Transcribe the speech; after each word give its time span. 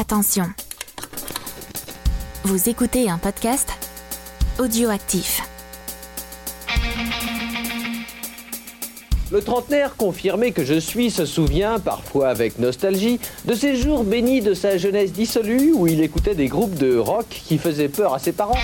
Attention. 0.00 0.44
Vous 2.44 2.68
écoutez 2.68 3.10
un 3.10 3.18
podcast 3.18 3.72
audioactif. 4.60 5.42
Le 9.32 9.40
trentenaire 9.40 9.96
confirmé 9.96 10.52
que 10.52 10.64
je 10.64 10.78
suis 10.78 11.10
se 11.10 11.26
souvient, 11.26 11.80
parfois 11.80 12.28
avec 12.28 12.60
nostalgie, 12.60 13.18
de 13.44 13.54
ces 13.54 13.74
jours 13.74 14.04
bénis 14.04 14.40
de 14.40 14.54
sa 14.54 14.78
jeunesse 14.78 15.12
dissolue 15.12 15.72
où 15.74 15.88
il 15.88 16.00
écoutait 16.00 16.36
des 16.36 16.46
groupes 16.46 16.76
de 16.76 16.96
rock 16.96 17.26
qui 17.28 17.58
faisaient 17.58 17.88
peur 17.88 18.14
à 18.14 18.20
ses 18.20 18.30
parents. 18.30 18.54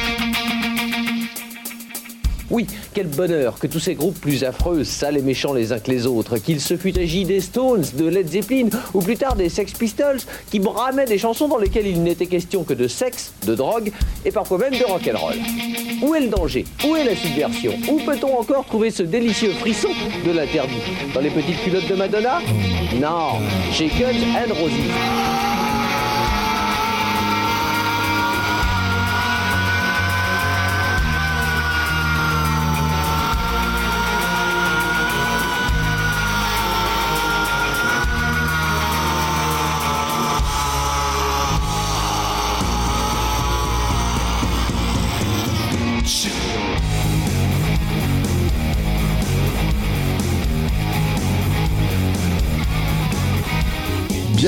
Oui, 2.50 2.66
quel 2.92 3.06
bonheur 3.08 3.58
que 3.58 3.66
tous 3.66 3.80
ces 3.80 3.94
groupes 3.94 4.20
plus 4.20 4.44
affreux, 4.44 4.84
sales 4.84 5.16
et 5.16 5.22
méchants 5.22 5.52
les 5.52 5.72
uns 5.72 5.78
que 5.78 5.90
les 5.90 6.06
autres, 6.06 6.38
qu'il 6.38 6.60
se 6.60 6.76
fût 6.76 6.98
agi 6.98 7.24
des 7.24 7.40
Stones, 7.40 7.84
de 7.94 8.06
Led 8.06 8.28
Zeppelin 8.28 8.68
ou 8.92 9.00
plus 9.00 9.16
tard 9.16 9.34
des 9.34 9.48
Sex 9.48 9.72
Pistols, 9.72 10.20
qui 10.50 10.58
bramaient 10.58 11.06
des 11.06 11.18
chansons 11.18 11.48
dans 11.48 11.58
lesquelles 11.58 11.86
il 11.86 12.02
n'était 12.02 12.26
question 12.26 12.64
que 12.64 12.74
de 12.74 12.86
sexe, 12.86 13.32
de 13.46 13.54
drogue 13.54 13.92
et 14.24 14.30
parfois 14.30 14.58
même 14.58 14.72
de 14.72 14.84
rock'n'roll. 14.84 15.36
Où 16.02 16.14
est 16.14 16.20
le 16.20 16.28
danger? 16.28 16.64
Où 16.86 16.96
est 16.96 17.04
la 17.04 17.16
subversion? 17.16 17.72
Où 17.88 17.98
peut-on 17.98 18.38
encore 18.38 18.66
trouver 18.66 18.90
ce 18.90 19.02
délicieux 19.02 19.52
frisson 19.52 19.88
de 20.24 20.32
l'interdit? 20.32 20.74
Dans 21.14 21.20
les 21.20 21.30
petites 21.30 21.62
culottes 21.62 21.88
de 21.88 21.94
Madonna? 21.94 22.40
Non, 23.00 23.40
chez 23.72 23.88
Guns 23.88 24.22
and. 24.36 25.73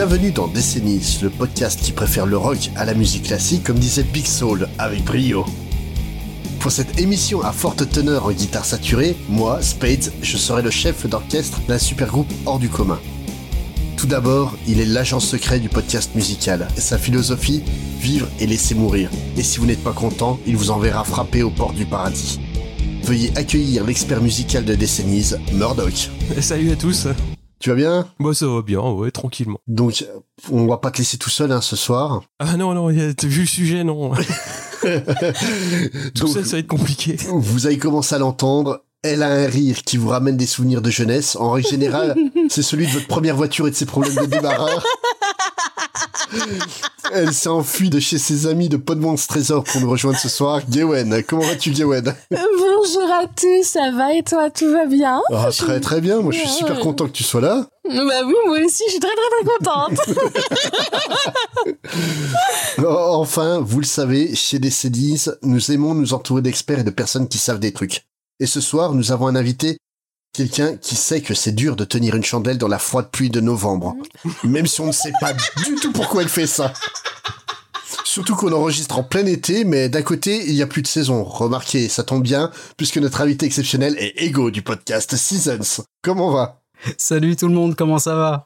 Bienvenue 0.09 0.31
dans 0.31 0.47
Décennies, 0.47 1.19
le 1.21 1.31
podcast 1.31 1.81
qui 1.83 1.91
préfère 1.91 2.27
le 2.27 2.37
rock 2.37 2.71
à 2.77 2.85
la 2.85 2.95
musique 2.95 3.25
classique, 3.25 3.65
comme 3.65 3.81
disait 3.81 4.05
Big 4.05 4.25
Soul 4.25 4.69
avec 4.79 5.03
brio. 5.03 5.45
Pour 6.61 6.71
cette 6.71 7.01
émission 7.01 7.43
à 7.43 7.51
forte 7.51 7.91
teneur 7.91 8.27
en 8.27 8.31
guitare 8.31 8.65
saturée, 8.65 9.17
moi, 9.29 9.61
Spades, 9.63 10.13
je 10.23 10.37
serai 10.37 10.63
le 10.63 10.71
chef 10.71 11.09
d'orchestre 11.09 11.61
d'un 11.67 11.81
super 11.81 12.07
groupe 12.07 12.33
hors 12.45 12.61
du 12.61 12.69
commun. 12.69 13.01
Tout 13.97 14.07
d'abord, 14.07 14.57
il 14.69 14.79
est 14.79 14.85
l'agent 14.87 15.19
secret 15.19 15.59
du 15.59 15.69
podcast 15.69 16.15
musical, 16.15 16.69
et 16.77 16.81
sa 16.81 16.99
philosophie, 16.99 17.65
vivre 17.99 18.29
et 18.39 18.47
laisser 18.47 18.77
mourir. 18.77 19.11
Et 19.37 19.43
si 19.43 19.59
vous 19.59 19.67
n'êtes 19.67 19.83
pas 19.83 19.93
content, 19.93 20.39
il 20.47 20.57
vous 20.57 20.71
enverra 20.71 21.03
frapper 21.03 21.43
aux 21.43 21.51
portes 21.51 21.75
du 21.75 21.85
paradis. 21.85 22.39
Veuillez 23.03 23.33
accueillir 23.35 23.85
l'expert 23.85 24.23
musical 24.23 24.65
de 24.65 24.77
Décennies, 24.77 25.33
Murdoch. 25.53 26.11
Salut 26.41 26.71
à 26.71 26.77
tous. 26.77 27.09
Tu 27.59 27.71
vas 27.71 27.77
bien? 27.77 28.09
Moi 28.19 28.35
ça 28.35 28.47
va 28.47 28.63
bien, 28.63 28.81
ouais, 28.81 29.11
tranquillement. 29.11 29.61
Donc, 29.67 30.05
on 30.51 30.67
va 30.67 30.79
pas 30.79 30.91
te 30.91 30.99
laisser 30.99 31.19
tout 31.19 31.31
seul 31.31 31.53
hein, 31.53 31.61
ce 31.61 31.77
soir. 31.77 32.23
Ah 32.39 32.57
non, 32.57 32.75
non, 32.75 32.95
t'as 33.15 33.27
vu 33.27 33.41
le 33.41 33.47
sujet, 33.47 33.85
non. 33.85 34.13
tout 36.15 36.27
seul, 36.27 36.45
ça 36.45 36.53
va 36.53 36.59
être 36.59 36.67
compliqué. 36.67 37.17
Vous 37.33 37.67
avez 37.67 37.79
commencé 37.79 38.15
à 38.15 38.19
l'entendre. 38.19 38.83
Elle 39.07 39.23
a 39.23 39.29
un 39.29 39.47
rire 39.47 39.83
qui 39.85 39.97
vous 39.99 40.09
ramène 40.09 40.37
des 40.37 40.47
souvenirs 40.47 40.83
de 40.83 40.91
jeunesse. 40.91 41.37
En 41.37 41.53
règle 41.53 41.69
générale, 41.69 42.17
c'est 42.51 42.63
celui 42.63 42.87
de 42.87 42.93
votre 42.93 43.07
première 43.07 43.37
voiture 43.37 43.69
et 43.69 43.71
de 43.71 43.77
ses 43.77 43.87
problèmes 43.87 44.15
de 44.17 44.27
démarreur. 44.27 44.85
Elle 47.13 47.33
s'est 47.33 47.49
enfuie 47.49 47.89
de 47.89 48.01
chez 48.01 48.19
ses 48.19 48.49
amis 48.49 48.69
de 48.69 48.77
Podmon's 48.77 49.29
Trésor 49.29 49.63
pour 49.63 49.81
nous 49.81 49.89
rejoindre 49.89 50.19
ce 50.19 50.29
soir. 50.29 50.61
Gewen, 50.69 51.23
comment 51.23 51.43
vas-tu 51.43 51.73
Gewen 51.73 52.13
Bonjour 52.31 53.09
à 53.13 53.27
tous, 53.29 53.63
ça 53.65 53.93
va 53.93 54.13
et 54.13 54.25
toi, 54.25 54.51
tout 54.51 54.71
va 54.73 54.87
bien? 54.87 55.23
Ah, 55.33 55.51
Très 55.57 55.79
très 55.81 56.01
bien, 56.01 56.21
moi 56.21 56.33
je 56.33 56.41
suis 56.41 56.49
super 56.49 56.81
content 56.81 57.07
que 57.07 57.13
tu 57.13 57.23
sois 57.23 57.41
là. 57.41 57.69
Bah 57.89 58.23
oui, 58.27 58.35
moi 58.47 58.59
aussi, 58.65 58.83
je 58.87 58.91
suis 58.93 59.01
très 59.01 59.11
très 59.11 59.31
très 59.31 59.45
contente. 59.57 60.01
Oh, 62.79 63.09
enfin, 63.15 63.61
vous 63.61 63.81
le 63.81 63.87
savez, 63.87 64.35
chez 64.35 64.59
Décédis, 64.59 65.31
nous 65.43 65.73
aimons 65.73 65.95
nous 65.95 66.13
entourer 66.13 66.43
d'experts 66.43 66.81
et 66.81 66.85
de 66.85 66.91
personnes 66.91 67.27
qui 67.27 67.39
savent 67.39 67.59
des 67.59 67.73
trucs. 67.73 68.05
Et 68.39 68.47
ce 68.47 68.61
soir, 68.61 68.93
nous 68.95 69.13
avons 69.13 69.27
un 69.27 69.37
invité 69.37 69.79
Quelqu'un 70.37 70.77
qui 70.77 70.97
sait 70.97 71.23
que 71.23 71.33
c'est 71.33 71.53
dur 71.53 71.77
de 71.77 71.85
tenir 71.87 72.15
une 72.15 72.23
chandelle 72.23 72.59
dans 72.59 72.69
la 72.69 72.79
froide 72.79 73.09
pluie 73.11 73.31
de 73.31 73.41
novembre. 73.41 73.97
Même 74.45 74.67
si 74.67 74.83
on 74.83 74.89
ne 74.89 74.93
sait 74.93 75.15
pas 75.19 75.33
du 75.65 75.77
tout 75.77 75.93
pourquoi 75.93 76.21
elle 76.21 76.29
fait 76.29 76.47
ça. 76.47 76.75
Surtout 78.05 78.37
qu'on 78.37 78.53
enregistre 78.53 78.99
en 78.99 79.03
plein 79.03 79.25
été, 79.25 79.65
mais 79.65 79.89
d'un 79.89 80.03
côté, 80.03 80.45
il 80.47 80.55
n'y 80.55 80.61
a 80.61 80.67
plus 80.67 80.83
de 80.83 80.87
saison. 80.87 81.25
Remarquez, 81.25 81.89
ça 81.89 82.03
tombe 82.03 82.23
bien, 82.23 82.51
puisque 82.77 82.99
notre 82.99 83.23
invité 83.23 83.47
exceptionnel 83.47 83.97
est 83.99 84.23
Ego 84.23 84.51
du 84.51 84.61
podcast 84.61 85.17
Seasons. 85.17 85.85
Comment 86.03 86.31
va? 86.31 86.61
Salut 86.99 87.35
tout 87.35 87.49
le 87.49 87.55
monde, 87.55 87.75
comment 87.75 87.99
ça 87.99 88.15
va? 88.15 88.46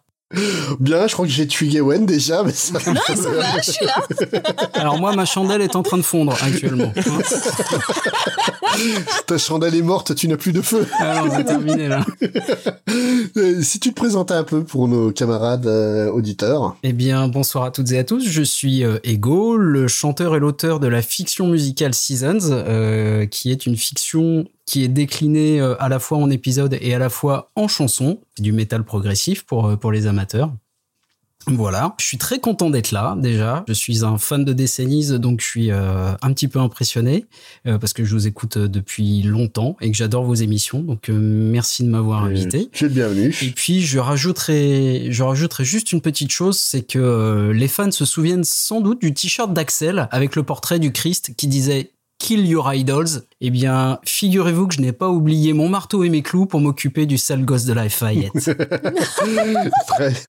Bien, 0.79 1.09
je 1.09 1.13
crois 1.15 1.27
que 1.27 1.33
j'ai 1.33 1.49
tué 1.49 1.67
Gawen 1.67 2.07
déjà, 2.07 2.45
mais 2.45 2.53
ça... 2.53 2.79
Non, 2.87 3.01
ça 3.07 3.31
va, 3.31 3.61
je 3.61 3.73
suis 3.73 3.85
là. 3.85 4.07
Alors 4.75 4.99
moi, 4.99 5.15
ma 5.17 5.25
chandelle 5.25 5.61
est 5.61 5.75
en 5.75 5.83
train 5.83 5.97
de 5.97 6.03
fondre 6.03 6.37
actuellement. 6.41 6.93
Ta 9.27 9.39
chandelle 9.39 9.75
est 9.75 9.83
morte, 9.83 10.15
tu 10.15 10.29
n'as 10.29 10.37
plus 10.37 10.53
de 10.53 10.63
feu. 10.63 10.87
Alors, 10.99 11.27
c'est 11.35 11.45
terminé 11.45 11.89
là. 11.89 12.05
Euh, 13.37 13.63
si 13.63 13.79
tu 13.79 13.91
te 13.91 13.95
présentais 13.95 14.35
un 14.35 14.43
peu 14.43 14.65
pour 14.65 14.89
nos 14.89 15.13
camarades 15.13 15.67
euh, 15.67 16.11
auditeurs. 16.11 16.77
Eh 16.83 16.93
bien, 16.93 17.29
bonsoir 17.29 17.65
à 17.65 17.71
toutes 17.71 17.93
et 17.93 17.99
à 17.99 18.05
tous. 18.05 18.27
Je 18.27 18.43
suis 18.43 18.83
euh, 18.83 18.99
Ego, 19.05 19.57
le 19.57 19.87
chanteur 19.87 20.35
et 20.35 20.41
l'auteur 20.41 20.81
de 20.81 20.89
la 20.89 21.01
fiction 21.01 21.47
musicale 21.47 21.95
Seasons, 21.95 22.51
euh, 22.51 23.27
qui 23.27 23.53
est 23.53 23.67
une 23.67 23.77
fiction 23.77 24.47
qui 24.71 24.85
est 24.85 24.89
décliné 24.89 25.61
euh, 25.61 25.75
à 25.83 25.89
la 25.89 25.99
fois 25.99 26.19
en 26.19 26.31
épisode 26.31 26.79
et 26.81 26.95
à 26.95 27.01
la 27.01 27.11
fois 27.11 27.51
en 27.57 27.67
chanson, 27.67 28.21
du 28.39 28.53
métal 28.53 28.85
progressif 28.85 29.43
pour, 29.43 29.67
euh, 29.67 29.75
pour 29.75 29.91
les 29.91 30.07
amateurs. 30.07 30.55
Voilà, 31.49 31.97
je 31.99 32.05
suis 32.05 32.19
très 32.19 32.39
content 32.39 32.71
d'être 32.71 32.93
là 32.93 33.17
déjà. 33.19 33.65
Je 33.67 33.73
suis 33.73 34.05
un 34.05 34.17
fan 34.17 34.45
de 34.45 34.53
Décennies, 34.53 35.19
donc 35.19 35.41
je 35.41 35.47
suis 35.47 35.73
euh, 35.73 36.13
un 36.23 36.33
petit 36.33 36.47
peu 36.47 36.61
impressionné 36.61 37.25
parce 37.65 37.95
que 37.95 38.05
je 38.05 38.13
vous 38.13 38.27
écoute 38.27 38.59
depuis 38.59 39.23
longtemps 39.23 39.77
et 39.81 39.91
que 39.91 39.97
j'adore 39.97 40.23
vos 40.25 40.35
émissions. 40.35 40.81
Donc 40.81 41.09
merci 41.09 41.83
de 41.83 41.89
m'avoir 41.89 42.25
invité. 42.25 42.69
Tu 42.73 42.85
es 42.85 42.89
le 42.89 42.95
bienvenu. 42.95 43.35
Et 43.43 43.51
puis 43.53 43.81
je 43.81 43.99
rajouterai, 43.99 45.09
je 45.11 45.23
rajouterai 45.23 45.65
juste 45.65 45.93
une 45.93 46.03
petite 46.03 46.31
chose, 46.31 46.59
c'est 46.59 46.83
que 46.83 47.51
les 47.55 47.69
fans 47.69 47.91
se 47.91 48.05
souviennent 48.05 48.45
sans 48.45 48.83
doute 48.83 49.01
du 49.01 49.15
t-shirt 49.15 49.53
d'Axel 49.55 50.09
avec 50.11 50.37
le 50.37 50.43
portrait 50.43 50.79
du 50.79 50.93
Christ 50.93 51.33
qui 51.39 51.47
disait 51.47 51.91
Kill 52.21 52.47
Your 52.47 52.73
Idols, 52.73 53.23
eh 53.41 53.51
bien, 53.51 53.99
figurez-vous 54.05 54.69
que 54.69 54.75
je 54.75 54.81
n'ai 54.83 54.93
pas 54.93 55.09
oublié 55.09 55.55
mon 55.55 55.71
marteau 55.71 56.05
et 56.05 56.11
mes 56.11 56.21
clous 56.21 56.45
pour 56.45 56.61
m'occuper 56.61 57.07
du 57.07 57.17
sale 57.17 57.47
gosse 57.47 57.65
de 57.65 57.73
Lafayette. 57.73 58.33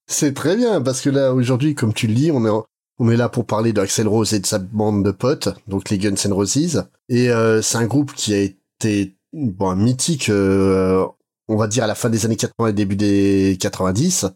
c'est 0.07 0.33
très 0.33 0.55
bien, 0.55 0.81
parce 0.81 1.01
que 1.01 1.09
là, 1.09 1.33
aujourd'hui, 1.33 1.75
comme 1.75 1.93
tu 1.93 2.07
le 2.07 2.13
dis, 2.13 2.31
on 2.31 2.45
est, 2.45 2.63
on 2.97 3.09
est 3.09 3.17
là 3.17 3.27
pour 3.27 3.45
parler 3.45 3.73
d'Axel 3.73 4.07
Rose 4.07 4.33
et 4.33 4.39
de 4.39 4.45
sa 4.45 4.57
bande 4.57 5.03
de 5.03 5.11
potes, 5.11 5.49
donc 5.67 5.89
les 5.89 5.97
Guns 5.97 6.15
N' 6.15 6.31
Roses. 6.31 6.85
Et 7.09 7.29
euh, 7.29 7.61
c'est 7.61 7.77
un 7.77 7.87
groupe 7.87 8.13
qui 8.13 8.33
a 8.33 8.39
été 8.39 9.17
bon, 9.33 9.75
mythique, 9.75 10.29
euh, 10.29 11.05
on 11.49 11.57
va 11.57 11.67
dire, 11.67 11.83
à 11.83 11.87
la 11.87 11.95
fin 11.95 12.09
des 12.09 12.25
années 12.25 12.37
80 12.37 12.69
et 12.69 12.73
début 12.73 12.95
des 12.95 13.57
90. 13.59 14.27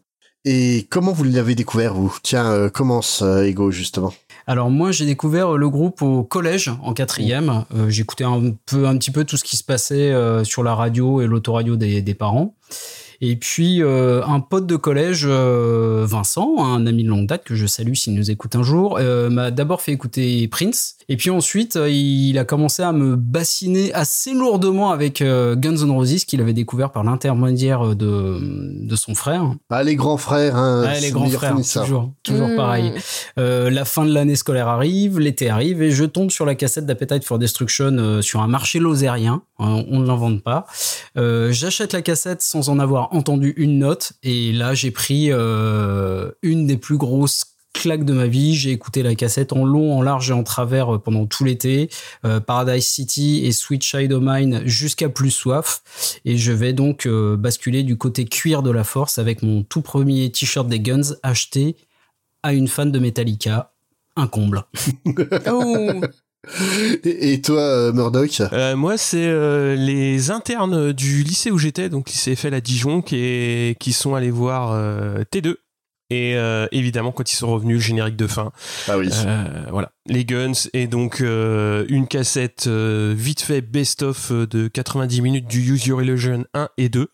Et 0.44 0.88
comment 0.91 1.13
vous 1.13 1.23
l'avez 1.23 1.55
découvert, 1.55 1.94
vous? 1.94 2.15
Tiens, 2.21 2.51
euh, 2.51 2.69
commence, 2.69 3.21
Ego, 3.21 3.71
justement. 3.71 4.13
Alors 4.47 4.69
moi 4.69 4.91
j'ai 4.91 5.06
découvert 5.06 5.53
le 5.53 5.69
groupe 5.69 6.01
au 6.01 6.23
collège 6.23 6.72
en 6.83 6.94
quatrième. 6.94 7.66
Euh, 7.75 7.89
J'écoutais 7.89 8.23
un 8.25 8.53
peu 8.66 8.88
un 8.88 8.97
petit 8.97 9.11
peu 9.11 9.23
tout 9.23 9.38
ce 9.38 9.44
qui 9.44 9.57
se 9.57 9.63
passait 9.63 10.11
euh, 10.11 10.44
sur 10.44 10.63
la 10.63 10.75
radio 10.75 11.22
et 11.22 11.28
l'autoradio 11.28 11.75
des, 11.75 12.01
des 12.01 12.13
parents. 12.13 12.53
Et 13.21 13.35
puis 13.35 13.81
euh, 13.81 14.23
un 14.25 14.39
pote 14.39 14.67
de 14.67 14.75
collège, 14.75 15.25
euh, 15.29 16.05
Vincent, 16.07 16.55
un 16.59 16.85
ami 16.85 17.03
de 17.03 17.09
longue 17.09 17.27
date 17.27 17.43
que 17.43 17.55
je 17.55 17.65
salue 17.65 17.93
s'il 17.93 18.13
nous 18.13 18.31
écoute 18.31 18.55
un 18.55 18.63
jour, 18.63 18.97
euh, 18.99 19.29
m'a 19.29 19.51
d'abord 19.51 19.81
fait 19.81 19.91
écouter 19.91 20.47
Prince. 20.47 20.95
Et 21.07 21.17
puis 21.17 21.29
ensuite, 21.29 21.77
il 21.88 22.38
a 22.38 22.45
commencé 22.45 22.81
à 22.83 22.91
me 22.91 23.15
bassiner 23.15 23.94
assez 23.94 24.33
lourdement 24.33 24.91
avec 24.91 25.21
euh, 25.21 25.56
Guns 25.56 25.77
N' 25.77 25.91
Roses 25.91 26.25
qu'il 26.25 26.41
avait 26.41 26.53
découvert 26.53 26.91
par 26.91 27.03
l'intermédiaire 27.03 27.95
de, 27.95 28.39
de 28.41 28.95
son 28.95 29.15
frère. 29.15 29.53
Ah, 29.69 29.83
les 29.83 29.95
grands 29.95 30.18
frères, 30.18 30.56
hein. 30.56 30.83
Ah, 30.88 31.00
les 31.00 31.11
grands 31.11 31.29
frères, 31.29 31.56
toujours, 31.56 32.11
toujours 32.23 32.50
mmh. 32.50 32.56
pareil. 32.56 32.94
la 33.38 33.85
fin 33.85 34.06
de 34.06 34.13
l'année 34.13 34.35
scolaire 34.35 34.68
arrive, 34.68 35.19
l'été 35.19 35.50
arrive, 35.50 35.81
et 35.81 35.91
je 35.91 36.06
tombe 36.06 36.31
sur 36.31 36.45
la 36.45 36.56
cassette 36.56 36.85
d'Appetite 36.85 37.23
for 37.23 37.39
Destruction 37.39 38.21
sur 38.21 38.41
un 38.41 38.47
marché 38.47 38.79
lozérien. 38.79 39.44
on 39.59 40.00
ne 40.00 40.06
l'invente 40.06 40.44
pas. 40.44 40.65
J'achète 41.15 41.94
la 41.94 42.01
cassette 42.01 42.41
sans 42.41 42.69
en 42.69 42.79
avoir 42.79 43.05
entendu 43.13 43.54
une 43.57 43.80
note 43.80 44.13
et 44.24 44.52
là 44.52 44.74
j'ai 44.74 44.92
pris 44.92 45.31
euh, 45.31 46.31
une 46.42 46.68
des 46.68 46.78
plus 46.78 46.98
grosses 46.98 47.46
claques 47.74 48.06
de 48.06 48.13
ma 48.13 48.28
vie. 48.28 48.56
J'ai 48.56 48.72
écouté 48.72 49.04
la 49.04 49.16
cassette 49.16 49.52
en 49.52 49.66
long, 49.66 49.98
en 49.98 50.02
large 50.02 50.30
et 50.30 50.34
en 50.34 50.44
travers 50.44 50.96
euh, 50.96 50.98
pendant 50.98 51.25
tout 51.25 51.44
l'été. 51.44 51.90
Euh, 52.25 52.40
Paradise 52.40 52.86
City 52.86 53.46
et 53.46 53.52
Sweet 53.52 53.84
Child 53.84 54.13
of 54.13 54.24
Mine 54.24 54.62
jusqu'à 54.66 55.10
plus 55.10 55.31
soif. 55.31 55.81
Et 56.25 56.38
je 56.38 56.52
vais 56.52 56.74
donc 56.74 57.07
basculer 57.07 57.84
du 57.84 57.98
côté 57.98 58.25
cuir 58.25 58.63
de 58.63 58.72
la 58.72 58.84
force 58.84 59.18
avec 59.18 59.44
mon 59.44 59.63
tout 59.63 59.81
premier 59.81 60.31
t-shirt 60.31 60.68
des 60.68 60.80
Guns 60.80 61.16
acheté 61.24 61.75
à 62.44 62.54
une 62.54 62.68
fan 62.68 62.92
de 62.92 63.00
Metallica. 63.00 63.74
Un 64.16 64.28
comble. 64.28 64.63
Oh. 65.48 66.02
Et, 67.03 67.42
toi, 67.42 67.59
euh, 67.62 67.94
Murdoch 67.94 68.42
Euh, 68.53 68.75
moi, 68.75 68.97
c'est 68.97 69.25
euh, 69.25 69.75
les 69.75 70.31
internes 70.31 70.92
du 70.94 71.24
lycée 71.24 71.51
où 71.51 71.57
j'étais, 71.57 71.89
donc 71.89 72.09
lycée 72.09 72.36
FL 72.36 72.53
à 72.53 72.62
Dijon, 72.62 73.01
qui, 73.01 73.18
est- 73.18 73.80
qui 73.80 73.94
sont 73.94 74.15
allés 74.15 74.31
voir 74.31 74.71
euh, 74.71 75.24
T2. 75.31 75.56
Et 76.12 76.36
euh, 76.36 76.68
évidemment, 76.71 77.12
quand 77.12 77.31
ils 77.31 77.36
sont 77.36 77.51
revenus, 77.51 77.77
le 77.77 77.81
générique 77.81 78.15
de 78.15 78.27
fin. 78.27 78.51
Ah 78.88 78.95
oui. 79.00 79.09
Euh, 79.25 79.63
voilà, 79.71 79.92
les 80.06 80.24
Guns 80.24 80.51
et 80.74 80.86
donc 80.86 81.19
euh, 81.21 81.83
une 81.89 82.07
cassette 82.07 82.65
euh, 82.68 83.15
vite 83.18 83.42
fait 83.42 83.62
best-of 83.62 84.31
de 84.31 84.68
90 84.68 85.21
minutes 85.21 85.47
du 85.47 85.62
Use 85.74 85.88
Your 85.88 86.03
Illusion 86.03 86.45
1 86.53 86.69
et 86.77 86.89
2 86.89 87.07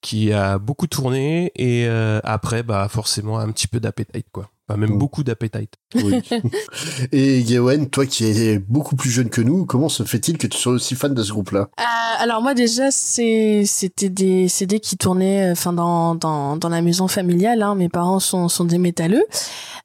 qui 0.00 0.32
a 0.32 0.58
beaucoup 0.58 0.86
tourné 0.86 1.50
et 1.56 1.86
euh, 1.88 2.20
après 2.22 2.62
bah 2.62 2.86
forcément 2.88 3.40
un 3.40 3.50
petit 3.50 3.66
peu 3.66 3.80
d'appetite 3.80 4.26
quoi. 4.30 4.48
Enfin, 4.68 4.78
même 4.80 4.94
Mm. 4.94 4.98
beaucoup 4.98 5.22
d'appetite. 5.22 5.74
Oui. 5.94 6.20
Et 7.12 7.42
Gawain, 7.44 7.84
toi 7.84 8.04
qui 8.06 8.24
es 8.26 8.58
beaucoup 8.58 8.96
plus 8.96 9.10
jeune 9.10 9.28
que 9.30 9.40
nous, 9.40 9.64
comment 9.64 9.88
se 9.88 10.02
fait-il 10.02 10.38
que 10.38 10.46
tu 10.48 10.58
sois 10.58 10.72
aussi 10.72 10.94
fan 10.96 11.14
de 11.14 11.22
ce 11.22 11.30
groupe-là? 11.32 11.68
Euh, 11.78 11.82
alors 12.18 12.42
moi 12.42 12.54
déjà 12.54 12.90
c'était 12.90 14.08
des 14.08 14.48
CD 14.48 14.80
qui 14.80 14.96
tournaient 14.96 15.50
enfin 15.52 15.72
dans 15.72 16.14
dans 16.14 16.56
dans 16.56 16.68
la 16.68 16.80
maison 16.82 17.06
familiale 17.08 17.62
hein. 17.62 17.74
mes 17.74 17.88
parents 17.88 18.20
sont 18.20 18.48
sont 18.48 18.64
des 18.64 18.78
métalleux 18.78 19.24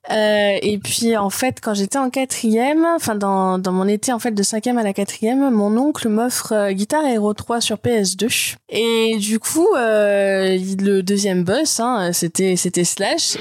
Euh, 0.10 0.58
et 0.64 0.80
puis 0.80 1.16
en 1.16 1.30
fait 1.30 1.60
quand 1.62 1.76
j'étais 1.76 2.00
en 2.00 2.10
quatrième 2.10 2.84
enfin 2.96 3.14
dans 3.14 3.60
dans 3.60 3.72
mon 3.72 3.88
été 3.88 4.12
en 4.12 4.18
fait 4.18 4.32
de 4.32 4.42
cinquième 4.42 4.80
à 4.80 4.84
la 4.84 4.94
quatrième 4.94 5.52
mon 5.52 5.78
oncle 5.78 6.10
m'offre 6.10 6.54
euh, 6.54 6.72
Guitar 6.72 7.06
Hero 7.06 7.34
3 7.36 7.62
sur 7.62 7.78
PS2 7.78 8.56
et 8.70 9.18
du 9.20 9.38
coup 9.38 9.68
euh, 9.78 10.58
le 10.80 11.02
deuxième 11.04 11.44
boss 11.44 11.80
hein, 11.80 12.12
c'était 12.14 12.56
c'était 12.56 12.84
Slash 12.84 13.38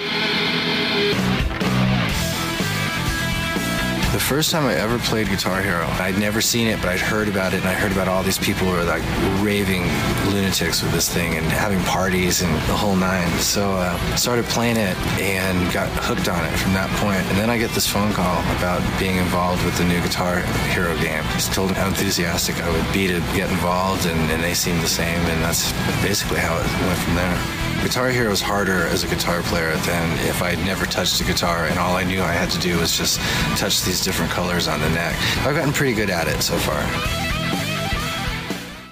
first 4.31 4.53
time 4.53 4.65
I 4.65 4.75
ever 4.75 4.97
played 5.01 5.27
Guitar 5.27 5.61
Hero, 5.61 5.85
I'd 5.99 6.17
never 6.17 6.41
seen 6.41 6.69
it, 6.69 6.79
but 6.81 6.89
I'd 6.89 7.01
heard 7.01 7.27
about 7.27 7.53
it, 7.53 7.63
and 7.63 7.69
I 7.69 7.73
heard 7.73 7.91
about 7.91 8.07
all 8.07 8.23
these 8.23 8.39
people 8.39 8.69
who 8.69 8.75
were 8.75 8.85
like 8.85 9.03
raving 9.43 9.83
lunatics 10.31 10.85
with 10.85 10.93
this 10.93 11.13
thing 11.13 11.35
and 11.35 11.45
having 11.47 11.81
parties 11.81 12.41
and 12.41 12.55
the 12.71 12.77
whole 12.77 12.95
nine. 12.95 13.29
So 13.41 13.73
uh, 13.73 13.99
I 14.01 14.15
started 14.15 14.45
playing 14.45 14.77
it 14.77 14.97
and 15.19 15.59
got 15.73 15.89
hooked 16.07 16.29
on 16.29 16.45
it 16.47 16.57
from 16.59 16.75
that 16.75 16.89
point. 17.03 17.27
And 17.27 17.39
then 17.39 17.51
I 17.51 17.59
get 17.59 17.73
this 17.73 17.89
phone 17.89 18.13
call 18.13 18.39
about 18.55 18.81
being 19.01 19.17
involved 19.17 19.65
with 19.65 19.77
the 19.79 19.85
new 19.85 20.01
Guitar 20.01 20.39
Hero 20.71 20.95
game. 21.03 21.25
Just 21.35 21.53
told 21.53 21.71
them 21.71 21.77
how 21.77 21.89
enthusiastic 21.89 22.63
I 22.63 22.71
would 22.71 22.87
be 22.93 23.09
to 23.09 23.19
get 23.35 23.51
involved, 23.51 24.07
and, 24.07 24.31
and 24.31 24.41
they 24.45 24.55
seemed 24.55 24.81
the 24.81 24.87
same, 24.87 25.19
and 25.27 25.43
that's 25.43 25.73
basically 26.07 26.39
how 26.39 26.55
it 26.55 26.67
went 26.87 26.99
from 27.01 27.17
there. 27.17 27.61
Guitar 27.83 28.11
Hero 28.11 28.31
is 28.31 28.43
harder 28.43 28.85
as 28.89 29.05
a 29.05 29.09
guitar 29.09 29.41
player 29.45 29.75
than 29.75 30.19
if 30.29 30.43
I'd 30.43 30.59
never 30.59 30.85
touched 30.85 31.19
a 31.23 31.25
guitar 31.25 31.65
and 31.65 31.79
all 31.79 31.97
I 31.97 32.05
knew 32.05 32.21
I 32.21 32.33
had 32.33 32.51
to 32.51 32.59
do 32.59 32.79
was 32.79 32.95
just 32.95 33.19
touch 33.57 33.83
these 33.85 34.03
different 34.03 34.20
colors 34.29 34.69
on 34.69 34.79
the 34.81 34.91
neck. 34.91 35.15
I've 35.47 35.55
gotten 35.55 35.73
pretty 35.73 35.95
good 35.95 36.11
at 36.11 36.29
it 36.29 36.43
so 36.43 36.57
far. 36.57 36.81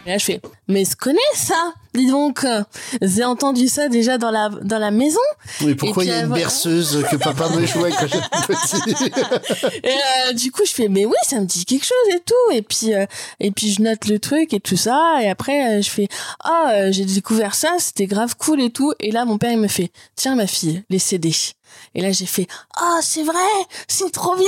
Et 0.06 0.12
là, 0.12 0.16
je 0.16 0.24
fais, 0.24 0.40
mais 0.68 0.86
je 0.86 0.96
connais 0.96 1.18
ça, 1.34 1.74
dis 1.92 2.06
donc. 2.06 2.42
J'ai 3.02 3.24
entendu 3.24 3.68
ça 3.68 3.88
déjà 3.88 4.16
dans 4.16 4.30
la, 4.30 4.48
dans 4.48 4.78
la 4.78 4.90
maison. 4.90 5.20
Mais 5.62 5.74
pourquoi 5.74 6.02
il 6.02 6.08
y 6.08 6.12
a 6.12 6.20
une 6.20 6.32
euh, 6.32 6.34
berceuse 6.34 7.04
que 7.10 7.16
papa 7.16 7.50
me 7.50 7.66
jouait 7.66 7.90
quand 7.90 8.06
j'étais 8.06 8.18
petit 8.46 9.04
Et 9.84 9.90
euh, 10.28 10.32
du 10.32 10.50
coup, 10.50 10.62
je 10.64 10.70
fais, 10.70 10.88
mais 10.88 11.04
oui, 11.04 11.12
ça 11.24 11.38
me 11.40 11.44
dit 11.44 11.66
quelque 11.66 11.84
chose 11.84 12.14
et 12.14 12.20
tout. 12.20 12.54
Et 12.54 12.62
puis, 12.62 12.94
euh, 12.94 13.04
et 13.38 13.50
puis 13.50 13.70
je 13.70 13.82
note 13.82 14.06
le 14.06 14.18
truc 14.18 14.54
et 14.54 14.60
tout 14.60 14.78
ça. 14.78 15.18
Et 15.20 15.28
après, 15.28 15.76
euh, 15.78 15.82
je 15.82 15.90
fais, 15.90 16.08
ah, 16.42 16.70
euh, 16.72 16.88
j'ai 16.90 17.04
découvert 17.04 17.54
ça, 17.54 17.74
c'était 17.78 18.06
grave 18.06 18.34
cool 18.38 18.62
et 18.62 18.70
tout. 18.70 18.94
Et 19.00 19.10
là, 19.10 19.26
mon 19.26 19.36
père, 19.36 19.52
il 19.52 19.58
me 19.58 19.68
fait, 19.68 19.90
tiens, 20.16 20.36
ma 20.36 20.46
fille, 20.46 20.84
les 20.88 20.98
CD. 20.98 21.34
Et 21.94 22.00
là, 22.00 22.12
j'ai 22.12 22.26
fait, 22.26 22.46
ah, 22.76 22.98
c'est 23.02 23.24
vrai, 23.24 23.34
c'est 23.86 24.10
trop 24.10 24.36
bien. 24.36 24.46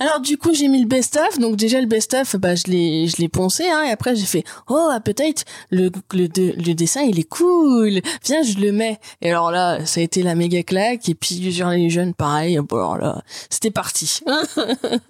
Alors, 0.00 0.20
du 0.20 0.38
coup, 0.38 0.54
j'ai 0.54 0.68
mis 0.68 0.80
le 0.80 0.88
best-of. 0.88 1.38
Donc, 1.38 1.56
déjà, 1.56 1.80
le 1.80 1.86
best-of, 1.86 2.36
bah, 2.36 2.54
je 2.54 2.64
l'ai, 2.70 3.08
je 3.08 3.16
l'ai 3.18 3.28
poncé, 3.28 3.64
hein. 3.68 3.84
Et 3.86 3.90
après, 3.90 4.16
j'ai 4.16 4.26
fait, 4.26 4.44
oh, 4.68 4.90
peut-être, 5.04 5.44
le, 5.70 5.90
le, 6.12 6.26
le 6.36 6.74
dessin, 6.74 7.02
il 7.02 7.18
est 7.18 7.28
cool. 7.28 8.00
Viens, 8.24 8.42
je 8.42 8.58
le 8.58 8.72
mets. 8.72 8.98
Et 9.22 9.30
alors 9.30 9.50
là, 9.50 9.84
ça 9.86 10.00
a 10.00 10.02
été 10.02 10.22
la 10.22 10.34
méga 10.34 10.62
claque. 10.62 11.08
Et 11.08 11.14
puis, 11.14 11.52
sur 11.52 11.68
les 11.68 11.90
jeunes, 11.90 12.14
pareil. 12.14 12.58
Bon, 12.58 12.76
alors 12.76 12.98
là, 12.98 13.22
c'était 13.50 13.70
parti. 13.70 14.20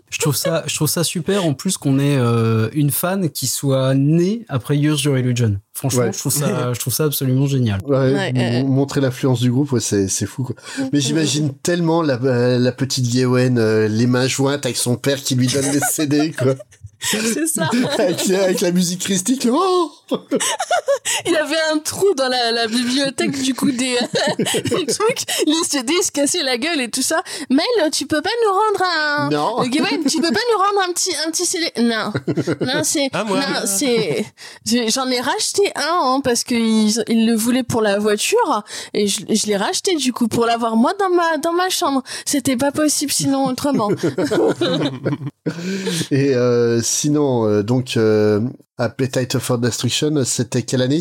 Je 0.09 0.19
trouve 0.19 0.37
ça, 0.37 0.63
je 0.67 0.75
trouve 0.75 0.89
ça 0.89 1.05
super 1.05 1.45
en 1.45 1.53
plus 1.53 1.77
qu'on 1.77 1.99
ait 1.99 2.17
euh, 2.17 2.71
une 2.73 2.91
fan 2.91 3.29
qui 3.29 3.47
soit 3.49 3.95
née 3.95 4.47
après 4.49 4.79
Use 4.79 5.03
Your 5.03 5.19
Illusion. 5.19 5.59
Franchement, 5.77 6.05
Ouais. 6.05 6.13
je 6.15 6.19
trouve 6.19 6.33
ça, 6.33 6.73
je 6.73 6.81
trouve 6.81 6.95
ça 6.95 7.05
absolument 7.05 7.47
génial. 7.47 7.81
Ouais, 7.87 8.15
ouais. 8.15 8.63
montrer 8.65 9.03
l'influence 9.03 9.41
du 9.41 9.51
groupe, 9.51 9.73
ouais, 9.73 9.81
c'est 9.81 10.09
c'est 10.09 10.25
fou. 10.25 10.43
Quoi. 10.45 10.57
Mais 10.91 11.01
j'imagine 11.01 11.53
tellement 11.63 12.01
la, 12.01 12.15
euh, 12.15 12.59
la 12.59 12.73
petite 12.73 13.15
Gawain, 13.15 13.59
euh, 13.59 13.87
les 13.87 14.07
mains 14.07 14.27
jointes 14.27 14.65
avec 14.65 14.79
son 14.79 14.97
père 14.97 15.23
qui 15.23 15.35
lui 15.35 15.49
donne 15.49 15.71
les 15.71 15.81
CD, 15.91 16.33
quoi. 16.33 16.55
C'est 16.99 17.47
ça. 17.47 17.69
avec, 17.99 18.31
avec 18.31 18.61
la 18.63 18.71
musique 18.73 19.01
christique. 19.01 19.47
Oh 19.51 19.91
Il 21.27 21.37
avait 21.37 21.61
un 21.73 21.79
trou 21.79 22.07
dans 22.17 22.29
la, 22.29 22.53
la 22.53 22.67
bibliothèque 22.67 23.41
du 23.43 23.55
coup 23.55 23.71
des, 23.71 23.97
des 24.39 24.87
trucs. 24.87 25.23
Les 25.47 25.65
CD 25.69 25.93
il 25.99 26.05
se 26.05 26.13
cassait 26.13 26.43
la 26.43 26.59
gueule 26.59 26.81
et 26.81 26.91
tout 26.91 27.03
ça. 27.03 27.23
Mel, 27.51 27.67
tu 27.93 28.07
peux 28.07 28.23
pas 28.23 28.31
nous 28.45 28.53
rendre 28.53 28.83
un. 28.99 29.31
Non. 29.31 29.63
Euh, 29.63 29.67
tu 30.09 30.21
peux 30.21 30.33
pas 30.33 30.41
nous 30.53 30.59
rendre 30.59 30.81
un 30.89 30.93
petit 30.93 31.13
un 31.27 31.31
petit 31.31 31.47
CD 31.47 31.73
Non, 31.79 32.13
non 32.61 32.83
c'est 32.83 33.09
Ah, 33.13 33.25
non 33.29 33.37
c'est 33.65 34.27
j'en 34.65 35.09
ai 35.11 35.21
racheté 35.21 35.71
un 35.77 36.17
hein, 36.17 36.21
parce 36.23 36.45
que 36.45 36.55
ils, 36.55 37.03
ils 37.09 37.27
le 37.27 37.35
voulaient 37.35 37.63
pour 37.63 37.83
la 37.83 37.99
voiture 37.99 38.63
et 38.95 39.07
je, 39.07 39.21
je 39.29 39.47
l'ai 39.47 39.57
racheté 39.57 39.95
du 39.97 40.13
coup 40.13 40.29
pour 40.29 40.47
l'avoir 40.47 40.77
moi 40.77 40.93
dans 40.99 41.11
ma 41.11 41.39
dans 41.39 41.53
ma 41.53 41.69
chambre. 41.69 42.03
C'était 42.25 42.57
pas 42.57 42.73
possible 42.73 43.13
sinon 43.13 43.47
autrement. 43.47 43.91
Et 46.11 46.35
euh, 46.35 46.81
sinon, 46.83 47.47
euh, 47.47 47.63
donc, 47.63 47.97
euh, 47.97 48.41
Appetite 48.79 49.39
for 49.39 49.59
Destruction, 49.59 50.25
c'était 50.25 50.63
quelle 50.63 50.83
année? 50.83 51.01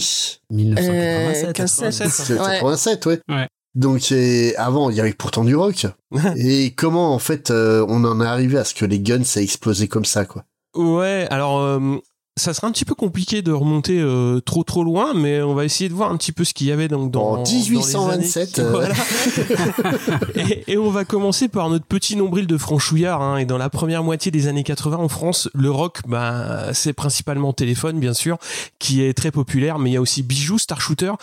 1987. 0.49 1.47
Euh, 1.49 1.51
87. 1.51 2.09
C'est 2.09 2.33
Ouais. 2.39 2.59
87, 2.59 3.05
ouais. 3.05 3.19
Ouais. 3.29 3.47
Donc, 3.75 4.11
et 4.13 4.55
avant, 4.55 4.89
il 4.89 4.95
y 4.95 5.01
avait 5.01 5.13
pourtant 5.13 5.43
du 5.43 5.55
rock. 5.55 5.85
et 6.37 6.71
comment, 6.71 7.13
en 7.13 7.19
fait, 7.19 7.51
euh, 7.51 7.85
on 7.89 8.03
en 8.05 8.21
est 8.21 8.25
arrivé 8.25 8.57
à 8.57 8.63
ce 8.63 8.73
que 8.73 8.85
les 8.85 8.99
guns, 8.99 9.25
ça 9.25 9.41
a 9.41 9.43
explosé 9.43 9.87
comme 9.89 10.05
ça, 10.05 10.25
quoi? 10.25 10.45
Ouais, 10.75 11.27
alors 11.29 11.59
euh, 11.61 11.97
ça 12.37 12.53
sera 12.53 12.67
un 12.67 12.71
petit 12.71 12.83
peu 12.83 12.95
compliqué 12.95 13.41
de 13.41 13.51
remonter 13.53 13.97
euh, 13.99 14.41
trop 14.41 14.63
trop 14.63 14.83
loin, 14.83 15.13
mais 15.13 15.41
on 15.41 15.53
va 15.53 15.63
essayer 15.63 15.87
de 15.89 15.93
voir 15.93 16.11
un 16.11 16.17
petit 16.17 16.33
peu 16.33 16.43
ce 16.43 16.53
qu'il 16.53 16.67
y 16.67 16.71
avait 16.73 16.89
donc 16.89 17.09
dans 17.09 17.21
En 17.23 17.35
dans 17.37 17.43
les 17.43 17.49
1827, 17.51 18.59
années- 18.59 18.67
euh. 18.67 18.71
Voilà. 18.71 18.93
et, 20.35 20.73
et 20.73 20.77
on 20.77 20.89
va 20.89 21.05
commencer 21.05 21.47
par 21.47 21.69
notre 21.69 21.85
petit 21.85 22.15
nombril 22.15 22.45
de 22.47 22.57
franchouillard. 22.57 23.21
Hein, 23.21 23.37
et 23.37 23.45
dans 23.45 23.57
la 23.57 23.69
première 23.69 24.03
moitié 24.03 24.31
des 24.31 24.47
années 24.47 24.63
80 24.63 24.97
en 24.97 25.07
France, 25.07 25.49
le 25.53 25.71
rock, 25.71 25.99
bah, 26.07 26.73
c'est 26.73 26.91
principalement 26.93 27.53
téléphone 27.53 27.99
bien 27.99 28.13
sûr, 28.13 28.37
qui 28.79 29.01
est 29.01 29.13
très 29.13 29.31
populaire, 29.31 29.79
mais 29.79 29.91
il 29.91 29.93
y 29.93 29.97
a 29.97 30.01
aussi 30.01 30.21
Bijoux, 30.21 30.57
Star 30.57 30.81
Shooter, 30.81 31.13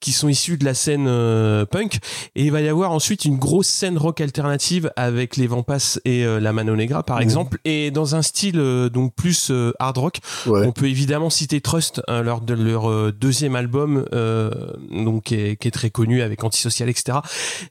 qui 0.00 0.12
sont 0.12 0.28
issus 0.28 0.56
de 0.56 0.64
la 0.64 0.72
scène 0.74 1.06
euh, 1.06 1.66
punk. 1.66 1.98
Et 2.34 2.44
il 2.44 2.50
va 2.52 2.60
y 2.62 2.68
avoir 2.68 2.92
ensuite 2.92 3.24
une 3.24 3.36
grosse 3.36 3.68
scène 3.68 3.98
rock 3.98 4.20
alternative 4.22 4.90
avec 4.96 5.36
les 5.36 5.46
Vampas 5.46 5.98
et 6.06 6.24
euh, 6.24 6.40
la 6.40 6.52
Mano 6.54 6.74
Negra 6.76 7.02
par 7.02 7.16
Mhm. 7.18 7.22
exemple, 7.22 7.58
et 7.66 7.90
dans 7.90 8.14
un 8.14 8.22
style 8.22 8.58
euh, 8.58 8.88
donc 8.88 9.14
plus 9.14 9.50
euh, 9.50 9.72
hard 9.78 9.98
rock. 9.98 10.16
Ouais. 10.46 10.61
On 10.66 10.72
peut 10.72 10.88
évidemment 10.88 11.30
citer 11.30 11.60
Trust 11.60 12.02
hein, 12.08 12.22
lors 12.22 12.40
de 12.40 12.54
leur 12.54 12.90
euh, 12.90 13.12
deuxième 13.12 13.56
album, 13.56 14.04
euh, 14.12 14.50
donc 14.90 15.24
qui 15.24 15.34
est, 15.34 15.70
très 15.72 15.90
connu 15.90 16.22
avec 16.22 16.44
Antisocial, 16.44 16.88
etc. 16.88 17.18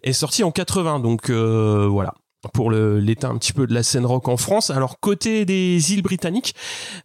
est 0.03 0.13
sorti 0.13 0.43
en 0.43 0.51
80, 0.51 0.99
donc 0.99 1.29
euh, 1.29 1.87
voilà 1.89 2.13
pour 2.53 2.71
l'état 2.71 3.29
un 3.29 3.37
petit 3.37 3.53
peu 3.53 3.67
de 3.67 3.73
la 3.73 3.83
scène 3.83 4.05
rock 4.05 4.27
en 4.27 4.37
France. 4.37 4.69
Alors 4.69 4.99
côté 4.99 5.45
des 5.45 5.93
îles 5.93 6.01
britanniques, 6.01 6.55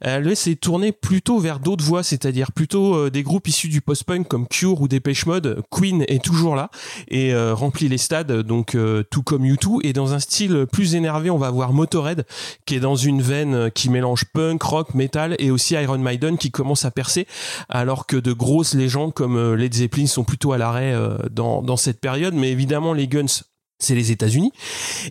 euh, 0.05 0.16
elle 0.16 0.37
s'est 0.37 0.57
tournée 0.57 0.93
plutôt 0.93 1.38
vers 1.38 1.61
d'autres 1.61 1.85
voies, 1.85 2.02
c'est-à-dire 2.02 2.52
plutôt 2.52 2.95
euh, 2.95 3.11
des 3.11 3.23
groupes 3.23 3.49
issus 3.49 3.69
du 3.69 3.81
post-punk 3.81 4.28
comme 4.28 4.47
Cure 4.47 4.81
ou 4.81 4.88
Depeche 4.88 5.26
Mode. 5.26 5.62
Queen 5.71 6.05
est 6.09 6.25
toujours 6.25 6.57
là 6.57 6.71
et 7.09 7.33
euh, 7.35 7.55
remplit 7.55 7.88
les 7.88 7.99
stades, 7.99 8.33
donc 8.33 8.75
euh, 8.75 9.02
tout 9.11 9.23
comme 9.23 9.45
U2. 9.45 9.81
Et 9.83 9.93
dans 9.93 10.14
un 10.14 10.19
style 10.19 10.66
plus 10.71 10.95
énervé, 10.95 11.31
on 11.31 11.38
va 11.38 11.50
voir 11.50 11.73
Motorhead 11.73 12.26
qui 12.64 12.75
est 12.75 12.81
dans 12.81 12.97
une 12.97 13.23
veine 13.23 13.55
euh, 13.55 13.71
qui 13.71 13.90
mélange 13.90 14.25
punk, 14.33 14.62
rock, 14.62 14.95
metal 14.95 15.37
et 15.38 15.50
aussi 15.50 15.75
Iron 15.75 15.99
Maiden 15.99 16.38
qui 16.38 16.50
commence 16.50 16.85
à 16.85 16.90
percer 16.90 17.26
alors 17.69 18.07
que 18.07 18.16
de 18.16 18.33
grosses 18.33 18.75
légendes 18.75 19.14
comme 19.14 19.37
euh, 19.37 19.57
Led 19.57 19.75
Zeppelin 19.75 20.07
sont 20.07 20.25
plutôt 20.25 20.52
à 20.52 20.59
l'arrêt 20.59 20.93
euh, 20.95 21.16
dans 21.31 21.76
cette 21.76 22.00
période. 22.00 22.35
Mais 22.35 22.50
évidemment, 22.50 22.93
les 22.93 23.09
Guns 23.09 23.43
c'est 23.78 23.95
les 23.95 24.11
États-Unis. 24.11 24.52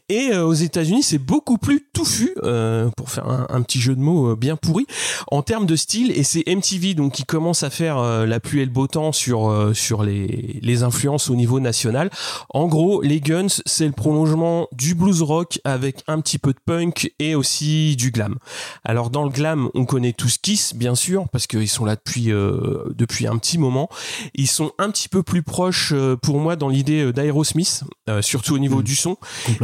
Et 0.09 0.31
euh, 0.31 0.45
aux 0.45 0.53
États-Unis, 0.53 1.03
c'est 1.03 1.19
beaucoup 1.19 1.57
plus 1.57 1.87
touffu, 1.93 2.33
euh, 2.43 2.89
pour 2.97 3.09
faire 3.11 3.27
un, 3.27 3.61
petit 3.61 3.79
jeu 3.79 3.95
de 3.95 4.01
mots 4.01 4.31
euh, 4.31 4.35
bien 4.35 4.55
pourri, 4.55 4.87
en 5.27 5.41
termes 5.43 5.65
de 5.65 5.75
style. 5.75 6.11
Et 6.11 6.23
c'est 6.23 6.43
MTV 6.47 6.95
donc 6.95 7.13
qui 7.13 7.25
commence 7.25 7.63
à 7.63 7.69
faire 7.69 8.01
la 8.01 8.39
pluie 8.39 8.61
et 8.61 8.65
le 8.65 8.71
beau 8.71 8.87
temps 8.87 9.11
sur 9.11 9.71
sur 9.73 10.03
les 10.03 10.59
les 10.61 10.83
influences 10.83 11.29
au 11.29 11.35
niveau 11.35 11.59
national. 11.59 12.09
En 12.49 12.67
gros, 12.67 13.01
les 13.01 13.19
Guns, 13.19 13.61
c'est 13.65 13.85
le 13.85 13.91
prolongement 13.91 14.67
du 14.71 14.95
blues 14.95 15.21
rock 15.21 15.59
avec 15.63 16.03
un 16.07 16.19
petit 16.21 16.37
peu 16.37 16.53
de 16.53 16.59
punk 16.65 17.13
et 17.19 17.35
aussi 17.35 17.95
du 17.95 18.11
glam. 18.11 18.37
Alors 18.83 19.09
dans 19.09 19.23
le 19.23 19.29
glam, 19.29 19.69
on 19.73 19.85
connaît 19.85 20.13
tous 20.13 20.37
Kiss, 20.37 20.75
bien 20.75 20.95
sûr, 20.95 21.27
parce 21.29 21.47
qu'ils 21.47 21.69
sont 21.69 21.85
là 21.85 21.95
depuis 21.95 22.25
depuis 22.25 23.27
un 23.27 23.37
petit 23.37 23.57
moment. 23.57 23.89
Ils 24.33 24.49
sont 24.49 24.71
un 24.77 24.89
petit 24.89 25.09
peu 25.09 25.23
plus 25.23 25.43
proches 25.43 25.93
pour 26.21 26.39
moi 26.39 26.55
dans 26.55 26.69
l'idée 26.69 27.11
d'Aerosmith, 27.13 27.83
surtout 28.21 28.54
au 28.55 28.59
niveau 28.59 28.81
du 28.81 28.95
son. 28.95 29.17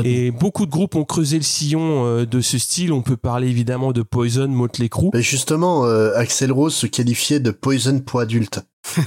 Et 0.03 0.31
beaucoup 0.31 0.65
de 0.65 0.71
groupes 0.71 0.95
ont 0.95 1.05
creusé 1.05 1.38
le 1.38 1.43
sillon 1.43 2.24
de 2.24 2.41
ce 2.41 2.57
style. 2.57 2.93
On 2.93 3.01
peut 3.01 3.17
parler 3.17 3.48
évidemment 3.48 3.91
de 3.91 4.01
Poison, 4.01 4.48
Motley 4.48 4.89
Crue. 4.89 5.10
Mais 5.13 5.21
justement, 5.21 5.83
Axel 6.15 6.51
Rose 6.51 6.75
se 6.75 6.88
qualifiait 6.88 7.39
de 7.39 7.51
Poison 7.51 8.00
pour 8.00 8.19
adultes. 8.19 8.62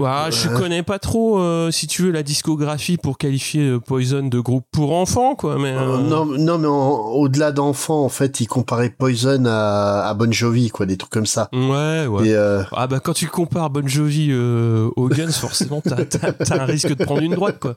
ouais, 0.00 0.30
je 0.30 0.48
connais 0.48 0.82
pas 0.82 0.98
trop, 0.98 1.38
euh, 1.38 1.70
si 1.70 1.86
tu 1.86 2.02
veux, 2.02 2.10
la 2.10 2.22
discographie 2.22 2.98
pour 2.98 3.18
qualifier 3.18 3.62
euh, 3.62 3.80
Poison 3.80 4.26
de 4.26 4.38
groupe 4.38 4.66
pour 4.70 4.92
enfants, 4.92 5.34
quoi. 5.34 5.56
Mais 5.58 5.72
euh, 5.72 5.98
non, 5.98 6.26
non, 6.26 6.58
mais 6.58 6.68
au-delà 6.68 7.52
d'enfants, 7.52 8.04
en 8.04 8.08
fait, 8.08 8.40
il 8.40 8.46
comparait 8.46 8.90
Poison 8.90 9.44
à, 9.46 10.14
Bon 10.16 10.30
Jovi, 10.32 10.68
quoi, 10.68 10.86
des 10.86 10.96
trucs 10.96 11.10
comme 11.10 11.26
ça. 11.26 11.48
Ouais, 11.52 12.06
ouais. 12.06 12.36
Ah 12.72 12.86
bah 12.86 13.00
quand 13.00 13.14
tu 13.14 13.26
compares 13.26 13.70
Bon 13.70 13.86
Jovi 13.86 14.32
aux 14.34 15.08
Guns, 15.08 15.32
forcément, 15.32 15.82
t'as 15.82 16.60
un 16.60 16.64
risque 16.64 16.94
de 16.94 17.04
prendre 17.04 17.22
une 17.22 17.34
droite, 17.34 17.58
quoi. 17.60 17.76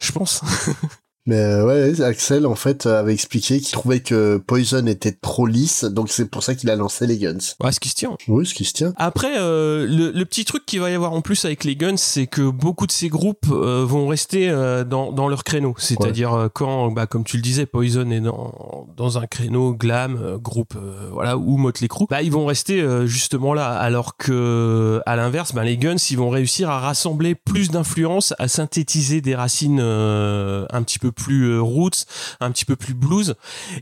Je 0.00 0.12
pense. 0.12 0.42
Mais 1.26 1.40
euh, 1.40 1.66
ouais, 1.66 2.00
Axel 2.02 2.46
en 2.46 2.54
fait 2.54 2.86
avait 2.86 3.12
expliqué 3.12 3.60
qu'il 3.60 3.72
trouvait 3.72 4.00
que 4.00 4.36
Poison 4.38 4.86
était 4.86 5.12
trop 5.12 5.46
lisse, 5.46 5.84
donc 5.84 6.08
c'est 6.08 6.30
pour 6.30 6.42
ça 6.42 6.54
qu'il 6.54 6.70
a 6.70 6.76
lancé 6.76 7.06
les 7.06 7.18
Guns. 7.18 7.38
Ouais, 7.60 7.72
ce 7.72 7.80
qui 7.80 7.88
se 7.88 7.94
tient. 7.94 8.16
Oui, 8.28 8.46
ce 8.46 8.54
qui 8.54 8.64
se 8.64 8.72
tient. 8.72 8.92
Après, 8.96 9.38
euh, 9.38 9.86
le, 9.86 10.10
le, 10.10 10.24
petit 10.24 10.44
truc 10.44 10.66
qu'il 10.66 10.80
va 10.80 10.90
y 10.90 10.94
avoir 10.94 11.12
en 11.12 11.20
plus 11.20 11.44
avec 11.44 11.64
les 11.64 11.76
Guns, 11.76 11.96
c'est 11.96 12.26
que 12.26 12.48
beaucoup 12.48 12.86
de 12.86 12.92
ces 12.92 13.08
groupes 13.08 13.46
euh, 13.50 13.84
vont 13.86 14.08
rester 14.08 14.48
euh, 14.48 14.84
dans, 14.84 15.12
dans 15.12 15.28
leur 15.28 15.44
créneau. 15.44 15.74
C'est-à-dire 15.78 16.32
euh, 16.32 16.48
quand, 16.52 16.90
bah, 16.90 17.06
comme 17.06 17.24
tu 17.24 17.36
le 17.36 17.42
disais, 17.42 17.66
Poison 17.66 18.10
est 18.10 18.20
dans, 18.20 18.86
dans 18.96 19.18
un 19.18 19.26
créneau 19.26 19.74
glam, 19.74 20.38
groupe, 20.40 20.74
voilà, 21.12 21.36
ou 21.36 21.56
Motley 21.56 21.88
Crue, 21.88 22.06
bah 22.08 22.22
ils 22.22 22.32
vont 22.32 22.46
rester 22.46 22.84
justement 23.06 23.54
là. 23.54 23.70
Alors 23.72 24.16
que 24.16 25.00
à 25.06 25.16
l'inverse, 25.16 25.52
bah, 25.52 25.64
les 25.64 25.76
Guns, 25.76 25.96
ils 26.10 26.16
vont 26.16 26.30
réussir 26.30 26.70
à 26.70 26.80
rassembler 26.80 27.34
plus 27.34 27.70
d'influence, 27.70 28.34
à 28.38 28.48
synthétiser 28.48 29.20
des 29.20 29.34
racines 29.34 29.80
un 29.80 30.82
petit 30.82 30.98
peu 30.98 31.12
plus 31.16 31.48
euh, 31.48 31.60
roots, 31.60 32.06
un 32.38 32.52
petit 32.52 32.64
peu 32.64 32.76
plus 32.76 32.94
blues, 32.94 33.34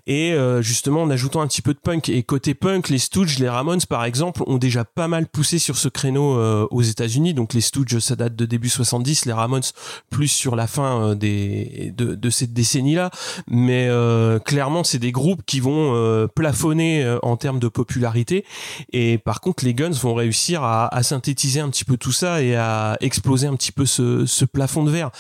et 0.07 0.33
euh, 0.33 0.63
justement 0.63 1.03
en 1.03 1.11
ajoutant 1.11 1.43
un 1.43 1.47
petit 1.47 1.61
peu 1.61 1.75
de 1.75 1.79
punk. 1.79 2.09
Et 2.09 2.23
côté 2.23 2.55
punk, 2.55 2.89
les 2.89 2.99
Stooges, 2.99 3.39
les 3.39 3.49
Ramones 3.49 3.83
par 3.89 4.05
exemple, 4.05 4.43
ont 4.47 4.57
déjà 4.57 4.85
pas 4.85 5.09
mal 5.09 5.27
poussé 5.27 5.59
sur 5.59 5.77
ce 5.77 5.89
créneau 5.89 6.39
euh, 6.39 6.67
aux 6.71 6.83
États-Unis. 6.83 7.35
Donc 7.35 7.53
les 7.53 7.61
Stooges, 7.61 7.99
ça 7.99 8.17
date 8.17 8.37
de 8.37 8.47
début 8.47 8.71
70, 8.71 9.27
les 9.27 9.33
Ramones 9.33 9.63
plus 10.09 10.29
sur 10.29 10.57
la 10.57 10.67
fin 10.67 11.15
des 11.15 11.93
de, 11.97 12.31
cette 12.31 12.53
décennie-là. 12.53 13.11
Mais 13.49 13.89
clairement, 14.45 14.85
c'est 14.85 14.99
des 14.99 15.13
groupes 15.13 15.43
qui 15.45 15.61
vont 15.61 16.29
plafonner 16.35 17.19
en 17.23 17.37
termes 17.37 17.59
de 17.59 17.69
popularité. 17.69 18.45
Et 18.93 19.19
par 19.19 19.41
contre, 19.41 19.65
les 19.65 19.75
Guns 19.75 19.91
vont 19.91 20.15
réussir 20.15 20.63
à, 20.63 20.95
à, 20.95 21.03
synthétiser 21.03 21.61
un 21.61 21.69
petit 21.69 21.85
peu 21.85 21.97
tout 21.97 22.13
ça 22.13 22.43
et 22.43 22.55
à 22.57 22.97
exploser 23.01 23.47
un 23.47 23.57
petit 23.57 23.73
peu 23.73 23.87
ce, 23.87 24.25
ce 24.27 24.45
plafond 24.45 24.85
de 24.85 24.91
verre. 24.91 25.11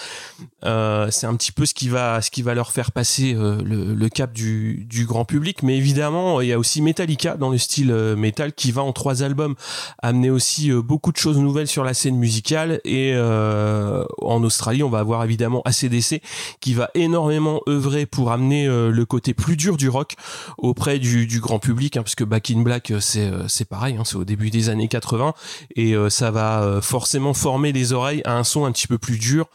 c'est 1.10 1.26
un 1.26 1.34
petit 1.34 1.52
peu 1.52 1.66
ce 1.66 1.74
qui 1.74 1.88
va 1.88 2.03
ce 2.20 2.30
qui 2.30 2.42
va 2.42 2.54
leur 2.54 2.72
faire 2.72 2.92
passer 2.92 3.34
euh, 3.34 3.60
le, 3.62 4.08
cap 4.08 4.32
du, 4.32 4.86
grand 5.06 5.24
public. 5.24 5.62
Mais 5.62 5.76
évidemment, 5.76 6.40
il 6.40 6.48
y 6.48 6.52
a 6.52 6.58
aussi 6.58 6.82
Metallica 6.82 7.36
dans 7.36 7.50
le 7.50 7.58
style 7.58 7.90
euh, 7.90 8.16
metal 8.16 8.52
qui 8.52 8.72
va 8.72 8.82
en 8.82 8.92
trois 8.92 9.22
albums 9.22 9.54
amener 10.02 10.30
aussi 10.30 10.70
euh, 10.70 10.82
beaucoup 10.82 11.12
de 11.12 11.16
choses 11.16 11.38
nouvelles 11.38 11.68
sur 11.68 11.84
la 11.84 11.94
scène 11.94 12.16
musicale. 12.16 12.80
Et 12.84 13.14
en 13.14 14.42
Australie, 14.42 14.82
on 14.82 14.90
va 14.90 14.98
avoir 14.98 15.24
évidemment 15.24 15.62
ACDC 15.64 16.20
qui 16.60 16.74
va 16.74 16.90
énormément 16.94 17.60
œuvrer 17.68 18.06
pour 18.06 18.32
amener 18.32 18.66
le 18.66 19.04
côté 19.04 19.34
plus 19.34 19.56
dur 19.56 19.76
du 19.76 19.88
rock 19.88 20.14
auprès 20.58 20.98
du, 20.98 21.40
grand 21.40 21.58
public, 21.58 21.96
hein, 21.96 22.02
parce 22.02 22.14
que 22.14 22.24
Back 22.24 22.50
in 22.50 22.62
Black, 22.62 22.92
c'est 23.00 23.68
pareil, 23.68 23.96
hein, 23.98 24.04
c'est 24.04 24.16
au 24.16 24.24
début 24.24 24.50
des 24.50 24.68
années 24.68 24.88
80 24.88 25.34
et 25.76 25.94
ça 26.08 26.30
va 26.30 26.80
forcément 26.82 27.34
former 27.34 27.72
les 27.72 27.92
oreilles 27.92 28.22
à 28.24 28.36
un 28.36 28.44
son 28.44 28.64
un 28.64 28.72
petit 28.72 28.86
peu 28.86 28.98
plus 28.98 29.18
dur 29.18 29.46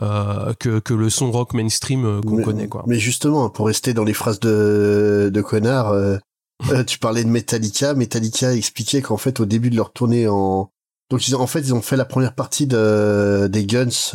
que, 0.00 0.78
que 0.78 0.94
le 0.94 1.10
son 1.10 1.30
rock 1.30 1.54
mainstream 1.54 1.93
euh, 2.02 2.20
qu'on 2.20 2.42
connaît 2.42 2.68
quoi. 2.68 2.84
Mais 2.86 2.98
justement, 2.98 3.50
pour 3.50 3.66
rester 3.66 3.94
dans 3.94 4.04
les 4.04 4.14
phrases 4.14 4.40
de, 4.40 5.30
de 5.32 5.40
connard, 5.40 5.90
euh, 5.90 6.16
euh, 6.70 6.84
tu 6.84 6.98
parlais 6.98 7.24
de 7.24 7.28
Metallica. 7.28 7.94
Metallica 7.94 8.54
expliquait 8.54 9.02
qu'en 9.02 9.16
fait 9.16 9.40
au 9.40 9.46
début 9.46 9.70
de 9.70 9.76
leur 9.76 9.92
tournée 9.92 10.28
en 10.28 10.70
donc 11.10 11.28
ils 11.28 11.36
ont, 11.36 11.40
en 11.40 11.46
fait 11.46 11.60
ils 11.60 11.74
ont 11.74 11.82
fait 11.82 11.96
la 11.96 12.06
première 12.06 12.34
partie 12.34 12.66
de 12.66 13.46
des 13.50 13.66
Guns 13.66 14.12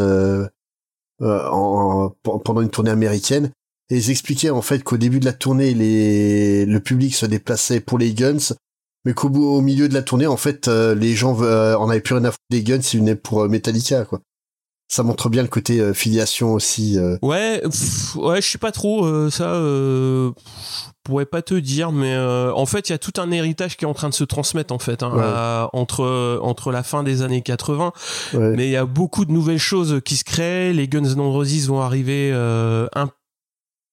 en, 1.21 2.11
pendant 2.23 2.61
une 2.61 2.69
tournée 2.69 2.89
américaine 2.89 3.51
et 3.89 3.97
ils 3.97 4.09
expliquaient 4.09 4.49
en 4.49 4.61
fait 4.61 4.83
qu'au 4.83 4.97
début 4.97 5.19
de 5.19 5.25
la 5.25 5.33
tournée 5.33 5.73
les 5.73 6.65
le 6.65 6.79
public 6.79 7.13
se 7.13 7.27
déplaçait 7.27 7.79
pour 7.79 7.99
les 7.99 8.13
Guns 8.13 8.55
mais 9.05 9.13
qu'au 9.13 9.29
au 9.29 9.61
milieu 9.61 9.87
de 9.87 9.93
la 9.93 10.01
tournée 10.01 10.25
en 10.25 10.35
fait 10.35 10.67
les 10.67 11.13
gens 11.13 11.39
en 11.39 11.89
avaient 11.89 12.01
plus 12.01 12.15
rien 12.15 12.25
à 12.25 12.31
foutre 12.31 12.43
des 12.49 12.63
Guns 12.63 12.79
ils 12.93 12.99
venaient 12.99 13.15
pour 13.15 13.47
Metallica 13.47 14.03
quoi 14.05 14.19
ça 14.89 15.03
montre 15.03 15.29
bien 15.29 15.43
le 15.43 15.47
côté 15.47 15.79
euh, 15.79 15.93
filiation 15.93 16.53
aussi. 16.53 16.97
Euh. 16.97 17.15
Ouais, 17.21 17.61
ouais, 18.15 18.41
je 18.41 18.49
sais 18.49 18.57
pas 18.57 18.71
trop 18.71 19.05
euh, 19.05 19.29
ça. 19.29 19.53
Euh, 19.53 20.31
je 20.35 20.89
pourrais 21.03 21.27
pas 21.27 21.43
te 21.43 21.53
dire, 21.53 21.91
mais 21.91 22.15
en 22.17 22.65
fait, 22.67 22.89
il 22.89 22.91
y 22.91 22.95
a 22.95 22.99
tout 22.99 23.13
un 23.17 23.31
héritage 23.31 23.77
qui 23.77 23.85
est 23.85 23.87
en 23.87 23.95
train 23.95 24.09
de 24.09 24.13
se 24.13 24.23
transmettre 24.23 24.71
en 24.71 24.77
fait 24.77 25.01
hein, 25.01 25.67
entre 25.73 26.39
entre 26.43 26.71
la 26.71 26.83
fin 26.83 27.01
des 27.01 27.23
années 27.23 27.41
80. 27.41 27.93
Mais 28.33 28.67
il 28.67 28.71
y 28.71 28.75
a 28.75 28.85
beaucoup 28.85 29.25
de 29.25 29.31
nouvelles 29.31 29.57
choses 29.57 30.01
qui 30.05 30.17
se 30.17 30.23
créent. 30.23 30.71
Les 30.71 30.87
Guns 30.87 31.15
N' 31.15 31.19
Roses 31.19 31.67
vont 31.67 31.81
arriver 31.81 32.31
un 32.31 33.09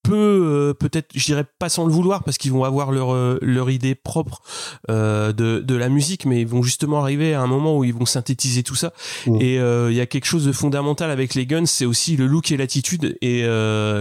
peu, 0.07 0.15
euh, 0.15 0.75
peut-être, 0.75 1.09
je 1.15 1.25
dirais 1.25 1.45
pas 1.59 1.69
sans 1.69 1.87
le 1.87 1.93
vouloir, 1.93 2.23
parce 2.25 2.39
qu'ils 2.39 2.53
vont 2.53 2.65
avoir 2.65 2.93
leur, 2.93 3.13
euh, 3.13 3.39
leur 3.43 3.71
idée 3.71 3.95
propre 3.95 4.43
euh, 4.91 5.33
de, 5.33 5.61
de 5.61 5.75
la 5.75 5.89
musique, 5.89 6.25
mais 6.27 6.41
ils 6.41 6.47
vont 6.47 6.63
justement 6.63 7.01
arriver 7.01 7.35
à 7.35 7.43
un 7.43 7.47
moment 7.47 7.77
où 7.77 7.85
ils 7.85 7.95
vont 7.95 8.07
synthétiser 8.07 8.63
tout 8.63 8.75
ça. 8.75 8.93
Mmh. 9.27 9.39
Et 9.41 9.57
il 9.57 9.95
y 9.95 10.01
a 10.01 10.07
quelque 10.07 10.27
chose 10.27 10.45
de 10.45 10.53
fondamental 10.53 11.11
avec 11.11 11.35
les 11.35 11.47
guns, 11.47 11.67
c'est 11.67 11.87
aussi 11.87 12.17
le 12.17 12.27
look 12.27 12.51
et 12.53 12.57
l'attitude. 12.57 13.17
Et 13.23 13.45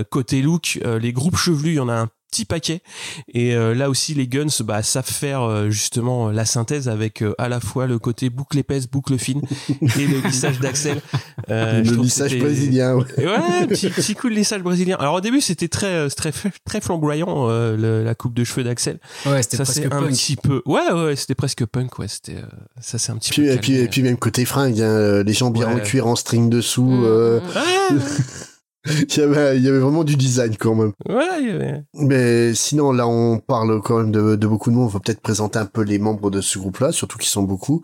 côté 0.10 0.42
look, 0.42 0.80
les 0.84 1.14
groupes 1.14 1.38
chevelus, 1.38 1.72
il 1.72 1.76
y 1.76 1.80
en 1.80 1.90
a 1.90 2.02
un 2.02 2.10
paquet. 2.44 2.82
Et 3.34 3.56
euh, 3.56 3.74
là 3.74 3.89
aussi, 3.89 4.13
les 4.13 4.27
Guns 4.27 4.48
bah, 4.65 4.84
savent 4.84 5.06
faire 5.06 5.44
euh, 5.44 5.70
justement 5.70 6.30
la 6.30 6.44
synthèse 6.46 6.89
avec 6.89 7.22
euh, 7.22 7.34
à 7.38 7.48
la 7.48 7.62
fois 7.62 7.88
le 7.88 8.00
côté 8.00 8.30
boucle 8.30 8.58
épaisse, 8.58 8.88
boucle 8.88 9.18
fine 9.18 9.42
et 9.70 10.08
le 10.08 10.20
lissage 10.27 10.60
d'Axel. 10.60 11.01
le 11.48 11.82
lissage 12.01 12.38
brésilien. 12.38 12.96
Ouais, 12.96 13.06
ouais 13.18 13.68
petit, 13.68 13.89
petit, 13.89 14.15
coup 14.15 14.30
de 14.30 14.36
lissage 14.36 14.62
brésilien. 14.62 14.98
Alors 15.00 15.15
au 15.15 15.22
début, 15.22 15.39
c'était 15.39 15.70
très, 15.70 16.10
très, 16.10 16.34
très 16.65 16.82
flamboyant 16.82 17.48
la 17.48 18.15
coupe 18.15 18.34
de 18.34 18.44
cheveux 18.44 18.65
d'Axel. 18.65 19.00
Ouais, 19.25 19.42
c'était 19.42 19.58
presque 19.58 19.86
un 19.89 20.04
petit 20.04 20.36
peu. 20.36 20.62
Ouais, 20.65 20.92
ouais, 20.92 21.15
c'était 21.15 21.36
presque 21.36 21.65
punk. 21.65 21.98
Ouais, 22.00 22.08
c'était 22.08 22.38
ça, 22.82 22.98
c'est 22.98 23.12
un 23.12 23.18
petit 23.18 23.39
peu. 23.39 23.48
Et 23.48 23.58
puis, 23.58 23.75
et 23.75 23.88
puis 23.88 24.01
même 24.01 24.18
côté 24.18 24.44
fringue, 24.44 24.82
hein, 24.82 25.24
les 25.24 25.34
gens 25.34 25.51
bien 25.51 25.70
en 25.70 25.80
cuir 25.80 26.08
en 26.08 26.15
string 26.15 26.50
dessous. 26.50 26.84
Mmh. 26.84 27.42
il, 29.10 29.18
y 29.18 29.22
avait, 29.22 29.58
il 29.58 29.63
y 29.63 29.68
avait 29.68 29.80
vraiment 29.80 30.04
du 30.04 30.15
design 30.15 30.56
quand 30.58 30.75
même. 30.75 30.94
Ouais, 31.10 31.84
Mais 31.94 32.54
sinon, 32.54 32.92
là, 32.92 33.08
on 33.08 33.39
parle 33.39 33.82
quand 33.82 33.98
même 33.98 34.12
de, 34.12 34.36
de 34.36 34.48
beaucoup 34.48 34.70
de 34.70 34.75
monde. 34.75 34.86
On 34.86 34.89
va 34.89 35.00
peut-être 35.00 35.22
présenter 35.22 35.60
un 35.60 35.65
peu 35.65 35.82
les 35.82 36.00
membres 36.00 36.30
de 36.30 36.42
ce 36.42 36.60
groupe-là, 36.60 36.92
surtout 36.92 37.18
qu'ils 37.18 37.30
sont 37.30 37.44
beaucoup. 37.44 37.84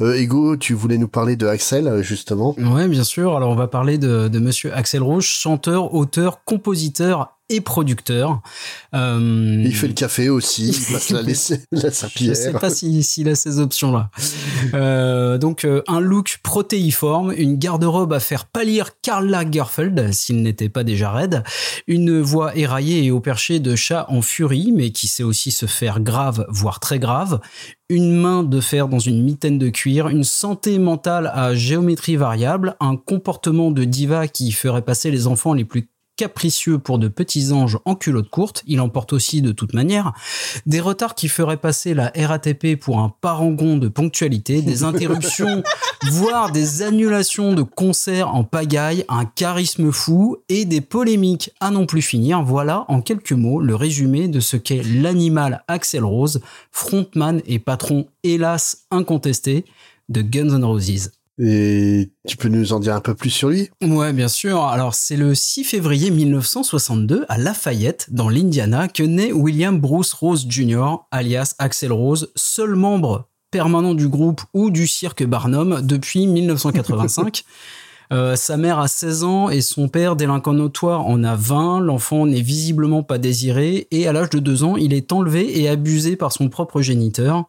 Euh, 0.00 0.14
Ego, 0.14 0.56
tu 0.56 0.74
voulais 0.74 0.96
nous 0.96 1.08
parler 1.08 1.34
de 1.36 1.46
Axel, 1.46 2.02
justement 2.02 2.54
Ouais, 2.58 2.86
bien 2.88 3.04
sûr. 3.04 3.36
Alors, 3.36 3.50
on 3.50 3.56
va 3.56 3.66
parler 3.66 3.98
de, 3.98 4.28
de 4.28 4.38
monsieur 4.38 4.72
Axel 4.72 5.02
Roche, 5.02 5.28
chanteur, 5.28 5.94
auteur, 5.94 6.44
compositeur 6.44 7.37
et 7.48 7.60
producteur. 7.60 8.42
Euh... 8.94 9.62
Il 9.64 9.74
fait 9.74 9.88
le 9.88 9.94
café 9.94 10.28
aussi, 10.28 10.68
il 10.68 10.92
passe 10.92 11.10
la, 11.10 11.22
la 11.22 11.28
Je 11.28 12.34
sais 12.34 12.52
pas 12.52 12.70
s'il 12.70 13.04
si, 13.04 13.28
a 13.28 13.34
ces 13.34 13.58
options-là. 13.58 14.10
euh, 14.74 15.38
donc, 15.38 15.64
euh, 15.64 15.82
un 15.88 16.00
look 16.00 16.38
protéiforme, 16.42 17.32
une 17.36 17.56
garde-robe 17.56 18.12
à 18.12 18.20
faire 18.20 18.46
pâlir 18.46 18.90
Karl 19.02 19.26
Lagerfeld, 19.28 20.12
s'il 20.12 20.42
n'était 20.42 20.68
pas 20.68 20.84
déjà 20.84 21.10
raide, 21.10 21.42
une 21.86 22.20
voix 22.20 22.56
éraillée 22.56 23.04
et 23.04 23.10
au 23.10 23.20
perché 23.20 23.60
de 23.60 23.76
chat 23.76 24.06
en 24.08 24.22
furie, 24.22 24.72
mais 24.74 24.90
qui 24.90 25.08
sait 25.08 25.22
aussi 25.22 25.50
se 25.50 25.66
faire 25.66 26.00
grave, 26.00 26.46
voire 26.48 26.80
très 26.80 26.98
grave, 26.98 27.40
une 27.88 28.12
main 28.14 28.42
de 28.42 28.60
fer 28.60 28.88
dans 28.88 28.98
une 28.98 29.22
mitaine 29.22 29.58
de 29.58 29.70
cuir, 29.70 30.08
une 30.08 30.24
santé 30.24 30.78
mentale 30.78 31.30
à 31.34 31.54
géométrie 31.54 32.16
variable, 32.16 32.76
un 32.80 32.96
comportement 32.96 33.70
de 33.70 33.84
diva 33.84 34.28
qui 34.28 34.52
ferait 34.52 34.82
passer 34.82 35.10
les 35.10 35.26
enfants 35.26 35.54
les 35.54 35.64
plus 35.64 35.88
capricieux 36.18 36.78
pour 36.78 36.98
de 36.98 37.06
petits 37.06 37.52
anges 37.52 37.78
en 37.84 37.94
culotte 37.94 38.28
courte, 38.28 38.64
il 38.66 38.80
emporte 38.80 39.12
aussi 39.12 39.40
de 39.40 39.52
toute 39.52 39.72
manière, 39.72 40.12
des 40.66 40.80
retards 40.80 41.14
qui 41.14 41.28
feraient 41.28 41.56
passer 41.56 41.94
la 41.94 42.12
RATP 42.14 42.78
pour 42.78 42.98
un 42.98 43.14
parangon 43.20 43.78
de 43.78 43.86
ponctualité, 43.86 44.60
des 44.60 44.82
interruptions, 44.82 45.62
voire 46.10 46.50
des 46.50 46.82
annulations 46.82 47.54
de 47.54 47.62
concerts 47.62 48.34
en 48.34 48.42
pagaille, 48.42 49.04
un 49.08 49.24
charisme 49.26 49.92
fou 49.92 50.38
et 50.48 50.64
des 50.64 50.80
polémiques 50.80 51.52
à 51.60 51.70
non 51.70 51.86
plus 51.86 52.02
finir. 52.02 52.42
Voilà 52.42 52.84
en 52.88 53.00
quelques 53.00 53.32
mots 53.32 53.60
le 53.60 53.76
résumé 53.76 54.26
de 54.26 54.40
ce 54.40 54.56
qu'est 54.56 54.82
l'animal 54.82 55.62
Axel 55.68 56.04
Rose, 56.04 56.40
frontman 56.72 57.40
et 57.46 57.60
patron 57.60 58.08
hélas 58.24 58.86
incontesté 58.90 59.64
de 60.08 60.20
Guns 60.20 60.58
N' 60.58 60.64
Roses. 60.64 61.12
Et 61.40 62.10
tu 62.26 62.36
peux 62.36 62.48
nous 62.48 62.72
en 62.72 62.80
dire 62.80 62.94
un 62.94 63.00
peu 63.00 63.14
plus 63.14 63.30
sur 63.30 63.48
lui? 63.48 63.70
Ouais, 63.82 64.12
bien 64.12 64.28
sûr. 64.28 64.64
Alors, 64.64 64.94
c'est 64.94 65.16
le 65.16 65.34
6 65.34 65.64
février 65.64 66.10
1962 66.10 67.26
à 67.28 67.38
Lafayette, 67.38 68.08
dans 68.10 68.28
l'Indiana, 68.28 68.88
que 68.88 69.04
naît 69.04 69.32
William 69.32 69.78
Bruce 69.78 70.12
Rose 70.12 70.46
Jr., 70.48 70.96
alias 71.10 71.54
Axel 71.58 71.92
Rose, 71.92 72.32
seul 72.34 72.74
membre 72.74 73.28
permanent 73.50 73.94
du 73.94 74.08
groupe 74.08 74.42
ou 74.52 74.70
du 74.70 74.86
cirque 74.86 75.24
Barnum 75.24 75.80
depuis 75.82 76.26
1985. 76.26 77.44
Euh, 78.12 78.36
sa 78.36 78.56
mère 78.56 78.78
a 78.78 78.88
16 78.88 79.24
ans 79.24 79.50
et 79.50 79.60
son 79.60 79.88
père, 79.88 80.16
délinquant 80.16 80.52
notoire, 80.54 81.06
en 81.06 81.22
a 81.24 81.36
20. 81.36 81.80
L'enfant 81.80 82.26
n'est 82.26 82.40
visiblement 82.40 83.02
pas 83.02 83.18
désiré 83.18 83.86
et 83.90 84.06
à 84.08 84.12
l'âge 84.12 84.30
de 84.30 84.38
2 84.38 84.64
ans, 84.64 84.76
il 84.76 84.92
est 84.94 85.12
enlevé 85.12 85.60
et 85.60 85.68
abusé 85.68 86.16
par 86.16 86.32
son 86.32 86.48
propre 86.48 86.80
géniteur. 86.80 87.44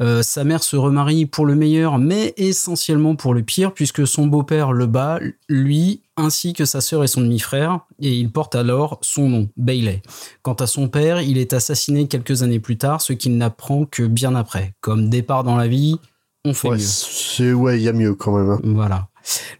Euh, 0.00 0.22
sa 0.22 0.42
mère 0.44 0.62
se 0.62 0.76
remarie 0.76 1.26
pour 1.26 1.46
le 1.46 1.54
meilleur, 1.54 1.98
mais 1.98 2.34
essentiellement 2.36 3.14
pour 3.14 3.34
le 3.34 3.42
pire, 3.42 3.72
puisque 3.72 4.06
son 4.06 4.26
beau-père 4.26 4.72
le 4.72 4.86
bat, 4.86 5.20
lui, 5.48 6.00
ainsi 6.16 6.52
que 6.52 6.64
sa 6.64 6.80
sœur 6.80 7.04
et 7.04 7.06
son 7.06 7.20
demi-frère, 7.20 7.80
et 8.00 8.12
il 8.12 8.30
porte 8.30 8.54
alors 8.54 8.98
son 9.02 9.28
nom, 9.28 9.48
Bailey. 9.56 10.02
Quant 10.42 10.54
à 10.54 10.66
son 10.66 10.88
père, 10.88 11.20
il 11.22 11.38
est 11.38 11.52
assassiné 11.52 12.08
quelques 12.08 12.42
années 12.42 12.60
plus 12.60 12.76
tard, 12.76 13.00
ce 13.00 13.12
qu'il 13.12 13.36
n'apprend 13.38 13.84
que 13.86 14.02
bien 14.02 14.34
après. 14.34 14.74
Comme 14.80 15.08
départ 15.08 15.44
dans 15.44 15.56
la 15.56 15.68
vie, 15.68 15.96
on 16.44 16.52
fait 16.54 16.68
Ouais, 16.68 16.76
mieux. 16.76 16.82
c'est 16.82 17.52
ouais, 17.52 17.78
il 17.78 17.82
y 17.82 17.88
a 17.88 17.92
mieux 17.92 18.14
quand 18.14 18.36
même. 18.36 18.50
hein. 18.50 18.60
Voilà. 18.64 19.08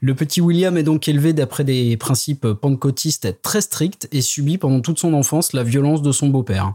Le 0.00 0.14
petit 0.14 0.40
William 0.40 0.76
est 0.76 0.82
donc 0.82 1.08
élevé 1.08 1.32
d'après 1.32 1.64
des 1.64 1.96
principes 1.96 2.46
pentecôtistes 2.52 3.40
très 3.42 3.60
stricts 3.60 4.08
et 4.12 4.22
subit 4.22 4.58
pendant 4.58 4.80
toute 4.80 4.98
son 4.98 5.14
enfance 5.14 5.52
la 5.52 5.62
violence 5.62 6.02
de 6.02 6.12
son 6.12 6.28
beau-père. 6.28 6.74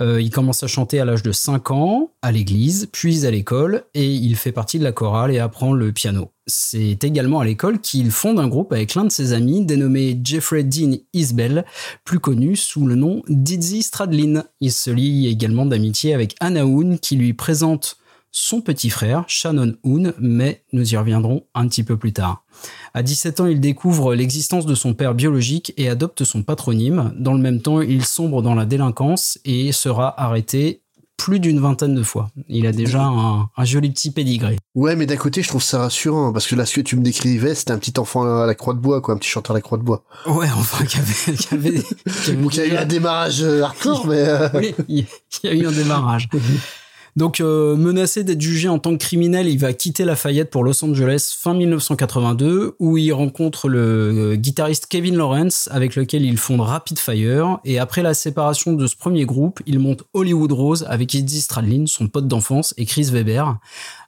Euh, 0.00 0.20
il 0.20 0.30
commence 0.30 0.62
à 0.62 0.66
chanter 0.66 1.00
à 1.00 1.04
l'âge 1.04 1.22
de 1.22 1.32
5 1.32 1.70
ans, 1.70 2.10
à 2.22 2.32
l'église, 2.32 2.88
puis 2.92 3.26
à 3.26 3.30
l'école, 3.30 3.84
et 3.94 4.06
il 4.06 4.36
fait 4.36 4.52
partie 4.52 4.78
de 4.78 4.84
la 4.84 4.92
chorale 4.92 5.32
et 5.32 5.38
apprend 5.38 5.72
le 5.72 5.92
piano. 5.92 6.30
C'est 6.46 7.04
également 7.04 7.40
à 7.40 7.44
l'école 7.44 7.80
qu'il 7.80 8.10
fonde 8.10 8.40
un 8.40 8.48
groupe 8.48 8.72
avec 8.72 8.94
l'un 8.94 9.04
de 9.04 9.12
ses 9.12 9.32
amis 9.32 9.64
dénommé 9.64 10.18
Jeffrey 10.22 10.64
Dean 10.64 10.96
Isbell, 11.12 11.64
plus 12.04 12.18
connu 12.18 12.56
sous 12.56 12.86
le 12.86 12.96
nom 12.96 13.22
Dizzy 13.28 13.82
Stradlin. 13.82 14.44
Il 14.60 14.72
se 14.72 14.90
lie 14.90 15.28
également 15.28 15.66
d'amitié 15.66 16.12
avec 16.12 16.34
Anna 16.40 16.66
Hoon 16.66 16.98
qui 17.00 17.16
lui 17.16 17.34
présente 17.34 17.99
son 18.32 18.60
petit 18.60 18.90
frère, 18.90 19.24
Shannon 19.26 19.74
Hoon, 19.82 20.12
mais 20.18 20.62
nous 20.72 20.94
y 20.94 20.96
reviendrons 20.96 21.44
un 21.54 21.66
petit 21.68 21.82
peu 21.82 21.96
plus 21.96 22.12
tard. 22.12 22.44
À 22.94 23.02
17 23.02 23.40
ans, 23.40 23.46
il 23.46 23.60
découvre 23.60 24.14
l'existence 24.14 24.66
de 24.66 24.74
son 24.74 24.94
père 24.94 25.14
biologique 25.14 25.72
et 25.76 25.88
adopte 25.88 26.24
son 26.24 26.42
patronyme. 26.42 27.12
Dans 27.18 27.34
le 27.34 27.40
même 27.40 27.60
temps, 27.60 27.80
il 27.80 28.04
sombre 28.04 28.42
dans 28.42 28.54
la 28.54 28.66
délinquance 28.66 29.38
et 29.44 29.72
sera 29.72 30.20
arrêté 30.20 30.82
plus 31.16 31.38
d'une 31.38 31.60
vingtaine 31.60 31.94
de 31.94 32.02
fois. 32.02 32.30
Il 32.48 32.66
a 32.66 32.72
déjà 32.72 33.02
un, 33.02 33.50
un 33.54 33.64
joli 33.64 33.90
petit 33.90 34.10
pédigré. 34.10 34.56
Ouais, 34.74 34.96
mais 34.96 35.04
d'un 35.04 35.16
côté, 35.16 35.42
je 35.42 35.48
trouve 35.48 35.62
ça 35.62 35.78
rassurant 35.78 36.32
parce 36.32 36.46
que 36.46 36.54
là, 36.54 36.64
ce 36.64 36.76
que 36.76 36.80
tu 36.80 36.96
me 36.96 37.02
décrivais, 37.02 37.54
c'était 37.54 37.72
un 37.72 37.78
petit 37.78 37.98
enfant 37.98 38.22
à 38.22 38.46
la 38.46 38.54
croix 38.54 38.72
de 38.72 38.78
bois, 38.78 39.02
quoi, 39.02 39.14
un 39.14 39.18
petit 39.18 39.28
chanteur 39.28 39.54
à 39.54 39.58
la 39.58 39.60
croix 39.60 39.76
de 39.76 39.82
bois. 39.82 40.02
Ouais, 40.26 40.48
enfin, 40.56 40.84
qui 40.86 40.96
avait, 40.96 41.36
qui 41.36 41.54
avait, 41.54 41.82
qui 42.50 42.60
a 42.60 42.64
eu 42.64 42.76
un 42.76 42.86
démarrage 42.86 43.42
euh, 43.42 43.62
hardcore, 43.62 44.06
mais 44.06 44.20
euh, 44.20 44.48
oui, 44.54 44.74
il 44.88 45.06
y 45.42 45.48
a 45.48 45.52
eu 45.52 45.66
un 45.66 45.72
démarrage. 45.72 46.28
Donc, 47.16 47.40
euh, 47.40 47.76
menacé 47.76 48.24
d'être 48.24 48.40
jugé 48.40 48.68
en 48.68 48.78
tant 48.78 48.92
que 48.92 49.04
criminel, 49.04 49.48
il 49.48 49.58
va 49.58 49.72
quitter 49.72 50.04
Lafayette 50.04 50.50
pour 50.50 50.64
Los 50.64 50.84
Angeles 50.84 51.34
fin 51.38 51.54
1982, 51.54 52.76
où 52.78 52.96
il 52.96 53.12
rencontre 53.12 53.68
le 53.68 53.80
euh, 54.32 54.36
guitariste 54.36 54.86
Kevin 54.86 55.16
Lawrence, 55.16 55.68
avec 55.72 55.96
lequel 55.96 56.24
il 56.24 56.38
fonde 56.38 56.60
Rapid 56.60 56.98
Fire. 56.98 57.58
Et 57.64 57.78
après 57.78 58.02
la 58.02 58.14
séparation 58.14 58.72
de 58.72 58.86
ce 58.86 58.96
premier 58.96 59.24
groupe, 59.24 59.60
il 59.66 59.78
monte 59.78 60.04
Hollywood 60.14 60.52
Rose 60.52 60.86
avec 60.88 61.14
Izzy 61.14 61.40
Stradlin, 61.40 61.86
son 61.86 62.08
pote 62.08 62.28
d'enfance, 62.28 62.74
et 62.76 62.86
Chris 62.86 63.08
Weber. 63.12 63.58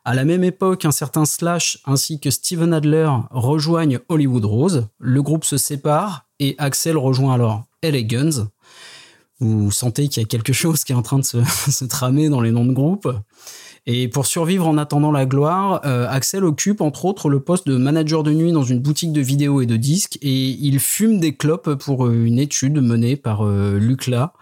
À 0.04 0.14
la 0.14 0.25
même 0.25 0.42
époque, 0.42 0.85
un 0.85 0.90
certain 0.90 1.25
Slash 1.25 1.78
ainsi 1.87 2.18
que 2.18 2.30
Steven 2.30 2.73
Adler 2.73 3.09
rejoignent 3.30 4.00
Hollywood 4.09 4.44
Rose. 4.44 4.88
Le 4.99 5.23
groupe 5.23 5.44
se 5.44 5.56
sépare 5.56 6.26
et 6.40 6.56
Axel 6.59 6.97
rejoint 6.97 7.35
alors 7.35 7.64
LA 7.85 8.02
Guns. 8.02 8.49
Vous 9.42 9.72
sentez 9.72 10.06
qu'il 10.06 10.22
y 10.22 10.25
a 10.25 10.28
quelque 10.28 10.52
chose 10.52 10.84
qui 10.84 10.92
est 10.92 10.94
en 10.94 11.02
train 11.02 11.18
de 11.18 11.25
se, 11.25 11.84
tramer 11.84 12.28
dans 12.28 12.40
les 12.40 12.52
noms 12.52 12.64
de 12.64 12.72
groupe. 12.72 13.12
Et 13.87 14.06
pour 14.06 14.26
survivre 14.26 14.68
en 14.68 14.78
attendant 14.78 15.11
la 15.11 15.26
gloire, 15.26 15.80
euh, 15.84 16.06
Axel 16.08 16.44
occupe 16.44 16.80
entre 16.80 17.04
autres 17.04 17.28
le 17.28 17.40
poste 17.40 17.66
de 17.66 17.76
manager 17.76 18.22
de 18.22 18.32
nuit 18.32 18.52
dans 18.52 18.62
une 18.62 18.78
boutique 18.78 19.12
de 19.12 19.20
vidéos 19.20 19.61
et 19.61 19.66
de 19.66 19.76
disques 19.76 20.16
et 20.22 20.50
il 20.50 20.78
fume 20.78 21.18
des 21.18 21.34
clopes 21.34 21.75
pour 21.75 22.06
euh, 22.06 22.25
une 22.25 22.38
étude 22.38 22.80
menée 22.80 23.16
par 23.16 23.44
euh, 23.44 23.78
Lucla 23.78 24.32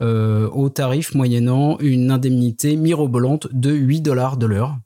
au 0.00 0.68
tarif 0.68 1.14
moyennant 1.14 1.78
une 1.78 2.10
indemnité 2.10 2.74
mirobolante 2.74 3.46
de 3.52 3.70
8 3.70 4.00
dollars 4.00 4.36
de 4.36 4.46
l'heure. 4.46 4.76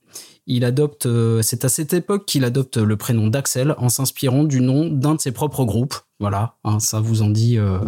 Il 0.49 0.65
adopte, 0.65 1.07
euh, 1.07 1.43
c'est 1.43 1.65
à 1.65 1.69
cette 1.69 1.93
époque 1.93 2.25
qu'il 2.25 2.45
adopte 2.45 2.77
le 2.77 2.97
prénom 2.97 3.27
d'Axel 3.27 3.75
en 3.79 3.89
s'inspirant 3.89 4.45
du 4.45 4.61
nom 4.61 4.89
d'un 4.89 5.17
de 5.17 5.21
ses 5.21 5.33
propres 5.33 5.65
groupes. 5.65 5.97
Voilà, 6.21 6.55
hein, 6.65 6.79
ça 6.79 7.01
vous 7.01 7.23
en 7.23 7.31
dit, 7.31 7.59
euh, 7.59 7.79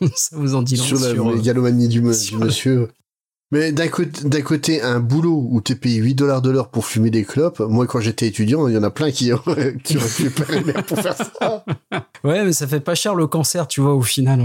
ça 0.14 0.36
vous 0.36 0.54
en 0.54 0.62
dit 0.62 0.76
long 0.76 0.84
sur 0.84 1.00
la 1.00 1.12
sur, 1.12 1.28
euh, 1.28 1.88
du, 1.88 2.00
monsieur. 2.00 2.88
Mais 3.50 3.72
d'un 3.72 3.88
côté, 3.88 4.80
un 4.80 5.00
boulot 5.00 5.46
où 5.50 5.60
t'es 5.60 5.74
payé 5.74 5.98
8 5.98 6.14
dollars 6.14 6.40
de 6.40 6.50
l'heure 6.50 6.70
pour 6.70 6.86
fumer 6.86 7.10
des 7.10 7.24
clopes, 7.24 7.60
moi 7.60 7.86
quand 7.86 8.00
j'étais 8.00 8.26
étudiant, 8.26 8.68
il 8.68 8.74
y 8.74 8.78
en 8.78 8.82
a 8.82 8.90
plein 8.90 9.10
qui 9.10 9.32
auraient, 9.32 9.76
qui 9.84 9.96
auraient 9.96 10.08
pu 10.08 10.30
pour 10.30 10.98
faire 10.98 11.16
ça. 11.16 11.64
Ouais, 12.24 12.42
mais 12.42 12.54
ça 12.54 12.66
fait 12.66 12.80
pas 12.80 12.94
cher 12.94 13.14
le 13.14 13.26
cancer, 13.26 13.68
tu 13.68 13.82
vois, 13.82 13.94
au 13.94 14.02
final. 14.02 14.40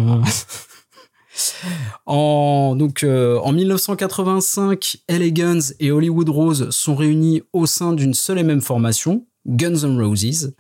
En, 2.05 2.75
donc, 2.75 3.03
euh, 3.03 3.39
en 3.39 3.51
1985, 3.51 4.97
LA 5.09 5.29
Guns 5.29 5.59
et 5.79 5.91
Hollywood 5.91 6.29
Rose 6.29 6.69
sont 6.71 6.95
réunis 6.95 7.41
au 7.53 7.65
sein 7.65 7.93
d'une 7.93 8.13
seule 8.13 8.39
et 8.39 8.43
même 8.43 8.61
formation, 8.61 9.25
Guns 9.47 9.83
N' 9.83 10.01
Roses. 10.01 10.53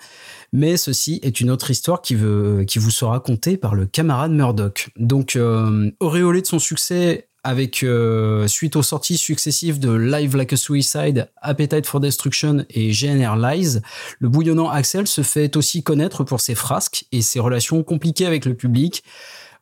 Mais 0.51 0.77
ceci 0.77 1.19
est 1.21 1.41
une 1.41 1.51
autre 1.51 1.69
histoire 1.69 2.01
qui 2.01 2.15
vous 2.15 2.91
sera 2.91 3.19
contée 3.19 3.57
par 3.57 3.75
le 3.75 3.85
camarade 3.85 4.31
Murdoch. 4.31 4.89
Donc, 4.97 5.35
euh, 5.35 5.91
auréolé 5.99 6.41
de 6.41 6.47
son 6.47 6.59
succès 6.59 7.29
avec 7.43 7.83
euh, 7.83 8.47
suite 8.47 8.75
aux 8.75 8.83
sorties 8.83 9.17
successives 9.17 9.79
de 9.79 9.91
Live 9.91 10.35
Like 10.35 10.53
a 10.53 10.57
Suicide, 10.57 11.29
Appetite 11.41 11.85
for 11.85 11.99
Destruction 11.99 12.65
et 12.69 12.91
GNR 12.91 13.35
Lies, 13.37 13.79
le 14.19 14.29
bouillonnant 14.29 14.69
Axel 14.69 15.07
se 15.07 15.21
fait 15.21 15.55
aussi 15.55 15.83
connaître 15.83 16.23
pour 16.23 16.41
ses 16.41 16.55
frasques 16.55 17.05
et 17.11 17.21
ses 17.21 17.39
relations 17.39 17.83
compliquées 17.83 18.25
avec 18.25 18.45
le 18.45 18.55
public. 18.55 19.03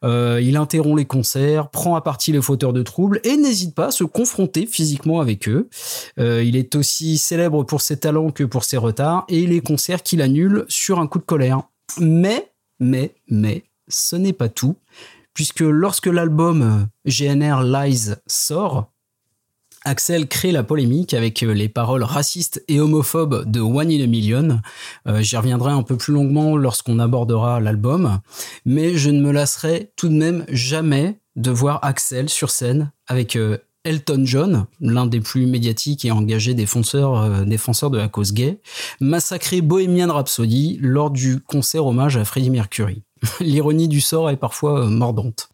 Euh, 0.04 0.40
il 0.42 0.58
interrompt 0.58 0.98
les 0.98 1.06
concerts, 1.06 1.70
prend 1.70 1.96
à 1.96 2.02
partie 2.02 2.32
les 2.32 2.42
fauteurs 2.42 2.74
de 2.74 2.84
troubles 2.84 3.20
et 3.24 3.38
n'hésite 3.38 3.74
pas 3.74 3.88
à 3.88 3.92
se 3.92 4.04
confronter 4.04 4.66
physiquement 4.66 5.20
avec 5.20 5.48
eux. 5.48 5.70
Euh, 6.20 6.44
il 6.44 6.56
est 6.56 6.76
aussi 6.76 7.18
célèbre 7.18 7.64
pour 7.64 7.82
ses 7.82 7.98
talents 7.98 8.32
que 8.32 8.44
pour 8.44 8.64
ses 8.64 8.78
retards 8.78 9.26
et 9.30 9.48
les 9.48 9.62
concerts 9.62 10.04
qu'il 10.04 10.22
annule 10.22 10.66
sur 10.68 11.00
un 11.00 11.08
coup 11.08 11.20
de 11.20 11.24
colère. 11.24 11.64
Mais, 12.00 12.52
mais, 12.80 13.16
mais, 13.30 13.64
ce 13.88 14.16
n'est 14.16 14.34
pas 14.34 14.50
tout, 14.50 14.76
puisque 15.34 15.62
lorsque 15.62 16.08
l'album 16.08 16.62
euh, 16.62 17.10
GNR 17.10 17.64
Lies 17.64 18.16
sort, 18.28 18.92
Axel 19.88 20.28
crée 20.28 20.52
la 20.52 20.64
polémique 20.64 21.14
avec 21.14 21.42
euh, 21.44 21.54
les 21.54 21.70
paroles 21.70 22.04
racistes 22.04 22.62
et 22.68 22.82
homophobes 22.82 23.50
de 23.50 23.62
One 23.62 23.90
in 23.90 24.04
a 24.04 24.08
Million. 24.08 24.60
Euh, 25.08 25.22
J'y 25.22 25.38
reviendrai 25.38 25.72
un 25.72 25.82
peu 25.82 25.96
plus 25.96 26.14
longuement 26.14 26.58
lorsqu'on 26.58 27.00
abordera 27.00 27.62
l'album, 27.62 28.20
mais 28.66 28.98
je 28.98 29.10
ne 29.10 29.22
me 29.22 29.32
lasserai 29.32 29.94
tout 29.96 30.10
de 30.10 30.14
même 30.14 30.46
jamais 30.50 31.20
de 31.38 31.52
voir 31.52 31.80
Axel 31.84 32.28
sur 32.28 32.50
scène 32.50 32.92
avec 33.08 33.38
euh, 33.38 33.60
Elton 33.86 34.24
John, 34.26 34.66
l'un 34.82 35.06
des 35.06 35.22
plus 35.22 35.46
médiatiques 35.46 36.04
et 36.04 36.12
engagés 36.12 36.54
défenseurs, 36.54 37.46
défenseurs 37.46 37.90
de 37.90 37.98
la 37.98 38.10
cause 38.10 38.34
gay, 38.34 38.60
massacrer 39.00 39.62
Bohemian 39.62 40.12
Rhapsody 40.12 40.80
lors 40.82 41.12
du 41.12 41.40
concert 41.40 41.86
hommage 41.86 42.18
à 42.18 42.26
Freddie 42.26 42.50
Mercury. 42.50 43.04
L'ironie 43.40 43.88
du 43.88 44.02
sort 44.02 44.30
est 44.30 44.36
parfois 44.36 44.90
mordante. 44.90 45.48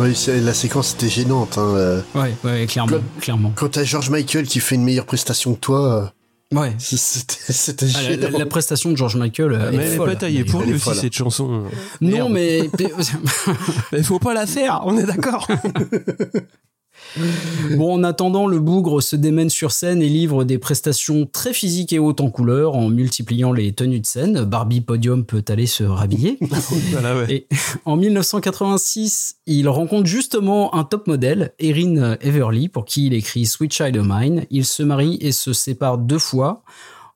Oui, 0.00 0.16
la 0.42 0.54
séquence 0.54 0.94
était 0.94 1.08
gênante. 1.08 1.58
Hein. 1.58 1.74
euh. 1.76 2.00
Ouais, 2.14 2.34
ouais, 2.44 2.66
clairement, 2.66 2.88
Claude- 2.92 3.02
clairement. 3.20 3.52
Quand 3.54 3.68
t'as 3.68 3.84
George 3.84 4.10
Michael 4.10 4.46
qui 4.46 4.58
fait 4.60 4.74
une 4.74 4.84
meilleure 4.84 5.04
prestation 5.06 5.54
que 5.54 5.60
toi, 5.60 6.12
Ouais. 6.52 6.68
euh, 6.68 6.70
c'était 6.78 7.36
c'était 7.52 7.86
Ah, 7.94 8.02
la, 8.02 8.08
gênant. 8.08 8.28
la- 8.32 8.38
la 8.38 8.46
prestation 8.46 8.90
de 8.90 8.96
George 8.96 9.16
Michael 9.16 9.52
euh, 9.52 9.70
Mais 9.70 9.76
est 9.76 9.80
elle 9.86 9.92
est 9.92 9.96
folle. 9.96 10.08
pas 10.10 10.16
taillée 10.16 10.44
pour 10.44 10.62
lui 10.62 10.74
aussi, 10.74 10.94
cette 10.94 11.12
chanson. 11.12 11.64
Non, 12.00 12.28
Merde. 12.28 12.32
mais 12.32 12.70
Mais 13.92 14.02
faut 14.02 14.18
pas 14.18 14.34
la 14.34 14.46
faire, 14.46 14.80
on 14.84 14.96
est 14.98 15.04
d'accord. 15.04 15.46
Bon, 17.76 17.94
en 17.94 18.04
attendant, 18.04 18.46
le 18.46 18.58
bougre 18.58 19.02
se 19.02 19.16
démène 19.16 19.50
sur 19.50 19.72
scène 19.72 20.02
et 20.02 20.08
livre 20.08 20.44
des 20.44 20.58
prestations 20.58 21.26
très 21.26 21.52
physiques 21.52 21.92
et 21.92 21.98
hautes 21.98 22.20
en 22.20 22.30
couleur 22.30 22.74
en 22.74 22.88
multipliant 22.88 23.52
les 23.52 23.72
tenues 23.72 24.00
de 24.00 24.06
scène. 24.06 24.44
Barbie 24.44 24.80
Podium 24.80 25.24
peut 25.24 25.44
aller 25.48 25.66
se 25.66 25.84
rhabiller. 25.84 26.38
Voilà, 26.92 27.16
ouais. 27.16 27.32
Et 27.32 27.46
en 27.84 27.96
1986, 27.96 29.36
il 29.46 29.68
rencontre 29.68 30.06
justement 30.06 30.74
un 30.74 30.84
top 30.84 31.06
modèle, 31.06 31.52
Erin 31.58 32.16
Everly, 32.20 32.68
pour 32.68 32.84
qui 32.84 33.06
il 33.06 33.14
écrit 33.14 33.46
Sweet 33.46 33.72
Child 33.72 33.96
of 33.96 34.06
Mine. 34.08 34.46
Il 34.50 34.64
se 34.64 34.82
marie 34.82 35.18
et 35.20 35.32
se 35.32 35.52
sépare 35.52 35.98
deux 35.98 36.18
fois. 36.18 36.62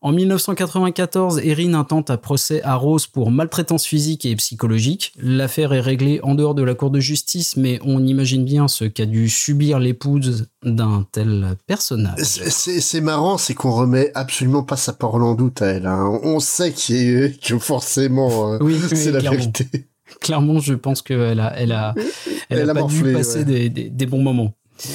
En 0.04 0.12
1994, 0.12 1.38
Erin 1.42 1.72
intente 1.72 2.10
un 2.10 2.18
procès 2.18 2.60
à 2.62 2.74
Rose 2.74 3.06
pour 3.06 3.30
maltraitance 3.30 3.86
physique 3.86 4.26
et 4.26 4.36
psychologique. 4.36 5.14
L'affaire 5.16 5.72
est 5.72 5.80
réglée 5.80 6.20
en 6.22 6.34
dehors 6.34 6.54
de 6.54 6.62
la 6.62 6.74
cour 6.74 6.90
de 6.90 7.00
justice, 7.00 7.56
mais 7.56 7.78
on 7.86 8.04
imagine 8.04 8.44
bien 8.44 8.68
ce 8.68 8.84
qu'a 8.84 9.06
dû 9.06 9.30
subir 9.30 9.78
l'épouse 9.78 10.48
d'un 10.62 11.06
tel 11.10 11.56
personnage. 11.66 12.18
C'est- 12.20 13.00
marrant, 13.00 13.38
c'est 13.38 13.54
qu'on 13.54 13.72
remet 13.72 14.10
absolument 14.14 14.62
pas 14.62 14.76
sa 14.76 14.92
parole 14.92 15.22
en 15.22 15.34
doute 15.34 15.62
à 15.62 15.68
elle. 15.68 15.86
hein. 15.86 16.20
On 16.22 16.38
sait 16.38 16.72
qu'il 16.72 16.96
y 16.96 17.24
a- 17.24 17.28
que 17.30 17.58
forcément, 17.58 18.52
euh, 18.52 18.58
Oui, 18.60 18.76
c'est 18.86 19.06
oui, 19.06 19.12
la 19.12 19.20
clairement. 19.20 19.38
vérité. 19.38 19.86
Clairement, 20.20 20.60
je 20.60 20.74
pense 20.74 21.00
qu'elle 21.00 21.40
a, 21.40 21.54
elle 21.58 21.72
a, 21.72 21.94
elle, 21.96 22.04
Elle 22.50 22.68
a 22.68 22.72
a 22.72 22.74
pas 22.74 22.80
morflé, 22.80 23.08
dû 23.08 23.12
passer 23.14 23.38
ouais. 23.38 23.44
des, 23.46 23.68
des- 23.70 23.88
des 23.88 24.06
bons 24.06 24.22
moments. 24.22 24.52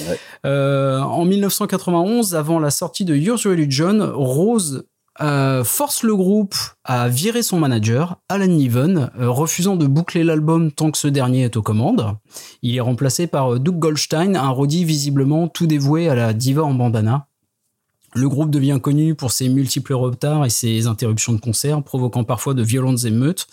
Ouais. 0.08 0.20
Euh, 0.46 1.00
en 1.00 1.26
1991, 1.26 2.36
avant 2.36 2.60
la 2.60 2.70
sortie 2.70 3.06
de 3.06 3.16
Your 3.16 3.40
Religion, 3.44 4.12
Rose 4.14 4.84
euh, 5.22 5.64
force 5.64 6.04
le 6.04 6.16
groupe 6.16 6.56
à 6.86 7.10
virer 7.10 7.44
son 7.44 7.60
manager, 7.60 8.18
Alan 8.30 8.48
Niven, 8.48 9.12
euh, 9.20 9.30
refusant 9.30 9.76
de 9.76 9.86
boucler 9.86 10.24
l'album 10.24 10.72
tant 10.72 10.92
que 10.92 10.98
ce 10.98 11.08
dernier 11.08 11.44
est 11.44 11.58
aux 11.58 11.62
commandes. 11.62 12.16
Il 12.62 12.76
est 12.76 12.82
remplacé 12.82 13.28
par 13.28 13.54
euh, 13.54 13.60
Doug 13.60 13.80
Goldstein, 13.80 14.36
un 14.36 14.50
roadie 14.50 14.86
visiblement 14.86 15.48
tout 15.48 15.68
dévoué 15.68 16.08
à 16.08 16.16
la 16.16 16.34
diva 16.34 16.64
en 16.64 16.74
bandana. 16.74 17.28
Le 18.14 18.30
groupe 18.30 18.50
devient 18.50 18.80
connu 18.82 19.14
pour 19.14 19.32
ses 19.32 19.50
multiples 19.50 19.94
retards 19.94 20.46
et 20.46 20.50
ses 20.50 20.88
interruptions 20.88 21.34
de 21.34 21.40
concerts, 21.40 21.84
provoquant 21.84 22.24
parfois 22.24 22.54
de 22.54 22.64
violentes 22.64 23.04
émeutes. 23.04 23.48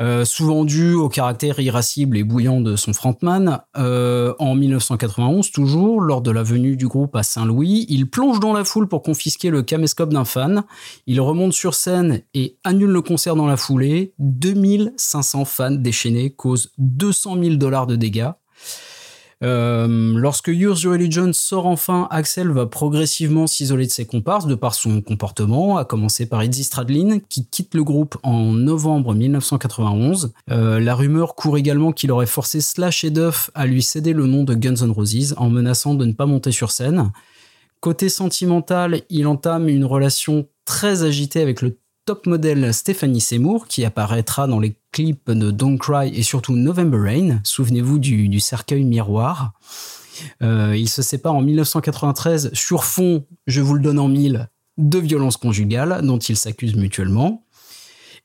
Euh, 0.00 0.24
souvent 0.24 0.64
dû 0.64 0.94
au 0.94 1.08
caractère 1.08 1.60
irascible 1.60 2.16
et 2.16 2.24
bouillant 2.24 2.60
de 2.60 2.74
son 2.74 2.92
frontman. 2.92 3.60
Euh, 3.76 4.34
en 4.38 4.54
1991, 4.54 5.50
toujours, 5.52 6.00
lors 6.00 6.20
de 6.20 6.30
la 6.30 6.42
venue 6.42 6.76
du 6.76 6.88
groupe 6.88 7.14
à 7.14 7.22
Saint-Louis, 7.22 7.86
il 7.88 8.10
plonge 8.10 8.40
dans 8.40 8.52
la 8.52 8.64
foule 8.64 8.88
pour 8.88 9.02
confisquer 9.02 9.50
le 9.50 9.62
caméscope 9.62 10.12
d'un 10.12 10.24
fan. 10.24 10.64
Il 11.06 11.20
remonte 11.20 11.52
sur 11.52 11.74
scène 11.74 12.22
et 12.34 12.58
annule 12.64 12.90
le 12.90 13.02
concert 13.02 13.36
dans 13.36 13.46
la 13.46 13.56
foulée. 13.56 14.14
2500 14.18 15.44
fans 15.44 15.70
déchaînés 15.70 16.30
causent 16.30 16.72
200 16.78 17.42
000 17.42 17.54
dollars 17.56 17.86
de 17.86 17.96
dégâts. 17.96 18.30
Euh, 19.44 20.14
lorsque 20.16 20.48
Use 20.48 20.82
Your 20.82 20.92
Religion 20.94 21.30
sort 21.34 21.66
enfin, 21.66 22.08
Axel 22.10 22.48
va 22.48 22.66
progressivement 22.66 23.46
s'isoler 23.46 23.86
de 23.86 23.90
ses 23.90 24.06
comparses 24.06 24.46
de 24.46 24.54
par 24.54 24.74
son 24.74 25.02
comportement, 25.02 25.76
à 25.76 25.84
commencer 25.84 26.26
par 26.26 26.42
Izzy 26.42 26.64
Stradlin, 26.64 27.18
qui 27.28 27.46
quitte 27.46 27.74
le 27.74 27.84
groupe 27.84 28.16
en 28.22 28.52
novembre 28.52 29.14
1991. 29.14 30.32
Euh, 30.50 30.80
la 30.80 30.94
rumeur 30.94 31.34
court 31.34 31.58
également 31.58 31.92
qu'il 31.92 32.10
aurait 32.10 32.26
forcé 32.26 32.62
Slash 32.62 33.04
et 33.04 33.10
Duff 33.10 33.50
à 33.54 33.66
lui 33.66 33.82
céder 33.82 34.14
le 34.14 34.26
nom 34.26 34.44
de 34.44 34.54
Guns 34.54 34.82
N' 34.82 34.90
Roses 34.90 35.34
en 35.36 35.50
menaçant 35.50 35.94
de 35.94 36.06
ne 36.06 36.12
pas 36.12 36.26
monter 36.26 36.50
sur 36.50 36.70
scène. 36.70 37.12
Côté 37.80 38.08
sentimental, 38.08 39.02
il 39.10 39.26
entame 39.26 39.68
une 39.68 39.84
relation 39.84 40.46
très 40.64 41.02
agitée 41.02 41.42
avec 41.42 41.60
le 41.60 41.76
top 42.06 42.26
modèle 42.26 42.72
Stephanie 42.72 43.20
Seymour, 43.20 43.66
qui 43.66 43.84
apparaîtra 43.84 44.46
dans 44.46 44.60
les 44.60 44.74
clips 44.94 45.28
de 45.28 45.50
Don't 45.50 45.76
Cry 45.76 46.08
et 46.14 46.22
surtout 46.22 46.54
November 46.54 46.98
Rain. 46.98 47.40
Souvenez-vous 47.42 47.98
du, 47.98 48.28
du 48.28 48.38
cercueil 48.38 48.84
miroir. 48.84 49.52
Euh, 50.40 50.76
ils 50.76 50.88
se 50.88 51.02
séparent 51.02 51.34
en 51.34 51.42
1993 51.42 52.54
sur 52.54 52.84
fond, 52.84 53.26
je 53.48 53.60
vous 53.60 53.74
le 53.74 53.80
donne 53.80 53.98
en 53.98 54.06
mille, 54.06 54.48
de 54.78 55.00
violences 55.00 55.36
conjugales 55.36 56.00
dont 56.04 56.18
ils 56.18 56.36
s'accusent 56.36 56.76
mutuellement. 56.76 57.43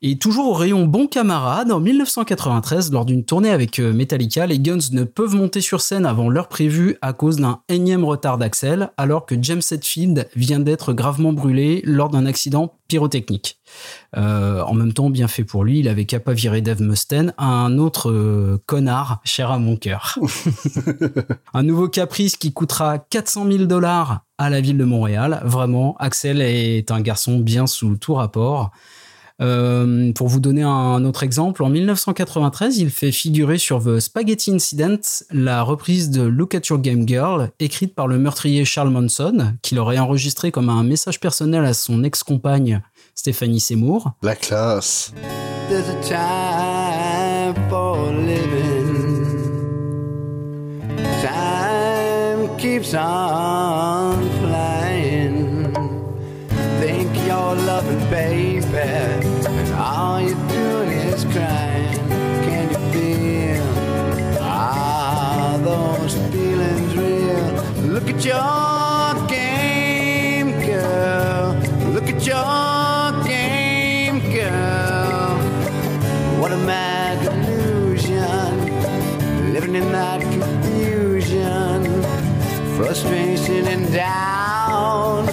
Et 0.01 0.17
toujours 0.17 0.47
au 0.47 0.53
rayon 0.53 0.85
bon 0.85 1.07
camarade, 1.07 1.73
en 1.73 1.81
1993, 1.81 2.89
lors 2.93 3.03
d'une 3.03 3.25
tournée 3.25 3.49
avec 3.49 3.79
euh, 3.79 3.91
Metallica, 3.91 4.47
les 4.47 4.57
Guns 4.57 4.77
ne 4.93 5.03
peuvent 5.03 5.35
monter 5.35 5.59
sur 5.59 5.81
scène 5.81 6.05
avant 6.05 6.29
l'heure 6.29 6.47
prévue 6.47 6.95
à 7.01 7.11
cause 7.11 7.35
d'un 7.35 7.59
énième 7.67 8.05
retard 8.05 8.37
d'Axel, 8.37 8.91
alors 8.95 9.25
que 9.25 9.35
James 9.41 9.61
Hetfield 9.69 10.29
vient 10.37 10.61
d'être 10.61 10.93
gravement 10.93 11.33
brûlé 11.33 11.81
lors 11.83 12.07
d'un 12.07 12.25
accident 12.25 12.77
pyrotechnique. 12.87 13.59
Euh, 14.15 14.61
en 14.61 14.73
même 14.73 14.93
temps, 14.93 15.09
bien 15.09 15.27
fait 15.27 15.43
pour 15.43 15.65
lui, 15.65 15.79
il 15.79 15.89
avait 15.89 16.05
qu'à 16.05 16.21
pas 16.21 16.31
virer 16.31 16.61
Dave 16.61 16.81
Mustaine, 16.81 17.33
un 17.37 17.77
autre 17.77 18.09
euh, 18.09 18.57
connard 18.67 19.19
cher 19.25 19.51
à 19.51 19.59
mon 19.59 19.75
cœur. 19.75 20.17
un 21.53 21.63
nouveau 21.63 21.89
caprice 21.89 22.37
qui 22.37 22.53
coûtera 22.53 22.99
400 22.99 23.51
000 23.51 23.65
dollars 23.65 24.21
à 24.37 24.49
la 24.49 24.61
ville 24.61 24.77
de 24.77 24.85
Montréal. 24.85 25.41
Vraiment, 25.43 25.97
Axel 25.99 26.41
est 26.41 26.89
un 26.89 27.01
garçon 27.01 27.39
bien 27.39 27.67
sous 27.67 27.97
tout 27.97 28.13
rapport. 28.13 28.71
Euh, 29.41 30.11
pour 30.13 30.27
vous 30.27 30.39
donner 30.39 30.63
un 30.63 31.03
autre 31.05 31.23
exemple, 31.23 31.63
en 31.63 31.69
1993, 31.69 32.77
il 32.77 32.89
fait 32.89 33.11
figurer 33.11 33.57
sur 33.57 33.83
The 33.83 33.99
Spaghetti 33.99 34.51
Incident 34.51 34.99
la 35.31 35.63
reprise 35.63 36.09
de 36.09 36.23
Look 36.23 36.55
at 36.55 36.61
Your 36.69 36.79
Game 36.79 37.07
Girl, 37.07 37.51
écrite 37.59 37.95
par 37.95 38.07
le 38.07 38.17
meurtrier 38.17 38.65
Charles 38.65 38.89
Manson, 38.89 39.53
qu'il 39.61 39.79
aurait 39.79 39.99
enregistré 39.99 40.51
comme 40.51 40.69
un 40.69 40.83
message 40.83 41.19
personnel 41.19 41.65
à 41.65 41.73
son 41.73 42.03
ex-compagne 42.03 42.81
Stéphanie 43.15 43.59
Seymour. 43.59 44.13
La 44.21 44.35
classe. 44.35 45.13
There's 45.69 45.87
a 45.87 45.95
time 46.01 47.55
for 47.69 48.11
living. 48.11 49.19
Time 51.21 52.49
keeps 52.57 52.93
on 52.93 54.28
at 68.19 68.25
your 68.25 69.27
game, 69.27 70.51
girl. 70.65 71.53
Look 71.93 72.09
at 72.09 72.25
your 72.27 73.23
game, 73.23 74.19
girl. 74.33 75.37
What 76.41 76.51
a 76.51 76.57
mad 76.57 77.23
delusion, 77.23 78.73
living 79.53 79.75
in 79.75 79.91
that 79.93 80.21
confusion, 80.21 81.83
frustration 82.75 83.67
and 83.67 83.93
doubt. 83.93 85.29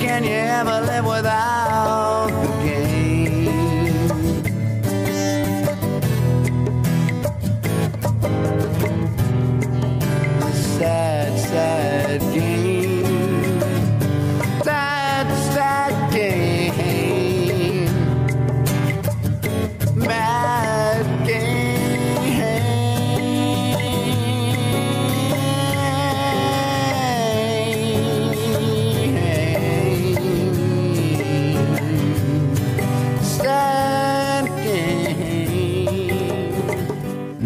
Can 0.00 0.24
you 0.24 0.30
ever 0.30 0.80
live 0.86 1.04
without 1.04 1.67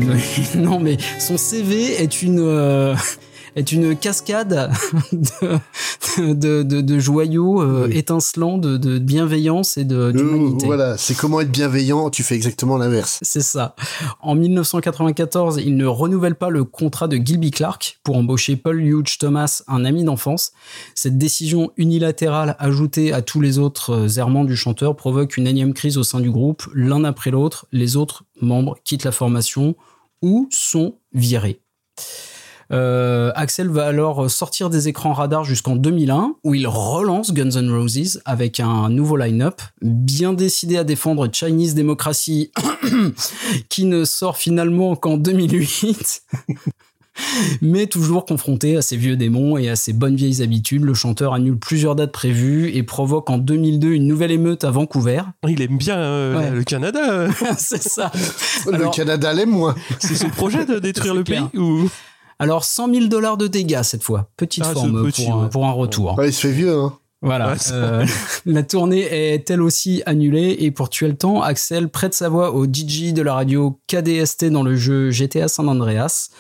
non, 0.56 0.80
mais 0.80 0.96
son 1.18 1.36
CV 1.38 1.82
est 2.02 2.22
une 2.22 2.38
euh, 2.40 2.94
est 3.56 3.70
une 3.72 3.94
cascade 3.96 4.70
de 5.12 5.58
de, 6.18 6.62
de, 6.62 6.80
de 6.80 6.98
joyaux 6.98 7.62
euh, 7.62 7.86
Oui. 7.88 7.96
étincelants, 7.98 8.58
de, 8.58 8.76
de 8.76 8.98
bienveillance 8.98 9.76
et 9.78 9.84
de 9.84 9.96
Euh, 9.96 10.12
d'humanité. 10.12 10.66
voilà, 10.66 10.96
c'est 10.98 11.14
comment 11.16 11.40
être 11.40 11.50
bienveillant, 11.50 12.10
tu 12.10 12.22
fais 12.22 12.34
exactement 12.34 12.76
l'inverse. 12.78 13.18
C'est 13.22 13.40
ça. 13.42 13.74
En 14.20 14.34
1994, 14.34 15.60
il 15.64 15.76
ne 15.76 15.86
renouvelle 15.86 16.34
pas 16.34 16.50
le 16.50 16.64
contrat 16.64 17.08
de 17.08 17.16
Gilby 17.16 17.50
Clark 17.50 17.98
pour 18.04 18.16
embaucher 18.16 18.56
Paul 18.56 18.82
Hughes 18.82 19.16
Thomas, 19.18 19.62
un 19.68 19.84
ami 19.84 20.04
d'enfance. 20.04 20.52
Cette 20.94 21.16
décision 21.18 21.70
unilatérale 21.76 22.56
ajoutée 22.58 23.12
à 23.12 23.22
tous 23.22 23.40
les 23.40 23.58
autres 23.58 24.18
errements 24.18 24.44
du 24.44 24.56
chanteur 24.56 24.96
provoque 24.96 25.36
une 25.36 25.46
énième 25.46 25.72
crise 25.74 25.96
au 25.98 26.02
sein 26.04 26.20
du 26.20 26.30
groupe. 26.30 26.62
L'un 26.74 27.04
après 27.04 27.30
l'autre, 27.30 27.66
les 27.72 27.96
autres 27.96 28.24
membres 28.40 28.76
quittent 28.84 29.04
la 29.04 29.12
formation 29.12 29.76
ou 30.22 30.48
sont 30.50 30.94
virés. 31.12 31.61
Euh, 32.72 33.32
Axel 33.35 33.68
va 33.68 33.87
alors 33.87 34.30
sortir 34.30 34.70
des 34.70 34.88
écrans 34.88 35.12
radars 35.12 35.44
jusqu'en 35.44 35.76
2001, 35.76 36.37
où 36.42 36.54
il 36.54 36.66
relance 36.66 37.35
Guns 37.35 37.50
N' 37.50 37.70
Roses 37.70 38.22
avec 38.24 38.61
un 38.61 38.88
nouveau 38.88 39.16
line-up, 39.16 39.61
bien 39.82 40.32
décidé 40.32 40.78
à 40.78 40.85
défendre 40.85 41.28
Chinese 41.30 41.74
Democracy, 41.74 42.50
qui 43.68 43.85
ne 43.85 44.04
sort 44.04 44.38
finalement 44.38 44.96
qu'en 44.96 45.18
2008. 45.18 46.22
Mais 47.62 47.87
toujours 47.87 48.25
confronté 48.25 48.77
à 48.77 48.83
ses 48.83 48.96
vieux 48.96 49.16
démons 49.16 49.57
et 49.59 49.68
à 49.68 49.77
ses 49.77 49.92
bonnes 49.92 50.16
vieilles 50.16 50.42
habitudes, 50.42 50.83
le 50.83 50.94
chanteur 50.94 51.35
annule 51.35 51.59
plusieurs 51.59 51.94
dates 51.94 52.12
prévues 52.12 52.70
et 52.75 52.83
provoque 52.83 53.29
en 53.31 53.38
2002 53.38 53.92
une 53.92 54.07
nouvelle 54.07 54.31
émeute 54.31 54.64
à 54.64 54.70
Vancouver. 54.70 55.22
Il 55.46 55.61
aime 55.62 55.77
bien 55.79 55.96
euh, 55.98 56.38
Ouais. 56.38 56.51
le 56.51 56.64
Canada. 56.64 57.29
c'est 57.59 57.83
ça. 57.83 58.11
Le 58.70 58.90
Canada 58.90 59.33
l'aime 59.33 59.51
moins. 59.51 59.75
C'est 59.98 60.14
son 60.14 60.31
projet 60.31 60.64
de 60.64 60.79
détruire 60.81 61.14
le 61.14 61.22
clair. 61.22 61.48
pays 61.51 61.61
ou 61.61 61.88
Alors 62.38 62.64
100 62.64 62.92
000 62.94 63.07
dollars 63.07 63.37
de 63.37 63.46
dégâts 63.46 63.83
cette 63.83 64.03
fois. 64.05 64.31
Petite 64.37 64.64
Ah, 64.66 64.72
forme 64.72 65.05
petit, 65.05 65.25
pour, 65.27 65.35
un- 65.35 65.42
ouais. 65.44 65.48
pour 65.51 65.66
un 65.66 65.72
retour. 65.72 66.18
Ouais, 66.18 66.29
il 66.31 66.33
se 66.33 66.40
fait 66.46 66.53
vieux, 66.53 66.75
hein. 66.77 66.94
Voilà. 67.25 67.53
Ouais, 67.53 67.59
Euh, 67.70 68.05
la 68.46 68.64
tournée 68.64 69.03
est 69.03 69.48
elle 69.48 69.62
aussi 69.62 70.03
annulée 70.07 70.57
et 70.59 70.72
pour 70.72 70.88
tuer 70.90 71.07
le 71.07 71.14
temps, 71.16 71.40
Axel 71.40 71.88
prête 71.88 72.14
sa 72.14 72.29
voix 72.29 72.53
au 72.53 72.64
DJ 72.66 73.12
de 73.12 73.22
la 73.22 73.35
radio 73.35 73.79
KDST 73.87 74.46
dans 74.51 74.64
le 74.64 74.75
jeu 74.75 75.11
GTA 75.12 75.46
San 75.46 75.68
Andreas. 75.68 76.31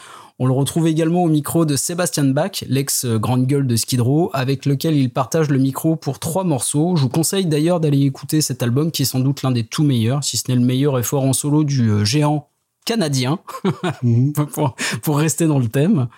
On 0.42 0.46
le 0.46 0.54
retrouve 0.54 0.88
également 0.88 1.22
au 1.22 1.28
micro 1.28 1.64
de 1.64 1.76
Sébastien 1.76 2.24
Bach, 2.24 2.64
l'ex-grande 2.66 3.46
gueule 3.46 3.64
de 3.64 3.76
Skid 3.76 4.00
Row, 4.00 4.28
avec 4.32 4.66
lequel 4.66 4.96
il 4.96 5.08
partage 5.08 5.48
le 5.50 5.58
micro 5.58 5.94
pour 5.94 6.18
trois 6.18 6.42
morceaux. 6.42 6.96
Je 6.96 7.02
vous 7.02 7.08
conseille 7.08 7.46
d'ailleurs 7.46 7.78
d'aller 7.78 8.00
écouter 8.00 8.40
cet 8.40 8.60
album 8.60 8.90
qui 8.90 9.02
est 9.02 9.04
sans 9.04 9.20
doute 9.20 9.42
l'un 9.42 9.52
des 9.52 9.62
tout 9.62 9.84
meilleurs, 9.84 10.24
si 10.24 10.36
ce 10.36 10.42
n'est 10.48 10.56
le 10.56 10.60
meilleur 10.64 10.98
effort 10.98 11.22
en 11.22 11.32
solo 11.32 11.62
du 11.62 11.88
euh, 11.88 12.04
géant 12.04 12.48
canadien, 12.84 13.38
Mhm. 14.02 14.32
pour, 14.32 14.74
pour 15.02 15.18
rester 15.18 15.46
dans 15.46 15.60
le 15.60 15.68
thème. 15.68 16.08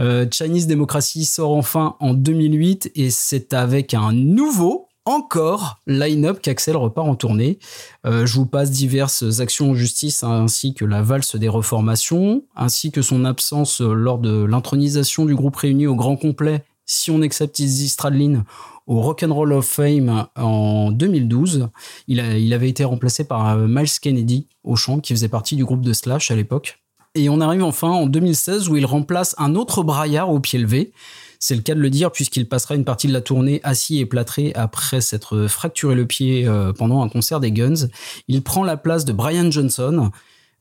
Euh, 0.00 0.26
Chinese 0.28 0.66
Democracy 0.66 1.24
sort 1.24 1.52
enfin 1.52 1.94
en 2.00 2.14
2008 2.14 2.90
et 2.96 3.10
c'est 3.10 3.54
avec 3.54 3.94
un 3.94 4.12
nouveau, 4.12 4.87
encore, 5.08 5.80
line-up 5.86 6.40
qu'Axel 6.40 6.76
repart 6.76 7.08
en 7.08 7.14
tournée. 7.14 7.58
Euh, 8.06 8.26
je 8.26 8.34
vous 8.34 8.46
passe 8.46 8.70
diverses 8.70 9.40
actions 9.40 9.70
en 9.70 9.74
justice 9.74 10.22
hein, 10.22 10.44
ainsi 10.44 10.74
que 10.74 10.84
la 10.84 11.02
valse 11.02 11.36
des 11.36 11.48
reformations, 11.48 12.44
ainsi 12.54 12.90
que 12.90 13.02
son 13.02 13.24
absence 13.24 13.80
euh, 13.80 13.92
lors 13.92 14.18
de 14.18 14.44
l'intronisation 14.44 15.24
du 15.24 15.34
groupe 15.34 15.56
réuni 15.56 15.86
au 15.86 15.94
grand 15.94 16.16
complet, 16.16 16.64
si 16.86 17.10
on 17.10 17.22
accepte 17.22 17.58
Izzy 17.58 17.88
Stradlin, 17.88 18.44
au 18.86 19.00
Rock'n'Roll 19.00 19.52
of 19.52 19.66
Fame 19.66 20.26
en 20.36 20.90
2012. 20.90 21.68
Il, 22.08 22.18
il 22.18 22.54
avait 22.54 22.68
été 22.68 22.84
remplacé 22.84 23.24
par 23.24 23.48
euh, 23.50 23.66
Miles 23.68 23.88
Kennedy 24.00 24.46
au 24.64 24.76
chant, 24.76 25.00
qui 25.00 25.12
faisait 25.12 25.28
partie 25.28 25.56
du 25.56 25.64
groupe 25.64 25.82
de 25.82 25.92
Slash 25.92 26.30
à 26.30 26.36
l'époque. 26.36 26.80
Et 27.14 27.28
on 27.28 27.40
arrive 27.40 27.64
enfin 27.64 27.88
en 27.88 28.06
2016 28.06 28.68
où 28.68 28.76
il 28.76 28.86
remplace 28.86 29.34
un 29.38 29.54
autre 29.54 29.82
braillard 29.82 30.30
au 30.30 30.40
pied 30.40 30.58
levé. 30.58 30.92
C'est 31.38 31.54
le 31.54 31.62
cas 31.62 31.74
de 31.74 31.80
le 31.80 31.90
dire 31.90 32.10
puisqu'il 32.10 32.48
passera 32.48 32.74
une 32.74 32.84
partie 32.84 33.06
de 33.06 33.12
la 33.12 33.20
tournée 33.20 33.60
assis 33.62 33.98
et 33.98 34.06
plâtré 34.06 34.52
après 34.54 35.00
s'être 35.00 35.46
fracturé 35.46 35.94
le 35.94 36.06
pied 36.06 36.46
euh, 36.46 36.72
pendant 36.72 37.02
un 37.02 37.08
concert 37.08 37.40
des 37.40 37.52
Guns. 37.52 37.88
Il 38.26 38.42
prend 38.42 38.64
la 38.64 38.76
place 38.76 39.04
de 39.04 39.12
Brian 39.12 39.50
Johnson, 39.50 40.10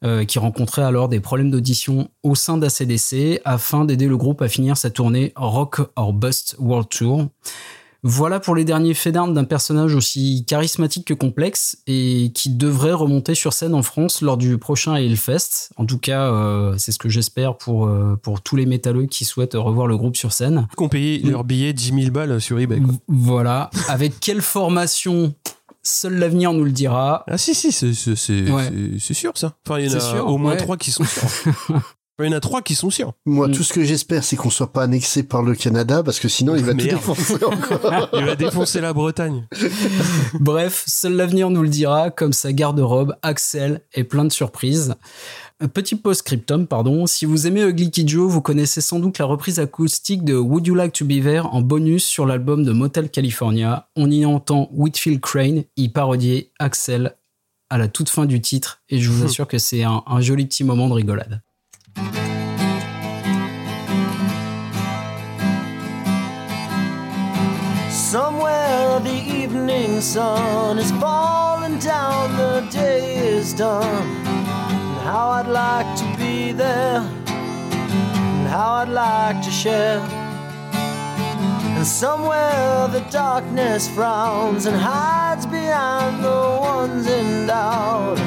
euh, 0.04 0.26
qui 0.26 0.38
rencontrait 0.38 0.84
alors 0.84 1.10
des 1.10 1.20
problèmes 1.20 1.50
d'audition 1.50 2.12
au 2.22 2.36
sein 2.36 2.58
d'ACDC 2.58 3.42
afin 3.46 3.84
d'aider 3.84 4.08
le 4.08 4.16
groupe 4.16 4.44
à 4.44 4.48
finir 4.48 4.78
sa 4.78 4.92
tournée 4.92 5.34
Rock 5.36 5.80
or 5.96 6.14
Bust 6.14 6.56
World 6.60 6.90
Tour. 6.90 7.28
Voilà 8.10 8.40
pour 8.40 8.56
les 8.56 8.64
derniers 8.64 8.94
faits 8.94 9.14
d'armes 9.14 9.34
d'un 9.34 9.44
personnage 9.44 9.94
aussi 9.94 10.46
charismatique 10.48 11.06
que 11.08 11.14
complexe 11.14 11.78
et 11.88 12.32
qui 12.34 12.50
devrait 12.50 12.94
remonter 12.94 13.36
sur 13.36 13.52
scène 13.52 13.74
en 13.74 13.84
France 13.84 14.22
lors 14.22 14.38
du 14.38 14.58
prochain 14.58 14.96
Hellfest. 14.96 15.72
En 15.76 15.86
tout 15.86 15.98
cas, 16.00 16.32
euh, 16.32 16.76
c'est 16.78 16.94
ce 16.94 17.00
que 17.00 17.10
j'espère 17.10 17.58
pour, 17.58 17.86
euh, 17.88 18.16
pour 18.24 18.42
tous 18.42 18.56
les 18.56 18.66
métalleux 18.66 19.08
qui 19.08 19.26
souhaitent 19.26 19.56
revoir 19.56 19.88
le 19.88 19.98
groupe 19.98 20.16
sur 20.16 20.32
scène. 20.32 20.68
qu'on 20.78 20.88
payait 20.88 21.20
leur 21.30 21.44
billet 21.44 21.74
10 21.74 21.94
000 22.04 22.12
balles 22.12 22.40
sur 22.40 22.58
eBay. 22.60 22.80
quoi. 22.80 22.94
Voilà. 23.10 23.70
Avec 23.90 24.20
quelle 24.22 24.42
formation 24.42 25.34
Seul 25.84 26.16
l'avenir 26.18 26.52
nous 26.54 26.64
le 26.66 26.72
dira. 26.72 27.24
Ah 27.28 27.38
si 27.38 27.54
si 27.56 27.72
c'est 27.72 27.88
Ouais. 28.52 28.72
sûr 29.00 29.32
ça. 29.36 29.54
Enfin 29.68 29.80
il 29.80 29.90
y 29.90 29.94
en 29.94 29.98
a 29.98 30.00
sûr, 30.00 30.28
au 30.28 30.38
moins 30.38 30.52
ouais. 30.52 30.58
trois 30.58 30.78
qui 30.78 30.92
sont 30.92 31.04
sûrs. 31.06 31.30
Il 32.20 32.26
y 32.26 32.30
en 32.30 32.32
a 32.32 32.40
trois 32.40 32.64
qui 32.64 32.74
sont 32.74 32.90
sûrs. 32.90 33.14
Moi, 33.28 33.48
Mm. 33.48 33.52
tout 33.52 33.62
ce 33.64 33.74
que 33.74 33.84
j'espère, 33.84 34.24
c'est 34.24 34.36
qu'on 34.36 34.50
soit 34.50 34.74
pas 34.74 34.82
annexé 34.84 35.22
par 35.22 35.44
le 35.44 35.54
Canada, 35.54 36.02
parce 36.02 36.20
que 36.20 36.28
sinon, 36.28 36.56
il 36.56 36.64
va 36.64 36.72
tout 36.72 36.78
Merde. 36.78 36.90
défoncer 36.98 37.36
encore. 37.44 38.10
Il 38.14 38.26
va 38.26 38.36
défoncer 38.36 38.82
la 38.82 38.92
Bretagne. 38.94 39.46
Bref, 40.40 40.84
seul 40.88 41.14
l'avenir 41.14 41.50
nous 41.52 41.62
le 41.62 41.70
dira, 41.70 42.10
comme 42.10 42.34
sa 42.34 42.54
garde-robe, 42.54 43.16
Axel 43.22 43.82
est 43.94 44.04
plein 44.04 44.26
de 44.26 44.32
surprises. 44.32 44.96
Un 45.60 45.68
petit 45.68 45.96
post-scriptum, 45.96 46.68
pardon. 46.68 47.06
Si 47.08 47.26
vous 47.26 47.48
aimez 47.48 47.62
Ugly 47.62 47.90
Kid 47.92 48.10
Joe, 48.10 48.30
vous 48.32 48.42
connaissez 48.42 48.82
sans 48.82 49.00
doute 49.00 49.18
la 49.20 49.26
reprise 49.26 49.60
acoustique 49.60 50.24
de 50.24 50.36
Would 50.36 50.66
You 50.68 50.76
Like 50.76 50.94
to 50.94 51.06
Be 51.06 51.22
There 51.22 51.42
en 51.52 51.62
bonus 51.62 52.04
sur 52.06 52.26
l'album 52.26 52.64
de 52.64 52.72
Motel 52.72 53.10
California. 53.10 53.90
On 53.96 54.10
y 54.12 54.26
entend 54.26 54.70
Whitfield 54.72 55.20
Crane 55.22 55.64
y 55.76 55.90
parodier 55.90 56.52
Axel 56.60 57.16
à 57.70 57.78
la 57.78 57.88
toute 57.88 58.10
fin 58.10 58.26
du 58.26 58.40
titre 58.40 58.82
et 58.90 59.00
je 59.00 59.10
vous 59.12 59.26
assure 59.26 59.48
que 59.48 59.58
c'est 59.58 59.84
un, 59.84 60.04
un 60.06 60.22
joli 60.22 60.46
petit 60.46 60.64
moment 60.64 60.88
de 60.90 60.94
rigolade. 60.94 61.42
Somewhere 67.90 69.00
the 69.00 69.20
evening 69.40 70.00
sun 70.02 70.78
is 70.78 70.92
falling 70.92 71.78
down, 71.80 72.38
the 72.38 72.68
day 72.72 73.18
is 73.18 73.54
done. 73.54 74.06
And 74.26 75.00
how 75.04 75.30
I'd 75.30 75.48
like 75.48 75.98
to 75.98 76.18
be 76.18 76.52
there, 76.52 77.02
and 77.28 78.48
how 78.48 78.74
I'd 78.82 78.90
like 78.90 79.44
to 79.44 79.52
share. 79.52 80.00
And 81.78 81.86
somewhere 81.86 82.88
the 82.88 83.02
darkness 83.12 83.90
frowns 83.90 84.66
and 84.68 84.78
hides 84.78 85.46
behind 85.46 86.24
the 86.24 86.58
ones 86.60 87.08
in 87.08 87.48
doubt. 87.48 88.20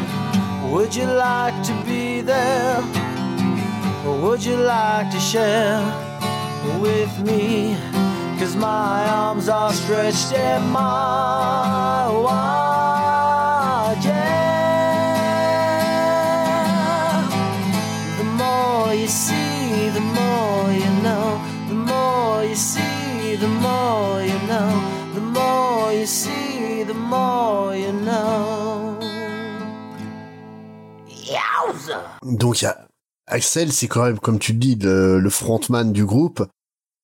Would 0.70 0.94
you 0.94 1.06
like 1.06 1.62
to 1.64 1.72
be 1.84 2.20
there, 2.20 2.82
would 4.04 4.44
you 4.44 4.56
like 4.56 5.10
to 5.10 5.20
share 5.20 5.80
with 6.80 7.18
me? 7.20 7.76
Cause 8.38 8.56
my 8.56 9.06
arms 9.06 9.48
are 9.48 9.72
stretched 9.72 10.32
and 10.32 10.70
my 10.72 12.08
wide, 12.24 14.00
yeah. 14.02 14.40
The 18.18 18.24
more 18.24 18.94
you 18.94 19.06
see, 19.08 19.90
the 19.90 20.00
more 20.00 20.72
you 20.72 20.90
know. 21.02 21.38
The 21.68 21.74
more 21.74 22.44
you 22.44 22.54
see, 22.54 23.36
the 23.36 23.48
more 23.48 24.22
you 24.22 24.38
know. 24.48 24.70
The 25.14 25.20
more 25.20 25.92
you 25.92 26.06
see, 26.06 26.82
the 26.84 26.94
more 26.94 27.76
you 27.76 27.92
know. 27.92 28.98
Yowza! 31.06 32.00
Donc, 32.22 32.62
il 32.62 32.64
y 32.64 32.68
a 32.68 32.89
Axel, 33.30 33.72
c'est 33.72 33.88
quand 33.88 34.04
même, 34.04 34.18
comme 34.18 34.38
tu 34.38 34.52
le 34.52 34.58
dis, 34.58 34.74
le, 34.76 35.18
le 35.20 35.30
frontman 35.30 35.92
du 35.92 36.04
groupe, 36.04 36.46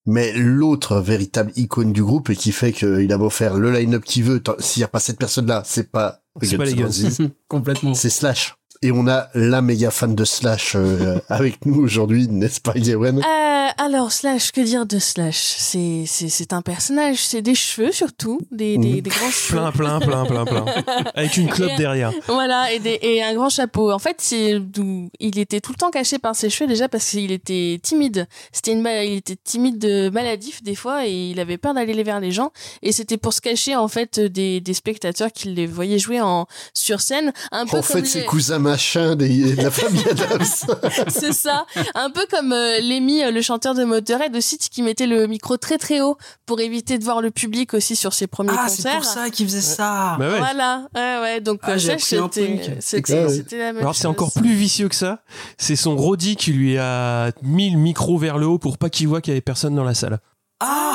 mais 0.06 0.32
l'autre 0.32 1.00
véritable 1.00 1.52
icône 1.56 1.92
du 1.92 2.02
groupe 2.02 2.30
et 2.30 2.36
qui 2.36 2.52
fait 2.52 2.72
qu'il 2.72 3.12
a 3.12 3.18
beau 3.18 3.30
faire 3.30 3.56
le 3.56 3.72
line-up 3.72 4.04
qu'il 4.04 4.24
veut, 4.24 4.42
s'il 4.60 4.80
n'y 4.80 4.84
a 4.84 4.88
pas 4.88 5.00
cette 5.00 5.18
personne-là, 5.18 5.62
c'est 5.64 5.90
pas, 5.90 6.20
C'est 6.42 6.56
pas 6.56 6.64
les. 6.64 6.74
Complètement. 7.48 7.94
c'est 7.94 8.10
Slash. 8.10 8.56
Et 8.82 8.92
on 8.92 9.06
a 9.08 9.28
la 9.34 9.62
méga 9.62 9.90
fan 9.90 10.14
de 10.14 10.24
Slash 10.24 10.72
euh, 10.76 11.18
avec 11.28 11.64
nous 11.66 11.80
aujourd'hui, 11.82 12.28
n'est-ce 12.28 12.60
pas, 12.60 12.72
Yewen? 12.76 13.18
Euh, 13.18 13.68
alors, 13.78 14.12
Slash, 14.12 14.52
que 14.52 14.60
dire 14.60 14.86
de 14.86 14.98
Slash? 14.98 15.36
C'est 15.58 16.04
c'est 16.06 16.28
c'est 16.28 16.52
un 16.52 16.62
personnage, 16.62 17.16
c'est 17.18 17.42
des 17.42 17.54
cheveux 17.54 17.90
surtout, 17.92 18.38
des, 18.50 18.76
des, 18.78 19.00
des 19.02 19.10
grands 19.10 19.30
cheveux. 19.30 19.58
Plein 19.58 19.72
plein 19.72 20.00
plein 20.00 20.24
plein 20.26 20.44
plein. 20.44 20.64
Avec 21.14 21.36
une 21.36 21.48
clope 21.48 21.70
Et- 21.74 21.76
derrière. 21.78 22.12
Voilà, 22.28 22.72
et, 22.72 22.78
des, 22.78 22.98
et 23.02 23.22
un 23.22 23.34
grand 23.34 23.48
chapeau. 23.48 23.90
En 23.90 23.98
fait, 23.98 24.16
c'est 24.18 24.60
d'où- 24.60 25.10
il 25.20 25.38
était 25.38 25.60
tout 25.60 25.72
le 25.72 25.76
temps 25.78 25.90
caché 25.90 26.18
par 26.18 26.36
ses 26.36 26.50
cheveux 26.50 26.68
déjà 26.68 26.88
parce 26.88 27.04
qu'il 27.10 27.32
était 27.32 27.80
timide. 27.82 28.26
C'était 28.52 28.72
une 28.72 28.86
il 28.86 29.14
était 29.16 29.36
timide 29.42 29.78
de 29.78 30.10
maladif 30.10 30.62
des 30.62 30.74
fois 30.74 31.06
et 31.06 31.30
il 31.30 31.40
avait 31.40 31.58
peur 31.58 31.74
d'aller 31.74 32.02
vers 32.02 32.20
les 32.20 32.30
gens 32.32 32.52
et 32.82 32.92
c'était 32.92 33.16
pour 33.16 33.32
se 33.32 33.40
cacher 33.40 33.74
en 33.74 33.88
fait 33.88 34.20
des, 34.20 34.60
des 34.60 34.74
spectateurs 34.74 35.32
qui 35.32 35.48
les 35.48 35.66
voyaient 35.66 35.98
jouer 35.98 36.20
en 36.20 36.46
sur 36.74 37.00
scène 37.00 37.32
un 37.52 37.64
peu 37.66 37.78
En 37.78 37.80
comme 37.80 37.82
fait, 37.82 38.04
c'est 38.04 38.20
les- 38.20 38.26
cousin 38.26 38.58
machin 38.66 39.16
des, 39.16 39.54
de 39.54 39.62
la 39.62 39.70
famille 39.70 40.04
Adams. 40.10 40.44
c'est 41.08 41.32
ça, 41.32 41.66
un 41.94 42.10
peu 42.10 42.26
comme 42.30 42.52
euh, 42.52 42.78
Lemmy, 42.80 43.22
euh, 43.22 43.30
le 43.30 43.40
chanteur 43.42 43.74
de 43.74 43.84
Motorhead 43.84 44.34
aussi, 44.36 44.58
qui 44.58 44.82
mettait 44.82 45.06
le 45.06 45.26
micro 45.26 45.56
très 45.56 45.78
très 45.78 46.00
haut 46.00 46.16
pour 46.44 46.60
éviter 46.60 46.98
de 46.98 47.04
voir 47.04 47.20
le 47.22 47.30
public 47.30 47.74
aussi 47.74 47.96
sur 47.96 48.12
ses 48.12 48.26
premiers 48.26 48.50
Ah, 48.58 48.68
c'est 48.68 48.82
concerts. 48.82 48.94
pour 48.96 49.04
ça 49.04 49.30
qu'il 49.30 49.46
faisait 49.46 49.60
ça. 49.60 50.16
Bah 50.18 50.28
ouais. 50.30 50.38
Voilà, 50.38 50.86
ouais, 50.94 51.18
ouais. 51.22 51.40
Donc, 51.40 51.60
Ah, 51.62 51.72
euh, 51.72 51.78
c'était, 51.78 51.96
truc. 52.18 52.76
c'était, 52.80 52.98
Excellent. 52.98 53.28
c'était 53.30 53.58
la 53.58 53.72
même 53.72 53.78
Alors 53.82 53.94
c'est 53.94 54.06
encore 54.08 54.32
plus 54.32 54.54
vicieux 54.54 54.88
que 54.88 54.94
ça. 54.94 55.20
C'est 55.58 55.76
son 55.76 55.96
Roddy 55.96 56.36
qui 56.36 56.52
lui 56.52 56.76
a 56.78 57.30
mis 57.42 57.70
le 57.70 57.78
micro 57.78 58.18
vers 58.18 58.38
le 58.38 58.46
haut 58.46 58.58
pour 58.58 58.78
pas 58.78 58.90
qu'il 58.90 59.08
voit 59.08 59.20
qu'il 59.20 59.32
y 59.32 59.34
avait 59.34 59.40
personne 59.40 59.74
dans 59.74 59.84
la 59.84 59.94
salle. 59.94 60.18
Ah, 60.60 60.94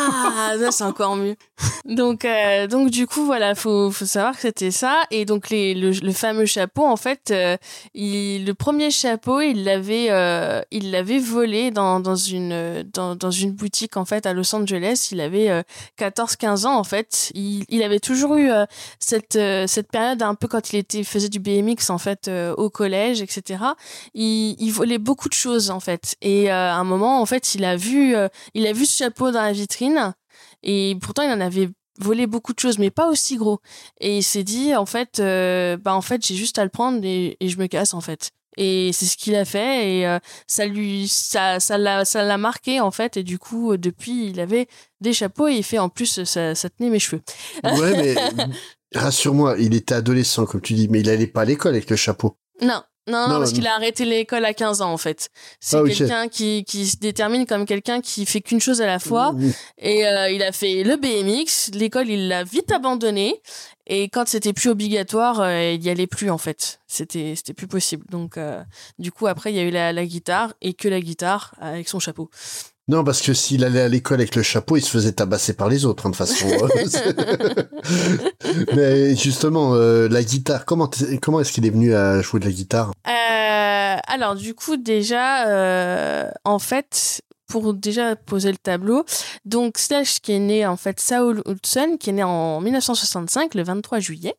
Ah, 0.00 0.54
c'est 0.70 0.84
encore 0.84 1.16
mieux. 1.16 1.36
Donc, 1.84 2.24
euh, 2.24 2.66
donc 2.66 2.90
du 2.90 3.06
coup, 3.06 3.24
voilà, 3.24 3.54
faut, 3.54 3.90
faut 3.90 4.04
savoir 4.04 4.34
que 4.34 4.42
c'était 4.42 4.70
ça. 4.70 5.02
Et 5.10 5.24
donc 5.24 5.50
les, 5.50 5.74
le, 5.74 5.90
le 5.90 6.12
fameux 6.12 6.46
chapeau, 6.46 6.84
en 6.84 6.96
fait, 6.96 7.30
euh, 7.30 7.56
il, 7.94 8.44
le 8.44 8.54
premier 8.54 8.90
chapeau, 8.90 9.40
il 9.40 9.64
l'avait, 9.64 10.08
euh, 10.10 10.62
il 10.70 10.90
l'avait 10.90 11.18
volé 11.18 11.70
dans, 11.70 12.00
dans 12.00 12.16
une, 12.16 12.84
dans, 12.92 13.16
dans 13.16 13.30
une 13.30 13.52
boutique 13.52 13.96
en 13.96 14.04
fait 14.04 14.26
à 14.26 14.32
Los 14.32 14.54
Angeles. 14.54 15.08
Il 15.12 15.20
avait 15.20 15.64
14-15 15.98 16.66
ans 16.66 16.78
en 16.78 16.84
fait. 16.84 17.30
Il, 17.34 17.64
il 17.68 17.82
avait 17.82 18.00
toujours 18.00 18.36
eu 18.36 18.50
cette, 18.98 19.38
cette 19.66 19.90
période 19.90 20.22
un 20.22 20.34
peu 20.34 20.48
quand 20.48 20.72
il 20.72 20.76
était, 20.76 21.02
faisait 21.02 21.28
du 21.28 21.40
BMX 21.40 21.90
en 21.90 21.98
fait 21.98 22.30
au 22.56 22.70
collège, 22.70 23.22
etc. 23.22 23.64
Il, 24.14 24.56
il 24.58 24.70
volait 24.70 24.98
beaucoup 24.98 25.28
de 25.28 25.34
choses 25.34 25.70
en 25.70 25.80
fait. 25.80 26.16
Et 26.20 26.50
à 26.50 26.76
un 26.76 26.84
moment, 26.84 27.20
en 27.20 27.26
fait, 27.26 27.54
il 27.54 27.64
a 27.64 27.76
vu, 27.76 28.14
il 28.54 28.66
a 28.66 28.72
vu 28.72 28.86
ce 28.86 28.98
chapeau 28.98 29.30
dans 29.30 29.42
la 29.42 29.52
vitrine. 29.52 29.89
Et 30.62 30.96
pourtant, 31.00 31.22
il 31.22 31.30
en 31.30 31.40
avait 31.40 31.70
volé 31.98 32.26
beaucoup 32.26 32.52
de 32.52 32.58
choses, 32.58 32.78
mais 32.78 32.90
pas 32.90 33.08
aussi 33.08 33.36
gros. 33.36 33.60
Et 34.00 34.18
il 34.18 34.22
s'est 34.22 34.42
dit, 34.42 34.74
en 34.74 34.86
fait, 34.86 35.20
euh, 35.20 35.76
bah 35.76 35.94
en 35.94 36.00
fait, 36.00 36.26
j'ai 36.26 36.34
juste 36.34 36.58
à 36.58 36.64
le 36.64 36.70
prendre 36.70 37.00
et, 37.04 37.36
et, 37.40 37.48
je 37.48 37.58
me 37.58 37.66
casse 37.66 37.94
en 37.94 38.00
fait. 38.00 38.30
Et 38.56 38.92
c'est 38.92 39.06
ce 39.06 39.16
qu'il 39.16 39.36
a 39.36 39.44
fait 39.44 39.98
et 39.98 40.06
euh, 40.06 40.18
ça 40.46 40.66
lui, 40.66 41.06
ça, 41.08 41.60
ça 41.60 41.78
l'a, 41.78 42.04
ça 42.04 42.24
l'a 42.24 42.36
marqué 42.36 42.80
en 42.80 42.90
fait. 42.90 43.16
Et 43.16 43.22
du 43.22 43.38
coup, 43.38 43.76
depuis, 43.76 44.28
il 44.30 44.40
avait 44.40 44.66
des 45.00 45.12
chapeaux 45.12 45.48
et 45.48 45.54
il 45.54 45.62
fait 45.62 45.78
en 45.78 45.88
plus, 45.88 46.24
ça, 46.24 46.54
ça 46.54 46.70
tenait 46.70 46.90
mes 46.90 46.98
cheveux. 46.98 47.22
Ouais, 47.64 47.96
mais 47.96 48.14
rassure-moi, 48.94 49.56
il 49.58 49.74
était 49.74 49.94
adolescent 49.94 50.46
comme 50.46 50.60
tu 50.60 50.74
dis, 50.74 50.88
mais 50.88 51.00
il 51.00 51.08
allait 51.08 51.26
pas 51.26 51.42
à 51.42 51.44
l'école 51.44 51.74
avec 51.74 51.88
le 51.90 51.96
chapeau. 51.96 52.36
Non, 52.60 52.82
non, 53.10 53.28
non, 53.28 53.38
parce 53.38 53.52
qu'il 53.52 53.66
a 53.66 53.74
arrêté 53.74 54.04
l'école 54.04 54.44
à 54.44 54.54
15 54.54 54.80
ans, 54.82 54.92
en 54.92 54.96
fait. 54.96 55.30
C'est 55.60 55.76
Ah, 55.76 55.82
quelqu'un 55.86 56.28
qui, 56.28 56.64
qui 56.64 56.86
se 56.86 56.96
détermine 56.96 57.46
comme 57.46 57.66
quelqu'un 57.66 58.00
qui 58.00 58.26
fait 58.26 58.40
qu'une 58.40 58.60
chose 58.60 58.80
à 58.80 58.86
la 58.86 58.98
fois. 58.98 59.32
Mmh. 59.32 59.52
Et 59.78 60.06
euh, 60.06 60.30
il 60.30 60.42
a 60.42 60.52
fait 60.52 60.82
le 60.84 60.96
BMX. 60.96 61.70
L'école, 61.74 62.08
il 62.08 62.28
l'a 62.28 62.44
vite 62.44 62.70
abandonné. 62.72 63.40
Et 63.86 64.08
quand 64.08 64.28
c'était 64.28 64.52
plus 64.52 64.70
obligatoire, 64.70 65.40
euh, 65.40 65.72
il 65.72 65.84
y 65.84 65.90
allait 65.90 66.06
plus, 66.06 66.30
en 66.30 66.38
fait. 66.38 66.80
C'était, 66.86 67.34
c'était 67.34 67.54
plus 67.54 67.66
possible. 67.66 68.04
Donc, 68.08 68.36
euh, 68.36 68.62
du 68.98 69.10
coup, 69.10 69.26
après, 69.26 69.52
il 69.52 69.56
y 69.56 69.60
a 69.60 69.62
eu 69.62 69.70
la, 69.70 69.92
la 69.92 70.06
guitare 70.06 70.54
et 70.60 70.74
que 70.74 70.88
la 70.88 71.00
guitare 71.00 71.54
avec 71.60 71.88
son 71.88 71.98
chapeau. 71.98 72.30
Non, 72.90 73.04
parce 73.04 73.22
que 73.22 73.34
s'il 73.34 73.64
allait 73.64 73.82
à 73.82 73.88
l'école 73.88 74.18
avec 74.18 74.34
le 74.34 74.42
chapeau, 74.42 74.76
il 74.76 74.82
se 74.82 74.90
faisait 74.90 75.12
tabasser 75.12 75.52
par 75.52 75.68
les 75.68 75.84
autres, 75.84 76.06
hein, 76.06 76.10
de 76.10 76.16
façon. 76.16 76.48
Mais 78.74 79.14
justement, 79.14 79.74
euh, 79.74 80.08
la 80.08 80.24
guitare, 80.24 80.64
comment, 80.64 80.90
comment 81.22 81.40
est-ce 81.40 81.52
qu'il 81.52 81.64
est 81.64 81.70
venu 81.70 81.94
à 81.94 82.20
jouer 82.20 82.40
de 82.40 82.46
la 82.46 82.50
guitare? 82.50 82.90
Euh, 83.06 83.96
alors 84.08 84.34
du 84.34 84.54
coup 84.54 84.76
déjà, 84.76 85.46
euh, 85.46 86.28
en 86.44 86.58
fait, 86.58 87.20
pour 87.46 87.74
déjà 87.74 88.16
poser 88.16 88.50
le 88.50 88.58
tableau, 88.58 89.04
donc 89.44 89.78
Slash 89.78 90.18
qui 90.18 90.32
est 90.32 90.40
né 90.40 90.66
en 90.66 90.76
fait 90.76 90.98
Saul 90.98 91.42
Hudson, 91.46 91.96
qui 91.96 92.10
est 92.10 92.14
né 92.14 92.24
en 92.24 92.60
1965, 92.60 93.54
le 93.54 93.62
23 93.62 94.00
juillet. 94.00 94.34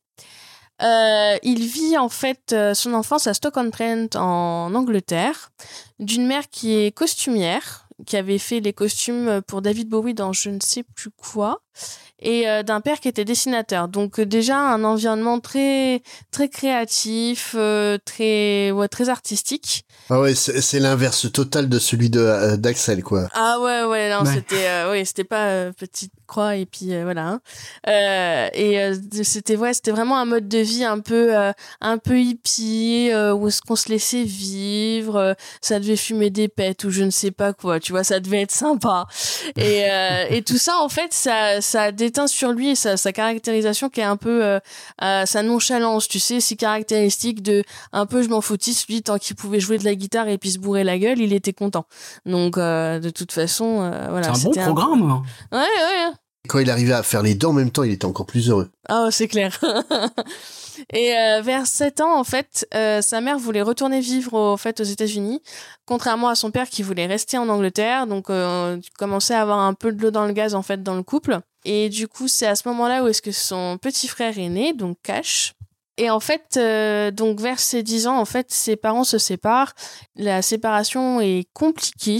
Euh, 0.81 1.37
il 1.43 1.65
vit 1.65 1.97
en 1.97 2.09
fait 2.09 2.53
euh, 2.53 2.73
son 2.73 2.93
enfance 2.93 3.27
à 3.27 3.33
Stoke-on-Trent 3.33 4.15
en 4.15 4.73
Angleterre, 4.73 5.51
d'une 5.99 6.25
mère 6.25 6.49
qui 6.49 6.73
est 6.73 6.91
costumière, 6.91 7.80
qui 8.05 8.17
avait 8.17 8.37
fait 8.37 8.59
les 8.59 8.73
costumes 8.73 9.41
pour 9.47 9.61
David 9.61 9.89
Bowie 9.89 10.13
dans 10.13 10.33
je 10.33 10.49
ne 10.49 10.59
sais 10.61 10.83
plus 10.95 11.09
quoi, 11.11 11.61
et 12.19 12.47
euh, 12.47 12.63
d'un 12.63 12.81
père 12.81 12.99
qui 12.99 13.07
était 13.07 13.25
dessinateur. 13.25 13.87
Donc 13.87 14.19
euh, 14.19 14.25
déjà 14.25 14.57
un 14.57 14.83
environnement 14.83 15.39
très 15.39 16.01
très 16.31 16.49
créatif, 16.49 17.55
euh, 17.57 17.97
très 18.03 18.71
ouais, 18.71 18.87
très 18.87 19.09
artistique. 19.09 19.85
Ah 20.09 20.19
ouais, 20.19 20.35
c'est 20.35 20.61
c'est 20.61 20.79
l'inverse 20.79 21.31
total 21.31 21.69
de 21.69 21.79
celui 21.79 22.09
de 22.09 22.19
euh, 22.19 22.57
d'Axel, 22.57 23.03
quoi. 23.03 23.27
Ah 23.33 23.59
ouais 23.61 23.83
ouais 23.85 24.09
non 24.09 24.23
Ouais. 24.23 24.33
c'était 24.35 24.67
euh, 24.67 24.91
oui 24.91 25.05
c'était 25.05 25.23
pas 25.23 25.47
euh, 25.47 25.71
petite 25.71 26.11
croix 26.31 26.55
et 26.55 26.65
puis 26.65 26.93
euh, 26.93 27.03
voilà 27.03 27.27
hein. 27.27 27.41
Euh, 27.89 28.47
et 28.53 28.79
euh, 28.81 28.95
c'était 29.23 29.57
ouais 29.57 29.73
c'était 29.73 29.91
vraiment 29.91 30.17
un 30.17 30.25
mode 30.25 30.47
de 30.47 30.59
vie 30.59 30.83
un 30.85 30.99
peu 30.99 31.37
euh, 31.37 31.51
un 31.81 31.97
peu 31.97 32.19
hippie 32.19 33.09
euh, 33.11 33.33
où 33.33 33.47
est-ce 33.47 33.61
qu'on 33.61 33.75
se 33.75 33.89
laissait 33.89 34.23
vivre 34.23 35.15
euh, 35.17 35.33
ça 35.61 35.79
devait 35.79 35.95
fumer 35.95 36.29
des 36.29 36.47
pets 36.47 36.83
ou 36.85 36.89
je 36.89 37.03
ne 37.03 37.09
sais 37.09 37.31
pas 37.31 37.53
quoi 37.53 37.79
tu 37.79 37.91
vois 37.91 38.03
ça 38.03 38.19
devait 38.19 38.41
être 38.41 38.51
sympa 38.51 39.05
et 39.57 39.83
euh, 39.91 40.25
et 40.29 40.41
tout 40.41 40.57
ça 40.57 40.77
en 40.79 40.89
fait 40.89 41.13
ça 41.13 41.59
ça 41.61 41.83
a 41.83 41.91
déteint 41.91 42.27
sur 42.27 42.51
lui 42.53 42.75
sa, 42.75 42.97
sa 42.97 43.11
caractérisation 43.11 43.89
qui 43.89 43.99
est 43.99 44.03
un 44.03 44.17
peu 44.17 44.59
sa 44.99 45.43
nonchalance 45.43 46.07
tu 46.07 46.19
sais 46.19 46.39
si 46.39 46.55
caractéristique 46.57 47.41
de 47.41 47.63
un 47.91 48.05
peu 48.05 48.21
je 48.23 48.29
m'en 48.29 48.41
foutisse 48.41 48.87
lui 48.87 49.01
tant 49.03 49.17
qu'il 49.17 49.35
pouvait 49.35 49.59
jouer 49.59 49.77
de 49.77 49.85
la 49.85 49.95
guitare 49.95 50.27
et 50.27 50.37
puis 50.37 50.51
se 50.51 50.59
bourrer 50.59 50.83
la 50.83 50.97
gueule 50.97 51.19
il 51.19 51.33
était 51.33 51.53
content 51.53 51.85
donc 52.25 52.57
euh, 52.57 52.99
de 52.99 53.09
toute 53.09 53.31
façon 53.31 53.81
euh, 53.81 54.07
voilà 54.09 54.33
c'est 54.33 54.47
un 54.47 54.49
bon 54.49 54.73
programme. 54.73 55.01
hein. 55.11 55.23
ouais 55.51 55.59
ouais 55.59 56.13
Quand 56.47 56.59
il 56.59 56.69
arrivait 56.69 56.93
à 56.93 57.03
faire 57.03 57.21
les 57.21 57.35
deux 57.35 57.47
en 57.47 57.53
même 57.53 57.71
temps, 57.71 57.83
il 57.83 57.91
était 57.91 58.05
encore 58.05 58.25
plus 58.25 58.49
heureux. 58.49 58.69
ah 58.89 59.09
c'est 59.11 59.27
clair. 59.27 59.59
Et 60.93 61.15
euh, 61.15 61.41
vers 61.41 61.67
7 61.67 62.01
ans 62.01 62.17
en 62.17 62.23
fait 62.23 62.67
euh, 62.73 63.01
sa 63.01 63.21
mère 63.21 63.37
voulait 63.37 63.61
retourner 63.61 63.99
vivre 63.99 64.33
au, 64.33 64.53
aux 64.55 64.83
États-Unis 64.83 65.41
contrairement 65.85 66.29
à 66.29 66.35
son 66.35 66.49
père 66.49 66.69
qui 66.69 66.81
voulait 66.81 67.05
rester 67.05 67.37
en 67.37 67.49
Angleterre. 67.49 68.07
Donc 68.07 68.29
euh, 68.29 68.77
tu 68.77 68.89
commençais 68.97 69.35
à 69.35 69.41
avoir 69.41 69.59
un 69.59 69.73
peu 69.73 69.91
de 69.91 70.01
l'eau 70.01 70.11
dans 70.11 70.25
le 70.25 70.33
gaz 70.33 70.55
en 70.55 70.61
fait 70.61 70.81
dans 70.81 70.95
le 70.95 71.03
couple. 71.03 71.39
Et 71.65 71.89
du 71.89 72.07
coup 72.07 72.27
c'est 72.27 72.47
à 72.47 72.55
ce 72.55 72.67
moment-là 72.69 73.03
où 73.03 73.07
est-ce 73.07 73.21
que 73.21 73.31
son 73.31 73.77
petit 73.79 74.07
frère 74.07 74.39
est 74.39 74.49
né 74.49 74.73
donc 74.73 74.97
Cash 75.03 75.53
et 75.97 76.09
en 76.09 76.19
fait, 76.19 76.57
euh, 76.57 77.11
donc 77.11 77.39
vers 77.39 77.59
ses 77.59 77.83
10 77.83 78.07
ans, 78.07 78.17
en 78.17 78.25
fait, 78.25 78.51
ses 78.51 78.75
parents 78.75 79.03
se 79.03 79.17
séparent. 79.17 79.73
La 80.15 80.41
séparation 80.41 81.19
est 81.19 81.47
compliquée. 81.53 82.19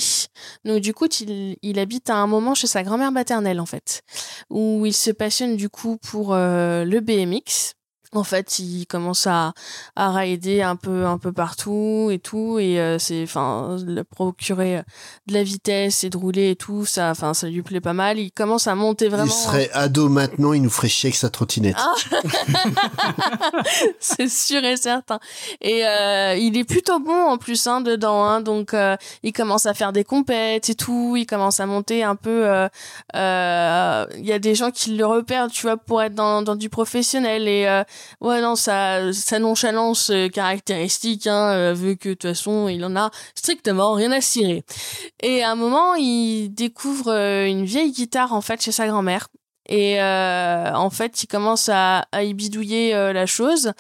Donc 0.65 0.81
du 0.81 0.93
coup, 0.93 1.07
il, 1.19 1.57
il 1.61 1.79
habite 1.79 2.09
à 2.09 2.15
un 2.15 2.27
moment 2.27 2.53
chez 2.53 2.67
sa 2.67 2.83
grand-mère 2.83 3.11
maternelle, 3.11 3.59
en 3.59 3.65
fait, 3.65 4.01
où 4.49 4.85
il 4.85 4.93
se 4.93 5.11
passionne 5.11 5.55
du 5.55 5.69
coup 5.69 5.97
pour 5.97 6.33
euh, 6.33 6.83
le 6.83 6.99
BMX. 6.99 7.73
En 8.13 8.23
fait, 8.25 8.59
il 8.59 8.85
commence 8.87 9.25
à, 9.25 9.53
à 9.95 10.11
rider 10.11 10.61
un 10.61 10.75
peu, 10.75 11.05
un 11.05 11.17
peu 11.17 11.31
partout 11.31 12.09
et 12.11 12.19
tout, 12.19 12.59
et 12.59 12.79
euh, 12.79 12.99
c'est, 12.99 13.23
enfin, 13.23 13.77
le 13.85 14.03
procurer 14.03 14.81
de 15.27 15.33
la 15.33 15.43
vitesse 15.43 16.03
et 16.03 16.09
de 16.09 16.17
rouler 16.17 16.51
et 16.51 16.55
tout, 16.57 16.85
ça, 16.85 17.11
enfin, 17.11 17.33
ça 17.33 17.47
lui 17.47 17.61
plaît 17.61 17.79
pas 17.81 17.93
mal. 17.93 18.19
Il 18.19 18.31
commence 18.31 18.67
à 18.67 18.75
monter 18.75 19.07
vraiment. 19.07 19.25
Il 19.25 19.31
serait 19.31 19.69
ado 19.73 20.09
maintenant, 20.09 20.51
il 20.53 20.61
nous 20.61 20.69
ferait 20.69 20.89
chier 20.89 21.07
avec 21.07 21.15
sa 21.15 21.29
trottinette. 21.29 21.77
Ah 21.79 21.93
c'est 23.99 24.29
sûr 24.29 24.63
et 24.63 24.77
certain. 24.77 25.19
Et 25.61 25.85
euh, 25.85 26.35
il 26.35 26.57
est 26.57 26.63
plutôt 26.63 26.99
bon 26.99 27.13
en 27.29 27.37
plus 27.37 27.65
hein, 27.67 27.81
dedans. 27.81 28.23
Hein, 28.25 28.41
donc 28.41 28.73
euh, 28.73 28.95
il 29.23 29.33
commence 29.33 29.65
à 29.65 29.73
faire 29.73 29.93
des 29.93 30.03
compètes 30.03 30.69
et 30.69 30.75
tout. 30.75 31.15
Il 31.17 31.25
commence 31.25 31.59
à 31.59 31.65
monter 31.65 32.03
un 32.03 32.15
peu. 32.15 32.47
euh, 32.47 32.67
euh, 33.15 34.05
Il 34.17 34.25
y 34.25 34.33
a 34.33 34.39
des 34.39 34.55
gens 34.55 34.71
qui 34.71 34.95
le 34.95 35.05
repèrent, 35.05 35.47
tu 35.47 35.63
vois, 35.63 35.77
pour 35.77 36.01
être 36.01 36.15
dans, 36.15 36.41
dans 36.41 36.55
du 36.55 36.69
professionnel. 36.69 37.47
Et 37.47 37.67
euh, 37.67 37.83
ouais, 38.21 38.41
non, 38.41 38.55
sa, 38.55 39.13
sa 39.13 39.39
nonchalance 39.39 40.09
euh, 40.09 40.27
caractéristique, 40.29 41.27
hein, 41.27 41.73
vu 41.73 41.97
que 41.97 42.09
de 42.09 42.13
toute 42.13 42.29
façon, 42.29 42.67
il 42.67 42.83
en 42.85 42.95
a 42.95 43.11
strictement 43.35 43.93
rien 43.93 44.11
à 44.11 44.21
cirer. 44.21 44.63
Et 45.21 45.43
à 45.43 45.51
un 45.51 45.55
moment, 45.55 45.95
il 45.95 46.49
découvre 46.49 47.11
euh, 47.11 47.45
une 47.47 47.65
vieille 47.65 47.91
guitare 47.91 48.33
en 48.33 48.41
fait 48.41 48.61
chez 48.61 48.71
sa 48.71 48.87
grand-mère. 48.87 49.27
Et 49.69 50.01
euh, 50.01 50.73
en 50.73 50.89
fait, 50.89 51.23
il 51.23 51.27
commence 51.27 51.69
à, 51.69 52.05
à 52.11 52.23
y 52.23 52.33
bidouiller 52.33 52.93
euh, 52.93 53.13
la 53.13 53.25
chose. 53.25 53.71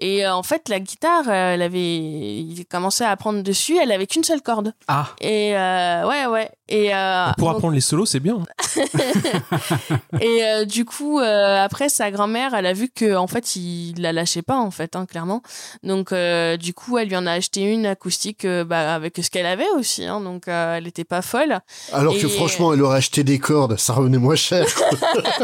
Et 0.00 0.26
euh, 0.26 0.34
en 0.34 0.42
fait, 0.42 0.68
la 0.68 0.80
guitare, 0.80 1.28
elle 1.30 1.62
avait, 1.62 1.96
il 1.96 2.64
commençait 2.68 3.04
à 3.04 3.10
apprendre 3.10 3.42
dessus. 3.42 3.76
Elle 3.80 3.92
avait 3.92 4.06
qu'une 4.06 4.24
seule 4.24 4.42
corde. 4.42 4.72
Ah, 4.88 5.08
Et 5.20 5.52
ouais, 5.52 6.26
ouais. 6.26 6.50
Et 6.68 6.94
euh, 6.94 7.26
Pour 7.38 7.48
donc- 7.48 7.56
apprendre 7.56 7.74
les 7.74 7.80
solos, 7.80 8.06
c'est 8.06 8.20
bien. 8.20 8.38
et 10.20 10.44
euh, 10.44 10.64
du 10.64 10.84
coup, 10.84 11.18
euh, 11.18 11.56
après, 11.64 11.88
sa 11.88 12.10
grand-mère, 12.10 12.54
elle 12.54 12.66
a 12.66 12.72
vu 12.72 12.88
que 12.88 13.16
en 13.16 13.26
fait, 13.26 13.56
il 13.56 13.94
la 14.00 14.12
lâchait 14.12 14.42
pas, 14.42 14.56
en 14.58 14.70
fait, 14.70 14.94
hein, 14.96 15.06
clairement. 15.06 15.42
Donc, 15.82 16.12
euh, 16.12 16.56
du 16.56 16.74
coup, 16.74 16.98
elle 16.98 17.08
lui 17.08 17.16
en 17.16 17.26
a 17.26 17.32
acheté 17.32 17.62
une 17.62 17.86
acoustique 17.86 18.44
euh, 18.44 18.64
bah, 18.64 18.94
avec 18.94 19.16
ce 19.22 19.30
qu'elle 19.30 19.46
avait 19.46 19.68
aussi. 19.76 20.04
Hein, 20.04 20.20
donc, 20.20 20.48
euh, 20.48 20.76
elle 20.76 20.86
était 20.86 21.04
pas 21.04 21.22
folle. 21.22 21.60
Alors 21.92 22.14
que 22.18 22.28
franchement, 22.28 22.74
elle 22.74 22.82
aurait 22.82 22.98
acheté 22.98 23.24
des 23.24 23.38
cordes, 23.38 23.78
ça 23.78 23.92
revenait 23.94 24.18
moins 24.18 24.36
cher. 24.36 24.66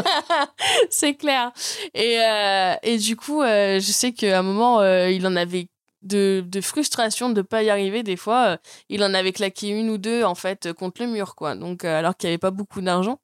c'est 0.89 1.15
clair. 1.15 1.51
Et, 1.93 2.19
euh, 2.21 2.73
et 2.83 2.97
du 2.97 3.15
coup, 3.15 3.41
euh, 3.41 3.79
je 3.79 3.91
sais 3.91 4.11
qu'à 4.11 4.39
un 4.39 4.43
moment, 4.43 4.79
euh, 4.79 5.09
il 5.09 5.25
en 5.27 5.35
avait 5.35 5.67
de, 6.05 6.43
de 6.45 6.61
frustration 6.61 7.29
de 7.29 7.41
pas 7.41 7.63
y 7.63 7.69
arriver. 7.69 8.03
Des 8.03 8.15
fois, 8.15 8.45
euh, 8.45 8.57
il 8.89 9.03
en 9.03 9.13
avait 9.13 9.33
claqué 9.33 9.69
une 9.69 9.89
ou 9.89 9.97
deux, 9.97 10.23
en 10.23 10.35
fait, 10.35 10.71
contre 10.73 11.03
le 11.03 11.09
mur, 11.09 11.35
quoi. 11.35 11.55
Donc, 11.55 11.83
euh, 11.83 11.99
alors 11.99 12.15
qu'il 12.15 12.27
n'y 12.29 12.33
avait 12.33 12.39
pas 12.39 12.51
beaucoup 12.51 12.81
d'argent. 12.81 13.19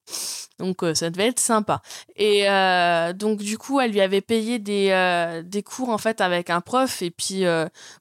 Donc 0.61 0.83
ça 0.93 1.09
devait 1.09 1.27
être 1.27 1.39
sympa. 1.39 1.81
Et 2.15 2.45
donc 3.15 3.39
du 3.39 3.57
coup, 3.57 3.79
elle 3.79 3.91
lui 3.91 4.01
avait 4.01 4.21
payé 4.21 4.59
des 4.59 5.41
des 5.45 5.63
cours 5.63 5.89
en 5.89 5.97
fait 5.97 6.21
avec 6.21 6.49
un 6.49 6.61
prof. 6.61 7.01
Et 7.01 7.11
puis 7.11 7.43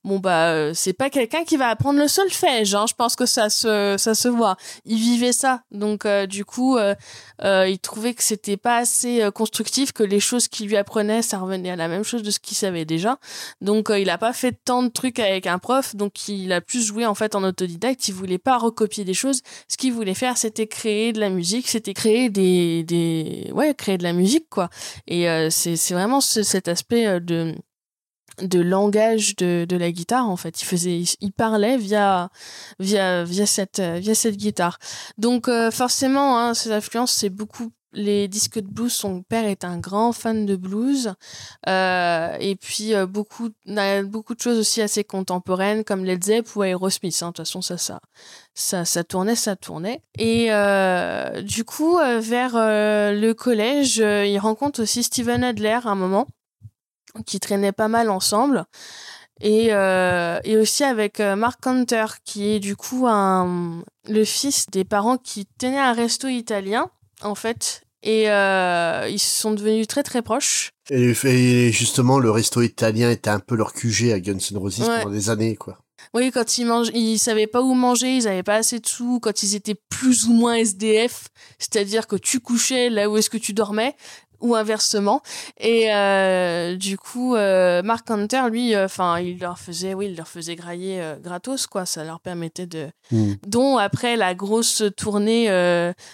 bon 0.05 0.19
bah 0.19 0.75
c'est 0.75 0.93
pas 0.93 1.11
quelqu'un 1.11 1.45
qui 1.45 1.57
va 1.57 1.69
apprendre 1.69 1.99
le 1.99 2.09
solfège. 2.09 2.75
Hein. 2.75 2.85
Je 2.89 2.95
pense 2.95 3.17
que 3.17 3.27
ça 3.27 3.51
se 3.51 3.97
ça 3.99 4.15
se 4.15 4.29
voit. 4.29 4.57
Il 4.85 4.99
vivait 4.99 5.33
ça. 5.33 5.63
Donc 5.71 6.07
du 6.29 6.45
coup, 6.45 6.79
il 7.43 7.79
trouvait 7.81 8.15
que 8.15 8.23
c'était 8.23 8.57
pas 8.57 8.77
assez 8.79 9.29
constructif, 9.35 9.93
que 9.93 10.03
les 10.03 10.21
choses 10.21 10.49
qu'il 10.49 10.69
lui 10.69 10.77
apprenait, 10.77 11.23
ça 11.23 11.39
revenait 11.39 11.71
à 11.71 11.77
la 11.77 11.89
même 11.89 12.05
chose 12.05 12.23
de 12.23 12.31
ce 12.31 12.39
qu'il 12.39 12.57
savait 12.57 12.85
déjà. 12.85 13.19
Donc 13.61 13.91
il 13.97 14.11
a 14.11 14.19
pas 14.19 14.33
fait 14.33 14.53
tant 14.65 14.83
de 14.83 14.89
trucs 14.89 15.19
avec 15.19 15.47
un 15.47 15.59
prof. 15.59 15.97
Donc 15.97 16.29
il 16.29 16.53
a 16.53 16.61
plus 16.61 16.85
joué 16.85 17.07
en 17.07 17.15
fait 17.15 17.35
en 17.35 17.43
autodidacte. 17.43 18.09
Il 18.09 18.15
voulait 18.15 18.39
pas 18.39 18.59
recopier 18.59 19.05
des 19.05 19.15
choses. 19.15 19.43
Ce 19.69 19.77
qu'il 19.77 19.93
voulait 19.93 20.15
faire, 20.15 20.37
c'était 20.37 20.67
créer 20.67 21.13
de 21.13 21.21
la 21.21 21.31
musique, 21.31 21.69
c'était 21.69 21.95
créer 21.95 22.29
des, 22.29 22.50
des, 22.85 23.51
ouais, 23.53 23.75
créer 23.75 23.99
de 23.99 24.03
la 24.03 24.13
musique, 24.13 24.49
quoi. 24.49 24.71
Et 25.07 25.29
euh, 25.29 25.51
c'est, 25.51 25.77
vraiment 25.93 26.21
cet 26.21 26.69
aspect 26.69 27.07
euh, 27.07 27.21
de, 27.21 27.55
de 28.43 28.61
langage 28.61 29.37
de, 29.37 29.67
de 29.69 29.77
la 29.77 29.91
guitare 29.93 30.29
en 30.29 30.37
fait 30.37 30.63
il 30.63 30.65
faisait 30.65 31.03
il, 31.21 31.33
parlait 31.33 31.77
via 31.77 32.31
via 32.79 33.25
via 33.25 33.45
cette 33.45 33.81
via 33.81 34.15
cette 34.15 34.37
guitare 34.37 34.79
donc 35.19 35.49
euh, 35.49 35.71
forcément 35.71 36.39
hein, 36.39 36.55
ses 36.55 36.73
influences 36.73 37.13
c'est 37.13 37.29
beaucoup 37.29 37.71
les 37.93 38.29
disques 38.29 38.59
de 38.59 38.67
blues, 38.67 38.93
son 38.93 39.23
père 39.23 39.45
est 39.45 39.65
un 39.65 39.79
grand 39.79 40.13
fan 40.13 40.47
de 40.47 40.57
blues. 40.57 41.15
Euh, 41.69 42.37
et 42.39 42.57
puis 42.57 42.95
euh, 42.95 43.07
beaucoup, 43.07 43.51
beaucoup 44.05 44.35
de 44.35 44.41
choses 44.41 44.59
aussi 44.59 44.81
assez 44.81 45.05
contemporaines 45.05 45.85
comme 45.85 46.05
Led 46.05 46.23
Zepp 46.23 46.55
ou 46.55 46.63
Aerosmith. 46.63 47.23
Hein. 47.23 47.29
De 47.29 47.33
toute 47.33 47.47
façon, 47.47 47.63
ça, 47.63 47.79
ça, 47.79 48.01
ça, 48.55 48.85
ça 48.85 49.05
tournait, 49.05 49.35
ça 49.35 49.57
tournait. 49.57 50.03
Et 50.19 50.49
euh, 50.51 51.43
du 51.43 51.65
coup, 51.65 51.97
vers 51.99 52.53
le 52.55 53.33
collège, 53.33 53.97
il 53.99 54.39
rencontre 54.39 54.83
aussi 54.83 55.03
Steven 55.03 55.43
Adler 55.43 55.81
à 55.85 55.89
un 55.89 55.95
moment, 55.95 56.27
qui 57.27 57.41
traînait 57.41 57.73
pas 57.73 57.89
mal 57.89 58.11
ensemble. 58.11 58.65
Et, 59.43 59.69
et 59.69 60.57
aussi 60.57 60.85
avec 60.85 61.19
Mark 61.19 61.67
Hunter, 61.67 62.07
qui 62.25 62.51
est 62.51 62.61
du 62.61 62.77
coup 62.77 63.07
un, 63.09 63.83
le 64.09 64.25
fils 64.25 64.67
des 64.71 64.85
parents 64.85 65.17
qui 65.17 65.47
tenaient 65.47 65.79
un 65.79 65.95
resto 65.95 66.29
italien 66.29 66.91
en 67.23 67.35
fait. 67.35 67.83
Et 68.03 68.31
euh, 68.31 69.09
ils 69.11 69.19
sont 69.19 69.53
devenus 69.53 69.87
très 69.87 70.03
très 70.03 70.23
proches. 70.23 70.71
Et, 70.91 71.71
justement, 71.71 72.19
le 72.19 72.31
resto 72.31 72.63
italien 72.63 73.11
était 73.11 73.31
un 73.31 73.41
peu 73.41 73.55
leur 73.55 73.75
QG 73.75 74.11
à 74.13 74.21
Guns 74.21 74.39
N' 74.51 74.57
Roses 74.57 74.79
pendant 74.79 75.11
des 75.11 75.31
années, 75.31 75.57
quoi. 75.57 75.79
Oui, 76.15 76.31
quand 76.33 76.59
ils 76.59 76.65
mangent, 76.65 76.91
ils 76.95 77.19
savaient 77.19 77.47
pas 77.47 77.61
où 77.61 77.75
manger, 77.75 78.17
ils 78.17 78.27
avaient 78.27 78.43
pas 78.43 78.57
assez 78.57 78.81
de 78.81 78.87
sous. 78.87 79.21
Quand 79.21 79.43
ils 79.43 79.55
étaient 79.55 79.77
plus 79.89 80.27
ou 80.27 80.33
moins 80.33 80.55
SDF, 80.55 81.29
c'est-à-dire 81.59 82.07
que 82.07 82.17
tu 82.17 82.41
couchais 82.41 82.91
là 82.91 83.09
où 83.09 83.17
est-ce 83.17 83.31
que 83.31 83.37
tu 83.37 83.53
dormais, 83.53 83.95
ou 84.41 84.55
inversement. 84.55 85.23
Et 85.59 85.93
euh, 85.93 86.77
du 86.77 86.99
coup, 86.99 87.35
euh, 87.35 87.83
Mark 87.83 88.11
Hunter, 88.11 88.43
lui, 88.51 88.75
euh, 88.75 88.87
enfin, 88.87 89.19
il 89.21 89.39
leur 89.39 89.59
faisait, 89.59 89.95
oui, 89.95 90.07
il 90.11 90.17
leur 90.17 90.29
faisait 90.29 90.57
grailler 90.57 91.03
gratos, 91.23 91.67
quoi. 91.67 91.87
Ça 91.87 92.05
leur 92.05 92.21
permettait 92.21 92.67
de, 92.67 92.89
hmm. 93.13 93.35
dont 93.47 93.79
après 93.79 94.17
la 94.17 94.35
grosse 94.35 94.83
tournée 94.97 95.47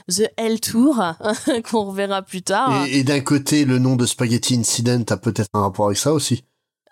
The 0.09 0.31
Hell 0.37 0.61
Tour 0.61 1.03
qu'on 1.71 1.85
reverra 1.85 2.23
plus 2.23 2.43
tard. 2.43 2.87
Et, 2.87 2.99
et 2.99 3.05
d'un 3.05 3.21
côté, 3.21 3.65
le 3.65 3.79
nom 3.79 3.97
de 3.97 4.07
Spaghetti 4.07 4.57
Incident 4.57 5.03
a 5.09 5.17
peut-être 5.17 5.51
un 5.55 5.63
rapport 5.63 5.87
avec 5.87 5.99
ça 5.99 6.13
aussi. 6.13 6.45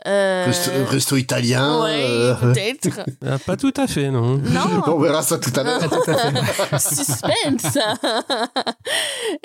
Euh... 0.06 0.52
Resto, 0.90 1.16
italien. 1.16 1.82
Oui, 1.82 1.90
euh... 1.92 2.34
peut-être. 2.34 2.88
Ah, 3.26 3.38
pas 3.38 3.56
tout 3.56 3.72
à 3.76 3.86
fait, 3.86 4.10
non. 4.10 4.36
Non. 4.36 4.82
On 4.86 4.98
verra 4.98 5.22
ça 5.22 5.38
tout 5.38 5.52
à 5.56 5.62
l'heure. 5.62 5.80
Suspense. 6.78 7.78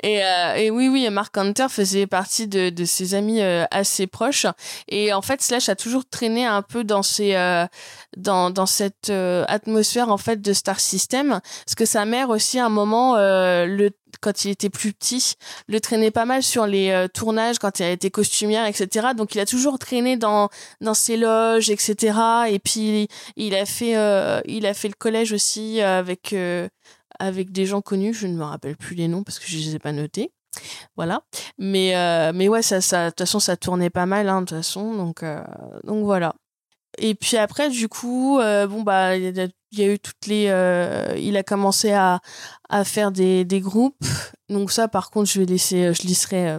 et, 0.02 0.22
euh, 0.22 0.54
et, 0.56 0.70
oui, 0.70 0.88
oui, 0.88 1.08
Mark 1.10 1.36
Hunter 1.38 1.66
faisait 1.70 2.06
partie 2.06 2.46
de, 2.46 2.68
de 2.68 2.84
ses 2.84 3.14
amis 3.14 3.40
euh, 3.40 3.64
assez 3.70 4.06
proches. 4.06 4.46
Et 4.88 5.14
en 5.14 5.22
fait, 5.22 5.40
Slash 5.40 5.70
a 5.70 5.76
toujours 5.76 6.04
traîné 6.08 6.44
un 6.44 6.60
peu 6.60 6.84
dans 6.84 7.02
ses, 7.02 7.36
euh, 7.36 7.66
dans, 8.16 8.50
dans 8.50 8.66
cette 8.66 9.10
atmosphère 9.48 10.10
en 10.10 10.18
fait 10.18 10.42
de 10.42 10.52
Star 10.52 10.78
System, 10.78 11.40
parce 11.64 11.74
que 11.74 11.86
sa 11.86 12.04
mère 12.04 12.28
aussi 12.28 12.58
à 12.58 12.66
un 12.66 12.70
moment 12.70 13.16
le 13.16 13.90
quand 14.20 14.44
il 14.44 14.50
était 14.50 14.70
plus 14.70 14.92
petit, 14.92 15.34
le 15.68 15.80
traînait 15.80 16.10
pas 16.10 16.24
mal 16.24 16.42
sur 16.42 16.66
les 16.66 16.90
euh, 16.90 17.08
tournages 17.08 17.58
quand 17.58 17.80
il 17.80 17.84
a 17.84 17.90
été 17.90 18.10
costumière, 18.10 18.66
etc. 18.66 19.08
Donc 19.16 19.34
il 19.34 19.40
a 19.40 19.46
toujours 19.46 19.78
traîné 19.78 20.16
dans 20.16 20.48
dans 20.80 20.94
ses 20.94 21.16
loges, 21.16 21.70
etc. 21.70 22.18
Et 22.48 22.58
puis 22.58 23.08
il 23.36 23.54
a 23.54 23.66
fait 23.66 23.96
euh, 23.96 24.40
il 24.46 24.66
a 24.66 24.74
fait 24.74 24.88
le 24.88 24.94
collège 24.94 25.32
aussi 25.32 25.80
avec 25.80 26.32
euh, 26.32 26.68
avec 27.18 27.52
des 27.52 27.66
gens 27.66 27.80
connus. 27.80 28.14
Je 28.14 28.26
ne 28.26 28.36
me 28.36 28.44
rappelle 28.44 28.76
plus 28.76 28.96
les 28.96 29.08
noms 29.08 29.22
parce 29.22 29.38
que 29.38 29.46
je 29.46 29.56
les 29.56 29.76
ai 29.76 29.78
pas 29.78 29.92
notés. 29.92 30.32
Voilà. 30.96 31.22
Mais 31.58 31.94
mais 32.32 32.48
ouais, 32.48 32.62
ça 32.62 32.80
ça 32.80 33.06
de 33.06 33.10
toute 33.10 33.20
façon 33.20 33.40
ça 33.40 33.56
tournait 33.56 33.90
pas 33.90 34.06
mal 34.06 34.28
hein, 34.28 34.42
de 34.42 34.46
toute 34.46 34.56
façon. 34.58 34.94
Donc 34.94 35.24
donc 35.84 36.04
voilà. 36.04 36.34
Et 36.98 37.14
puis 37.14 37.36
après, 37.36 37.70
du 37.70 37.88
coup, 37.88 38.38
bon 38.38 38.82
bah, 38.82 39.16
il 39.16 39.50
y, 39.72 39.82
a 39.82 39.92
eu 39.92 39.98
toutes 39.98 40.26
les. 40.26 40.44
il 41.18 41.36
a 41.36 41.42
commencé 41.42 41.92
à, 41.92 42.20
à 42.68 42.84
faire 42.84 43.12
des, 43.12 43.44
des 43.44 43.60
groupes. 43.60 44.04
Donc 44.48 44.72
ça, 44.72 44.88
par 44.88 45.10
contre, 45.10 45.30
je 45.30 45.40
vais 45.40 45.46
laisser, 45.46 45.94
je 45.94 46.06
laisserai 46.06 46.58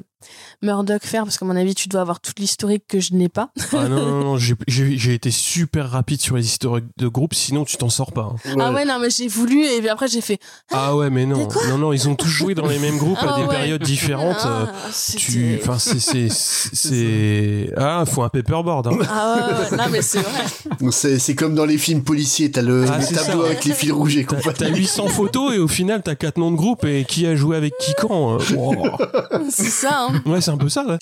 Murdoch 0.62 1.04
faire 1.04 1.24
parce 1.24 1.38
qu'à 1.38 1.46
mon 1.46 1.56
avis 1.56 1.76
tu 1.76 1.88
dois 1.88 2.02
avoir 2.02 2.20
toute 2.20 2.40
l'historique 2.40 2.84
que 2.88 3.00
je 3.00 3.14
n'ai 3.14 3.30
pas. 3.30 3.52
ah 3.74 3.88
non 3.88 4.06
non, 4.06 4.24
non 4.24 4.38
j'ai 4.38 5.14
été 5.14 5.32
super 5.32 5.90
rapide 5.90 6.22
sur 6.22 6.36
les 6.36 6.46
historiques 6.46 6.86
de 6.98 7.08
groupe 7.08 7.34
sinon 7.34 7.66
tu 7.66 7.78
t'en 7.78 7.90
sors 7.90 8.12
pas. 8.12 8.34
Hein. 8.34 8.56
Ah 8.60 8.72
ouais 8.72 8.86
non 8.86 9.00
mais 9.00 9.10
j'ai 9.10 9.28
voulu 9.28 9.64
et 9.66 9.80
puis 9.80 9.90
après 9.90 10.08
j'ai 10.08 10.22
fait. 10.22 10.40
Ah 10.72 10.96
ouais 10.96 11.10
mais 11.10 11.26
non 11.26 11.48
non 11.70 11.78
non 11.78 11.94
ils 11.94 12.10
ont 12.10 12.16
tous 12.16 12.28
joué 12.28 12.56
dans 12.56 12.68
les 12.68 12.80
mêmes 12.80 12.98
groupes 12.98 13.18
à 13.20 13.36
ah 13.36 13.42
des 13.42 13.48
périodes 13.48 13.84
différentes. 13.84 14.38
Ah, 14.42 14.72
tu 15.18 15.60
enfin 15.62 15.78
c'est 15.80 16.30
c'est 16.30 17.72
ah 17.78 18.04
faut 18.06 18.24
un 18.24 18.30
paperboard. 18.30 18.88
Hein. 18.88 18.98
Ah 19.10 19.50
ouais, 19.72 19.78
non 19.78 19.86
mais 19.92 20.02
c'est 20.02 20.20
vrai. 20.20 20.42
C'est 20.92 21.36
comme 21.36 21.56
dans 21.56 21.66
les 21.66 21.78
films 21.78 22.04
policiers 22.04 22.52
t'as 22.52 22.62
le, 22.62 22.86
ah, 22.90 23.00
tableau 23.00 23.44
avec 23.46 23.66
les 23.66 23.74
fils 23.74 23.92
rouges 23.92 24.18
et 24.18 24.26
T'as 24.58 24.70
800 24.70 25.08
photos 25.08 25.54
et 25.54 25.60
au 25.60 25.68
final 25.68 26.02
t'as 26.04 26.16
quatre 26.16 26.38
noms 26.38 26.52
de 26.52 26.56
groupe 26.56 26.86
et 26.86 27.06
qui 27.06 27.26
a 27.28 27.36
joué 27.36 27.58
avec 27.58 27.74
qui 27.80 27.94
quand. 27.98 28.36
Hein. 28.36 28.38
C'est 29.50 29.64
ça. 29.64 30.08
Hein. 30.10 30.11
Ouais, 30.26 30.42
c'est 30.42 30.52
un 30.52 30.58
peu 30.58 30.70
ça, 30.70 30.86
ouais. 30.86 30.98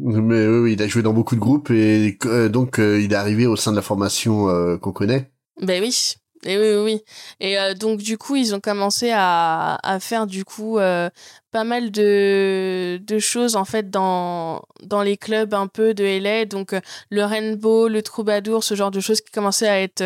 Mais 0.00 0.46
oui, 0.46 0.72
il 0.74 0.82
a 0.82 0.88
joué 0.88 1.02
dans 1.02 1.12
beaucoup 1.12 1.34
de 1.34 1.40
groupes 1.40 1.70
et 1.70 2.18
euh, 2.26 2.48
donc 2.48 2.78
euh, 2.78 3.00
il 3.00 3.12
est 3.12 3.16
arrivé 3.16 3.46
au 3.46 3.56
sein 3.56 3.70
de 3.70 3.76
la 3.76 3.82
formation 3.82 4.48
euh, 4.48 4.76
qu'on 4.76 4.92
connaît. 4.92 5.30
Ben 5.60 5.82
oui. 5.82 6.14
Et 6.46 6.56
oui, 6.58 6.80
oui, 6.84 7.02
Et 7.40 7.58
euh, 7.58 7.74
donc, 7.74 7.98
du 7.98 8.16
coup, 8.18 8.36
ils 8.36 8.54
ont 8.54 8.60
commencé 8.60 9.10
à, 9.12 9.78
à 9.82 9.98
faire, 9.98 10.28
du 10.28 10.44
coup, 10.44 10.78
euh, 10.78 11.10
pas 11.50 11.64
mal 11.64 11.90
de, 11.90 13.00
de 13.04 13.18
choses, 13.18 13.56
en 13.56 13.64
fait, 13.64 13.90
dans, 13.90 14.62
dans 14.84 15.02
les 15.02 15.16
clubs 15.16 15.54
un 15.54 15.66
peu 15.66 15.92
de 15.92 16.04
LA. 16.04 16.44
Donc, 16.44 16.72
euh, 16.72 16.80
le 17.10 17.24
Rainbow, 17.24 17.88
le 17.88 18.00
Troubadour, 18.00 18.62
ce 18.62 18.76
genre 18.76 18.92
de 18.92 19.00
choses 19.00 19.20
qui 19.20 19.32
commençaient 19.32 19.66
à 19.66 19.80
être, 19.80 20.02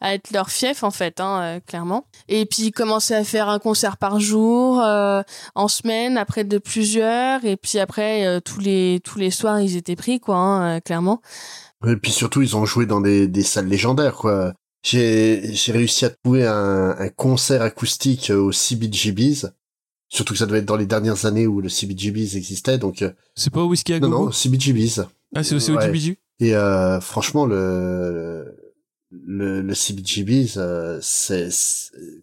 à 0.00 0.14
être 0.14 0.30
leur 0.30 0.50
fief, 0.50 0.84
en 0.84 0.92
fait, 0.92 1.18
hein, 1.18 1.58
clairement. 1.66 2.06
Et 2.28 2.46
puis, 2.46 2.66
ils 2.66 2.72
commençaient 2.72 3.16
à 3.16 3.24
faire 3.24 3.48
un 3.48 3.58
concert 3.58 3.96
par 3.96 4.20
jour, 4.20 4.78
en 4.78 5.68
semaine, 5.68 6.16
après 6.16 6.44
de 6.44 6.58
plusieurs. 6.58 7.44
Et 7.44 7.56
puis 7.56 7.80
après, 7.80 8.40
tous, 8.42 8.60
les, 8.60 9.00
tous 9.02 9.18
les 9.18 9.32
soirs, 9.32 9.60
ils 9.60 9.76
étaient 9.76 9.96
pris, 9.96 10.20
quoi, 10.20 10.36
hein, 10.36 10.80
clairement. 10.80 11.20
Et 11.84 11.96
puis 11.96 12.12
surtout, 12.12 12.42
ils 12.42 12.56
ont 12.56 12.66
joué 12.66 12.86
dans 12.86 13.00
des, 13.00 13.26
des 13.26 13.42
salles 13.42 13.66
légendaires, 13.66 14.14
quoi. 14.14 14.52
J'ai, 14.82 15.52
j'ai 15.52 15.72
réussi 15.72 16.04
à 16.06 16.10
trouver 16.10 16.46
un, 16.46 16.96
un 16.98 17.08
concert 17.10 17.62
acoustique 17.62 18.30
au 18.30 18.50
CBGB's. 18.52 19.46
Surtout 20.08 20.32
que 20.32 20.38
ça 20.38 20.46
devait 20.46 20.58
être 20.58 20.64
dans 20.66 20.76
les 20.76 20.86
dernières 20.86 21.24
années 21.26 21.46
où 21.46 21.60
le 21.60 21.68
CBGB's 21.68 22.34
existait, 22.34 22.78
donc. 22.78 23.02
Euh, 23.02 23.12
c'est 23.36 23.52
pas 23.52 23.62
au 23.62 23.68
Whisky 23.68 23.92
à 23.94 24.00
Non, 24.00 24.08
non, 24.08 24.32
CBGB's. 24.32 25.02
Ah, 25.34 25.44
c'est 25.44 25.54
aussi 25.54 25.70
au 25.70 25.80
CBGB? 25.80 26.18
Et 26.40 26.56
euh, 26.56 27.00
franchement, 27.00 27.46
le, 27.46 28.56
le, 29.10 29.60
le 29.62 29.74
CBGB's, 29.74 30.54
euh, 30.56 30.98
c'est, 31.00 31.48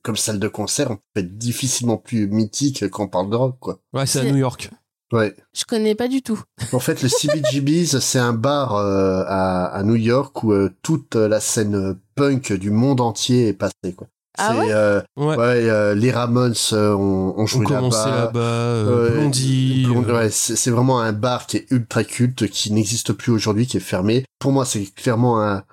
comme 0.01 0.17
salle 0.17 0.39
de 0.39 0.47
concert, 0.47 0.91
on 0.91 0.97
peut 1.13 1.21
être 1.21 1.37
difficilement 1.37 1.97
plus 1.97 2.27
mythique 2.27 2.89
quand 2.89 3.05
on 3.05 3.07
parle 3.07 3.29
de 3.29 3.35
rock, 3.35 3.57
quoi. 3.59 3.79
Ouais, 3.93 4.05
c'est 4.05 4.19
à 4.19 4.23
New 4.23 4.37
York. 4.37 4.69
Ouais. 5.11 5.35
Je 5.53 5.63
connais 5.63 5.95
pas 5.95 6.07
du 6.07 6.21
tout. 6.21 6.41
En 6.73 6.79
fait, 6.79 7.01
le 7.01 7.09
CBGB's, 7.09 7.99
c'est 7.99 8.19
un 8.19 8.33
bar 8.33 8.75
euh, 8.75 9.23
à, 9.27 9.65
à, 9.65 9.83
New 9.83 9.95
York 9.95 10.43
où 10.43 10.51
euh, 10.51 10.69
toute 10.81 11.15
la 11.15 11.39
scène 11.39 11.97
punk 12.15 12.51
du 12.53 12.71
monde 12.71 12.99
entier 12.99 13.49
est 13.49 13.53
passée. 13.53 13.93
Quoi. 13.95 14.07
Ah 14.39 14.55
ouais, 14.55 14.67
euh, 14.69 15.01
ouais. 15.15 15.95
les 15.95 16.11
Ramones 16.11 16.53
ont, 16.73 17.33
ont 17.37 17.45
joué 17.47 17.65
là-bas. 17.65 18.31
là-bas. 18.35 19.09
Blondie. 19.11 19.87
ouais, 19.87 20.29
c'est 20.29 20.69
vraiment 20.69 20.99
un 20.99 21.13
bar 21.13 21.47
qui 21.47 21.57
est 21.57 21.71
ultra 21.71 22.03
culte, 22.03 22.47
qui 22.47 22.71
n'existe 22.71 23.13
plus 23.13 23.31
aujourd'hui, 23.31 23.65
qui 23.65 23.77
est 23.77 23.81
fermé. 23.81 24.25
Pour 24.39 24.51
moi, 24.51 24.65
c'est 24.65 24.85
clairement 24.93 25.41
un, 25.41 25.63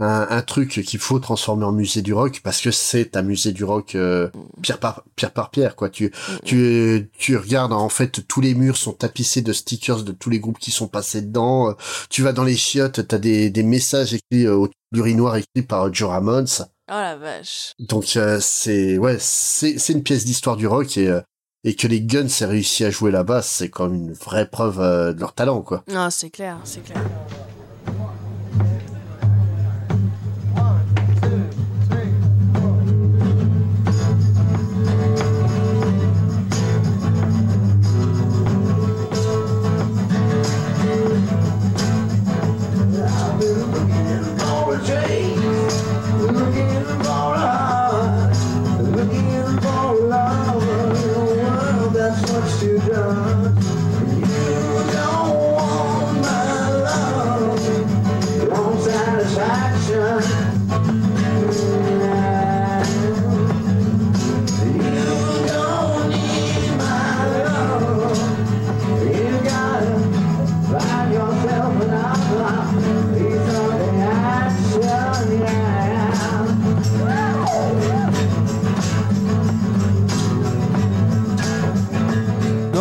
un, 0.00 0.26
un 0.28 0.42
truc 0.42 0.82
qu'il 0.84 0.98
faut 0.98 1.18
transformer 1.18 1.64
en 1.64 1.72
musée 1.72 2.02
du 2.02 2.12
rock 2.12 2.40
parce 2.42 2.60
que 2.60 2.70
c'est 2.70 3.16
un 3.16 3.22
musée 3.22 3.52
du 3.52 3.64
rock 3.64 3.94
euh, 3.94 4.28
pierre 4.62 4.78
par 4.78 5.04
pierre 5.14 5.32
par 5.32 5.50
pierre 5.50 5.76
quoi. 5.76 5.90
Tu 5.90 6.12
tu 6.44 7.10
tu 7.16 7.36
regardes 7.36 7.72
en 7.72 7.88
fait 7.88 8.26
tous 8.26 8.40
les 8.40 8.54
murs 8.54 8.76
sont 8.76 8.92
tapissés 8.92 9.42
de 9.42 9.52
stickers 9.52 10.02
de 10.02 10.12
tous 10.12 10.30
les 10.30 10.40
groupes 10.40 10.58
qui 10.58 10.70
sont 10.70 10.88
passés 10.88 11.22
dedans. 11.22 11.74
Tu 12.08 12.22
vas 12.22 12.32
dans 12.32 12.44
les 12.44 12.56
chiottes, 12.56 13.06
t'as 13.06 13.18
des 13.18 13.50
des 13.50 13.62
messages 13.62 14.14
écrits 14.14 14.46
euh, 14.46 14.56
au 14.56 14.68
urinoir 14.92 15.36
écrits 15.36 15.62
par 15.62 15.92
Joe 15.92 16.10
Ramones. 16.10 16.46
Oh 16.88 16.94
la 16.94 17.16
vache. 17.16 17.74
Donc 17.78 18.16
euh, 18.16 18.38
c'est 18.40 18.98
ouais 18.98 19.16
c'est 19.20 19.78
c'est 19.78 19.92
une 19.92 20.02
pièce 20.02 20.24
d'histoire 20.24 20.56
du 20.56 20.66
rock 20.66 20.96
et 20.96 21.20
et 21.64 21.74
que 21.74 21.86
les 21.86 22.00
Guns 22.00 22.26
aient 22.40 22.46
réussi 22.46 22.84
à 22.84 22.90
jouer 22.90 23.10
la 23.10 23.22
basse, 23.22 23.48
c'est 23.48 23.78
même 23.78 23.94
une 23.94 24.12
vraie 24.12 24.48
preuve 24.48 24.80
euh, 24.80 25.12
de 25.12 25.20
leur 25.20 25.34
talent, 25.34 25.60
quoi. 25.60 25.84
Non, 25.88 26.08
c'est 26.10 26.30
clair, 26.30 26.58
c'est 26.64 26.82
clair. 26.82 27.02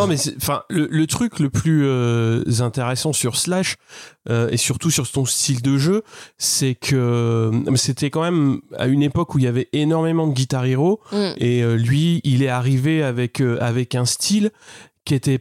Mais 0.09 0.17
enfin, 0.37 0.63
le, 0.69 0.87
le 0.91 1.07
truc 1.07 1.39
le 1.39 1.49
plus 1.49 1.85
euh, 1.85 2.43
intéressant 2.59 3.13
sur 3.13 3.37
Slash 3.37 3.75
euh, 4.29 4.49
et 4.49 4.57
surtout 4.57 4.91
sur 4.91 5.07
son 5.07 5.25
style 5.25 5.61
de 5.61 5.77
jeu, 5.77 6.03
c'est 6.37 6.75
que 6.75 6.95
euh, 6.95 7.75
c'était 7.75 8.09
quand 8.09 8.21
même 8.21 8.59
à 8.77 8.87
une 8.87 9.01
époque 9.03 9.35
où 9.35 9.39
il 9.39 9.45
y 9.45 9.47
avait 9.47 9.69
énormément 9.73 10.27
de 10.27 10.33
Guitar 10.33 10.65
Hero 10.65 10.99
Mm. 11.11 11.31
et 11.37 11.63
euh, 11.63 11.75
lui, 11.75 12.21
il 12.23 12.43
est 12.43 12.49
arrivé 12.49 13.03
avec 13.03 13.41
euh, 13.41 13.57
avec 13.61 13.95
un 13.95 14.05
style 14.05 14.51
qui 15.05 15.15
était 15.15 15.39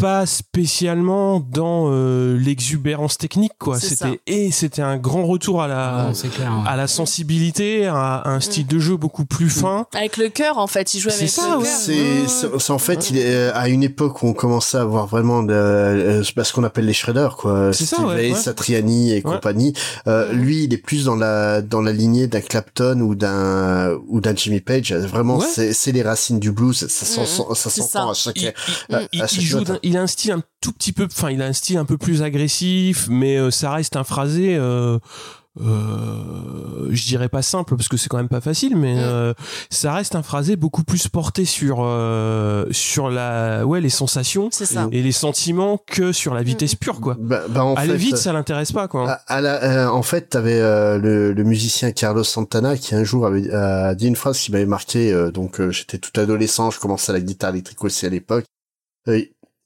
pas 0.00 0.26
spécialement 0.26 1.40
dans 1.40 1.86
euh, 1.90 2.36
l'exubérance 2.38 3.16
technique 3.18 3.52
quoi 3.58 3.78
ça. 3.80 3.88
c'était 3.88 4.20
et 4.26 4.50
c'était 4.50 4.82
un 4.82 4.96
grand 4.98 5.24
retour 5.26 5.62
à 5.62 5.68
la 5.68 6.12
clair. 6.34 6.52
ouais. 6.52 6.62
à 6.68 6.76
la 6.76 6.86
sensibilité 6.86 7.86
à, 7.86 8.16
à 8.16 8.28
un 8.30 8.40
style 8.40 8.66
de 8.66 8.78
jeu 8.78 8.96
beaucoup 8.96 9.24
plus 9.24 9.48
fin 9.48 9.86
Avec 9.94 10.16
le 10.18 10.28
cœur, 10.28 10.58
en 10.58 10.66
fait, 10.66 10.92
il 10.94 11.00
jouait 11.00 11.12
avec 11.14 11.28
ça, 11.30 11.50
le 11.52 11.56
ouais. 11.58 11.62
cœur. 11.64 11.72
C'est, 11.72 12.26
c'est- 12.28 12.58
c'est 12.58 12.72
en 12.72 12.78
fait, 12.78 13.10
il 13.10 13.18
est 13.18 13.24
euh, 13.26 13.50
à 13.54 13.68
une 13.68 13.82
époque 13.82 14.22
où 14.22 14.26
on 14.26 14.32
commençait 14.34 14.76
à 14.78 14.82
avoir 14.82 15.06
vraiment 15.06 15.42
de, 15.42 15.52
euh, 15.54 16.22
ce 16.22 16.52
qu'on 16.52 16.64
appelle 16.64 16.84
les 16.86 16.92
shredders, 16.92 17.36
quoi. 17.36 17.72
C'est 17.72 17.86
ça, 17.86 18.02
ouais. 18.04 18.34
Satriani 18.34 19.12
et 19.12 19.16
Ouais. 19.16 19.22
compagnie. 19.22 19.72
Euh, 20.06 20.30
lui, 20.32 20.64
il 20.64 20.74
est 20.74 20.78
plus 20.78 21.04
dans 21.06 21.16
la 21.16 21.62
dans 21.62 21.80
la 21.80 21.92
lignée 21.92 22.26
d'un 22.26 22.40
Clapton 22.40 23.00
ou 23.00 23.14
d'un 23.14 23.94
ou 24.08 24.20
d'un 24.20 24.34
Jimmy 24.36 24.60
Page. 24.60 24.92
Vraiment, 24.92 25.38
Ouais. 25.38 25.46
c'est, 25.50 25.72
c'est 25.72 25.92
les 25.92 26.02
racines 26.02 26.38
du 26.38 26.52
blues. 26.52 26.86
Ça, 26.88 27.06
s'en- 27.06 27.22
Mhm. 27.22 27.54
ça 27.54 27.70
s'entend 27.70 27.88
ça. 27.88 28.10
à 28.10 28.14
chaque 28.14 28.40
il, 28.42 28.48
à- 28.94 29.00
il- 29.12 29.22
à 29.22 29.24
il 29.24 29.28
chaque 29.28 29.40
joue 29.40 29.60
d'un- 29.64 29.78
il 29.86 29.96
a 29.96 30.02
un 30.02 30.06
style 30.06 30.32
un 30.32 30.42
tout 30.60 30.72
petit 30.72 30.92
peu 30.92 31.04
enfin 31.10 31.30
il 31.30 31.40
a 31.42 31.46
un 31.46 31.52
style 31.52 31.78
un 31.78 31.84
peu 31.84 31.96
plus 31.98 32.22
agressif 32.22 33.06
mais 33.08 33.36
euh, 33.38 33.50
ça 33.50 33.70
reste 33.72 33.96
un 33.96 34.04
phrasé 34.04 34.56
euh, 34.56 34.98
euh, 35.60 36.88
je 36.90 37.04
dirais 37.06 37.28
pas 37.28 37.42
simple 37.42 37.76
parce 37.76 37.88
que 37.88 37.96
c'est 37.96 38.08
quand 38.08 38.16
même 38.18 38.28
pas 38.28 38.40
facile 38.40 38.76
mais 38.76 38.94
Mm. 38.96 38.98
euh, 39.00 39.34
ça 39.70 39.92
reste 39.94 40.14
un 40.14 40.22
phrasé 40.22 40.56
beaucoup 40.56 40.84
plus 40.84 41.08
porté 41.08 41.44
sur 41.44 41.78
euh, 41.80 42.66
sur 42.70 43.10
la 43.10 43.64
ouais 43.66 43.80
les 43.80 43.88
sensations 43.90 44.50
et 44.92 45.02
les 45.02 45.12
sentiments 45.12 45.78
que 45.86 46.12
sur 46.12 46.34
la 46.34 46.42
vitesse 46.42 46.74
pure 46.74 47.00
quoi 47.00 47.16
Bah, 47.18 47.42
bah, 47.48 47.64
en 47.64 47.74
aller 47.74 47.92
fait, 47.92 47.96
vite 47.98 48.16
ça 48.16 48.32
l'intéresse 48.32 48.72
pas 48.72 48.88
quoi 48.88 49.10
À, 49.12 49.36
à 49.36 49.40
la, 49.40 49.62
euh, 49.62 49.88
en 49.88 50.02
fait, 50.02 50.28
t'avais 50.30 50.60
euh, 50.60 50.98
le, 50.98 51.32
le 51.32 51.44
musicien 51.44 51.90
Carlos 51.92 52.24
Santana 52.24 52.76
qui 52.76 52.94
un 52.94 53.04
jour 53.04 53.26
avait 53.26 53.48
euh, 53.52 53.94
dit 53.94 54.08
une 54.08 54.16
phrase 54.16 54.38
qui 54.38 54.52
m'avait 54.52 54.66
marqué. 54.66 55.12
euh, 55.12 55.30
donc, 55.30 55.60
euh, 55.60 55.70
j'étais 55.70 55.98
tout 55.98 56.18
adolescent, 56.20 56.70
je 56.70 56.80
commençais 56.80 57.12
la 57.12 57.20
guitare 57.20 57.50
électrique 57.50 57.82
aussi 57.84 58.06
à 58.06 58.08
l'époque. 58.10 58.44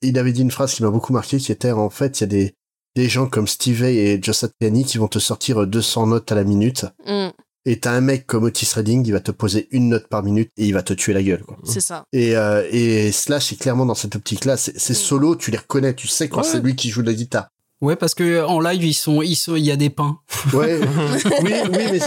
Euh, 0.05 0.09
il 0.09 0.19
avait 0.19 0.33
dit 0.33 0.43
une 0.43 0.51
phrase 0.51 0.75
qui 0.75 0.83
m'a 0.83 0.91
beaucoup 0.91 1.13
marqué, 1.13 1.39
qui 1.39 1.53
était 1.53 1.73
en 1.73 1.91
fait, 1.91 2.21
il 2.21 2.23
y 2.23 2.25
a 2.25 2.27
des 2.29 2.55
des 2.97 3.09
gens 3.09 3.29
comme 3.29 3.47
Steve 3.47 3.83
Vai 3.83 3.95
et 3.97 4.19
Joe 4.21 4.37
Satriani 4.37 4.85
qui 4.85 4.99
vont 4.99 5.07
te 5.07 5.21
sortir 5.21 5.65
200 5.65 6.09
notes 6.09 6.33
à 6.33 6.35
la 6.35 6.43
minute. 6.43 6.87
Mm, 7.07 7.29
Et 7.67 7.79
t'as 7.79 7.93
un 7.93 8.01
mec 8.01 8.27
comme 8.27 8.43
Otis 8.43 8.69
Redding, 8.75 9.07
il 9.07 9.13
va 9.13 9.21
te 9.21 9.31
poser 9.31 9.69
une 9.71 9.91
note 9.91 10.09
par 10.09 10.25
minute 10.25 10.51
et 10.57 10.67
il 10.67 10.73
va 10.75 10.83
te 10.83 10.93
tuer 10.93 11.13
la 11.13 11.23
gueule. 11.23 11.45
C'est 11.63 11.81
ça. 11.81 12.03
Et, 12.13 12.37
euh, 12.37 12.67
et 12.73 13.13
Slash 13.13 13.53
est 13.53 13.57
clairement 13.57 13.87
dans 13.87 13.95
cette 13.95 14.17
optique-là. 14.17 14.57
Ces 14.57 14.73
ces 14.77 14.95
solos, 14.95 15.37
tu 15.37 15.53
les 15.53 15.59
reconnais, 15.59 15.95
tu 15.95 16.09
sais 16.09 16.29
quand 16.29 16.39
Ouais. 16.39 16.49
c'est 16.51 16.61
lui 16.61 16.75
qui 16.75 16.91
joue 16.91 17.03
de 17.03 17.07
la 17.07 17.15
guitare. 17.15 17.49
Ouais, 17.81 17.97
parce 17.97 18.15
que 18.15 18.45
en 18.45 18.61
live, 18.61 18.85
ils 18.85 18.93
sont, 18.95 19.23
ils 19.23 19.37
sont, 19.37 19.57
il 19.57 19.65
y 19.65 19.71
a 19.71 19.77
des 19.77 19.91
pains. 19.91 20.19
Ouais, 20.55 20.81
oui, 21.43 21.53
oui, 21.71 22.01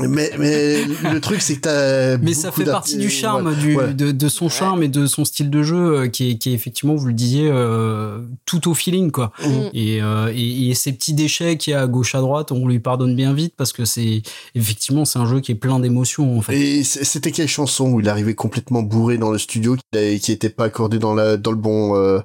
mais, 0.00 0.08
mais, 0.08 0.30
mais 0.38 1.12
le 1.12 1.20
truc, 1.20 1.42
c'est 1.42 1.56
que 1.56 1.60
t'as. 1.62 2.16
Mais 2.18 2.32
ça 2.32 2.52
fait 2.52 2.64
partie 2.64 2.96
du 2.96 3.10
charme, 3.10 3.54
du, 3.56 3.76
ouais. 3.76 3.92
de, 3.92 4.12
de 4.12 4.28
son 4.28 4.48
charme 4.48 4.84
et 4.84 4.88
de 4.88 5.06
son 5.06 5.24
style 5.24 5.50
de 5.50 5.62
jeu 5.64 5.76
euh, 5.76 6.08
qui 6.08 6.30
est, 6.30 6.38
qui 6.38 6.50
est 6.50 6.52
effectivement, 6.52 6.94
vous 6.94 7.06
le 7.08 7.12
disiez, 7.12 7.48
euh, 7.50 8.20
tout 8.46 8.68
au 8.70 8.74
feeling, 8.74 9.10
quoi. 9.10 9.32
Mm. 9.44 9.50
Et, 9.74 10.00
euh, 10.00 10.32
et, 10.34 10.70
et 10.70 10.74
ces 10.74 10.92
petits 10.92 11.14
déchets 11.14 11.56
qu'il 11.56 11.72
y 11.72 11.74
a 11.74 11.82
à 11.82 11.86
gauche 11.88 12.14
à 12.14 12.20
droite, 12.20 12.52
on 12.52 12.68
lui 12.68 12.78
pardonne 12.78 13.16
bien 13.16 13.32
vite 13.32 13.54
parce 13.56 13.72
que 13.72 13.84
c'est 13.84 14.22
effectivement 14.54 15.04
c'est 15.04 15.18
un 15.18 15.26
jeu 15.26 15.40
qui 15.40 15.52
est 15.52 15.56
plein 15.56 15.80
d'émotions 15.80 16.38
en 16.38 16.40
fait. 16.40 16.56
Et 16.56 16.84
c'était 16.84 17.32
quelle 17.32 17.48
chanson 17.48 17.90
où 17.90 18.00
il 18.00 18.08
arrivait 18.08 18.34
complètement 18.34 18.82
bourré 18.82 19.18
dans 19.18 19.30
le 19.32 19.38
studio, 19.38 19.76
qui, 19.92 20.20
qui 20.20 20.32
était 20.32 20.50
pas 20.50 20.64
accordé 20.64 20.98
dans, 20.98 21.14
la, 21.14 21.36
dans 21.36 21.50
le 21.50 21.56
bon. 21.56 21.96
euh, 21.96 22.20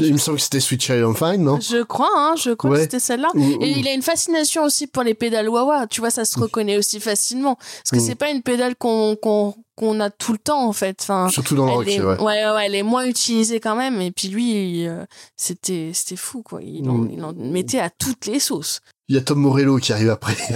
Il 0.00 0.12
me 0.12 0.18
semble 0.18 0.36
que 0.38 0.42
c'était 0.42 0.60
Sweet 0.60 0.82
Child 0.82 1.02
of 1.02 1.20
Mine, 1.20 1.42
non? 1.44 1.58
Je 1.60 1.82
crois, 1.82 2.10
hein, 2.14 2.34
je 2.36 2.50
crois 2.50 2.70
Ouais. 2.70 2.76
que 2.78 2.82
c'était 2.82 3.00
celle-là. 3.00 3.30
Et 3.60 3.70
il 3.78 3.86
a 3.88 3.92
une 3.92 4.02
fascination 4.02 4.64
aussi 4.64 4.86
pour 4.86 5.02
les 5.02 5.14
pédales 5.14 5.48
wah 5.48 5.86
Tu 5.88 6.00
vois, 6.00 6.10
ça 6.10 6.24
se 6.24 6.38
reconnaît 6.38 6.76
aussi 6.78 7.00
facilement. 7.00 7.56
Parce 7.56 7.90
que 7.92 7.96
Mm. 7.96 8.00
c'est 8.00 8.14
pas 8.14 8.30
une 8.30 8.42
pédale 8.42 8.74
qu'on 8.76 9.16
qu'on 9.16 9.54
qu'on 9.76 9.98
a 9.98 10.08
tout 10.08 10.30
le 10.30 10.38
temps, 10.38 10.68
en 10.68 10.72
fait. 10.72 10.98
Enfin, 11.02 11.28
Surtout 11.30 11.56
dans 11.56 11.66
le 11.66 11.72
rock, 11.72 11.88
est, 11.88 12.00
ouais. 12.00 12.16
ouais, 12.20 12.46
ouais, 12.48 12.66
elle 12.66 12.76
est 12.76 12.84
moins 12.84 13.04
utilisée 13.06 13.58
quand 13.58 13.74
même. 13.74 14.00
Et 14.00 14.12
puis 14.12 14.28
lui, 14.28 14.86
euh, 14.86 15.04
c'était 15.36 15.90
c'était 15.92 16.14
fou, 16.16 16.42
quoi. 16.42 16.62
Il 16.62 16.88
en, 16.88 16.94
Mm. 16.94 17.10
il 17.12 17.24
en 17.24 17.32
mettait 17.32 17.80
à 17.80 17.90
toutes 17.90 18.26
les 18.26 18.38
sauces. 18.38 18.80
Il 19.10 19.14
y 19.14 19.18
a 19.18 19.20
Tom 19.20 19.38
Morello 19.38 19.76
qui 19.76 19.92
arrive 19.92 20.08
après. 20.08 20.34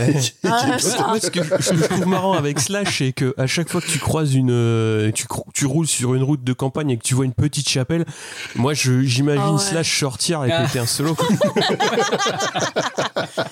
Ah, 0.50 0.78
ce, 0.78 1.28
que 1.30 1.42
je, 1.42 1.48
ce 1.62 1.70
que 1.70 1.76
je 1.76 1.84
trouve 1.84 2.06
marrant 2.06 2.32
avec 2.32 2.58
Slash, 2.58 2.98
c'est 2.98 3.12
que 3.12 3.34
à 3.36 3.46
chaque 3.46 3.68
fois 3.68 3.82
que 3.82 3.86
tu 3.86 3.98
croises 3.98 4.34
une, 4.34 4.50
euh, 4.50 5.12
tu, 5.52 5.66
roules 5.66 5.86
sur 5.86 6.14
une 6.14 6.22
route 6.22 6.42
de 6.42 6.52
campagne 6.54 6.90
et 6.90 6.96
que 6.96 7.02
tu 7.02 7.14
vois 7.14 7.26
une 7.26 7.34
petite 7.34 7.68
chapelle, 7.68 8.06
moi, 8.54 8.72
j'imagine 8.72 9.42
Ah 9.42 9.52
ouais. 9.52 9.58
Slash 9.58 9.98
sortir 10.00 10.42
et 10.44 10.52
Ah. 10.52 10.62
péter 10.64 10.78
un 10.78 10.86
solo. 10.86 11.14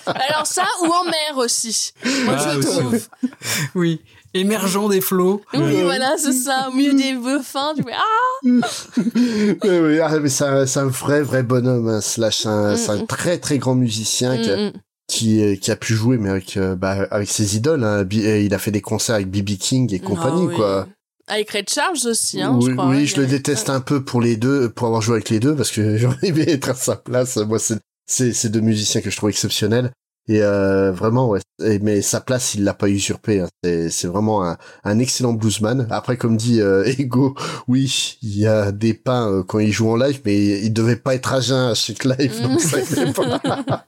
Alors 0.05 0.45
ça, 0.45 0.65
ou 0.81 0.85
en 0.87 1.03
mer 1.05 1.37
aussi. 1.37 1.91
Moi, 2.25 2.35
Ah, 2.37 2.53
je 2.53 2.57
aussi, 2.59 2.67
trouve. 2.79 2.99
Oui, 3.75 4.01
émergeant 4.33 4.89
des 4.89 5.01
flots. 5.01 5.41
Oui, 5.53 5.81
voilà, 5.83 6.15
c'est 6.17 6.33
ça. 6.33 6.69
Au 6.69 6.71
milieu 6.73 6.93
des 6.93 7.13
bœufs 7.13 7.43
fins, 7.43 7.73
tu 7.75 7.83
fais 7.83 7.93
Ah 7.93 8.39
ouais, 9.67 9.99
ah, 10.01 10.19
mais 10.19 10.29
c'est 10.29 10.43
un, 10.45 10.65
c'est 10.65 10.79
un 10.79 10.87
vrai, 10.87 11.21
vrai 11.21 11.43
bonhomme, 11.43 11.87
hein, 11.87 12.01
Slash. 12.01 12.37
C'est 12.39 12.47
un, 12.49 12.73
Mm, 12.73 12.77
c'est 12.77 12.89
un 12.91 13.03
mm. 13.03 13.07
très, 13.07 13.37
très 13.37 13.57
grand 13.57 13.75
musicien 13.75 14.37
qui, 14.37 14.49
a, 14.49 14.57
Mm, 14.57 14.65
mm. 14.67 14.71
Qui, 15.07 15.57
qui 15.59 15.71
a 15.71 15.75
pu 15.75 15.93
jouer, 15.93 16.17
mais 16.17 16.29
avec, 16.29 16.57
euh, 16.57 16.75
bah, 16.75 17.07
avec 17.11 17.29
ses 17.29 17.55
idoles. 17.55 17.83
Hein. 17.83 18.05
Euh, 18.13 18.39
Il 18.39 18.53
a 18.53 18.59
fait 18.59 18.71
des 18.71 18.81
concerts 18.81 19.15
avec 19.15 19.29
B.B. 19.31 19.57
King 19.57 19.93
et 19.93 19.99
compagnie, 19.99 20.43
Ah 20.43 20.49
oui. 20.49 20.55
quoi. 20.55 20.87
Avec 21.29 21.51
Red 21.51 21.69
Charles 21.69 21.97
aussi, 22.05 22.41
hein, 22.41 22.57
oui, 22.57 22.67
je 22.69 22.71
crois. 22.73 22.87
oui, 22.89 23.05
je 23.05 23.19
le 23.19 23.27
déteste 23.27 23.69
un 23.69 23.81
peu 23.81 24.03
pour 24.03 24.21
les 24.21 24.37
deux, 24.37 24.69
pour 24.69 24.87
avoir 24.87 25.01
joué 25.01 25.15
avec 25.15 25.29
les 25.29 25.39
deux, 25.41 25.55
parce 25.55 25.71
que 25.71 25.97
j'aurais 25.97 26.17
aimé 26.23 26.45
être 26.47 26.69
à 26.69 26.73
sa 26.75 26.95
place. 26.95 27.35
Moi, 27.37 27.59
c'est, 27.59 27.79
c'est, 28.05 28.31
c'est 28.33 28.49
deux 28.49 28.61
musiciens 28.61 29.01
que 29.01 29.09
je 29.09 29.17
trouve 29.17 29.29
exceptionnels. 29.29 29.91
Et 30.29 30.41
euh, 30.43 30.91
vraiment, 30.91 31.29
ouais. 31.29 31.39
Et- 31.63 31.79
mais 31.79 32.01
sa 32.01 32.19
place, 32.21 32.53
il 32.55 32.63
l'a 32.63 32.73
pas 32.73 32.89
usurpée. 32.89 33.39
hein. 33.41 33.47
C'est, 33.89 34.07
vraiment 34.07 34.43
un, 34.45 34.57
un 34.83 34.99
excellent 34.99 35.33
bluesman. 35.33 35.87
Après, 35.89 36.17
comme 36.17 36.35
dit 36.37 36.59
euh, 36.61 36.83
Ego, 36.99 37.35
oui, 37.67 38.17
il 38.21 38.37
y 38.37 38.45
a 38.47 38.71
des 38.71 38.93
pains 38.93 39.29
euh, 39.31 39.43
quand 39.43 39.59
il 39.59 39.71
joue 39.71 39.89
en 39.89 39.95
live, 39.95 40.21
mais 40.25 40.61
il 40.61 40.71
devait 40.73 40.95
pas 40.97 41.15
être 41.15 41.33
à 41.33 41.39
jeun 41.39 41.71
à 41.71 41.73
chaque 41.75 42.03
live, 42.03 42.41
donc 42.41 42.59
ça 42.61 42.79
aidait 42.79 43.11
pas. 43.13 43.85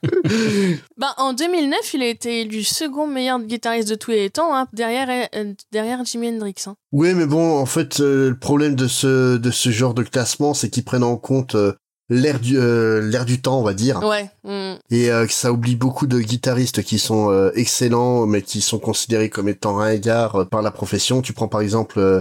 Bah, 0.96 1.14
en 1.16 1.32
2009, 1.32 1.94
il 1.94 2.02
a 2.02 2.08
été 2.08 2.42
élu 2.42 2.62
second 2.62 3.06
meilleur 3.06 3.40
guitariste 3.40 3.88
de 3.88 3.94
tous 3.94 4.10
les 4.10 4.30
temps, 4.30 4.54
hein, 4.54 4.66
derrière, 4.72 5.08
euh, 5.34 5.52
derrière 5.72 6.04
Jimi 6.04 6.28
Hendrix. 6.28 6.54
hein. 6.66 6.74
Oui, 6.92 7.14
mais 7.14 7.26
bon, 7.26 7.58
en 7.58 7.66
fait, 7.66 8.00
euh, 8.00 8.30
le 8.30 8.38
problème 8.38 8.74
de 8.74 8.86
ce 8.88 9.36
de 9.36 9.50
ce 9.50 9.70
genre 9.70 9.94
de 9.94 10.02
classement, 10.02 10.54
c'est 10.54 10.68
qu'ils 10.70 10.84
prennent 10.84 11.02
en 11.04 11.16
compte 11.16 11.54
euh, 11.54 11.72
l'air 12.10 12.38
du 12.40 12.58
euh, 12.58 13.00
l'air 13.00 13.24
du 13.24 13.40
temps, 13.40 13.58
on 13.60 13.62
va 13.62 13.72
dire, 13.72 14.02
Ouais. 14.02 14.28
mm. 14.44 14.74
et 14.90 15.10
euh, 15.10 15.26
que 15.26 15.32
ça 15.32 15.52
oublie 15.52 15.76
beaucoup 15.76 16.06
de 16.06 16.18
guitaristes 16.20 16.82
qui 16.82 16.98
sont 16.98 17.30
euh, 17.30 17.50
excellents, 17.54 18.26
mais 18.26 18.42
qui 18.42 18.60
sont 18.60 18.78
considérés 18.80 19.30
comme 19.30 19.48
étant 19.48 19.74
ringards 19.76 20.36
euh, 20.36 20.44
par 20.44 20.60
la 20.62 20.70
profession. 20.70 21.22
Tu 21.22 21.32
prends 21.32 21.48
par 21.48 21.60
exemple 21.62 21.98
euh, 21.98 22.20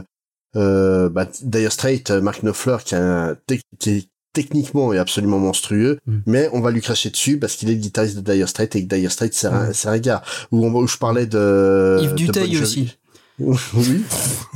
euh, 0.55 1.09
bah, 1.09 1.27
Dire 1.41 1.71
Straits, 1.71 2.11
euh, 2.11 2.21
Mark 2.21 2.41
Knopfler, 2.43 2.77
qui, 2.85 2.95
a 2.95 3.01
un 3.31 3.35
qui 3.79 3.89
est 3.89 4.07
techniquement 4.31 4.93
est 4.93 4.99
absolument 4.99 5.39
monstrueux, 5.39 5.97
Mm. 6.05 6.17
mais 6.27 6.49
on 6.53 6.61
va 6.61 6.69
lui 6.71 6.81
cracher 6.81 7.09
dessus 7.09 7.39
parce 7.39 7.55
qu'il 7.55 7.69
est 7.69 7.73
le 7.73 7.79
guitariste 7.81 8.17
de 8.19 8.33
Dire 8.33 8.47
Straits 8.47 8.75
et 8.75 8.85
que 8.87 8.95
Dire 8.95 9.11
Straits 9.11 9.33
c'est 9.33 9.47
un, 9.47 9.73
c'est 9.73 9.87
un 9.87 9.91
ringard. 9.91 10.21
Où, 10.51 10.63
on- 10.65 10.73
où 10.73 10.87
je 10.87 10.97
parlais 10.97 11.25
de 11.25 11.97
Yves 12.01 12.13
Duteil 12.13 12.61
aussi. 12.61 12.95
oui. 13.39 14.03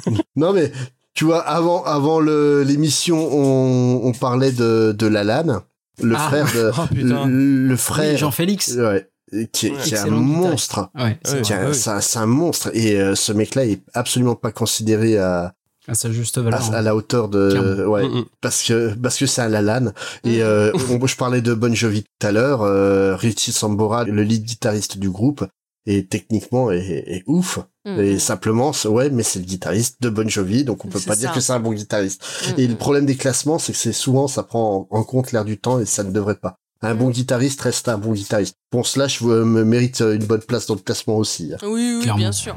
non 0.36 0.54
mais 0.54 0.72
Tu 1.14 1.26
vois, 1.26 1.41
avant, 1.41 1.84
avant 1.84 2.20
le- 2.20 2.64
l'émission, 2.64 3.18
on, 3.32 4.01
on 4.03 4.11
parlait 4.14 4.51
de, 4.51 4.95
de 4.97 5.07
Lalanne, 5.07 5.59
le 6.01 6.16
Ah. 6.16 6.20
frère 6.28 6.45
de, 6.53 6.72
Oh, 6.78 6.82
putain. 6.93 7.28
le, 7.28 7.68
le 7.68 7.76
frère, 7.78 8.14
Oui, 8.14 8.18
Jean-Félix. 8.18 8.76
ouais, 8.76 9.07
qui, 9.51 9.68
est- 9.68 9.72
Ouais. 9.72 9.78
qui 9.84 9.93
est 9.93 9.99
un 9.99 10.07
monstre. 10.09 10.89
Ouais, 10.95 11.03
Ouais. 11.03 11.18
C'est 11.43 11.53
un, 11.89 12.01
c'est 12.01 12.20
un 12.20 12.26
monstre 12.26 12.72
et 12.74 12.99
euh, 12.99 13.14
ce 13.16 13.32
mec-là 13.32 13.66
est 13.66 13.82
absolument 13.93 14.36
pas 14.36 14.51
considéré 14.51 15.18
à, 15.20 15.53
à 15.88 15.93
sa 15.93 16.11
juste 16.11 16.39
valeur. 16.39 16.74
à 16.74 16.82
la 16.82 16.95
hauteur 16.95 17.30
de 17.30 17.49
Clairement. 17.51 17.91
ouais 17.91 18.07
Mm, 18.07 18.18
mm. 18.20 18.26
parce 18.41 18.64
que 18.64 18.93
parce 18.95 19.18
que 19.18 19.26
c'est 19.28 19.41
un 19.41 19.49
Lalanne 19.49 19.93
et 20.24 20.41
euh, 20.41 20.72
on- 20.89 21.05
je 21.05 21.16
parlais 21.18 21.41
de 21.41 21.53
Bon 21.53 21.74
Jovi 21.76 22.03
tout 22.20 22.28
à 22.28 22.32
l'heure 22.32 22.61
euh, 22.64 23.16
Richie 23.16 23.51
Sambora 23.51 24.03
le 24.05 24.24
lead 24.24 24.43
guitariste 24.45 24.97
du 24.97 25.09
groupe 25.09 25.45
et 25.86 26.06
techniquement 26.06 26.72
est, 26.72 27.04
est 27.08 27.24
ouf 27.28 27.60
Mm. 27.86 28.00
et 28.00 28.18
simplement 28.18 28.72
ouais 28.86 29.10
mais 29.10 29.24
c'est 29.24 29.40
le 29.40 29.46
guitariste 29.46 29.98
de 30.02 30.08
Bon 30.10 30.30
Jovi 30.30 30.64
donc 30.64 30.86
on 30.86 30.88
peut 30.88 31.02
pas 31.02 31.18
dire 31.18 31.34
que 31.34 31.42
c'est 31.42 31.52
un 31.52 31.60
bon 31.60 31.74
guitariste 31.74 32.24
Mm. 32.56 32.60
et 32.62 32.68
le 32.68 32.76
problème 32.76 33.06
des 33.06 33.18
classements 33.18 33.60
c'est 33.60 33.74
que 33.74 33.78
c'est 33.78 33.92
souvent 33.92 34.30
ça 34.30 34.44
prend 34.44 34.88
en 34.90 35.04
compte 35.04 35.34
l'air 35.34 35.44
du 35.44 35.58
temps 35.60 35.80
et 35.82 35.86
ça 35.86 36.04
ne 36.06 36.12
devrait 36.12 36.36
pas 36.38 36.56
un 36.82 36.96
bon 36.96 37.10
guitariste 37.10 37.60
reste 37.60 37.90
un 37.90 37.98
bon 37.98 38.14
guitariste 38.14 38.56
bon 38.72 38.84
Slash 38.84 39.22
euh, 39.24 39.44
me 39.44 39.66
mérite 39.66 40.00
une 40.00 40.24
bonne 40.26 40.40
place 40.42 40.66
dans 40.68 40.76
le 40.76 40.80
classement 40.80 41.18
aussi 41.18 41.52
hein. 41.54 41.58
Oui, 41.64 41.96
oui, 41.98 42.00
Clairement. 42.04 42.20
bien 42.20 42.32
sûr. 42.32 42.56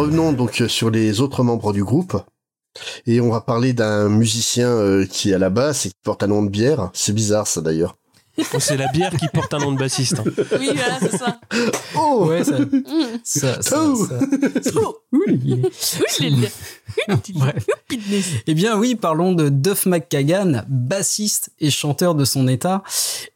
Revenons 0.00 0.32
donc 0.32 0.62
sur 0.68 0.90
les 0.90 1.20
autres 1.20 1.42
membres 1.42 1.72
du 1.72 1.84
groupe. 1.84 2.16
Et 3.06 3.20
on 3.20 3.30
va 3.30 3.40
parler 3.40 3.72
d'un 3.72 4.08
musicien 4.08 4.68
euh, 4.68 5.04
qui 5.04 5.30
est 5.30 5.34
à 5.34 5.38
la 5.38 5.50
basse 5.50 5.86
et 5.86 5.88
qui 5.90 5.96
porte 6.04 6.22
un 6.22 6.28
nom 6.28 6.42
de 6.42 6.48
bière. 6.50 6.90
C'est 6.92 7.12
bizarre 7.12 7.46
ça 7.46 7.60
d'ailleurs. 7.60 7.96
Oh, 8.54 8.60
c'est 8.60 8.76
la 8.76 8.86
bière 8.92 9.10
qui 9.10 9.26
porte 9.28 9.52
un 9.52 9.58
nom 9.58 9.72
de 9.72 9.78
bassiste. 9.78 10.20
hein. 10.20 10.24
Oui, 10.58 10.70
voilà, 10.74 10.98
c'est 11.00 11.16
ça. 11.18 11.40
Oh 11.96 12.26
Ouais, 12.28 12.42
ça, 12.44 12.58
Mm. 12.60 12.82
ça, 13.24 13.60
ça, 13.60 13.84
Oh. 13.86 14.06
ça- 14.06 14.70
Oh, 14.76 14.96
Oui. 15.12 15.62
Bref. 17.34 17.66
Eh 18.46 18.54
bien 18.54 18.78
oui, 18.78 18.94
parlons 18.94 19.32
de 19.32 19.48
Duff 19.48 19.86
McKagan, 19.86 20.62
bassiste 20.68 21.50
et 21.60 21.70
chanteur 21.70 22.14
de 22.14 22.24
son 22.24 22.48
état. 22.48 22.82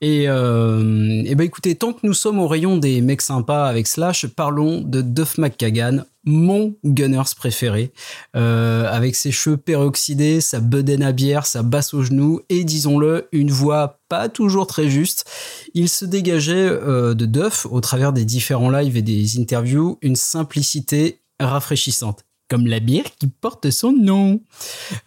Et, 0.00 0.28
euh, 0.28 1.22
eh 1.26 1.34
ben 1.34 1.44
écoutez, 1.44 1.74
tant 1.74 1.92
que 1.92 2.00
nous 2.04 2.14
sommes 2.14 2.38
au 2.38 2.46
rayon 2.46 2.76
des 2.76 3.00
mecs 3.00 3.22
sympas 3.22 3.66
avec 3.66 3.86
Slash, 3.86 4.26
parlons 4.26 4.80
de 4.80 5.00
Duff 5.02 5.38
McKagan, 5.38 6.04
mon 6.24 6.74
Gunners 6.84 7.34
préféré, 7.36 7.92
euh, 8.34 8.90
avec 8.90 9.14
ses 9.14 9.30
cheveux 9.30 9.56
peroxydés, 9.56 10.40
sa 10.40 10.60
bedaine 10.60 11.02
à 11.02 11.12
bière, 11.12 11.46
sa 11.46 11.62
basse 11.62 11.94
au 11.94 12.02
genou 12.02 12.40
et 12.48 12.64
disons-le, 12.64 13.28
une 13.32 13.50
voix 13.50 14.00
pas 14.08 14.28
toujours 14.28 14.66
très 14.66 14.88
juste. 14.88 15.28
Il 15.74 15.88
se 15.88 16.04
dégageait 16.04 16.68
euh, 16.68 17.14
de 17.14 17.26
Duff 17.26 17.66
au 17.70 17.80
travers 17.80 18.12
des 18.12 18.24
différents 18.24 18.70
lives 18.70 18.96
et 18.96 19.02
des 19.02 19.38
interviews 19.38 19.98
une 20.02 20.16
simplicité 20.16 21.20
rafraîchissante 21.40 22.24
comme 22.48 22.66
la 22.66 22.78
bière 22.80 23.04
qui 23.18 23.26
porte 23.26 23.70
son 23.70 23.92
nom. 23.92 24.40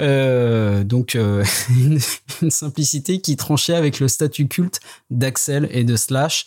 Euh, 0.01 0.83
donc 0.83 1.15
euh, 1.15 1.43
une, 1.69 1.99
une 2.41 2.51
simplicité 2.51 3.21
qui 3.21 3.35
tranchait 3.37 3.75
avec 3.75 3.99
le 3.99 4.07
statut 4.07 4.47
culte 4.47 4.79
d'Axel 5.11 5.67
et 5.71 5.83
de 5.83 5.95
Slash. 5.95 6.45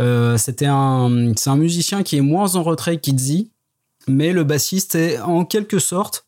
Euh, 0.00 0.36
C'était 0.36 0.66
un, 0.66 1.32
c'est 1.36 1.50
un 1.50 1.56
musicien 1.56 2.02
qui 2.02 2.16
est 2.16 2.20
moins 2.22 2.56
en 2.56 2.62
retrait 2.62 2.98
qu'Itzy, 2.98 3.50
mais 4.08 4.32
le 4.32 4.44
bassiste 4.44 4.94
est 4.96 5.18
en 5.20 5.44
quelque 5.44 5.78
sorte 5.78 6.26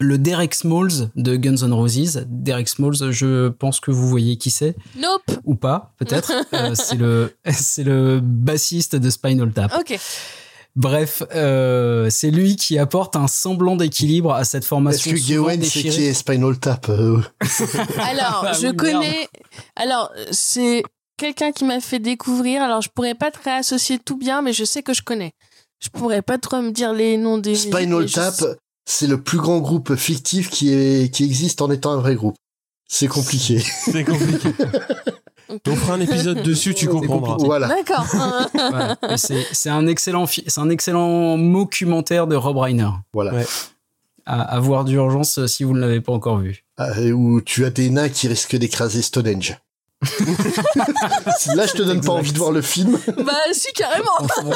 le 0.00 0.18
Derek 0.18 0.54
Smalls 0.54 1.10
de 1.14 1.36
Guns 1.36 1.62
N' 1.66 1.72
Roses. 1.72 2.24
Derek 2.28 2.68
Smalls, 2.68 3.12
je 3.12 3.48
pense 3.48 3.78
que 3.78 3.92
vous 3.92 4.08
voyez 4.08 4.36
qui 4.38 4.50
c'est 4.50 4.74
Nope. 4.98 5.38
ou 5.44 5.54
pas, 5.54 5.94
peut-être. 5.98 6.32
C'est 6.74 6.96
le 6.96 7.32
c'est 7.52 7.84
le 7.84 8.20
bassiste 8.20 8.96
de 8.96 9.08
Spinal 9.08 9.52
Tap. 9.52 9.72
Ok. 9.78 9.96
Bref, 10.76 11.22
euh, 11.34 12.08
c'est 12.10 12.32
lui 12.32 12.56
qui 12.56 12.78
apporte 12.78 13.14
un 13.14 13.28
semblant 13.28 13.76
d'équilibre 13.76 14.32
à 14.32 14.44
cette 14.44 14.64
Est-ce 14.64 14.68
formation 14.68 15.12
que 15.12 15.16
souvent 15.16 15.42
Gawain 15.44 15.62
c'est 15.62 15.82
qui 15.82 16.04
est 16.04 16.14
Spinal 16.14 16.58
Tap 16.58 16.88
euh, 16.88 17.22
Alors, 17.98 18.44
Ah 18.44 18.52
je 18.54 18.58
oui, 18.58 18.62
merde. 18.64 18.76
connais. 18.76 19.28
Alors, 19.76 20.10
c'est 20.32 20.82
quelqu'un 21.16 21.52
qui 21.52 21.64
m'a 21.64 21.80
fait 21.80 22.00
découvrir. 22.00 22.60
Alors, 22.60 22.80
je 22.80 22.88
pourrais 22.92 23.14
pas 23.14 23.30
te 23.30 23.38
réassocier 23.44 24.00
tout 24.00 24.16
bien, 24.16 24.42
mais 24.42 24.52
je 24.52 24.64
sais 24.64 24.82
que 24.82 24.92
je 24.92 25.02
connais. 25.02 25.32
Je 25.78 25.90
pourrais 25.90 26.22
pas 26.22 26.38
trop 26.38 26.60
me 26.60 26.72
dire 26.72 26.92
les 26.92 27.18
noms 27.18 27.38
des. 27.38 27.54
Spinal 27.54 28.08
je 28.08 28.14
Tap, 28.14 28.34
c'est 28.84 29.06
le 29.06 29.22
plus 29.22 29.38
grand 29.38 29.58
groupe 29.60 29.94
fictif 29.94 30.50
qui, 30.50 30.72
est, 30.72 31.12
qui 31.14 31.24
existe 31.24 31.62
en 31.62 31.70
étant 31.70 31.92
un 31.92 31.98
vrai 32.00 32.16
groupe. 32.16 32.36
C'est 32.88 33.08
compliqué. 33.08 33.60
C'est 33.60 34.04
compliqué. 34.04 34.48
On 35.66 35.76
fera 35.76 35.94
un 35.94 36.00
épisode 36.00 36.42
dessus, 36.42 36.74
tu 36.74 36.88
comprendras. 36.88 37.36
Voilà. 37.38 37.68
D'accord. 37.68 38.06
Voilà. 38.54 38.96
C'est 39.16 39.70
un 39.70 39.86
excellent 39.86 40.26
c'est 40.26 40.58
un 40.58 40.70
excellent 40.70 41.36
documentaire 41.38 42.26
de 42.26 42.36
Rob 42.36 42.56
Reiner. 42.58 42.90
Voilà. 43.12 43.32
Ouais. 43.34 43.46
À, 44.26 44.40
à 44.40 44.60
voir 44.60 44.84
d'urgence 44.84 45.38
euh, 45.38 45.46
si 45.46 45.64
vous 45.64 45.74
ne 45.74 45.80
l'avez 45.80 46.00
pas 46.00 46.12
encore 46.12 46.38
vu. 46.38 46.64
Ah, 46.78 46.90
où 47.12 47.40
tu 47.42 47.64
as 47.64 47.70
des 47.70 47.90
nains 47.90 48.08
qui 48.08 48.26
risquent 48.26 48.56
d'écraser 48.56 49.02
Stonehenge. 49.02 49.58
Là, 51.54 51.66
je 51.66 51.72
te 51.72 51.82
donne 51.82 52.00
pas 52.00 52.12
envie 52.12 52.32
de 52.32 52.38
voir 52.38 52.50
le 52.52 52.62
film. 52.62 52.98
bah, 53.24 53.32
si, 53.52 53.72
carrément. 53.74 54.18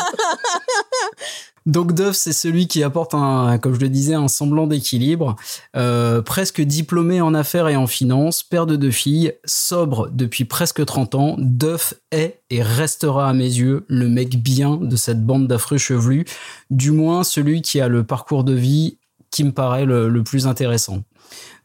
Donc 1.68 1.92
Duff, 1.92 2.16
c'est 2.16 2.32
celui 2.32 2.66
qui 2.66 2.82
apporte 2.82 3.12
un, 3.12 3.58
comme 3.58 3.74
je 3.74 3.80
le 3.80 3.90
disais, 3.90 4.14
un 4.14 4.28
semblant 4.28 4.66
d'équilibre. 4.66 5.36
Euh, 5.76 6.22
presque 6.22 6.62
diplômé 6.62 7.20
en 7.20 7.34
affaires 7.34 7.68
et 7.68 7.76
en 7.76 7.86
finance, 7.86 8.42
père 8.42 8.64
de 8.64 8.74
deux 8.74 8.90
filles, 8.90 9.34
sobre 9.44 10.08
depuis 10.10 10.46
presque 10.46 10.82
30 10.82 11.14
ans, 11.14 11.36
Duff 11.36 11.92
est 12.10 12.40
et 12.48 12.62
restera 12.62 13.28
à 13.28 13.34
mes 13.34 13.44
yeux 13.44 13.84
le 13.86 14.08
mec 14.08 14.42
bien 14.42 14.78
de 14.78 14.96
cette 14.96 15.22
bande 15.26 15.46
d'affreux 15.46 15.76
chevelus, 15.76 16.24
du 16.70 16.90
moins 16.90 17.22
celui 17.22 17.60
qui 17.60 17.82
a 17.82 17.88
le 17.88 18.02
parcours 18.02 18.44
de 18.44 18.54
vie 18.54 18.96
qui 19.30 19.44
me 19.44 19.52
paraît 19.52 19.84
le, 19.84 20.22
plus 20.22 20.46
intéressant. 20.46 21.02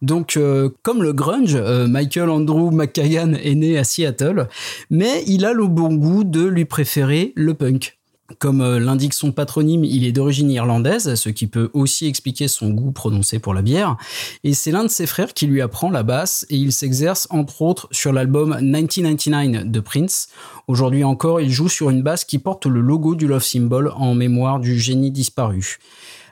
Donc, 0.01 0.35
euh, 0.35 0.69
comme 0.81 1.01
le 1.01 1.13
grunge, 1.13 1.55
euh, 1.55 1.87
Michael 1.87 2.29
Andrew 2.29 2.71
McKagan 2.71 3.35
est 3.41 3.55
né 3.55 3.77
à 3.77 3.85
Seattle, 3.85 4.49
mais 4.89 5.23
il 5.27 5.45
a 5.45 5.53
le 5.53 5.67
bon 5.67 5.93
goût 5.93 6.25
de 6.25 6.43
lui 6.43 6.65
préférer 6.65 7.31
le 7.37 7.53
punk. 7.53 7.97
Comme 8.39 8.61
euh, 8.61 8.79
l'indique 8.79 9.13
son 9.13 9.31
patronyme, 9.31 9.83
il 9.83 10.05
est 10.05 10.11
d'origine 10.11 10.49
irlandaise, 10.49 11.15
ce 11.15 11.29
qui 11.29 11.47
peut 11.47 11.69
aussi 11.73 12.07
expliquer 12.07 12.47
son 12.47 12.69
goût 12.69 12.91
prononcé 12.91 13.39
pour 13.39 13.53
la 13.53 13.61
bière. 13.61 13.97
Et 14.43 14.53
c'est 14.53 14.71
l'un 14.71 14.83
de 14.83 14.89
ses 14.89 15.05
frères 15.05 15.33
qui 15.33 15.47
lui 15.47 15.61
apprend 15.61 15.89
la 15.89 16.03
basse 16.03 16.45
et 16.49 16.55
il 16.55 16.71
s'exerce 16.71 17.27
entre 17.29 17.61
autres 17.61 17.87
sur 17.91 18.13
l'album 18.13 18.57
1999 18.61 19.65
de 19.65 19.79
Prince. 19.79 20.29
Aujourd'hui 20.67 21.03
encore, 21.03 21.41
il 21.41 21.51
joue 21.51 21.69
sur 21.69 21.89
une 21.89 22.01
basse 22.01 22.25
qui 22.25 22.39
porte 22.39 22.65
le 22.65 22.81
logo 22.81 23.15
du 23.15 23.27
Love 23.27 23.43
Symbol 23.43 23.91
en 23.95 24.15
mémoire 24.15 24.59
du 24.59 24.79
génie 24.79 25.11
disparu. 25.11 25.79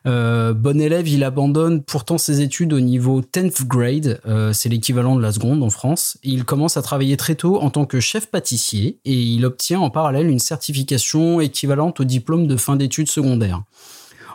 Euh, 0.08 0.54
bon 0.54 0.82
élève, 0.82 1.08
il 1.08 1.24
abandonne 1.24 1.84
pourtant 1.84 2.18
ses 2.18 2.42
études 2.42 2.74
au 2.74 2.80
niveau 2.80 3.22
10th 3.22 3.66
grade, 3.68 4.20
euh, 4.26 4.52
c'est 4.52 4.70
l'équivalent 4.70 5.16
de 5.16 5.22
la 5.22 5.32
seconde 5.32 5.62
en 5.62 5.70
France. 5.70 6.18
Il 6.24 6.44
commence 6.44 6.76
à 6.76 6.82
travailler 6.82 7.18
très 7.18 7.36
tôt 7.36 7.62
en 7.62 7.70
tant 7.70 7.86
que 7.86 8.00
chef 8.00 8.28
pâtissier 8.28 9.00
et 9.06 9.14
il 9.14 9.46
obtient 9.46 9.80
en 9.80 9.92
parallèle 9.92 10.28
une 10.28 10.40
certification 10.40 11.40
équivalente 11.40 12.00
au 12.00 12.04
diplôme 12.04 12.48
de 12.48 12.58
fin 12.58 12.76
d'études 12.76 13.12
secondaires. 13.12 13.64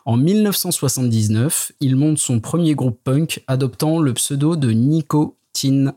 En 0.05 0.17
1979, 0.17 1.73
il 1.81 1.97
monte 1.97 2.19
son 2.19 2.39
premier 2.39 2.77
groupe 2.77 3.01
punk 3.03 3.43
adoptant 3.49 3.99
le 3.99 4.15
pseudo 4.15 4.55
de 4.55 4.71
Nico 4.71 5.37
Tin. 5.53 5.95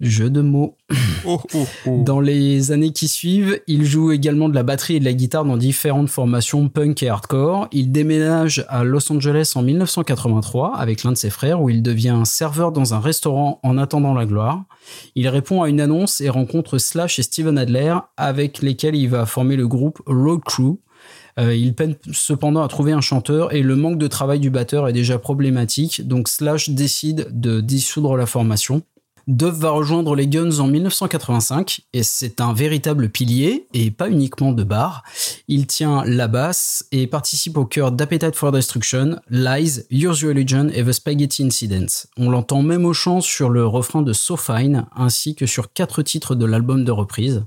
Jeu 0.00 0.30
de 0.30 0.40
mots. 0.40 0.76
Oh, 1.26 1.38
oh, 1.54 1.66
oh. 1.86 2.02
Dans 2.02 2.20
les 2.20 2.72
années 2.72 2.92
qui 2.92 3.06
suivent, 3.06 3.60
il 3.66 3.84
joue 3.84 4.10
également 4.10 4.48
de 4.48 4.54
la 4.54 4.62
batterie 4.62 4.96
et 4.96 5.00
de 5.00 5.04
la 5.04 5.12
guitare 5.12 5.44
dans 5.44 5.58
différentes 5.58 6.08
formations 6.08 6.70
punk 6.70 7.02
et 7.02 7.10
hardcore. 7.10 7.68
Il 7.72 7.92
déménage 7.92 8.64
à 8.68 8.84
Los 8.84 9.12
Angeles 9.12 9.52
en 9.54 9.62
1983 9.62 10.76
avec 10.76 11.04
l'un 11.04 11.12
de 11.12 11.16
ses 11.18 11.28
frères 11.28 11.60
où 11.60 11.68
il 11.68 11.82
devient 11.82 12.22
serveur 12.24 12.72
dans 12.72 12.94
un 12.94 13.00
restaurant 13.00 13.60
en 13.62 13.76
attendant 13.76 14.14
la 14.14 14.24
gloire. 14.24 14.64
Il 15.14 15.28
répond 15.28 15.62
à 15.62 15.68
une 15.68 15.80
annonce 15.80 16.22
et 16.22 16.30
rencontre 16.30 16.78
Slash 16.78 17.18
et 17.18 17.22
Steven 17.22 17.58
Adler 17.58 17.96
avec 18.16 18.62
lesquels 18.62 18.96
il 18.96 19.08
va 19.08 19.26
former 19.26 19.56
le 19.56 19.68
groupe 19.68 20.00
Road 20.06 20.40
Crew. 20.44 20.78
Euh, 21.38 21.54
il 21.54 21.74
peine 21.74 21.96
cependant 22.12 22.62
à 22.62 22.68
trouver 22.68 22.92
un 22.92 23.00
chanteur 23.00 23.54
et 23.54 23.62
le 23.62 23.76
manque 23.76 23.98
de 23.98 24.06
travail 24.06 24.40
du 24.40 24.50
batteur 24.50 24.88
est 24.88 24.92
déjà 24.92 25.18
problématique, 25.18 26.06
donc 26.06 26.28
Slash 26.28 26.70
décide 26.70 27.28
de 27.30 27.60
dissoudre 27.60 28.16
la 28.16 28.26
formation. 28.26 28.82
Duff 29.30 29.54
va 29.54 29.70
rejoindre 29.70 30.16
les 30.16 30.26
Guns 30.26 30.58
en 30.58 30.66
1985 30.66 31.82
et 31.92 32.02
c'est 32.02 32.40
un 32.40 32.52
véritable 32.52 33.10
pilier 33.10 33.68
et 33.72 33.92
pas 33.92 34.10
uniquement 34.10 34.50
de 34.50 34.64
bar. 34.64 35.04
Il 35.46 35.68
tient 35.68 36.02
la 36.04 36.26
basse 36.26 36.84
et 36.90 37.06
participe 37.06 37.56
au 37.56 37.64
chœur 37.64 37.92
d'Appetite 37.92 38.34
for 38.34 38.50
Destruction, 38.50 39.20
Lies, 39.30 39.82
Use 39.92 40.22
Your 40.22 40.30
Religion 40.30 40.68
et 40.74 40.82
The 40.82 40.90
Spaghetti 40.90 41.44
Incident. 41.44 41.86
On 42.16 42.28
l'entend 42.28 42.62
même 42.62 42.84
au 42.84 42.92
chant 42.92 43.20
sur 43.20 43.50
le 43.50 43.64
refrain 43.64 44.02
de 44.02 44.12
So 44.12 44.36
Fine 44.36 44.86
ainsi 44.96 45.36
que 45.36 45.46
sur 45.46 45.72
quatre 45.72 46.02
titres 46.02 46.34
de 46.34 46.44
l'album 46.44 46.84
de 46.84 46.90
reprise. 46.90 47.44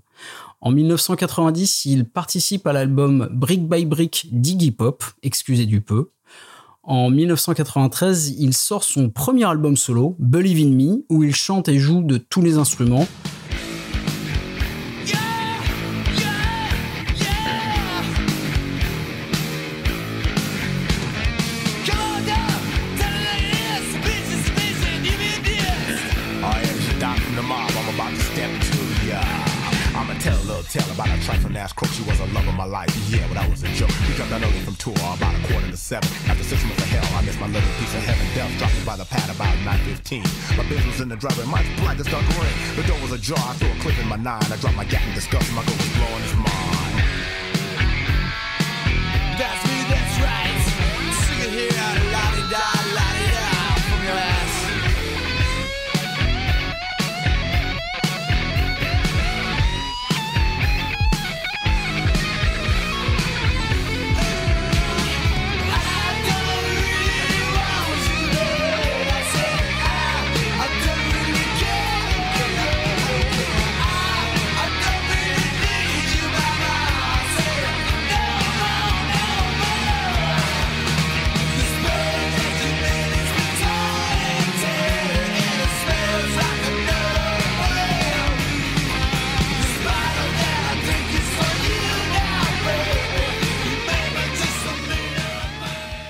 En 0.62 0.72
1990, 0.72 1.84
il 1.84 2.06
participe 2.06 2.66
à 2.66 2.72
l'album 2.72 3.28
Brick 3.34 3.68
by 3.68 3.86
Brick 3.86 4.30
d'Iggy 4.32 4.72
Pop, 4.72 5.04
excusez 5.22 5.66
du 5.66 5.82
peu. 5.82 6.12
En 6.86 7.10
1993, 7.10 8.36
il 8.40 8.54
sort 8.54 8.84
son 8.84 9.10
premier 9.10 9.46
album 9.46 9.78
solo, 9.78 10.18
Believe 10.20 10.68
in 10.68 10.76
Me, 10.76 11.06
où 11.08 11.24
il 11.24 11.34
chante 11.34 11.70
et 11.70 11.80
joue 11.80 12.04
de 12.04 12.18
tous 12.18 12.42
les 12.42 12.58
instruments. 12.58 13.08
Tale 30.74 30.89
about 30.89 31.05
a 31.13 31.21
trifling 31.21 31.55
ass 31.55 31.71
crook. 31.71 31.91
She 31.93 32.01
was 32.09 32.19
a 32.19 32.26
love 32.34 32.47
of 32.49 32.55
my 32.55 32.65
life. 32.65 32.89
Yeah, 33.05 33.28
but 33.30 33.36
that 33.38 33.45
was 33.45 33.61
a 33.61 33.69
joke. 33.78 33.93
We 34.09 34.17
jumped 34.17 34.34
out 34.34 34.41
early 34.41 34.57
from 34.65 34.74
tour 34.82 34.97
uh, 35.05 35.13
about 35.13 35.38
a 35.38 35.41
quarter 35.45 35.69
to 35.69 35.78
seven. 35.78 36.09
After 36.26 36.43
six 36.43 36.65
months 36.65 36.82
of 36.82 36.89
hell, 36.89 37.05
I 37.13 37.21
missed 37.21 37.39
my 37.39 37.45
little 37.45 37.69
piece 37.78 37.93
of 37.93 38.01
heaven. 38.01 38.26
Death 38.34 38.49
dropped 38.57 38.74
me 38.74 38.82
by 38.82 38.97
the 38.97 39.05
pad 39.05 39.30
about 39.30 39.53
9:15. 39.61 40.26
My 40.57 40.65
was 40.65 40.99
in 40.99 41.09
the 41.13 41.15
driveway. 41.15 41.45
My 41.45 41.61
blind 41.78 42.01
to 42.01 42.05
start 42.09 42.26
ring. 42.41 42.57
The 42.74 42.84
door 42.89 42.97
was 43.05 43.11
ajar. 43.13 43.38
I 43.38 43.53
threw 43.53 43.69
a 43.69 43.78
clip 43.86 43.97
in 44.01 44.07
my 44.09 44.17
nine. 44.17 44.49
I 44.49 44.57
dropped 44.57 44.76
my 44.76 44.86
gat 44.86 45.05
in 45.05 45.13
disgust. 45.13 45.45
My 45.53 45.61
girl 45.61 45.78
was 45.78 45.93
blowing 45.93 46.24
his 46.26 46.36
mind. 46.41 46.97
That's 49.38 49.61
me. 49.69 49.78
That's 49.93 50.15
right. 50.26 50.57
Sing 51.21 51.39
it 51.45 51.51
here 51.53 51.78
out 51.86 51.97
la 52.17 52.43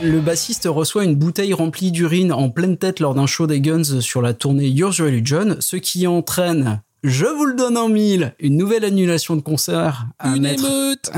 Le 0.03 0.19
bassiste 0.19 0.67
reçoit 0.69 1.05
une 1.05 1.15
bouteille 1.15 1.53
remplie 1.53 1.89
d'urine 1.89 2.33
en 2.33 2.49
pleine 2.49 2.75
tête 2.75 2.99
lors 2.99 3.15
d'un 3.15 3.25
show 3.25 3.47
des 3.47 3.61
Guns 3.61 4.01
sur 4.01 4.21
la 4.21 4.33
tournée 4.33 4.67
Yours 4.67 4.99
Religion, 4.99 5.55
ce 5.61 5.77
qui 5.77 6.07
entraîne, 6.07 6.81
je 7.03 7.25
vous 7.25 7.45
le 7.45 7.55
donne 7.55 7.77
en 7.77 7.87
mille, 7.87 8.35
une 8.39 8.57
nouvelle 8.57 8.83
annulation 8.83 9.37
de 9.37 9.41
concert 9.41 10.07
à, 10.19 10.35
mettre, 10.35 10.65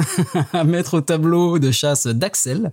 à 0.53 0.63
mettre 0.63 0.93
au 0.95 1.01
tableau 1.01 1.57
de 1.57 1.71
chasse 1.71 2.05
d'Axel. 2.05 2.71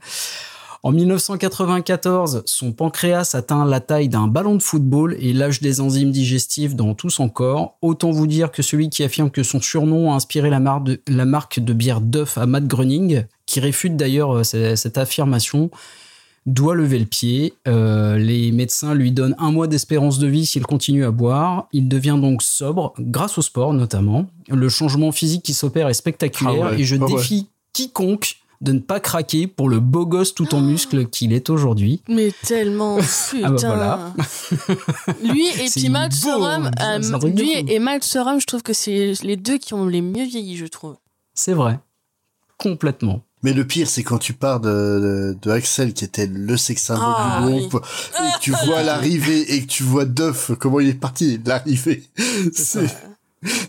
En 0.82 0.92
1994, 0.92 2.42
son 2.44 2.72
pancréas 2.72 3.30
atteint 3.34 3.64
la 3.64 3.80
taille 3.80 4.08
d'un 4.08 4.26
ballon 4.26 4.56
de 4.56 4.62
football 4.62 5.16
et 5.18 5.32
lâche 5.32 5.60
des 5.60 5.80
enzymes 5.80 6.10
digestives 6.10 6.76
dans 6.76 6.94
tout 6.94 7.08
son 7.08 7.30
corps. 7.30 7.78
Autant 7.80 8.10
vous 8.10 8.26
dire 8.26 8.50
que 8.50 8.62
celui 8.62 8.90
qui 8.90 9.02
affirme 9.02 9.30
que 9.30 9.44
son 9.44 9.60
surnom 9.60 10.12
a 10.12 10.16
inspiré 10.16 10.50
la 10.50 10.58
marque 10.60 10.84
de, 10.84 11.00
la 11.06 11.24
marque 11.24 11.60
de 11.60 11.72
bière 11.72 12.00
Duff 12.00 12.36
à 12.36 12.46
Matt 12.46 12.66
Groening, 12.66 13.24
qui 13.46 13.60
réfute 13.60 13.96
d'ailleurs 13.96 14.38
euh, 14.38 14.42
cette 14.42 14.98
affirmation, 14.98 15.70
doit 16.46 16.74
lever 16.74 16.98
le 16.98 17.06
pied. 17.06 17.54
Euh, 17.68 18.16
les 18.16 18.52
médecins 18.52 18.94
lui 18.94 19.12
donnent 19.12 19.36
un 19.38 19.50
mois 19.52 19.66
d'espérance 19.66 20.18
de 20.18 20.26
vie 20.26 20.46
s'il 20.46 20.66
continue 20.66 21.04
à 21.04 21.10
boire. 21.10 21.68
Il 21.72 21.88
devient 21.88 22.18
donc 22.20 22.42
sobre, 22.42 22.94
grâce 22.98 23.38
au 23.38 23.42
sport 23.42 23.74
notamment. 23.74 24.26
Le 24.48 24.68
changement 24.68 25.12
physique 25.12 25.42
qui 25.42 25.54
s'opère 25.54 25.88
est 25.88 25.94
spectaculaire 25.94 26.66
Ah 26.66 26.70
ouais, 26.72 26.80
et 26.80 26.84
je 26.84 26.96
ah 26.96 27.04
ouais. 27.04 27.14
défie 27.14 27.48
quiconque 27.72 28.36
de 28.60 28.72
ne 28.72 28.78
pas 28.78 29.00
craquer 29.00 29.48
pour 29.48 29.68
le 29.68 29.80
beau 29.80 30.06
gosse 30.06 30.34
tout 30.34 30.54
en 30.54 30.60
muscles 30.60 31.06
qu'il 31.06 31.32
est 31.32 31.50
aujourd'hui. 31.50 32.00
Mais 32.08 32.32
tellement, 32.44 32.98
putain. 33.30 33.40
Ah 33.42 33.50
bah 33.50 33.56
voilà. 33.58 34.12
Lui 35.22 35.46
et 35.60 35.68
puis 35.68 35.88
Matt 35.88 36.12
Sorum, 36.12 36.70
euh, 36.80 36.98
lui 37.28 37.54
fou. 37.54 37.66
et 37.68 37.78
Matt 37.80 38.04
Sorum, 38.04 38.40
je 38.40 38.46
trouve 38.46 38.62
que 38.62 38.72
c'est 38.72 39.14
les 39.24 39.36
deux 39.36 39.58
qui 39.58 39.74
ont 39.74 39.86
les 39.86 40.00
mieux 40.00 40.24
vieilli, 40.24 40.56
je 40.56 40.66
trouve. 40.66 40.96
C'est 41.34 41.54
vrai. 41.54 41.80
Complètement. 42.56 43.22
Mais 43.42 43.52
le 43.52 43.66
pire, 43.66 43.88
c'est 43.88 44.02
quand 44.04 44.18
tu 44.18 44.32
pars 44.34 44.60
de, 44.60 44.68
de, 44.70 45.38
de 45.42 45.50
Axel, 45.50 45.92
qui 45.94 46.04
était 46.04 46.26
le 46.26 46.56
sex 46.56 46.80
symbole 46.82 47.04
Ah, 47.16 47.40
du 47.40 47.52
oui. 47.52 47.66
groupe, 47.68 47.84
et 47.84 48.38
que 48.38 48.40
tu 48.40 48.52
vois 48.66 48.82
l'arrivée, 48.82 49.54
et 49.54 49.62
que 49.62 49.66
tu 49.66 49.82
vois 49.82 50.04
Duff, 50.04 50.52
comment 50.60 50.78
il 50.80 50.88
est 50.88 50.94
parti, 50.94 51.40
l'arrivée. 51.44 52.04
C'est- 52.52 52.86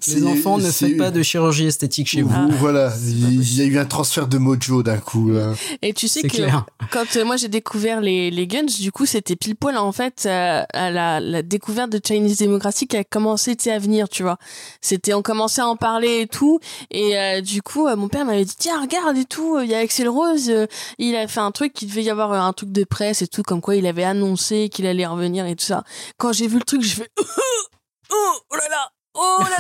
Les 0.08 0.26
enfants, 0.26 0.58
ne 0.58 0.70
faites 0.70 0.98
pas 0.98 1.12
de 1.12 1.24
chirurgie 1.24 1.66
esthétique 1.66 2.08
chez 2.08 2.22
vous. 2.22 2.34
Voilà, 2.60 2.94
il 3.06 3.58
y 3.58 3.62
a 3.62 3.66
eu 3.66 3.78
un 3.78 3.86
transfert 3.86 4.28
de 4.28 4.38
mojo 4.38 4.84
d'un 4.84 4.98
coup, 4.98 5.32
là. 5.32 5.54
Et 5.82 5.94
tu 5.94 6.08
sais 6.08 6.22
que 6.22 6.28
clair. 6.28 6.66
quand 6.92 7.16
euh, 7.16 7.26
moi 7.26 7.38
j'ai 7.38 7.48
découvert 7.48 8.02
les, 8.02 8.32
les 8.32 8.48
Guns, 8.48 8.66
du 8.66 8.92
coup 8.92 9.06
c'était 9.06 9.36
pile 9.36 9.56
poil 9.56 9.78
en 9.78 9.92
fait 9.92 10.26
euh, 10.26 10.64
à 10.74 10.92
la, 10.92 11.20
la 11.20 11.42
découverte 11.42 11.90
de 11.90 12.00
Chinese 12.06 12.38
Democracy 12.38 12.88
qui 12.88 12.98
a 12.98 13.04
commencé 13.04 13.56
à 13.70 13.80
venir, 13.80 14.10
tu 14.10 14.24
vois. 14.24 14.38
C'était 14.82 15.14
on 15.14 15.22
commençait 15.22 15.62
à 15.62 15.68
en 15.68 15.76
parler 15.76 16.22
et 16.22 16.28
tout, 16.28 16.60
et 16.92 17.18
euh, 17.18 17.42
du 17.42 17.62
coup 17.62 17.88
euh, 17.88 17.96
mon 17.96 18.08
père 18.08 18.26
m'avait 18.26 18.46
dit 18.46 18.56
tiens 18.58 18.82
regarde 18.82 19.18
et 19.18 19.26
tout, 19.26 19.60
il 19.62 19.70
y 19.70 19.76
a 19.76 19.80
Axel 19.80 20.10
Rose, 20.10 20.50
euh, 20.50 20.68
il 20.98 21.16
a 21.16 21.28
fait 21.28 21.40
un 21.40 21.52
truc, 21.52 21.82
il 21.82 21.88
devait 21.88 22.04
y 22.04 22.10
avoir 22.10 22.32
un 22.34 22.54
truc 22.54 22.72
de 22.72 22.84
presse 22.84 23.22
et 23.22 23.28
tout, 23.28 23.44
comme 23.44 23.62
quoi 23.62 23.76
il 23.76 23.86
avait 23.86 24.04
annoncé 24.04 24.70
qu'il 24.70 24.86
allait 24.86 25.06
revenir 25.06 25.46
et 25.46 25.56
tout 25.56 25.66
ça. 25.66 25.84
Quand 26.18 26.34
j'ai 26.34 26.48
vu 26.48 26.58
le 26.58 26.64
truc, 26.64 26.82
j'ai 26.82 26.96
fait 26.96 27.12
oh, 27.20 28.16
oh 28.52 28.56
là 28.56 28.70
là. 28.70 28.93
Oh 29.16 29.40
là 29.44 29.58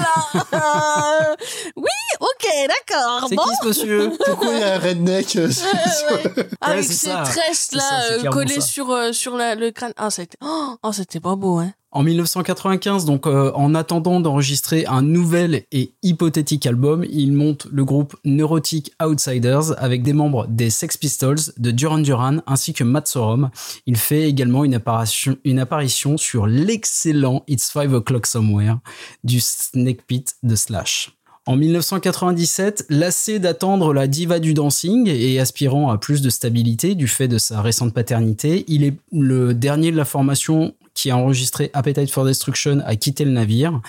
là 0.52 1.36
Oui, 1.76 1.84
ok, 2.20 2.48
d'accord. 2.68 3.28
C'est 3.30 3.36
Bon, 3.36 3.44
qui 3.44 3.56
ce 3.62 3.68
monsieur? 3.68 4.12
Pourquoi 4.26 4.52
il 4.54 4.60
y 4.60 4.64
a 4.64 4.74
un 4.76 4.80
redneck 4.80 5.36
euh, 5.36 5.52
sur- 5.52 5.66
Ouais, 6.12 6.48
Avec 6.62 6.84
ces 6.86 7.10
ça. 7.10 7.24
tresses 7.24 7.72
là 7.74 8.04
euh, 8.12 8.24
collées 8.30 8.62
sur 8.62 8.90
euh, 8.92 9.12
sur 9.14 9.36
la- 9.38 9.56
le 9.56 9.72
crâne. 9.72 9.94
Ah 9.98 10.10
c'était 10.10 10.38
oh, 10.42 10.76
oh, 10.82 10.92
c'était 10.92 11.20
pas 11.20 11.36
beau 11.36 11.58
hein. 11.60 11.72
En 11.96 12.02
1995, 12.02 13.06
donc 13.06 13.28
euh, 13.28 13.52
en 13.54 13.76
attendant 13.76 14.20
d'enregistrer 14.20 14.88
un 14.88 15.04
nouvel 15.04 15.66
et 15.72 15.94
hypothétique 16.02 16.66
album, 16.66 17.06
il 17.08 17.34
monte 17.34 17.68
le 17.72 17.86
groupe 17.86 18.16
Neurotic 18.26 18.92
Outsiders 19.00 19.76
avec 19.78 20.02
des 20.02 20.14
membres 20.14 20.48
des 20.48 20.72
Sex 20.72 20.98
Pistols, 20.98 21.38
de 21.60 21.70
Duran 21.70 22.00
Duran 22.00 22.38
ainsi 22.48 22.74
que 22.74 22.84
Matt 22.84 23.08
Sorum. 23.08 23.52
Il 23.86 23.96
fait 23.96 24.28
également 24.28 24.66
une 24.66 24.74
apparition, 24.74 25.38
une 25.44 25.60
apparition 25.60 26.18
sur 26.18 26.48
l'excellent 26.48 27.44
It's 27.48 27.72
Five 27.72 27.94
O'Clock 27.94 28.26
Somewhere 28.26 28.78
du 29.24 29.40
Snake 29.40 30.02
Pit 30.08 30.34
de 30.42 30.56
Slash. 30.56 31.12
En 31.46 31.58
1997, 31.58 32.86
lassé 32.90 33.38
d'attendre 33.38 33.94
la 33.94 34.08
diva 34.08 34.40
du 34.40 34.56
dancing 34.56 35.08
et 35.10 35.40
aspirant 35.40 35.92
à 35.92 36.00
plus 36.00 36.24
de 36.24 36.32
stabilité 36.32 36.96
du 36.96 37.08
fait 37.08 37.28
de 37.28 37.38
sa 37.38 37.62
récente 37.62 37.94
paternité, 37.94 38.66
il 38.68 38.84
est 38.84 38.96
le 39.12 39.54
dernier 39.54 39.92
de 39.92 39.98
la 39.98 40.06
formation 40.06 40.74
qui 40.94 41.12
a 41.12 41.18
enregistré 41.18 41.70
Appetite 41.74 42.12
for 42.12 42.26
Destruction 42.26 42.82
a 42.86 42.96
quitté 42.96 43.26
le 43.26 43.32
navire. 43.32 43.82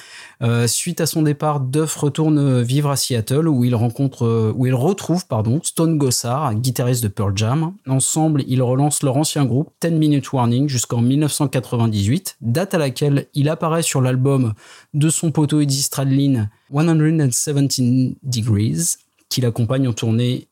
Euh, 0.42 0.66
suite 0.66 1.00
à 1.00 1.06
son 1.06 1.22
départ, 1.22 1.60
Duff 1.60 1.94
retourne 1.96 2.62
vivre 2.62 2.90
à 2.90 2.96
Seattle 2.96 3.48
où 3.48 3.64
il 3.64 3.74
rencontre, 3.74 4.24
euh, 4.24 4.52
où 4.56 4.66
il 4.66 4.74
retrouve 4.74 5.26
pardon 5.26 5.60
Stone 5.62 5.98
Gossard, 5.98 6.54
guitariste 6.54 7.02
de 7.02 7.08
Pearl 7.08 7.32
Jam. 7.36 7.74
Ensemble, 7.86 8.44
ils 8.46 8.62
relancent 8.62 9.02
leur 9.02 9.16
ancien 9.16 9.44
groupe 9.44 9.70
10 9.82 9.92
Minute 9.92 10.32
Warning 10.32 10.68
jusqu'en 10.68 11.00
1998, 11.00 12.36
date 12.40 12.74
à 12.74 12.78
laquelle 12.78 13.26
il 13.34 13.48
apparaît 13.48 13.82
sur 13.82 14.00
l'album 14.00 14.54
de 14.94 15.08
son 15.08 15.30
poteau 15.30 15.60
Eddie 15.60 15.82
Stradlin 15.82 16.48
117 16.72 18.16
Degrees, 18.22 18.96
qu'il 19.28 19.46
accompagne 19.46 19.88
en 19.88 19.92
tournée 19.92 20.48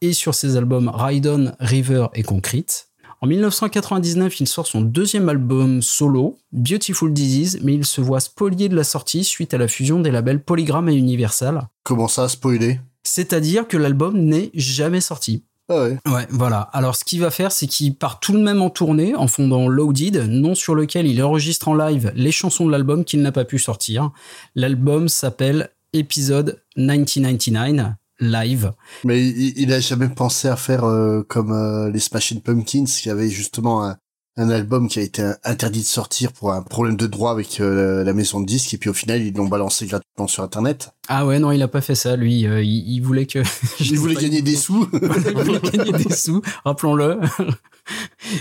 et 0.00 0.12
sur 0.12 0.34
ses 0.34 0.56
albums 0.56 0.90
Ride 0.92 1.26
On, 1.26 1.52
River 1.60 2.06
et 2.14 2.22
Concrete. 2.22 2.89
En 3.22 3.26
1999, 3.26 4.40
il 4.40 4.48
sort 4.48 4.66
son 4.66 4.80
deuxième 4.80 5.28
album 5.28 5.82
solo, 5.82 6.38
Beautiful 6.52 7.12
Disease, 7.12 7.58
mais 7.62 7.74
il 7.74 7.84
se 7.84 8.00
voit 8.00 8.20
spolié 8.20 8.70
de 8.70 8.76
la 8.76 8.82
sortie 8.82 9.24
suite 9.24 9.52
à 9.52 9.58
la 9.58 9.68
fusion 9.68 10.00
des 10.00 10.10
labels 10.10 10.42
Polygram 10.42 10.88
et 10.88 10.94
Universal. 10.94 11.68
Comment 11.82 12.08
ça, 12.08 12.30
spoiler? 12.30 12.80
C'est-à-dire 13.02 13.68
que 13.68 13.76
l'album 13.76 14.18
n'est 14.18 14.50
jamais 14.54 15.02
sorti. 15.02 15.44
Ah 15.68 15.82
ouais. 15.82 15.98
Ouais, 16.06 16.26
voilà. 16.30 16.60
Alors, 16.72 16.96
ce 16.96 17.04
qu'il 17.04 17.20
va 17.20 17.30
faire, 17.30 17.52
c'est 17.52 17.66
qu'il 17.66 17.94
part 17.94 18.20
tout 18.20 18.32
de 18.32 18.42
même 18.42 18.62
en 18.62 18.70
tournée 18.70 19.14
en 19.14 19.26
fondant 19.26 19.68
Loaded, 19.68 20.16
nom 20.30 20.54
sur 20.54 20.74
lequel 20.74 21.06
il 21.06 21.22
enregistre 21.22 21.68
en 21.68 21.74
live 21.74 22.12
les 22.16 22.32
chansons 22.32 22.64
de 22.64 22.72
l'album 22.72 23.04
qu'il 23.04 23.20
n'a 23.20 23.32
pas 23.32 23.44
pu 23.44 23.58
sortir. 23.58 24.12
L'album 24.54 25.10
s'appelle 25.10 25.68
Épisode 25.92 26.62
1999 26.76 27.99
Live. 28.20 28.72
Mais 29.04 29.26
il, 29.26 29.58
il 29.58 29.72
a 29.72 29.80
jamais 29.80 30.08
pensé 30.08 30.48
à 30.48 30.56
faire 30.56 30.84
euh, 30.84 31.22
comme 31.22 31.52
euh, 31.52 31.90
les 31.90 32.00
Smashing 32.00 32.40
Pumpkins, 32.40 32.84
qui 32.84 33.10
avaient 33.10 33.30
justement 33.30 33.84
un, 33.84 33.96
un 34.40 34.50
album 34.50 34.88
qui 34.88 34.98
a 34.98 35.02
été 35.02 35.22
interdit 35.44 35.80
de 35.80 35.86
sortir 35.86 36.32
pour 36.32 36.52
un 36.52 36.62
problème 36.62 36.96
de 36.96 37.06
droit 37.06 37.30
avec 37.30 37.60
euh, 37.60 38.02
la 38.04 38.12
maison 38.12 38.40
de 38.40 38.46
disques, 38.46 38.72
et 38.74 38.78
puis 38.78 38.88
au 38.90 38.94
final, 38.94 39.20
ils 39.22 39.34
l'ont 39.34 39.48
balancé 39.48 39.86
gratuitement 39.86 40.26
sur 40.26 40.42
Internet. 40.42 40.90
Ah 41.08 41.26
ouais, 41.26 41.38
non, 41.38 41.52
il 41.52 41.60
a 41.62 41.68
pas 41.68 41.80
fait 41.80 41.94
ça, 41.94 42.16
lui. 42.16 42.46
euh, 42.46 42.62
il, 42.62 42.88
il 42.94 43.00
voulait 43.00 43.26
que. 43.26 43.40
Il 43.80 43.98
voulait 43.98 44.14
gagner 44.14 44.42
des 44.42 44.56
sous. 44.56 44.88
il 44.92 44.98
voulait 45.34 45.60
gagner 45.60 45.92
des 45.92 46.12
sous, 46.14 46.40
rappelons-le. 46.64 47.18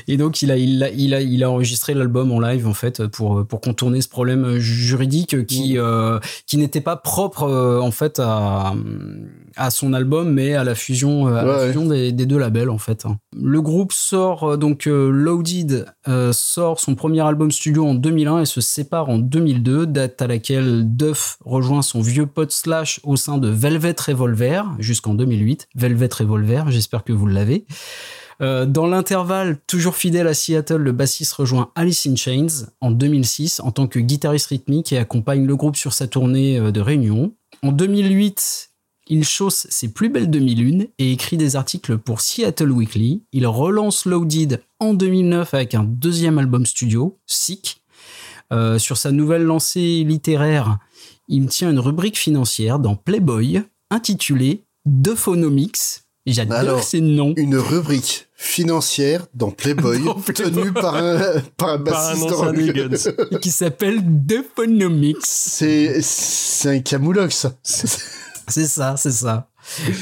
Et 0.07 0.17
donc 0.17 0.43
il 0.43 0.51
a, 0.51 0.57
il 0.57 0.83
a, 0.83 0.89
il 0.91 1.13
a, 1.15 1.21
il 1.21 1.43
a 1.43 1.49
enregistré 1.49 1.95
l'album 1.95 2.31
en 2.31 2.39
live 2.39 2.67
en 2.67 2.73
fait 2.75 3.07
pour 3.07 3.47
pour 3.47 3.61
contourner 3.61 3.99
ce 4.01 4.07
problème 4.07 4.57
juridique 4.59 5.47
qui 5.47 5.77
euh, 5.79 6.19
qui 6.45 6.57
n'était 6.57 6.81
pas 6.81 6.95
propre 6.97 7.49
en 7.81 7.89
fait 7.89 8.19
à 8.19 8.75
à 9.55 9.71
son 9.71 9.93
album 9.93 10.31
mais 10.31 10.53
à 10.53 10.63
la 10.63 10.75
fusion 10.75 11.27
à 11.27 11.43
la 11.43 11.57
Ouais, 11.57 11.67
fusion 11.67 11.87
des, 11.87 12.11
des 12.11 12.25
deux 12.27 12.37
labels 12.37 12.69
en 12.69 12.77
fait. 12.77 13.05
Le 13.35 13.61
groupe 13.61 13.91
sort 13.91 14.57
donc 14.57 14.85
Loaded 14.85 15.87
sort 16.31 16.79
son 16.79 16.95
premier 16.95 17.21
album 17.21 17.51
studio 17.51 17.85
en 17.85 17.93
2001 17.93 18.41
et 18.41 18.45
se 18.45 18.61
sépare 18.61 19.09
en 19.09 19.17
2002, 19.17 19.85
date 19.85 20.21
à 20.21 20.27
laquelle 20.27 20.83
Duff 20.85 21.37
rejoint 21.45 21.81
son 21.81 22.01
vieux 22.01 22.25
pote 22.25 22.51
Slash 22.51 22.99
au 23.03 23.15
sein 23.15 23.37
de 23.37 23.49
Velvet 23.49 23.95
Revolver 24.05 24.63
jusqu'en 24.79 25.13
2008. 25.13 25.69
Velvet 25.75 26.09
Revolver, 26.11 26.69
j'espère 26.69 27.03
que 27.03 27.13
vous 27.13 27.27
l'avez. 27.27 27.65
Euh, 28.41 28.65
dans 28.65 28.87
l'intervalle, 28.87 29.57
toujours 29.67 29.95
fidèle 29.95 30.27
à 30.27 30.33
Seattle, 30.33 30.77
le 30.77 30.91
bassiste 30.91 31.33
rejoint 31.33 31.71
Alice 31.75 32.07
in 32.07 32.15
Chains 32.15 32.67
en 32.79 32.91
2006 32.91 33.59
en 33.59 33.71
tant 33.71 33.87
que 33.87 33.99
guitariste 33.99 34.47
rythmique 34.47 34.93
et 34.93 34.97
accompagne 34.97 35.45
le 35.45 35.55
groupe 35.55 35.75
sur 35.75 35.93
sa 35.93 36.07
tournée 36.07 36.57
euh, 36.57 36.71
de 36.71 36.79
réunion. 36.79 37.33
En 37.63 37.73
2008, 37.73 38.68
il 39.09 39.25
chausse 39.25 39.67
ses 39.69 39.89
plus 39.89 40.09
belles 40.09 40.29
demi-lunes 40.29 40.87
et 40.99 41.11
écrit 41.11 41.35
des 41.37 41.55
articles 41.55 41.97
pour 41.97 42.21
Seattle 42.21 42.71
Weekly. 42.71 43.23
Il 43.33 43.47
relance 43.47 44.05
Loaded 44.05 44.61
en 44.79 44.93
2009 44.93 45.53
avec 45.53 45.75
un 45.75 45.83
deuxième 45.83 46.37
album 46.37 46.65
studio, 46.65 47.17
Sick. 47.25 47.81
Euh, 48.51 48.79
sur 48.79 48.97
sa 48.97 49.11
nouvelle 49.11 49.43
lancée 49.43 50.03
littéraire, 50.03 50.79
il 51.27 51.45
tient 51.47 51.69
une 51.69 51.79
rubrique 51.79 52.17
financière 52.17 52.79
dans 52.79 52.95
Playboy 52.95 53.61
intitulée 53.91 54.63
Dophonomics. 54.85 56.01
J'adore 56.25 56.57
Alors, 56.57 56.83
ces 56.83 57.01
noms. 57.01 57.33
Une 57.37 57.55
rubrique 57.57 58.27
financière 58.35 59.25
dans 59.33 59.49
Playboy, 59.51 59.99
Dans 60.05 60.13
Playboy. 60.15 60.51
tenue 60.51 60.71
par 60.71 60.95
un, 60.95 61.17
par 61.17 61.29
un 61.29 61.41
Par 61.57 61.69
un 61.69 61.77
bassiste 61.79 62.29
rock. 62.31 62.55
des 62.55 62.71
Guns. 62.73 63.39
qui 63.41 63.49
s'appelle 63.51 63.99
Dophonomics. 64.03 65.17
C'est, 65.23 66.01
c'est 66.01 66.69
un 66.69 66.79
camoulox. 66.79 67.47
C'est 68.49 68.65
ça, 68.65 68.95
c'est 68.97 69.11
ça. 69.11 69.47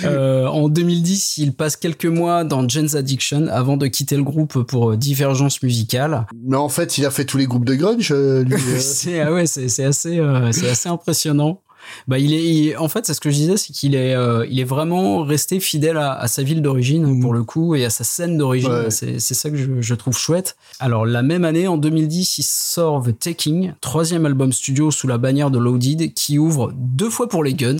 Euh, 0.03 0.45
en 0.47 0.69
2010, 0.69 1.37
il 1.37 1.53
passe 1.53 1.75
quelques 1.75 2.05
mois 2.05 2.43
dans 2.43 2.67
Jen's 2.67 2.95
Addiction 2.95 3.47
avant 3.49 3.77
de 3.77 3.87
quitter 3.87 4.15
le 4.15 4.23
groupe 4.23 4.63
pour 4.63 4.91
euh, 4.91 4.97
divergence 4.97 5.61
musicale. 5.63 6.25
Mais 6.45 6.57
en 6.57 6.69
fait, 6.69 6.97
il 6.97 7.05
a 7.05 7.11
fait 7.11 7.25
tous 7.25 7.37
les 7.37 7.47
groupes 7.47 7.65
de 7.65 7.75
grunge, 7.75 8.11
euh, 8.11 8.43
lui. 8.43 8.55
c'est 8.79 9.19
ah 9.21 9.33
ouais, 9.33 9.47
c'est 9.47 9.67
c'est 9.69 9.83
assez, 9.85 10.19
euh, 10.19 10.51
c'est 10.51 10.69
assez 10.69 10.89
impressionnant. 10.89 11.61
Bah, 12.07 12.19
il 12.19 12.33
est, 12.33 12.43
il- 12.43 12.77
en 12.77 12.89
fait, 12.89 13.05
c'est 13.05 13.13
ce 13.13 13.21
que 13.21 13.29
je 13.29 13.35
disais, 13.35 13.55
c'est 13.55 13.71
qu'il 13.71 13.95
est, 13.95 14.13
euh, 14.13 14.45
il 14.49 14.59
est 14.59 14.65
vraiment 14.65 15.23
resté 15.23 15.59
fidèle 15.61 15.95
à, 15.97 16.11
à 16.19 16.27
sa 16.27 16.43
ville 16.43 16.61
d'origine 16.61 17.21
pour 17.21 17.33
le 17.33 17.43
coup 17.45 17.75
et 17.75 17.85
à 17.85 17.89
sa 17.89 18.03
scène 18.03 18.37
d'origine. 18.37 18.69
Ouais. 18.71 18.91
C'est, 18.91 19.19
c'est 19.19 19.33
ça 19.33 19.49
que 19.49 19.55
je, 19.55 19.79
je 19.79 19.95
trouve 19.95 20.17
chouette. 20.17 20.57
Alors 20.81 21.05
la 21.05 21.23
même 21.23 21.45
année, 21.45 21.65
en 21.67 21.77
2010, 21.77 22.39
il 22.39 22.43
sort 22.43 23.03
The 23.03 23.17
Taking, 23.17 23.73
troisième 23.79 24.25
album 24.25 24.51
studio 24.51 24.91
sous 24.91 25.07
la 25.07 25.17
bannière 25.17 25.49
de 25.49 25.59
Loaded, 25.59 26.13
qui 26.13 26.37
ouvre 26.37 26.73
deux 26.75 27.09
fois 27.09 27.29
pour 27.29 27.41
les 27.43 27.53
Guns. 27.53 27.77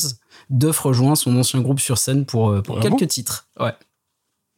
Duff 0.50 0.80
rejoint 0.80 1.16
son 1.16 1.36
ancien 1.38 1.62
groupe 1.62 1.80
sur 1.80 1.98
scène 1.98 2.26
pour, 2.26 2.50
euh, 2.50 2.62
pour 2.62 2.78
Ah 2.78 2.82
quelques 2.82 3.00
bon 3.00 3.08
titres. 3.08 3.48
Ouais. 3.60 3.74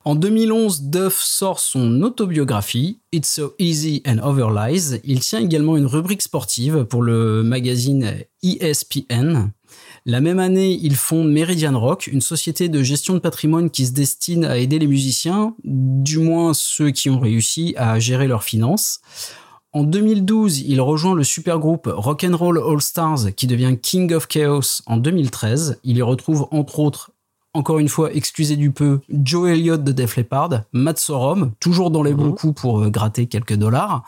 En 0.05 0.15
2011, 0.15 0.83
Duff 0.83 1.19
sort 1.21 1.59
son 1.59 2.01
autobiographie 2.01 2.99
It's 3.11 3.27
So 3.27 3.53
Easy 3.59 4.01
and 4.07 4.19
Over 4.23 4.47
Lies. 4.55 5.01
Il 5.03 5.19
tient 5.19 5.39
également 5.39 5.75
une 5.75 5.85
rubrique 5.85 6.21
sportive 6.21 6.85
pour 6.85 7.01
le 7.01 7.43
magazine 7.43 8.15
ESPN. 8.41 9.51
La 10.05 10.21
même 10.21 10.39
année, 10.39 10.79
il 10.81 10.95
fonde 10.95 11.29
Meridian 11.29 11.77
Rock, 11.77 12.07
une 12.07 12.21
société 12.21 12.69
de 12.69 12.81
gestion 12.81 13.13
de 13.13 13.19
patrimoine 13.19 13.69
qui 13.69 13.85
se 13.85 13.91
destine 13.91 14.45
à 14.45 14.57
aider 14.57 14.79
les 14.79 14.87
musiciens, 14.87 15.53
du 15.65 16.19
moins 16.19 16.53
ceux 16.53 16.91
qui 16.91 17.09
ont 17.09 17.19
réussi 17.19 17.73
à 17.77 17.99
gérer 17.99 18.27
leurs 18.27 18.43
finances. 18.43 19.01
En 19.71 19.83
2012, 19.83 20.61
il 20.61 20.81
rejoint 20.81 21.13
le 21.13 21.23
supergroupe 21.23 21.87
Rock'n'Roll 21.91 22.57
All 22.57 22.81
Stars 22.81 23.35
qui 23.35 23.45
devient 23.45 23.77
King 23.79 24.13
of 24.13 24.27
Chaos 24.27 24.81
en 24.87 24.97
2013. 24.97 25.79
Il 25.83 25.97
y 25.97 26.01
retrouve 26.01 26.47
entre 26.51 26.79
autres 26.79 27.11
encore 27.53 27.79
une 27.79 27.89
fois, 27.89 28.13
excusez 28.13 28.55
du 28.55 28.71
peu, 28.71 28.99
Joe 29.09 29.49
Elliott 29.49 29.83
de 29.83 29.91
Def 29.91 30.17
Leppard, 30.17 30.61
Matt 30.71 30.99
Sorum, 30.99 31.51
toujours 31.59 31.89
dans 31.89 32.03
les 32.03 32.13
bons 32.13 32.31
coups 32.31 32.61
pour 32.61 32.79
euh, 32.79 32.89
gratter 32.89 33.25
quelques 33.25 33.55
dollars, 33.55 34.03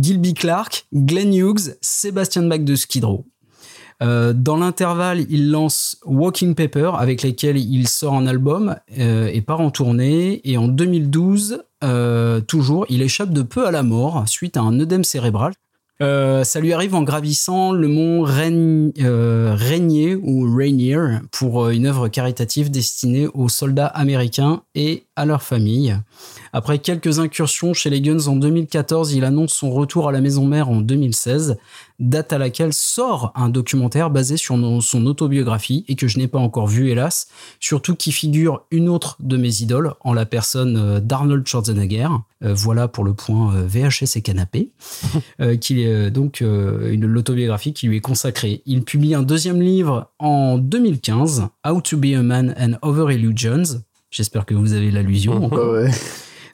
Gilby 0.00 0.34
Clark, 0.34 0.86
Glenn 0.94 1.34
Hughes, 1.34 1.76
Sébastien 1.80 2.42
Bach 2.42 2.60
de 2.60 2.76
Skid 2.76 3.04
Row. 3.04 3.26
Euh, 4.02 4.32
dans 4.32 4.56
l'intervalle, 4.56 5.26
il 5.28 5.50
lance 5.50 5.98
Walking 6.04 6.54
Paper, 6.54 6.92
avec 6.98 7.22
lesquels 7.22 7.58
il 7.58 7.86
sort 7.86 8.14
un 8.14 8.26
album 8.26 8.76
euh, 8.98 9.28
et 9.32 9.42
part 9.42 9.60
en 9.60 9.70
tournée. 9.70 10.40
Et 10.44 10.56
en 10.56 10.68
2012, 10.68 11.62
euh, 11.84 12.40
toujours, 12.40 12.86
il 12.88 13.02
échappe 13.02 13.30
de 13.30 13.42
peu 13.42 13.66
à 13.66 13.70
la 13.70 13.82
mort 13.82 14.24
suite 14.26 14.56
à 14.56 14.60
un 14.62 14.78
œdème 14.80 15.04
cérébral. 15.04 15.52
Ça 16.02 16.60
lui 16.60 16.72
arrive 16.72 16.94
en 16.94 17.02
gravissant 17.02 17.72
le 17.72 17.86
mont 17.86 18.22
Rain- 18.22 18.90
Rainier 18.96 20.14
ou 20.14 20.50
Rainier 20.50 20.96
pour 21.30 21.68
une 21.68 21.84
œuvre 21.84 22.08
caritative 22.08 22.70
destinée 22.70 23.26
aux 23.34 23.50
soldats 23.50 23.88
américains 23.88 24.62
et 24.74 25.04
à 25.14 25.26
leurs 25.26 25.42
familles. 25.42 25.98
Après 26.54 26.78
quelques 26.78 27.18
incursions 27.18 27.74
chez 27.74 27.90
les 27.90 28.00
Guns 28.00 28.28
en 28.28 28.36
2014, 28.36 29.12
il 29.12 29.26
annonce 29.26 29.52
son 29.52 29.70
retour 29.70 30.08
à 30.08 30.12
la 30.12 30.22
maison 30.22 30.46
mère 30.46 30.70
en 30.70 30.80
2016, 30.80 31.58
date 32.00 32.32
à 32.32 32.38
laquelle 32.38 32.72
sort 32.72 33.32
un 33.36 33.48
documentaire 33.50 34.10
basé 34.10 34.36
sur 34.36 34.58
son 34.82 35.06
autobiographie 35.06 35.84
et 35.86 35.94
que 35.94 36.08
je 36.08 36.18
n'ai 36.18 36.26
pas 36.26 36.38
encore 36.38 36.66
vu 36.66 36.88
hélas, 36.90 37.28
surtout 37.60 37.94
qui 37.94 38.10
figure 38.10 38.64
une 38.70 38.88
autre 38.88 39.16
de 39.20 39.36
mes 39.36 39.60
idoles 39.60 39.94
en 40.00 40.14
la 40.14 40.26
personne 40.26 40.76
euh, 40.76 41.00
d'Arnold 41.00 41.46
Schwarzenegger. 41.46 42.08
Euh, 42.42 42.54
voilà 42.54 42.88
pour 42.88 43.04
le 43.04 43.12
point 43.14 43.54
euh, 43.54 43.66
VHS 43.66 44.16
et 44.16 44.22
canapé, 44.22 44.72
euh, 45.40 45.56
qui 45.56 45.82
est 45.82 46.10
donc 46.10 46.42
euh, 46.42 46.90
une 46.90 47.06
l'autobiographie 47.06 47.74
qui 47.74 47.86
lui 47.86 47.98
est 47.98 48.00
consacrée. 48.00 48.62
Il 48.66 48.82
publie 48.82 49.14
un 49.14 49.22
deuxième 49.22 49.60
livre 49.60 50.10
en 50.18 50.58
2015, 50.58 51.48
How 51.66 51.80
to 51.82 51.98
be 51.98 52.14
a 52.16 52.22
man 52.22 52.54
and 52.58 52.76
Other 52.82 53.12
Illusions. 53.12 53.82
J'espère 54.10 54.46
que 54.46 54.54
vous 54.54 54.72
avez 54.72 54.90
l'allusion. 54.90 55.44
encore. 55.44 55.72
Ouais, 55.72 55.84
ouais. 55.84 55.90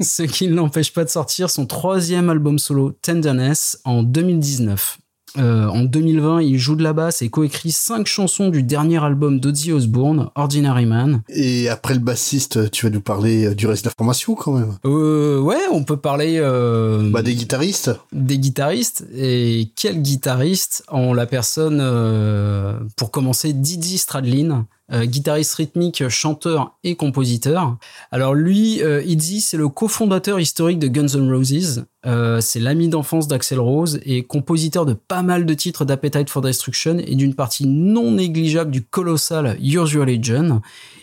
Ce 0.01 0.23
qui 0.23 0.49
ne 0.49 0.55
l'empêche 0.55 0.93
pas 0.93 1.05
de 1.05 1.09
sortir 1.09 1.49
son 1.49 1.65
troisième 1.65 2.29
album 2.29 2.59
solo, 2.59 2.93
Tenderness, 3.01 3.81
en 3.85 4.03
2019. 4.03 4.99
Euh, 5.39 5.67
en 5.69 5.85
2020, 5.85 6.43
il 6.43 6.59
joue 6.59 6.77
de 6.77 6.83
la 6.83 6.93
basse 6.93 7.23
et 7.23 7.29
coécrit 7.29 7.73
cinq 7.73 8.07
chansons 8.07 8.49
du 8.49 8.63
dernier 8.63 9.03
album 9.03 9.39
d'Ozzy 9.41 9.73
Osbourne, 9.73 10.31
Ordinary 10.35 10.87
Man. 10.87 11.23
Et 11.29 11.69
après 11.69 11.95
le 11.95 12.01
bassiste, 12.01 12.71
tu 12.71 12.87
vas 12.87 12.91
nous 12.91 13.01
parler 13.01 13.47
euh, 13.47 13.55
du 13.55 13.67
reste 13.67 13.85
de 13.85 13.89
la 13.91 13.95
formation 13.97 14.35
quand 14.35 14.53
même. 14.53 14.77
Euh, 14.85 15.39
ouais, 15.41 15.59
on 15.73 15.85
peut 15.85 15.97
parler 15.97 16.39
euh, 16.39 17.11
Bah, 17.11 17.23
des 17.23 17.35
guitaristes. 17.35 17.91
des 18.13 18.39
guitaristes. 18.39 19.05
Et 19.15 19.71
quel 19.77 20.01
guitariste 20.03 20.85
en 20.89 21.13
la 21.15 21.27
personne, 21.27 21.79
euh, 21.81 22.79
pour 22.97 23.11
commencer, 23.11 23.53
Didi 23.53 23.99
Stradlin, 23.99 24.67
guitariste 24.93 25.55
rythmique, 25.55 26.09
chanteur 26.09 26.77
et 26.85 26.95
compositeur. 26.95 27.77
Alors 28.13 28.35
lui, 28.35 28.83
euh, 28.83 29.03
Didi, 29.03 29.41
c'est 29.41 29.57
le 29.57 29.69
cofondateur 29.69 30.39
historique 30.39 30.79
de 30.79 30.89
Guns 30.89 31.09
N' 31.09 31.33
Roses. 31.33 31.85
Euh, 32.05 32.41
c'est 32.41 32.61
l'ami 32.61 32.89
d'enfance 32.89 33.27
d'Axel 33.27 33.59
Rose 33.59 33.99
et 34.05 34.23
compositeur 34.23 34.87
de 34.87 34.93
pas 34.93 35.23
mal 35.23 35.45
de 35.45 35.55
titres 35.55 35.85
d'Appetite 35.85 36.31
for 36.31 36.43
Destruction 36.43 36.99
et 36.99 37.15
d'une 37.17 37.35
partie 37.35 37.67
non 37.67 38.13
négligeable 38.13 38.71
du 38.71 38.83
colossal 38.83 39.57
Your 39.61 39.87
Legion. 39.87 40.61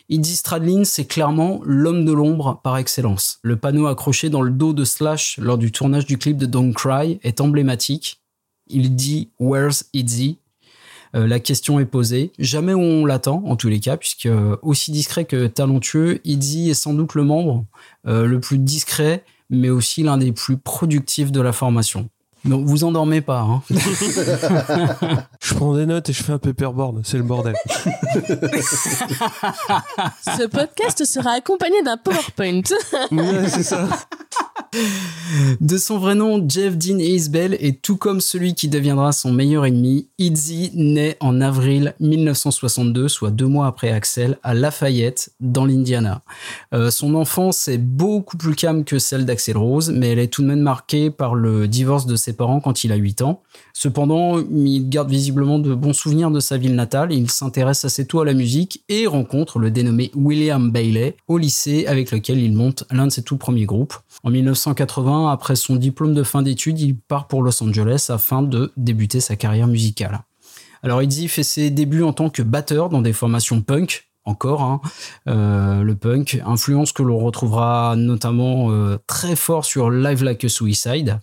Izzy 0.10 0.36
Stradlin, 0.36 0.84
c'est 0.84 1.06
clairement 1.06 1.62
l'homme 1.66 2.06
de 2.06 2.14
l'ombre 2.14 2.62
par 2.64 2.78
excellence. 2.78 3.40
Le 3.42 3.58
panneau 3.58 3.88
accroché 3.88 4.30
dans 4.30 4.42
le 4.42 4.52
dos 4.52 4.74
de 4.74 4.86
Slash 4.86 5.38
lors 5.42 5.58
du 5.58 5.72
tournage 5.72 6.06
du 6.06 6.18
clip 6.18 6.38
de 6.38 6.46
Don't 6.46 6.74
Cry 6.74 7.20
est 7.24 7.42
emblématique. 7.42 8.22
Il 8.68 8.96
dit 8.96 9.30
Where's 9.40 9.86
Izzy? 9.94 10.38
Euh, 10.38 10.43
La 11.14 11.40
question 11.40 11.80
est 11.80 11.86
posée. 11.86 12.32
Jamais 12.40 12.74
on 12.74 13.06
l'attend, 13.06 13.44
en 13.46 13.56
tous 13.56 13.70
les 13.70 13.80
cas, 13.80 13.98
puisque 13.98 14.26
euh, 14.26 14.58
aussi 14.62 14.92
discret 14.92 15.26
que 15.26 15.48
talentueux, 15.48 16.20
Izzy 16.26 16.70
est 16.70 16.74
sans 16.74 16.94
doute 16.94 17.14
le 17.14 17.24
membre 17.24 17.66
euh, 18.08 18.26
le 18.26 18.40
plus 18.40 18.58
discret, 18.58 19.24
mais 19.50 19.70
aussi 19.70 20.04
l'un 20.04 20.18
des 20.18 20.32
plus 20.32 20.58
productifs 20.58 21.32
de 21.32 21.42
la 21.42 21.52
formation. 21.54 22.10
Donc 22.46 22.66
vous 22.66 22.84
endormez 22.84 23.22
pas. 23.22 23.40
Hein. 23.40 23.62
Je 25.42 25.54
prends 25.54 25.76
des 25.76 25.86
notes 25.86 26.10
et 26.10 26.14
je 26.14 26.22
fais 26.24 26.34
un 26.34 26.40
paperboard, 26.40 27.02
c'est 27.06 27.16
le 27.18 27.24
bordel. 27.24 27.56
Ce 30.26 30.48
podcast 30.48 31.06
sera 31.06 31.32
accompagné 31.32 31.82
d'un 31.84 31.96
PowerPoint. 31.96 32.62
Ouais, 33.12 33.48
c'est 33.48 33.64
ça. 33.64 33.88
De 35.62 35.78
son 35.78 35.98
vrai 35.98 36.16
nom, 36.16 36.44
Jeff 36.48 36.78
Dean 36.78 37.00
Isbell 37.00 37.56
est 37.60 37.82
tout 37.82 37.98
comme 37.98 38.22
celui 38.22 38.54
qui 38.56 38.68
deviendra 38.68 39.12
son 39.12 39.32
meilleur 39.32 39.66
ennemi, 39.66 40.08
Izzy 40.18 40.72
naît 40.74 41.18
en 41.20 41.42
avril 41.42 41.94
1962, 42.00 43.08
soit 43.08 43.32
deux 43.32 43.48
mois 43.48 43.68
après 43.68 43.92
Axel, 43.92 44.38
à 44.44 44.54
Lafayette, 44.54 45.32
dans 45.40 45.66
l'Indiana. 45.66 46.22
Euh, 46.74 46.92
son 46.92 47.16
enfance 47.16 47.68
est 47.68 47.78
beaucoup 47.78 48.38
plus 48.38 48.56
calme 48.56 48.84
que 48.84 49.00
celle 49.00 49.26
d'Axel 49.26 49.58
Rose, 49.58 49.92
mais 49.96 50.10
elle 50.10 50.20
est 50.20 50.28
tout 50.28 50.42
de 50.42 50.48
même 50.48 50.62
marquée 50.62 51.10
par 51.10 51.36
le 51.36 51.68
divorce 51.68 52.06
de 52.06 52.16
ses 52.16 52.34
parents 52.34 52.60
quand 52.60 52.84
il 52.84 52.92
a 52.92 52.96
8 52.96 53.22
ans. 53.22 53.42
Cependant, 53.76 54.38
il 54.38 54.88
garde 54.88 55.10
visiblement 55.10 55.58
de 55.58 55.74
bons 55.74 55.94
souvenirs 55.94 56.30
de 56.30 56.40
sa 56.40 56.58
ville 56.58 56.76
natale, 56.76 57.12
il 57.12 57.30
s'intéresse 57.30 57.84
assez 57.86 58.06
tôt 58.06 58.22
à 58.22 58.26
la 58.26 58.36
musique 58.36 58.84
et 58.88 59.08
rencontre 59.08 59.58
le 59.58 59.72
dénommé 59.72 60.12
William 60.14 60.72
Bailey 60.72 61.18
au 61.28 61.40
lycée 61.40 61.88
avec 61.88 62.12
lequel 62.12 62.38
il 62.38 62.54
monte 62.54 62.84
l'un 62.92 63.08
de 63.08 63.12
ses 63.12 63.24
tout 63.24 63.38
premiers 63.38 63.66
groupes. 63.66 63.96
En 64.24 64.30
1980, 64.30 65.32
après 65.32 65.56
son 65.56 65.76
diplôme 65.76 66.14
de 66.14 66.22
fin 66.22 66.44
d'études, 66.44 66.80
il 66.80 66.96
part 66.96 67.28
pour 67.28 67.42
Los 67.42 67.64
Angeles 67.64 68.08
afin 68.10 68.44
de 68.44 68.72
débuter 68.78 69.20
sa 69.20 69.36
carrière 69.36 69.68
musicale. 69.68 70.22
Alors 70.84 71.02
Izzy 71.02 71.28
fait 71.28 71.44
ses 71.44 71.72
débuts 71.72 72.04
en 72.04 72.14
tant 72.14 72.30
que 72.30 72.44
batteur 72.44 72.90
dans 72.90 73.02
des 73.02 73.14
formations 73.14 73.62
punk, 73.62 74.10
encore 74.26 74.62
hein, 74.62 74.82
euh, 75.28 75.82
le 75.82 75.96
punk, 75.96 76.42
influence 76.46 76.92
que 76.92 77.04
l'on 77.04 77.18
retrouvera 77.18 77.96
notamment 77.98 78.72
euh, 78.72 78.98
très 79.08 79.36
fort 79.36 79.66
sur 79.66 79.90
Live 79.90 80.24
Like 80.24 80.44
a 80.44 80.50
Suicide. 80.50 81.20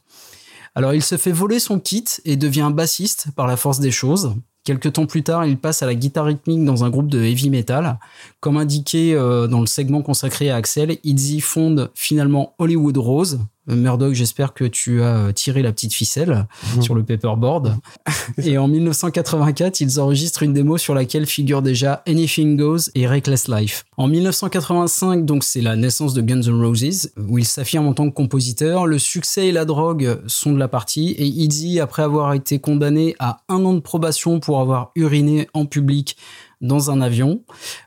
Alors 0.75 0.95
il 0.95 1.03
se 1.03 1.17
fait 1.17 1.33
voler 1.33 1.59
son 1.59 1.81
kit 1.81 2.05
et 2.25 2.37
devient 2.37 2.71
bassiste 2.73 3.29
par 3.37 3.47
la 3.47 3.57
force 3.57 3.81
des 3.81 3.91
choses. 3.91 4.35
Quelques 4.63 4.93
temps 4.93 5.07
plus 5.07 5.23
tard, 5.23 5.47
il 5.47 5.57
passe 5.57 5.83
à 5.83 5.87
la 5.87 5.95
guitare 5.95 6.27
rythmique 6.27 6.65
dans 6.65 6.85
un 6.85 6.91
groupe 6.91 7.09
de 7.09 7.21
heavy 7.21 7.49
metal. 7.49 7.99
Comme 8.41 8.59
indiqué 8.59 9.15
euh, 9.15 9.47
dans 9.47 9.61
le 9.61 9.67
segment 9.67 10.03
consacré 10.03 10.51
à 10.51 10.57
Axel, 10.57 10.99
Izzy 11.03 11.41
fonde 11.41 11.91
finalement 11.95 12.55
Hollywood 12.59 12.99
Rose. 12.99 13.41
Euh, 13.71 13.77
Murdoch, 13.77 14.15
j'espère 14.15 14.55
que 14.55 14.65
tu 14.65 15.03
as 15.03 15.17
euh, 15.17 15.33
tiré 15.33 15.63
la 15.63 15.73
petite 15.73 15.93
ficelle 15.93 16.47
sur 16.81 16.95
le 16.95 17.03
paperboard. 17.03 17.77
et 18.43 18.59
en 18.59 18.69
1984, 18.69 19.81
ils 19.81 20.01
enregistrent 20.01 20.43
une 20.43 20.53
démo 20.53 20.79
sur 20.79 20.95
laquelle 20.95 21.27
figure 21.27 21.63
déjà 21.63 22.03
Anything 22.07 22.57
Goes 22.57 22.91
et 22.95 23.07
Reckless 23.07 23.49
Life. 23.49 23.85
En 23.97 24.09
1985, 24.09 25.25
donc 25.25 25.45
c'est 25.45 25.61
la 25.61 25.77
naissance 25.77 26.15
de 26.15 26.23
Guns 26.23 26.43
N' 26.43 26.63
Roses, 26.63 27.11
où 27.17 27.39
il 27.39 27.45
s'affirme 27.45 27.87
en 27.87 27.95
tant 27.95 28.09
que 28.09 28.15
compositeur. 28.15 28.87
Le 28.87 28.99
succès 28.99 29.49
et 29.49 29.53
la 29.53 29.65
drogue 29.65 30.21
sont 30.27 30.53
de 30.53 30.59
la 30.59 30.69
partie, 30.69 31.11
et 31.11 31.27
Izzy, 31.27 31.81
après 31.81 32.03
avoir 32.03 32.35
été 32.35 32.59
condamné 32.59 33.15
à 33.19 33.41
un 33.49 33.65
an 33.65 33.75
de 33.75 33.81
probation 33.81 34.41
pour 34.41 34.61
avoir 34.61 34.93
uriné 34.95 35.49
en 35.55 35.67
public 35.67 36.17
dans 36.61 36.91
un 36.91 37.01
avion, 37.01 37.43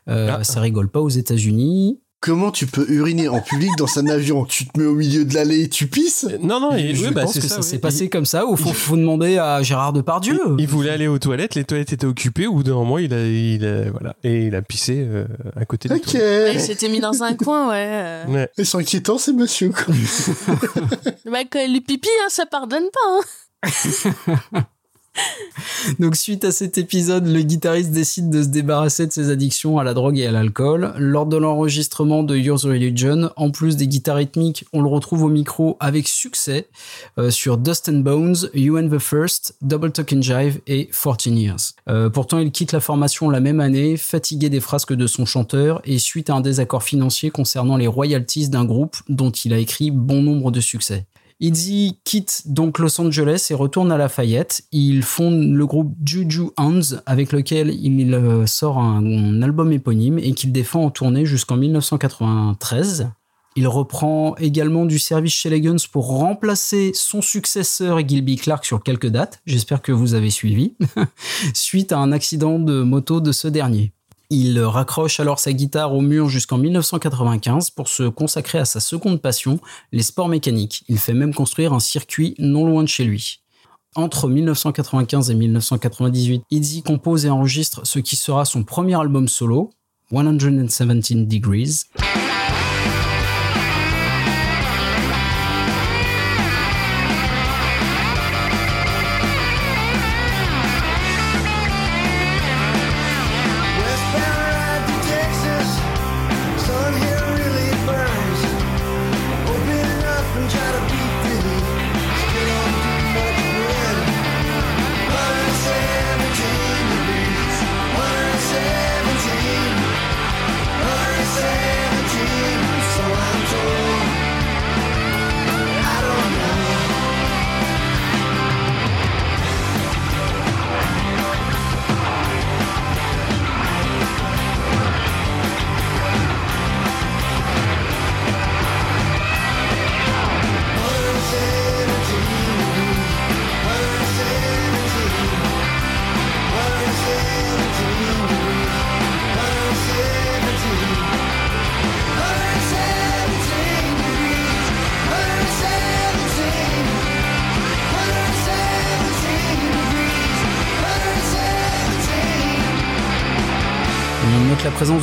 euh, 0.08 0.42
ça 0.42 0.60
rigole 0.60 0.88
pas 0.88 1.00
aux 1.00 1.08
États-Unis. 1.08 2.00
Comment 2.24 2.50
tu 2.50 2.66
peux 2.66 2.86
uriner 2.88 3.28
en 3.28 3.42
public 3.42 3.70
dans 3.76 3.98
un 3.98 4.06
avion? 4.06 4.46
Tu 4.46 4.64
te 4.66 4.80
mets 4.80 4.86
au 4.86 4.94
milieu 4.94 5.26
de 5.26 5.34
l'allée 5.34 5.64
et 5.64 5.68
tu 5.68 5.88
pisses? 5.88 6.26
Non, 6.40 6.58
non, 6.58 6.72
et, 6.74 6.94
Je 6.94 7.04
oui, 7.04 7.10
bah, 7.12 7.24
pense 7.24 7.34
c'est 7.34 7.40
que 7.40 7.46
ça, 7.48 7.56
ça. 7.56 7.62
s'est 7.62 7.78
passé 7.78 8.08
comme 8.08 8.24
ça. 8.24 8.46
Au 8.46 8.56
fond, 8.56 8.72
faut 8.72 8.96
demander 8.96 9.36
à 9.36 9.62
Gérard 9.62 9.92
Depardieu. 9.92 10.40
Il, 10.56 10.62
il 10.62 10.66
voulait 10.66 10.88
aller 10.88 11.06
aux 11.06 11.18
toilettes, 11.18 11.54
les 11.54 11.64
toilettes 11.64 11.92
étaient 11.92 12.06
occupées. 12.06 12.46
Bout 12.46 12.62
d'un 12.62 12.72
moment, 12.76 12.96
il 12.96 13.12
a, 13.12 13.26
il 13.26 13.66
a- 13.66 13.90
voilà, 13.90 14.16
et 14.24 14.46
il 14.46 14.54
a 14.54 14.62
pissé 14.62 15.04
euh, 15.06 15.26
à 15.54 15.66
côté 15.66 15.90
des 15.90 15.96
Ok. 15.96 16.02
toilettes. 16.04 16.22
Ouais, 16.48 16.54
il 16.54 16.60
s'était 16.60 16.88
mis 16.88 17.00
dans 17.00 17.22
un 17.22 17.34
coin, 17.34 17.68
ouais. 17.68 17.74
euh. 17.90 18.24
Ouais. 18.28 18.48
Et 18.56 18.64
c'est 18.64 18.78
inquiétant, 18.78 19.18
ces 19.18 19.34
monsieur. 19.34 19.68
quoi. 19.68 19.92
Bah, 21.30 21.40
quand 21.50 21.60
il 21.60 21.76
est 21.76 21.80
pipi, 21.82 22.08
hein, 22.24 22.28
ça 22.30 22.46
pardonne 22.46 22.84
pas. 22.90 23.20
Hein. 23.68 24.62
Donc 25.98 26.16
suite 26.16 26.44
à 26.44 26.52
cet 26.52 26.78
épisode, 26.78 27.26
le 27.26 27.42
guitariste 27.42 27.90
décide 27.90 28.30
de 28.30 28.42
se 28.42 28.48
débarrasser 28.48 29.06
de 29.06 29.12
ses 29.12 29.30
addictions 29.30 29.78
à 29.78 29.84
la 29.84 29.94
drogue 29.94 30.18
et 30.18 30.26
à 30.26 30.32
l'alcool. 30.32 30.92
Lors 30.98 31.26
de 31.26 31.36
l'enregistrement 31.36 32.22
de 32.22 32.36
Yours 32.36 32.64
Religion, 32.64 33.30
en 33.36 33.50
plus 33.50 33.76
des 33.76 33.86
guitares 33.86 34.16
rythmiques, 34.16 34.64
on 34.72 34.82
le 34.82 34.88
retrouve 34.88 35.24
au 35.24 35.28
micro 35.28 35.76
avec 35.80 36.08
succès 36.08 36.68
euh, 37.18 37.30
sur 37.30 37.58
Dust 37.58 37.88
and 37.88 38.00
Bones, 38.00 38.36
You 38.54 38.78
and 38.78 38.88
the 38.88 38.98
First, 38.98 39.56
Double 39.62 39.92
Talk 39.92 40.12
and 40.12 40.22
Jive 40.22 40.60
et 40.66 40.86
14 40.86 41.26
Years. 41.26 41.74
Euh, 41.88 42.10
pourtant, 42.10 42.38
il 42.38 42.50
quitte 42.50 42.72
la 42.72 42.80
formation 42.80 43.30
la 43.30 43.40
même 43.40 43.60
année, 43.60 43.96
fatigué 43.96 44.48
des 44.48 44.60
frasques 44.60 44.94
de 44.94 45.06
son 45.06 45.26
chanteur 45.26 45.80
et 45.84 45.98
suite 45.98 46.30
à 46.30 46.34
un 46.34 46.40
désaccord 46.40 46.82
financier 46.82 47.30
concernant 47.30 47.76
les 47.76 47.86
royalties 47.86 48.48
d'un 48.48 48.64
groupe 48.64 48.96
dont 49.08 49.30
il 49.30 49.52
a 49.52 49.58
écrit 49.58 49.90
bon 49.90 50.22
nombre 50.22 50.50
de 50.50 50.60
succès. 50.60 51.06
Izzy 51.40 51.98
quitte 52.04 52.42
donc 52.46 52.78
Los 52.78 53.00
Angeles 53.00 53.48
et 53.50 53.54
retourne 53.54 53.90
à 53.90 53.98
Lafayette. 53.98 54.62
Il 54.72 55.02
fonde 55.02 55.52
le 55.52 55.66
groupe 55.66 55.94
Juju 56.04 56.50
Hands 56.56 56.80
avec 57.06 57.32
lequel 57.32 57.70
il 57.70 58.14
euh, 58.14 58.46
sort 58.46 58.78
un, 58.78 59.42
album 59.42 59.72
éponyme 59.72 60.18
et 60.18 60.32
qu'il 60.32 60.52
défend 60.52 60.84
en 60.84 60.90
tournée 60.90 61.26
jusqu'en 61.26 61.56
1993. 61.56 63.10
Il 63.56 63.68
reprend 63.68 64.34
également 64.36 64.84
du 64.84 64.98
service 64.98 65.32
chez 65.32 65.50
les 65.50 65.60
Guns 65.60 65.76
pour 65.92 66.08
remplacer 66.08 66.90
son 66.94 67.22
successeur 67.22 68.06
Gilby 68.06 68.36
Clark 68.36 68.64
sur 68.64 68.82
quelques 68.82 69.06
dates. 69.06 69.40
J'espère 69.46 69.80
que 69.80 69.92
vous 69.92 70.14
avez 70.14 70.30
suivi. 70.30 70.74
Suite 71.54 71.92
à 71.92 71.98
un 71.98 72.10
accident 72.10 72.58
de 72.58 72.82
moto 72.82 73.20
de 73.20 73.30
ce 73.30 73.46
dernier. 73.46 73.92
Il 74.36 74.60
raccroche 74.60 75.20
alors 75.20 75.38
sa 75.38 75.52
guitare 75.52 75.94
au 75.94 76.00
mur 76.00 76.28
jusqu'en 76.28 76.58
1995 76.58 77.70
pour 77.70 77.86
se 77.86 78.02
consacrer 78.02 78.58
à 78.58 78.64
sa 78.64 78.80
seconde 78.80 79.22
passion, 79.22 79.60
les 79.92 80.02
sports 80.02 80.26
mécaniques. 80.26 80.82
Il 80.88 80.98
fait 80.98 81.14
même 81.14 81.32
construire 81.32 81.72
un 81.72 81.78
circuit 81.78 82.34
non 82.40 82.66
loin 82.66 82.82
de 82.82 82.88
chez 82.88 83.04
lui. 83.04 83.42
Entre 83.94 84.28
1995 84.28 85.30
et 85.30 85.34
1998, 85.36 86.42
Izzy 86.50 86.82
compose 86.82 87.26
et 87.26 87.30
enregistre 87.30 87.86
ce 87.86 88.00
qui 88.00 88.16
sera 88.16 88.44
son 88.44 88.64
premier 88.64 88.98
album 88.98 89.28
solo, 89.28 89.70
117 90.10 91.28
Degrees. 91.28 91.84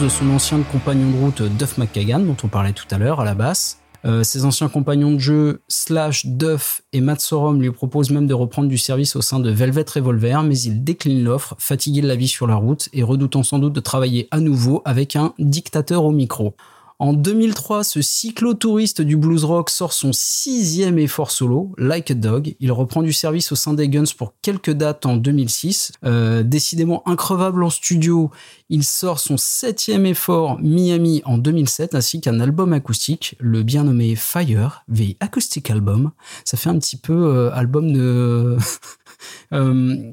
De 0.02 0.10
son 0.10 0.32
ancien 0.32 0.60
compagnon 0.72 1.12
de 1.12 1.18
route 1.18 1.42
Duff 1.44 1.78
McKagan, 1.78 2.22
dont 2.22 2.38
on 2.44 2.48
parlait 2.48 2.74
tout 2.74 2.88
à 2.90 2.98
l'heure 2.98 3.20
à 3.20 3.26
la 3.26 3.36
basse. 3.36 3.78
Euh, 4.04 4.24
ses 4.24 4.46
anciens 4.46 4.68
compagnons 4.68 5.12
de 5.12 5.20
jeu, 5.20 5.62
Slash, 5.68 6.26
Duff 6.26 6.82
et 6.92 7.02
Matt 7.02 7.22
Sorum 7.22 7.62
lui 7.62 7.70
proposent 7.72 8.10
même 8.10 8.26
de 8.26 8.34
reprendre 8.34 8.68
du 8.68 8.80
service 8.80 9.16
au 9.16 9.22
sein 9.22 9.40
de 9.40 9.52
Velvet 9.52 9.86
Revolver, 9.94 10.42
mais 10.42 10.58
il 10.58 10.84
décline 10.84 11.24
l'offre, 11.24 11.56
fatigué 11.60 12.02
de 12.02 12.08
la 12.08 12.16
vie 12.16 12.28
sur 12.28 12.48
la 12.48 12.56
route 12.56 12.90
et 12.94 13.04
redoutant 13.04 13.44
sans 13.44 13.60
doute 13.60 13.74
de 13.74 13.80
travailler 13.80 14.28
à 14.32 14.40
nouveau 14.40 14.82
avec 14.86 15.16
un 15.16 15.34
dictateur 15.38 16.04
au 16.04 16.12
micro. 16.12 16.56
En 17.02 17.14
2003, 17.14 17.84
ce 17.84 18.00
cyclotouriste 18.04 19.02
du 19.02 19.18
blues 19.18 19.44
rock 19.44 19.72
sort 19.72 19.92
son 19.92 20.14
sixième 20.14 21.00
effort 21.00 21.32
solo, 21.32 21.74
Like 21.80 22.12
a 22.12 22.14
Dog. 22.14 22.56
Il 22.60 22.72
reprend 22.72 23.02
du 23.02 23.12
service 23.12 23.52
au 23.52 23.56
sein 23.56 23.74
des 23.74 23.90
Guns 23.90 24.04
pour 24.16 24.36
quelques 24.44 24.70
dates 24.70 25.08
en 25.08 25.16
2006. 25.16 25.94
Euh, 26.06 26.44
décidément 26.44 27.02
increvable 27.10 27.64
en 27.64 27.72
studio, 27.72 28.30
il 28.70 28.84
sort 28.84 29.20
son 29.20 29.38
septième 29.38 30.06
effort, 30.06 30.60
Miami, 30.62 31.24
en 31.26 31.40
2007, 31.40 31.96
ainsi 31.96 32.22
qu'un 32.22 32.40
album 32.40 32.72
acoustique, 32.72 33.36
le 33.40 33.64
bien 33.64 33.86
nommé 33.86 34.16
Fire, 34.16 34.84
The 34.88 35.18
Acoustic 35.22 35.72
Album. 35.72 36.12
Ça 36.46 36.56
fait 36.56 36.70
un 36.70 36.78
petit 36.78 36.98
peu 36.98 37.14
euh, 37.14 37.52
album 37.52 37.94
de... 37.94 38.58
euh, 39.54 40.12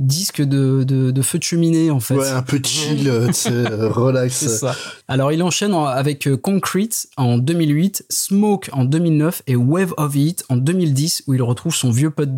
disque 0.00 0.42
de, 0.42 0.82
de, 0.82 1.10
de 1.10 1.22
feu 1.22 1.38
de 1.38 1.44
cheminée 1.44 1.90
en 1.90 2.00
fait. 2.00 2.14
Ouais, 2.16 2.28
un 2.30 2.42
peu 2.42 2.60
chill, 2.64 3.08
euh, 3.08 3.28
euh, 3.50 3.88
relax. 3.92 4.34
C'est 4.34 4.48
ça. 4.48 4.74
Alors 5.06 5.30
il 5.30 5.42
enchaîne 5.42 5.74
en- 5.74 5.84
avec 5.84 6.26
euh, 6.26 6.36
Concrete 6.36 7.06
en 7.16 7.38
2008, 7.38 8.06
Smoke 8.10 8.70
en 8.72 8.84
2009 8.84 9.42
et 9.46 9.56
Wave 9.56 9.94
of 9.98 10.16
Heat 10.16 10.44
en 10.48 10.56
2010 10.56 11.24
où 11.26 11.34
il 11.34 11.42
retrouve 11.42 11.74
son 11.74 11.90
vieux 11.90 12.10
pote 12.10 12.30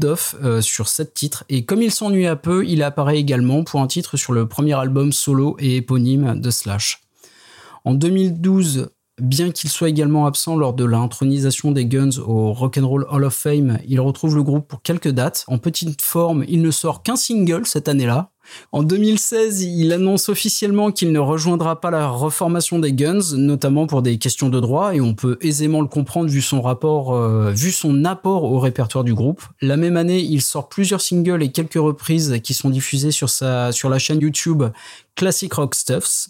euh, 0.42 0.60
sur 0.60 0.88
sept 0.88 1.14
titres. 1.14 1.44
Et 1.48 1.64
comme 1.64 1.80
il 1.82 1.92
s'ennuie 1.92 2.26
un 2.26 2.36
peu, 2.36 2.66
il 2.66 2.82
apparaît 2.82 3.18
également 3.18 3.62
pour 3.64 3.80
un 3.80 3.86
titre 3.86 4.16
sur 4.16 4.32
le 4.32 4.48
premier 4.48 4.74
album 4.74 5.12
solo 5.12 5.56
et 5.60 5.76
éponyme 5.76 6.40
de 6.40 6.50
Slash. 6.50 7.02
En 7.84 7.94
2012, 7.94 8.90
bien 9.22 9.52
qu'il 9.52 9.70
soit 9.70 9.88
également 9.88 10.26
absent 10.26 10.56
lors 10.56 10.74
de 10.74 10.84
l'intronisation 10.84 11.70
des 11.70 11.86
Guns 11.86 12.18
au 12.26 12.52
Rock'n'Roll 12.52 13.06
Hall 13.08 13.24
of 13.24 13.34
Fame, 13.34 13.78
il 13.86 14.00
retrouve 14.00 14.34
le 14.34 14.42
groupe 14.42 14.66
pour 14.66 14.82
quelques 14.82 15.10
dates. 15.10 15.44
En 15.46 15.58
petite 15.58 16.02
forme, 16.02 16.44
il 16.48 16.60
ne 16.60 16.70
sort 16.70 17.02
qu'un 17.02 17.16
single 17.16 17.64
cette 17.64 17.88
année-là. 17.88 18.30
En 18.72 18.82
2016, 18.82 19.62
il 19.62 19.92
annonce 19.92 20.28
officiellement 20.28 20.90
qu'il 20.90 21.12
ne 21.12 21.20
rejoindra 21.20 21.80
pas 21.80 21.92
la 21.92 22.08
reformation 22.08 22.80
des 22.80 22.92
Guns, 22.92 23.36
notamment 23.36 23.86
pour 23.86 24.02
des 24.02 24.18
questions 24.18 24.48
de 24.48 24.58
droit, 24.58 24.94
et 24.94 25.00
on 25.00 25.14
peut 25.14 25.38
aisément 25.40 25.80
le 25.80 25.86
comprendre 25.86 26.28
vu 26.28 26.42
son 26.42 26.60
rapport, 26.60 27.14
euh, 27.14 27.52
vu 27.52 27.70
son 27.70 28.04
apport 28.04 28.42
au 28.42 28.58
répertoire 28.58 29.04
du 29.04 29.14
groupe. 29.14 29.42
La 29.60 29.76
même 29.76 29.96
année, 29.96 30.20
il 30.20 30.42
sort 30.42 30.68
plusieurs 30.68 31.00
singles 31.00 31.42
et 31.42 31.52
quelques 31.52 31.74
reprises 31.74 32.40
qui 32.42 32.54
sont 32.54 32.70
diffusées 32.70 33.12
sur 33.12 33.28
la 33.38 33.98
chaîne 33.98 34.20
YouTube 34.20 34.64
Classic 35.14 35.52
Rock 35.52 35.76
Stuffs. 35.76 36.28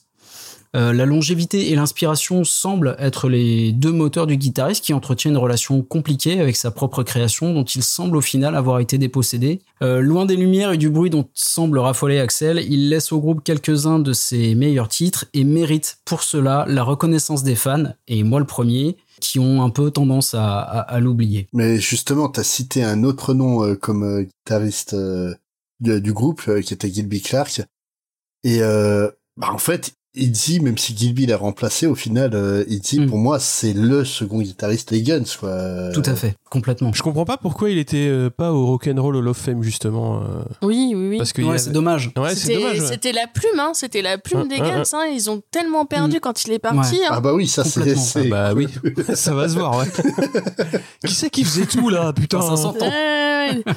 Euh, 0.74 0.92
la 0.94 1.04
longévité 1.04 1.70
et 1.70 1.74
l'inspiration 1.74 2.44
semblent 2.44 2.96
être 2.98 3.28
les 3.28 3.72
deux 3.72 3.92
moteurs 3.92 4.26
du 4.26 4.36
guitariste 4.38 4.82
qui 4.82 4.94
entretient 4.94 5.30
une 5.30 5.36
relation 5.36 5.82
compliquée 5.82 6.40
avec 6.40 6.56
sa 6.56 6.70
propre 6.70 7.02
création 7.02 7.52
dont 7.52 7.64
il 7.64 7.82
semble 7.82 8.16
au 8.16 8.22
final 8.22 8.56
avoir 8.56 8.80
été 8.80 8.96
dépossédé. 8.96 9.60
Euh, 9.82 10.00
loin 10.00 10.24
des 10.24 10.36
lumières 10.36 10.72
et 10.72 10.78
du 10.78 10.88
bruit 10.88 11.10
dont 11.10 11.28
semble 11.34 11.78
raffoler 11.78 12.18
Axel, 12.20 12.64
il 12.70 12.88
laisse 12.88 13.12
au 13.12 13.20
groupe 13.20 13.44
quelques-uns 13.44 13.98
de 13.98 14.14
ses 14.14 14.54
meilleurs 14.54 14.88
titres 14.88 15.26
et 15.34 15.44
mérite 15.44 15.98
pour 16.06 16.22
cela 16.22 16.64
la 16.68 16.82
reconnaissance 16.82 17.42
des 17.42 17.54
fans, 17.54 17.92
et 18.08 18.22
moi 18.22 18.40
le 18.40 18.46
premier, 18.46 18.96
qui 19.20 19.38
ont 19.38 19.62
un 19.62 19.70
peu 19.70 19.90
tendance 19.90 20.32
à, 20.34 20.58
à- 20.60 20.80
à 20.80 21.00
l'oublier. 21.00 21.48
Mais 21.52 21.78
justement, 21.80 22.28
t'as 22.28 22.44
cité 22.44 22.82
un 22.82 23.04
autre 23.04 23.34
nom 23.34 23.62
euh, 23.62 23.74
comme 23.74 24.04
euh, 24.04 24.22
guitariste 24.22 24.94
euh, 24.94 25.34
du, 25.80 26.00
du 26.00 26.12
groupe, 26.14 26.42
euh, 26.48 26.62
qui 26.62 26.72
était 26.72 26.90
Gilby 26.90 27.20
Clark. 27.20 27.60
Et 28.42 28.62
euh, 28.62 29.10
bah, 29.36 29.50
en 29.52 29.58
fait, 29.58 29.92
il 30.14 30.30
dit, 30.30 30.60
même 30.60 30.76
si 30.76 30.94
Gilby 30.96 31.24
l'a 31.26 31.36
remplacé, 31.38 31.86
au 31.86 31.94
final, 31.94 32.32
euh, 32.34 32.64
il 32.68 32.80
dit, 32.80 33.00
Mm. 33.00 33.06
pour 33.08 33.16
moi, 33.18 33.38
c'est 33.40 33.72
le 33.72 34.04
second 34.04 34.40
guitariste 34.42 34.90
des 34.90 35.02
Guns, 35.02 35.22
quoi. 35.40 35.48
Euh, 35.48 35.92
Tout 35.92 36.02
à 36.04 36.14
fait, 36.14 36.34
complètement. 36.50 36.92
Je 36.92 37.02
comprends 37.02 37.24
pas 37.24 37.38
pourquoi 37.38 37.70
il 37.70 37.78
était 37.78 38.08
euh, 38.08 38.28
pas 38.28 38.52
au 38.52 38.66
Rock'n'Roll 38.66 39.16
Hall 39.16 39.28
of 39.28 39.36
Fame 39.38 39.62
justement. 39.62 40.18
euh, 40.20 40.42
Oui, 40.60 40.92
oui, 40.94 41.08
oui. 41.10 41.16
parce 41.18 41.32
que 41.32 41.40
Ouais, 41.40 41.48
avait- 41.50 41.58
c'est 41.58 41.70
dommage. 41.72 42.10
Ouais, 42.16 42.30
c'est 42.34 42.40
C'était 42.40 42.54
dommage. 42.56 42.80
ouais. 42.80 42.86
c'était 42.86 43.12
la 43.12 43.26
plume, 43.26 43.58
hein. 43.58 43.70
C'était 43.74 44.02
la 44.02 44.18
plume 44.18 44.48
des 44.48 44.58
Guns, 44.58 44.82
hein. 44.92 45.06
Ils 45.14 45.30
ont 45.30 45.40
tellement 45.50 45.86
perdu 45.86 46.20
quand 46.20 46.44
il 46.44 46.52
est 46.52 46.58
parti. 46.58 46.96
Ouais. 46.98 47.04
hein. 47.06 47.12
Ah 47.12 47.20
bah 47.20 47.32
oui, 47.32 47.46
ça 47.48 47.64
c'est... 47.64 47.94
Ah 48.16 48.20
bah 48.28 48.52
oui, 48.54 48.68
ça 49.14 49.32
va 49.34 49.48
se 49.48 49.54
voir, 49.54 49.78
ouais. 49.78 49.86
qui 51.06 51.14
c'est 51.14 51.30
qui 51.30 51.44
faisait 51.44 51.66
tout 51.66 51.88
là, 51.88 52.12
putain 52.12 52.42
Ça 52.42 52.56
s'entend. 52.56 52.90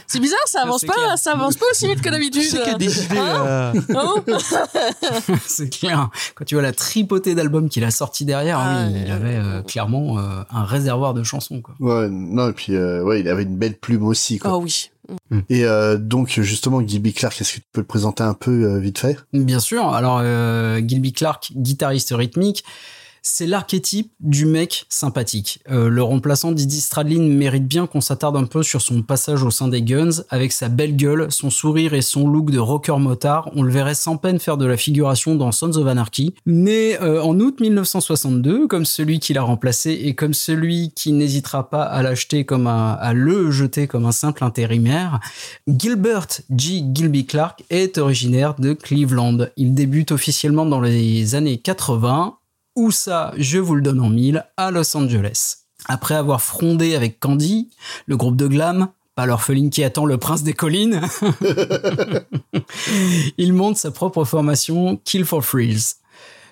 C'est 0.07 0.19
bizarre, 0.19 0.39
ça 0.45 0.61
avance 0.61 0.85
pas, 0.85 0.93
clair. 0.93 1.17
ça 1.17 1.31
avance 1.31 1.55
pas 1.55 1.65
aussi 1.71 1.87
vite 1.87 2.01
que 2.01 2.09
d'habitude. 2.09 2.43
C'est 2.43 2.61
qui 2.63 2.69
a 2.69 2.75
décidé 2.77 3.17
Hein 3.17 3.73
là 3.73 3.73
Oh 3.95 4.19
c'est 5.47 5.69
clair. 5.69 6.09
Quand 6.33 6.45
tu 6.45 6.55
vois 6.55 6.61
la 6.63 6.71
tripotée 6.71 7.35
d'albums 7.35 7.69
qu'il 7.69 7.83
a 7.83 7.91
sorti 7.91 8.25
derrière, 8.25 8.57
Ah, 8.59 8.85
oui, 8.87 8.93
ouais. 8.93 9.03
il 9.05 9.11
avait 9.11 9.35
euh, 9.35 9.61
clairement 9.61 10.17
euh, 10.17 10.41
un 10.49 10.63
réservoir 10.63 11.13
de 11.13 11.23
chansons. 11.23 11.61
Quoi. 11.61 11.75
Ouais, 11.79 12.07
non, 12.09 12.49
et 12.49 12.53
puis, 12.53 12.75
euh, 12.75 13.03
ouais, 13.03 13.19
il 13.19 13.27
avait 13.29 13.43
une 13.43 13.57
belle 13.57 13.75
plume 13.77 14.05
aussi, 14.07 14.39
quoi. 14.39 14.55
Oh 14.55 14.61
oui. 14.63 14.89
Et 15.49 15.65
euh, 15.65 15.97
donc, 15.97 16.29
justement, 16.41 16.81
Gilby 16.85 17.13
Clark, 17.13 17.39
est-ce 17.39 17.51
que 17.53 17.59
tu 17.59 17.63
peux 17.71 17.81
le 17.81 17.85
présenter 17.87 18.23
un 18.23 18.33
peu 18.33 18.51
euh, 18.63 18.79
vite 18.79 18.97
fait? 18.97 19.19
Bien 19.33 19.59
sûr. 19.59 19.87
Alors, 19.89 20.19
euh, 20.23 20.81
Gilby 20.83 21.13
Clark, 21.13 21.51
guitariste 21.55 22.11
rythmique, 22.15 22.63
c'est 23.27 23.47
l'archétype 23.47 24.11
du 24.19 24.45
mec 24.45 24.85
sympathique. 24.87 25.59
Euh, 25.71 25.89
le 25.89 26.03
remplaçant 26.03 26.51
Didi 26.51 26.79
Stradlin 26.79 27.27
mérite 27.27 27.67
bien 27.67 27.87
qu'on 27.87 27.99
s'attarde 27.99 28.37
un 28.37 28.43
peu 28.43 28.61
sur 28.61 28.83
son 28.83 29.01
passage 29.01 29.41
au 29.41 29.49
sein 29.49 29.67
des 29.67 29.81
Guns. 29.81 30.21
Avec 30.29 30.51
sa 30.51 30.69
belle 30.69 30.95
gueule, 30.95 31.31
son 31.31 31.49
sourire 31.49 31.95
et 31.95 32.03
son 32.03 32.27
look 32.27 32.51
de 32.51 32.59
rocker 32.59 32.99
motard, 32.99 33.49
on 33.55 33.63
le 33.63 33.71
verrait 33.71 33.95
sans 33.95 34.17
peine 34.17 34.39
faire 34.39 34.57
de 34.57 34.65
la 34.67 34.77
figuration 34.77 35.33
dans 35.33 35.51
Sons 35.51 35.75
of 35.75 35.87
Anarchy. 35.87 36.35
Né 36.45 37.01
euh, 37.01 37.19
en 37.23 37.39
août 37.39 37.59
1962, 37.59 38.67
comme 38.67 38.85
celui 38.85 39.19
qui 39.19 39.33
l'a 39.33 39.41
remplacé 39.41 39.89
et 39.91 40.13
comme 40.13 40.35
celui 40.35 40.91
qui 40.95 41.11
n'hésitera 41.11 41.67
pas 41.71 41.81
à 41.81 42.03
l'acheter 42.03 42.45
comme 42.45 42.67
un, 42.67 42.91
à 42.91 43.13
le 43.13 43.49
jeter 43.49 43.87
comme 43.87 44.05
un 44.05 44.11
simple 44.11 44.43
intérimaire, 44.43 45.19
Gilbert 45.67 46.27
G. 46.55 46.83
Gilby 46.93 47.25
Clark 47.25 47.63
est 47.71 47.97
originaire 47.97 48.53
de 48.59 48.73
Cleveland. 48.73 49.47
Il 49.57 49.73
débute 49.73 50.11
officiellement 50.11 50.67
dans 50.67 50.79
les 50.79 51.33
années 51.33 51.57
80. 51.57 52.37
Où 52.75 52.91
ça, 52.91 53.33
je 53.37 53.57
vous 53.57 53.75
le 53.75 53.81
donne 53.81 54.01
en 54.01 54.09
mille, 54.09 54.45
à 54.57 54.69
Los 54.69 54.97
Angeles. 54.97 55.59
Après 55.87 56.15
avoir 56.15 56.41
frondé 56.41 56.95
avec 56.95 57.21
Candy, 57.21 57.69
le 58.05 58.17
groupe 58.17 58.35
de 58.35 58.47
glam, 58.47 58.89
pas 59.15 59.25
l'orpheline 59.25 59.69
qui 59.69 59.83
attend 59.83 60.05
le 60.05 60.17
prince 60.17 60.43
des 60.43 60.53
collines, 60.53 60.99
il 63.37 63.53
monte 63.53 63.77
sa 63.77 63.91
propre 63.91 64.25
formation 64.25 64.99
Kill 65.05 65.23
for 65.23 65.41
Thrills. 65.41 65.95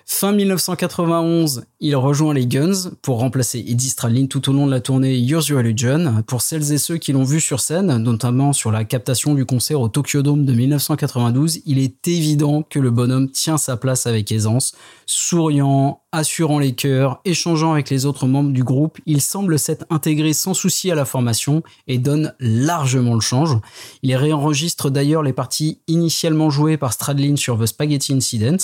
Fin 0.06 0.32
1991, 0.32 1.64
il 1.80 1.96
rejoint 1.96 2.34
les 2.34 2.46
Guns 2.46 2.90
pour 3.00 3.20
remplacer 3.20 3.64
Eddie 3.66 3.88
Stradlin 3.88 4.26
tout 4.26 4.50
au 4.50 4.52
long 4.52 4.66
de 4.66 4.70
la 4.70 4.82
tournée 4.82 5.18
Use 5.18 5.48
Your 5.48 5.58
Religion. 5.58 6.22
Pour 6.26 6.42
celles 6.42 6.72
et 6.72 6.78
ceux 6.78 6.98
qui 6.98 7.12
l'ont 7.12 7.24
vu 7.24 7.40
sur 7.40 7.58
scène, 7.58 7.96
notamment 7.96 8.52
sur 8.52 8.70
la 8.70 8.84
captation 8.84 9.32
du 9.32 9.46
concert 9.46 9.80
au 9.80 9.88
Tokyo 9.88 10.20
Dome 10.20 10.44
de 10.44 10.52
1992, 10.52 11.60
il 11.64 11.78
est 11.78 12.06
évident 12.06 12.62
que 12.62 12.78
le 12.78 12.90
bonhomme 12.90 13.30
tient 13.30 13.56
sa 13.56 13.78
place 13.78 14.06
avec 14.06 14.30
aisance. 14.30 14.74
Souriant, 15.06 16.02
assurant 16.12 16.58
les 16.58 16.74
cœurs, 16.74 17.20
échangeant 17.24 17.72
avec 17.72 17.88
les 17.88 18.04
autres 18.04 18.26
membres 18.26 18.52
du 18.52 18.62
groupe, 18.62 18.98
il 19.06 19.22
semble 19.22 19.58
s'être 19.58 19.86
intégré 19.88 20.34
sans 20.34 20.54
souci 20.54 20.90
à 20.90 20.94
la 20.94 21.06
formation 21.06 21.62
et 21.88 21.98
donne 21.98 22.34
largement 22.38 23.14
le 23.14 23.20
change. 23.20 23.58
Il 24.02 24.14
réenregistre 24.14 24.90
d'ailleurs 24.90 25.22
les 25.22 25.32
parties 25.32 25.80
initialement 25.88 26.50
jouées 26.50 26.76
par 26.76 26.92
Stradlin 26.92 27.36
sur 27.36 27.58
The 27.58 27.66
Spaghetti 27.66 28.12
Incident, 28.12 28.58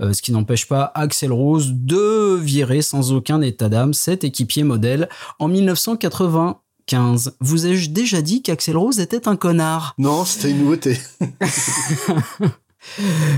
euh, 0.00 0.12
ce 0.12 0.22
qui 0.22 0.32
n'empêche 0.32 0.66
pas 0.66 0.90
Axel 0.94 1.32
Rose 1.32 1.72
de 1.72 2.36
virer 2.36 2.82
sans 2.82 3.12
aucun 3.12 3.40
état 3.40 3.68
d'âme 3.68 3.94
cet 3.94 4.24
équipier 4.24 4.64
modèle 4.64 5.08
en 5.38 5.48
1995. 5.48 7.36
Vous 7.40 7.66
ai-je 7.66 7.90
déjà 7.90 8.22
dit 8.22 8.42
qu'Axel 8.42 8.76
Rose 8.76 9.00
était 9.00 9.28
un 9.28 9.36
connard 9.36 9.94
Non, 9.98 10.24
c'était 10.24 10.50
une 10.50 10.58
nouveauté. 10.58 10.98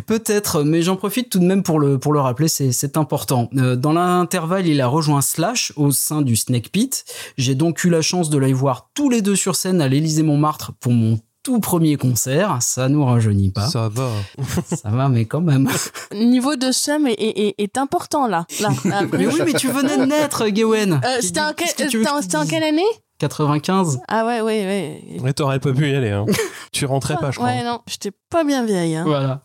Peut-être, 0.07 0.63
mais 0.63 0.83
j'en 0.83 0.97
profite 0.97 1.31
tout 1.31 1.39
de 1.39 1.45
même 1.45 1.63
pour 1.63 1.79
le, 1.79 1.99
pour 1.99 2.13
le 2.13 2.21
rappeler, 2.21 2.49
c'est, 2.49 2.97
important. 2.97 3.51
Euh, 3.57 3.77
dans 3.77 3.93
l'intervalle, 3.93 4.67
il 4.67 4.81
a 4.81 4.87
rejoint 4.87 5.21
Slash 5.21 5.73
au 5.77 5.91
sein 5.91 6.23
du 6.23 6.37
Snake 6.37 6.71
Pit. 6.71 7.05
J'ai 7.37 7.55
donc 7.55 7.85
eu 7.85 7.91
la 7.91 8.03
chance 8.03 8.31
de 8.31 8.39
les 8.39 8.53
voir 8.53 8.91
tous 8.95 9.11
les 9.11 9.23
deux 9.23 9.37
sur 9.37 9.57
scène 9.57 9.81
à 9.81 9.89
l'Élysée-Montmartre 9.89 10.73
pour 10.81 10.93
mon 10.93 11.19
tout 11.45 11.61
premier 11.61 11.97
concert. 11.97 12.57
Ça 12.61 12.89
nous 12.89 13.05
rajeunit 13.05 13.51
pas. 13.53 13.67
Ça, 13.69 13.89
Ça 14.75 14.91
va. 14.91 14.97
va, 14.97 15.09
mais 15.09 15.27
quand 15.27 15.43
même. 15.43 15.69
Niveau 16.13 16.57
de 16.57 16.73
somme 16.73 17.07
est, 17.07 17.13
est, 17.13 17.39
est- 17.49 17.55
est 17.59 17.79
important 17.79 18.27
là. 18.27 18.47
là, 18.61 18.71
là, 18.85 18.99
après. 19.01 19.19
mais 19.19 19.27
oui, 19.29 19.41
mais 19.45 19.53
tu 19.53 19.69
venais 19.69 19.97
de 19.99 20.05
naître, 20.07 20.49
Gawen. 20.49 20.95
Euh, 21.05 21.19
c'était 21.21 21.41
en, 21.41 21.53
que 21.53 21.63
que 21.65 22.49
quelle 22.51 22.63
année 22.65 22.83
95. 23.19 24.01
Ah 24.09 24.27
ouais, 24.27 24.41
ouais, 24.41 24.65
ouais. 24.65 25.03
Mais 25.23 25.33
t'aurais 25.33 25.61
pas 25.61 25.73
pu 25.73 25.89
y 25.91 25.95
aller. 25.95 26.11
Hein. 26.11 26.27
tu 26.73 26.85
rentrais 26.85 27.17
pas, 27.17 27.31
je 27.31 27.37
crois. 27.37 27.49
Ouais, 27.49 27.63
non, 27.63 27.81
j'étais 27.87 28.11
pas 28.29 28.43
bien 28.43 28.65
vieille. 28.65 28.97
Hein. 28.97 29.05
Voilà. 29.07 29.41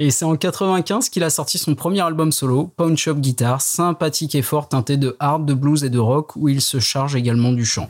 Et 0.00 0.10
c'est 0.10 0.24
en 0.24 0.34
95 0.36 1.08
qu'il 1.10 1.22
a 1.22 1.30
sorti 1.30 1.56
son 1.58 1.74
premier 1.76 2.00
album 2.00 2.32
solo, 2.32 2.72
Pawn 2.76 2.96
Shop 2.96 3.14
Guitar, 3.14 3.60
sympathique 3.60 4.34
et 4.34 4.42
fort 4.42 4.68
teinté 4.68 4.96
de 4.96 5.16
hard, 5.20 5.46
de 5.46 5.54
blues 5.54 5.84
et 5.84 5.90
de 5.90 5.98
rock, 6.00 6.34
où 6.36 6.48
il 6.48 6.60
se 6.60 6.80
charge 6.80 7.14
également 7.14 7.52
du 7.52 7.64
chant. 7.64 7.88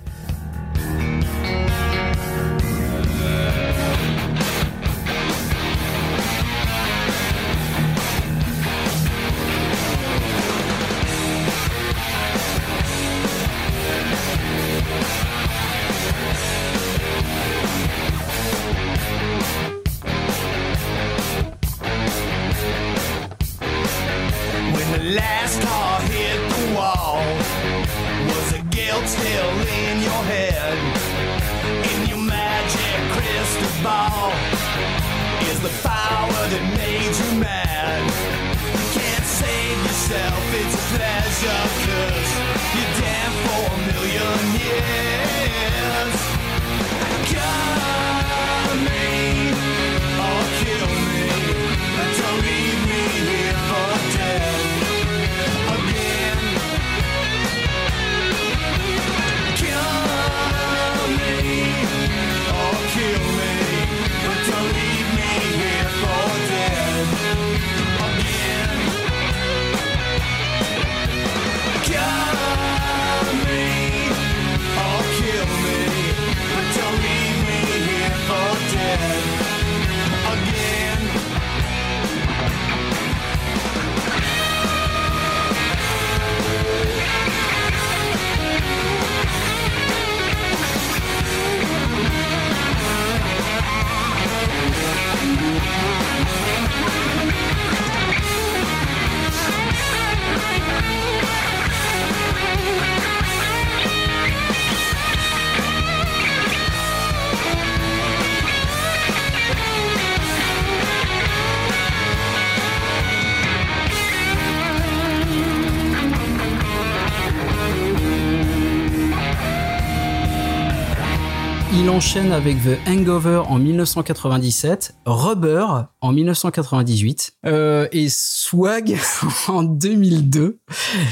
Enchaîne 122.05 122.33
avec 122.33 122.59
The 122.63 122.87
Hangover 122.87 123.45
en 123.49 123.59
1997, 123.59 124.95
Rubber 125.07 125.65
en 126.03 126.13
1998 126.13 127.39
euh, 127.47 127.89
et 127.93 128.09
Swag 128.11 128.99
en 129.49 129.63
2002. 129.63 130.59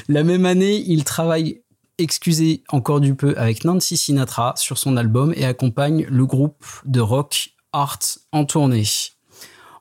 La 0.08 0.22
même 0.22 0.44
année, 0.44 0.84
il 0.86 1.04
travaille, 1.04 1.62
excusez 1.96 2.62
encore 2.68 3.00
du 3.00 3.14
peu, 3.14 3.32
avec 3.38 3.64
Nancy 3.64 3.96
Sinatra 3.96 4.52
sur 4.56 4.76
son 4.76 4.98
album 4.98 5.32
et 5.34 5.46
accompagne 5.46 6.04
le 6.10 6.26
groupe 6.26 6.62
de 6.84 7.00
rock 7.00 7.54
Art 7.72 8.00
en 8.30 8.44
tournée. 8.44 8.84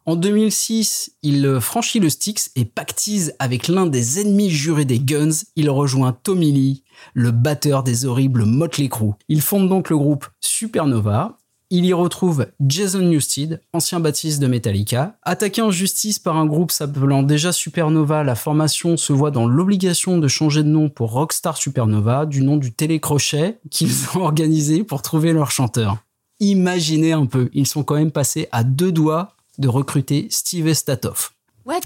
En 0.07 0.15
2006, 0.15 1.11
il 1.21 1.59
franchit 1.61 1.99
le 1.99 2.09
Styx 2.09 2.49
et 2.55 2.65
pactise 2.65 3.35
avec 3.37 3.67
l'un 3.67 3.85
des 3.85 4.19
ennemis 4.19 4.49
jurés 4.49 4.85
des 4.85 4.99
Guns. 4.99 5.43
Il 5.55 5.69
rejoint 5.69 6.11
Tommy 6.23 6.51
Lee, 6.51 6.83
le 7.13 7.29
batteur 7.29 7.83
des 7.83 8.05
horribles 8.05 8.45
Motley 8.45 8.89
Crue. 8.89 9.13
Il 9.29 9.41
fonde 9.41 9.69
donc 9.69 9.91
le 9.91 9.97
groupe 9.97 10.27
Supernova. 10.39 11.37
Il 11.69 11.85
y 11.85 11.93
retrouve 11.93 12.47
Jason 12.59 12.99
Newsted, 12.99 13.61
ancien 13.73 13.99
bassiste 13.99 14.41
de 14.41 14.47
Metallica. 14.47 15.17
Attaqué 15.21 15.61
en 15.61 15.69
justice 15.69 16.17
par 16.17 16.35
un 16.35 16.47
groupe 16.47 16.71
s'appelant 16.71 17.21
déjà 17.21 17.51
Supernova, 17.51 18.23
la 18.23 18.35
formation 18.35 18.97
se 18.97 19.13
voit 19.13 19.31
dans 19.31 19.47
l'obligation 19.47 20.17
de 20.17 20.27
changer 20.27 20.63
de 20.63 20.67
nom 20.67 20.89
pour 20.89 21.11
Rockstar 21.11 21.55
Supernova, 21.57 22.25
du 22.25 22.41
nom 22.41 22.57
du 22.57 22.73
télécrochet 22.73 23.59
qu'ils 23.69 23.93
ont 24.15 24.21
organisé 24.21 24.83
pour 24.83 25.03
trouver 25.03 25.31
leur 25.31 25.51
chanteur. 25.51 25.97
Imaginez 26.39 27.11
un 27.11 27.27
peu, 27.27 27.49
ils 27.53 27.67
sont 27.67 27.83
quand 27.83 27.95
même 27.95 28.11
passés 28.11 28.49
à 28.51 28.63
deux 28.63 28.91
doigts 28.91 29.35
de 29.61 29.67
recruter 29.69 30.27
Steve 30.29 30.67
Estatoff. 30.67 31.33
What? 31.65 31.81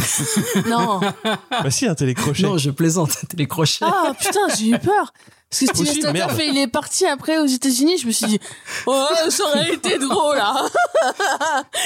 Non. 0.67 1.01
Bah 1.51 1.69
si, 1.69 1.85
un 1.85 1.95
télécrochet. 1.95 2.43
Non, 2.43 2.57
je 2.57 2.71
plaisante, 2.71 3.17
un 3.23 3.27
télécrochet. 3.27 3.85
Ah 3.85 4.13
putain, 4.17 4.47
j'ai 4.57 4.69
eu 4.69 4.79
peur. 4.79 5.13
Parce 5.49 5.59
que 5.61 5.65
Steve 5.67 5.81
Aussi, 5.87 5.99
Estatoff, 5.99 6.37
merde. 6.37 6.41
il 6.53 6.57
est 6.57 6.67
parti 6.67 7.05
après 7.05 7.37
aux 7.37 7.45
États-Unis. 7.45 7.97
Je 7.99 8.07
me 8.07 8.11
suis 8.11 8.25
dit, 8.27 8.39
oh, 8.87 9.05
ça 9.29 9.43
aurait 9.45 9.73
été 9.73 9.97
drôle, 9.99 10.35
là. 10.35 10.53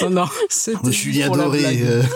Non, 0.02 0.10
non, 0.22 0.26
c'était 0.50 0.92
Julien 0.92 1.30
Doré. 1.30 1.80
euh, 1.84 2.02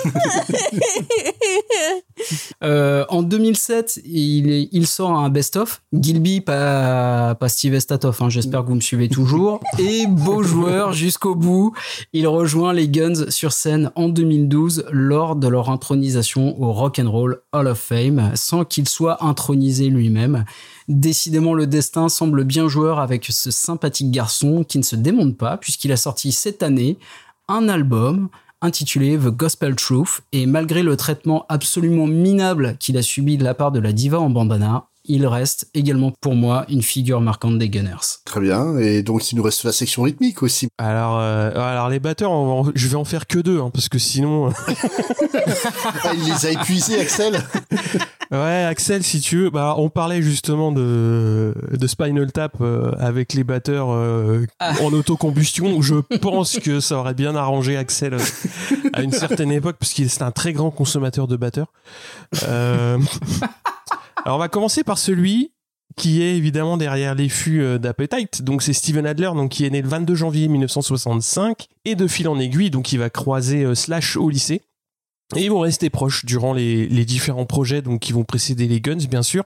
Euh, 2.64 3.04
en 3.10 3.24
2007, 3.24 4.00
il, 4.06 4.50
est- 4.50 4.70
il 4.72 4.88
sort 4.88 5.12
un 5.12 5.30
best-of. 5.30 5.82
Gilby, 5.92 6.40
pas, 6.42 7.36
pas 7.36 7.50
Steve 7.50 7.74
Estatoff, 7.74 8.22
hein, 8.22 8.30
j'espère 8.30 8.62
que 8.64 8.68
vous 8.70 8.76
me 8.76 8.82
suivez 8.82 9.10
toujours. 9.10 9.60
Et 9.80 10.06
beau 10.08 10.44
joueur 10.44 10.94
jusqu'au 10.94 11.36
bout, 11.36 11.74
il 12.14 12.28
rejoint 12.28 12.72
les 12.72 12.88
Guns 12.88 13.30
sur 13.30 13.52
scène 13.52 13.92
en 13.96 14.08
2012 14.10 14.86
lors 14.92 15.36
de 15.36 15.48
leur 15.48 15.70
intronisation 15.70 16.60
au 16.62 16.72
Rock 16.72 17.00
and 17.00 17.12
Roll 17.12 17.42
Hall 17.52 17.68
of 17.68 17.80
Fame, 17.80 18.32
sans 18.36 18.64
qu'il 18.64 18.88
soit 18.88 19.24
intronisé 19.26 19.90
lui-même. 19.90 20.46
Décidément, 20.88 21.54
le 21.54 21.68
destin 21.68 22.10
semble 22.10 22.44
bien 22.44 22.68
joueur 22.68 23.00
avec 23.00 23.26
ce 23.30 23.52
sympathique 23.52 24.12
garçon 24.12 24.64
qui 24.64 24.78
ne 24.78 24.84
se 24.84 24.96
démonte 24.96 25.38
pas, 25.38 25.58
puisqu'il 25.58 25.92
a 25.92 25.98
sorti 25.98 26.32
cette 26.32 26.64
année 26.64 26.98
un 27.48 27.70
album 27.70 28.30
intitulé 28.62 29.18
The 29.18 29.28
Gospel 29.28 29.76
Truth, 29.76 30.22
et 30.32 30.46
malgré 30.46 30.84
le 30.84 30.96
traitement 30.96 31.46
absolument 31.50 32.08
minable 32.08 32.78
qu'il 32.80 32.98
a 32.98 33.02
subi 33.02 33.38
de 33.38 33.44
la 33.44 33.54
part 33.54 33.72
de 33.72 33.80
la 33.80 33.92
diva 33.92 34.20
en 34.20 34.30
bandana, 34.30 34.88
il 35.06 35.26
reste 35.28 35.68
également 35.74 36.12
pour 36.22 36.36
moi 36.36 36.66
une 36.70 36.82
figure 36.82 37.20
marquante 37.22 37.58
des 37.60 37.70
Gunners. 37.70 38.22
Très 38.26 38.40
bien. 38.40 38.78
Et 38.78 39.04
donc, 39.04 39.32
il 39.32 39.36
nous 39.36 39.44
reste 39.44 39.64
la 39.64 39.72
section 39.72 40.04
rythmique 40.04 40.42
aussi. 40.44 40.68
Alors, 40.78 41.20
euh, 41.20 41.52
alors 41.56 41.90
les 41.90 42.00
batteurs, 42.00 42.32
on 42.32 42.46
va 42.64 42.70
en- 42.70 42.72
je 42.74 42.88
vais 42.88 42.96
en 42.96 43.04
faire 43.06 43.28
que 43.28 43.40
deux, 43.40 43.60
hein, 43.60 43.70
parce 43.74 43.90
que 43.90 44.00
sinon, 44.00 44.52
Ah, 46.04 46.12
il 46.16 46.24
les 46.26 46.46
a 46.46 46.52
épuisés, 46.52 47.00
Axel. 47.00 47.42
ouais, 48.32 48.64
Axel, 48.64 49.04
si 49.04 49.20
tu 49.20 49.38
veux, 49.38 49.50
bah, 49.50 49.76
on 49.78 49.90
parlait 49.90 50.22
justement 50.22 50.72
de 50.72 51.54
de 51.72 51.88
Spinal 51.88 52.32
Tap 52.32 52.54
euh, 52.62 52.92
avec 53.00 53.34
les 53.34 53.44
batteurs 53.44 53.92
euh, 53.92 54.46
Ah. 54.60 54.74
en 54.82 54.94
autocombustion. 54.94 55.82
Je 55.82 55.96
pense 56.22 56.60
que 56.60 56.80
ça 56.80 56.98
aurait 56.98 57.14
bien 57.14 57.36
arrangé 57.36 57.78
Axel 57.78 58.14
euh, 58.16 58.20
à 58.94 59.02
une 59.02 59.12
certaine 59.12 59.52
époque, 59.52 59.76
parce 59.80 59.94
qu'il 59.94 60.06
est 60.06 60.22
un 60.22 60.32
très 60.32 60.54
grand 60.54 60.72
consommateur 60.72 61.28
de 61.28 61.36
batteurs. 61.36 61.68
Alors, 64.26 64.38
on 64.38 64.40
va 64.40 64.48
commencer 64.48 64.84
par 64.84 64.98
celui 64.98 65.52
qui 65.96 66.22
est 66.22 66.36
évidemment 66.38 66.78
derrière 66.78 67.14
les 67.14 67.30
fûts 67.30 67.62
euh, 67.62 67.78
d'Appetite. 67.78 68.42
Donc 68.42 68.64
c'est 68.64 68.74
Steven 68.74 69.06
Adler, 69.06 69.32
donc 69.36 69.52
qui 69.52 69.66
est 69.66 69.70
né 69.70 69.82
le 69.82 69.88
22 69.88 70.16
janvier 70.16 70.48
1965 70.48 71.68
et 71.86 71.96
de 71.96 72.08
fil 72.08 72.28
en 72.28 72.40
aiguille, 72.40 72.72
donc 72.72 72.94
il 72.94 73.00
va 73.00 73.10
croiser 73.10 73.64
euh, 73.64 73.76
Slash 73.76 74.18
au 74.18 74.30
lycée. 74.30 74.62
Et 75.36 75.46
ils 75.46 75.50
vont 75.50 75.60
rester 75.60 75.90
proches 75.90 76.26
durant 76.26 76.54
les, 76.54 76.88
les 76.88 77.06
différents 77.06 77.46
projets 77.46 77.82
donc 77.82 78.02
qui 78.02 78.14
vont 78.14 78.24
précéder 78.24 78.68
les 78.68 78.82
Guns, 78.82 79.06
bien 79.10 79.24
sûr. 79.24 79.44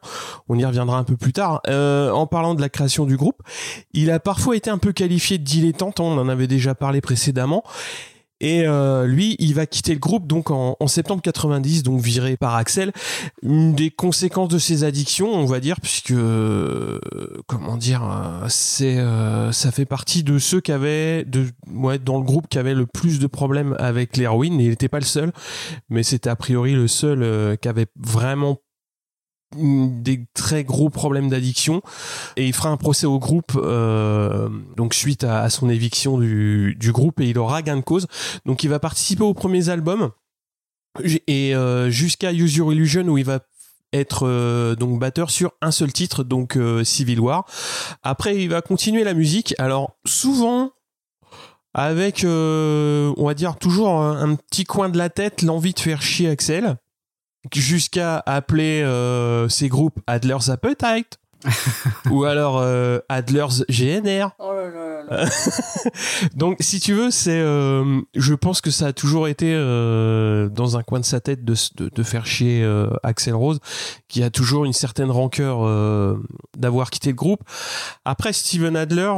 On 0.50 0.58
y 0.58 0.66
reviendra 0.66 0.98
un 0.98 1.04
peu 1.04 1.16
plus 1.18 1.34
tard. 1.34 1.62
Euh, 1.68 2.12
en 2.12 2.28
parlant 2.28 2.56
de 2.56 2.62
la 2.62 2.70
création 2.70 3.06
du 3.06 3.16
groupe, 3.18 3.42
il 3.94 4.12
a 4.12 4.20
parfois 4.20 4.56
été 4.56 4.70
un 4.70 4.78
peu 4.80 4.92
qualifié 4.92 5.38
de 5.38 5.44
dilettante. 5.44 6.00
hein, 6.00 6.04
On 6.04 6.18
en 6.18 6.30
avait 6.30 6.48
déjà 6.48 6.76
parlé 6.76 7.02
précédemment. 7.02 7.64
Et 8.40 8.68
euh, 8.68 9.08
lui, 9.08 9.36
il 9.40 9.54
va 9.56 9.66
quitter 9.66 9.94
le 9.94 10.00
groupe 10.00 10.28
donc 10.28 10.52
en, 10.52 10.78
en 10.80 10.88
septembre 10.88 11.22
90, 11.22 11.84
donc 11.84 12.02
viré 12.02 12.38
par 12.38 12.56
Axel. 12.56 12.92
Une 13.42 13.74
des 13.74 13.90
conséquences 13.90 14.50
de 14.50 14.60
ses 14.60 14.84
addictions, 14.84 15.34
on 15.34 15.46
va 15.46 15.60
dire, 15.60 15.82
puisque 15.82 16.12
euh, 16.12 17.00
comment 17.48 17.78
dire, 17.78 18.04
euh, 18.04 18.46
c'est 18.50 18.98
euh, 18.98 19.52
ça 19.52 19.72
fait 19.72 19.86
partie 19.86 20.24
de 20.24 20.38
ceux 20.38 20.62
qui 20.62 20.72
avaient 20.72 21.26
de 21.26 21.48
ouais 21.74 22.00
dans 22.00 22.18
le 22.18 22.24
groupe 22.24 22.48
qui 22.48 22.60
avait 22.60 22.76
le 22.76 22.86
plus 22.86 23.20
de 23.20 23.28
problèmes 23.28 23.76
avec 23.80 24.18
l'héroïne. 24.18 24.60
Il 24.60 24.70
n'était 24.70 24.90
pas 24.90 25.00
le 25.00 25.06
seul, 25.06 25.32
mais 25.90 26.04
c'était 26.04 26.30
a 26.30 26.36
priori 26.36 26.74
le 26.74 26.88
seul 26.88 27.24
euh, 27.24 27.56
qui 27.56 27.68
avait 27.68 27.88
vraiment 27.96 28.60
des 29.56 30.26
très 30.34 30.64
gros 30.64 30.90
problèmes 30.90 31.30
d'addiction. 31.30 31.82
Et 32.36 32.48
il 32.48 32.54
fera 32.54 32.70
un 32.70 32.78
procès 32.78 33.06
au 33.06 33.20
groupe 33.20 33.54
euh, 33.56 34.50
donc 34.76 34.94
suite 34.94 35.24
à, 35.24 35.50
son 35.50 35.70
éviction 35.70 36.18
du, 36.18 36.76
du 36.80 36.92
groupe 36.92 37.20
et 37.20 37.30
il 37.30 37.38
aura 37.38 37.62
gain 37.62 37.78
de 37.78 37.82
cause. 37.82 38.08
Donc 38.46 38.64
il 38.64 38.70
va 38.70 38.80
participer 38.80 39.24
aux 39.24 39.34
premiers 39.34 39.70
albums. 39.70 40.12
Et 41.28 41.56
euh, 41.56 41.90
jusqu'à 41.90 42.34
Use 42.34 42.56
Your 42.56 42.74
Illusion 42.74 43.04
où 43.04 43.18
il 43.18 43.26
va 43.26 43.40
être 43.94 44.28
euh, 44.28 44.76
donc 44.76 45.00
batteur 45.00 45.30
sur 45.30 45.54
un 45.62 45.72
seul 45.72 45.94
titre 45.94 46.24
donc 46.24 46.58
Civil 46.84 47.20
War. 47.20 47.46
Après 48.04 48.36
il 48.36 48.50
va 48.50 48.62
continuer 48.62 49.04
la 49.04 49.14
musique. 49.14 49.56
Alors 49.60 49.98
souvent 50.06 50.72
avec 51.74 52.26
on 52.26 53.26
va 53.26 53.34
dire 53.34 53.58
toujours 53.58 54.02
un 54.02 54.36
petit 54.36 54.66
coin 54.66 54.90
de 54.90 54.98
la 54.98 55.10
tête 55.10 55.42
l'envie 55.42 55.74
de 55.74 55.80
faire 55.80 56.02
chier 56.02 56.28
Axel 56.28 56.78
jusqu'à 57.56 58.24
appeler 58.26 58.82
euh, 58.82 59.50
ces 59.50 59.70
groupes 59.70 60.00
Adler's 60.08 60.50
Appetite 60.50 61.20
ou 62.10 62.24
alors 62.24 62.58
euh, 62.58 63.00
Adler's 63.10 63.64
GNR. 63.70 64.32
Oh 64.40 64.54
là 64.54 64.70
là 64.70 65.04
là 65.10 65.24
là. 65.24 65.30
Donc, 66.36 66.58
si 66.60 66.80
tu 66.80 66.94
veux, 66.94 67.12
c'est, 67.12 67.40
euh, 67.40 68.02
je 68.16 68.34
pense 68.34 68.62
que 68.62 68.72
ça 68.72 68.88
a 68.88 68.94
toujours 68.94 69.28
été 69.28 69.54
euh, 69.54 70.50
dans 70.50 70.78
un 70.78 70.84
coin 70.84 71.00
de 71.00 71.06
sa 71.06 71.20
tête 71.20 71.46
de, 71.46 71.56
de, 71.76 71.90
de 71.90 72.04
faire 72.04 72.26
chier 72.26 72.68
Axel 73.04 73.36
Rose, 73.36 73.60
qui 74.08 74.24
a 74.24 74.30
toujours 74.30 74.66
une 74.66 74.74
certaine 74.74 75.12
rancœur 75.12 75.60
d'avoir 76.58 76.90
quitté 76.90 77.10
le 77.10 77.16
groupe. 77.16 77.42
Après, 78.06 78.34
Steven 78.34 78.76
Adler, 78.76 79.12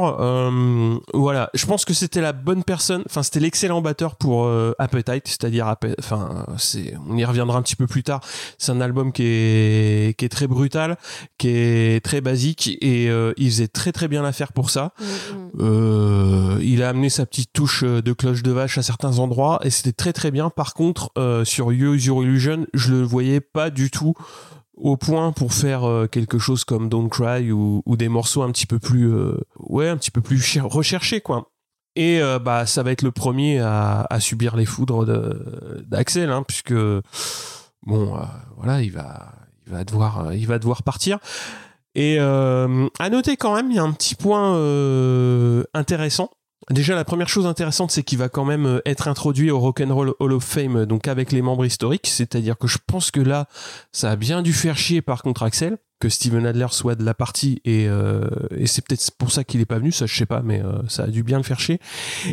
voilà, 1.14 1.50
je 1.54 1.66
pense 1.66 1.84
que 1.84 1.94
c'était 1.94 2.20
la 2.20 2.32
bonne 2.32 2.64
personne, 2.64 3.02
enfin, 3.06 3.22
c'était 3.22 3.40
l'excellent 3.40 3.80
batteur 3.80 4.16
pour 4.16 4.50
Appetite, 4.78 5.26
c'est-à-dire, 5.26 5.74
enfin, 5.98 6.46
c'est, 6.58 6.94
on 7.08 7.16
y 7.16 7.24
reviendra 7.24 7.58
un 7.58 7.62
petit 7.62 7.76
peu 7.76 7.86
plus 7.86 8.02
tard. 8.02 8.20
C'est 8.58 8.72
un 8.72 8.80
album 8.80 9.12
qui 9.12 9.24
est, 9.24 10.18
qui 10.18 10.24
est 10.24 10.28
très 10.28 10.46
brutal, 10.46 10.96
qui 11.38 11.48
est 11.48 12.04
très 12.04 12.09
basique, 12.18 12.76
et 12.80 13.08
euh, 13.08 13.32
il 13.36 13.48
faisait 13.50 13.68
très 13.68 13.92
très 13.92 14.08
bien 14.08 14.22
l'affaire 14.22 14.52
pour 14.52 14.70
ça. 14.70 14.92
Mm, 14.98 15.04
mm. 15.04 15.50
Euh, 15.60 16.58
il 16.62 16.82
a 16.82 16.88
amené 16.88 17.08
sa 17.10 17.26
petite 17.26 17.52
touche 17.52 17.84
euh, 17.84 18.02
de 18.02 18.12
cloche 18.12 18.42
de 18.42 18.50
vache 18.50 18.78
à 18.78 18.82
certains 18.82 19.18
endroits 19.18 19.60
et 19.62 19.70
c'était 19.70 19.92
très 19.92 20.12
très 20.12 20.30
bien. 20.30 20.50
Par 20.50 20.74
contre, 20.74 21.10
euh, 21.16 21.44
sur 21.44 21.72
Is 21.72 22.06
Your 22.06 22.24
Illusion, 22.24 22.66
je 22.74 22.90
le 22.90 23.02
voyais 23.02 23.40
pas 23.40 23.70
du 23.70 23.90
tout 23.90 24.14
au 24.74 24.96
point 24.96 25.30
pour 25.32 25.52
faire 25.52 25.82
quelque 26.10 26.38
chose 26.38 26.64
comme 26.64 26.88
Don't 26.88 27.10
Cry 27.10 27.52
ou, 27.52 27.82
ou 27.84 27.96
des 27.96 28.08
morceaux 28.08 28.42
un 28.42 28.50
petit 28.50 28.66
peu 28.66 28.78
plus, 28.78 29.12
ouais, 29.58 29.88
un 29.88 29.96
petit 29.98 30.10
peu 30.10 30.22
plus 30.22 30.40
cher- 30.40 30.66
recherchés 30.66 31.20
quoi. 31.20 31.50
Et 31.96 32.20
bah 32.42 32.64
ça 32.64 32.82
va 32.82 32.92
être 32.92 33.02
le 33.02 33.10
premier 33.10 33.58
à, 33.58 34.06
à 34.08 34.20
subir 34.20 34.56
les 34.56 34.64
foudres 34.64 35.04
d'Axel, 35.84 36.30
hein, 36.30 36.44
puisque 36.48 36.72
bon, 36.72 38.16
voilà, 38.56 38.80
il 38.80 38.92
va, 38.92 39.34
il 39.66 39.72
va 39.72 39.84
devoir, 39.84 40.32
il 40.32 40.46
va 40.46 40.58
devoir 40.58 40.82
partir. 40.82 41.18
Et 41.94 42.16
euh, 42.18 42.88
à 42.98 43.10
noter 43.10 43.36
quand 43.36 43.54
même, 43.54 43.70
il 43.70 43.76
y 43.76 43.78
a 43.78 43.82
un 43.82 43.92
petit 43.92 44.14
point 44.14 44.56
euh, 44.56 45.64
intéressant. 45.74 46.30
Déjà, 46.70 46.94
la 46.94 47.04
première 47.04 47.28
chose 47.28 47.46
intéressante, 47.46 47.90
c'est 47.90 48.02
qu'il 48.02 48.18
va 48.18 48.28
quand 48.28 48.44
même 48.44 48.66
euh, 48.66 48.80
être 48.86 49.08
introduit 49.08 49.50
au 49.50 49.58
Rock'n'Roll 49.58 50.14
Hall 50.20 50.32
of 50.32 50.44
Fame, 50.44 50.86
donc 50.86 51.08
avec 51.08 51.32
les 51.32 51.42
membres 51.42 51.64
historiques. 51.64 52.06
C'est-à-dire 52.06 52.56
que 52.58 52.68
je 52.68 52.78
pense 52.86 53.10
que 53.10 53.20
là, 53.20 53.48
ça 53.92 54.10
a 54.10 54.16
bien 54.16 54.42
dû 54.42 54.52
faire 54.52 54.76
chier 54.76 55.02
par 55.02 55.22
contre 55.22 55.42
Axel, 55.42 55.78
que 56.00 56.08
Steven 56.08 56.46
Adler 56.46 56.66
soit 56.70 56.94
de 56.94 57.04
la 57.04 57.14
partie, 57.14 57.60
et, 57.64 57.86
euh, 57.88 58.28
et 58.56 58.66
c'est 58.66 58.86
peut-être 58.86 59.10
pour 59.18 59.30
ça 59.30 59.44
qu'il 59.44 59.60
est 59.60 59.66
pas 59.66 59.78
venu, 59.78 59.92
ça 59.92 60.06
je 60.06 60.14
sais 60.14 60.26
pas, 60.26 60.42
mais 60.42 60.62
euh, 60.62 60.80
ça 60.88 61.04
a 61.04 61.06
dû 61.08 61.22
bien 61.22 61.36
le 61.36 61.44
faire 61.44 61.60
chier. 61.60 61.78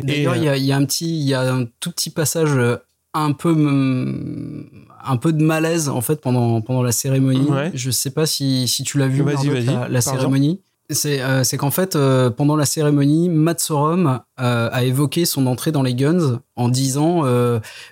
D'ailleurs, 0.02 0.34
Et, 0.34 0.38
il 0.38 0.62
y, 0.62 0.66
y 0.66 0.72
a 0.72 0.76
un 0.76 0.84
petit, 0.84 1.20
il 1.20 1.26
y 1.26 1.34
a 1.34 1.52
un 1.52 1.66
tout 1.80 1.90
petit 1.90 2.10
passage 2.10 2.52
euh, 2.54 2.76
un 3.12 3.32
peu, 3.32 3.52
mm, 3.52 4.87
un 5.08 5.16
peu 5.16 5.32
de 5.32 5.42
malaise 5.42 5.88
en 5.88 6.00
fait 6.00 6.20
pendant 6.20 6.60
pendant 6.60 6.82
la 6.82 6.92
cérémonie. 6.92 7.48
Ouais. 7.50 7.70
Je 7.74 7.90
sais 7.90 8.10
pas 8.10 8.26
si 8.26 8.68
si 8.68 8.84
tu 8.84 8.98
l'as 8.98 9.08
vu. 9.08 9.22
Vas-y, 9.22 9.64
la, 9.64 9.88
la 9.88 10.00
cérémonie. 10.00 10.60
C'est 10.90 11.20
euh, 11.20 11.44
c'est 11.44 11.58
qu'en 11.58 11.70
fait 11.70 11.96
euh, 11.96 12.30
pendant 12.30 12.56
la 12.56 12.64
cérémonie, 12.64 13.28
Matt 13.28 13.60
Sorum 13.60 14.20
euh, 14.40 14.70
a 14.72 14.84
évoqué 14.84 15.26
son 15.26 15.46
entrée 15.46 15.70
dans 15.70 15.82
les 15.82 15.94
Guns 15.94 16.40
en 16.56 16.70
disant 16.70 17.24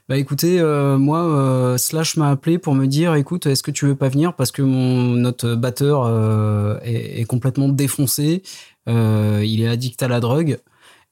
bah 0.09 0.17
écoutez 0.17 0.63
moi 0.99 1.77
Slash 1.79 2.17
m'a 2.17 2.31
appelé 2.31 2.59
pour 2.59 2.75
me 2.75 2.87
dire 2.87 3.15
écoute 3.15 3.47
est-ce 3.47 3.63
que 3.63 3.71
tu 3.71 3.85
veux 3.85 3.97
pas 3.97 4.09
venir 4.09 4.35
parce 4.35 4.51
que 4.51 4.63
mon 4.63 5.11
notre 5.13 5.55
batteur 5.55 6.81
est, 6.83 7.21
est 7.21 7.25
complètement 7.25 7.69
défoncé 7.69 8.43
il 8.87 9.61
est 9.61 9.69
addict 9.69 10.03
à 10.03 10.09
la 10.09 10.21
drogue 10.21 10.59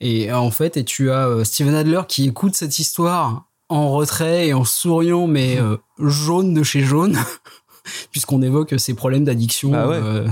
et 0.00 0.32
en 0.32 0.50
fait, 0.50 0.76
et 0.76 0.84
tu 0.84 1.10
as 1.10 1.44
Steven 1.44 1.74
Adler 1.74 2.02
qui 2.08 2.26
écoute 2.26 2.54
cette 2.54 2.78
histoire 2.78 3.46
en 3.68 3.92
retrait 3.92 4.48
et 4.48 4.54
en 4.54 4.64
souriant, 4.64 5.26
mais 5.26 5.58
euh, 5.58 5.76
jaune 5.98 6.54
de 6.54 6.62
chez 6.62 6.80
jaune, 6.82 7.18
puisqu'on 8.10 8.42
évoque 8.42 8.74
ses 8.78 8.94
problèmes 8.94 9.24
d'addiction. 9.24 9.70
Bah 9.70 9.88
ouais. 9.88 9.96
euh, 9.96 10.28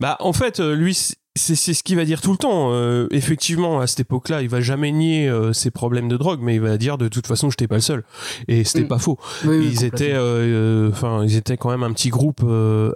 Bah, 0.00 0.16
en 0.20 0.32
fait, 0.32 0.60
euh, 0.60 0.74
lui, 0.74 0.96
c'est 1.34 1.54
ce 1.56 1.82
qu'il 1.82 1.96
va 1.96 2.04
dire 2.04 2.20
tout 2.20 2.32
le 2.32 2.36
temps. 2.36 2.68
Euh, 2.72 3.06
effectivement, 3.10 3.80
à 3.80 3.86
cette 3.86 4.00
époque-là, 4.00 4.42
il 4.42 4.48
va 4.48 4.60
jamais 4.60 4.92
nier 4.92 5.28
euh, 5.28 5.52
ses 5.52 5.70
problèmes 5.70 6.08
de 6.08 6.16
drogue, 6.16 6.40
mais 6.42 6.56
il 6.56 6.60
va 6.60 6.76
dire 6.76 6.98
de 6.98 7.08
toute 7.08 7.26
façon, 7.26 7.48
j'étais 7.48 7.66
pas 7.68 7.76
le 7.76 7.80
seul. 7.80 8.04
Et 8.48 8.64
c'était 8.64 8.84
Mm. 8.84 8.88
pas 8.88 8.98
faux. 8.98 9.18
oui, 9.44 9.56
oui, 9.58 9.70
ils 9.72 9.84
étaient, 9.84 10.12
euh, 10.12 10.90
enfin, 10.90 11.22
ils 11.24 11.36
étaient 11.36 11.56
quand 11.56 11.70
même 11.70 11.82
un 11.82 11.92
petit 11.92 12.10
groupe 12.10 12.44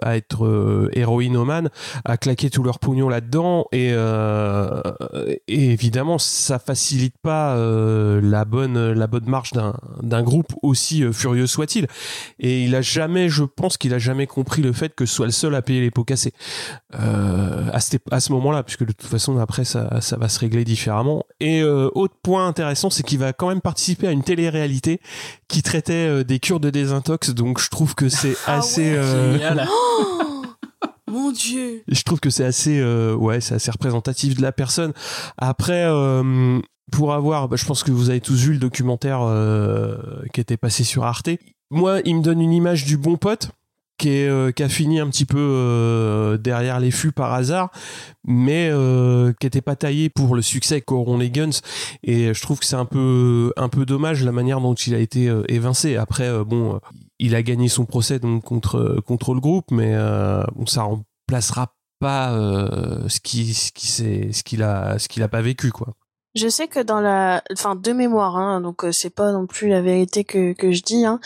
à 0.01 0.15
être 0.17 0.89
héroïnomane, 0.93 1.69
à 2.05 2.17
claquer 2.17 2.49
tout 2.49 2.61
leur 2.63 2.79
pognon 2.79 3.09
là-dedans, 3.09 3.65
et, 3.71 3.89
et 5.47 5.71
évidemment, 5.71 6.17
ça 6.17 6.59
facilite 6.59 7.15
pas 7.21 7.55
la 8.21 8.45
bonne, 8.45 8.91
la 8.91 9.07
bonne 9.07 9.25
marche 9.27 9.53
d'un 9.53 9.73
d'un 10.03 10.21
groupe 10.23 10.53
aussi 10.61 11.03
furieux 11.11 11.47
soit-il. 11.47 11.87
Et 12.39 12.63
il 12.63 12.75
a 12.75 12.81
jamais, 12.81 13.29
je 13.29 13.43
pense 13.43 13.77
qu'il 13.77 13.93
a 13.93 13.99
jamais 13.99 14.27
compris 14.27 14.61
le 14.61 14.71
fait 14.73 14.93
que 14.95 15.05
ce 15.05 15.13
soit 15.15 15.25
le 15.25 15.31
seul 15.31 15.55
à 15.55 15.61
payer 15.61 15.81
les 15.81 15.91
pots 15.91 16.03
cassés 16.03 16.33
à, 16.93 17.79
cette- 17.79 18.01
à 18.11 18.19
ce 18.27 18.33
moment-là, 18.33 18.63
puisque 18.63 18.85
de 18.85 18.91
toute 18.91 19.09
façon 19.09 19.37
après 19.39 19.65
ça, 19.65 20.01
ça 20.01 20.17
va 20.17 20.29
se 20.29 20.39
régler 20.39 20.63
différemment. 20.63 21.23
Et 21.39 21.61
euh, 21.61 21.89
autre 21.95 22.15
point 22.21 22.47
intéressant, 22.47 22.89
c'est 22.89 23.03
qu'il 23.03 23.19
va 23.19 23.33
quand 23.33 23.47
même 23.49 23.61
participer 23.61 24.07
à 24.07 24.11
une 24.11 24.23
télé-réalité 24.23 24.99
qui 25.47 25.61
traitait 25.63 25.93
euh, 25.93 26.23
des 26.23 26.39
cures 26.39 26.59
de 26.59 26.69
désintox, 26.69 27.31
donc 27.31 27.59
je 27.61 27.69
trouve 27.69 27.95
que 27.95 28.09
c'est 28.09 28.35
Ah 28.45 28.57
assez, 28.57 28.91
ouais, 28.91 28.97
euh. 28.97 29.65
Oh 29.69 30.43
Mon 31.09 31.31
dieu. 31.31 31.83
je 31.87 32.03
trouve 32.03 32.19
que 32.19 32.29
c'est 32.29 32.43
assez, 32.45 32.79
euh, 32.79 33.15
ouais, 33.15 33.39
c'est 33.41 33.55
assez 33.55 33.71
représentatif 33.71 34.35
de 34.35 34.41
la 34.41 34.51
personne. 34.51 34.93
Après. 35.37 35.83
euh, 35.85 36.59
pour 36.89 37.13
avoir, 37.13 37.49
bah, 37.49 37.57
je 37.57 37.65
pense 37.65 37.83
que 37.83 37.91
vous 37.91 38.09
avez 38.09 38.21
tous 38.21 38.39
vu 38.45 38.53
le 38.53 38.59
documentaire 38.59 39.19
euh, 39.21 39.97
qui 40.33 40.39
était 40.39 40.55
passé 40.55 40.85
sur 40.85 41.03
Arte. 41.03 41.27
Moi, 41.69 41.99
il 42.05 42.15
me 42.15 42.21
donne 42.21 42.39
une 42.39 42.53
image 42.53 42.85
du 42.85 42.95
bon 42.95 43.17
pote 43.17 43.49
qui, 43.97 44.25
euh, 44.25 44.51
a 44.57 44.69
fini 44.69 44.99
un 44.99 45.07
petit 45.09 45.25
peu 45.25 45.37
euh, 45.39 46.37
derrière 46.37 46.79
les 46.79 46.91
fûts 46.91 47.11
par 47.11 47.33
hasard, 47.33 47.71
mais 48.25 48.69
euh, 48.71 49.33
qui 49.39 49.45
n'était 49.45 49.61
pas 49.61 49.75
taillé 49.75 50.09
pour 50.09 50.35
le 50.35 50.41
succès 50.41 50.81
qu'auront 50.81 51.17
les 51.17 51.31
Guns. 51.31 51.61
Et 52.03 52.33
je 52.33 52.41
trouve 52.41 52.59
que 52.59 52.65
c'est 52.65 52.75
un 52.75 52.85
peu, 52.85 53.53
un 53.57 53.69
peu 53.69 53.85
dommage 53.85 54.23
la 54.23 54.31
manière 54.31 54.61
dont 54.61 54.75
il 54.75 54.93
a 54.93 54.99
été 54.99 55.27
euh, 55.27 55.43
évincé. 55.47 55.95
Après, 55.95 56.27
euh, 56.27 56.43
bon, 56.43 56.75
euh, 56.75 56.79
il 57.19 57.35
a 57.35 57.41
gagné 57.41 57.67
son 57.67 57.85
procès 57.85 58.19
donc 58.19 58.43
contre, 58.43 59.01
contre 59.05 59.33
le 59.33 59.39
groupe, 59.39 59.71
mais 59.71 59.95
bon, 60.55 60.65
ça 60.67 60.83
remplacera 60.83 61.73
pas 61.99 62.29
ce 63.07 63.19
qui 63.19 63.55
ce 63.55 63.71
qui 63.71 63.87
ce 63.87 64.43
qu'il 64.43 64.61
a 64.61 64.97
qu'il 64.99 65.23
a 65.23 65.27
pas 65.27 65.41
vécu 65.41 65.71
quoi 65.71 65.95
Je 66.37 66.47
sais 66.47 66.67
que 66.67 66.79
dans 66.79 66.99
la, 67.01 67.43
enfin 67.51 67.75
de 67.75 67.91
mémoire, 67.93 68.37
hein, 68.37 68.61
donc 68.61 68.85
euh, 68.85 68.91
c'est 68.91 69.09
pas 69.09 69.31
non 69.31 69.47
plus 69.47 69.67
la 69.69 69.81
vérité 69.81 70.23
que 70.23 70.53
que 70.53 70.71
je 70.71 70.81
dis, 70.83 71.05
hein, 71.05 71.19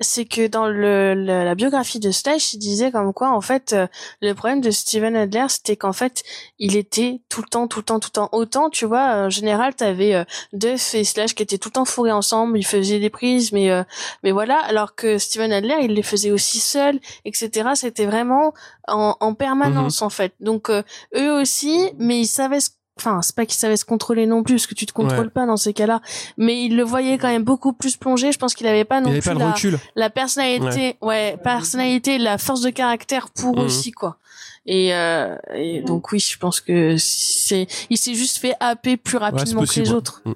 c'est 0.00 0.26
que 0.26 0.46
dans 0.46 0.66
le, 0.66 1.14
le- 1.14 1.44
la 1.44 1.54
biographie 1.54 1.98
de 2.00 2.10
Slash, 2.10 2.52
il 2.52 2.58
disait 2.58 2.90
comme 2.92 3.12
quoi 3.14 3.30
en 3.30 3.40
fait 3.40 3.72
euh, 3.72 3.86
le 4.20 4.34
problème 4.34 4.60
de 4.60 4.70
Steven 4.70 5.16
Adler, 5.16 5.46
c'était 5.48 5.76
qu'en 5.76 5.92
fait 5.94 6.22
il 6.58 6.76
était 6.76 7.20
tout 7.30 7.40
le 7.40 7.48
temps, 7.48 7.66
tout 7.66 7.80
le 7.80 7.84
temps, 7.84 7.98
tout 7.98 8.08
le 8.10 8.12
temps. 8.20 8.28
Autant 8.32 8.68
tu 8.70 8.84
vois, 8.84 9.06
en 9.26 9.30
général, 9.30 9.74
t'avais 9.74 10.14
euh, 10.14 10.24
Duff 10.52 10.94
et 10.94 11.04
Slash 11.04 11.34
qui 11.34 11.42
étaient 11.42 11.58
tout 11.58 11.70
le 11.70 11.74
temps 11.74 11.84
fourrés 11.86 12.12
ensemble, 12.12 12.58
ils 12.58 12.66
faisaient 12.66 13.00
des 13.00 13.10
prises, 13.10 13.52
mais 13.52 13.70
euh, 13.70 13.82
mais 14.22 14.32
voilà, 14.32 14.58
alors 14.66 14.94
que 14.94 15.18
Steven 15.18 15.50
Adler, 15.52 15.76
il 15.82 15.94
les 15.94 16.02
faisait 16.02 16.30
aussi 16.30 16.60
seul, 16.60 17.00
etc. 17.24 17.70
C'était 17.74 18.06
vraiment 18.06 18.52
en, 18.86 19.16
en 19.20 19.34
permanence 19.34 20.02
en 20.02 20.10
fait. 20.10 20.34
Donc 20.40 20.68
euh, 20.68 20.82
eux 21.16 21.32
aussi, 21.40 21.90
mais 21.98 22.20
ils 22.20 22.26
savaient 22.26 22.60
ce 22.60 22.70
Enfin, 22.98 23.22
c'est 23.22 23.34
pas 23.34 23.46
qu'ils 23.46 23.58
savaient 23.58 23.76
se 23.76 23.84
contrôler 23.84 24.26
non 24.26 24.42
plus, 24.42 24.54
parce 24.54 24.66
que 24.66 24.74
tu 24.74 24.86
te 24.86 24.92
contrôles 24.92 25.26
Ouais. 25.26 25.30
pas 25.30 25.46
dans 25.46 25.56
ces 25.56 25.72
cas-là. 25.72 26.00
Mais 26.36 26.62
il 26.64 26.76
le 26.76 26.82
voyait 26.82 27.16
quand 27.18 27.28
même 27.28 27.44
beaucoup 27.44 27.72
plus 27.72 27.96
plongé. 27.96 28.32
Je 28.32 28.38
pense 28.38 28.54
qu'il 28.54 28.66
avait 28.66 28.84
pas 28.84 29.00
non 29.00 29.08
il 29.08 29.12
avait 29.12 29.20
plus 29.20 29.28
pas 29.30 29.34
le 29.34 29.40
la, 29.40 29.52
recul 29.52 29.78
la 29.96 30.10
personnalité, 30.10 30.96
ouais, 31.02 31.36
personnalité, 31.42 32.18
la 32.18 32.38
force 32.38 32.60
de 32.60 32.70
caractère 32.70 33.30
pour 33.30 33.56
Mhm. 33.56 33.64
aussi 33.64 33.92
quoi. 33.92 34.18
Et, 34.66 34.92
euh, 34.94 35.36
et 35.54 35.80
donc 35.80 36.12
oui, 36.12 36.18
je 36.18 36.36
pense 36.38 36.60
que 36.60 36.96
c'est, 36.98 37.66
il 37.88 37.96
s'est 37.96 38.14
juste 38.14 38.36
fait 38.38 38.54
happer 38.60 38.96
plus 38.98 39.16
Ouais, 39.16 39.22
rapidement 39.24 39.64
que 39.64 39.80
les 39.80 39.92
autres. 39.92 40.20
Mm. 40.26 40.32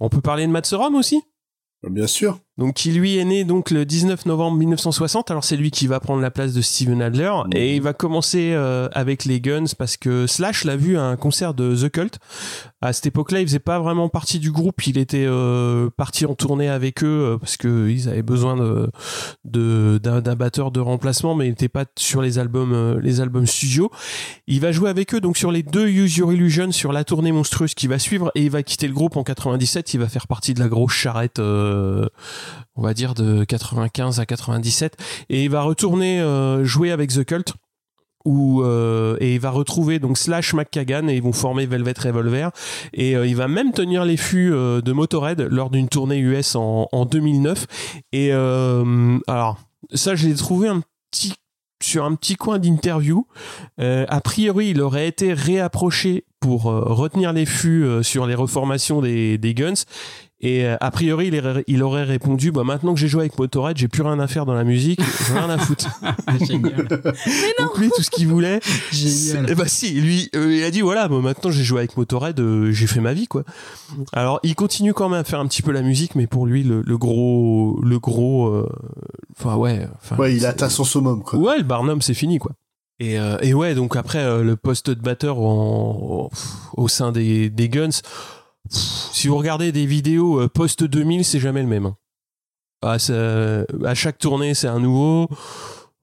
on 0.00 0.08
peut 0.08 0.20
parler 0.22 0.46
de 0.46 0.52
Mats 0.52 0.62
Sorum 0.64 0.94
aussi? 0.94 1.22
Bien 1.82 2.06
sûr. 2.06 2.38
Donc 2.56 2.74
qui 2.74 2.92
lui 2.92 3.18
est 3.18 3.24
né 3.24 3.44
donc 3.44 3.70
le 3.70 3.84
19 3.84 4.26
novembre 4.26 4.56
1960 4.58 5.30
alors 5.30 5.42
c'est 5.42 5.56
lui 5.56 5.70
qui 5.70 5.86
va 5.86 5.98
prendre 6.00 6.22
la 6.22 6.30
place 6.30 6.52
de 6.52 6.62
Steven 6.62 7.02
Adler 7.02 7.32
et 7.52 7.74
il 7.76 7.82
va 7.82 7.92
commencer 7.92 8.52
euh, 8.54 8.88
avec 8.92 9.24
les 9.24 9.40
Guns 9.40 9.64
parce 9.76 9.96
que 9.96 10.26
Slash 10.26 10.64
l'a 10.64 10.76
vu 10.76 10.96
à 10.96 11.02
un 11.02 11.16
concert 11.16 11.54
de 11.54 11.74
The 11.74 11.90
Cult 11.90 12.18
à 12.84 12.92
cette 12.92 13.06
époque-là 13.06 13.40
il 13.40 13.46
faisait 13.46 13.58
pas 13.58 13.78
vraiment 13.78 14.08
partie 14.08 14.38
du 14.38 14.50
groupe. 14.50 14.86
Il 14.86 14.98
était 14.98 15.24
euh, 15.26 15.88
parti 15.96 16.26
en 16.26 16.34
tournée 16.34 16.68
avec 16.68 17.02
eux 17.02 17.32
euh, 17.34 17.38
parce 17.38 17.56
que 17.56 17.88
ils 17.88 18.08
avaient 18.08 18.22
besoin 18.22 18.56
de 19.44 19.98
d'un 19.98 20.34
batteur 20.34 20.70
de 20.70 20.80
remplacement 20.80 21.34
mais 21.34 21.46
il 21.46 21.50
n'était 21.50 21.68
pas 21.68 21.84
sur 21.98 22.20
les 22.20 22.38
albums 22.38 22.72
euh, 22.72 23.00
les 23.00 23.20
albums 23.20 23.46
studio. 23.46 23.90
Il 24.46 24.60
va 24.60 24.72
jouer 24.72 24.90
avec 24.90 25.14
eux 25.14 25.20
donc 25.20 25.36
sur 25.36 25.50
les 25.50 25.62
deux 25.62 25.88
Use 25.88 26.16
Your 26.16 26.32
Illusion 26.32 26.72
sur 26.72 26.92
la 26.92 27.04
tournée 27.04 27.32
monstrueuse 27.32 27.74
qui 27.74 27.86
va 27.86 27.98
suivre 27.98 28.30
et 28.34 28.42
il 28.42 28.50
va 28.50 28.62
quitter 28.62 28.86
le 28.86 28.94
groupe 28.94 29.16
en 29.16 29.24
97 29.24 29.94
il 29.94 30.00
va 30.00 30.08
faire 30.08 30.26
partie 30.26 30.54
de 30.54 30.60
la 30.60 30.68
grosse 30.68 30.92
charrette 30.92 31.38
euh, 31.38 32.06
on 32.76 32.82
va 32.82 32.94
dire 32.94 33.14
de 33.14 33.44
95 33.44 34.20
à 34.20 34.26
97 34.26 34.96
et 35.30 35.44
il 35.44 35.50
va 35.50 35.62
retourner 35.62 36.20
euh, 36.20 36.64
jouer 36.64 36.90
avec 36.90 37.12
The 37.12 37.24
Cult 37.24 37.54
euh, 38.26 39.16
et 39.20 39.34
il 39.34 39.40
va 39.40 39.50
retrouver 39.50 39.98
donc 39.98 40.16
Slash 40.16 40.54
McKagan 40.54 41.08
et 41.08 41.16
ils 41.16 41.22
vont 41.22 41.32
former 41.32 41.66
Velvet 41.66 41.94
Revolver 41.98 42.50
et 42.92 43.16
euh, 43.16 43.26
il 43.26 43.36
va 43.36 43.48
même 43.48 43.72
tenir 43.72 44.04
les 44.04 44.16
fûts 44.16 44.52
euh, 44.52 44.80
de 44.80 44.92
Motorhead 44.92 45.40
lors 45.50 45.70
d'une 45.70 45.88
tournée 45.88 46.18
US 46.18 46.56
en, 46.56 46.88
en 46.90 47.04
2009 47.04 47.66
et 48.12 48.32
euh, 48.32 49.18
alors 49.26 49.58
ça 49.92 50.14
je 50.14 50.26
l'ai 50.26 50.34
trouvé 50.34 50.68
un 50.68 50.82
petit 51.10 51.34
sur 51.82 52.04
un 52.06 52.14
petit 52.14 52.36
coin 52.36 52.58
d'interview. 52.58 53.26
Euh, 53.78 54.06
a 54.08 54.22
priori, 54.22 54.70
il 54.70 54.80
aurait 54.80 55.06
été 55.06 55.34
réapproché 55.34 56.24
pour 56.40 56.62
retenir 56.62 57.34
les 57.34 57.44
fûts 57.44 57.86
sur 58.00 58.26
les 58.26 58.34
reformations 58.34 59.02
des, 59.02 59.36
des 59.36 59.52
Guns. 59.52 59.74
Et 60.46 60.66
euh, 60.66 60.76
a 60.80 60.90
priori, 60.90 61.28
il, 61.28 61.38
aurait- 61.38 61.64
il 61.66 61.82
aurait 61.82 62.02
répondu 62.04 62.52
bah, 62.52 62.64
Maintenant 62.64 62.92
que 62.92 63.00
j'ai 63.00 63.08
joué 63.08 63.22
avec 63.22 63.38
Motorhead, 63.38 63.78
j'ai 63.78 63.88
plus 63.88 64.02
rien 64.02 64.20
à 64.20 64.26
faire 64.28 64.44
dans 64.44 64.52
la 64.52 64.62
musique, 64.64 65.00
j'ai 65.26 65.32
rien 65.32 65.48
à 65.48 65.56
foutre. 65.56 65.88
Génial. 66.46 66.86
Donc 67.58 67.78
lui, 67.78 67.88
tout 67.96 68.02
ce 68.02 68.10
qu'il 68.10 68.28
voulait, 68.28 68.60
Génial. 68.92 69.46
c'est- 69.46 69.52
eh 69.52 69.54
bah 69.54 69.66
si, 69.66 69.92
lui, 70.00 70.28
euh, 70.36 70.54
il 70.54 70.62
a 70.62 70.70
dit 70.70 70.82
voilà, 70.82 71.08
bah, 71.08 71.18
maintenant 71.22 71.50
j'ai 71.50 71.64
joué 71.64 71.78
avec 71.78 71.96
Motorhead, 71.96 72.38
euh, 72.40 72.70
j'ai 72.72 72.86
fait 72.86 73.00
ma 73.00 73.14
vie 73.14 73.26
quoi. 73.26 73.44
Alors 74.12 74.38
il 74.42 74.54
continue 74.54 74.92
quand 74.92 75.08
même 75.08 75.20
à 75.20 75.24
faire 75.24 75.40
un 75.40 75.46
petit 75.46 75.62
peu 75.62 75.72
la 75.72 75.80
musique, 75.82 76.14
mais 76.14 76.26
pour 76.26 76.44
lui 76.46 76.62
le, 76.62 76.82
le 76.82 76.98
gros, 76.98 77.80
le 77.82 77.98
gros, 77.98 78.48
euh, 78.48 78.68
enfin 79.38 79.56
ouais, 79.56 79.88
Ouais, 80.18 80.36
il 80.36 80.44
atteint 80.44 80.68
son 80.68 80.84
summum, 80.84 81.22
quoi. 81.22 81.38
Ouais, 81.38 81.56
le 81.56 81.64
Barnum 81.64 82.02
c'est 82.02 82.12
fini 82.14 82.38
quoi. 82.38 82.52
Et, 83.00 83.18
euh, 83.18 83.38
et 83.40 83.54
ouais, 83.54 83.74
donc 83.74 83.96
après 83.96 84.18
euh, 84.22 84.42
le 84.44 84.56
poste 84.56 84.90
de 84.90 85.00
batteur 85.00 85.38
en- 85.38 86.28
au 86.76 86.88
sein 86.88 87.12
des, 87.12 87.48
des 87.50 87.68
Guns, 87.70 87.88
si 88.70 89.28
vous 89.28 89.36
regardez 89.36 89.72
des 89.72 89.86
vidéos 89.86 90.40
euh, 90.40 90.48
post 90.48 90.84
2000, 90.84 91.24
c'est 91.24 91.40
jamais 91.40 91.62
le 91.62 91.68
même. 91.68 91.86
hein. 91.86 91.96
Ah, 92.82 92.98
ça- 92.98 93.64
à 93.84 93.94
chaque 93.94 94.18
tournée, 94.18 94.54
c'est 94.54 94.68
un 94.68 94.80
nouveau. 94.80 95.28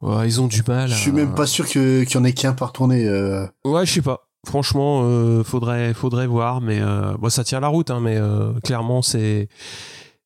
Ouais, 0.02 0.28
ils 0.28 0.42
ont 0.42 0.48
du 0.48 0.64
mal. 0.68 0.90
Je 0.90 0.96
suis 0.96 1.12
même 1.12 1.36
pas 1.36 1.46
sûr 1.46 1.68
qu'il 1.68 2.08
y 2.10 2.18
en 2.18 2.24
ait 2.24 2.34
qu'un 2.34 2.54
par 2.54 2.72
tournée. 2.74 3.06
euh. 3.08 3.46
Ouais, 3.64 3.86
je 3.86 3.94
sais 3.94 4.02
pas. 4.02 4.28
Franchement, 4.48 5.02
euh, 5.04 5.44
faudrait, 5.44 5.94
faudrait 5.94 6.26
voir, 6.26 6.62
mais 6.62 6.80
euh, 6.82 7.16
bon, 7.20 7.30
ça 7.30 7.44
tient 7.44 7.60
la 7.60 7.68
route, 7.68 7.92
hein, 7.92 8.00
mais 8.00 8.18
euh, 8.18 8.54
clairement, 8.64 9.04
c'est, 9.04 9.48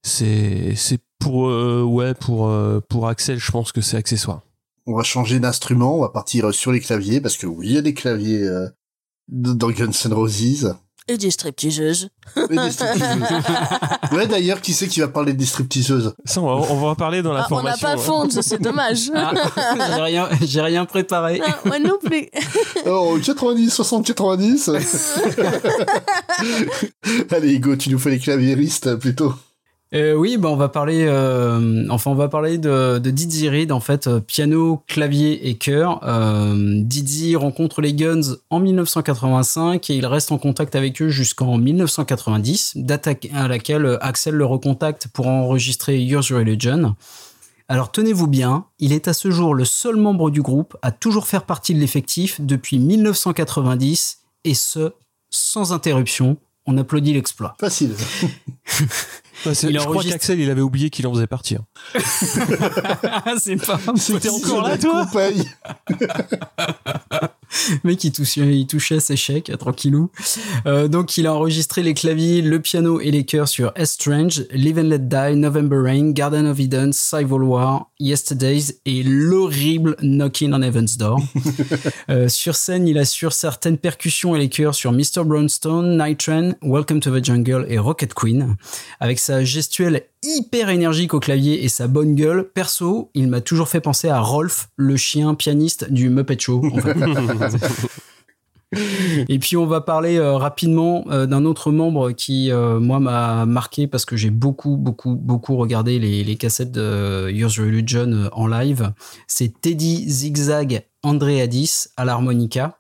c'est, 0.04 0.74
c'est 0.76 1.00
pour, 1.20 1.50
euh, 1.50 1.84
ouais, 1.84 2.14
pour, 2.14 2.48
euh, 2.48 2.80
pour 2.88 3.08
Axel, 3.10 3.38
je 3.40 3.52
pense 3.52 3.74
que 3.74 3.82
c'est 3.82 3.98
accessoire. 3.98 4.42
On 4.86 4.96
va 4.96 5.04
changer 5.04 5.40
d'instrument, 5.42 5.98
on 5.98 6.02
va 6.02 6.10
partir 6.10 6.54
sur 6.54 6.72
les 6.72 6.80
claviers, 6.80 7.20
parce 7.20 7.36
que 7.36 7.48
oui, 7.48 7.68
il 7.68 7.74
y 7.74 7.78
a 7.78 7.82
des 7.82 7.94
claviers 7.94 8.44
euh, 8.44 8.70
dans 9.28 9.70
Guns 9.72 9.92
N' 10.06 10.14
Roses. 10.14 10.76
Et 11.08 11.18
des 11.18 11.30
stripteaseuses. 11.30 12.10
Et 12.36 12.56
des 12.56 12.72
stripteaseuses. 12.72 13.24
ouais, 14.12 14.26
d'ailleurs, 14.28 14.60
qui 14.60 14.74
c'est 14.74 14.88
qui 14.88 15.02
va 15.02 15.08
parler 15.08 15.34
des 15.34 15.46
stripteaseuses? 15.46 16.16
Ça, 16.26 16.42
on 16.42 16.46
va, 16.48 16.68
on 16.72 16.78
va 16.80 16.88
en 16.88 16.96
parler 16.96 17.22
dans 17.22 17.32
la 17.32 17.42
Ah, 17.42 17.48
on 17.52 17.62
n'a 17.62 17.76
formation. 17.78 17.88
pas 17.88 17.94
hein. 17.94 17.98
Fonz, 17.98 18.42
c'est 18.42 18.60
dommage. 18.62 19.12
Ah, 19.14 19.32
j'ai 19.96 20.02
rien, 20.02 20.30
j'ai 20.42 20.62
rien 20.62 20.86
préparé. 20.86 21.42
Ah, 21.46 21.60
moi 21.66 21.78
non 21.80 21.98
plus. 22.04 22.28
Oh, 22.88 23.18
90, 23.24 23.70
60, 23.72 24.06
90 24.06 24.70
Allez, 27.32 27.54
Hugo, 27.54 27.76
tu 27.76 27.90
nous 27.90 28.00
fais 28.00 28.12
les 28.12 28.20
claviéristes, 28.20 28.96
plutôt. 28.96 29.34
Euh, 29.96 30.14
oui, 30.14 30.36
bah 30.36 30.50
on 30.50 30.58
va 30.58 30.68
parler, 30.68 31.06
euh, 31.08 31.86
enfin 31.90 32.12
on 32.12 32.16
va 32.16 32.28
parler 32.28 32.58
de, 32.58 33.00
de 33.00 33.12
Didi 33.12 33.48
Reed 33.48 33.72
en 33.72 33.80
fait, 33.80 34.08
euh, 34.08 34.20
piano, 34.20 34.84
clavier 34.88 35.48
et 35.48 35.56
chœur. 35.56 36.02
Euh, 36.04 36.82
Didi 36.82 37.38
rencontre 37.38 37.80
les 37.80 37.94
Guns 37.94 38.36
en 38.50 38.60
1985 38.60 39.90
et 39.90 39.96
il 39.96 40.06
reste 40.06 40.34
en 40.34 40.38
contact 40.38 40.76
avec 40.76 41.02
eux 41.02 41.08
jusqu'en 41.08 41.58
1990, 41.58 42.74
date 42.76 43.08
à 43.34 43.48
laquelle 43.48 43.98
Axel 44.02 44.36
le 44.36 44.46
recontacte 44.46 45.08
pour 45.08 45.28
enregistrer 45.28 45.98
Yours 45.98 46.30
Religion. 46.30 46.96
Alors 47.70 47.90
tenez-vous 47.90 48.28
bien, 48.28 48.66
il 48.80 48.92
est 48.92 49.08
à 49.08 49.14
ce 49.14 49.32
jour 49.32 49.56
le 49.56 49.64
seul 49.64 49.96
membre 49.96 50.30
du 50.30 50.42
groupe 50.42 50.76
à 50.82 50.92
toujours 50.92 51.26
faire 51.26 51.46
partie 51.46 51.74
de 51.74 51.80
l'effectif 51.80 52.42
depuis 52.42 52.80
1990 52.80 54.18
et 54.44 54.56
ce 54.56 54.92
sans 55.30 55.72
interruption. 55.72 56.36
On 56.66 56.78
applaudit 56.78 57.14
l'exploit. 57.14 57.56
Facile. 57.60 57.96
Ouais, 59.46 59.52
Il 59.54 59.80
je 59.80 59.86
crois 59.86 60.04
qu'Axel, 60.04 60.40
il 60.40 60.50
avait 60.50 60.62
oublié 60.62 60.90
qu'il 60.90 61.06
en 61.08 61.14
faisait 61.14 61.28
partie. 61.28 61.56
hein. 61.56 61.66
C'est 63.40 63.58
pas 63.58 63.80
C'était 63.96 64.30
encore 64.30 64.62
là, 64.62 64.78
toi 64.78 65.06
Le 67.84 67.90
mec, 67.90 68.04
il 68.04 68.12
touchait, 68.12 68.58
il 68.58 68.68
touchait 68.68 69.00
ses 69.00 69.16
chèques, 69.16 69.52
tranquillou. 69.58 70.10
Euh, 70.66 70.88
donc, 70.88 71.18
il 71.18 71.28
a 71.28 71.34
enregistré 71.34 71.84
les 71.84 71.94
claviers, 71.94 72.42
le 72.42 72.60
piano 72.60 73.00
et 73.00 73.12
les 73.12 73.26
chœurs 73.26 73.48
sur 73.48 73.72
Estrange, 73.76 74.44
Live 74.52 74.78
and 74.80 74.84
Let 74.84 75.00
Die, 75.00 75.36
November 75.36 75.78
Rain, 75.78 76.12
Garden 76.12 76.46
of 76.46 76.60
Eden, 76.60 76.92
Civil 76.94 77.42
War, 77.42 77.92
Yesterdays 78.00 78.80
et 78.86 79.04
l'horrible 79.04 79.96
Knocking 80.02 80.54
on 80.54 80.62
Heaven's 80.62 80.98
Door. 80.98 81.22
Euh, 82.10 82.30
sur 82.30 82.56
scène, 82.56 82.88
il 82.88 82.98
assure 82.98 83.34
certaines 83.34 83.78
percussions 83.78 84.36
et 84.36 84.40
les 84.40 84.50
chœurs 84.50 84.76
sur 84.76 84.92
Mr. 84.92 85.24
Brownstone, 85.26 85.98
Night 85.98 86.20
Train, 86.20 86.54
Welcome 86.62 87.00
to 87.00 87.10
the 87.10 87.24
Jungle 87.24 87.66
et 87.68 87.80
Rocket 87.80 88.14
Queen. 88.14 88.56
Avec 89.00 89.18
sa 89.20 89.44
gestuelle 89.44 90.04
hyper 90.26 90.70
énergique 90.70 91.14
au 91.14 91.20
clavier 91.20 91.64
et 91.64 91.70
sa 91.70 91.88
bonne 91.88 92.16
gueule, 92.16 92.50
perso, 92.54 93.10
il 93.14 93.28
m'a 93.28 93.42
toujours 93.42 93.70
fait 93.70 93.82
penser 93.82 94.10
à 94.10 94.20
Rolf, 94.20 94.70
le 94.76 94.98
chien 94.98 95.36
pianiste 95.36 95.92
du 95.92 96.10
Muppet 96.10 96.38
Show. 96.40 96.64
en 96.66 96.80
fait. 96.80 96.96
Et 99.30 99.40
puis 99.40 99.58
on 99.58 99.66
va 99.66 99.82
parler 99.82 100.18
euh, 100.18 100.36
rapidement 100.38 101.06
euh, 101.10 101.26
d'un 101.26 101.46
autre 101.46 101.72
membre 101.72 102.12
qui 102.12 102.52
euh, 102.52 102.80
moi 102.80 103.00
m'a 103.00 103.46
marqué 103.46 103.88
parce 103.88 104.06
que 104.06 104.16
j'ai 104.16 104.30
beaucoup 104.30 104.78
beaucoup 104.78 105.16
beaucoup 105.16 105.56
regardé 105.58 106.00
les, 106.00 106.36
cassettes 106.36 106.72
de 106.72 107.30
Yours 107.30 107.58
Religion 107.60 108.30
en 108.34 108.48
live. 108.48 108.92
C'est 109.28 109.62
Teddy 109.62 110.10
Zigzag 110.10 110.86
Andreadis 111.04 111.88
à 111.96 112.06
l'harmonica. 112.06 112.80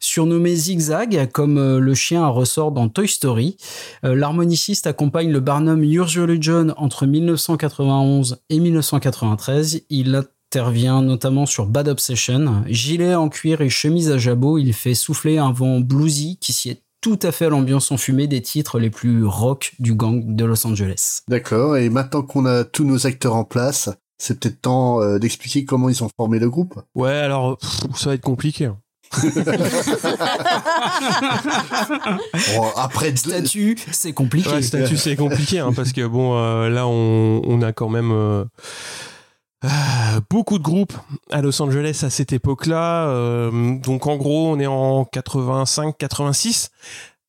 Surnommé 0.00 0.54
Zigzag, 0.54 1.28
comme 1.32 1.78
le 1.78 1.94
chien 1.94 2.22
à 2.22 2.28
ressort 2.28 2.70
dans 2.70 2.88
Toy 2.88 3.08
Story, 3.08 3.56
l'harmoniciste 4.04 4.86
accompagne 4.86 5.32
le 5.32 5.40
Barnum 5.40 5.82
Yours 5.82 6.16
Religion 6.16 6.72
entre 6.76 7.04
1991 7.04 8.38
et 8.48 8.60
1993. 8.60 9.82
Il 9.90 10.22
intervient 10.58 11.02
notamment 11.02 11.44
sur 11.44 11.66
Bad 11.66 11.88
Obsession. 11.88 12.62
Gilet 12.68 13.14
en 13.14 13.28
cuir 13.28 13.60
et 13.60 13.68
chemise 13.68 14.10
à 14.10 14.16
jabot, 14.16 14.56
il 14.56 14.72
fait 14.72 14.94
souffler 14.94 15.36
un 15.36 15.52
vent 15.52 15.80
bluesy 15.80 16.38
qui 16.40 16.54
sied 16.54 16.80
tout 17.02 17.18
à 17.22 17.32
fait 17.32 17.44
à 17.46 17.48
l'ambiance 17.50 17.92
enfumée 17.92 18.26
des 18.28 18.40
titres 18.40 18.78
les 18.78 18.88
plus 18.88 19.26
rock 19.26 19.74
du 19.78 19.94
gang 19.94 20.22
de 20.34 20.44
Los 20.46 20.66
Angeles. 20.66 21.20
D'accord, 21.28 21.76
et 21.76 21.90
maintenant 21.90 22.22
qu'on 22.22 22.46
a 22.46 22.64
tous 22.64 22.84
nos 22.84 23.06
acteurs 23.06 23.34
en 23.36 23.44
place, 23.44 23.90
c'est 24.16 24.40
peut-être 24.40 24.62
temps 24.62 25.02
euh, 25.02 25.18
d'expliquer 25.18 25.66
comment 25.66 25.90
ils 25.90 26.02
ont 26.02 26.08
formé 26.16 26.38
le 26.38 26.48
groupe. 26.48 26.80
Ouais, 26.94 27.12
alors 27.12 27.58
pff, 27.58 27.80
ça 27.94 28.08
va 28.08 28.14
être 28.14 28.22
compliqué. 28.22 28.64
hein. 28.64 28.78
Bon, 32.56 32.66
après, 32.76 33.14
Statut, 33.16 33.76
c'est 33.92 34.12
compliqué. 34.12 34.48
Ouais, 34.50 34.62
statut, 34.62 34.96
c'est 34.96 35.16
compliqué 35.16 35.58
hein, 35.60 35.72
parce 35.74 35.92
que 35.92 36.06
bon, 36.06 36.36
euh, 36.38 36.68
là, 36.68 36.86
on, 36.86 37.42
on 37.44 37.62
a 37.62 37.72
quand 37.72 37.88
même 37.88 38.10
euh, 38.12 38.44
ah, 39.62 40.20
beaucoup 40.30 40.58
de 40.58 40.62
groupes 40.62 40.92
à 41.30 41.42
Los 41.42 41.60
Angeles 41.60 42.00
à 42.04 42.10
cette 42.10 42.32
époque-là. 42.32 43.08
euh, 43.08 43.78
donc, 43.78 44.06
en 44.06 44.16
gros, 44.16 44.52
on 44.52 44.60
est 44.60 44.66
en 44.66 45.02
85-86. 45.02 46.70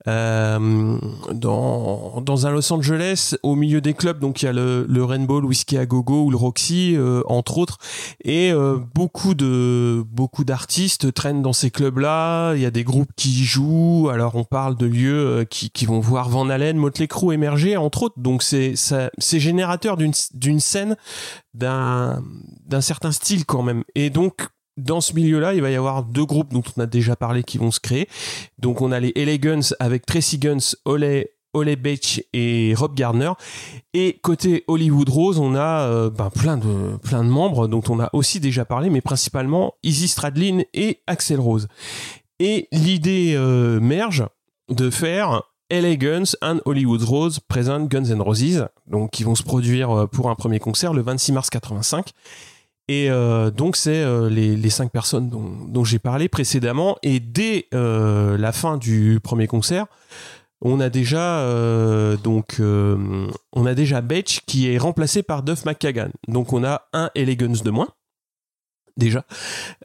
Euh, 0.07 0.97
dans, 1.33 2.21
dans 2.21 2.47
un 2.47 2.51
Los 2.51 2.71
Angeles, 2.71 3.35
au 3.43 3.55
milieu 3.55 3.81
des 3.81 3.93
clubs, 3.93 4.19
donc 4.19 4.41
il 4.41 4.45
y 4.45 4.47
a 4.47 4.53
le, 4.53 4.85
le 4.87 5.03
Rainbow, 5.03 5.41
le 5.41 5.47
Whiskey 5.47 5.77
à 5.77 5.85
Gogo 5.85 6.23
ou 6.23 6.31
le 6.31 6.37
Roxy, 6.37 6.95
euh, 6.95 7.21
entre 7.25 7.57
autres, 7.57 7.77
et 8.23 8.51
euh, 8.51 8.77
beaucoup 8.95 9.33
de 9.33 10.03
beaucoup 10.09 10.43
d'artistes 10.45 11.13
traînent 11.13 11.41
dans 11.41 11.53
ces 11.53 11.69
clubs-là. 11.69 12.53
Il 12.55 12.61
y 12.61 12.65
a 12.65 12.71
des 12.71 12.83
groupes 12.83 13.11
qui 13.15 13.41
y 13.41 13.43
jouent. 13.43 14.09
Alors 14.11 14.35
on 14.35 14.43
parle 14.43 14.75
de 14.77 14.85
lieux 14.85 15.27
euh, 15.27 15.45
qui, 15.45 15.69
qui 15.69 15.85
vont 15.85 15.99
voir 15.99 16.29
Van 16.29 16.49
Halen, 16.49 16.77
Motley 16.77 17.07
Crue 17.07 17.33
émerger, 17.33 17.75
entre 17.77 18.03
autres. 18.03 18.19
Donc 18.19 18.43
c'est 18.43 18.73
c'est 18.75 19.39
générateur 19.39 19.97
d'une 19.97 20.13
d'une 20.33 20.59
scène 20.59 20.95
d'un 21.53 22.23
d'un 22.65 22.81
certain 22.81 23.11
style 23.11 23.45
quand 23.45 23.63
même. 23.63 23.83
Et 23.95 24.09
donc 24.09 24.47
dans 24.79 25.01
ce 25.01 25.13
milieu-là, 25.13 25.53
il 25.53 25.61
va 25.61 25.69
y 25.69 25.75
avoir 25.75 26.03
deux 26.03 26.25
groupes 26.25 26.53
dont 26.53 26.63
on 26.75 26.81
a 26.81 26.85
déjà 26.85 27.15
parlé 27.15 27.43
qui 27.43 27.57
vont 27.57 27.71
se 27.71 27.79
créer. 27.79 28.07
Donc 28.57 28.81
on 28.81 28.91
a 28.91 28.99
les 28.99 29.13
LA 29.15 29.37
Guns 29.37 29.73
avec 29.79 30.05
Tracy 30.05 30.37
Guns, 30.37 30.75
Ole 30.85 31.25
Beach 31.53 32.23
et 32.33 32.73
Rob 32.77 32.95
Gardner. 32.95 33.31
Et 33.93 34.19
côté 34.21 34.63
Hollywood 34.67 35.09
Rose, 35.09 35.39
on 35.39 35.55
a 35.55 35.87
euh, 35.87 36.09
ben, 36.09 36.29
plein, 36.29 36.57
de, 36.57 37.23
membres 37.23 37.67
dont 37.67 37.83
on 37.89 37.99
a 37.99 38.09
aussi 38.13 38.39
déjà 38.39 38.65
parlé, 38.65 38.89
mais 38.89 39.01
principalement 39.01 39.73
Izzy 39.83 40.07
Stradlin 40.07 40.61
et 40.73 41.01
Axel 41.07 41.39
Rose. 41.39 41.67
Et 42.39 42.67
l'idée 42.71 43.33
euh, 43.35 43.79
merge 43.79 44.25
de 44.69 44.89
faire 44.89 45.43
LA 45.71 45.95
Guns 45.95 46.35
and 46.41 46.59
Hollywood 46.65 47.03
Rose 47.03 47.39
Present 47.39 47.85
Guns 47.85 48.05
N' 48.05 48.21
Roses, 48.21 48.67
donc 48.87 49.11
qui 49.11 49.23
vont 49.23 49.35
se 49.35 49.43
produire 49.43 49.91
euh, 49.91 50.07
pour 50.07 50.29
un 50.29 50.35
premier 50.35 50.59
concert 50.59 50.93
le 50.93 51.01
26 51.01 51.31
mars 51.33 51.49
85. 51.49 52.11
Et 52.89 53.11
euh, 53.11 53.51
donc 53.51 53.75
c'est 53.75 54.01
euh, 54.01 54.29
les, 54.29 54.69
cinq 54.71 54.91
personnes 54.91 55.29
dont, 55.29 55.83
j'ai 55.83 55.99
parlé 55.99 56.27
précédemment. 56.27 56.97
Et 57.03 57.19
dès 57.19 57.67
euh, 57.75 58.35
la 58.35 58.51
fin 58.51 58.77
du 58.77 59.19
premier 59.23 59.45
concert, 59.45 59.85
on 60.59 60.79
a 60.79 60.89
déjà 60.89 61.45
donc 62.23 62.59
on 62.59 63.65
a 63.65 63.73
déjà 63.75 64.01
qui 64.47 64.73
est 64.73 64.79
remplacé 64.79 65.21
par 65.21 65.43
Duff 65.43 65.65
McKagan. 65.65 66.09
Donc 66.27 66.51
on 66.51 66.63
a 66.63 66.89
un 66.91 67.11
Guns 67.15 67.61
de 67.63 67.69
moins. 67.69 67.89
Déjà. 68.99 69.25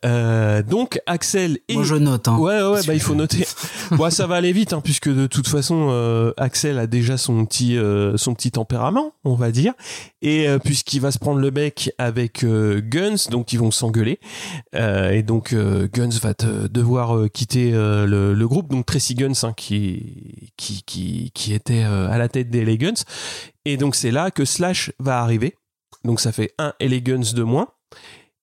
Euh, 0.05 0.63
donc 0.63 1.01
Axel 1.07 1.59
et 1.69 1.75
Moi 1.75 1.85
je 1.85 1.95
note. 1.95 2.29
Hein. 2.29 2.37
Ouais, 2.37 2.63
ouais, 2.63 2.81
bah 2.87 2.93
il 2.93 3.01
faut 3.01 3.15
noter. 3.15 3.47
bon, 3.93 4.11
ça 4.11 4.27
va 4.27 4.35
aller 4.35 4.53
vite, 4.53 4.75
hein, 4.75 4.83
puisque 4.85 5.09
de 5.09 5.27
toute 5.27 5.49
façon, 5.49 5.89
euh, 5.91 6.33
Axel 6.37 6.79
a 6.79 6.87
déjà 6.87 7.17
son 7.17 7.47
petit, 7.47 7.79
euh, 7.79 8.17
son 8.19 8.35
petit 8.35 8.51
tempérament, 8.51 9.15
on 9.25 9.35
va 9.35 9.51
dire, 9.51 9.73
et 10.21 10.47
puisqu'il 10.65 11.01
va 11.01 11.11
se 11.11 11.19
prendre 11.19 11.41
le 11.41 11.51
bec 11.51 11.93
avec 11.99 12.45
Guns, 12.45 13.31
donc 13.31 13.53
ils 13.53 13.59
vont 13.59 13.71
s'engueuler, 13.71 14.19
et 14.75 15.23
donc 15.23 15.55
Guns 15.55 16.19
va 16.23 16.35
te- 16.35 16.67
devoir 16.67 17.31
quitter 17.31 17.71
le, 17.73 18.35
le 18.35 18.49
groupe, 18.49 18.71
donc 18.71 18.87
Tracy 18.87 19.15
Guns, 19.15 19.33
hein, 19.43 19.53
qui, 19.55 20.51
qui, 20.57 20.83
qui, 20.85 21.31
qui 21.35 21.53
était 21.53 21.83
à 21.83 22.19
la 22.19 22.29
tête 22.29 22.51
des 22.51 22.65
Guns, 22.79 23.05
et 23.65 23.77
donc 23.77 23.95
c'est 23.95 24.11
là 24.11 24.31
que 24.31 24.45
Slash 24.45 24.93
va 24.99 25.21
arriver. 25.21 25.55
Donc 26.05 26.21
ça 26.21 26.33
fait 26.33 26.53
un 26.59 26.75
LA 26.81 27.01
Guns 27.01 27.33
de 27.35 27.43
moins. 27.43 27.69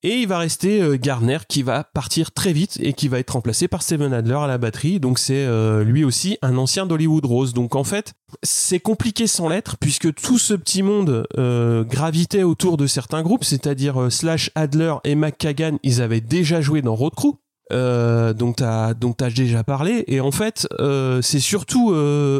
Et 0.03 0.21
il 0.21 0.27
va 0.27 0.39
rester 0.39 0.81
euh, 0.81 0.97
Gardner 0.97 1.37
qui 1.47 1.61
va 1.61 1.83
partir 1.83 2.31
très 2.31 2.53
vite 2.53 2.79
et 2.81 2.93
qui 2.93 3.07
va 3.07 3.19
être 3.19 3.31
remplacé 3.31 3.67
par 3.67 3.83
Steven 3.83 4.13
Adler 4.13 4.39
à 4.41 4.47
la 4.47 4.57
batterie. 4.57 4.99
Donc 4.99 5.19
c'est 5.19 5.45
euh, 5.45 5.83
lui 5.83 6.03
aussi 6.03 6.39
un 6.41 6.57
ancien 6.57 6.87
d'Hollywood 6.87 7.25
Rose. 7.25 7.53
Donc 7.53 7.75
en 7.75 7.83
fait, 7.83 8.13
c'est 8.41 8.79
compliqué 8.79 9.27
sans 9.27 9.47
l'être 9.47 9.77
puisque 9.77 10.11
tout 10.15 10.39
ce 10.39 10.55
petit 10.55 10.81
monde 10.81 11.27
euh, 11.37 11.83
gravitait 11.83 12.43
autour 12.43 12.77
de 12.77 12.87
certains 12.87 13.21
groupes, 13.21 13.43
c'est-à-dire 13.43 14.01
euh, 14.01 14.09
Slash, 14.09 14.49
Adler 14.55 14.95
et 15.03 15.13
McKagan, 15.13 15.77
ils 15.83 16.01
avaient 16.01 16.21
déjà 16.21 16.61
joué 16.61 16.81
dans 16.81 16.95
Road 16.95 17.13
Crew. 17.15 17.35
Euh, 17.71 18.33
dont 18.33 18.51
t'as 18.51 18.93
dont 18.93 19.13
t'as 19.13 19.29
déjà 19.29 19.63
parlé 19.63 20.03
et 20.07 20.19
en 20.19 20.31
fait 20.31 20.67
euh, 20.81 21.21
c'est 21.21 21.39
surtout 21.39 21.95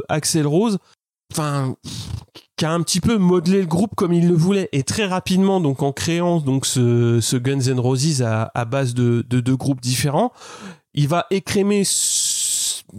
Axel 0.10 0.46
Rose 0.46 0.78
enfin 1.32 1.76
qui 2.58 2.66
a 2.66 2.72
un 2.72 2.82
petit 2.82 3.00
peu 3.02 3.18
modelé 3.18 3.62
le 3.62 3.66
groupe 3.68 3.96
comme 3.96 4.14
il 4.14 4.28
le 4.28 4.36
voulait 4.36 4.70
et 4.72 4.84
très 4.84 5.06
rapidement 5.06 5.60
donc 5.62 5.82
en 5.82 5.92
créant 5.92 6.40
donc 6.40 6.66
ce, 6.66 7.20
ce 7.22 7.36
Guns 7.38 7.60
N' 7.72 7.80
Roses 7.80 8.22
à, 8.22 8.52
à 8.54 8.66
base 8.66 8.94
de, 8.94 9.26
de 9.28 9.40
deux 9.40 9.56
groupes 9.56 9.82
différents 9.82 10.32
il 10.94 11.08
va 11.08 11.26
écrémer 11.32 11.84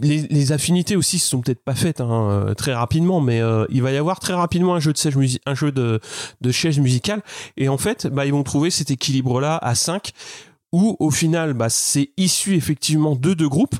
les, 0.01 0.21
les 0.23 0.51
affinités 0.51 0.95
aussi 0.95 1.19
se 1.19 1.29
sont 1.29 1.41
peut-être 1.41 1.63
pas 1.63 1.75
faites 1.75 2.01
hein, 2.01 2.29
euh, 2.29 2.53
très 2.55 2.73
rapidement 2.73 3.21
mais 3.21 3.39
euh, 3.41 3.65
il 3.69 3.81
va 3.83 3.91
y 3.91 3.97
avoir 3.97 4.19
très 4.19 4.33
rapidement 4.33 4.75
un 4.75 4.79
jeu 4.79 4.91
de 4.93 4.97
musi- 5.17 5.39
un 5.45 5.53
jeu 5.55 5.71
de, 5.71 5.99
de 6.41 6.51
chaises 6.51 6.79
musicales 6.79 7.21
et 7.57 7.69
en 7.69 7.77
fait 7.77 8.07
bah, 8.07 8.25
ils 8.25 8.31
vont 8.33 8.43
trouver 8.43 8.69
cet 8.71 8.89
équilibre 8.91 9.39
là 9.39 9.57
à 9.61 9.75
5 9.75 10.11
où 10.71 10.97
au 10.99 11.11
final 11.11 11.53
bah, 11.53 11.69
c'est 11.69 12.09
issu 12.17 12.55
effectivement 12.55 13.15
de 13.15 13.33
deux 13.35 13.47
groupes 13.49 13.75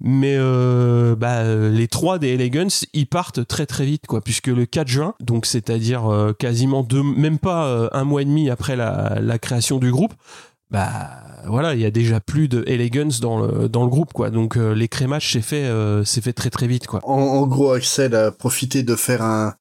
mais 0.00 0.36
euh, 0.36 1.16
bah, 1.16 1.40
euh, 1.40 1.70
les 1.70 1.88
trois 1.88 2.18
des 2.18 2.36
LA 2.36 2.48
Guns, 2.48 2.86
ils 2.92 3.06
partent 3.06 3.46
très 3.46 3.66
très 3.66 3.84
vite, 3.84 4.06
quoi, 4.06 4.20
puisque 4.20 4.46
le 4.48 4.66
4 4.66 4.88
juin, 4.88 5.14
donc 5.20 5.46
c'est-à-dire 5.46 6.06
euh, 6.06 6.32
quasiment 6.32 6.82
deux, 6.82 7.02
même 7.02 7.38
pas 7.38 7.66
euh, 7.66 7.88
un 7.92 8.04
mois 8.04 8.22
et 8.22 8.24
demi 8.24 8.50
après 8.50 8.76
la, 8.76 9.18
la 9.20 9.38
création 9.38 9.78
du 9.78 9.90
groupe, 9.90 10.14
bah 10.70 11.08
voilà, 11.46 11.74
il 11.74 11.80
y 11.80 11.86
a 11.86 11.90
déjà 11.90 12.20
plus 12.20 12.48
de 12.48 12.62
Guns 12.88 13.20
dans 13.20 13.40
le, 13.40 13.68
dans 13.68 13.82
le 13.82 13.88
groupe, 13.88 14.12
quoi. 14.12 14.30
Donc 14.30 14.56
euh, 14.56 14.72
l'écrémage 14.72 15.32
s'est 15.32 15.40
fait, 15.40 15.64
euh, 15.64 16.04
s'est 16.04 16.20
fait 16.20 16.32
très 16.32 16.50
très 16.50 16.66
vite, 16.66 16.86
quoi. 16.86 17.00
En, 17.04 17.14
en 17.14 17.46
gros, 17.46 17.72
Axel 17.72 18.14
a 18.14 18.30
profité 18.30 18.82
de 18.82 18.94
faire 18.94 19.22
un, 19.22 19.54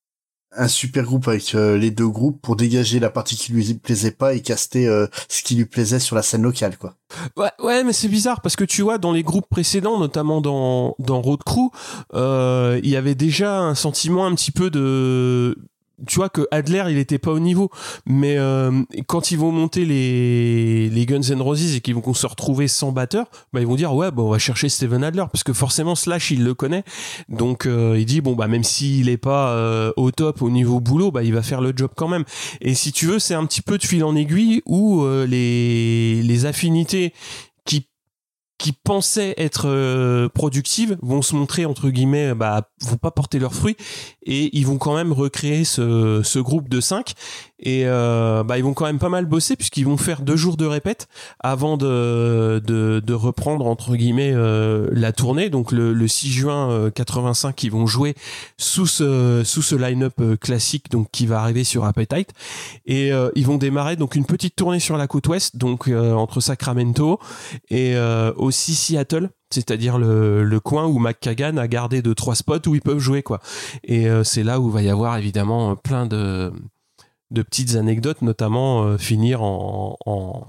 un 0.56 0.68
super 0.68 1.04
groupe 1.04 1.28
avec 1.28 1.56
euh, 1.56 1.78
les 1.78 1.92
deux 1.92 2.08
groupes 2.08 2.42
pour 2.42 2.56
dégager 2.56 3.00
la 3.00 3.10
partie 3.10 3.36
qui 3.36 3.52
lui 3.52 3.74
plaisait 3.76 4.12
pas 4.12 4.34
et 4.34 4.42
caster 4.42 4.88
euh, 4.88 5.08
ce 5.28 5.44
qui 5.44 5.56
lui 5.56 5.66
plaisait 5.66 6.00
sur 6.00 6.16
la 6.16 6.22
scène 6.22 6.42
locale, 6.42 6.78
quoi. 6.78 6.96
Ouais, 7.36 7.52
ouais, 7.60 7.84
mais 7.84 7.94
c'est 7.94 8.08
bizarre 8.08 8.42
parce 8.42 8.56
que 8.56 8.64
tu 8.64 8.82
vois, 8.82 8.98
dans 8.98 9.12
les 9.12 9.24
groupes 9.24 9.48
précédents, 9.50 10.00
notamment 10.00 10.42
dans, 10.42 10.96
dans 11.00 11.22
Road 11.22 11.44
Crew, 11.46 11.72
euh, 12.14 12.80
il 12.84 12.90
y 12.90 12.96
avait 12.96 13.16
déjà 13.16 13.60
un 13.60 13.76
sentiment 13.76 14.26
un 14.26 14.36
petit 14.36 14.52
peu 14.52 14.70
de. 14.70 15.58
Tu 16.06 16.18
vois 16.18 16.30
que 16.30 16.48
Adler, 16.52 16.84
il 16.90 16.98
était 17.00 17.18
pas 17.18 17.32
au 17.32 17.40
niveau, 17.40 17.72
mais 18.06 18.38
euh, 18.38 18.84
quand 19.08 19.32
ils 19.32 19.38
vont 19.38 19.52
monter 19.52 19.84
les, 19.84 20.90
les 20.90 21.06
Guns 21.08 21.22
N' 21.22 21.42
Roses 21.42 21.76
et 21.76 21.82
qu'ils 21.82 21.96
vont 21.96 22.14
se 22.14 22.28
retrouver 22.28 22.68
sans 22.68 22.92
batteur, 22.92 23.26
bah 23.52 23.62
ils 23.62 23.66
vont 23.66 23.76
dire 23.76 23.96
ouais, 23.96 24.12
bah, 24.12 24.22
on 24.22 24.30
va 24.30 24.38
chercher 24.38 24.70
Steven 24.70 25.04
Adler. 25.04 25.26
Parce 25.32 25.44
que 25.44 25.54
forcément 25.54 25.96
Slash 25.96 26.30
il 26.30 26.44
le 26.44 26.54
connaît, 26.54 26.84
donc 27.30 27.66
euh, 27.66 27.96
il 27.98 28.06
dit 28.06 28.22
bon 28.22 28.36
bah 28.36 28.48
même 28.48 28.64
s'il 28.64 29.10
est 29.10 29.18
pas 29.18 29.50
euh, 29.54 29.92
au 29.98 30.12
top 30.12 30.44
au 30.44 30.52
niveau 30.52 30.80
boulot, 30.80 31.12
bah 31.12 31.24
il 31.24 31.34
va 31.34 31.42
faire 31.42 31.62
le 31.62 31.74
job 31.76 31.90
quand 31.96 32.08
même. 32.08 32.26
Et 32.62 32.76
si 32.76 32.92
tu 32.92 33.08
veux, 33.08 33.18
c'est 33.18 33.34
un 33.34 33.46
petit 33.48 33.62
peu 33.62 33.80
de 33.80 33.84
fil 33.84 34.04
en 34.04 34.16
aiguille 34.16 34.62
où 34.68 35.02
euh, 35.02 35.26
les 35.26 36.22
les 36.22 36.46
affinités 36.46 37.14
qui 38.58 38.72
pensaient 38.72 39.36
être 39.38 39.68
euh, 39.68 40.30
productives 40.30 40.98
vont 41.02 41.22
se 41.22 41.36
montrer 41.36 41.66
entre 41.66 41.90
guillemets 41.90 42.34
bah 42.34 42.70
vont 42.82 42.98
pas 42.98 43.12
porter 43.12 43.40
leurs 43.40 43.54
fruits 43.54 43.78
et 44.24 44.56
ils 44.58 44.66
vont 44.66 44.78
quand 44.78 44.96
même 44.96 45.14
recréer 45.14 45.64
ce, 45.64 46.40
groupe 46.40 46.70
de 46.70 46.82
5 46.82 47.14
et 47.60 47.84
euh, 47.86 48.44
bah 48.44 48.58
ils 48.58 48.64
vont 48.64 48.74
quand 48.74 48.86
même 48.86 49.00
pas 49.00 49.10
mal 49.10 49.26
bosser 49.26 49.56
puisqu'ils 49.56 49.86
vont 49.86 49.98
faire 49.98 50.22
deux 50.22 50.36
jours 50.36 50.58
de 50.58 50.66
répète 50.66 51.08
avant 51.40 51.78
de, 51.78 52.62
de, 52.66 53.02
de 53.04 53.14
reprendre 53.14 53.66
entre 53.66 53.96
guillemets 53.96 54.32
euh, 54.34 54.90
la 54.92 55.12
tournée. 55.12 55.50
Donc 55.50 55.72
le, 55.72 55.94
le 55.94 56.08
6 56.08 56.32
juin 56.32 56.72
euh, 56.72 56.90
85 56.92 57.64
ils 57.64 57.72
vont 57.72 57.88
jouer 57.88 58.16
sous 58.58 58.86
ce 58.86 59.42
sous 59.44 59.62
ce 59.62 59.76
line-up 59.76 60.14
euh, 60.20 60.36
classique 60.36 60.92
donc 60.92 61.10
qui 61.12 61.26
va 61.26 61.42
arriver 61.42 61.64
sur 61.64 61.86
Appetite. 61.86 62.30
Et 62.86 63.12
euh, 63.12 63.30
ils 63.36 63.46
vont 63.46 63.58
démarrer 63.58 63.96
donc 63.96 64.16
une 64.16 64.26
petite 64.26 64.56
tournée 64.56 64.80
sur 64.80 64.98
la 64.98 65.08
côte 65.08 65.28
ouest 65.28 65.58
donc 65.58 65.88
euh, 65.88 66.14
entre 66.14 66.42
Sacramento 66.42 67.20
et 67.70 67.96
aussi 68.38 68.76
Seattle 68.76 69.30
c'est-à-dire 69.50 69.98
le, 69.98 70.44
le 70.44 70.60
coin 70.60 70.86
où 70.86 71.00
McKagan 71.00 71.58
a 71.58 71.68
gardé 71.68 72.02
deux 72.02 72.16
trois 72.16 72.36
spots 72.36 72.68
où 72.68 72.76
ils 72.76 72.82
peuvent 72.82 73.00
jouer 73.00 73.24
quoi. 73.24 73.40
Et 73.84 74.10
euh, 74.10 74.24
c'est 74.24 74.44
là 74.44 74.60
où 74.60 74.70
va 74.70 74.82
y 74.82 74.90
avoir 74.90 75.18
évidemment 75.18 75.76
plein 75.76 76.06
de 76.06 76.52
de 77.32 77.42
petites 77.42 77.76
anecdotes 77.76 78.22
notamment 78.22 78.84
euh, 78.84 78.98
finir 78.98 79.42
en, 79.42 80.48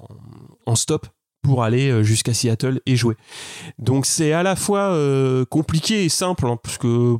stop 0.74 1.06
pour 1.42 1.62
aller 1.62 1.90
euh, 1.90 2.02
jusqu'à 2.02 2.34
Seattle 2.34 2.80
et 2.86 2.96
jouer. 2.96 3.16
Donc 3.78 4.06
c'est 4.06 4.32
à 4.32 4.42
la 4.42 4.56
fois 4.56 4.92
euh, 4.92 5.44
compliqué 5.44 6.04
et 6.04 6.08
simple 6.08 6.46
hein, 6.46 6.58
parce 6.62 6.78
que 6.78 7.16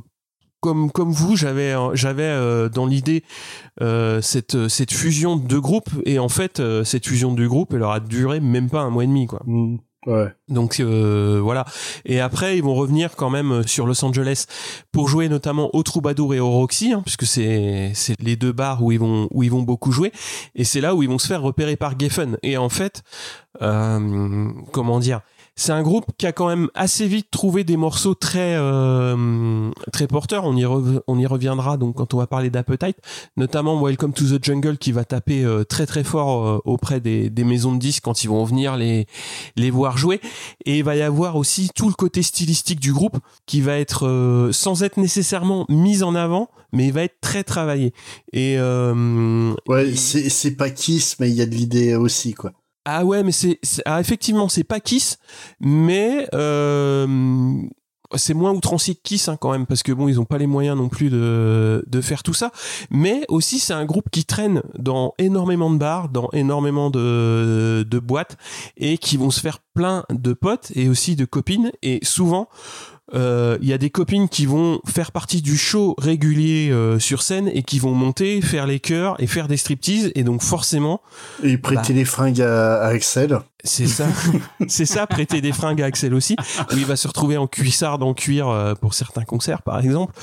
comme 0.61 0.91
vous 0.93 1.37
j'avais 1.37 1.73
dans 2.69 2.85
l'idée 2.85 3.23
cette 3.79 4.91
fusion 4.91 5.37
de 5.37 5.47
deux 5.47 5.61
groupes. 5.61 5.89
Et 6.05 6.19
en 6.19 6.27
fait 6.27 6.61
cette 6.83 7.07
fusion 7.07 7.31
de 7.31 7.37
deux 7.37 7.47
groupes 7.47 7.73
elle 7.73 7.83
aura 7.83 8.01
duré 8.01 8.41
même 8.41 8.69
pas 8.69 8.81
un 8.81 8.89
mois 8.89 9.05
et 9.05 9.07
demi 9.07 9.25
quoi 9.25 9.41
Ouais. 10.05 10.27
donc 10.47 10.79
euh, 10.79 11.41
voilà. 11.43 11.65
Et 12.05 12.21
après, 12.21 12.57
ils 12.57 12.63
vont 12.63 12.73
revenir 12.73 13.17
quand 13.17 13.29
même 13.29 13.51
euh, 13.51 13.63
sur 13.63 13.85
Los 13.85 14.03
Angeles 14.05 14.45
pour 14.93 15.09
jouer 15.09 15.27
notamment 15.27 15.69
au 15.75 15.83
Troubadour 15.83 16.33
et 16.33 16.39
au 16.39 16.49
Roxy, 16.49 16.93
hein, 16.93 17.01
puisque 17.03 17.25
c'est 17.25 17.91
c'est 17.93 18.15
les 18.21 18.37
deux 18.37 18.53
bars 18.53 18.81
où 18.81 18.93
ils 18.93 18.99
vont 18.99 19.27
où 19.31 19.43
ils 19.43 19.51
vont 19.51 19.61
beaucoup 19.61 19.91
jouer. 19.91 20.13
Et 20.55 20.63
c'est 20.63 20.79
là 20.79 20.95
où 20.95 21.03
ils 21.03 21.09
vont 21.09 21.19
se 21.19 21.27
faire 21.27 21.41
repérer 21.41 21.75
par 21.75 21.99
Geffen. 21.99 22.37
Et 22.43 22.57
en 22.57 22.69
fait, 22.69 23.03
euh, 23.61 24.49
comment 24.71 24.99
dire 24.99 25.19
c'est 25.59 25.73
un 25.73 25.83
groupe 25.83 26.05
qui 26.17 26.25
a 26.25 26.31
quand 26.31 26.47
même 26.47 26.69
assez 26.73 27.05
vite 27.05 27.27
trouvé 27.31 27.63
des 27.63 27.75
morceaux 27.75 28.15
très 28.15 28.55
euh, 28.55 29.69
très 29.91 30.07
porteurs. 30.07 30.45
On 30.45 30.55
y 30.55 30.63
rev- 30.65 31.01
on 31.07 31.19
y 31.19 31.25
reviendra 31.25 31.75
donc 31.77 31.95
quand 31.97 32.13
on 32.13 32.17
va 32.17 32.27
parler 32.27 32.49
d'Appetite, 32.49 32.97
notamment 33.37 33.81
Welcome 33.83 34.13
to 34.13 34.23
the 34.25 34.43
Jungle 34.43 34.77
qui 34.77 34.91
va 34.93 35.03
taper 35.03 35.43
euh, 35.43 35.63
très 35.65 35.85
très 35.85 36.03
fort 36.05 36.47
euh, 36.47 36.59
auprès 36.63 37.01
des, 37.01 37.29
des 37.29 37.43
maisons 37.43 37.73
de 37.73 37.79
disques 37.79 38.03
quand 38.05 38.23
ils 38.23 38.27
vont 38.27 38.43
venir 38.45 38.77
les 38.77 39.05
les 39.57 39.69
voir 39.69 39.97
jouer. 39.97 40.21
Et 40.65 40.77
il 40.79 40.83
va 40.83 40.95
y 40.95 41.01
avoir 41.01 41.35
aussi 41.35 41.69
tout 41.75 41.87
le 41.89 41.93
côté 41.93 42.23
stylistique 42.23 42.79
du 42.79 42.93
groupe 42.93 43.17
qui 43.45 43.59
va 43.61 43.77
être 43.77 44.49
sans 44.53 44.83
être 44.83 44.97
nécessairement 44.97 45.65
mis 45.67 46.03
en 46.03 46.15
avant, 46.15 46.47
mais 46.71 46.87
il 46.87 46.93
va 46.93 47.03
être 47.03 47.19
très 47.19 47.43
travaillé. 47.43 47.93
Et 48.31 48.55
euh, 48.57 49.53
Ouais, 49.67 49.93
c'est 49.95 50.29
c'est 50.29 50.55
pas 50.55 50.69
Kiss, 50.69 51.17
mais 51.19 51.29
il 51.29 51.35
y 51.35 51.41
a 51.41 51.45
de 51.45 51.53
l'idée 51.55 51.95
aussi, 51.95 52.33
quoi. 52.33 52.51
Ah 52.85 53.05
ouais, 53.05 53.23
mais 53.23 53.31
c'est 53.31 53.59
ah, 53.85 53.99
effectivement 53.99 54.49
c'est 54.49 54.63
pas 54.63 54.79
Kiss, 54.79 55.19
mais 55.59 56.27
euh, 56.33 57.05
c'est 58.15 58.33
moins 58.33 58.51
outrancier 58.51 58.95
que 58.95 59.01
Kiss 59.03 59.27
hein, 59.27 59.37
quand 59.39 59.51
même 59.51 59.65
parce 59.65 59.83
que 59.83 59.91
bon 59.91 60.07
ils 60.07 60.19
ont 60.19 60.25
pas 60.25 60.37
les 60.37 60.47
moyens 60.47 60.77
non 60.77 60.89
plus 60.89 61.09
de 61.09 61.83
de 61.85 62.01
faire 62.01 62.23
tout 62.23 62.33
ça. 62.33 62.51
Mais 62.89 63.25
aussi 63.27 63.59
c'est 63.59 63.73
un 63.73 63.85
groupe 63.85 64.09
qui 64.11 64.25
traîne 64.25 64.63
dans 64.77 65.13
énormément 65.17 65.69
de 65.69 65.77
bars, 65.77 66.09
dans 66.09 66.29
énormément 66.31 66.89
de 66.89 67.85
de 67.87 67.99
boîtes 67.99 68.37
et 68.77 68.97
qui 68.97 69.17
vont 69.17 69.31
se 69.31 69.39
faire 69.39 69.59
plein 69.73 70.05
de 70.09 70.33
potes 70.33 70.71
et 70.75 70.89
aussi 70.89 71.15
de 71.15 71.25
copines 71.25 71.71
et 71.81 71.99
souvent 72.03 72.47
il 73.13 73.67
y 73.67 73.73
a 73.73 73.77
des 73.77 73.89
copines 73.89 74.29
qui 74.29 74.45
vont 74.45 74.79
faire 74.87 75.11
partie 75.11 75.41
du 75.41 75.57
show 75.57 75.95
régulier 75.97 76.69
euh, 76.71 76.99
sur 76.99 77.21
scène 77.21 77.49
et 77.53 77.63
qui 77.63 77.79
vont 77.79 77.93
monter, 77.93 78.41
faire 78.41 78.67
les 78.67 78.79
chœurs 78.79 79.15
et 79.19 79.27
faire 79.27 79.47
des 79.47 79.57
striptease 79.57 80.11
et 80.15 80.23
donc 80.23 80.41
forcément 80.41 81.01
Et 81.43 81.57
prêter 81.57 81.93
Bah. 81.93 81.99
les 81.99 82.05
fringues 82.05 82.41
à, 82.41 82.81
à 82.81 82.87
Axel. 82.87 83.39
c'est 83.63 83.87
ça, 83.87 84.05
c'est 84.67 84.85
ça, 84.85 85.05
prêter 85.07 85.41
des 85.41 85.51
fringues 85.51 85.81
à 85.81 85.85
Axel 85.85 86.13
aussi, 86.13 86.35
où 86.71 86.77
il 86.77 86.85
va 86.85 86.95
se 86.95 87.07
retrouver 87.07 87.37
en 87.37 87.47
cuissard, 87.47 88.01
en 88.01 88.13
cuir 88.13 88.47
euh, 88.47 88.73
pour 88.75 88.93
certains 88.93 89.23
concerts, 89.25 89.61
par 89.61 89.79
exemple. 89.79 90.13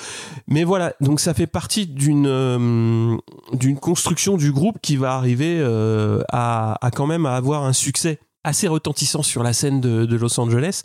Mais 0.49 0.65
voilà, 0.65 0.95
donc 1.01 1.21
ça 1.21 1.35
fait 1.35 1.47
partie 1.47 1.87
d'une 1.87 2.27
euh, 2.27 3.17
d'une 3.53 3.79
construction 3.79 4.37
du 4.37 4.53
groupe 4.53 4.79
qui 4.81 4.97
va 4.97 5.13
arriver 5.15 5.57
euh, 5.59 6.23
à, 6.33 6.79
à 6.85 6.91
quand 6.91 7.07
même 7.07 7.27
à 7.27 7.37
avoir 7.37 7.65
un 7.65 7.73
succès 7.73 8.19
assez 8.47 8.69
retentissant 8.69 9.23
sur 9.25 9.43
la 9.43 9.53
scène 9.53 9.81
de, 9.81 10.07
de 10.07 10.17
Los 10.17 10.39
Angeles. 10.39 10.83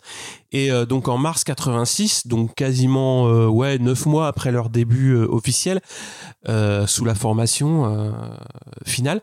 Et 0.50 0.70
euh, 0.72 0.84
donc 0.84 1.06
en 1.08 1.16
mars 1.16 1.44
86, 1.44 2.26
donc 2.26 2.54
quasiment 2.54 3.28
euh, 3.28 3.46
ouais 3.46 3.78
neuf 3.78 4.04
mois 4.04 4.26
après 4.26 4.50
leur 4.50 4.68
début 4.68 5.12
euh, 5.12 5.26
officiel, 5.30 5.80
euh, 6.48 6.86
sous 6.88 7.04
la 7.04 7.14
formation 7.14 7.86
euh, 7.86 8.10
finale, 8.84 9.22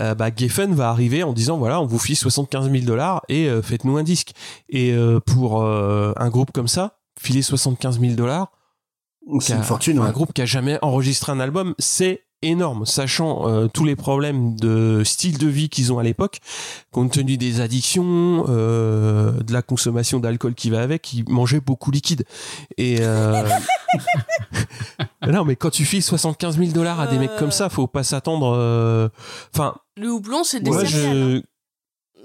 euh, 0.00 0.14
bah, 0.16 0.30
Geffen 0.36 0.74
va 0.74 0.90
arriver 0.90 1.22
en 1.22 1.32
disant 1.32 1.58
voilà 1.58 1.80
on 1.80 1.86
vous 1.86 1.98
file 2.00 2.16
75 2.16 2.70
000 2.70 2.84
dollars 2.84 3.22
et 3.28 3.48
euh, 3.48 3.62
faites-nous 3.62 3.96
un 3.96 4.02
disque. 4.02 4.32
Et 4.68 4.92
euh, 4.92 5.20
pour 5.20 5.62
euh, 5.62 6.12
un 6.16 6.28
groupe 6.28 6.50
comme 6.52 6.68
ça, 6.68 6.98
filer 7.18 7.42
75 7.42 8.00
000 8.00 8.14
dollars, 8.14 8.50
C'est 9.40 9.54
une 9.54 9.62
fortune, 9.62 9.98
un 9.98 10.06
ouais. 10.06 10.12
groupe 10.12 10.32
qui 10.32 10.42
a 10.42 10.46
jamais 10.46 10.78
enregistré 10.82 11.30
un 11.30 11.38
album, 11.40 11.74
c'est 11.78 12.25
énorme, 12.42 12.86
sachant 12.86 13.48
euh, 13.48 13.66
tous 13.66 13.84
les 13.84 13.96
problèmes 13.96 14.56
de 14.56 15.02
style 15.04 15.38
de 15.38 15.46
vie 15.48 15.68
qu'ils 15.68 15.92
ont 15.92 15.98
à 15.98 16.02
l'époque, 16.02 16.38
compte 16.92 17.12
tenu 17.12 17.36
des 17.36 17.60
addictions, 17.60 18.44
euh, 18.48 19.32
de 19.42 19.52
la 19.52 19.62
consommation 19.62 20.20
d'alcool 20.20 20.54
qui 20.54 20.70
va 20.70 20.82
avec, 20.82 21.12
ils 21.12 21.24
mangeaient 21.28 21.60
beaucoup 21.60 21.90
liquide. 21.90 22.24
Et 22.76 22.98
euh... 23.00 23.42
non, 25.26 25.44
mais 25.44 25.56
quand 25.56 25.70
tu 25.70 25.84
files 25.84 26.02
75 26.02 26.58
000 26.58 26.70
dollars 26.72 27.00
à 27.00 27.06
des 27.06 27.18
mecs 27.18 27.36
comme 27.36 27.50
ça, 27.52 27.68
faut 27.68 27.86
pas 27.86 28.04
s'attendre. 28.04 28.54
euh, 28.56 29.08
Enfin, 29.54 29.74
Le 29.96 30.10
houblon, 30.10 30.44
c'est 30.44 30.60
des 30.60 30.70
moi 30.70 30.84
céréales. 30.84 31.16
je. 31.16 31.42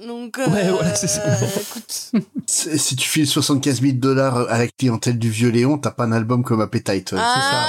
Donc, 0.08 0.38
Ouais, 0.38 0.70
voilà, 0.72 0.96
c'est 0.96 1.08
ça. 1.08 1.22
euh, 1.26 1.36
écoute. 1.62 2.12
C'est- 2.48 2.78
Si 2.78 2.96
tu 2.96 3.08
files 3.08 3.28
75 3.28 3.82
000 3.82 3.94
dollars 3.98 4.38
à 4.50 4.58
la 4.58 4.68
clientèle 4.68 5.20
du 5.20 5.30
Vieux 5.30 5.50
Léon, 5.50 5.78
t'as 5.78 5.92
pas 5.92 6.06
un 6.06 6.12
album 6.12 6.44
comme 6.44 6.62
Appetite. 6.62 7.14
Ah 7.18 7.68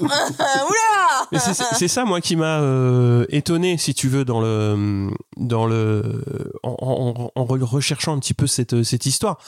non 0.00 0.06
Oula 0.06 1.26
Mais 1.32 1.38
c'est- 1.38 1.54
c'est 1.54 1.64
c'est 1.74 1.88
ça 1.88 2.04
moi 2.04 2.20
qui 2.20 2.36
m'a 2.36 2.60
euh, 2.60 3.24
étonné 3.30 3.78
si 3.78 3.94
tu 3.94 4.08
veux 4.08 4.24
dans 4.24 4.40
le 4.40 5.08
dans 5.36 5.66
le 5.66 6.22
en, 6.62 6.76
en- 6.80 7.30
en 7.34 7.44
re- 7.44 7.62
recherchant 7.64 8.14
un 8.14 8.18
petit 8.18 8.34
peu 8.34 8.46
cette 8.46 8.82
cette 8.84 9.06
histoire 9.06 9.38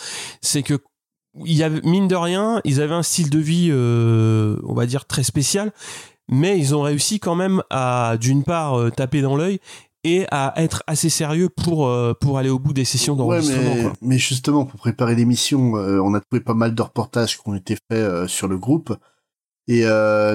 c'est 0.40 0.62
que 0.62 0.78
il 1.44 1.52
y 1.56 1.62
avait 1.62 1.80
mine 1.82 2.08
de 2.08 2.16
rien 2.16 2.60
ils 2.64 2.80
avaient 2.80 2.94
un 2.94 3.02
style 3.04 3.30
de 3.30 3.38
vie 3.38 3.68
euh, 3.70 4.56
on 4.64 4.74
va 4.74 4.86
dire 4.86 5.04
très 5.06 5.22
spécial 5.22 5.72
mais 6.28 6.58
ils 6.58 6.74
ont 6.74 6.82
réussi 6.82 7.20
quand 7.20 7.34
même 7.36 7.62
à 7.70 8.16
d'une 8.20 8.42
part 8.44 8.78
euh, 8.78 8.90
taper 8.90 9.20
dans 9.22 9.36
l'œil 9.36 9.60
et 10.04 10.26
à 10.30 10.54
être 10.56 10.82
assez 10.86 11.08
sérieux 11.10 11.48
pour 11.48 11.86
euh, 11.86 12.14
pour 12.18 12.38
aller 12.38 12.48
au 12.48 12.58
bout 12.58 12.72
des 12.72 12.84
sessions 12.84 13.12
Ouais, 13.14 13.18
d'enregistrement 13.18 13.74
mais, 13.74 13.82
quoi. 13.82 13.92
mais 14.00 14.18
justement, 14.18 14.64
pour 14.64 14.80
préparer 14.80 15.14
l'émission, 15.14 15.76
euh, 15.76 16.00
on 16.00 16.14
a 16.14 16.20
trouvé 16.20 16.40
pas 16.40 16.54
mal 16.54 16.74
de 16.74 16.82
reportages 16.82 17.36
qui 17.36 17.42
ont 17.48 17.54
été 17.54 17.74
faits 17.74 17.98
euh, 17.98 18.26
sur 18.26 18.48
le 18.48 18.58
groupe. 18.58 18.96
Et 19.68 19.84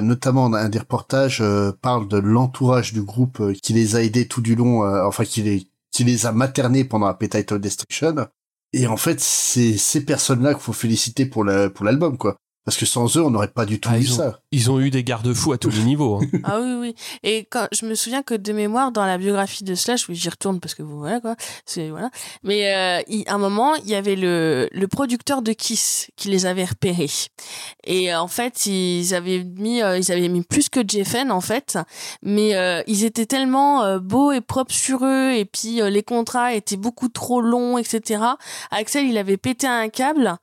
notamment, 0.02 0.46
un 0.54 0.70
des 0.70 0.78
reportages 0.78 1.42
parle 1.82 2.08
de 2.08 2.16
l'entourage 2.16 2.94
du 2.94 3.02
groupe 3.02 3.52
qui 3.60 3.74
les 3.74 3.94
a 3.94 4.02
aidés 4.02 4.26
tout 4.26 4.40
du 4.40 4.54
long, 4.54 4.80
enfin 5.06 5.24
qui 5.26 5.42
les, 5.42 5.68
qui 5.90 6.04
les 6.04 6.24
a 6.24 6.32
maternés 6.32 6.84
pendant 6.84 7.04
Appetite 7.04 7.52
of 7.52 7.60
Destruction. 7.60 8.28
Et 8.72 8.86
en 8.86 8.96
fait, 8.96 9.20
c'est 9.20 9.76
ces 9.76 10.06
personnes-là 10.06 10.54
qu'il 10.54 10.62
faut 10.62 10.72
féliciter 10.72 11.26
pour 11.26 11.44
la, 11.44 11.68
pour 11.68 11.84
l'album, 11.84 12.16
quoi. 12.16 12.38
Parce 12.66 12.76
que 12.76 12.84
sans 12.84 13.16
eux, 13.16 13.22
on 13.22 13.30
n'aurait 13.30 13.48
pas 13.48 13.64
du 13.64 13.80
tout 13.80 13.88
Ah, 13.90 13.96
ils 13.96 14.12
ont- 14.12 14.16
ça. 14.16 14.40
ils 14.52 14.70
ont 14.70 14.80
eu 14.80 14.90
des 14.90 15.02
garde-fous 15.04 15.52
à 15.52 15.56
tous 15.58 15.70
les 15.70 15.82
niveaux 15.84 16.16
hein. 16.20 16.26
Ah 16.44 16.58
oui, 16.60 16.74
oui. 16.80 16.94
Et 17.22 17.46
quand 17.48 17.68
je 17.72 17.86
me 17.86 17.94
souviens 17.94 18.22
que 18.22 18.34
de 18.34 18.52
mémoire, 18.52 18.90
dans 18.92 19.06
la 19.06 19.16
biographie 19.18 19.62
de 19.64 19.74
Slash, 19.76 20.08
oui, 20.08 20.16
j'y 20.16 20.28
retourne 20.28 20.58
parce 20.60 20.74
que 20.74 20.82
vous 20.82 20.98
voilà 20.98 21.20
quoi, 21.20 21.36
c'est 21.64 21.90
voilà. 21.90 22.10
Mais 22.42 22.74
euh, 22.74 23.00
il- 23.08 23.24
à 23.28 23.34
un 23.34 23.38
moment, 23.38 23.74
il 23.76 23.88
y 23.88 23.94
avait 23.94 24.16
le 24.16 24.68
le 24.72 24.88
producteur 24.88 25.42
de 25.42 25.52
Kiss 25.52 26.08
qui 26.16 26.28
les 26.28 26.44
avait 26.44 26.64
repérés. 26.64 27.08
Et 27.84 28.12
euh, 28.12 28.20
en 28.20 28.28
fait, 28.28 28.66
ils 28.66 29.14
avaient 29.14 29.44
mis 29.44 29.80
euh, 29.80 29.96
ils 29.96 30.10
avaient 30.10 30.28
mis 30.28 30.42
plus 30.42 30.68
que 30.68 30.80
Jeffen 30.86 31.30
en 31.30 31.40
fait, 31.40 31.78
mais 32.22 32.56
euh, 32.56 32.82
ils 32.88 33.04
étaient 33.04 33.26
tellement 33.26 33.84
euh, 33.84 34.00
beaux 34.00 34.32
et 34.32 34.40
propres 34.40 34.74
sur 34.74 35.04
eux 35.04 35.30
et 35.32 35.44
puis 35.44 35.80
euh, 35.80 35.88
les 35.88 36.02
contrats 36.02 36.52
étaient 36.52 36.76
beaucoup 36.76 37.08
trop 37.08 37.40
longs, 37.40 37.78
etc. 37.78 38.20
Axel, 38.72 39.06
il 39.06 39.16
avait 39.18 39.36
pété 39.36 39.68
un 39.68 39.88
câble 39.88 40.34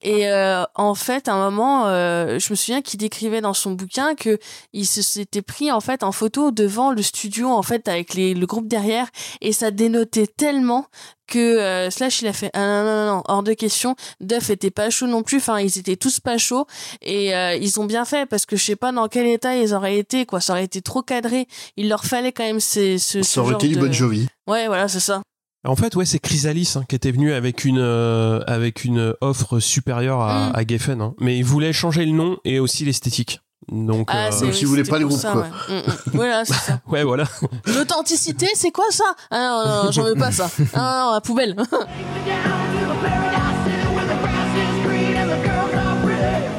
et 0.00 0.28
euh, 0.28 0.62
en 0.74 0.94
fait, 0.94 1.28
à 1.28 1.34
un 1.34 1.50
moment, 1.50 1.71
euh, 1.86 2.38
je 2.38 2.52
me 2.52 2.56
souviens 2.56 2.82
qu'il 2.82 2.98
décrivait 3.00 3.40
dans 3.40 3.54
son 3.54 3.72
bouquin 3.72 4.14
que 4.14 4.38
il 4.72 4.86
s'était 4.86 5.42
pris 5.42 5.70
en 5.72 5.80
fait 5.80 6.02
en 6.02 6.12
photo 6.12 6.50
devant 6.50 6.92
le 6.92 7.02
studio 7.02 7.48
en 7.48 7.62
fait 7.62 7.88
avec 7.88 8.14
les, 8.14 8.34
le 8.34 8.46
groupe 8.46 8.68
derrière 8.68 9.06
et 9.40 9.52
ça 9.52 9.70
dénotait 9.70 10.26
tellement 10.26 10.86
que 11.26 11.38
euh, 11.38 11.88
Slash 11.90 12.20
il 12.22 12.28
a 12.28 12.32
fait 12.32 12.50
ah, 12.52 12.60
non, 12.60 12.84
non 12.84 13.06
non 13.06 13.06
non 13.16 13.22
hors 13.26 13.42
de 13.42 13.54
question. 13.54 13.96
Duff 14.20 14.50
était 14.50 14.70
pas 14.70 14.90
chaud 14.90 15.06
non 15.06 15.22
plus. 15.22 15.38
Enfin 15.38 15.58
ils 15.60 15.78
étaient 15.78 15.96
tous 15.96 16.20
pas 16.20 16.36
chauds. 16.36 16.66
Et 17.00 17.34
euh, 17.34 17.54
ils 17.54 17.80
ont 17.80 17.84
bien 17.86 18.04
fait 18.04 18.26
parce 18.26 18.44
que 18.44 18.56
je 18.56 18.62
sais 18.64 18.76
pas 18.76 18.92
dans 18.92 19.08
quel 19.08 19.26
état 19.26 19.56
ils 19.56 19.72
auraient 19.72 19.96
été 19.98 20.26
quoi. 20.26 20.40
Ça 20.40 20.52
aurait 20.52 20.64
été 20.64 20.82
trop 20.82 21.00
cadré. 21.02 21.46
Il 21.76 21.88
leur 21.88 22.04
fallait 22.04 22.32
quand 22.32 22.44
même 22.44 22.60
ces, 22.60 22.98
ce, 22.98 23.22
ce 23.22 23.22
Ça 23.22 23.40
aurait 23.40 23.52
genre 23.52 23.60
été 23.60 23.68
du 23.68 23.76
de- 23.76 23.80
Bon 23.86 23.92
Jovi. 23.92 24.26
ouais 24.46 24.66
voilà 24.66 24.88
c'est 24.88 25.00
ça 25.00 25.22
En 25.64 25.76
fait, 25.76 25.94
ouais, 25.94 26.04
c'est 26.06 26.18
Chrysalis 26.18 26.72
hein, 26.76 26.82
qui 26.88 26.96
était 26.96 27.12
venu 27.12 27.32
avec 27.32 27.64
une 27.64 27.78
euh, 27.78 28.40
avec 28.48 28.84
une 28.84 29.14
offre 29.20 29.60
supérieure 29.60 30.20
à, 30.20 30.48
Mm. 30.48 30.52
à 30.56 30.66
Geffen, 30.66 31.00
hein. 31.00 31.14
mais 31.20 31.38
il 31.38 31.44
voulait 31.44 31.72
changer 31.72 32.04
le 32.04 32.10
nom 32.12 32.36
et 32.44 32.58
aussi 32.58 32.84
l'esthétique. 32.84 33.40
Donc, 33.70 34.08
ah, 34.10 34.26
euh, 34.26 34.30
c'est- 34.32 34.44
donc 34.46 34.60
ils 34.60 34.66
voulaient 34.66 34.80
c'était 34.82 34.90
pas 34.90 34.98
le 34.98 35.06
groupe, 35.06 35.20
ça, 35.20 35.30
quoi. 35.32 35.42
ouais. 35.42 35.48
Mm, 35.68 35.78
mm. 35.78 35.82
voilà 36.14 36.44
c'est 36.44 36.54
ça 36.54 36.80
ouais, 36.88 37.04
voilà. 37.04 37.24
L'authenticité, 37.66 38.48
c'est 38.54 38.72
quoi 38.72 38.86
ça? 38.90 39.04
Ah 39.30 39.38
non, 39.38 39.64
non, 39.76 39.84
non, 39.84 39.90
j'en 39.92 40.02
veux 40.02 40.16
pas 40.16 40.32
ça. 40.32 40.50
Ah 40.74 40.78
non, 41.04 41.06
non, 41.06 41.12
la 41.14 41.20
poubelle. 41.20 41.56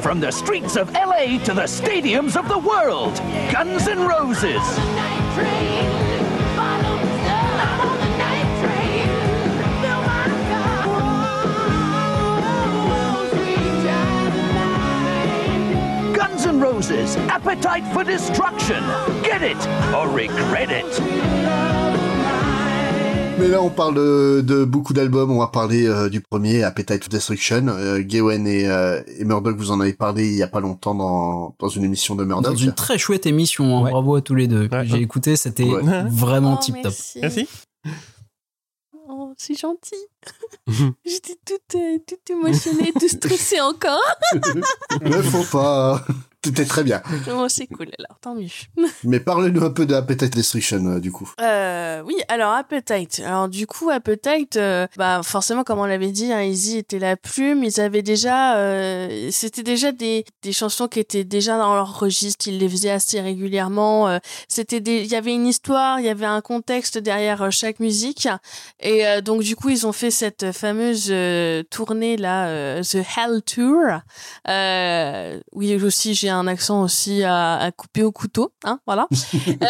From 0.02 0.20
the 0.20 0.30
streets 0.30 0.76
of 0.76 0.90
LA 0.92 1.38
to 1.44 1.54
the 1.54 1.66
stadiums 1.66 2.36
of 2.36 2.46
the 2.48 2.58
world, 2.58 3.20
Guns 3.50 3.88
N' 3.88 4.06
Roses. 4.06 4.60
Guns 16.44 16.52
N' 16.52 16.62
Roses, 16.62 17.16
Appetite 17.30 17.84
for 17.94 18.04
Destruction. 18.04 18.82
Get 19.22 19.42
it 19.42 19.56
or 19.94 20.06
regret 20.12 20.68
it. 20.70 20.84
Mais 23.38 23.48
là, 23.48 23.62
on 23.62 23.70
parle 23.70 23.94
de, 23.94 24.42
de 24.46 24.64
beaucoup 24.64 24.92
d'albums. 24.92 25.30
On 25.30 25.38
va 25.38 25.46
parler 25.48 25.86
euh, 25.86 26.08
du 26.08 26.20
premier, 26.20 26.62
Appetite 26.62 27.02
for 27.04 27.08
Destruction. 27.10 27.68
Euh, 27.68 28.00
Gawen 28.04 28.46
et, 28.46 28.68
euh, 28.68 29.00
et 29.18 29.24
Murdoch, 29.24 29.56
vous 29.56 29.70
en 29.70 29.80
avez 29.80 29.94
parlé 29.94 30.26
il 30.28 30.34
y 30.36 30.42
a 30.42 30.46
pas 30.48 30.60
longtemps 30.60 30.94
dans, 30.94 31.56
dans 31.58 31.68
une 31.68 31.84
émission 31.84 32.14
de 32.14 32.24
Murdoch. 32.24 32.52
Dans 32.52 32.56
une 32.58 32.72
très 32.74 32.98
chouette 32.98 33.26
émission, 33.26 33.78
hein. 33.78 33.82
Ouais. 33.84 33.90
bravo 33.90 34.16
à 34.16 34.20
tous 34.20 34.34
les 34.34 34.46
deux. 34.46 34.68
Ouais. 34.70 34.84
J'ai 34.84 35.00
écouté, 35.00 35.36
c'était 35.36 35.64
Ouais. 35.64 35.82
vraiment 36.10 36.58
Oh, 36.60 36.62
tip 36.62 36.74
top. 36.74 36.84
merci. 36.84 37.18
Merci. 37.22 37.48
Oh, 39.08 39.32
c'est 39.36 39.58
gentil. 39.58 39.94
J'étais 41.04 41.36
toute, 41.44 41.74
euh, 41.80 41.98
toute 42.06 42.30
émotionnée, 42.30 42.92
toute 42.92 43.08
stressée 43.08 43.60
encore. 43.60 44.00
Ne 45.02 45.22
faut 45.22 45.44
pas. 45.56 46.04
C'était 46.44 46.64
très 46.64 46.84
bien. 46.84 47.02
Bon, 47.26 47.48
c'est 47.48 47.66
cool, 47.66 47.88
alors, 47.98 48.18
tant 48.20 48.34
mieux. 48.34 48.48
Mais 49.04 49.20
parlez-nous 49.20 49.64
un 49.64 49.70
peu 49.70 49.86
de 49.86 49.94
Appetite 49.94 50.34
Destruction, 50.34 50.84
euh, 50.86 51.00
du 51.00 51.10
coup. 51.10 51.30
Euh, 51.40 52.02
oui, 52.04 52.14
alors 52.28 52.52
Appetite. 52.52 53.22
Alors 53.24 53.48
du 53.48 53.66
coup, 53.66 53.90
Appetite, 53.90 54.56
euh, 54.56 54.86
bah 54.96 55.20
forcément, 55.22 55.64
comme 55.64 55.78
on 55.78 55.86
l'avait 55.86 56.10
dit, 56.10 56.32
hein, 56.32 56.42
Easy 56.42 56.78
était 56.78 56.98
la 56.98 57.16
plume. 57.16 57.64
Ils 57.64 57.80
avaient 57.80 58.02
déjà, 58.02 58.56
euh, 58.58 59.28
c'était 59.30 59.62
déjà 59.62 59.92
des, 59.92 60.24
des 60.42 60.52
chansons 60.52 60.88
qui 60.88 61.00
étaient 61.00 61.24
déjà 61.24 61.56
dans 61.56 61.74
leur 61.74 61.98
registre. 61.98 62.46
Ils 62.48 62.58
les 62.58 62.68
faisaient 62.68 62.90
assez 62.90 63.20
régulièrement. 63.20 64.08
euh, 64.08 64.18
c'était 64.48 64.80
des, 64.80 65.00
il 65.02 65.06
y 65.06 65.16
avait 65.16 65.32
une 65.32 65.46
histoire, 65.46 66.00
il 66.00 66.06
y 66.06 66.10
avait 66.10 66.26
un 66.26 66.40
contexte 66.40 66.98
derrière 66.98 67.50
chaque 67.50 67.80
musique. 67.80 68.28
Et 68.80 69.04
donc 69.22 69.42
du 69.42 69.56
coup, 69.56 69.70
ils 69.70 69.86
ont 69.86 69.92
fait 69.92 70.10
cette 70.10 70.52
fameuse 70.52 71.12
tournée 71.70 72.16
là, 72.16 72.80
The 72.82 72.96
Hell 72.96 73.42
Tour. 73.44 74.00
Euh, 74.48 75.40
oui, 75.52 75.74
aussi 75.82 76.14
j'ai 76.14 76.28
un 76.34 76.46
accent 76.46 76.82
aussi 76.82 77.22
à, 77.22 77.56
à 77.56 77.70
couper 77.72 78.02
au 78.02 78.12
couteau, 78.12 78.52
hein, 78.64 78.80
voilà. 78.86 79.08
Euh, 79.62 79.66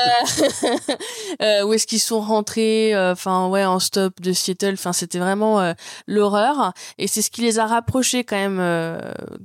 euh, 1.42 1.64
où 1.64 1.72
est-ce 1.72 1.86
qu'ils 1.86 2.00
sont 2.00 2.20
rentrés 2.20 2.94
euh, 2.94 3.12
enfin 3.12 3.48
ouais 3.48 3.64
en 3.64 3.78
stop 3.78 4.20
de 4.20 4.32
Seattle 4.32 4.74
enfin 4.74 4.92
c'était 4.92 5.18
vraiment 5.18 5.74
l'horreur. 6.06 6.72
Et 6.98 7.06
c'est 7.06 7.22
ce 7.22 7.30
qui 7.30 7.42
les 7.42 7.58
a 7.58 7.66
rapprochés 7.66 8.24
quand 8.24 8.36
même 8.36 8.58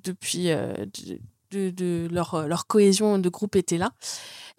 depuis 0.04 0.48
de, 0.48 1.20
de, 1.52 1.70
de 1.70 2.08
leur 2.12 2.48
leur 2.48 2.68
cohésion 2.68 3.18
de 3.18 3.30
groupe 3.30 3.56
était 3.56 3.78
là. 3.78 3.92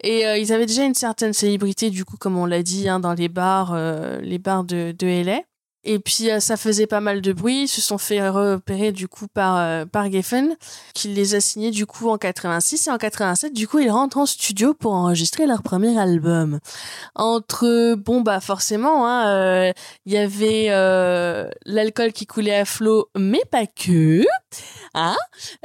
Et 0.03 0.25
euh, 0.25 0.37
ils 0.37 0.51
avaient 0.51 0.65
déjà 0.65 0.83
une 0.83 0.95
certaine 0.95 1.33
célébrité 1.33 1.89
du 1.89 2.05
coup 2.05 2.17
comme 2.17 2.37
on 2.37 2.45
l'a 2.45 2.63
dit 2.63 2.89
hein, 2.89 2.99
dans 2.99 3.13
les 3.13 3.29
bars 3.29 3.73
euh, 3.73 4.19
les 4.21 4.39
bars 4.39 4.63
de 4.63 4.95
de 4.97 5.23
LA 5.23 5.41
et 5.83 5.99
puis 5.99 6.29
euh, 6.29 6.39
ça 6.39 6.57
faisait 6.57 6.87
pas 6.87 7.01
mal 7.01 7.21
de 7.21 7.33
bruit, 7.33 7.63
ils 7.63 7.67
se 7.67 7.81
sont 7.81 7.97
fait 7.97 8.27
repérer 8.29 8.91
du 8.91 9.07
coup 9.07 9.27
par 9.27 9.57
euh, 9.57 9.85
par 9.85 10.11
Geffen 10.11 10.55
qui 10.93 11.07
les 11.07 11.35
a 11.35 11.39
signés 11.39 11.71
du 11.71 11.85
coup 11.85 12.09
en 12.09 12.17
86 12.17 12.87
et 12.87 12.91
en 12.91 12.97
87 12.97 13.53
du 13.53 13.67
coup 13.67 13.79
ils 13.79 13.89
rentrent 13.89 14.17
en 14.17 14.25
studio 14.25 14.73
pour 14.73 14.93
enregistrer 14.93 15.47
leur 15.47 15.63
premier 15.63 15.97
album. 15.99 16.59
Entre 17.15 17.95
bon 17.95 18.21
bah 18.21 18.39
forcément 18.39 19.07
hein, 19.07 19.27
euh, 19.27 19.71
il 20.05 20.13
y 20.13 20.17
avait 20.17 20.67
euh, 20.69 21.49
l'alcool 21.65 22.13
qui 22.13 22.27
coulait 22.27 22.59
à 22.59 22.65
flot 22.65 23.09
mais 23.17 23.41
pas 23.49 23.65
que. 23.65 24.23
Hein 24.93 25.15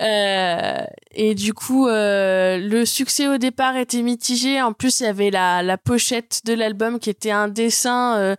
euh, 0.00 0.84
et 1.12 1.34
du 1.34 1.52
coup, 1.52 1.88
euh, 1.88 2.58
le 2.58 2.84
succès 2.84 3.26
au 3.26 3.38
départ 3.38 3.76
était 3.76 4.02
mitigé. 4.02 4.62
En 4.62 4.72
plus, 4.72 5.00
il 5.00 5.04
y 5.04 5.06
avait 5.06 5.30
la, 5.30 5.62
la 5.62 5.76
pochette 5.78 6.42
de 6.44 6.54
l'album 6.54 7.00
qui 7.00 7.10
était 7.10 7.32
un 7.32 7.48
dessin 7.48 8.16
euh, 8.18 8.36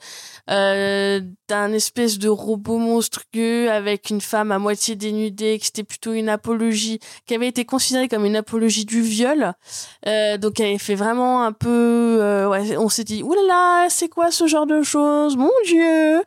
euh, 0.50 1.20
d'un 1.50 1.74
espèce 1.74 2.20
de 2.20 2.30
robot 2.30 2.78
monstrueux 2.78 3.70
avec 3.70 4.10
une 4.10 4.22
femme 4.22 4.54
à 4.54 4.60
moitié 4.60 4.96
dénudée, 4.96 5.60
qui 5.60 5.66
c'était 5.66 5.84
plutôt 5.84 6.14
une 6.14 6.30
apologie, 6.30 7.00
qui 7.26 7.36
avait 7.36 7.48
été 7.48 7.66
considérée 7.66 8.08
comme 8.08 8.24
une 8.24 8.38
apologie 8.38 8.86
du 8.86 9.02
viol. 9.02 9.54
Euh, 10.06 10.38
donc, 10.38 10.60
elle 10.62 10.68
avait 10.68 10.78
fait 10.78 10.96
vraiment 10.96 11.44
un 11.44 11.52
peu... 11.52 12.20
euh, 12.22 12.48
ouais, 12.48 12.78
on 12.78 12.88
s'est 12.88 13.04
dit, 13.04 13.24
oulala, 13.24 13.88
c'est 13.90 14.08
quoi 14.08 14.32
ce 14.32 14.48
genre 14.48 14.68
de 14.68 14.84
choses? 14.84 15.36
Mon 15.36 15.52
Dieu 15.66 16.24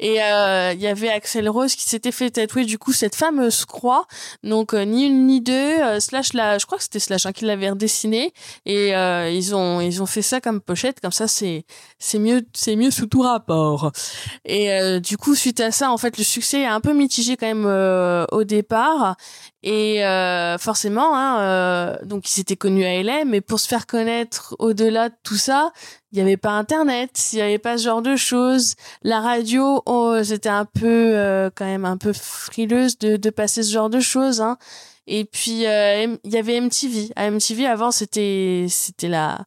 et 0.00 0.22
euh, 0.22 0.72
il 0.72 0.80
y 0.80 0.86
avait 0.86 1.10
Axel 1.10 1.46
Rose 1.48 1.74
qui 1.74 1.86
s'était 1.86 2.10
fait 2.10 2.30
tatouer 2.30 2.64
du 2.64 2.78
coup 2.78 2.92
cette 2.94 3.14
fameuse 3.14 3.66
croix. 3.66 4.06
Donc 4.42 4.72
euh, 4.72 4.84
ni 4.84 5.06
une 5.06 5.26
ni 5.26 5.42
deux. 5.42 5.52
euh, 5.52 6.00
slash 6.00 6.32
la, 6.32 6.56
je 6.56 6.64
crois 6.64 6.78
que 6.78 6.84
c'était 6.84 6.98
Slash 6.98 7.26
hein, 7.26 7.32
qui 7.32 7.44
l'avait 7.44 7.68
redessiné. 7.68 8.32
Et 8.64 8.96
euh, 8.96 9.30
ils 9.30 9.54
ont 9.54 9.82
ils 9.82 10.02
ont 10.02 10.06
fait 10.06 10.22
ça 10.22 10.40
comme 10.40 10.62
pochette. 10.62 11.00
Comme 11.00 11.12
ça 11.12 11.28
c'est 11.28 11.64
c'est 11.98 12.18
mieux 12.18 12.46
c'est 12.54 12.76
mieux 12.76 12.90
sous 12.90 13.06
tout 13.06 13.20
rapport. 13.20 13.92
Et 14.46 15.00
du 15.00 15.18
coup 15.18 15.34
suite 15.34 15.60
à 15.60 15.70
ça 15.70 15.90
en 15.92 15.98
fait 15.98 16.16
le 16.16 16.24
succès 16.24 16.62
est 16.62 16.66
un 16.66 16.80
peu 16.80 16.94
mitigé 16.94 17.36
quand 17.36 17.46
même 17.46 18.26
au 18.32 18.44
départ. 18.44 19.16
Et 19.62 20.04
euh, 20.06 20.56
forcément, 20.56 21.14
hein, 21.14 21.40
euh, 21.40 21.96
donc 22.04 22.26
ils 22.28 22.32
s'étaient 22.32 22.56
connus 22.56 22.84
à 22.84 23.02
LA, 23.02 23.26
mais 23.26 23.42
pour 23.42 23.60
se 23.60 23.68
faire 23.68 23.86
connaître 23.86 24.56
au-delà 24.58 25.10
de 25.10 25.14
tout 25.22 25.36
ça, 25.36 25.72
il 26.12 26.16
n'y 26.16 26.22
avait 26.22 26.38
pas 26.38 26.52
Internet, 26.52 27.28
il 27.32 27.36
n'y 27.36 27.42
avait 27.42 27.58
pas 27.58 27.76
ce 27.76 27.84
genre 27.84 28.00
de 28.00 28.16
choses. 28.16 28.74
La 29.02 29.20
radio, 29.20 29.82
oh, 29.84 30.16
c'était 30.24 30.48
un 30.48 30.64
peu, 30.64 31.12
euh, 31.14 31.50
quand 31.54 31.66
même, 31.66 31.84
un 31.84 31.98
peu 31.98 32.14
frileuse 32.14 32.98
de, 32.98 33.16
de 33.16 33.30
passer 33.30 33.62
ce 33.62 33.70
genre 33.70 33.90
de 33.90 34.00
choses. 34.00 34.40
Hein. 34.40 34.56
Et 35.06 35.24
puis, 35.24 35.66
euh, 35.66 36.16
il 36.24 36.32
y 36.32 36.38
avait 36.38 36.60
MTV. 36.60 37.10
À 37.16 37.30
MTV, 37.30 37.66
avant, 37.66 37.90
c'était, 37.90 38.66
c'était 38.68 39.08
la, 39.08 39.44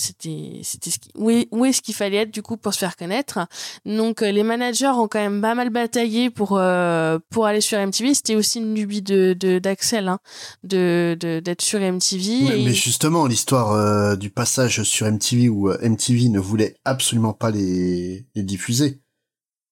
c'était, 0.00 0.60
c'était 0.62 0.90
ce 0.90 0.98
qui, 0.98 1.10
où 1.14 1.30
est, 1.30 1.48
où 1.50 1.64
est-ce 1.64 1.82
qu'il 1.82 1.94
fallait 1.94 2.16
être, 2.18 2.30
du 2.30 2.42
coup, 2.42 2.56
pour 2.56 2.72
se 2.74 2.78
faire 2.78 2.96
connaître. 2.96 3.38
Donc, 3.84 4.22
euh, 4.22 4.30
les 4.32 4.42
managers 4.42 4.86
ont 4.88 5.08
quand 5.08 5.20
même 5.20 5.40
pas 5.40 5.54
mal 5.54 5.70
bataillé 5.70 6.30
pour, 6.30 6.56
euh, 6.58 7.18
pour 7.30 7.46
aller 7.46 7.60
sur 7.60 7.78
MTV. 7.78 8.14
C'était 8.14 8.34
aussi 8.36 8.58
une 8.58 8.74
lubie 8.74 9.02
de, 9.02 9.34
de, 9.38 9.58
d'Axel, 9.58 10.08
hein, 10.08 10.18
de, 10.64 11.16
de, 11.20 11.40
d'être 11.40 11.62
sur 11.62 11.80
MTV. 11.80 12.60
Et- 12.60 12.64
Mais 12.64 12.72
justement, 12.74 13.26
l'histoire 13.26 13.72
euh, 13.72 14.16
du 14.16 14.30
passage 14.30 14.82
sur 14.82 15.06
MTV 15.06 15.48
où 15.48 15.70
MTV 15.72 16.28
ne 16.30 16.40
voulait 16.40 16.76
absolument 16.84 17.32
pas 17.34 17.50
les, 17.50 18.26
les 18.34 18.42
diffuser. 18.42 19.00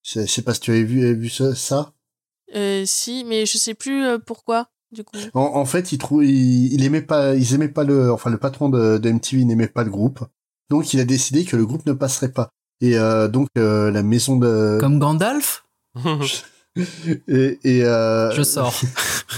Je 0.05 0.25
sais 0.27 0.43
pas 0.43 0.55
si 0.55 0.61
tu 0.61 0.71
avais 0.71 0.85
vu, 0.85 1.15
vu 1.15 1.29
ça. 1.29 1.55
ça? 1.55 1.93
Euh, 2.55 2.85
si, 2.87 3.25
mais 3.25 3.45
je 3.45 3.59
sais 3.59 3.75
plus 3.75 4.05
pourquoi, 4.25 4.71
du 4.93 5.05
coup. 5.05 5.17
En, 5.35 5.41
en 5.43 5.65
fait, 5.65 5.93
ils, 5.93 5.99
trou- 5.99 6.23
ils, 6.23 6.73
ils 6.73 6.85
aimaient 6.85 7.03
pas, 7.03 7.35
ils 7.35 7.55
aimaient 7.55 7.69
pas 7.69 7.85
le, 7.85 8.13
enfin 8.13 8.31
le 8.31 8.39
patron 8.39 8.69
de, 8.69 8.99
de 8.99 9.11
MTV 9.11 9.45
n'aimait 9.45 9.69
pas 9.69 9.85
le 9.85 9.91
groupe, 9.91 10.21
donc 10.71 10.93
il 10.95 11.01
a 11.01 11.05
décidé 11.05 11.45
que 11.45 11.57
le 11.57 11.67
groupe 11.67 11.87
ne 11.87 11.93
passerait 11.93 12.33
pas. 12.33 12.49
Et 12.81 12.97
euh, 12.97 13.29
donc 13.29 13.49
euh, 13.59 13.91
la 13.91 14.03
maison 14.03 14.37
de 14.37 14.79
Comme 14.81 14.99
Gandalf? 14.99 15.65
Et, 17.27 17.59
et 17.65 17.85
euh, 17.85 18.31
Je 18.31 18.43
sors. 18.43 18.73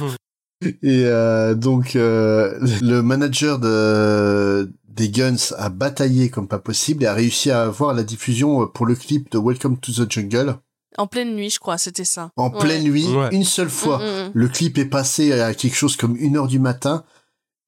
Et 0.62 1.04
euh, 1.06 1.54
donc 1.54 1.96
euh, 1.96 2.58
le 2.82 3.00
manager 3.00 3.58
de 3.58 4.70
des 4.88 5.08
Guns 5.08 5.36
a 5.56 5.70
bataillé 5.70 6.28
comme 6.28 6.48
pas 6.48 6.58
possible 6.58 7.04
et 7.04 7.06
a 7.06 7.14
réussi 7.14 7.50
à 7.50 7.62
avoir 7.62 7.94
la 7.94 8.02
diffusion 8.02 8.66
pour 8.66 8.84
le 8.84 8.94
clip 8.94 9.30
de 9.30 9.38
Welcome 9.38 9.78
to 9.78 9.90
the 9.92 10.10
Jungle 10.10 10.56
En 10.98 11.06
pleine 11.06 11.34
nuit, 11.34 11.50
je 11.50 11.58
crois, 11.60 11.78
c'était 11.78 12.04
ça. 12.04 12.30
en 12.36 12.50
Ouais. 12.52 12.58
pleine 12.60 12.82
nuit, 12.82 13.06
Ouais. 13.06 13.28
une 13.32 13.44
seule 13.44 13.70
fois. 13.70 13.98
Mm, 13.98 14.02
mm, 14.02 14.26
mm. 14.28 14.30
Le 14.34 14.48
clip 14.48 14.78
est 14.78 14.84
passé 14.86 15.32
à 15.40 15.54
quelque 15.54 15.76
chose 15.76 15.96
comme 15.96 16.16
une 16.16 16.36
heure 16.36 16.48
du 16.48 16.58
matin 16.58 17.04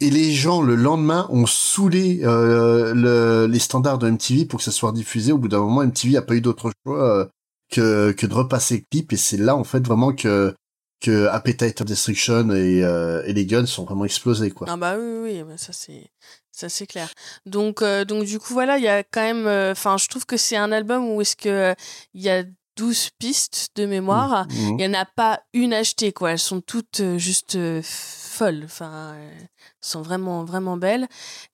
et 0.01 0.11
les 0.11 0.33
gens 0.33 0.61
le 0.63 0.75
lendemain 0.75 1.29
ont 1.31 1.47
saoulé 1.47 2.21
euh, 2.25 2.93
le- 2.95 3.47
les 3.47 3.59
standards 3.61 3.99
de 3.99 4.09
MTV 4.09 4.45
pour 4.47 4.59
que 4.59 4.65
ça 4.65 4.73
soit 4.73 4.91
diffusé. 4.93 5.31
Au 5.33 5.39
bout 5.39 5.49
d'un 5.49 5.61
moment, 5.61 5.83
MTV 5.83 6.17
a 6.17 6.23
pas 6.23 6.35
eu 6.35 6.41
d'autre 6.41 6.73
choix 6.85 7.03
euh, 7.19 7.27
que 7.71 8.11
que 8.13 8.27
de 8.27 8.35
repasser 8.35 8.79
le 8.79 8.85
clip 8.91 9.13
et 9.13 9.17
c'est 9.17 9.37
là 9.37 9.55
en 9.57 9.65
fait 9.65 9.87
vraiment 9.87 10.13
que 10.13 10.55
que 11.01 11.27
Appetite 11.27 11.81
of 11.81 11.87
Destruction 11.87 12.51
et, 12.51 12.85
euh, 12.85 13.23
et 13.27 13.33
les 13.33 13.45
Guns 13.47 13.67
sont 13.67 13.85
vraiment 13.85 14.05
explosés 14.05 14.51
quoi. 14.51 14.67
Ah 14.71 14.77
bah 14.77 14.97
oui, 14.99 15.05
oui, 15.05 15.31
oui, 15.39 15.43
bah 15.43 15.57
ça 15.57 15.73
c'est 15.73 16.11
ça 16.53 16.69
c'est 16.69 16.87
clair. 16.87 17.09
Donc 17.47 17.83
euh, 17.83 18.05
donc 18.05 18.25
du 18.25 18.39
coup 18.39 18.53
voilà, 18.53 18.79
il 18.79 18.85
y 18.85 18.89
a 18.89 19.03
quand 19.05 19.23
même 19.23 19.47
euh, 19.47 19.73
enfin 19.73 19.97
je 19.99 20.07
trouve 20.09 20.27
que 20.27 20.37
c'est 20.37 20.57
un 20.57 20.71
album 20.73 21.09
où 21.09 21.21
est-ce 21.21 21.35
que 21.37 21.49
euh, 21.49 21.75
il 22.15 22.23
y 22.23 22.29
a 22.29 22.45
12 22.83 23.11
pistes 23.21 23.69
de 23.77 23.87
mémoire. 23.87 24.49
Mhm. 24.51 24.77
Il 24.77 24.85
y 24.85 24.89
en 24.89 24.95
a 24.95 25.05
pas 25.05 25.41
une 25.53 25.73
achetée 25.73 26.13
quoi, 26.13 26.33
elles 26.33 26.39
sont 26.41 26.61
toutes 26.61 26.99
euh, 26.99 27.17
juste 27.17 27.55
euh, 27.55 27.81
folles, 27.85 28.63
enfin 28.65 29.15
elles 29.15 29.49
sont 29.81 30.03
vraiment 30.03 30.43
vraiment 30.43 30.77
belles. 30.77 31.07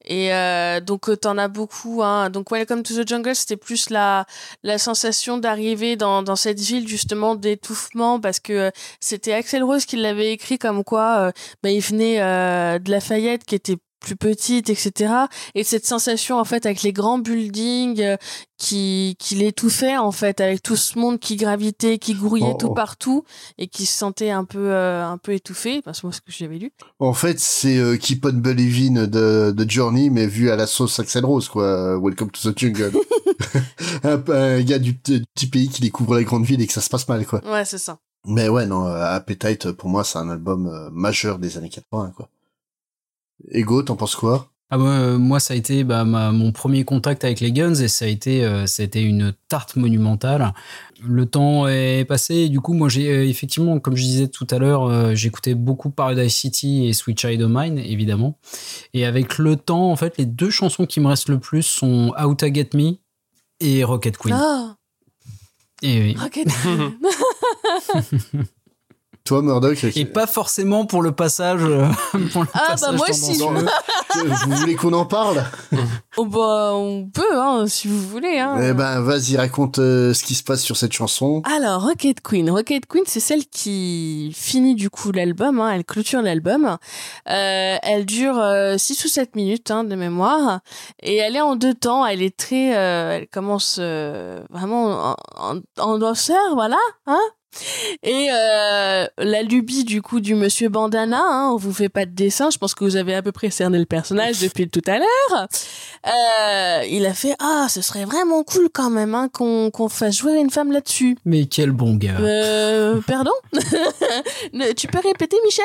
Et 0.07 0.33
euh, 0.33 0.81
donc 0.81 1.11
euh, 1.11 1.17
t'en 1.17 1.37
as 1.37 1.49
beaucoup 1.49 2.03
hein. 2.03 2.31
Donc 2.31 2.51
Welcome 2.51 2.83
to 2.83 2.95
the 2.95 3.07
Jungle, 3.07 3.35
c'était 3.35 3.59
plus 3.59 3.91
la 3.91 4.25
la 4.63 4.79
sensation 4.79 5.37
d'arriver 5.37 5.97
dans 5.97 6.23
dans 6.23 6.37
cette 6.37 6.61
ville 6.61 6.89
justement 6.89 7.35
d'étouffement 7.35 8.21
parce 8.21 8.41
que 8.41 8.73
c'était 8.99 9.35
Axel 9.35 9.63
Rose 9.63 9.85
qui 9.85 9.97
l'avait 9.97 10.33
écrit 10.33 10.59
comme 10.59 10.83
quoi 10.83 11.19
euh, 11.19 11.33
bah, 11.63 11.69
il 11.69 11.83
venait 11.83 12.23
euh, 12.23 12.79
de 12.79 12.91
Lafayette 12.91 13.45
qui 13.45 13.55
était 13.55 13.77
plus 13.99 14.17
petite, 14.17 14.71
etc. 14.71 15.13
Et 15.55 15.65
cette 15.65 15.87
sensation 15.87 16.39
en 16.39 16.45
fait 16.45 16.67
avec 16.67 16.83
les 16.83 16.93
grands 16.93 17.19
buildings 17.19 18.01
euh, 18.01 18.17
qui 18.57 19.17
qui 19.19 19.35
l'étouffaient 19.35 19.97
en 19.97 20.13
fait 20.13 20.41
avec 20.41 20.63
tout 20.63 20.77
ce 20.77 20.99
monde 20.99 21.19
qui 21.19 21.37
gravitait, 21.37 21.99
qui 21.99 22.15
grouillait 22.15 22.53
Oh, 22.55 22.57
tout 22.59 22.69
oh. 22.69 22.75
partout 22.75 23.25
et 23.59 23.69
qui 23.69 23.87
se 23.87 23.97
sentait 23.97 24.31
un 24.31 24.45
peu 24.45 24.71
euh, 24.73 25.05
un 25.05 25.19
peu 25.19 25.33
étouffé. 25.33 25.83
Parce 25.83 26.01
que 26.01 26.07
moi 26.07 26.13
ce 26.13 26.21
que 26.21 26.33
j'avais 26.33 26.59
lu. 26.59 26.73
En 26.99 27.13
fait, 27.13 27.39
c'est 27.39 27.77
euh, 27.79 27.97
Keep 27.97 28.25
on 28.25 28.33
Believing 28.33 29.07
de, 29.07 29.53
de 29.57 29.71
Journey, 29.71 30.11
mais 30.11 30.27
vu 30.27 30.51
à 30.51 30.57
la 30.57 30.67
sauce 30.67 30.99
Axel 30.99 31.25
Rose, 31.25 31.49
quoi. 31.49 31.99
Welcome 31.99 32.31
to 32.31 32.53
the 32.53 32.59
Jungle. 32.59 32.93
un, 34.05 34.23
un 34.29 34.63
gars 34.63 34.79
du, 34.79 34.93
du 34.93 35.25
petit 35.35 35.47
pays 35.47 35.69
qui 35.69 35.81
découvre 35.81 36.17
la 36.17 36.23
grande 36.25 36.45
ville 36.45 36.61
et 36.61 36.67
que 36.67 36.73
ça 36.73 36.81
se 36.81 36.89
passe 36.91 37.09
mal, 37.09 37.25
quoi. 37.27 37.41
Ouais 37.45 37.65
c'est 37.65 37.79
ça. 37.79 37.99
Mais 38.27 38.49
ouais, 38.49 38.67
non, 38.67 38.85
Appetite, 38.85 39.73
pour 39.73 39.89
moi, 39.89 40.05
c'est 40.05 40.19
un 40.19 40.29
album 40.29 40.91
majeur 40.93 41.39
des 41.39 41.57
années 41.57 41.69
80, 41.69 42.13
quoi. 42.17 42.29
Ego, 43.51 43.83
t'en 43.83 43.97
penses 43.97 44.17
quoi? 44.17 44.51
Ah 44.71 44.77
bah, 44.77 44.85
euh, 44.85 45.17
moi, 45.19 45.41
ça 45.41 45.55
a 45.55 45.57
été 45.57 45.83
bah, 45.83 46.05
ma- 46.05 46.31
mon 46.31 46.53
premier 46.53 46.85
contact 46.85 47.25
avec 47.25 47.41
les 47.41 47.53
Guns 47.53 47.75
et 47.77 47.89
ça 47.89 48.05
a 48.05 48.09
été, 48.09 48.45
euh, 48.45 48.67
ça 48.67 48.83
a 48.83 48.85
été 48.85 49.01
une 49.01 49.33
tarte 49.49 49.77
monumentale. 49.77 50.53
Le 51.03 51.25
temps 51.25 51.67
est 51.67 52.05
passé 52.07 52.35
et 52.35 52.49
du 52.51 52.61
coup, 52.61 52.75
moi, 52.75 52.91
j'ai 52.91 53.09
euh, 53.11 53.27
effectivement, 53.27 53.81
comme 53.81 53.97
je 53.97 54.03
disais 54.03 54.29
tout 54.29 54.47
à 54.51 54.59
l'heure, 54.59 54.83
euh, 54.85 55.15
j'écoutais 55.15 55.55
beaucoup 55.55 55.89
Paradise 55.89 56.35
City 56.35 56.87
et 56.87 56.93
Sweet 56.93 57.19
Child 57.19 57.41
of 57.43 57.51
Mine, 57.51 57.79
évidemment. 57.79 58.39
Et 58.93 59.07
avec 59.07 59.39
le 59.39 59.57
temps, 59.57 59.91
en 59.91 59.97
fait, 59.97 60.19
les 60.19 60.27
deux 60.27 60.51
chansons 60.51 60.85
qui 60.85 61.01
me 61.01 61.07
restent 61.07 61.31
le 61.31 61.39
plus 61.41 61.63
sont 61.63 62.13
Out 62.23 62.39
to 62.41 62.53
Get 62.53 62.71
Me 62.75 62.97
et 63.61 63.85
Rocket 63.85 64.19
Queen. 64.19 64.35
Ah, 64.39 64.77
Et, 65.83 65.99
oui. 66.03 66.17
Rocket. 66.19 66.47
Toi, 69.29 69.43
Murdoch 69.43 69.85
et 69.95 70.05
pas 70.07 70.27
forcément 70.27 70.87
pour 70.87 71.03
le 71.03 71.13
passage. 71.13 71.61
euh, 71.63 71.87
pour 72.33 72.43
le 72.43 72.49
Ah, 72.55 72.61
bah, 72.61 72.71
passage 72.71 72.97
moi 72.97 73.07
aussi. 73.11 73.43
euh, 73.43 74.25
vous 74.47 74.57
voulez 74.57 74.75
qu'on 74.75 74.95
en 74.95 75.05
parle 75.05 75.45
oh 76.17 76.25
bah 76.25 76.71
on 76.75 77.09
peut 77.13 77.39
hein 77.39 77.67
si 77.69 77.89
vous 77.89 78.01
voulez 78.01 78.39
hein. 78.39 78.57
Eh 78.63 78.73
ben, 78.73 79.01
vas-y, 79.01 79.37
raconte 79.37 79.79
euh, 79.81 80.15
ce 80.15 80.25
qui 80.25 80.35
se 80.35 80.43
passe 80.43 80.63
sur 80.63 80.77
cette 80.79 80.93
chanson. 80.95 81.43
Alors, 81.45 81.83
Rocket 81.83 82.23
Queen. 82.23 82.51
Rocket 82.51 82.87
Queen, 82.87 83.05
c'est 83.07 83.21
celle 83.21 83.45
qui 83.47 84.33
finit 84.35 84.75
du 84.75 84.89
coup 84.89 85.13
l'album, 85.13 85.61
hein, 85.61 85.73
elle 85.75 85.85
clôture 85.85 86.23
l'album. 86.23 86.79
Euh, 87.29 87.77
elle 87.83 88.07
dure 88.07 88.43
6 88.79 89.05
ou 89.05 89.09
7 89.09 89.37
minutes 89.37 89.71
hein, 89.71 89.85
de 89.85 89.95
mémoire 89.95 90.61
et 91.03 91.17
elle 91.17 91.37
est 91.37 91.41
en 91.43 91.55
deux 91.55 91.75
temps. 91.75 92.07
Elle 92.07 92.23
est 92.23 92.35
très... 92.37 92.77
euh, 92.77 93.19
elle 93.19 93.29
commence 93.29 93.77
euh, 93.79 94.43
vraiment 94.51 95.11
en, 95.11 95.17
en, 95.37 95.61
en 95.79 95.99
danseur, 95.99 96.55
voilà. 96.55 96.79
Hein 97.07 97.21
et 98.03 98.29
euh, 98.33 99.07
la 99.19 99.43
lubie 99.43 99.85
du 99.85 100.03
coup 100.03 100.21
du 100.21 100.35
monsieur 100.35 100.69
Bandana, 100.69 101.21
hein, 101.21 101.51
on 101.53 101.57
vous 101.57 101.73
fait 101.73 101.89
pas 101.89 102.07
de 102.07 102.11
dessin, 102.11 102.51
je 102.51 102.59
pense 102.59 102.75
que 102.75 102.85
vous 102.85 102.97
avez 102.97 103.15
à 103.15 103.23
peu 103.23 103.33
près 103.33 103.51
cerné 103.51 103.79
le 103.79 103.87
personnage 103.87 104.41
depuis 104.41 104.69
tout 104.69 104.83
à 104.87 104.99
l'heure. 104.99 105.49
Euh, 106.07 106.85
il 106.89 107.07
a 107.07 107.15
fait 107.15 107.35
ah 107.41 107.67
ce 107.69 107.83
serait 107.83 108.05
vraiment 108.05 108.43
cool 108.45 108.69
quand 108.73 108.91
même 108.91 109.15
hein, 109.15 109.29
qu'on 109.33 109.71
qu'on 109.71 109.89
fasse 109.89 110.17
jouer 110.17 110.39
une 110.39 110.51
femme 110.51 110.73
là-dessus. 110.73 111.17
Mais 111.25 111.47
quel 111.47 111.73
bon 111.73 111.95
gars. 111.95 112.19
Euh, 112.21 113.01
pardon 113.07 113.33
Tu 114.77 114.87
peux 114.89 115.01
répéter, 115.01 115.37
Michel? 115.45 115.65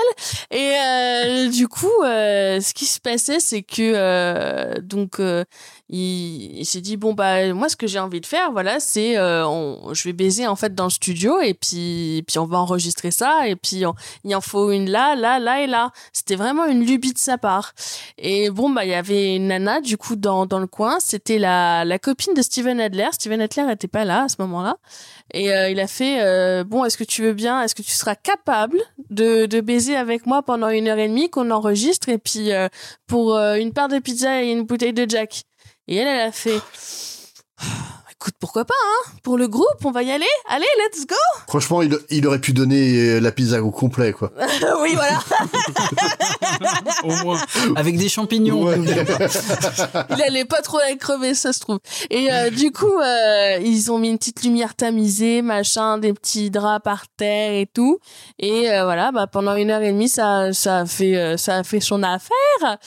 Et 0.52 0.74
euh, 0.78 1.50
du 1.50 1.68
coup, 1.68 1.92
ce 2.02 2.74
qui 2.74 2.86
se 2.86 3.00
passait, 3.00 3.40
c'est 3.40 3.62
que 3.62 4.80
donc 4.80 5.20
il, 5.96 6.66
s'est 6.66 6.82
dit 6.82 6.98
bon 6.98 7.14
bah 7.14 7.54
moi 7.54 7.70
ce 7.70 7.76
que 7.76 7.86
j'ai 7.86 8.00
envie 8.00 8.22
de 8.22 8.26
faire, 8.26 8.52
voilà, 8.52 8.80
c'est 8.80 9.18
euh, 9.18 9.94
je 9.94 10.04
vais 10.04 10.14
baiser 10.14 10.48
en 10.48 10.56
fait 10.56 10.74
dans 10.74 10.86
le 10.86 10.90
studio 10.90 11.40
et 11.40 11.54
puis 11.54 12.24
puis 12.28 12.40
on 12.40 12.46
va 12.46 12.58
enregistrer 12.58 13.12
ça 13.12 13.48
et 13.48 13.56
puis 13.56 13.84
il 14.24 14.36
en 14.36 14.42
faut 14.42 14.72
une 14.72 14.90
là, 14.90 15.16
là, 15.16 15.40
là 15.40 15.62
et 15.62 15.68
là. 15.68 15.92
C'était 16.12 16.36
vraiment 16.36 16.66
une 16.66 16.84
lubie 16.84 17.14
de 17.14 17.18
sa 17.18 17.38
part. 17.38 17.74
Et 18.18 18.50
bon 18.50 18.70
bah 18.70 18.86
il 18.86 18.92
y 18.92 18.96
avait 18.96 19.36
une 19.36 19.48
nana 19.48 19.82
du 19.82 19.98
coup 19.98 20.16
dans, 20.16 20.46
dans 20.46 20.60
le 20.60 20.68
coin, 20.68 20.98
c'était 21.00 21.38
la, 21.38 21.86
la 21.86 22.00
copine 22.00 22.34
de 22.34 22.42
Steven 22.42 22.80
Adler. 22.80 23.10
Steven 23.12 23.42
Adler 23.42 23.72
était 23.72 23.88
pas 23.88 24.06
là 24.06 24.24
à 24.24 24.30
ce 24.30 24.36
moment-là. 24.40 24.78
Et 25.34 25.52
euh, 25.54 25.70
il 25.70 25.80
a 25.80 25.88
fait 25.88 26.22
euh, 26.22 26.64
Bon, 26.64 26.86
est-ce 26.86 26.98
que 26.98 27.04
tu 27.04 27.22
veux 27.22 27.34
bien, 27.34 27.62
est-ce 27.62 27.76
que 27.76 27.82
tu 27.82 27.92
seras 27.92 28.16
capable 28.16 28.80
de, 29.10 29.46
de 29.46 29.62
baiser 29.62 29.96
avec 29.96 30.26
moi 30.26 30.44
pendant 30.44 30.70
une 30.70 30.88
heure 30.88 30.98
et 30.98 31.08
demie 31.08 31.30
qu'on 31.30 31.52
enregistre 31.52 32.10
et 32.10 32.18
puis 32.18 32.52
euh, 32.52 32.68
pour 33.08 33.36
euh, 33.36 33.56
une 33.56 33.74
part 33.74 33.88
de 33.88 34.00
pizza 34.00 34.44
et 34.44 34.52
une 34.52 34.64
bouteille 34.64 34.94
de 34.94 35.10
Jack? 35.10 35.44
Et 35.88 35.98
elle, 35.98 36.08
elle 36.08 36.28
a 36.28 36.32
fait 36.32 36.62
Écoute, 38.24 38.36
pourquoi 38.40 38.64
pas, 38.64 38.74
hein 38.74 39.12
Pour 39.22 39.38
le 39.38 39.50
groupe, 39.50 39.84
on 39.84 39.92
va 39.92 40.02
y 40.02 40.10
aller 40.10 40.26
Allez, 40.48 40.66
let's 40.78 41.06
go 41.06 41.16
Franchement, 41.50 41.82
il, 41.82 41.94
il 42.10 42.26
aurait 42.26 42.40
pu 42.40 42.54
donner 42.54 42.96
euh, 42.96 43.20
la 43.20 43.34
pizza 43.34 43.62
au 43.62 43.70
complet, 43.70 44.14
quoi. 44.14 44.32
Oui, 44.82 44.96
voilà 44.96 45.20
Au 47.04 47.12
moins. 47.26 47.42
Avec 47.76 47.98
des 47.98 48.08
champignons. 48.08 48.64
Ouais. 48.64 48.78
il 50.10 50.22
allait 50.22 50.46
pas 50.46 50.62
trop 50.62 50.78
la 50.78 50.96
crever, 50.96 51.34
ça 51.34 51.52
se 51.52 51.60
trouve. 51.60 51.80
Et 52.10 52.32
euh, 52.32 52.50
du 52.50 52.72
coup, 52.72 52.98
euh, 52.98 53.58
ils 53.62 53.92
ont 53.92 54.00
mis 54.00 54.10
une 54.10 54.18
petite 54.18 54.42
lumière 54.44 54.74
tamisée, 54.76 55.42
machin, 55.42 55.98
des 55.98 56.14
petits 56.14 56.50
draps 56.50 56.82
par 56.82 57.04
terre 57.18 57.52
et 57.52 57.68
tout. 57.68 58.00
Et 58.40 58.72
euh, 58.72 58.86
voilà, 58.86 59.12
bah 59.12 59.28
pendant 59.28 59.56
une 59.56 59.70
heure 59.70 59.82
et 59.82 59.92
demie, 59.92 60.08
ça, 60.08 60.54
ça 60.54 60.80
a 60.80 60.86
fait, 60.86 61.18
euh, 61.18 61.36
ça 61.36 61.58
a 61.58 61.64
fait 61.64 61.82
son 61.82 62.04
affaire. 62.04 62.78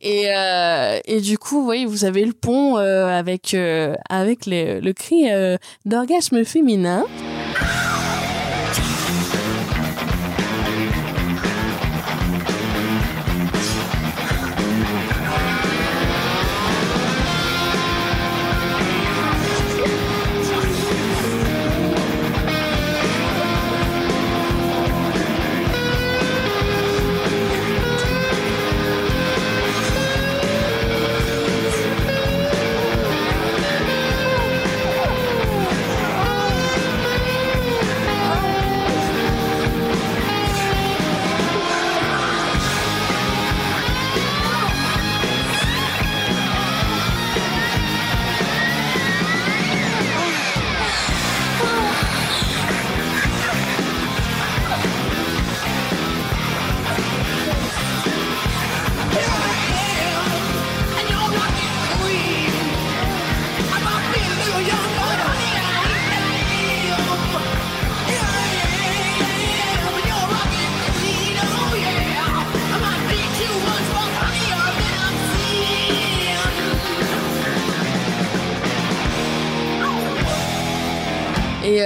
Et 0.00 0.26
euh, 0.32 1.00
et 1.04 1.20
du 1.20 1.38
coup, 1.38 1.68
oui, 1.68 1.84
vous 1.84 2.04
avez 2.04 2.24
le 2.24 2.32
pont 2.32 2.78
euh, 2.78 3.06
avec 3.06 3.54
euh, 3.54 3.94
avec 4.08 4.46
les, 4.46 4.75
le 4.80 4.92
cri 4.92 5.30
euh, 5.30 5.56
d'orgasme 5.84 6.44
féminin. 6.44 7.04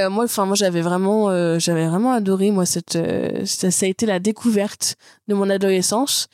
Euh, 0.00 0.10
moi, 0.10 0.24
enfin 0.24 0.46
moi 0.46 0.56
j'avais 0.56 0.80
vraiment, 0.80 1.28
euh, 1.30 1.58
j'avais 1.58 1.86
vraiment 1.86 2.12
adoré 2.12 2.50
moi 2.50 2.66
cette, 2.66 2.96
euh, 2.96 3.44
ça, 3.44 3.70
ça 3.70 3.86
a 3.86 3.88
été 3.88 4.06
la 4.06 4.18
découverte 4.18 4.96
de 5.28 5.34
mon 5.34 5.48
adolescence. 5.50 6.28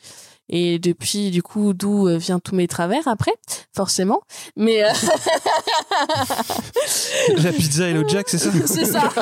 Et 0.49 0.79
depuis, 0.79 1.29
du 1.29 1.43
coup, 1.43 1.73
d'où 1.73 2.07
vient 2.17 2.39
tous 2.39 2.55
mes 2.55 2.69
travers 2.69 3.05
après, 3.09 3.33
forcément. 3.75 4.21
Mais 4.55 4.81
euh, 4.81 4.87
La 7.43 7.51
pizza 7.51 7.89
et 7.89 7.93
le 7.93 8.07
Jack, 8.07 8.29
c'est 8.29 8.37
ça? 8.37 8.49
C'est 8.65 8.85
ça. 8.85 9.09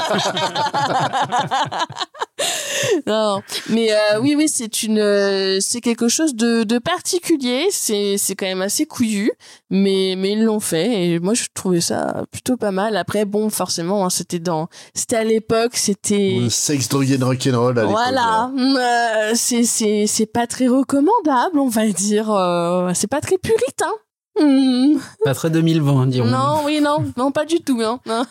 non, 3.07 3.41
mais 3.69 3.91
euh, 3.93 4.19
oui, 4.21 4.35
oui, 4.35 4.49
c'est 4.49 4.83
une, 4.83 4.99
euh, 4.99 5.59
c'est 5.61 5.79
quelque 5.81 6.07
chose 6.09 6.35
de, 6.35 6.63
de 6.63 6.79
particulier. 6.79 7.67
C'est, 7.71 8.17
c'est 8.17 8.35
quand 8.35 8.45
même 8.45 8.61
assez 8.61 8.85
couillu, 8.85 9.31
mais 9.69 10.15
mais 10.17 10.33
ils 10.33 10.43
l'ont 10.43 10.59
fait 10.59 11.05
et 11.05 11.19
moi 11.19 11.33
je 11.33 11.45
trouvais 11.53 11.81
ça 11.81 12.25
plutôt 12.31 12.57
pas 12.57 12.71
mal. 12.71 12.97
Après, 12.97 13.25
bon, 13.25 13.49
forcément, 13.49 14.05
hein, 14.05 14.09
c'était 14.09 14.39
dans, 14.39 14.67
c'était 14.93 15.15
à 15.15 15.23
l'époque, 15.23 15.77
c'était. 15.77 16.37
Le 16.41 16.49
sexe, 16.49 16.89
drogue 16.89 17.17
and 17.19 17.25
rock'n'roll 17.25 17.79
à. 17.79 17.85
Voilà, 17.85 18.51
Euh, 18.55 19.31
c'est 19.35 19.63
c'est 19.63 20.05
c'est 20.07 20.25
pas 20.25 20.47
très 20.47 20.67
recommandable, 20.67 21.59
on 21.59 21.69
va 21.69 21.87
dire. 21.87 22.31
Euh, 22.31 22.91
c'est 22.93 23.07
pas 23.09 23.21
très 23.21 23.37
puritain. 23.37 23.91
Hmm. 24.39 24.97
Pas 25.23 25.33
très 25.33 25.49
2020, 25.49 26.07
dirons 26.07 26.27
Non, 26.27 26.61
oui, 26.65 26.81
non, 26.81 27.05
non, 27.15 27.31
pas 27.31 27.45
du 27.45 27.61
tout. 27.61 27.81
Hein. 27.81 27.99
Non. 28.05 28.25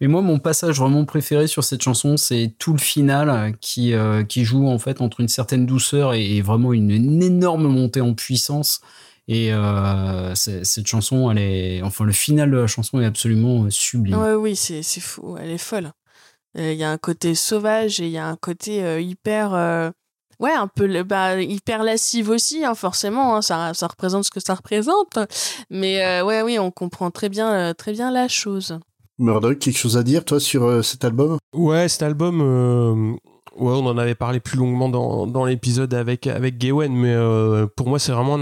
Mais 0.00 0.06
moi, 0.06 0.22
mon 0.22 0.38
passage 0.38 0.78
vraiment 0.78 1.04
préféré 1.04 1.46
sur 1.46 1.64
cette 1.64 1.82
chanson, 1.82 2.16
c'est 2.16 2.54
tout 2.58 2.72
le 2.72 2.78
final 2.78 3.30
euh, 3.30 3.52
qui, 3.60 3.92
euh, 3.92 4.24
qui 4.24 4.44
joue 4.44 4.68
en 4.68 4.78
fait 4.78 5.00
entre 5.00 5.20
une 5.20 5.28
certaine 5.28 5.66
douceur 5.66 6.14
et, 6.14 6.36
et 6.36 6.42
vraiment 6.42 6.72
une, 6.72 6.90
une 6.90 7.22
énorme 7.22 7.66
montée 7.66 8.00
en 8.00 8.14
puissance. 8.14 8.80
Et 9.26 9.52
euh, 9.52 10.34
cette 10.34 10.86
chanson, 10.86 11.30
elle 11.30 11.38
est, 11.38 11.82
enfin, 11.82 12.04
le 12.04 12.12
final 12.12 12.50
de 12.50 12.58
la 12.58 12.66
chanson 12.66 13.00
est 13.00 13.06
absolument 13.06 13.70
sublime. 13.70 14.18
Ouais, 14.18 14.34
oui, 14.34 14.54
c'est 14.54 14.82
fou, 15.00 15.36
elle 15.40 15.50
est 15.50 15.58
folle. 15.58 15.92
Il 16.56 16.74
y 16.74 16.84
a 16.84 16.90
un 16.90 16.98
côté 16.98 17.34
sauvage 17.34 18.00
et 18.00 18.04
il 18.04 18.10
y 18.10 18.18
a 18.18 18.26
un 18.26 18.36
côté 18.36 19.02
hyper, 19.02 19.92
ouais, 20.40 20.52
un 20.52 20.66
peu, 20.68 20.86
le- 20.86 21.02
bah, 21.02 21.40
hyper 21.40 21.82
lascive 21.82 22.30
aussi, 22.30 22.64
hein, 22.64 22.74
forcément. 22.74 23.36
hein, 23.36 23.42
ça, 23.42 23.72
ça 23.74 23.86
représente 23.86 24.24
ce 24.24 24.30
que 24.30 24.40
ça 24.40 24.54
représente. 24.54 25.18
Mais 25.70 26.04
euh, 26.04 26.24
ouais, 26.24 26.42
oui, 26.42 26.58
on 26.58 26.70
comprend 26.70 27.10
très 27.10 27.28
bien, 27.28 27.52
euh, 27.52 27.72
très 27.74 27.92
bien 27.92 28.10
la 28.10 28.28
chose. 28.28 28.78
Murdoch, 29.18 29.58
quelque 29.58 29.78
chose 29.78 29.96
à 29.96 30.02
dire, 30.02 30.24
toi, 30.24 30.40
sur 30.40 30.64
euh, 30.64 30.82
cet 30.82 31.04
album? 31.04 31.38
Ouais, 31.54 31.88
cet 31.88 32.02
album, 32.02 32.40
euh, 32.42 33.16
ouais, 33.56 33.72
on 33.72 33.86
en 33.86 33.98
avait 33.98 34.14
parlé 34.14 34.40
plus 34.40 34.58
longuement 34.58 34.88
dans, 34.88 35.26
dans 35.26 35.44
l'épisode 35.44 35.94
avec, 35.94 36.26
avec 36.26 36.58
Gawen, 36.58 36.92
mais 36.92 37.12
euh, 37.12 37.66
pour 37.76 37.88
moi, 37.88 37.98
c'est 37.98 38.12
vraiment 38.12 38.36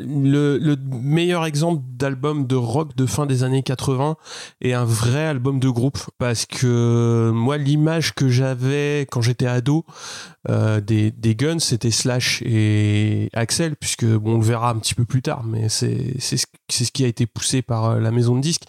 le, 0.00 0.58
le 0.58 0.76
meilleur 1.02 1.44
exemple 1.44 1.82
d'album 1.88 2.46
de 2.46 2.56
rock 2.56 2.96
de 2.96 3.06
fin 3.06 3.26
des 3.26 3.44
années 3.44 3.62
80 3.62 4.16
et 4.60 4.74
un 4.74 4.84
vrai 4.84 5.24
album 5.24 5.60
de 5.60 5.68
groupe. 5.68 5.98
Parce 6.18 6.46
que 6.46 7.30
moi, 7.34 7.56
l'image 7.58 8.14
que 8.14 8.28
j'avais 8.28 9.06
quand 9.10 9.20
j'étais 9.20 9.46
ado 9.46 9.84
euh, 10.48 10.80
des, 10.80 11.10
des 11.10 11.34
Guns, 11.34 11.58
c'était 11.58 11.90
Slash 11.90 12.42
et 12.44 13.30
Axel, 13.32 13.76
puisque 13.76 14.04
bon, 14.04 14.34
on 14.34 14.38
le 14.38 14.44
verra 14.44 14.70
un 14.70 14.76
petit 14.76 14.94
peu 14.94 15.04
plus 15.04 15.22
tard, 15.22 15.42
mais 15.44 15.68
c'est 15.68 16.20
ce, 16.20 16.36
ce 16.70 16.90
qui 16.90 17.04
a 17.04 17.08
été 17.08 17.26
poussé 17.26 17.62
par 17.62 17.84
euh, 17.84 18.00
la 18.00 18.10
maison 18.10 18.36
de 18.36 18.40
disques. 18.40 18.64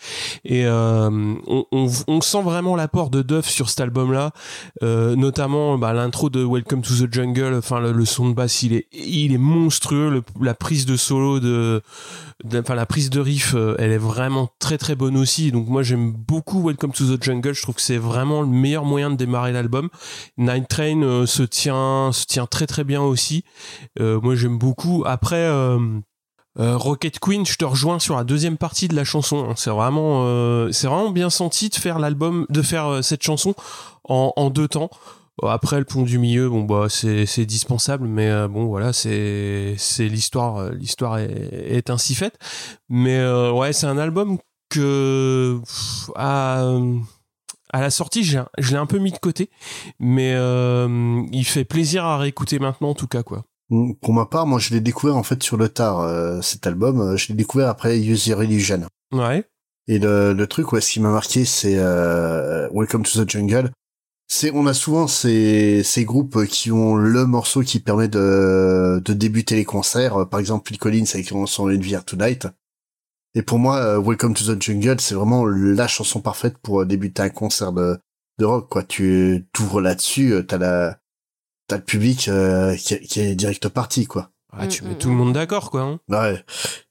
Et 0.46 0.66
on, 0.68 1.66
on, 1.72 2.22
sent 2.22 2.42
vraiment 2.42 2.76
l'apport 2.76 3.10
de 3.10 3.22
Duff 3.22 3.48
sur 3.48 3.70
cet 3.70 3.82
album-là, 3.82 4.32
notamment 4.82 5.78
bah, 5.78 5.85
l'intro 5.94 6.30
de 6.30 6.44
Welcome 6.44 6.82
to 6.82 6.94
the 6.94 7.12
Jungle. 7.12 7.53
Enfin, 7.56 7.80
le, 7.80 8.06
son 8.06 8.30
de 8.30 8.34
basse, 8.34 8.64
il 8.64 8.74
est, 8.74 8.88
il 8.94 9.34
est 9.34 9.38
monstrueux. 9.38 10.24
La 10.41 10.53
prise 10.53 10.86
de 10.86 10.95
solo 10.95 11.40
de, 11.40 11.82
enfin 12.53 12.76
la 12.76 12.86
prise 12.86 13.10
de 13.10 13.20
riff, 13.20 13.53
euh, 13.56 13.76
elle 13.80 13.91
est 13.91 13.98
vraiment 13.98 14.49
très 14.60 14.78
très 14.78 14.95
bonne 14.95 15.18
aussi. 15.18 15.52
Donc 15.52 15.68
moi, 15.68 15.84
j'aime 15.84 16.12
beaucoup 16.12 16.66
Welcome 16.66 16.91
to 16.91 17.16
the 17.16 17.24
Jungle. 17.24 17.53
Je 17.53 17.62
trouve 17.62 17.76
que 17.76 17.82
c'est 17.82 17.98
vraiment 17.98 18.41
le 18.41 18.48
meilleur 18.48 18.86
moyen 18.86 19.10
de 19.10 19.16
démarrer 19.16 19.52
l'album. 19.52 19.90
Night 20.38 20.68
Train 20.68 21.02
euh, 21.02 21.26
se 21.26 21.44
tient, 21.44 22.12
se 22.12 22.26
tient 22.26 22.45
très 22.45 22.68
très 22.68 22.84
bien 22.84 23.02
aussi. 23.02 23.44
Euh, 23.99 24.20
moi, 24.22 24.36
j'aime 24.36 24.57
beaucoup. 24.57 25.03
Après. 25.06 25.49
Rocket 26.57 27.20
Queen, 27.20 27.45
je 27.45 27.57
te 27.57 27.66
rejoins 27.66 27.99
sur 27.99 28.16
la 28.16 28.24
deuxième 28.24 28.56
partie 28.56 28.88
de 28.88 28.95
la 28.95 29.03
chanson. 29.03 29.49
hein. 29.49 29.53
C'est 29.57 29.72
vraiment, 29.72 30.24
c'est 30.72 30.88
vraiment 30.88 31.10
bien 31.10 31.30
senti 31.30 31.68
de 31.68 31.76
faire 31.76 31.99
l'album, 31.99 32.45
de 32.48 32.62
faire 32.62 33.03
cette 33.03 33.24
chanson 33.24 33.56
en 34.06 34.49
deux 34.49 34.70
temps. 34.70 34.90
Après 35.44 35.80
le 35.80 35.86
pont 35.86 36.03
du 36.03 36.18
milieu, 36.18 36.49
bon 36.49 36.64
bah 36.64 36.88
c'est 36.90 37.26
c'est 37.26 37.45
dispensable, 37.45 38.07
mais 38.07 38.30
euh, 38.30 38.48
bon 38.48 38.68
voilà 38.68 38.94
c'est 38.94 39.76
c'est 39.78 40.07
l'histoire, 40.07 40.57
euh, 40.57 40.72
l'histoire 40.72 41.18
est, 41.18 41.30
est 41.52 41.90
ainsi 41.90 42.16
faite. 42.16 42.38
Mais 42.90 43.18
euh, 43.20 43.52
ouais 43.52 43.74
c'est 43.74 43.88
un 43.88 43.98
album 43.98 44.38
que 44.70 45.60
pff, 45.62 46.10
à 46.16 46.66
à 47.74 47.82
la 47.82 47.90
sortie 47.90 48.24
je 48.24 48.40
l'ai 48.72 48.78
un 48.78 48.86
peu 48.86 48.98
mis 48.98 49.12
de 49.12 49.18
côté, 49.18 49.49
mais 49.99 50.34
euh, 50.36 51.22
il 51.34 51.45
fait 51.45 51.66
plaisir 51.66 52.06
à 52.06 52.18
réécouter 52.18 52.60
maintenant 52.60 52.90
en 52.91 52.95
tout 52.95 53.07
cas 53.07 53.24
quoi. 53.24 53.44
Mm, 53.70 53.94
Pour 54.02 54.14
ma 54.14 54.26
part, 54.28 54.45
moi, 54.45 54.60
je 54.60 54.70
l'ai 54.74 54.80
découvert 54.80 55.18
en 55.18 55.24
fait 55.24 55.41
sur 55.41 55.57
le 55.57 55.70
tard, 55.70 55.99
euh, 56.02 56.40
cet 56.41 56.68
album. 56.68 57.02
Euh, 57.02 57.18
Je 57.18 57.30
l'ai 57.30 57.34
découvert 57.34 57.68
après 57.68 57.98
Use 57.99 58.28
Your 58.28 58.44
Illusion. 58.44 58.86
Ouais. 59.12 59.44
Et 59.88 59.98
le, 59.99 60.34
le 60.34 60.48
truc, 60.48 60.72
ouais, 60.72 60.82
ce 60.82 60.91
qui 60.94 60.99
m'a 60.99 61.10
marqué, 61.10 61.45
c'est 61.45 61.78
euh, 61.78 62.70
Welcome 62.74 63.03
to 63.03 63.24
the 63.26 63.28
Jungle. 63.30 63.72
C'est 64.28 64.52
on 64.54 64.66
a 64.66 64.74
souvent 64.74 65.08
ces 65.08 65.84
ces 65.84 66.06
groupes 66.06 66.46
qui 66.46 66.72
ont 66.72 66.96
le 66.96 67.26
morceau 67.26 67.62
qui 67.62 67.80
permet 67.80 68.08
de 68.08 69.02
de 69.04 69.14
débuter 69.14 69.56
les 69.56 69.66
concerts. 69.66 70.28
Par 70.30 70.40
exemple, 70.40 70.68
Phil 70.68 70.78
Collins 70.78 71.06
avec 71.14 71.28
son 71.28 71.64
Envy 71.64 71.96
Tonight. 72.06 72.48
Et 73.36 73.42
pour 73.42 73.60
moi, 73.60 73.78
euh, 73.78 74.02
Welcome 74.02 74.34
to 74.34 74.56
the 74.56 74.62
Jungle, 74.62 75.00
c'est 75.02 75.14
vraiment 75.14 75.46
la 75.46 75.88
chanson 75.88 76.22
parfaite 76.22 76.58
pour 76.58 76.82
euh, 76.82 76.86
débuter 76.86 77.22
un 77.22 77.30
concert 77.30 77.74
de 77.74 78.00
de 78.40 78.46
rock. 78.46 78.70
Quoi, 78.70 78.84
tu 78.84 79.46
t'ouvres 79.52 79.82
là-dessus, 79.82 80.34
euh, 80.34 80.42
t'as 80.42 80.58
la 80.58 80.98
t'as 81.68 81.78
le 81.78 81.84
public 81.84 82.30
qui, 82.78 83.00
qui, 83.00 83.20
est 83.20 83.36
direct 83.36 83.68
parti, 83.70 84.06
quoi. 84.06 84.32
Ah, 84.58 84.68
tu 84.68 84.86
mets 84.86 84.96
tout 84.96 85.10
le 85.10 85.16
monde 85.16 85.34
d'accord, 85.34 85.70
quoi. 85.70 85.82
Hein. 85.82 86.00
Ouais. 86.08 86.46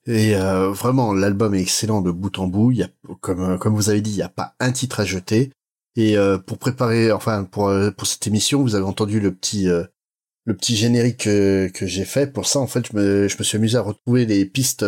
Et 0.06 0.34
vraiment, 0.34 1.14
l'album 1.14 1.54
est 1.54 1.62
excellent 1.62 2.02
de 2.02 2.10
bout 2.10 2.38
en 2.38 2.48
bout. 2.48 2.72
Il 2.72 2.78
y 2.78 2.82
a, 2.82 2.88
comme 3.20 3.56
comme 3.58 3.74
vous 3.74 3.88
avez 3.88 4.02
dit, 4.02 4.10
il 4.10 4.16
y 4.16 4.22
a 4.22 4.28
pas 4.28 4.54
un 4.60 4.72
titre 4.72 5.00
à 5.00 5.04
jeter. 5.04 5.50
Et 5.96 6.16
euh, 6.16 6.38
pour 6.38 6.58
préparer, 6.58 7.12
enfin 7.12 7.44
pour 7.44 7.68
euh, 7.68 7.90
pour 7.90 8.06
cette 8.06 8.26
émission, 8.26 8.62
vous 8.62 8.74
avez 8.74 8.84
entendu 8.84 9.20
le 9.20 9.32
petit 9.32 9.68
euh, 9.68 9.84
le 10.44 10.54
petit 10.54 10.76
générique 10.76 11.24
que, 11.24 11.68
que 11.72 11.86
j'ai 11.86 12.04
fait. 12.04 12.32
Pour 12.32 12.46
ça, 12.46 12.58
en 12.58 12.66
fait, 12.66 12.88
je 12.90 12.96
me 12.96 13.28
je 13.28 13.38
me 13.38 13.44
suis 13.44 13.56
amusé 13.56 13.78
à 13.78 13.82
retrouver 13.82 14.26
les 14.26 14.44
pistes 14.44 14.84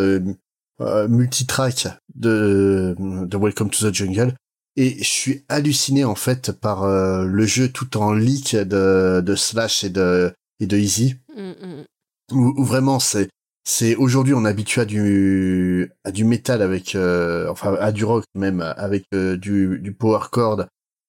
multitrack 0.80 1.88
de 2.14 2.96
de 2.98 3.36
Welcome 3.36 3.70
to 3.70 3.88
the 3.88 3.94
Jungle. 3.94 4.34
Et 4.78 4.98
je 4.98 5.08
suis 5.08 5.44
halluciné 5.48 6.04
en 6.04 6.16
fait 6.16 6.52
par 6.52 6.86
le 6.86 7.46
jeu 7.46 7.68
tout 7.68 7.96
en 7.96 8.12
leak 8.12 8.56
de, 8.56 9.22
de 9.24 9.34
Slash 9.34 9.84
et 9.84 9.90
de 9.90 10.34
et 10.60 10.66
de 10.66 10.76
Easy. 10.76 11.14
Mm, 11.34 11.50
mm. 11.50 11.84
Où, 12.32 12.64
vraiment 12.64 12.98
c'est 12.98 13.30
c'est 13.64 13.94
aujourd'hui 13.94 14.34
on 14.34 14.44
est 14.44 14.48
habitué 14.48 14.82
à 14.82 14.84
du 14.84 15.90
à 16.04 16.10
du 16.10 16.24
métal 16.24 16.60
avec 16.60 16.96
enfin 16.96 17.76
à 17.80 17.92
du 17.92 18.04
rock 18.04 18.24
même 18.34 18.60
avec 18.60 19.04
du 19.12 19.78
du 19.78 19.94
power 19.94 20.26
chord 20.30 20.66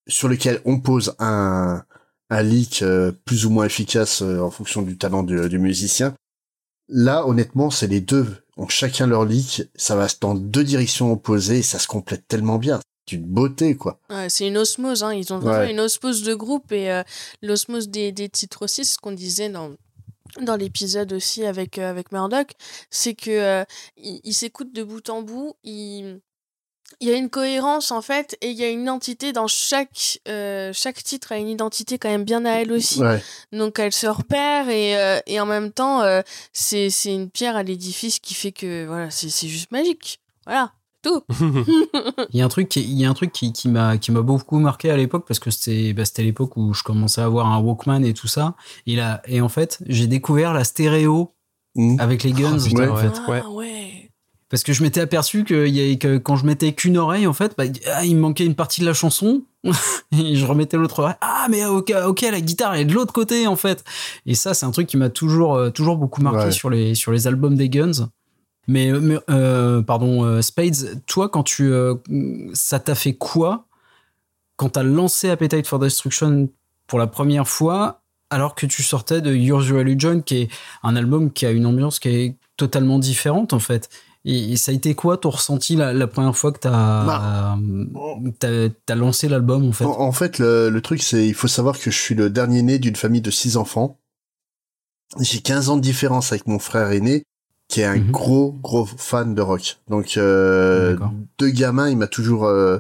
sur 0.07 0.27
lequel 0.27 0.61
on 0.65 0.79
pose 0.79 1.15
un, 1.19 1.83
un 2.29 2.43
leak 2.43 2.81
euh, 2.81 3.11
plus 3.25 3.45
ou 3.45 3.49
moins 3.49 3.65
efficace 3.65 4.21
euh, 4.21 4.39
en 4.39 4.51
fonction 4.51 4.81
du 4.81 4.97
talent 4.97 5.23
du, 5.23 5.59
musicien. 5.59 6.15
Là, 6.89 7.25
honnêtement, 7.25 7.69
c'est 7.69 7.87
les 7.87 8.01
deux 8.01 8.27
ont 8.57 8.67
chacun 8.67 9.07
leur 9.07 9.25
leak. 9.25 9.63
Ça 9.75 9.95
va 9.95 10.07
dans 10.19 10.35
deux 10.35 10.63
directions 10.63 11.11
opposées 11.11 11.59
et 11.59 11.63
ça 11.63 11.79
se 11.79 11.87
complète 11.87 12.27
tellement 12.27 12.57
bien. 12.57 12.79
C'est 13.07 13.15
une 13.15 13.25
beauté, 13.25 13.75
quoi. 13.75 13.99
Ouais, 14.09 14.29
c'est 14.29 14.47
une 14.47 14.57
osmose. 14.57 15.03
Hein. 15.03 15.13
Ils 15.13 15.31
ont 15.31 15.39
vraiment 15.39 15.69
une 15.69 15.79
osmose 15.79 16.23
de 16.23 16.33
groupe 16.33 16.71
et 16.71 16.91
euh, 16.91 17.03
l'osmose 17.41 17.89
des, 17.89 18.11
des 18.11 18.29
titres 18.29 18.63
aussi, 18.63 18.83
c'est 18.83 18.93
ce 18.93 18.97
qu'on 18.97 19.11
disait 19.11 19.49
dans 19.49 19.73
dans 20.41 20.57
l'épisode 20.57 21.13
aussi 21.13 21.45
avec 21.45 21.79
avec 21.79 22.11
Murdoch, 22.11 22.51
c'est 22.91 23.15
que 23.15 23.65
il, 23.95 24.33
s'écoute 24.33 24.75
de 24.75 24.83
bout 24.83 25.09
en 25.09 25.23
bout, 25.23 25.55
il 25.63 26.19
il 26.99 27.07
y 27.07 27.11
a 27.11 27.15
une 27.15 27.29
cohérence 27.29 27.91
en 27.91 28.01
fait 28.01 28.37
et 28.41 28.49
il 28.49 28.57
y 28.57 28.63
a 28.63 28.69
une 28.69 28.81
identité 28.81 29.31
dans 29.31 29.47
chaque 29.47 30.19
euh, 30.27 30.71
chaque 30.73 31.03
titre 31.03 31.31
a 31.31 31.37
une 31.37 31.47
identité 31.49 31.97
quand 31.99 32.09
même 32.09 32.23
bien 32.23 32.43
à 32.45 32.51
elle 32.53 32.71
aussi. 32.71 33.01
Donc 33.51 33.79
elle 33.79 33.93
se 33.93 34.07
repère 34.07 34.69
et, 34.69 34.97
euh, 34.97 35.19
et 35.27 35.39
en 35.39 35.45
même 35.45 35.71
temps 35.71 36.01
euh, 36.01 36.21
c'est 36.53 36.89
c'est 36.89 37.13
une 37.13 37.29
pierre 37.29 37.55
à 37.55 37.63
l'édifice 37.63 38.19
qui 38.19 38.33
fait 38.33 38.51
que 38.51 38.85
voilà 38.85 39.11
c'est 39.11 39.29
c'est 39.29 39.47
juste 39.47 39.71
magique. 39.71 40.19
Voilà 40.45 40.71
tout. 41.03 41.21
Il 42.31 42.39
y 42.39 42.41
a 42.41 42.45
un 42.45 42.49
truc 42.49 42.69
qui, 42.69 42.81
il 42.81 42.99
y 42.99 43.05
a 43.05 43.09
un 43.09 43.13
truc 43.13 43.31
qui, 43.31 43.53
qui 43.53 43.69
m'a 43.69 43.97
qui 43.97 44.11
m'a 44.11 44.21
beaucoup 44.21 44.57
marqué 44.57 44.89
à 44.89 44.97
l'époque 44.97 45.25
parce 45.27 45.39
que 45.39 45.51
c'était 45.51 45.93
bah, 45.93 46.05
c'était 46.05 46.23
l'époque 46.23 46.57
où 46.57 46.73
je 46.73 46.81
commençais 46.81 47.21
à 47.21 47.25
avoir 47.25 47.51
un 47.51 47.59
Walkman 47.59 48.03
et 48.03 48.13
tout 48.13 48.27
ça. 48.27 48.55
Et 48.87 48.95
là 48.95 49.21
et 49.27 49.41
en 49.41 49.49
fait 49.49 49.77
j'ai 49.85 50.07
découvert 50.07 50.53
la 50.53 50.63
stéréo 50.63 51.35
mmh. 51.75 51.99
avec 51.99 52.23
les 52.23 52.31
guns. 52.31 52.57
oh, 52.57 52.81
en 52.81 52.95
fait. 52.95 53.21
ouais. 53.29 53.41
Ah, 53.43 53.49
ouais 53.51 53.86
parce 54.49 54.63
que 54.63 54.71
je 54.73 54.81
m'étais 54.81 55.01
aperçu 55.01 55.43
que, 55.43 55.67
y 55.67 55.91
a, 55.91 55.95
que 55.97 56.17
quand 56.17 56.35
je 56.35 56.45
mettais 56.45 56.73
qu'une 56.73 56.97
oreille 56.97 57.27
en 57.27 57.33
fait 57.33 57.53
bah, 57.57 57.65
ah, 57.93 58.05
il 58.05 58.15
me 58.15 58.21
manquait 58.21 58.45
une 58.45 58.55
partie 58.55 58.81
de 58.81 58.85
la 58.85 58.93
chanson. 58.93 59.43
Et 60.13 60.35
je 60.35 60.45
remettais 60.45 60.77
l'autre 60.77 60.99
oreille. 60.99 61.15
Ah 61.19 61.47
mais 61.49 61.65
ok 61.65 61.93
ok 62.05 62.21
la 62.21 62.39
guitare 62.39 62.75
est 62.75 62.85
de 62.85 62.93
l'autre 62.93 63.11
côté 63.11 63.47
en 63.47 63.57
fait. 63.57 63.83
Et 64.25 64.35
ça 64.35 64.53
c'est 64.53 64.65
un 64.65 64.71
truc 64.71 64.87
qui 64.87 64.97
m'a 64.97 65.09
toujours 65.09 65.55
euh, 65.55 65.69
toujours 65.69 65.97
beaucoup 65.97 66.21
marqué 66.21 66.51
sur 66.51 66.69
les 66.69 66.95
sur 66.95 67.11
les 67.11 67.27
albums 67.27 67.55
des 67.55 67.69
Guns. 67.69 68.09
Mais, 68.69 68.91
euh, 69.29 69.81
pardon 69.81 70.25
euh, 70.25 70.41
Spades 70.41 71.01
toi 71.05 71.29
quand 71.29 71.43
tu 71.43 71.71
ça 72.53 72.79
t'a 72.79 72.95
fait 72.95 73.13
quoi 73.13 73.65
quand 74.55 74.69
t'as 74.69 74.83
lancé 74.83 75.29
Appetite 75.29 75.67
for 75.67 75.79
Destruction 75.79 76.49
pour 76.85 76.99
la 76.99 77.07
première 77.07 77.47
fois 77.47 78.01
alors 78.29 78.55
que 78.55 78.65
tu 78.65 78.83
sortais 78.83 79.21
de 79.21 79.33
Yours 79.33 79.67
Your 79.67 79.79
Religion 79.79 80.21
qui 80.21 80.37
est 80.41 80.49
un 80.83 80.95
album 80.95 81.31
qui 81.31 81.45
a 81.45 81.51
une 81.51 81.65
ambiance 81.65 81.99
qui 81.99 82.09
est 82.09 82.35
totalement 82.57 82.99
différente 82.99 83.53
en 83.53 83.59
fait? 83.59 83.89
Et, 84.27 84.57
ça 84.57 84.71
a 84.71 84.75
été 84.75 84.93
quoi 84.93 85.17
ton 85.17 85.29
ressenti 85.29 85.75
la, 85.75 86.07
première 86.07 86.35
fois 86.35 86.51
que 86.51 86.59
t'as 86.59 87.05
bah, 87.05 87.57
as, 88.87 88.95
lancé 88.95 89.29
l'album 89.29 89.65
en 89.65 89.71
fait? 89.71 89.85
En, 89.85 90.11
fait, 90.11 90.39
le, 90.39 90.77
truc 90.79 91.01
c'est 91.01 91.25
il 91.25 91.33
faut 91.33 91.47
savoir 91.47 91.79
que 91.79 91.89
je 91.89 91.97
suis 91.97 92.13
le 92.13 92.29
dernier 92.29 92.61
né 92.61 92.77
d'une 92.77 92.97
famille 92.97 93.21
de 93.21 93.31
six 93.31 93.55
enfants. 93.55 93.97
J'ai 95.21 95.39
15 95.39 95.69
ans 95.69 95.77
de 95.77 95.81
différence 95.81 96.33
avec 96.33 96.47
mon 96.47 96.59
frère 96.59 96.91
aîné 96.91 97.23
qui 97.69 97.81
est 97.81 97.85
un 97.85 97.97
mhm. 97.97 98.11
gros 98.11 98.51
gros 98.61 98.85
fan 98.85 99.33
de 99.33 99.41
rock. 99.41 99.77
Donc 99.87 100.17
euh, 100.17 100.97
deux 101.39 101.49
gamins, 101.49 101.89
il 101.89 101.97
m'a 101.97 102.07
toujours 102.07 102.45
euh, 102.45 102.79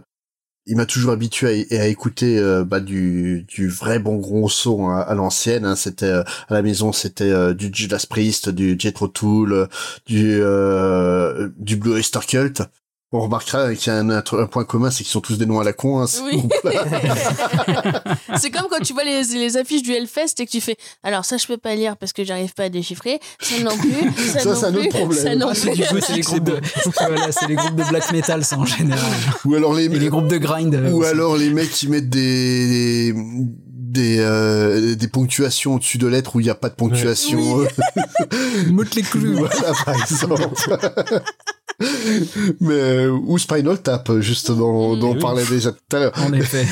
il 0.67 0.75
m'a 0.75 0.85
toujours 0.85 1.11
habitué 1.11 1.65
à, 1.71 1.87
écouter 1.87 2.37
euh, 2.37 2.63
bah, 2.63 2.79
du, 2.79 3.45
vrai 3.69 3.99
bon 3.99 4.17
gros 4.17 4.49
son 4.49 4.89
à, 4.89 5.13
l'ancienne. 5.15 5.65
Hein. 5.65 5.75
C'était 5.75 6.05
euh, 6.05 6.23
à 6.49 6.53
la 6.53 6.61
maison, 6.61 6.91
c'était 6.91 7.31
euh, 7.31 7.53
du 7.53 7.69
Judas 7.73 8.05
Priest, 8.09 8.49
du 8.49 8.75
Jethro 8.77 9.07
Tull, 9.07 9.67
du 10.05 10.41
du 11.57 11.75
Blue 11.77 11.93
Oyster 11.93 12.19
Cult. 12.27 12.61
On 13.13 13.21
remarquera 13.21 13.73
qu'il 13.73 13.93
y 13.93 13.95
a 13.95 13.99
un, 13.99 14.21
point 14.47 14.65
commun, 14.65 14.91
c'est 14.91 15.05
qu'ils 15.05 15.13
sont 15.13 15.21
tous 15.21 15.37
des 15.37 15.45
noms 15.45 15.61
à 15.61 15.63
la 15.63 15.71
con. 15.71 16.01
Hein, 16.01 16.07
oui. 16.25 16.43
c'est 18.37 18.51
comme 18.51 18.67
quand 18.69 18.83
tu 18.83 18.91
vois 18.91 19.05
les, 19.05 19.23
les, 19.23 19.55
affiches 19.55 19.81
du 19.81 19.93
Hellfest 19.93 20.33
et 20.39 20.45
que 20.45 20.51
tu 20.51 20.59
fais 20.59 20.75
alors 21.03 21.23
ça 21.23 21.37
je 21.37 21.47
peux 21.47 21.55
pas 21.55 21.73
lire 21.75 21.95
parce 21.95 22.11
que 22.11 22.25
j'arrive 22.25 22.53
pas 22.53 22.63
à 22.63 22.69
déchiffrer, 22.69 23.21
ça 23.39 23.63
non 23.63 23.77
plus, 23.77 24.11
ça, 24.33 24.39
ça 24.39 24.55
c'est 24.55 24.65
un 24.65 24.75
autre 24.75 24.89
problème. 24.89 25.23
Ça 25.23 25.35
non 25.35 25.51
plus. 25.51 26.01
c'est 26.01 26.15
les 26.15 26.21
groupes 26.21 26.43
de 26.43 26.59
voilà, 26.97 27.31
c'est 27.31 27.47
les 27.47 27.55
groupes 27.55 27.75
de 27.75 27.83
black 27.85 28.11
metal 28.11 28.43
ça 28.43 28.57
en 28.57 28.65
général. 28.65 28.99
Ou 29.45 29.55
alors 29.55 29.73
les, 29.73 29.87
les 29.87 30.09
groupes 30.09 30.27
de 30.27 30.37
grind. 30.37 30.75
Ou 30.91 31.03
alors 31.03 31.37
les 31.37 31.49
mecs 31.49 31.71
qui 31.71 31.87
mettent 31.87 32.09
des 32.09 33.13
des 33.15 34.17
euh, 34.19 34.95
des 34.95 35.07
ponctuations 35.07 35.75
au-dessus 35.75 35.97
de 35.97 36.07
lettres 36.07 36.35
où 36.35 36.41
il 36.41 36.43
n'y 36.43 36.49
a 36.49 36.55
pas 36.55 36.67
de 36.67 36.75
ponctuation. 36.75 37.39
Oui. 37.39 38.85
les 38.95 39.01
clous. 39.01 39.37
Voilà 39.37 39.73
par 39.85 39.95
exemple. 39.95 40.49
Mais 42.59 42.73
euh, 42.73 43.11
ou 43.11 43.37
Spinal 43.37 43.79
Tap 43.81 44.11
justement 44.19 44.95
dont 44.95 45.15
on 45.15 45.19
parlait 45.19 45.45
déjà 45.45 45.71
tout 45.71 45.95
à 45.95 45.99
l'heure. 45.99 46.13
En 46.17 46.33
effet. 46.33 46.65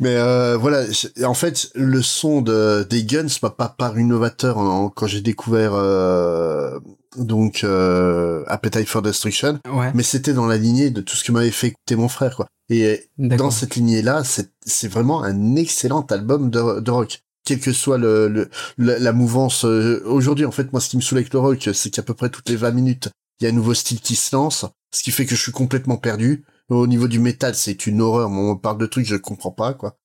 Mais 0.00 0.16
euh, 0.16 0.56
voilà 0.56 0.84
en 1.24 1.34
fait 1.34 1.70
le 1.74 2.00
son 2.00 2.40
de 2.40 2.86
des 2.88 3.04
Guns 3.04 3.26
m'a 3.42 3.50
pas 3.50 3.68
paru 3.68 4.02
innovateur 4.02 4.56
quand 4.94 5.06
j'ai 5.06 5.20
découvert 5.20 5.72
euh, 5.74 6.78
donc 7.16 7.62
euh, 7.62 8.42
Appetite 8.46 8.88
for 8.88 9.02
Destruction. 9.02 9.60
Ouais. 9.70 9.90
mais 9.94 10.02
c'était 10.02 10.32
dans 10.32 10.46
la 10.46 10.56
lignée 10.56 10.90
de 10.90 11.02
tout 11.02 11.14
ce 11.14 11.24
que 11.24 11.32
m'avait 11.32 11.50
fait 11.50 11.68
écouter 11.68 11.96
mon 11.96 12.08
frère 12.08 12.34
quoi. 12.34 12.46
Et 12.70 13.08
dans 13.18 13.50
cette 13.50 13.76
lignée 13.76 14.00
là 14.00 14.24
c'est 14.24 14.50
c'est 14.64 14.88
vraiment 14.88 15.22
un 15.22 15.56
excellent 15.56 16.06
album 16.10 16.48
de, 16.48 16.80
de 16.80 16.90
rock. 16.90 17.20
Quelle 17.44 17.60
que 17.60 17.72
soit 17.72 17.96
le, 17.96 18.28
le 18.28 18.48
la, 18.76 19.12
mouvance 19.12 19.64
aujourd'hui 19.64 20.44
en 20.44 20.50
fait 20.50 20.70
moi 20.72 20.80
ce 20.80 20.88
qui 20.90 20.96
me 20.96 21.02
saoule 21.02 21.18
avec 21.18 21.32
le 21.32 21.38
rock 21.38 21.70
c'est 21.72 21.90
qu'à 21.90 22.02
peu 22.02 22.14
près 22.14 22.28
toutes 22.28 22.48
les 22.48 22.56
20 22.56 22.70
minutes 22.72 23.08
il 23.40 23.44
y 23.44 23.46
a 23.46 23.50
un 23.50 23.54
nouveau 23.54 23.74
style 23.74 24.00
qui 24.00 24.16
se 24.16 24.34
lance, 24.34 24.64
ce 24.92 25.02
qui 25.02 25.10
fait 25.10 25.26
que 25.26 25.34
je 25.34 25.42
suis 25.42 25.52
complètement 25.52 25.96
perdu. 25.96 26.44
Au 26.68 26.86
niveau 26.86 27.08
du 27.08 27.18
métal, 27.18 27.54
c'est 27.54 27.86
une 27.86 28.00
horreur. 28.00 28.30
On 28.30 28.56
parle 28.56 28.78
de 28.78 28.86
trucs, 28.86 29.06
je 29.06 29.16
comprends 29.16 29.52
pas, 29.52 29.74
quoi. 29.74 29.96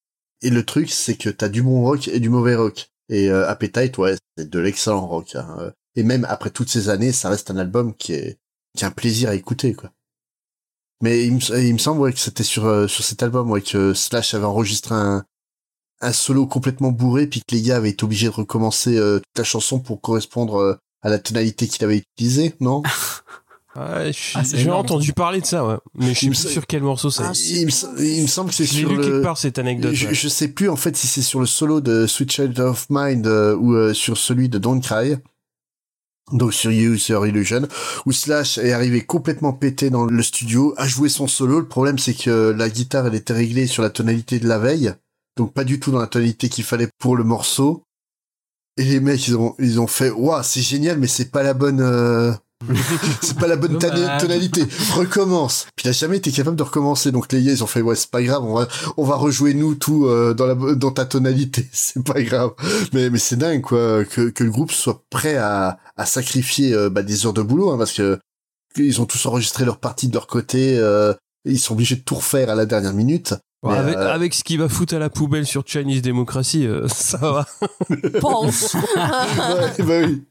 Et 0.42 0.50
le 0.50 0.66
truc, 0.66 0.90
c'est 0.90 1.16
que 1.16 1.30
t'as 1.30 1.50
du 1.50 1.62
bon 1.62 1.82
rock 1.84 2.08
et 2.08 2.20
du 2.20 2.30
mauvais 2.30 2.56
rock. 2.56 2.92
Et 3.10 3.30
euh, 3.30 3.48
Appetite, 3.48 3.98
ouais, 3.98 4.16
c'est 4.38 4.50
de 4.50 4.60
l'excellent 4.60 5.06
rock. 5.06 5.36
Hein. 5.36 5.74
Et 5.96 6.04
même 6.04 6.26
après 6.30 6.50
toutes 6.50 6.70
ces 6.70 6.90
années, 6.90 7.12
ça 7.12 7.30
reste 7.30 7.52
un 7.52 7.58
album 7.58 7.94
qui 7.96 8.14
est, 8.14 8.40
qui 8.78 8.84
est 8.84 8.88
un 8.88 8.92
plaisir 8.92 9.30
à 9.30 9.36
écouter, 9.36 9.74
quoi. 9.74 9.92
Mais 11.02 11.26
il 11.26 11.34
me, 11.34 11.74
me 11.74 11.78
semble 11.78 12.00
ouais, 12.00 12.14
que 12.14 12.20
c'était 12.20 12.44
sur, 12.44 12.66
euh, 12.66 12.88
sur 12.88 13.04
cet 13.04 13.24
album 13.24 13.52
ouais, 13.52 13.62
que 13.62 13.94
Slash 13.94 14.34
avait 14.36 14.46
enregistré 14.46 14.96
un, 14.96 15.26
un 16.00 16.14
solo 16.14 16.48
complètement 16.48 16.92
bourré, 16.92 17.28
puis 17.28 17.42
que 17.42 17.56
les 17.56 17.62
gars 17.62 17.78
avaient 17.78 17.90
été 17.90 18.06
obligés 18.06 18.28
de 18.28 18.32
recommencer 18.32 18.98
euh, 18.98 19.20
toute 19.20 19.38
la 19.38 19.44
chanson 19.44 19.80
pour 19.80 20.00
correspondre 20.00 20.56
euh, 20.56 20.76
à 21.04 21.10
la 21.10 21.20
tonalité 21.20 21.68
qu'il 21.68 21.84
avait 21.84 21.98
utilisée, 21.98 22.56
non? 22.60 22.82
Ah, 23.76 24.04
J'ai 24.12 24.70
entendu 24.70 25.14
parler 25.14 25.42
de 25.42 25.48
ça, 25.48 25.66
ouais. 25.66 25.78
mais 25.96 26.14
je 26.14 26.20
sais 26.20 26.28
plus 26.28 26.36
sur 26.36 26.68
quel 26.68 26.84
morceau 26.84 27.10
c'est. 27.10 27.24
Ah, 27.24 27.32
il, 27.34 27.66
me, 27.66 28.28
semble 28.28 28.50
que 28.50 28.56
c'est 28.56 28.68
sur 28.68 28.88
lu 28.88 28.98
le... 28.98 29.02
quelque 29.04 29.24
part 29.24 29.38
cette 29.40 29.58
anecdote. 29.58 29.94
Je, 29.96 30.14
je, 30.14 30.28
sais 30.28 30.50
plus 30.50 30.70
en 30.70 30.76
fait 30.76 30.96
si 30.96 31.08
c'est 31.08 31.24
sur 31.24 31.40
le 31.40 31.48
solo 31.48 31.82
de 31.82 32.06
Sweet 32.06 32.32
Child 32.32 32.60
of 32.60 32.86
Mind 32.92 33.26
euh, 33.26 33.56
ou 33.56 33.74
euh, 33.74 33.96
sur 33.96 34.18
celui 34.18 34.48
de 34.48 34.60
Don't 34.60 34.80
Cry. 34.80 35.16
Donc 36.32 36.54
sur 36.54 36.72
You, 36.72 36.98
sur 36.98 37.26
Illusion, 37.26 37.68
où 38.06 38.12
Slash 38.12 38.60
est 38.60 38.72
arrivé 38.72 39.02
complètement 39.02 39.54
pété 39.54 39.90
dans 39.90 40.06
le 40.06 40.24
studio, 40.24 40.76
a 40.78 40.88
joué 40.88 41.10
son 41.10 41.28
solo. 41.28 41.60
Le 41.60 41.68
problème 41.68 41.98
c'est 41.98 42.14
que 42.14 42.52
la 42.56 42.70
guitare 42.70 43.08
elle 43.08 43.16
était 43.16 43.34
réglée 43.34 43.66
sur 43.66 43.82
la 43.82 43.90
tonalité 43.90 44.40
de 44.40 44.48
la 44.48 44.60
veille, 44.60 44.94
donc 45.36 45.52
pas 45.52 45.64
du 45.64 45.80
tout 45.80 45.92
dans 45.92 46.00
la 46.00 46.08
tonalité 46.08 46.48
qu'il 46.48 46.64
fallait 46.64 46.90
pour 47.00 47.16
le 47.16 47.24
morceau. 47.24 47.84
Et 48.78 48.84
les 48.84 49.00
mecs, 49.00 49.28
ils 49.28 49.36
ont, 49.38 49.56
ils 49.60 49.80
ont 49.80 49.88
fait, 49.88 50.10
waouh, 50.10 50.42
c'est 50.44 50.62
génial, 50.62 50.98
mais 50.98 51.08
c'est 51.08 51.30
pas 51.32 51.44
la 51.44 51.54
bonne, 51.54 51.80
euh, 51.82 52.32
c'est 53.22 53.38
pas 53.38 53.48
la 53.48 53.56
bonne 53.56 53.78
tonalité. 53.78 54.64
Recommence. 54.94 55.68
Puis 55.76 55.86
il 55.86 55.90
a 55.90 55.92
jamais 55.92 56.18
été 56.18 56.32
capable 56.32 56.56
de 56.58 56.64
recommencer. 56.64 57.12
Donc 57.12 57.32
les 57.32 57.44
gars, 57.44 57.52
ils 57.52 57.64
ont 57.64 57.68
fait 57.68 57.82
ouais, 57.82 57.96
c'est 57.96 58.10
pas 58.10 58.24
grave, 58.24 58.44
on 58.44 58.56
va 58.56 58.68
on 58.98 59.04
va 59.04 59.16
rejouer 59.16 59.54
nous 59.54 59.76
tout 59.76 60.06
euh, 60.08 60.34
dans 60.34 60.46
la 60.48 60.56
dans 60.76 60.92
ta 60.92 61.06
tonalité. 61.06 61.68
C'est 61.74 62.04
pas 62.04 62.22
grave. 62.22 62.52
Mais 62.94 63.10
mais 63.10 63.20
c'est 63.20 63.36
dingue 63.36 63.62
quoi 63.62 64.06
que 64.06 64.30
que 64.30 64.44
le 64.44 64.52
groupe 64.52 64.72
soit 64.72 65.04
prêt 65.10 65.36
à 65.36 65.78
à 65.98 66.06
sacrifier 66.06 66.74
euh, 66.74 66.90
bah, 66.90 67.04
des 67.04 67.26
heures 67.26 67.34
de 67.34 67.42
boulot 67.42 67.72
hein, 67.72 67.78
parce 67.78 67.94
que 67.94 68.20
ils 68.78 69.02
ont 69.02 69.06
tous 69.06 69.26
enregistré 69.26 69.66
leur 69.66 69.80
partie 69.80 70.08
de 70.08 70.14
leur 70.14 70.28
côté. 70.28 70.78
euh, 70.80 71.14
ils 71.46 71.60
sont 71.60 71.74
obligés 71.74 71.98
de 71.98 72.02
tout 72.02 72.16
refaire 72.16 72.50
à 72.50 72.56
la 72.56 72.66
dernière 72.66 72.94
minute. 72.94 73.34
Avec, 73.64 73.96
euh, 73.96 74.14
avec 74.14 74.34
ce 74.34 74.44
qu'il 74.44 74.60
va 74.60 74.68
foutre 74.70 74.96
à 74.96 75.00
la 75.00 75.10
poubelle 75.10 75.46
sur 75.46 75.64
Chinese 75.66 76.02
Democracy, 76.02 76.68
euh, 76.68 76.88
ça 76.94 77.18
va. 77.18 77.48
Pense. 78.20 78.74
ouais, 78.96 79.84
bah 79.86 80.08
oui. 80.08 80.24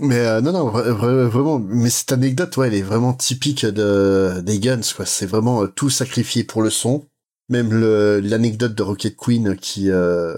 Mais 0.00 0.18
euh, 0.18 0.40
non, 0.40 0.52
non, 0.52 0.70
vra- 0.70 0.88
vra- 0.90 1.24
vraiment. 1.26 1.58
Mais 1.58 1.90
cette 1.90 2.12
anecdote, 2.12 2.56
ouais, 2.56 2.68
elle 2.68 2.74
est 2.74 2.82
vraiment 2.82 3.12
typique 3.12 3.64
de 3.66 4.40
des 4.40 4.58
Guns, 4.58 4.80
quoi. 4.96 5.06
C'est 5.06 5.26
vraiment 5.26 5.62
euh, 5.62 5.66
tout 5.68 5.90
sacrifié 5.90 6.44
pour 6.44 6.62
le 6.62 6.70
son. 6.70 7.06
Même 7.48 7.72
le 7.72 8.20
l'anecdote 8.20 8.74
de 8.74 8.82
Rocket 8.82 9.16
Queen 9.16 9.56
qui, 9.56 9.90
euh, 9.90 10.34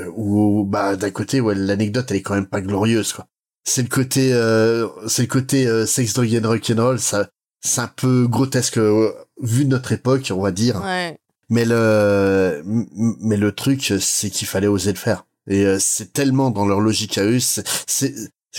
euh, 0.00 0.10
où 0.16 0.64
bah 0.64 0.96
d'un 0.96 1.10
côté, 1.10 1.40
ouais, 1.40 1.54
l'anecdote, 1.54 2.06
elle 2.10 2.18
est 2.18 2.22
quand 2.22 2.34
même 2.34 2.46
pas 2.46 2.60
glorieuse, 2.60 3.12
quoi. 3.12 3.26
C'est 3.66 3.82
le 3.82 3.88
côté, 3.88 4.32
euh, 4.34 4.86
c'est 5.08 5.22
le 5.22 5.28
côté 5.28 5.66
euh, 5.66 5.86
sex, 5.86 6.12
drug 6.14 6.40
and 6.42 6.48
rock'n'roll. 6.48 6.98
Ça, 7.00 7.28
c'est 7.64 7.80
un 7.80 7.88
peu 7.88 8.26
grotesque 8.28 8.76
euh, 8.78 9.10
vu 9.40 9.64
de 9.64 9.70
notre 9.70 9.92
époque, 9.92 10.30
on 10.34 10.40
va 10.42 10.50
dire. 10.50 10.82
Ouais. 10.82 11.18
Mais 11.50 11.64
le, 11.64 12.62
mais 13.20 13.36
le 13.36 13.52
truc, 13.52 13.92
c'est 14.00 14.30
qu'il 14.30 14.46
fallait 14.48 14.66
oser 14.66 14.92
le 14.92 14.98
faire. 14.98 15.26
Et 15.46 15.64
euh, 15.66 15.76
c'est 15.78 16.12
tellement 16.12 16.50
dans 16.50 16.66
leur 16.66 16.80
logique 16.80 17.18
à 17.18 17.24
eux. 17.24 17.38
C'est, 17.38 18.14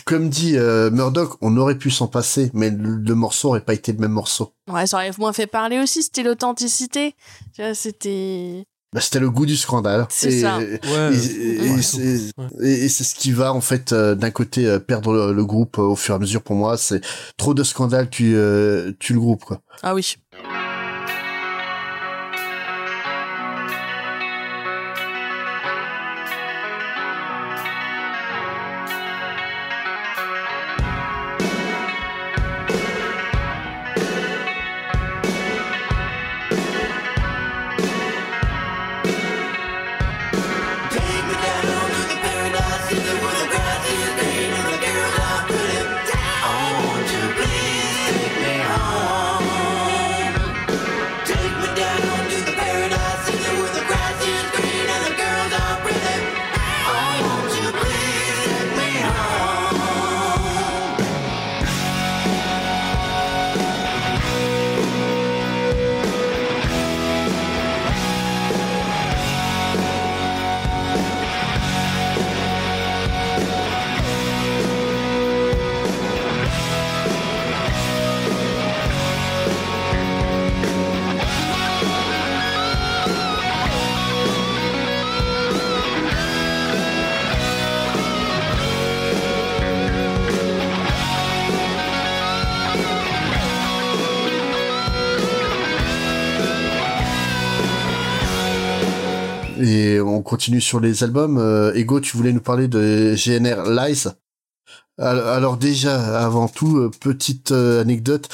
comme 0.05 0.29
dit 0.29 0.55
euh, 0.57 0.91
Murdoch, 0.91 1.37
on 1.41 1.57
aurait 1.57 1.77
pu 1.77 1.89
s'en 1.89 2.07
passer, 2.07 2.51
mais 2.53 2.69
le, 2.69 2.97
le 2.97 3.15
morceau 3.15 3.49
aurait 3.49 3.61
pas 3.61 3.73
été 3.73 3.91
le 3.91 3.97
même 3.97 4.11
morceau. 4.11 4.53
Ouais, 4.71 4.85
ça 4.85 4.97
aurait 4.97 5.11
moins 5.17 5.33
fait 5.33 5.47
parler 5.47 5.79
aussi, 5.79 6.03
c'était 6.03 6.21
l'authenticité. 6.23 7.15
Tu 7.55 7.63
vois, 7.63 7.73
c'était. 7.73 8.65
Bah, 8.93 9.01
c'était 9.01 9.19
le 9.19 9.29
goût 9.31 9.45
du 9.47 9.57
scandale. 9.57 10.05
C'est 10.09 10.31
et, 10.31 10.41
ça. 10.41 10.61
Et, 10.61 10.79
Ouais. 10.87 11.17
et- 11.17 11.71
Ouais. 11.71 11.81
c'est, 11.81 12.31
et- 12.61 12.85
et 12.85 12.89
c'est 12.89 13.03
ce 13.03 13.15
qui 13.15 13.31
va 13.31 13.51
en 13.51 13.61
fait 13.61 13.91
euh, 13.93 14.13
d'un 14.15 14.31
côté 14.31 14.67
euh, 14.67 14.79
perdre 14.79 15.11
le, 15.11 15.33
le 15.33 15.45
groupe 15.45 15.79
euh, 15.79 15.83
au 15.83 15.95
fur 15.95 16.13
et 16.13 16.17
à 16.17 16.19
mesure. 16.19 16.43
Pour 16.43 16.55
moi, 16.55 16.77
c'est 16.77 17.01
trop 17.35 17.53
de 17.53 17.63
scandales 17.63 18.09
tue, 18.09 18.35
euh, 18.35 18.91
tue 18.99 19.13
le 19.13 19.19
groupe 19.19 19.43
quoi. 19.43 19.61
Ah 19.81 19.95
oui. 19.95 20.15
Continue 100.25 100.59
sur 100.61 100.81
les 100.81 101.03
albums. 101.05 101.37
Euh, 101.37 101.73
Ego, 101.73 102.01
tu 102.01 102.17
voulais 102.17 102.33
nous 102.33 102.41
parler 102.41 102.67
de 102.67 103.15
GNR 103.15 103.69
Lies. 103.69 104.07
Al- 104.97 105.19
Alors 105.19 105.57
déjà, 105.57 106.19
avant 106.25 106.47
tout, 106.49 106.77
euh, 106.77 106.91
petite 106.99 107.51
euh, 107.51 107.81
anecdote. 107.81 108.27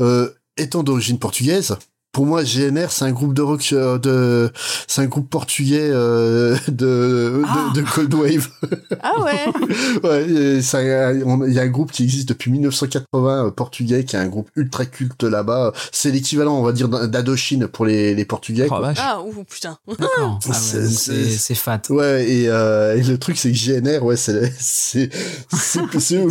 Euh, 0.00 0.30
étant 0.56 0.82
d'origine 0.82 1.18
portugaise, 1.18 1.76
pour 2.12 2.26
moi, 2.26 2.42
GNR, 2.42 2.90
c'est 2.90 3.04
un 3.04 3.12
groupe 3.12 3.34
de 3.34 3.42
rock, 3.42 3.68
euh, 3.72 3.98
de, 3.98 4.50
c'est 4.88 5.02
un 5.02 5.06
groupe 5.06 5.28
portugais 5.30 5.88
euh, 5.92 6.56
de, 6.68 7.42
Ah. 7.46 7.70
de, 7.74 7.80
de 7.80 7.86
cold 7.86 8.12
wave. 8.14 8.48
Ah 9.00 9.22
ouais. 9.22 10.02
ouais, 10.04 10.62
ça, 10.62 10.82
il 10.82 11.52
y 11.52 11.58
a 11.58 11.62
un 11.62 11.68
groupe 11.68 11.92
qui 11.92 12.02
existe 12.02 12.28
depuis 12.28 12.50
1980 12.50 13.46
euh, 13.46 13.50
portugais, 13.50 14.04
qui 14.04 14.16
est 14.16 14.18
un 14.18 14.26
groupe 14.26 14.50
ultra 14.56 14.84
culte 14.86 15.22
là-bas. 15.22 15.72
C'est 15.92 16.10
l'équivalent, 16.10 16.58
on 16.58 16.62
va 16.62 16.72
dire, 16.72 16.88
d'Indochine 16.88 17.68
pour 17.68 17.86
les, 17.86 18.14
les 18.14 18.24
Portugais. 18.24 18.66
Oh, 18.66 18.74
quoi. 18.76 18.92
Ah, 18.96 19.20
ouh, 19.22 19.44
putain. 19.44 19.78
D'accord. 19.88 20.38
Ah 20.44 20.48
ouais, 20.48 20.54
C'est- 20.54 21.54
fat. 21.54 21.82
Ouais, 21.90 22.28
et, 22.28 22.48
euh, 22.48 22.96
et 22.96 23.02
le 23.02 23.18
truc, 23.18 23.36
c'est 23.38 23.52
que 23.52 23.56
GNR, 23.56 24.02
ouais, 24.04 24.16
c'est, 24.16 24.52
c'est, 24.58 25.10
c'est, 25.52 25.80
c'est. 26.00 26.24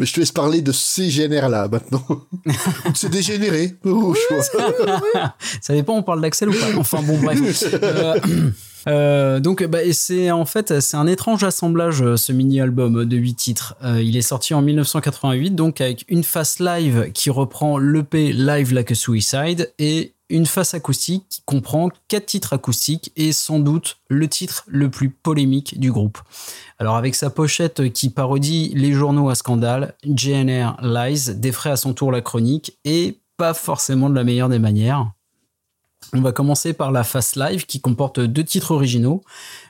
Mais 0.00 0.06
je 0.06 0.14
te 0.14 0.20
laisse 0.20 0.32
parler 0.32 0.62
de 0.62 0.72
ces 0.72 1.08
GNR 1.08 1.50
là, 1.50 1.68
maintenant. 1.68 2.02
c'est 2.94 3.10
dégénéré. 3.10 3.74
Oh. 3.84 4.14
Ça 5.60 5.74
dépend, 5.74 5.96
on 5.96 6.02
parle 6.02 6.22
d'Axel 6.22 6.48
ou 6.48 6.52
pas 6.52 6.78
Enfin 6.78 7.02
bon, 7.02 7.18
bref. 7.18 7.38
Euh, 7.82 8.18
euh, 8.88 9.40
donc, 9.40 9.62
bah, 9.64 9.80
c'est 9.92 10.30
en 10.30 10.46
fait, 10.46 10.80
c'est 10.80 10.96
un 10.96 11.06
étrange 11.06 11.44
assemblage, 11.44 12.02
euh, 12.02 12.16
ce 12.16 12.32
mini-album 12.32 13.04
de 13.04 13.16
8 13.16 13.34
titres. 13.34 13.74
Euh, 13.84 14.02
il 14.02 14.16
est 14.16 14.22
sorti 14.22 14.54
en 14.54 14.62
1988, 14.62 15.50
donc 15.50 15.80
avec 15.80 16.04
une 16.08 16.24
face 16.24 16.60
live 16.60 17.10
qui 17.12 17.28
reprend 17.28 17.76
l'EP 17.78 18.32
Live 18.32 18.72
Like 18.72 18.92
a 18.92 18.94
Suicide 18.94 19.70
et 19.78 20.14
une 20.30 20.46
face 20.46 20.74
acoustique 20.74 21.24
qui 21.28 21.42
comprend 21.44 21.90
quatre 22.08 22.26
titres 22.26 22.52
acoustiques 22.52 23.12
et 23.16 23.32
sans 23.32 23.58
doute 23.58 23.98
le 24.08 24.28
titre 24.28 24.64
le 24.66 24.90
plus 24.90 25.10
polémique 25.10 25.78
du 25.78 25.92
groupe. 25.92 26.18
Alors 26.78 26.96
avec 26.96 27.14
sa 27.14 27.28
pochette 27.28 27.92
qui 27.92 28.08
parodie 28.08 28.72
les 28.74 28.92
journaux 28.92 29.28
à 29.28 29.34
scandale, 29.34 29.94
GNR 30.06 30.76
Lies 30.82 31.34
défraie 31.34 31.70
à 31.70 31.76
son 31.76 31.92
tour 31.92 32.12
la 32.12 32.22
chronique 32.22 32.78
et 32.84 33.18
pas 33.36 33.54
forcément 33.54 34.08
de 34.08 34.14
la 34.14 34.24
meilleure 34.24 34.48
des 34.48 34.58
manières. 34.58 35.10
On 36.12 36.20
va 36.20 36.32
commencer 36.32 36.72
par 36.72 36.90
la 36.90 37.04
face 37.04 37.36
live 37.36 37.66
qui 37.66 37.80
comporte 37.80 38.20
deux 38.20 38.42
titres 38.42 38.72
originaux. 38.72 39.22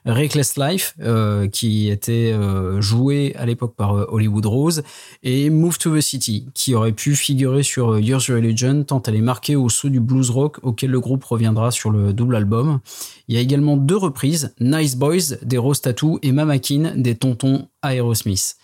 Reckless 0.07 0.57
Life, 0.57 0.95
euh, 1.01 1.49
qui 1.49 1.89
était 1.91 2.33
euh, 2.33 2.81
joué 2.81 3.35
à 3.37 3.47
l'époque 3.47 3.75
par 3.77 3.95
euh, 3.97 4.07
Hollywood 4.09 4.47
Rose, 4.47 4.83
et 5.23 5.51
Move 5.51 5.79
to 5.79 5.97
the 5.97 6.01
City, 6.01 6.47
qui 6.55 6.75
aurait 6.75 6.93
pu 6.93 7.15
figurer 7.17 7.63
sur 7.63 7.99
Yours 7.99 8.25
Religion 8.31 8.83
tant 8.85 9.03
elle 9.07 9.17
est 9.17 9.21
marquée 9.21 9.57
au 9.57 9.69
saut 9.69 9.89
du 9.89 10.01
blues 10.01 10.31
rock 10.31 10.59
auquel 10.63 10.91
le 10.91 11.01
groupe 11.01 11.25
reviendra 11.25 11.71
sur 11.71 11.91
le 11.91 12.13
double 12.13 12.37
album. 12.37 12.81
Il 13.29 13.35
y 13.35 13.39
a 13.39 13.41
également 13.41 13.77
deux 13.77 13.97
reprises, 13.97 14.55
Nice 14.61 14.97
Boys 14.97 15.37
des 15.43 15.59
Rose 15.59 15.81
Tattoo 15.81 16.19
et 16.23 16.33
Mamakin 16.33 16.93
des 16.97 17.15
Tontons 17.15 17.69
Aerosmith. 17.83 18.57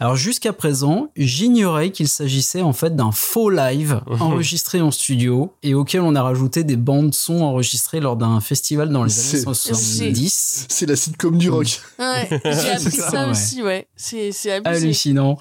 Alors 0.00 0.16
jusqu'à 0.16 0.52
présent, 0.52 1.10
j'ignorais 1.16 1.90
qu'il 1.90 2.08
s'agissait 2.08 2.62
en 2.62 2.72
fait 2.72 2.96
d'un 2.96 3.12
faux 3.12 3.50
live 3.50 4.00
enregistré 4.20 4.80
en 4.80 4.90
studio 4.90 5.52
et 5.62 5.74
auquel 5.74 6.00
on 6.00 6.14
a 6.14 6.22
rajouté 6.22 6.64
des 6.64 6.76
bandes 6.76 7.12
son 7.12 7.42
enregistrées 7.42 8.00
lors 8.00 8.16
d'un 8.16 8.40
festival 8.40 8.88
dans 8.90 9.04
les 9.04 9.12
années 9.12 9.28
C'est- 9.28 9.42
70. 9.42 10.66
C'est 10.74 10.86
la 10.86 10.96
sitcom 10.96 11.38
du 11.38 11.50
rock. 11.50 11.80
Ouais, 12.00 12.28
j'ai 12.44 12.70
appris 12.70 12.80
C'est 12.82 12.90
ça, 12.90 13.10
ça, 13.10 13.24
ouais. 13.26 13.30
aussi, 13.30 13.62
ouais. 13.62 13.86
C'est 13.94 14.32
c'est 14.32 14.50
abusé. 14.52 14.84
hallucinant. 14.84 15.38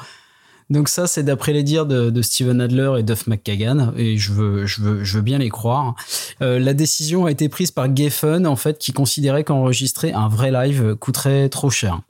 Donc 0.69 0.89
ça, 0.89 1.07
c'est 1.07 1.23
d'après 1.23 1.53
les 1.53 1.64
dires 1.64 1.85
de, 1.88 2.10
de 2.10 2.22
Steven 2.22 2.61
Adler 2.61 2.93
et 2.99 3.03
Duff 3.03 3.27
McKagan, 3.27 3.93
et 3.97 4.18
je 4.18 4.31
veux, 4.31 4.65
je 4.65 4.81
veux, 4.81 5.03
je 5.03 5.18
veux 5.18 5.22
bien 5.23 5.38
les 5.39 5.49
croire. 5.49 5.95
Euh, 6.41 6.60
la 6.60 6.73
décision 6.73 7.26
a 7.26 7.31
été 7.31 7.49
prise 7.49 7.72
par 7.72 7.93
Geffen, 7.95 8.45
en 8.47 8.55
fait, 8.55 8.77
qui 8.77 8.93
considérait 8.93 9.43
qu'enregistrer 9.43 10.14
un 10.14 10.27
vrai 10.30 10.51
live 10.51 10.95
coûterait 10.95 11.49
trop 11.49 11.69
cher. 11.69 12.01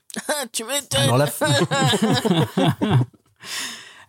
tu 0.51 0.63
m'étonnes. 0.65 1.01
Alors 1.01 1.17
la, 1.17 1.27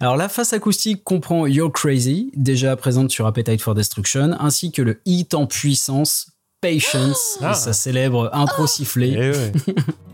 Alors 0.00 0.16
la 0.16 0.28
face 0.28 0.52
acoustique 0.52 1.02
comprend 1.04 1.46
You're 1.46 1.72
Crazy, 1.72 2.30
déjà 2.34 2.76
présente 2.76 3.10
sur 3.10 3.26
Appetite 3.26 3.62
for 3.62 3.74
Destruction, 3.74 4.36
ainsi 4.38 4.72
que 4.72 4.82
le 4.82 5.00
hit 5.06 5.34
en 5.34 5.46
puissance 5.46 6.33
Patience, 6.64 7.38
Ah. 7.42 7.52
sa 7.52 7.72
célèbre 7.74 8.30
intro 8.32 8.66
sifflée. 8.66 9.14
Eh 9.16 9.30
ouais. 9.30 9.52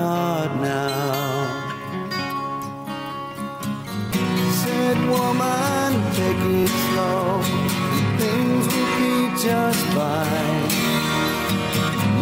just 9.43 9.85
fine. 9.95 10.69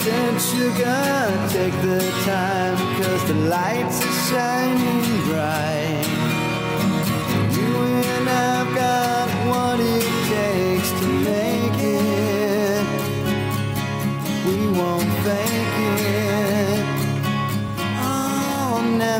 Said 0.00 0.34
sugar, 0.50 1.04
take 1.50 1.76
the 1.82 2.00
time, 2.24 2.76
cause 2.96 3.24
the 3.28 3.34
lights 3.34 3.98
are 4.06 4.18
shining 4.30 5.04
bright. 5.26 5.81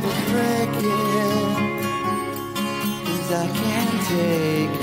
Never. 0.01 0.23
Cause 3.05 3.32
I 3.32 3.47
can't 3.59 4.01
take 4.09 4.81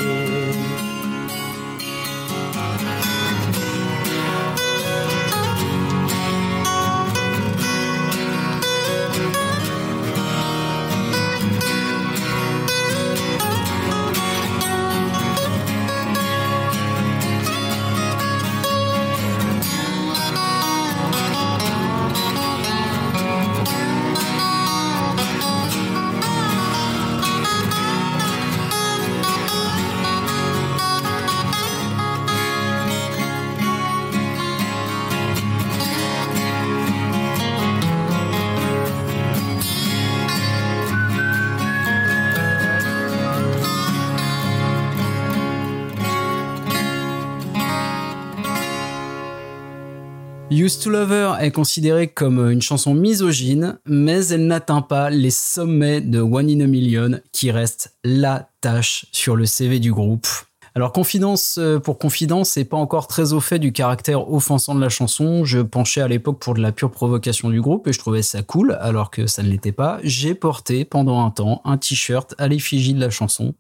Used 50.60 50.82
to 50.82 50.90
Lover 50.90 51.36
est 51.40 51.52
considérée 51.52 52.10
comme 52.10 52.52
une 52.52 52.62
chanson 52.62 52.94
misogyne, 52.94 53.80
mais 53.86 54.28
elle 54.28 54.46
n'atteint 54.46 54.82
pas 54.82 55.10
les 55.10 55.30
sommets 55.30 56.02
de 56.02 56.20
One 56.20 56.50
in 56.50 56.60
a 56.60 56.68
Million, 56.68 57.22
qui 57.32 57.50
reste 57.50 57.96
la 58.04 58.50
tâche 58.60 59.06
sur 59.14 59.38
le 59.38 59.46
CV 59.46 59.80
du 59.80 59.94
groupe. 59.94 60.28
Alors 60.76 60.92
confidence 60.92 61.56
euh, 61.60 61.80
pour 61.80 61.98
confidence, 61.98 62.50
c'est 62.50 62.66
pas 62.66 62.76
encore 62.76 63.08
très 63.08 63.32
au 63.32 63.40
fait 63.40 63.58
du 63.58 63.72
caractère 63.72 64.30
offensant 64.34 64.76
de 64.76 64.82
la 64.82 64.90
chanson. 64.90 65.46
Je 65.46 65.60
penchais 65.60 66.02
à 66.02 66.10
l'époque 66.10 66.40
pour 66.40 66.56
de 66.56 66.62
la 66.62 66.74
pure 66.74 66.92
provocation 66.92 67.50
du 67.50 67.62
groupe 67.62 67.88
et 67.88 67.94
je 67.94 68.00
trouvais 68.00 68.22
ça 68.22 68.42
cool, 68.42 68.78
alors 68.82 69.12
que 69.12 69.28
ça 69.28 69.44
ne 69.44 69.48
l'était 69.48 69.72
pas. 69.72 70.00
J'ai 70.04 70.36
porté 70.36 70.84
pendant 70.84 71.26
un 71.26 71.32
temps 71.32 71.62
un 71.64 71.78
t-shirt 71.78 72.36
à 72.38 72.50
l'effigie 72.50 72.94
de 72.94 73.00
la 73.00 73.10
chanson. 73.10 73.54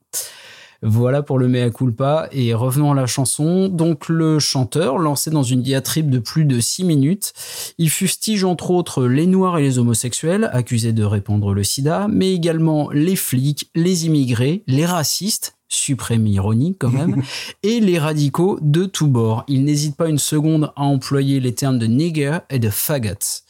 Voilà 0.81 1.21
pour 1.21 1.39
le 1.39 1.47
mea 1.47 1.69
culpa. 1.69 2.29
Et 2.31 2.53
revenons 2.53 2.91
à 2.91 2.95
la 2.95 3.05
chanson. 3.05 3.67
Donc, 3.67 4.09
le 4.09 4.39
chanteur, 4.39 4.97
lancé 4.97 5.29
dans 5.29 5.43
une 5.43 5.61
diatribe 5.61 6.09
de 6.09 6.19
plus 6.19 6.45
de 6.45 6.59
6 6.59 6.83
minutes, 6.85 7.33
il 7.77 7.89
fustige 7.89 8.43
entre 8.43 8.71
autres 8.71 9.05
les 9.05 9.27
noirs 9.27 9.57
et 9.57 9.63
les 9.63 9.79
homosexuels, 9.79 10.49
accusés 10.53 10.93
de 10.93 11.03
répandre 11.03 11.53
le 11.53 11.63
sida, 11.63 12.07
mais 12.09 12.33
également 12.33 12.89
les 12.91 13.15
flics, 13.15 13.69
les 13.75 14.05
immigrés, 14.05 14.63
les 14.67 14.85
racistes, 14.85 15.58
suprême 15.69 16.27
ironie 16.27 16.75
quand 16.77 16.89
même, 16.89 17.23
et 17.63 17.79
les 17.79 17.99
radicaux 17.99 18.57
de 18.61 18.85
tous 18.85 19.07
bords. 19.07 19.45
Il 19.47 19.63
n'hésite 19.63 19.95
pas 19.95 20.09
une 20.09 20.17
seconde 20.17 20.73
à 20.75 20.81
employer 20.81 21.39
les 21.39 21.53
termes 21.53 21.79
de 21.79 21.85
nigger 21.85 22.39
et 22.49 22.59
de 22.59 22.69
faggot. 22.69 23.43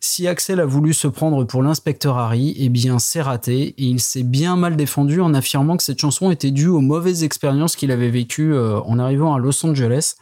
Si 0.00 0.26
Axel 0.26 0.60
a 0.60 0.66
voulu 0.66 0.94
se 0.94 1.06
prendre 1.08 1.44
pour 1.44 1.62
l'inspecteur 1.62 2.18
Harry, 2.18 2.54
eh 2.58 2.68
bien 2.68 2.98
c'est 2.98 3.20
raté 3.20 3.74
et 3.76 3.84
il 3.84 4.00
s'est 4.00 4.22
bien 4.22 4.56
mal 4.56 4.76
défendu 4.76 5.20
en 5.20 5.34
affirmant 5.34 5.76
que 5.76 5.82
cette 5.82 6.00
chanson 6.00 6.30
était 6.30 6.50
due 6.50 6.68
aux 6.68 6.80
mauvaises 6.80 7.24
expériences 7.24 7.76
qu'il 7.76 7.90
avait 7.90 8.10
vécues 8.10 8.54
euh, 8.54 8.80
en 8.80 8.98
arrivant 8.98 9.34
à 9.34 9.38
Los 9.38 9.64
Angeles. 9.66 10.14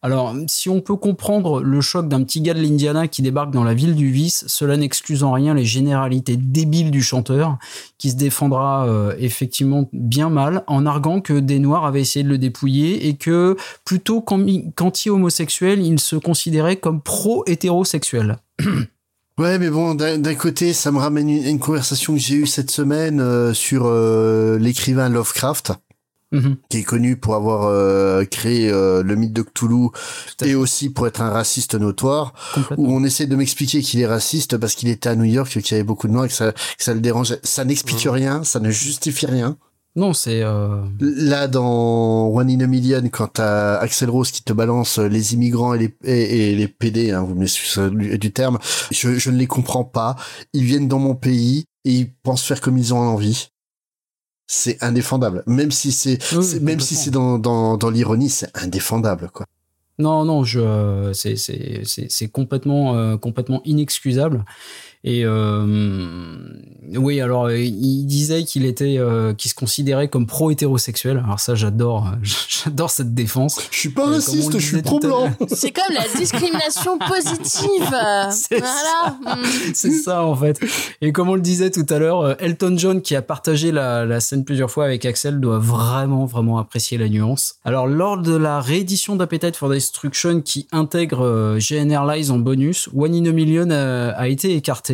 Alors, 0.00 0.32
si 0.46 0.68
on 0.68 0.80
peut 0.80 0.94
comprendre 0.94 1.60
le 1.60 1.80
choc 1.80 2.08
d'un 2.08 2.22
petit 2.22 2.40
gars 2.40 2.54
de 2.54 2.60
l'Indiana 2.60 3.08
qui 3.08 3.20
débarque 3.20 3.50
dans 3.50 3.64
la 3.64 3.74
ville 3.74 3.96
du 3.96 4.12
vice, 4.12 4.44
cela 4.46 4.76
n'excuse 4.76 5.24
en 5.24 5.32
rien 5.32 5.54
les 5.54 5.64
généralités 5.64 6.36
débiles 6.36 6.92
du 6.92 7.02
chanteur, 7.02 7.58
qui 7.98 8.10
se 8.10 8.16
défendra 8.16 8.86
euh, 8.86 9.14
effectivement 9.18 9.88
bien 9.92 10.30
mal 10.30 10.62
en 10.68 10.86
arguant 10.86 11.20
que 11.20 11.40
des 11.40 11.58
Noirs 11.58 11.84
avaient 11.84 12.00
essayé 12.00 12.22
de 12.22 12.28
le 12.28 12.38
dépouiller 12.38 13.08
et 13.08 13.16
que 13.16 13.56
plutôt 13.84 14.20
qu'an- 14.20 14.46
qu'anti-homosexuel, 14.76 15.84
il 15.84 15.98
se 15.98 16.14
considérait 16.14 16.76
comme 16.76 17.02
pro-hétérosexuel. 17.02 18.38
Ouais, 19.38 19.56
mais 19.60 19.70
bon, 19.70 19.94
d'un 19.94 20.34
côté, 20.34 20.72
ça 20.72 20.90
me 20.90 20.98
ramène 20.98 21.28
une, 21.30 21.44
une 21.44 21.58
conversation 21.60 22.14
que 22.14 22.18
j'ai 22.18 22.34
eue 22.34 22.46
cette 22.48 22.72
semaine 22.72 23.20
euh, 23.20 23.54
sur 23.54 23.84
euh, 23.86 24.58
l'écrivain 24.58 25.08
Lovecraft, 25.08 25.74
Mhm. 26.30 26.56
qui 26.68 26.78
est 26.78 26.82
connu 26.82 27.16
pour 27.16 27.34
avoir 27.36 27.64
euh, 27.68 28.24
créé 28.24 28.70
euh, 28.70 29.02
le 29.02 29.16
mythe 29.16 29.32
de 29.32 29.40
Cthulhu 29.42 29.88
et 30.44 30.54
aussi 30.54 30.90
pour 30.90 31.06
être 31.06 31.22
un 31.22 31.30
raciste 31.30 31.74
notoire, 31.74 32.34
où 32.76 32.92
on 32.92 33.02
essaie 33.02 33.26
de 33.26 33.34
m'expliquer 33.34 33.80
qu'il 33.80 34.00
est 34.00 34.06
raciste 34.06 34.58
parce 34.58 34.74
qu'il 34.74 34.88
était 34.90 35.08
à 35.08 35.16
New 35.16 35.24
York, 35.24 35.48
qu'il 35.48 35.72
y 35.72 35.74
avait 35.74 35.84
beaucoup 35.84 36.06
de 36.06 36.12
noirs 36.12 36.26
et 36.26 36.28
que 36.28 36.34
ça, 36.34 36.52
que 36.52 36.84
ça 36.84 36.92
le 36.92 37.00
dérangeait. 37.00 37.40
Ça 37.44 37.64
n'explique 37.64 38.06
rien, 38.10 38.44
ça 38.44 38.60
ne 38.60 38.70
justifie 38.70 39.24
rien. 39.26 39.56
Non, 39.96 40.12
c'est... 40.12 40.42
euh, 40.42 40.82
Là, 41.00 41.48
dans 41.48 42.28
One 42.28 42.50
in 42.50 42.60
a 42.60 42.66
Million, 42.66 43.02
quand 43.10 43.28
t'as 43.28 43.78
Axel 43.78 44.10
Rose 44.10 44.30
qui 44.30 44.42
te 44.42 44.52
balance 44.52 44.98
les 44.98 45.32
immigrants 45.34 45.72
et 45.74 45.78
les, 45.78 45.96
et, 46.04 46.50
et 46.52 46.54
les 46.54 46.68
PD, 46.68 47.10
hein, 47.10 47.22
vous 47.22 47.34
m'excusez 47.34 47.90
du, 47.90 48.18
du 48.18 48.32
terme, 48.32 48.58
je, 48.92 49.14
je 49.18 49.30
ne 49.30 49.36
les 49.38 49.46
comprends 49.46 49.84
pas. 49.84 50.14
Ils 50.52 50.64
viennent 50.64 50.88
dans 50.88 50.98
mon 51.00 51.14
pays 51.14 51.64
et 51.84 51.92
ils 51.92 52.12
pensent 52.22 52.44
faire 52.44 52.60
comme 52.60 52.76
ils 52.78 52.92
ont 52.94 52.98
envie. 52.98 53.48
C'est 54.50 54.82
indéfendable. 54.82 55.44
Même 55.46 55.70
si 55.70 55.92
c'est, 55.92 56.18
Oui, 56.32 56.58
même 56.60 56.80
si 56.80 56.96
c'est 56.96 57.10
dans, 57.10 57.38
dans, 57.38 57.76
dans 57.76 57.90
l'ironie, 57.90 58.30
c'est 58.30 58.50
indéfendable, 58.56 59.30
quoi. 59.30 59.44
Non, 59.98 60.24
non, 60.24 60.42
je, 60.42 61.10
c'est, 61.12 61.36
c'est, 61.36 61.82
c'est, 61.84 62.10
c'est 62.10 62.28
complètement, 62.28 62.96
euh, 62.96 63.16
complètement 63.16 63.60
inexcusable. 63.64 64.44
Et 65.04 65.24
euh, 65.24 66.36
oui, 66.96 67.20
alors 67.20 67.50
il 67.52 68.04
disait 68.06 68.44
qu'il 68.44 68.64
était, 68.64 68.96
euh, 68.98 69.32
qu'il 69.34 69.50
se 69.50 69.54
considérait 69.54 70.08
comme 70.08 70.26
pro-hétérosexuel. 70.26 71.22
Alors 71.24 71.38
ça, 71.38 71.54
j'adore, 71.54 72.08
euh, 72.08 72.16
j'adore 72.64 72.90
cette 72.90 73.14
défense. 73.14 73.60
Je 73.70 73.78
suis 73.78 73.88
pas 73.90 74.06
raciste, 74.06 74.58
je 74.58 74.64
suis 74.66 74.82
pro-blanc. 74.82 75.24
l'heure- 75.38 75.48
C'est 75.54 75.70
comme 75.70 75.94
la 75.94 76.04
discrimination 76.18 76.98
positive. 77.08 77.94
C'est 78.32 78.58
voilà. 78.58 79.36
Mm. 79.36 79.44
C'est 79.74 79.92
ça 79.92 80.24
en 80.24 80.34
fait. 80.34 80.58
Et 81.00 81.12
comme 81.12 81.28
on 81.28 81.34
le 81.34 81.40
disait 81.42 81.70
tout 81.70 81.86
à 81.90 81.98
l'heure, 81.98 82.40
Elton 82.42 82.74
John 82.76 83.00
qui 83.02 83.14
a 83.14 83.22
partagé 83.22 83.70
la, 83.70 84.04
la 84.04 84.20
scène 84.20 84.44
plusieurs 84.44 84.70
fois 84.70 84.84
avec 84.86 85.04
Axel 85.04 85.40
doit 85.40 85.58
vraiment 85.58 86.24
vraiment 86.26 86.58
apprécier 86.58 86.98
la 86.98 87.08
nuance. 87.08 87.56
Alors 87.64 87.86
lors 87.86 88.18
de 88.18 88.34
la 88.34 88.60
réédition 88.60 89.14
d'Appetite 89.16 89.56
for 89.56 89.68
Destruction 89.70 90.40
qui 90.40 90.66
intègre 90.72 91.20
euh, 91.24 91.58
GNR 91.58 92.04
Lies 92.12 92.30
en 92.30 92.38
bonus, 92.38 92.88
One 92.96 93.14
in 93.14 93.26
a 93.26 93.32
Million 93.32 93.70
a, 93.70 94.08
a 94.10 94.26
été 94.28 94.54
écarté. 94.56 94.87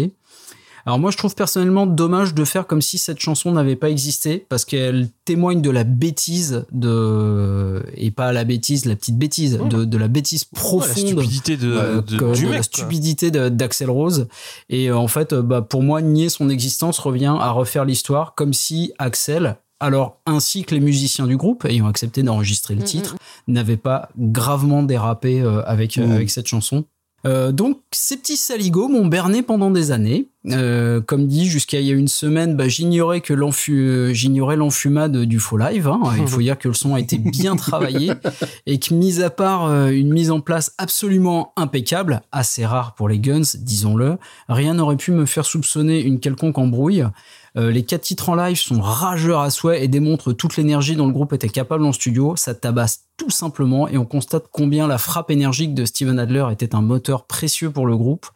Alors 0.86 0.98
moi 0.98 1.10
je 1.10 1.16
trouve 1.16 1.34
personnellement 1.34 1.86
dommage 1.86 2.34
de 2.34 2.44
faire 2.44 2.66
comme 2.66 2.82
si 2.82 2.98
cette 2.98 3.18
chanson 3.20 3.52
n'avait 3.52 3.76
pas 3.76 3.88
existé 3.90 4.44
parce 4.48 4.64
qu'elle 4.66 5.08
témoigne 5.24 5.62
de 5.62 5.70
la 5.70 5.82
bêtise 5.84 6.66
de 6.72 7.82
et 7.96 8.10
pas 8.10 8.32
la 8.32 8.44
bêtise 8.44 8.84
la 8.84 8.94
petite 8.96 9.18
bêtise 9.18 9.58
de, 9.70 9.84
de 9.84 9.98
la 9.98 10.08
bêtise 10.08 10.44
profonde 10.44 10.80
la 10.88 10.94
stupidité 10.94 11.56
de, 11.56 11.72
euh, 11.72 12.02
de- 12.02 12.18
que- 12.18 12.34
du 12.34 12.42
de 12.42 12.48
mec. 12.48 12.56
la 12.58 12.62
stupidité 12.62 13.30
d'Axel 13.30 13.88
Rose. 13.90 14.28
Et 14.68 14.90
euh, 14.90 14.96
en 14.96 15.08
fait, 15.08 15.32
euh, 15.32 15.42
bah, 15.42 15.62
pour 15.62 15.82
moi, 15.82 16.02
nier 16.02 16.28
son 16.28 16.48
existence 16.50 16.98
revient 16.98 17.34
à 17.40 17.50
refaire 17.50 17.84
l'histoire 17.84 18.34
comme 18.34 18.52
si 18.52 18.92
Axel 18.98 19.56
alors 19.80 20.20
ainsi 20.24 20.62
que 20.64 20.74
les 20.74 20.80
musiciens 20.80 21.26
du 21.26 21.36
groupe 21.36 21.64
ayant 21.66 21.86
accepté 21.88 22.22
d'enregistrer 22.22 22.74
le 22.74 22.82
Mm, 22.82 22.84
titre, 22.84 23.16
n'avaient 23.48 23.76
pas 23.76 24.08
gravement 24.18 24.82
dérapé 24.82 25.40
euh, 25.42 25.62
avec, 25.66 25.98
euh, 25.98 26.06
Mm. 26.06 26.12
avec 26.12 26.30
cette 26.30 26.46
chanson. 26.46 26.84
Euh, 27.26 27.52
donc 27.52 27.80
ces 27.90 28.16
petits 28.16 28.36
saligots 28.36 28.88
m'ont 28.88 29.06
berné 29.06 29.42
pendant 29.42 29.70
des 29.70 29.90
années. 29.90 30.28
Euh, 30.50 31.00
comme 31.00 31.26
dit, 31.26 31.46
jusqu'à 31.46 31.80
il 31.80 31.86
y 31.86 31.90
a 31.90 31.94
une 31.94 32.08
semaine, 32.08 32.54
bah, 32.54 32.68
j'ignorais 32.68 33.22
que 33.22 33.32
euh, 33.32 34.12
j'ignorais 34.12 34.56
l'enfumade 34.56 35.16
du 35.16 35.40
faux 35.40 35.56
live. 35.56 35.88
hein. 35.88 36.00
Il 36.18 36.28
faut 36.28 36.40
dire 36.40 36.58
que 36.58 36.68
le 36.68 36.74
son 36.74 36.94
a 36.94 37.00
été 37.00 37.16
bien 37.16 37.56
travaillé 37.56 38.12
et 38.66 38.78
que, 38.78 38.92
mis 38.92 39.22
à 39.22 39.30
part 39.30 39.66
euh, 39.66 39.88
une 39.88 40.12
mise 40.12 40.30
en 40.30 40.40
place 40.40 40.72
absolument 40.76 41.52
impeccable, 41.56 42.20
assez 42.30 42.66
rare 42.66 42.94
pour 42.94 43.08
les 43.08 43.18
Guns, 43.18 43.56
disons-le, 43.58 44.18
rien 44.48 44.74
n'aurait 44.74 44.96
pu 44.96 45.12
me 45.12 45.24
faire 45.24 45.46
soupçonner 45.46 46.02
une 46.02 46.20
quelconque 46.20 46.58
embrouille. 46.58 47.04
Euh, 47.56 47.70
les 47.70 47.84
quatre 47.84 48.02
titres 48.02 48.28
en 48.28 48.34
live 48.34 48.56
sont 48.56 48.80
rageurs 48.80 49.40
à 49.40 49.50
souhait 49.50 49.84
et 49.84 49.88
démontrent 49.88 50.32
toute 50.32 50.56
l'énergie 50.56 50.96
dont 50.96 51.06
le 51.06 51.12
groupe 51.12 51.32
était 51.32 51.48
capable 51.48 51.84
en 51.84 51.92
studio. 51.92 52.34
Ça 52.36 52.54
tabasse 52.54 53.04
tout 53.16 53.30
simplement 53.30 53.86
et 53.88 53.96
on 53.96 54.04
constate 54.04 54.46
combien 54.50 54.88
la 54.88 54.98
frappe 54.98 55.30
énergique 55.30 55.74
de 55.74 55.84
Steven 55.84 56.18
Adler 56.18 56.46
était 56.50 56.74
un 56.74 56.82
moteur 56.82 57.26
précieux 57.26 57.70
pour 57.70 57.86
le 57.86 57.96
groupe. 57.96 58.26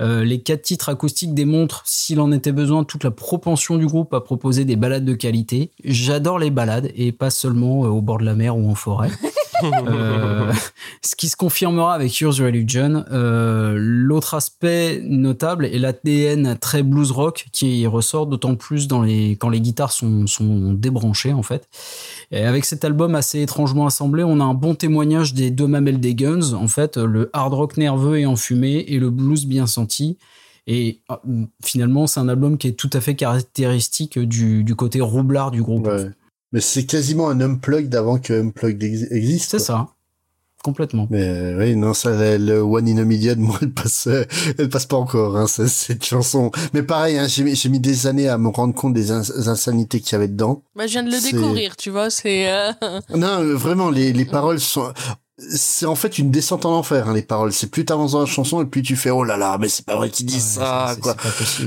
Euh, 0.00 0.24
les 0.24 0.40
quatre 0.40 0.62
titres 0.62 0.88
acoustiques 0.88 1.34
démontrent, 1.34 1.82
s'il 1.84 2.20
en 2.20 2.32
était 2.32 2.52
besoin, 2.52 2.84
toute 2.84 3.04
la 3.04 3.10
propension 3.10 3.76
du 3.76 3.86
groupe 3.86 4.14
à 4.14 4.20
proposer 4.20 4.64
des 4.64 4.76
balades 4.76 5.04
de 5.04 5.14
qualité. 5.14 5.70
J'adore 5.84 6.38
les 6.38 6.50
balades 6.50 6.90
et 6.94 7.12
pas 7.12 7.30
seulement 7.30 7.84
euh, 7.84 7.88
au 7.88 8.00
bord 8.00 8.18
de 8.18 8.24
la 8.24 8.34
mer 8.34 8.56
ou 8.56 8.70
en 8.70 8.74
forêt. 8.74 9.10
Euh, 9.62 10.52
ce 11.02 11.14
qui 11.16 11.28
se 11.28 11.36
confirmera 11.36 11.94
avec 11.94 12.16
Yours 12.16 12.40
Religion. 12.40 13.04
Euh, 13.10 13.74
L'autre 13.76 14.34
aspect 14.34 15.00
notable 15.04 15.66
est 15.66 15.78
l'ADN 15.78 16.56
très 16.58 16.82
blues 16.82 17.10
rock 17.10 17.46
qui 17.52 17.86
ressort 17.86 18.26
d'autant 18.26 18.54
plus 18.54 18.88
dans 18.88 19.02
les, 19.02 19.32
quand 19.32 19.48
les 19.48 19.60
guitares 19.60 19.92
sont, 19.92 20.26
sont 20.26 20.72
débranchées 20.72 21.32
en 21.32 21.42
fait. 21.42 21.68
Et 22.30 22.44
avec 22.44 22.64
cet 22.64 22.84
album 22.84 23.14
assez 23.14 23.42
étrangement 23.42 23.86
assemblé, 23.86 24.24
on 24.24 24.40
a 24.40 24.44
un 24.44 24.54
bon 24.54 24.74
témoignage 24.74 25.34
des 25.34 25.50
deux 25.50 25.66
mamelles 25.66 26.00
des 26.00 26.14
Guns, 26.14 26.52
en 26.54 26.68
fait, 26.68 26.96
le 26.96 27.30
hard 27.32 27.54
rock 27.54 27.76
nerveux 27.76 28.18
et 28.18 28.26
enfumé 28.26 28.84
et 28.88 28.98
le 28.98 29.10
blues 29.10 29.46
bien 29.46 29.66
senti. 29.66 30.18
Et 30.66 31.00
ah, 31.08 31.20
finalement, 31.62 32.06
c'est 32.06 32.20
un 32.20 32.28
album 32.28 32.56
qui 32.56 32.68
est 32.68 32.72
tout 32.72 32.90
à 32.92 33.00
fait 33.00 33.14
caractéristique 33.14 34.18
du, 34.18 34.64
du 34.64 34.74
côté 34.74 35.00
roublard 35.00 35.50
du 35.50 35.62
groupe. 35.62 35.86
Ouais. 35.86 36.10
Mais 36.54 36.60
c'est 36.62 36.84
quasiment 36.86 37.28
un 37.28 37.40
unplugged 37.42 37.94
avant 37.94 38.18
que 38.18 38.32
unplugged 38.32 38.82
ex- 38.82 39.10
existe. 39.10 39.50
C'est 39.50 39.58
ça. 39.58 39.88
Complètement. 40.62 41.06
Mais 41.10 41.22
euh, 41.22 41.58
oui, 41.58 41.76
non, 41.76 41.92
ça, 41.92 42.10
le- 42.10 42.38
le 42.38 42.60
One 42.62 42.88
in 42.88 42.96
a 42.96 43.04
Million, 43.04 43.34
moi, 43.38 43.58
elle 43.60 43.72
passe, 43.72 44.06
euh, 44.06 44.24
elle 44.56 44.70
passe 44.70 44.86
pas 44.86 44.96
encore, 44.96 45.36
hein, 45.36 45.46
cette 45.46 46.02
chanson. 46.04 46.50
Mais 46.72 46.82
pareil, 46.82 47.18
hein, 47.18 47.26
j'ai 47.28 47.44
mis, 47.44 47.54
j'ai 47.54 47.68
mis 47.68 47.80
des 47.80 48.06
années 48.06 48.30
à 48.30 48.38
me 48.38 48.48
rendre 48.48 48.72
compte 48.74 48.94
des 48.94 49.10
ins- 49.10 49.46
insanités 49.46 50.00
qu'il 50.00 50.12
y 50.12 50.14
avait 50.14 50.28
dedans. 50.28 50.62
Bah, 50.74 50.86
je 50.86 50.92
viens 50.92 51.02
de 51.02 51.10
le 51.10 51.20
découvrir, 51.20 51.76
tu 51.76 51.90
vois, 51.90 52.08
c'est... 52.08 52.50
euh, 52.50 52.72
Non, 53.14 53.42
euh, 53.42 53.52
vraiment, 53.54 53.90
les, 53.90 54.14
les 54.14 54.24
paroles 54.24 54.58
sont, 54.60 54.90
c'est 55.38 55.86
en 55.86 55.94
fait 55.96 56.18
une 56.18 56.30
descente 56.30 56.64
en 56.64 56.76
enfer, 56.76 57.08
hein, 57.08 57.14
les 57.14 57.22
paroles. 57.22 57.52
C'est 57.52 57.66
plus 57.68 57.84
t'avances 57.84 58.12
dans 58.12 58.20
la 58.20 58.26
chanson 58.26 58.62
et 58.62 58.66
plus 58.66 58.82
tu 58.82 58.94
fais, 58.96 59.10
oh 59.10 59.24
là 59.24 59.36
là, 59.36 59.58
mais 59.60 59.68
c'est 59.68 59.84
pas 59.84 59.96
vrai 59.96 60.10
qu'il 60.10 60.26
dit 60.26 60.34
Ouais, 60.34 60.40
ça, 60.40 60.96
quoi. 61.00 61.16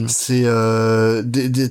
C'est 0.08 0.44
euh, 0.46 1.22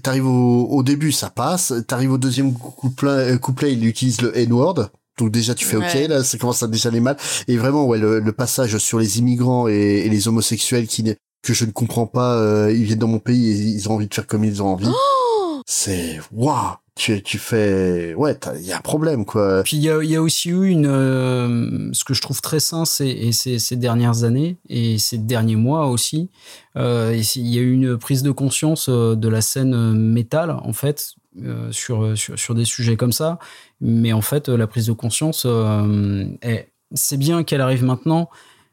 t'arrives 0.03 0.27
au, 0.27 0.67
au 0.69 0.83
début 0.83 1.13
ça 1.13 1.31
passe, 1.31 1.73
t'arrives 1.87 2.13
au 2.13 2.19
deuxième 2.19 2.53
couplet, 2.53 3.33
euh, 3.35 3.39
couplet 3.39 3.73
il 3.73 3.85
utilise 3.87 4.21
le 4.21 4.37
N-word. 4.37 4.91
Donc 5.19 5.31
déjà 5.31 5.55
tu 5.55 5.65
fais 5.65 5.79
Ouais. 5.79 5.87
ok 6.05 6.09
là 6.11 6.23
ça 6.23 6.37
commence 6.37 6.63
à 6.63 6.67
déjà 6.69 6.91
aller 6.91 7.01
mal 7.01 7.17
et 7.49 7.57
vraiment 7.57 7.87
ouais 7.87 7.97
le, 7.97 8.21
le 8.21 8.33
passage 8.33 8.77
sur 8.77 8.99
les 8.99 9.19
immigrants 9.19 9.67
et, 9.67 9.73
et 10.05 10.11
les 10.11 10.29
homosexuels 10.29 10.87
qui 10.87 11.03
n'est- 11.05 11.17
que 11.43 11.55
je 11.55 11.65
ne 11.65 11.71
comprends 11.71 12.07
pas 12.07 12.35
euh, 12.35 12.71
ils 12.71 12.83
viennent 12.85 12.99
dans 12.99 13.09
mon 13.09 13.19
pays 13.19 13.49
et 13.51 13.55
ils 13.55 13.89
ont 13.89 13.95
envie 13.95 14.09
de 14.09 14.13
faire 14.15 14.27
comme 14.27 14.45
ils 14.45 14.63
ont 14.63 14.67
envie 14.69 14.91
c'est 15.67 16.21
waouh 16.33 16.75
tu 16.97 17.23
tu 17.23 17.39
fais 17.39 18.15
ouais 18.15 18.37
il 18.59 18.67
y 18.67 18.73
a 18.73 18.79
un 18.79 18.81
problème 18.81 19.27
quoi 19.27 19.63
Puis 19.63 19.77
il 19.77 19.83
y 19.83 20.17
a, 20.17 20.23
aussi 20.23 20.49
eu 20.49 20.67
une, 20.67 20.87
euh, 20.87 21.91
ce 21.93 22.05
que 22.05 22.15
je 22.15 22.23
trouve 22.23 22.41
très 22.41 22.59
sain, 22.59 22.87
c'est 22.87 23.33
ces, 23.33 23.77
dernières 23.77 24.25
années 24.25 24.57
et 24.71 24.99
ces 24.99 25.19
derniers 25.19 25.57
mois 25.57 25.89
aussi, 25.89 26.31
euh, 26.77 27.15
il 27.37 27.47
y 27.47 27.59
a 27.59 27.61
eu 27.61 27.73
une 27.73 27.99
prise 27.99 28.23
de 28.23 28.31
conscience 28.31 28.89
euh, 28.89 29.15
de 29.15 29.29
la 29.29 29.43
scène 29.43 29.93
métal 29.93 30.51
en 30.51 30.73
fait 30.73 31.15
sur, 31.71 32.17
sur 32.17 32.39
sur 32.39 32.55
des 32.55 32.65
sujets 32.65 32.97
comme 32.97 33.13
ça. 33.13 33.39
Mais 33.83 34.15
en 34.15 34.23
fait, 34.23 34.49
la 34.49 34.67
prise 34.67 34.87
de 34.87 34.93
conscience, 34.93 35.47
est- 36.41 36.71
c'est 36.95 37.19
bien 37.19 37.45
qu'elle 37.45 37.61
arrive 37.61 37.85
maintenant. 37.85 38.31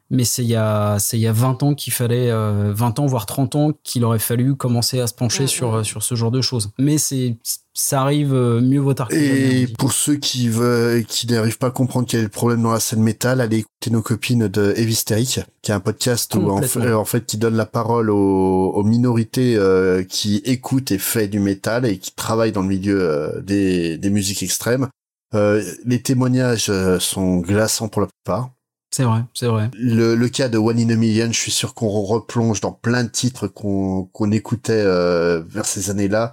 Mais 0.09 0.25
c'est 0.25 0.43
il 0.43 0.49
y 0.49 0.55
a 0.55 0.97
c'est 0.99 1.17
il 1.17 1.21
y 1.21 1.27
a 1.27 1.31
20 1.31 1.63
ans 1.63 1.73
qu'il 1.73 1.93
fallait 1.93 2.29
euh, 2.29 2.71
20 2.73 2.99
ans 2.99 3.05
voire 3.05 3.25
30 3.25 3.55
ans 3.55 3.71
qu'il 3.83 4.03
aurait 4.05 4.19
fallu 4.19 4.55
commencer 4.55 4.99
à 4.99 5.07
se 5.07 5.13
pencher 5.13 5.47
sur 5.47 5.75
euh, 5.75 5.83
sur 5.83 6.03
ce 6.03 6.15
genre 6.15 6.31
de 6.31 6.41
choses. 6.41 6.71
Mais 6.77 6.97
c'est 6.97 7.37
ça 7.73 8.01
arrive 8.01 8.33
euh, 8.35 8.61
mieux 8.61 8.79
vaut 8.79 8.93
tard 8.93 9.07
que 9.07 9.15
Et 9.15 9.67
pour 9.79 9.93
ceux 9.93 10.15
qui 10.15 10.47
veulent, 10.47 11.03
qui 11.05 11.25
n'arrivent 11.27 11.57
pas 11.57 11.67
à 11.67 11.71
comprendre 11.71 12.07
quel 12.07 12.19
est 12.19 12.23
le 12.23 12.29
problème 12.29 12.61
dans 12.61 12.71
la 12.71 12.79
scène 12.79 13.01
métal, 13.01 13.41
allez 13.41 13.59
écouter 13.59 13.89
nos 13.89 14.03
copines 14.03 14.47
de 14.47 14.73
Heavy 14.77 14.91
Hysteric, 14.93 15.39
qui 15.63 15.71
est 15.71 15.73
un 15.73 15.79
podcast 15.79 16.33
où 16.35 16.51
en 16.51 16.61
fait, 16.61 16.67
Complètement. 16.71 16.99
en 16.99 17.05
fait 17.05 17.25
qui 17.25 17.37
donne 17.37 17.55
la 17.55 17.65
parole 17.65 18.11
aux, 18.11 18.71
aux 18.73 18.83
minorités 18.83 19.55
euh, 19.57 20.03
qui 20.03 20.37
écoutent 20.45 20.91
et 20.91 20.99
fait 20.99 21.27
du 21.27 21.39
métal 21.39 21.85
et 21.85 21.97
qui 21.97 22.13
travaillent 22.13 22.51
dans 22.51 22.61
le 22.61 22.67
milieu 22.67 23.01
euh, 23.01 23.41
des, 23.41 23.97
des 23.97 24.09
musiques 24.11 24.43
extrêmes. 24.43 24.87
Euh, 25.33 25.63
les 25.85 25.99
témoignages 25.99 26.71
sont 26.99 27.37
glaçants 27.37 27.87
pour 27.87 28.01
la 28.01 28.07
plupart. 28.07 28.51
C'est 28.93 29.05
vrai, 29.05 29.21
c'est 29.33 29.47
vrai. 29.47 29.71
Le, 29.73 30.13
le 30.13 30.29
cas 30.29 30.49
de 30.49 30.59
One 30.59 30.77
in 30.77 30.91
a 30.91 30.95
Million, 30.95 31.31
je 31.31 31.39
suis 31.39 31.51
sûr 31.51 31.73
qu'on 31.73 31.89
replonge 31.89 32.61
dans 32.61 32.71
plein 32.71 33.03
de 33.03 33.09
titres 33.09 33.47
qu'on 33.47 34.03
qu'on 34.13 34.29
écoutait 34.31 34.83
euh, 34.85 35.41
vers 35.47 35.65
ces 35.65 35.89
années-là. 35.89 36.31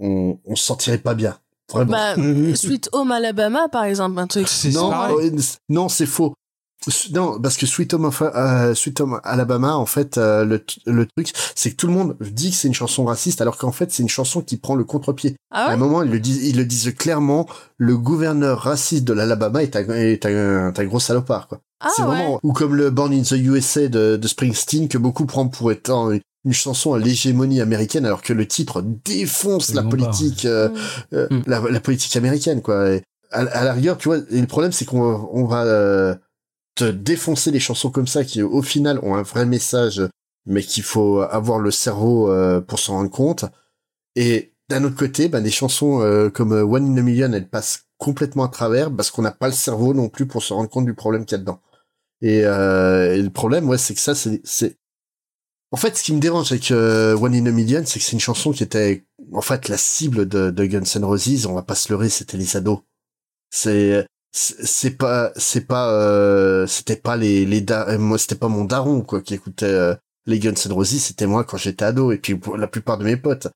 On, 0.00 0.38
on 0.44 0.54
se 0.54 0.64
sentirait 0.64 0.98
pas 0.98 1.14
bien. 1.14 1.36
Vraiment. 1.68 1.90
Bah, 1.90 2.14
Sweet 2.54 2.90
Home 2.92 3.10
Alabama, 3.10 3.68
par 3.68 3.82
exemple, 3.82 4.20
un 4.20 4.28
truc. 4.28 4.46
C'est 4.46 4.70
non, 4.70 4.92
euh, 5.18 5.30
non, 5.68 5.88
c'est 5.88 6.06
faux. 6.06 6.32
Non, 7.12 7.40
parce 7.40 7.56
que 7.56 7.66
Sweet 7.66 7.94
Home, 7.94 8.04
of- 8.04 8.22
euh, 8.22 8.72
Sweet 8.74 9.00
Home 9.00 9.20
Alabama, 9.24 9.74
en 9.74 9.86
fait, 9.86 10.18
euh, 10.18 10.44
le, 10.44 10.64
le 10.86 11.06
truc, 11.06 11.32
c'est 11.56 11.70
que 11.72 11.76
tout 11.76 11.88
le 11.88 11.92
monde 11.92 12.16
dit 12.20 12.50
que 12.52 12.56
c'est 12.56 12.68
une 12.68 12.74
chanson 12.74 13.04
raciste, 13.04 13.40
alors 13.40 13.56
qu'en 13.56 13.72
fait, 13.72 13.90
c'est 13.90 14.02
une 14.04 14.08
chanson 14.08 14.40
qui 14.40 14.56
prend 14.56 14.76
le 14.76 14.84
contre-pied. 14.84 15.34
Ah 15.50 15.66
à 15.66 15.72
un 15.72 15.76
moment, 15.76 16.02
ils 16.04 16.10
le 16.10 16.20
disent, 16.20 16.44
ils 16.46 16.56
le 16.56 16.64
disent 16.64 16.94
clairement, 16.96 17.48
le 17.76 17.96
gouverneur 17.96 18.60
raciste 18.60 19.02
de 19.04 19.12
l'Alabama 19.14 19.62
est 19.64 19.74
un, 19.74 19.88
est 19.90 20.26
un, 20.26 20.84
gros 20.84 21.00
salopard, 21.00 21.48
quoi. 21.48 21.60
Ah 21.80 21.88
c'est 21.94 22.02
ouais. 22.02 22.08
vraiment, 22.08 22.40
ou 22.44 22.52
comme 22.52 22.76
le 22.76 22.90
Born 22.90 23.12
in 23.12 23.22
the 23.22 23.32
USA 23.32 23.88
de, 23.88 24.16
de 24.16 24.28
Springsteen, 24.28 24.88
que 24.88 24.96
beaucoup 24.98 25.26
prennent 25.26 25.50
pour 25.50 25.72
étant 25.72 26.10
une, 26.12 26.20
une 26.44 26.52
chanson 26.52 26.94
à 26.94 26.98
l'hégémonie 27.00 27.60
américaine, 27.60 28.06
alors 28.06 28.22
que 28.22 28.32
le 28.32 28.46
titre 28.46 28.82
défonce 29.04 29.74
la 29.74 29.82
politique, 29.82 30.44
euh, 30.44 30.68
Mm. 30.68 31.14
euh, 31.14 31.28
Mm. 31.30 31.42
la, 31.48 31.60
la 31.68 31.80
politique 31.80 32.14
américaine, 32.16 32.62
quoi. 32.62 32.90
Et 32.92 33.02
à, 33.32 33.40
à 33.40 33.64
la 33.64 33.72
rigueur, 33.72 33.98
tu 33.98 34.08
vois, 34.08 34.18
et 34.30 34.40
le 34.40 34.46
problème, 34.46 34.70
c'est 34.72 34.84
qu'on 34.84 35.28
on 35.32 35.44
va 35.46 35.64
euh, 35.64 36.14
te 36.76 36.84
défoncer 36.84 37.50
les 37.50 37.58
chansons 37.58 37.90
comme 37.90 38.06
ça 38.06 38.24
qui, 38.24 38.42
au 38.42 38.62
final, 38.62 39.00
ont 39.02 39.16
un 39.16 39.22
vrai 39.22 39.46
message, 39.46 40.02
mais 40.46 40.62
qu'il 40.62 40.84
faut 40.84 41.20
avoir 41.20 41.58
le 41.58 41.72
cerveau 41.72 42.30
euh, 42.30 42.60
pour 42.60 42.78
s'en 42.78 42.94
rendre 42.94 43.10
compte. 43.10 43.44
Et 44.14 44.52
d'un 44.68 44.84
autre 44.84 44.96
côté, 44.96 45.28
ben, 45.28 45.42
des 45.42 45.50
chansons 45.50 46.00
euh, 46.00 46.30
comme 46.30 46.52
euh, 46.52 46.64
One 46.64 46.92
in 46.92 46.96
a 46.98 47.02
Million, 47.02 47.32
elles 47.32 47.48
passent 47.48 47.86
complètement 47.98 48.44
à 48.44 48.48
travers 48.48 48.94
parce 48.94 49.10
qu'on 49.10 49.22
n'a 49.22 49.32
pas 49.32 49.48
le 49.48 49.54
cerveau 49.54 49.94
non 49.94 50.08
plus 50.08 50.26
pour 50.26 50.42
se 50.42 50.52
rendre 50.52 50.68
compte 50.68 50.86
du 50.86 50.94
problème 50.94 51.24
qu'il 51.24 51.36
y 51.36 51.40
a 51.40 51.42
dedans. 51.42 51.60
Et, 52.22 52.44
euh, 52.44 53.14
et 53.14 53.22
le 53.22 53.30
problème, 53.30 53.68
ouais, 53.68 53.78
c'est 53.78 53.94
que 53.94 54.00
ça, 54.00 54.14
c'est, 54.14 54.40
c'est, 54.44 54.78
en 55.70 55.76
fait, 55.76 55.96
ce 55.96 56.02
qui 56.02 56.12
me 56.12 56.20
dérange 56.20 56.52
avec 56.52 56.70
euh, 56.70 57.16
One 57.16 57.34
in 57.34 57.46
a 57.46 57.50
Million, 57.50 57.82
c'est 57.84 57.98
que 57.98 58.04
c'est 58.04 58.12
une 58.12 58.20
chanson 58.20 58.52
qui 58.52 58.62
était, 58.62 59.04
en 59.32 59.40
fait, 59.40 59.68
la 59.68 59.76
cible 59.76 60.28
de, 60.28 60.50
de 60.50 60.66
Guns 60.66 60.84
N' 60.94 61.04
Roses. 61.04 61.46
On 61.46 61.54
va 61.54 61.62
pas 61.62 61.74
se 61.74 61.92
leurrer, 61.92 62.08
c'était 62.08 62.36
les 62.36 62.56
ados. 62.56 62.80
C'est, 63.50 64.06
c'est 64.38 64.96
pas, 64.98 65.32
c'est 65.36 65.66
pas, 65.66 65.90
euh, 65.90 66.66
c'était 66.66 66.96
pas 66.96 67.16
les, 67.16 67.46
les, 67.46 67.60
da- 67.62 67.88
euh, 67.88 67.98
moi, 67.98 68.18
c'était 68.18 68.34
pas 68.34 68.48
mon 68.48 68.64
daron 68.64 69.00
quoi 69.00 69.22
qui 69.22 69.32
écoutait 69.34 69.64
euh, 69.66 69.94
les 70.26 70.38
Guns 70.38 70.52
N' 70.66 70.72
Roses. 70.72 70.98
C'était 71.00 71.26
moi 71.26 71.44
quand 71.44 71.56
j'étais 71.56 71.84
ado 71.84 72.12
et 72.12 72.18
puis 72.18 72.38
la 72.58 72.66
plupart 72.66 72.98
de 72.98 73.04
mes 73.04 73.16
potes 73.16 73.48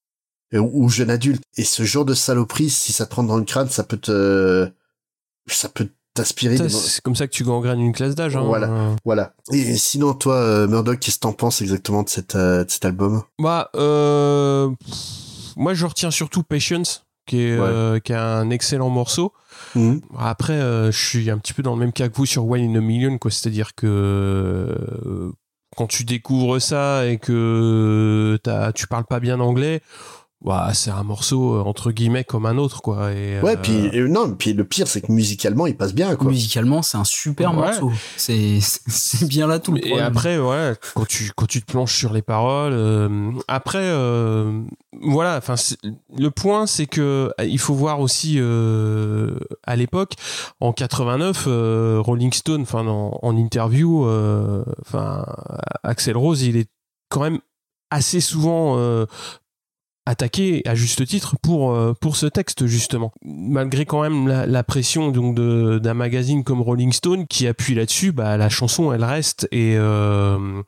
ou, 0.55 0.85
ou 0.85 0.89
jeunes 0.89 1.11
adultes. 1.11 1.43
Et 1.57 1.65
ce 1.65 1.83
genre 1.83 2.05
de 2.05 2.15
saloperie, 2.15 2.71
si 2.71 2.93
ça 2.93 3.05
te 3.07 3.15
rentre 3.15 3.29
dans 3.29 3.37
le 3.37 3.45
crâne, 3.45 3.69
ça 3.69 3.85
peut 3.85 3.99
te, 3.99 4.69
ça 5.49 5.69
peut 5.69 5.89
des- 6.43 6.69
C'est 6.69 7.01
comme 7.03 7.15
ça 7.17 7.27
que 7.27 7.33
tu 7.33 7.45
gangrènes 7.45 7.81
une 7.81 7.93
classe 7.93 8.15
d'âge. 8.15 8.37
hein. 8.37 8.43
Voilà. 8.43 8.95
Voilà. 9.05 9.33
Et 9.53 9.77
sinon, 9.77 10.13
toi, 10.15 10.35
euh, 10.37 10.67
Murdoch, 10.67 10.99
qu'est-ce 10.99 11.17
que 11.17 11.21
t'en 11.21 11.33
penses 11.33 11.63
exactement 11.63 12.03
de, 12.03 12.09
cette, 12.09 12.35
euh, 12.37 12.65
de 12.65 12.71
cet 12.71 12.85
album? 12.85 13.23
Bah, 13.39 13.71
euh, 13.75 14.69
moi, 15.57 15.73
je 15.75 15.87
retiens 15.87 16.11
surtout 16.11 16.43
Patience, 16.43 17.07
qui 17.27 17.41
est, 17.43 17.59
Ouais. 17.59 18.01
qui 18.03 18.13
est 18.13 18.17
un 18.17 18.51
excellent 18.51 18.91
morceau. 18.91 19.33
Mhm. 19.75 20.01
Après, 20.19 20.55
euh, 20.55 20.91
je 20.91 20.99
suis 20.99 21.31
un 21.31 21.39
petit 21.39 21.53
peu 21.53 21.63
dans 21.63 21.75
le 21.75 21.81
même 21.81 21.93
cas 21.93 22.09
que 22.09 22.17
vous 22.17 22.27
sur 22.27 22.49
One 22.49 22.61
in 22.61 22.75
a 22.77 22.81
Million, 22.81 23.19
quoi. 23.19 23.31
C'est-à-dire 23.31 23.75
que 23.75 23.87
euh, 23.87 25.33
quand 25.77 25.87
tu 25.87 26.05
découvres 26.05 26.61
ça 26.61 27.07
et 27.07 27.19
que 27.19 28.39
tu 28.75 28.87
parles 28.87 29.05
pas 29.05 29.21
bien 29.21 29.41
anglais, 29.41 29.81
Ouah, 30.43 30.73
c'est 30.73 30.91
un 30.91 31.03
morceau 31.03 31.57
euh, 31.57 31.61
entre 31.63 31.93
guillemets 31.93 32.25
comme 32.25 32.47
un 32.47 32.57
autre 32.57 32.81
quoi. 32.81 33.13
Et, 33.13 33.39
Ouais, 33.43 33.57
euh, 33.59 33.63
puis 33.63 33.91
euh, 33.99 34.09
non, 34.09 34.35
puis 34.35 34.55
le 34.55 34.65
pire 34.65 34.87
c'est 34.89 35.03
que 35.03 35.13
musicalement 35.13 35.67
il 35.67 35.77
passe 35.77 35.93
bien 35.93 36.17
quoi. 36.17 36.29
Musicalement, 36.31 36.81
c'est 36.81 36.97
un 36.97 37.05
super 37.05 37.51
Ouais. 37.51 37.57
morceau. 37.57 37.93
C'est 38.17 38.59
c'est 38.61 39.27
bien 39.29 39.47
là 39.47 39.59
tout 39.59 39.73
le 39.73 39.79
Et 39.79 39.89
problème. 39.89 40.07
après, 40.07 40.39
ouais, 40.39 40.75
quand 40.95 41.07
tu 41.07 41.31
quand 41.37 41.45
tu 41.47 41.61
te 41.61 41.71
plonges 41.71 41.93
sur 41.95 42.15
les 42.15 42.23
paroles, 42.23 42.73
euh, 42.73 43.33
après, 43.49 43.83
euh, 43.83 44.63
voilà. 45.03 45.37
Enfin, 45.37 45.57
le 46.17 46.31
point, 46.31 46.67
c'est 46.67 46.87
que 46.87 47.31
euh, 47.39 47.45
il 47.47 47.59
faut 47.59 47.75
voir 47.75 48.01
aussi 48.01 48.37
euh, 48.39 49.39
à 49.67 49.77
l'époque, 49.77 50.15
en 50.61 50.73
89, 50.73 51.45
euh, 51.49 52.01
Rolling 52.03 52.33
Stone, 52.33 52.63
enfin, 52.63 52.87
en, 52.87 53.19
en 53.21 53.37
interview, 53.37 54.07
euh, 54.07 54.65
enfin, 54.87 55.27
Axel 55.83 56.17
Rose, 56.17 56.41
il 56.43 56.57
est 56.57 56.69
quand 57.11 57.21
même 57.21 57.41
assez 57.91 58.21
souvent 58.21 58.77
euh, 58.79 59.05
attaqué 60.07 60.63
à 60.67 60.75
juste 60.75 61.07
titre 61.07 61.37
pour 61.43 61.73
euh, 61.75 61.93
pour 62.01 62.17
ce 62.17 62.27
texte 62.27 62.67
justement. 62.67 63.13
Malgré 63.23 63.85
quand 63.87 64.03
même 64.03 64.27
la, 64.27 64.47
la 64.47 64.65
pression 64.65 65.11
donc 65.11 65.35
de 65.37 65.79
d'un 65.79 65.95
magazine 65.95 66.43
comme 66.43 66.63
Rolling 66.63 66.93
Stone 66.93 67.27
qui 67.27 67.47
appuie 67.47 67.75
là-dessus 67.75 68.11
bah 68.13 68.37
la 68.37 68.49
chanson 68.49 68.93
elle 68.93 69.05
reste 69.05 69.47
et 69.53 69.77
euh, 69.77 70.63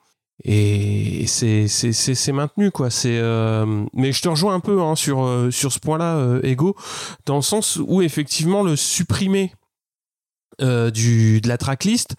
et 0.45 1.25
c'est 1.27 1.69
c'est 1.69 1.93
c'est 1.93 2.33
maintenu 2.33 2.71
quoi. 2.71 2.91
C'est 2.91 3.19
euh, 3.19 3.85
mais 3.95 4.13
je 4.13 4.23
te 4.23 4.29
rejoins 4.29 4.55
un 4.55 4.61
peu 4.61 4.81
hein, 4.83 4.97
sur 4.97 5.25
euh, 5.25 5.51
sur 5.51 5.73
ce 5.73 5.79
point-là 5.79 6.17
euh, 6.17 6.41
Ego 6.43 6.77
dans 7.27 7.37
le 7.37 7.43
sens 7.43 7.79
où 7.85 8.03
effectivement 8.03 8.63
le 8.63 8.77
supprimer 8.77 9.53
euh, 10.61 10.91
du 10.91 11.41
de 11.41 11.49
la 11.49 11.57
tracklist 11.59 12.15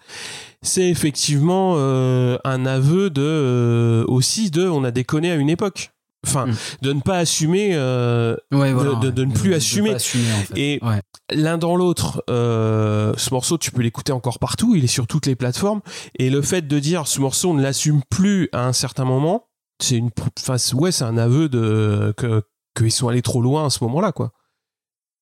c'est 0.62 0.88
effectivement 0.88 1.74
euh, 1.76 2.36
un 2.44 2.66
aveu 2.66 3.08
de 3.10 4.04
aussi 4.08 4.50
de 4.50 4.66
on 4.68 4.84
a 4.84 4.90
déconné 4.90 5.30
à 5.30 5.36
une 5.36 5.50
époque 5.50 5.93
enfin 6.26 6.46
de 6.82 6.92
ne 6.92 7.00
pas 7.00 7.18
assumer 7.18 7.70
euh, 7.74 8.36
Ouais, 8.52 8.70
de- 8.70 8.74
voilà, 8.74 8.94
de, 8.96 9.10
de 9.10 9.24
ne 9.24 9.32
plus 9.32 9.50
De- 9.50 9.54
assumer, 9.56 9.90
pas 9.90 9.96
assumer, 9.96 10.32
en 10.32 10.42
fait. 10.42 10.58
et 10.58 10.78
Ouais. 10.82 11.00
l'un 11.32 11.58
dans 11.58 11.76
l'autre 11.76 12.22
euh, 12.30 13.14
ce 13.16 13.32
morceau 13.32 13.56
tu 13.58 13.70
peux 13.70 13.82
l'écouter 13.82 14.12
encore 14.12 14.38
partout 14.38 14.74
il 14.76 14.84
est 14.84 14.88
sur 14.88 15.06
toutes 15.06 15.26
les 15.26 15.36
plateformes. 15.36 15.80
Et 16.18 16.30
le 16.30 16.42
fait 16.42 16.66
de 16.66 16.78
dire 16.78 17.06
ce 17.06 17.20
morceau 17.20 17.50
on 17.50 17.54
ne 17.54 17.62
l'assume 17.62 18.02
plus 18.10 18.48
à 18.52 18.66
un 18.66 18.72
certain 18.72 19.04
moment 19.04 19.46
c'est 19.80 19.96
une 19.96 20.10
enfin, 20.40 20.56
ouais 20.76 20.92
c'est 20.92 21.04
un 21.04 21.16
aveu 21.18 21.48
de 21.48 22.12
que 22.16 22.42
qu'ils 22.76 22.90
sont 22.92 23.08
allés 23.08 23.22
trop 23.22 23.40
loin 23.42 23.66
à 23.66 23.70
ce 23.70 23.82
moment-là 23.84 24.12
quoi. 24.12 24.32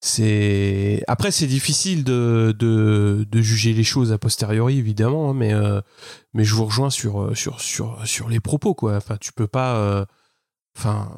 C'est 0.04 1.04
après 1.06 1.30
c'est 1.30 1.46
difficile 1.46 2.02
de, 2.02 2.52
de, 2.58 3.24
de 3.30 3.40
juger 3.40 3.72
les 3.72 3.84
choses 3.84 4.10
a 4.10 4.18
posteriori 4.18 4.76
évidemment 4.78 5.30
hein, 5.30 5.34
mais 5.34 5.52
euh, 5.54 5.80
mais 6.34 6.42
je 6.42 6.56
vous 6.56 6.64
rejoins 6.64 6.90
sur 6.90 7.36
sur 7.36 7.60
sur 7.60 7.98
sur 8.04 8.28
les 8.28 8.40
propos 8.40 8.74
quoi. 8.74 8.96
Enfin 8.96 9.16
tu 9.20 9.32
peux 9.32 9.46
pas 9.46 9.76
enfin 10.76 11.10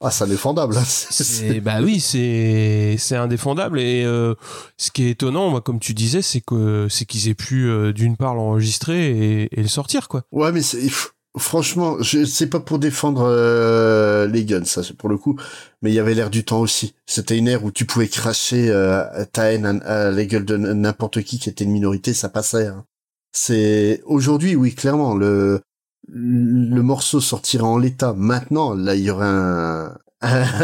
Ah, 0.00 0.10
c'est 0.10 0.24
indéfendable. 0.24 0.74
c'est 0.84 1.60
bah 1.60 1.80
oui 1.82 2.00
c'est 2.00 2.96
c'est 2.98 3.16
indéfendable 3.16 3.80
et 3.80 4.04
euh, 4.04 4.34
ce 4.76 4.90
qui 4.90 5.04
est 5.04 5.10
étonnant 5.10 5.48
moi 5.50 5.60
comme 5.60 5.80
tu 5.80 5.94
disais 5.94 6.20
c'est 6.22 6.40
que 6.40 6.86
c'est 6.90 7.04
qu'ils 7.06 7.28
aient 7.28 7.34
pu 7.34 7.68
euh, 7.68 7.92
d'une 7.92 8.16
part 8.16 8.34
l'enregistrer 8.34 9.10
et, 9.42 9.48
et 9.58 9.62
le 9.62 9.68
sortir 9.68 10.08
quoi 10.08 10.22
Ouais, 10.32 10.52
mais 10.52 10.62
c'est 10.62 10.88
franchement, 11.36 11.96
je 12.00 12.24
c'est 12.24 12.46
pas 12.48 12.60
pour 12.60 12.78
défendre 12.78 13.22
euh, 13.26 14.28
les 14.28 14.44
guns, 14.44 14.64
ça 14.64 14.84
c'est 14.84 14.96
pour 14.96 15.08
le 15.08 15.18
coup, 15.18 15.36
mais 15.82 15.90
il 15.90 15.94
y 15.94 15.98
avait 15.98 16.14
l'air 16.14 16.30
du 16.30 16.44
temps 16.44 16.60
aussi. 16.60 16.94
C'était 17.06 17.36
une 17.36 17.48
ère 17.48 17.64
où 17.64 17.72
tu 17.72 17.86
pouvais 17.86 18.06
cracher 18.06 18.70
euh, 18.70 19.02
ta 19.32 19.52
haine 19.52 19.66
à, 19.84 20.06
à 20.08 20.10
la 20.12 20.24
gueule 20.26 20.44
de 20.44 20.56
n'importe 20.56 21.22
qui 21.22 21.40
qui 21.40 21.48
était 21.48 21.64
une 21.64 21.72
minorité, 21.72 22.14
ça 22.14 22.28
passait. 22.28 22.68
hein. 22.68 22.84
C'est 23.32 24.00
aujourd'hui, 24.06 24.54
oui, 24.54 24.74
clairement, 24.76 25.16
le 25.16 25.60
le 26.08 26.82
morceau 26.82 27.20
sortirait 27.20 27.64
en 27.64 27.78
l'état. 27.78 28.14
Maintenant, 28.14 28.74
là, 28.74 28.94
il 28.94 29.02
y 29.02 29.10
aurait 29.10 29.26
un, 29.26 29.96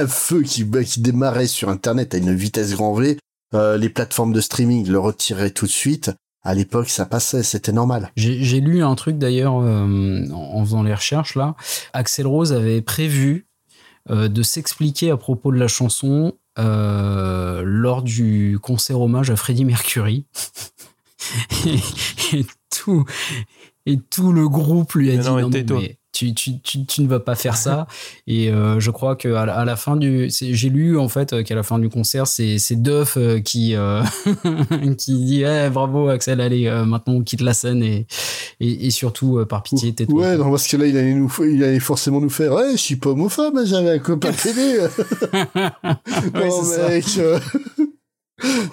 feu 0.08 0.42
qui 0.42 0.64
bah, 0.64 0.84
qui 0.84 1.00
démarrait 1.00 1.46
sur 1.46 1.68
Internet 1.68 2.14
à 2.14 2.18
une 2.18 2.34
vitesse 2.34 2.74
grand 2.74 2.94
V. 2.94 3.18
Euh, 3.54 3.76
les 3.76 3.88
plateformes 3.88 4.32
de 4.32 4.40
streaming 4.40 4.88
le 4.88 4.98
retiraient 4.98 5.50
tout 5.50 5.66
de 5.66 5.70
suite. 5.70 6.10
À 6.42 6.54
l'époque, 6.54 6.88
ça 6.88 7.04
passait, 7.04 7.42
c'était 7.42 7.72
normal. 7.72 8.10
J'ai 8.16 8.60
lu 8.60 8.82
un 8.82 8.94
truc 8.94 9.18
d'ailleurs 9.18 9.60
euh, 9.60 10.24
en 10.32 10.64
faisant 10.64 10.82
les 10.82 10.94
recherches 10.94 11.34
là. 11.34 11.54
Axel 11.92 12.26
Rose 12.26 12.52
avait 12.54 12.80
prévu 12.80 13.46
euh, 14.08 14.28
de 14.28 14.42
s'expliquer 14.42 15.10
à 15.10 15.18
propos 15.18 15.52
de 15.52 15.58
la 15.58 15.68
chanson 15.68 16.34
lors 16.56 18.02
du 18.02 18.58
concert 18.60 19.00
hommage 19.00 19.30
à 19.30 19.36
Freddie 19.36 19.64
Mercury. 19.64 20.26
et 22.32 22.44
tout 22.70 23.04
et 23.90 23.98
tout 24.10 24.32
le 24.32 24.48
groupe 24.48 24.92
lui 24.94 25.10
a 25.10 25.16
Mais 25.16 25.18
dit 25.22 25.28
non, 25.28 25.36
mais 25.36 25.42
non, 25.42 25.48
non, 25.50 25.80
mais 25.80 25.96
tu, 26.12 26.34
tu, 26.34 26.58
tu, 26.60 26.84
tu 26.86 27.02
ne 27.02 27.06
vas 27.08 27.20
pas 27.20 27.36
faire 27.36 27.56
ça 27.56 27.86
et 28.26 28.50
euh, 28.50 28.80
je 28.80 28.90
crois 28.90 29.14
que 29.14 29.28
à 29.32 29.46
la, 29.46 29.54
à 29.54 29.64
la 29.64 29.76
fin 29.76 29.96
du 29.96 30.28
j'ai 30.28 30.68
lu 30.68 30.98
en 30.98 31.08
fait 31.08 31.32
euh, 31.32 31.42
qu'à 31.44 31.54
la 31.54 31.62
fin 31.62 31.78
du 31.78 31.88
concert 31.88 32.26
c'est 32.26 32.58
c'est 32.58 32.74
Duff 32.82 33.16
euh, 33.16 33.38
qui 33.40 33.74
euh, 33.76 34.02
qui 34.98 35.14
dit 35.24 35.44
Eh, 35.44 35.70
bravo 35.70 36.08
Axel 36.08 36.40
allez 36.40 36.68
maintenant 36.84 37.14
on 37.14 37.22
quitte 37.22 37.40
la 37.42 37.54
scène 37.54 37.82
et 37.84 38.06
et, 38.58 38.86
et 38.86 38.90
surtout 38.90 39.44
par 39.48 39.62
pitié 39.62 39.94
tais-toi 39.94 40.20
Ouais, 40.20 40.36
non, 40.36 40.50
parce 40.50 40.66
que 40.68 40.76
là, 40.76 40.86
il 40.86 40.96
allait, 40.98 41.14
nous, 41.14 41.32
il 41.48 41.64
allait 41.64 41.80
forcément 41.80 42.20
nous 42.20 42.28
faire, 42.28 42.52
ouais, 42.52 42.72
je 42.72 42.76
suis 42.76 42.96
pas 42.96 43.08
homophobe, 43.10 43.56
hein, 43.56 43.64
j'avais 43.64 43.90
un 43.92 43.98
copain 43.98 44.32
télé. 44.42 44.80
non, 46.34 46.62
c'est 46.62 46.76
ça. 46.76 46.88
mec. 46.88 47.04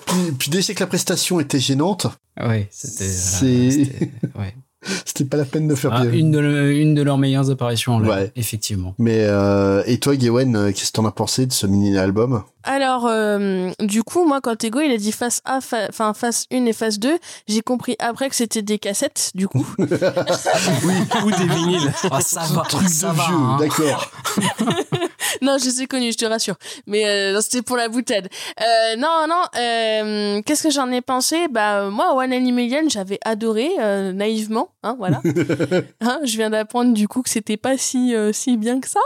puis, 0.05 0.31
puis 0.37 0.49
déjà 0.49 0.73
que 0.73 0.79
la 0.81 0.87
prestation 0.87 1.39
était 1.39 1.59
gênante, 1.59 2.07
ouais 2.41 2.67
c'était 2.71 3.05
voilà, 3.05 3.17
c'est, 3.39 3.71
c'était- 3.71 4.11
ouais. 4.37 4.55
c'était 5.05 5.25
pas 5.25 5.37
la 5.37 5.45
peine 5.45 5.67
de 5.67 5.75
faire 5.75 5.91
Ah, 5.93 6.05
bien. 6.05 6.11
une 6.11 6.31
de 6.31 6.39
le- 6.39 6.71
une 6.77 6.93
de 6.93 7.01
leurs 7.01 7.17
meilleures 7.17 7.49
apparitions 7.49 7.93
en 7.95 7.99
live, 7.99 8.09
Ouais. 8.09 8.31
effectivement 8.35 8.93
Mais, 8.99 9.19
euh, 9.21 9.81
et 9.85 9.99
toi, 9.99 10.15
Gawen, 10.15 10.55
euh, 10.55 10.67
qu'est-ce 10.71 10.91
que 10.91 10.97
t'en 10.97 11.05
as 11.05 11.11
pensé 11.11 11.45
de 11.45 11.53
ce 11.53 11.65
mini-album? 11.67 12.43
Alors, 12.67 13.05
euh, 13.07 13.71
du 13.79 14.03
coup, 14.03 14.25
moi, 14.27 14.41
quand 14.41 14.61
Ego, 14.63 14.79
il 14.81 14.91
a 14.91 14.97
dit 14.97 15.11
face 15.13 15.41
A, 15.45 15.61
fa- 15.61 15.87
enfin, 15.89 16.13
face 16.13 16.45
1 16.51 16.65
et 16.65 16.73
face 16.73 16.99
2, 16.99 17.17
j'ai 17.47 17.61
compris 17.61 17.95
après 17.99 18.29
que 18.29 18.35
c'était 18.35 18.61
des 18.61 18.77
cassettes, 18.77 19.31
du 19.35 19.47
coup. 19.47 19.65
oui 19.79 20.93
ou 21.25 21.31
des 21.31 21.47
vinyles 21.47 21.91
ah 22.11 22.21
ça 22.21 22.41
va 22.53 22.63
Truc 22.63 22.89
ça 22.89 23.11
de 23.11 23.15
va 23.15 23.23
vieux, 23.25 23.35
hein. 23.35 23.57
d'accord. 23.59 24.11
non, 25.41 25.57
je 25.59 25.65
les 25.65 25.81
ai 25.83 25.87
connus, 25.87 26.11
je 26.11 26.17
te 26.17 26.25
rassure. 26.25 26.55
Mais 26.87 27.05
euh, 27.07 27.39
c'était 27.41 27.61
pour 27.61 27.77
la 27.77 27.87
boutade. 27.89 28.27
Euh, 28.61 28.95
non, 28.97 29.25
non, 29.29 29.41
euh, 29.57 30.41
qu'est-ce 30.45 30.63
que 30.63 30.69
j'en 30.71 30.91
ai 30.91 31.01
pensé? 31.01 31.47
Bah, 31.49 31.89
moi, 31.89 32.13
One 32.15 32.33
Animalion, 32.33 32.81
j'avais 32.89 33.19
adoré, 33.23 33.69
euh, 33.79 34.11
naïvement, 34.11 34.69
hein, 34.83 34.95
voilà. 34.97 35.21
Hein, 36.01 36.19
je 36.25 36.37
viens 36.37 36.49
d'apprendre, 36.49 36.93
du 36.93 37.07
coup, 37.07 37.21
que 37.21 37.29
c'était 37.29 37.57
pas 37.57 37.77
si, 37.77 38.13
euh, 38.13 38.31
si 38.33 38.55
bien 38.57 38.79
que 38.79 38.87
ça. 38.89 38.99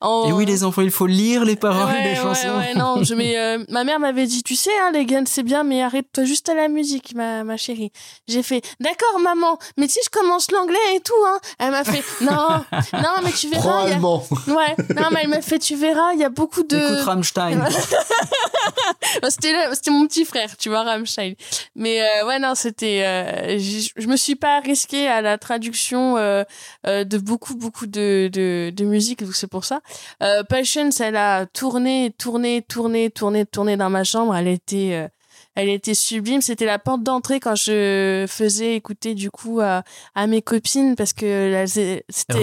En- 0.00 0.28
et 0.28 0.32
oui 0.32 0.44
les 0.44 0.64
enfants 0.64 0.82
il 0.82 0.90
faut 0.90 1.06
lire 1.06 1.44
les 1.44 1.56
paroles 1.56 1.86
Ouais, 1.86 2.02
des 2.02 2.08
ouais, 2.10 2.16
chansons 2.16 2.58
ouais, 2.58 2.74
non, 2.74 2.95
je, 3.04 3.14
mais 3.14 3.36
euh, 3.38 3.64
ma 3.68 3.84
mère 3.84 3.98
m'avait 4.00 4.26
dit, 4.26 4.42
tu 4.42 4.56
sais, 4.56 4.70
hein, 4.82 4.90
les 4.92 5.04
guns, 5.06 5.24
c'est 5.26 5.42
bien, 5.42 5.62
mais 5.64 5.82
arrête-toi 5.82 6.24
juste 6.24 6.48
à 6.48 6.54
la 6.54 6.68
musique, 6.68 7.14
ma, 7.14 7.44
ma 7.44 7.56
chérie. 7.56 7.92
J'ai 8.28 8.42
fait, 8.42 8.62
d'accord, 8.80 9.18
maman, 9.20 9.58
mais 9.76 9.88
si 9.88 9.98
je 10.04 10.10
commence 10.10 10.50
l'anglais 10.50 10.76
et 10.94 11.00
tout, 11.00 11.12
hein. 11.26 11.38
Elle 11.58 11.70
m'a 11.70 11.84
fait, 11.84 12.02
non, 12.24 12.64
non, 12.92 13.22
mais 13.24 13.32
tu 13.32 13.48
verras. 13.48 13.62
Prends 13.62 13.84
il 13.86 13.88
y 13.88 13.92
a- 13.92 13.94
allemand. 13.96 14.24
Ouais, 14.48 14.74
non, 14.96 15.08
mais 15.12 15.20
elle 15.22 15.28
m'a 15.28 15.42
fait, 15.42 15.58
tu 15.58 15.76
verras, 15.76 16.12
il 16.14 16.20
y 16.20 16.24
a 16.24 16.28
beaucoup 16.30 16.62
de. 16.62 16.76
écoute 16.76 17.04
Rammstein 17.04 17.64
c'était 19.28 19.90
mon 19.90 20.06
petit 20.06 20.24
frère, 20.24 20.56
tu 20.56 20.68
vois, 20.68 20.82
Rammstein. 20.82 21.34
Mais 21.74 22.02
euh, 22.02 22.26
ouais, 22.26 22.38
non, 22.38 22.54
c'était. 22.54 23.02
euh, 23.04 23.58
je 23.58 24.06
me 24.06 24.16
suis 24.16 24.36
pas 24.36 24.60
risquée 24.60 25.08
à 25.08 25.20
la 25.20 25.38
traduction 25.38 26.16
euh, 26.16 26.44
euh, 26.86 27.04
de 27.04 27.18
beaucoup, 27.18 27.54
beaucoup 27.54 27.86
de, 27.86 28.28
de, 28.32 28.70
de 28.74 28.84
musique, 28.84 29.22
donc 29.24 29.34
c'est 29.34 29.46
pour 29.46 29.64
ça. 29.64 29.80
Euh, 30.22 30.42
Patience, 30.44 31.00
elle 31.00 31.16
a 31.16 31.46
tourné, 31.46 32.12
tourné, 32.18 32.62
tourné, 32.62 32.62
tourné, 33.10 33.44
tourné 33.46 33.76
dans 33.76 33.90
ma 33.90 34.04
chambre. 34.04 34.34
Elle 34.34 34.48
était. 34.48 34.92
euh, 34.94 35.08
elle 35.54 35.70
était 35.70 35.94
sublime. 35.94 36.42
C'était 36.42 36.66
la 36.66 36.78
porte 36.78 37.02
d'entrée 37.02 37.40
quand 37.40 37.54
je 37.56 38.26
faisais 38.28 38.74
écouter 38.76 39.14
du 39.14 39.30
coup 39.30 39.60
à, 39.60 39.82
mes 40.26 40.42
copines 40.42 40.96
parce 40.96 41.14
que 41.14 41.64
c'est- 41.66 42.04
c'était. 42.10 42.34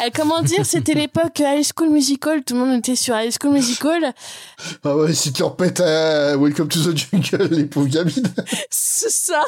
Euh, 0.00 0.10
comment 0.14 0.42
dire, 0.42 0.66
c'était 0.66 0.94
l'époque 0.94 1.40
High 1.40 1.64
School 1.64 1.90
Musical. 1.90 2.44
Tout 2.44 2.54
le 2.54 2.60
monde 2.60 2.78
était 2.78 2.96
sur 2.96 3.16
High 3.16 3.32
School 3.32 3.52
Musical. 3.52 4.12
Ah 4.84 4.96
ouais, 4.96 5.12
si 5.12 5.32
tu 5.32 5.42
leur 5.42 5.56
pètes 5.56 5.80
à 5.80 6.36
Welcome 6.36 6.68
to 6.68 6.80
the 6.80 6.96
Jungle, 6.96 7.54
les 7.54 7.64
pauvres 7.64 7.88
gamines. 7.88 8.32
C'est 8.70 9.10
ça. 9.10 9.44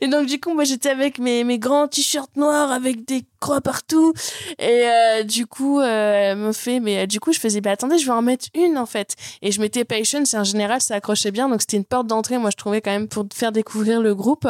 Et 0.00 0.06
donc 0.06 0.26
du 0.26 0.38
coup, 0.38 0.54
moi 0.54 0.64
j'étais 0.64 0.90
avec 0.90 1.18
mes 1.18 1.44
mes 1.44 1.58
grands 1.58 1.88
t-shirts 1.88 2.36
noirs 2.36 2.70
avec 2.70 3.06
des 3.06 3.24
croix 3.40 3.60
partout. 3.60 4.12
Et 4.58 4.84
euh, 4.84 5.22
du 5.24 5.46
coup, 5.46 5.80
euh, 5.80 6.32
elle 6.32 6.38
me 6.38 6.52
fait, 6.52 6.78
mais 6.78 6.98
euh, 6.98 7.06
du 7.06 7.18
coup, 7.18 7.32
je 7.32 7.40
faisais, 7.40 7.60
bah 7.60 7.72
attendez, 7.72 7.98
je 7.98 8.06
vais 8.06 8.12
en 8.12 8.22
mettre 8.22 8.46
une 8.54 8.78
en 8.78 8.86
fait. 8.86 9.16
Et 9.42 9.50
je 9.50 9.60
mettais 9.60 9.84
Patience. 9.84 10.34
Et 10.34 10.38
en 10.38 10.44
général, 10.44 10.80
ça 10.80 10.96
accrochait 10.96 11.32
bien. 11.32 11.48
Donc 11.48 11.62
c'était 11.62 11.78
une 11.78 11.84
porte 11.84 12.06
d'entrée. 12.06 12.38
Moi, 12.38 12.50
je 12.50 12.56
trouvais 12.56 12.80
quand 12.80 12.92
même 12.92 13.08
pour 13.08 13.26
faire 13.32 13.52
découvrir 13.52 14.00
le 14.00 14.14
groupe. 14.14 14.46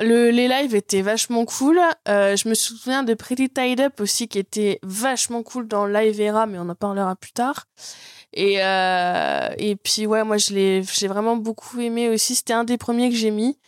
Le, 0.00 0.30
les 0.30 0.48
lives 0.48 0.74
étaient 0.74 1.02
vachement 1.02 1.44
cool. 1.44 1.78
Euh, 2.08 2.34
je 2.34 2.48
me 2.48 2.54
souviens 2.54 3.02
de 3.02 3.14
Pretty 3.14 3.50
Tied 3.50 3.80
Up 3.80 4.00
aussi, 4.00 4.26
qui 4.26 4.38
était 4.38 4.78
vachement 4.82 5.42
cool 5.42 5.68
dans 5.68 5.86
Live 5.86 6.20
Era, 6.20 6.46
mais 6.46 6.58
on 6.58 6.68
en 6.68 6.74
parlera 6.74 7.14
plus 7.14 7.32
tard. 7.32 7.66
Et, 8.34 8.62
euh, 8.62 9.50
et 9.58 9.76
puis, 9.76 10.06
ouais, 10.06 10.24
moi, 10.24 10.38
je 10.38 10.54
l'ai 10.54 10.82
j'ai 10.82 11.06
vraiment 11.06 11.36
beaucoup 11.36 11.78
aimé 11.80 12.08
aussi. 12.08 12.34
C'était 12.34 12.54
un 12.54 12.64
des 12.64 12.78
premiers 12.78 13.10
que 13.10 13.16
j'ai 13.16 13.30
mis 13.30 13.58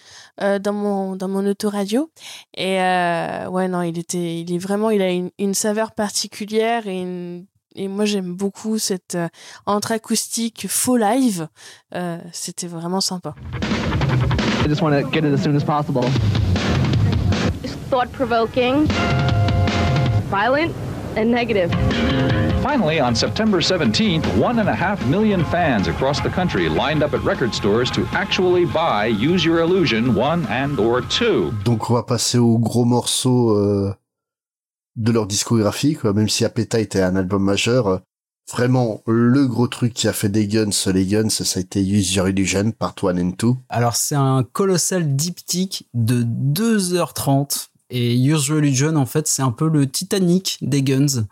euh, 0.41 0.59
dans 0.59 0.73
mon, 0.73 1.17
dans 1.17 1.29
mon 1.29 1.47
autoradio. 1.47 2.11
Et 2.57 2.81
euh, 2.81 3.47
ouais, 3.49 3.69
non, 3.69 3.83
il 3.83 3.99
était, 3.99 4.41
il 4.41 4.53
est 4.53 4.59
vraiment, 4.59 4.89
il 4.91 5.03
a 5.03 5.11
une, 5.11 5.31
une 5.39 5.55
saveur 5.55 5.93
particulière 5.93 6.87
et 6.87 7.03
une, 7.03 7.47
et 7.77 7.89
moi 7.89 8.05
j'aime 8.05 8.35
beaucoup 8.35 8.79
cette 8.79 9.17
euh, 9.17 9.29
entre 9.67 9.93
acoustique 9.93 10.67
faux 10.69 10.97
live. 10.97 11.49
Euh, 11.95 12.19
C'était 12.33 12.69
vraiment 12.69 13.03
sympa. 13.03 13.35
I 14.65 14.67
just 14.67 14.81
want 14.81 14.95
to 14.95 15.11
get 15.11 15.27
it 15.27 15.33
as 15.35 15.43
soon 15.43 15.57
as 15.57 15.63
possible. 15.63 16.05
It's 17.63 17.75
thought 17.91 18.11
provoking, 18.13 18.87
violent, 20.31 20.75
and 21.17 21.31
negative. 21.31 21.71
Finally, 22.63 22.99
on 22.99 23.15
September 23.15 23.61
17th, 23.61 24.25
one 24.39 24.61
and 24.61 24.71
a 24.71 24.75
half 24.75 25.05
million 25.07 25.45
fans 25.45 25.87
across 25.87 26.19
the 26.23 26.31
country 26.31 26.71
lined 26.71 27.03
up 27.03 27.13
at 27.13 27.23
record 27.25 27.55
stores 27.55 27.91
to 27.91 28.07
actually 28.13 28.65
buy 28.65 29.05
Use 29.05 29.45
Your 29.45 29.61
Illusion 29.61 30.15
1 30.15 30.47
and 30.47 30.81
or 30.81 31.03
2. 31.03 31.53
Donc 31.67 31.91
on 31.91 31.95
va 31.97 32.03
passer 32.03 32.39
au 32.39 32.59
gros 32.59 32.87
morceau 32.87 33.55
euh, 33.55 33.95
de 34.97 35.13
leur 35.13 35.27
discographie, 35.27 35.95
quoi. 35.95 36.15
Même 36.15 36.31
si 36.31 36.43
Appetite 36.47 36.75
était 36.75 37.03
un 37.03 37.17
album 37.17 37.45
majeur, 37.45 37.87
euh, 37.87 37.99
vraiment 38.51 39.03
le 39.07 39.47
gros 39.47 39.69
truc 39.69 39.95
qui 39.95 40.09
a 40.09 40.13
fait 40.13 40.29
des 40.29 40.47
Guns, 40.47 40.71
les 40.93 41.07
Guns, 41.07 41.31
ça 41.31 41.59
a 41.59 41.61
été 41.61 41.81
Use 41.81 42.15
Your 42.15 42.29
Illusion, 42.29 42.73
part 42.73 42.95
1 43.03 43.19
and 43.19 43.33
2. 43.39 43.49
Alors 43.69 43.97
c'est 43.97 44.15
un 44.15 44.45
colossal 44.53 45.17
diptyque 45.17 45.89
de 45.95 46.23
2h30 46.23 47.69
et 47.91 48.17
Use 48.17 48.51
Religion, 48.51 48.97
en 48.97 49.07
fait, 49.07 49.29
c'est 49.29 49.43
un 49.43 49.53
peu 49.53 49.69
le 49.69 49.89
Titanic 49.89 50.59
des 50.63 50.83
Guns. 50.83 51.27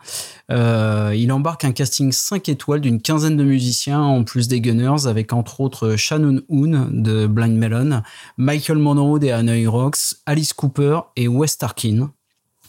Euh, 0.51 1.13
il 1.17 1.33
embarque 1.33 1.65
un 1.65 1.73
casting 1.73 2.13
5 2.13 2.49
étoiles 2.49 2.81
d'une 2.81 3.01
quinzaine 3.01 3.37
de 3.37 3.43
musiciens, 3.43 4.01
en 4.01 4.23
plus 4.23 4.49
des 4.49 4.61
Gunners, 4.61 5.07
avec 5.07 5.33
entre 5.33 5.61
autres 5.61 5.97
Shannon 5.97 6.41
Hoon 6.49 6.89
de 6.91 7.27
Blind 7.27 7.57
Melon, 7.57 8.03
Michael 8.37 8.79
Monroe 8.79 9.19
des 9.19 9.31
Hanoi 9.31 9.67
Rocks, 9.67 10.15
Alice 10.27 10.53
Cooper 10.53 11.01
et 11.17 11.27
Wes 11.27 11.59
Tarkin. 11.59 12.11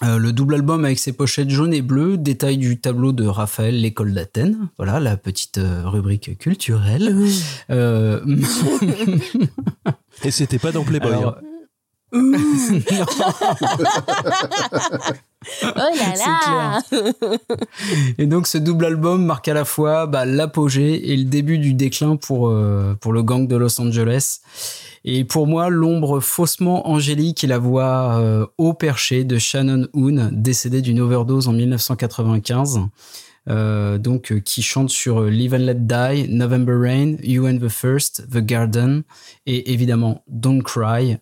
Euh, 0.04 0.18
le 0.18 0.34
double 0.34 0.56
album 0.56 0.84
avec 0.84 1.00
ses 1.00 1.14
pochettes 1.14 1.50
jaunes 1.50 1.74
et 1.74 1.82
bleues, 1.82 2.18
détail 2.18 2.58
du 2.58 2.78
tableau 2.80 3.12
de 3.14 3.26
Raphaël, 3.26 3.80
l'école 3.80 4.14
d'Athènes. 4.14 4.68
Voilà 4.78 5.00
la 5.00 5.16
petite 5.16 5.60
euh, 5.60 5.84
rubrique 5.86 6.38
culturelle. 6.38 7.16
Euh, 7.70 8.20
Et 10.24 10.32
c'était 10.32 10.60
pas 10.60 10.72
dans 10.72 10.84
Playboy. 10.84 11.14
Alors, 11.14 11.38
hein. 11.38 11.53
Oh 12.14 12.19
là 15.64 16.14
là 16.26 16.81
Et 18.18 18.26
donc 18.26 18.48
ce 18.48 18.57
double 18.57 18.85
album 18.85 19.26
marque 19.26 19.48
à 19.48 19.53
la 19.53 19.65
fois 19.65 20.06
bah, 20.06 20.26
l'apogée 20.26 21.11
et 21.11 21.18
le 21.18 21.26
début 21.26 21.57
du 21.57 21.73
déclin 21.73 22.15
pour, 22.15 22.49
euh, 22.49 22.95
pour 23.02 23.14
le 23.14 23.23
gang 23.23 23.48
de 23.48 23.56
Los 23.56 23.81
Angeles. 23.81 24.40
Et 25.06 25.26
pour 25.26 25.48
moi, 25.48 25.69
l'ombre 25.69 26.19
faussement 26.22 26.88
angélique 26.90 27.44
et 27.44 27.48
la 27.48 27.57
voix 27.57 28.19
euh, 28.19 28.45
haut 28.57 28.73
perchée 28.73 29.26
de 29.26 29.38
Shannon 29.38 29.88
Hoon, 29.94 30.30
décédée 30.31 30.81
d'une 30.81 31.02
overdose 31.02 31.49
en 31.49 31.53
1995. 31.53 32.80
Euh, 33.49 33.98
donc 33.98 34.32
euh, 34.32 34.40
qui 34.40 34.61
chante 34.61 34.90
sur 34.90 35.22
euh, 35.22 35.30
Live 35.30 35.53
and 35.53 35.57
Let 35.57 35.76
Die, 35.76 36.30
November 36.30 36.76
Rain, 36.76 37.18
You 37.22 37.45
and 37.45 37.57
the 37.57 37.68
First, 37.68 38.30
The 38.32 38.38
Garden 38.38 39.03
et 39.45 39.74
évidemment 39.74 40.24
Don't 40.30 40.64
Cry 40.64 41.18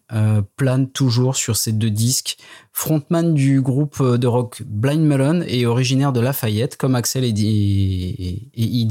plane 0.55 0.89
toujours 0.89 1.35
sur 1.35 1.55
ces 1.55 1.71
deux 1.71 1.89
disques. 1.89 2.37
Frontman 2.73 3.33
du 3.33 3.61
groupe 3.61 4.01
de 4.01 4.27
rock 4.27 4.61
Blind 4.65 5.03
Melon 5.03 5.43
et 5.47 5.65
originaire 5.65 6.13
de 6.13 6.19
Lafayette 6.19 6.77
comme 6.77 6.95
Axel 6.95 7.23
et, 7.23 7.29
et, 7.29 8.49
et. 8.55 8.87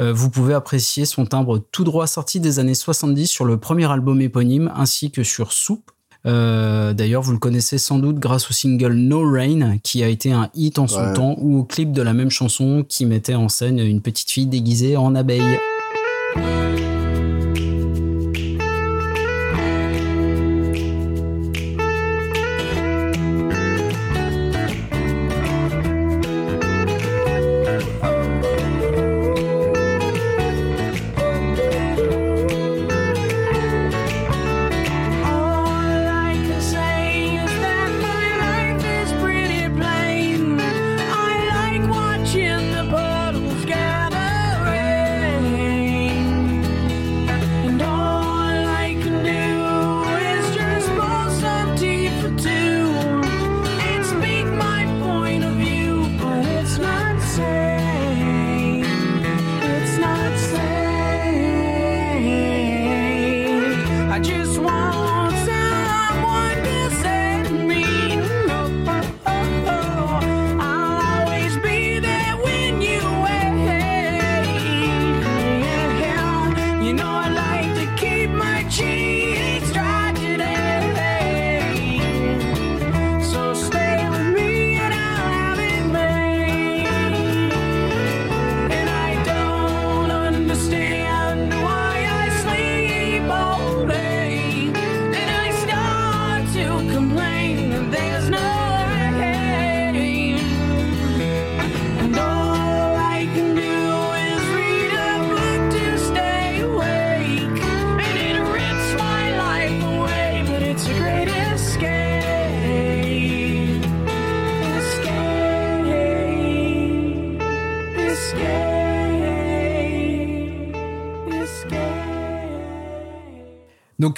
Euh, 0.00 0.12
vous 0.12 0.30
pouvez 0.30 0.54
apprécier 0.54 1.04
son 1.04 1.26
timbre 1.26 1.58
tout 1.70 1.84
droit 1.84 2.06
sorti 2.06 2.40
des 2.40 2.58
années 2.58 2.74
70 2.74 3.26
sur 3.26 3.44
le 3.44 3.58
premier 3.58 3.90
album 3.90 4.20
éponyme 4.20 4.72
ainsi 4.74 5.10
que 5.10 5.22
sur 5.22 5.52
Soup 5.52 5.90
euh, 6.26 6.92
D'ailleurs, 6.92 7.22
vous 7.22 7.32
le 7.32 7.38
connaissez 7.38 7.78
sans 7.78 7.98
doute 7.98 8.18
grâce 8.18 8.48
au 8.50 8.52
single 8.52 8.92
No 8.94 9.28
Rain, 9.30 9.78
qui 9.82 10.02
a 10.02 10.08
été 10.08 10.32
un 10.32 10.48
hit 10.54 10.78
en 10.78 10.86
son 10.86 11.00
Ouais. 11.00 11.12
temps, 11.14 11.34
ou 11.38 11.58
au 11.58 11.64
clip 11.64 11.92
de 11.92 12.02
la 12.02 12.12
même 12.12 12.30
chanson 12.30 12.84
qui 12.88 13.06
mettait 13.06 13.34
en 13.34 13.48
scène 13.48 13.78
une 13.78 14.00
petite 14.00 14.30
fille 14.30 14.46
déguisée 14.46 14.96
en 14.96 15.14
abeille. 15.14 15.58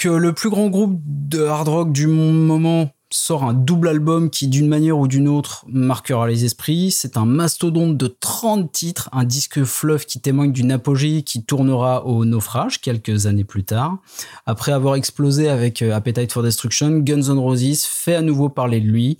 Le 0.05 0.33
plus 0.33 0.51
grand 0.51 0.69
groupe 0.69 1.01
de 1.03 1.45
hard 1.45 1.67
rock 1.67 1.91
du 1.91 2.05
moment 2.05 2.91
sort 3.09 3.43
un 3.43 3.53
double 3.53 3.87
album 3.87 4.29
qui 4.29 4.47
d'une 4.47 4.67
manière 4.67 4.99
ou 4.99 5.07
d'une 5.07 5.27
autre 5.27 5.65
marquera 5.67 6.27
les 6.27 6.45
esprits. 6.45 6.91
C'est 6.91 7.17
un 7.17 7.25
mastodonte 7.25 7.97
de 7.97 8.05
30 8.07 8.71
titres, 8.71 9.09
un 9.13 9.23
disque 9.23 9.63
fleuve 9.63 10.05
qui 10.05 10.19
témoigne 10.21 10.51
d'une 10.51 10.71
apogée 10.71 11.23
qui 11.23 11.43
tournera 11.43 12.05
au 12.05 12.23
naufrage 12.23 12.81
quelques 12.81 13.25
années 13.25 13.45
plus 13.45 13.63
tard. 13.63 13.97
Après 14.45 14.71
avoir 14.71 14.93
explosé 14.93 15.49
avec 15.49 15.81
euh, 15.81 15.95
Appetite 15.95 16.31
for 16.31 16.43
Destruction, 16.43 16.99
Guns 16.99 17.33
N' 17.33 17.39
Roses 17.39 17.83
fait 17.83 18.15
à 18.15 18.21
nouveau 18.21 18.49
parler 18.49 18.81
de 18.81 18.87
lui. 18.87 19.17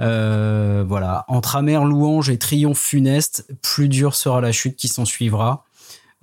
Euh, 0.00 0.84
voilà, 0.84 1.24
entre 1.28 1.54
amère 1.54 1.84
louange 1.84 2.28
et 2.28 2.38
triomphe 2.38 2.80
funeste, 2.80 3.46
plus 3.62 3.88
dure 3.88 4.16
sera 4.16 4.40
la 4.40 4.50
chute 4.50 4.74
qui 4.74 4.88
s'en 4.88 5.04
suivra. 5.04 5.64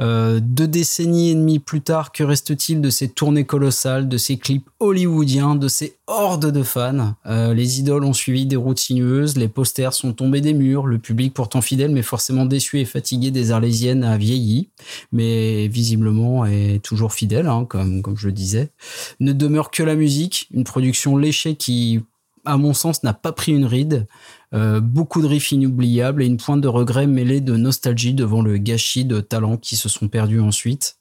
Euh, 0.01 0.39
deux 0.41 0.67
décennies 0.67 1.29
et 1.29 1.35
demie 1.35 1.59
plus 1.59 1.81
tard, 1.81 2.11
que 2.11 2.23
reste-t-il 2.23 2.81
de 2.81 2.89
ces 2.89 3.07
tournées 3.07 3.45
colossales, 3.45 4.09
de 4.09 4.17
ces 4.17 4.37
clips 4.37 4.67
hollywoodiens, 4.79 5.55
de 5.55 5.67
ces 5.67 5.95
hordes 6.07 6.51
de 6.51 6.63
fans? 6.63 7.15
Euh, 7.27 7.53
Les 7.53 7.79
idoles 7.79 8.03
ont 8.03 8.13
suivi 8.13 8.45
des 8.45 8.55
routes 8.55 8.79
sinueuses, 8.79 9.37
les 9.37 9.47
posters 9.47 9.93
sont 9.93 10.13
tombés 10.13 10.41
des 10.41 10.53
murs, 10.53 10.87
le 10.87 10.97
public 10.97 11.33
pourtant 11.33 11.61
fidèle 11.61 11.91
mais 11.91 12.01
forcément 12.01 12.45
déçu 12.45 12.79
et 12.79 12.85
fatigué 12.85 13.29
des 13.29 13.51
Arlésiennes 13.51 14.03
a 14.03 14.17
vieilli, 14.17 14.69
mais 15.11 15.67
visiblement 15.67 16.45
est 16.45 16.83
toujours 16.83 17.13
fidèle, 17.13 17.47
hein, 17.47 17.65
comme, 17.69 18.01
comme 18.01 18.17
je 18.17 18.27
le 18.27 18.33
disais. 18.33 18.71
Ne 19.19 19.33
demeure 19.33 19.69
que 19.69 19.83
la 19.83 19.95
musique, 19.95 20.47
une 20.51 20.63
production 20.63 21.15
léchée 21.15 21.55
qui, 21.55 22.01
à 22.45 22.57
mon 22.57 22.73
sens, 22.73 23.03
n'a 23.03 23.13
pas 23.13 23.31
pris 23.31 23.51
une 23.51 23.65
ride. 23.65 24.07
Euh, 24.53 24.81
beaucoup 24.81 25.21
de 25.21 25.27
riffs 25.27 25.51
inoubliables 25.51 26.23
et 26.23 26.25
une 26.25 26.37
pointe 26.37 26.61
de 26.61 26.67
regret 26.67 27.07
mêlée 27.07 27.39
de 27.39 27.55
nostalgie 27.55 28.13
devant 28.13 28.41
le 28.41 28.57
gâchis 28.57 29.05
de 29.05 29.21
talents 29.21 29.57
qui 29.57 29.77
se 29.77 29.87
sont 29.87 30.09
perdus 30.09 30.41
ensuite. 30.41 30.97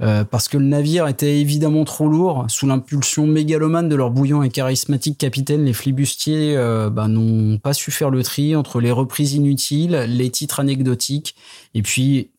Euh, 0.00 0.24
parce 0.24 0.46
que 0.46 0.56
le 0.56 0.64
navire 0.64 1.08
était 1.08 1.40
évidemment 1.40 1.84
trop 1.84 2.08
lourd. 2.08 2.46
Sous 2.48 2.66
l'impulsion 2.66 3.26
mégalomane 3.26 3.88
de 3.88 3.96
leur 3.96 4.10
bouillant 4.10 4.42
et 4.42 4.48
charismatique 4.48 5.18
capitaine, 5.18 5.64
les 5.64 5.72
flibustiers 5.72 6.56
euh, 6.56 6.88
bah, 6.90 7.08
n'ont 7.08 7.58
pas 7.58 7.74
su 7.74 7.90
faire 7.90 8.10
le 8.10 8.22
tri 8.22 8.54
entre 8.54 8.80
les 8.80 8.92
reprises 8.92 9.34
inutiles, 9.34 10.04
les 10.08 10.30
titres 10.30 10.60
anecdotiques, 10.60 11.36
et 11.74 11.82
puis 11.82 12.30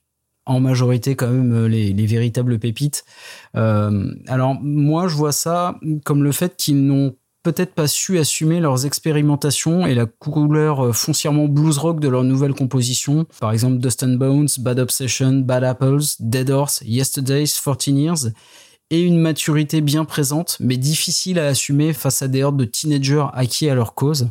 en 0.46 0.60
majorité 0.60 1.16
quand 1.16 1.30
même 1.30 1.68
les, 1.68 1.94
les 1.94 2.06
véritables 2.06 2.58
pépites. 2.60 3.06
Alors 3.54 4.56
moi 4.60 5.08
je 5.08 5.16
vois 5.16 5.32
ça 5.32 5.80
comme 6.04 6.24
le 6.24 6.32
fait 6.32 6.56
qu'ils 6.58 6.84
n'ont 6.88 7.14
pas 7.52 7.88
su 7.88 8.18
assumer 8.18 8.60
leurs 8.60 8.86
expérimentations 8.86 9.86
et 9.86 9.96
la 9.96 10.06
couleur 10.06 10.88
euh, 10.88 10.94
foncièrement 10.94 11.48
blues 11.48 11.78
rock 11.78 12.00
de 12.00 12.08
leurs 12.08 12.24
nouvelles 12.24 12.54
compositions. 12.54 13.26
Par 13.40 13.52
exemple 13.52 13.78
Dust 13.78 14.04
and 14.04 14.16
Bones, 14.16 14.48
Bad 14.60 14.80
Obsession, 14.80 15.34
Bad 15.40 15.64
Apples, 15.64 16.04
Dead 16.20 16.50
Horse, 16.50 16.82
Yesterday's, 16.86 17.60
14 17.60 17.88
Years 17.88 18.32
et 18.92 19.02
une 19.02 19.20
maturité 19.20 19.82
bien 19.82 20.06
présente 20.06 20.58
mais 20.60 20.78
difficile 20.78 21.40
à 21.40 21.48
assumer 21.48 21.94
face 21.94 22.22
à 22.22 22.28
des 22.28 22.44
hordes 22.44 22.58
de 22.58 22.66
teenagers 22.66 23.26
acquis 23.34 23.70
à 23.70 23.76
leur 23.76 23.94
cause. 23.94 24.30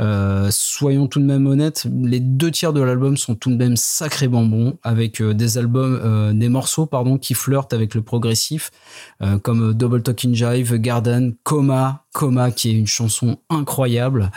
Euh, 0.00 0.48
soyons 0.50 1.06
tout 1.08 1.18
de 1.18 1.24
même 1.24 1.46
honnêtes, 1.46 1.86
les 2.02 2.20
deux 2.20 2.50
tiers 2.50 2.72
de 2.72 2.80
l'album 2.80 3.16
sont 3.16 3.34
tout 3.34 3.50
de 3.50 3.56
même 3.56 3.76
sacrément 3.76 4.44
bons, 4.44 4.78
avec 4.82 5.20
euh, 5.20 5.34
des 5.34 5.58
albums, 5.58 6.00
euh, 6.04 6.32
des 6.32 6.48
morceaux 6.48 6.86
pardon, 6.86 7.18
qui 7.18 7.34
flirtent 7.34 7.72
avec 7.72 7.94
le 7.94 8.02
progressif, 8.02 8.70
comme 9.42 9.74
Double 9.74 10.02
Talking 10.02 10.34
Jive, 10.34 10.76
Garden, 10.76 11.34
Coma, 11.42 12.04
Coma 12.12 12.50
qui 12.50 12.70
est 12.70 12.74
une 12.74 12.86
chanson 12.86 13.38
incroyable, 13.50 14.30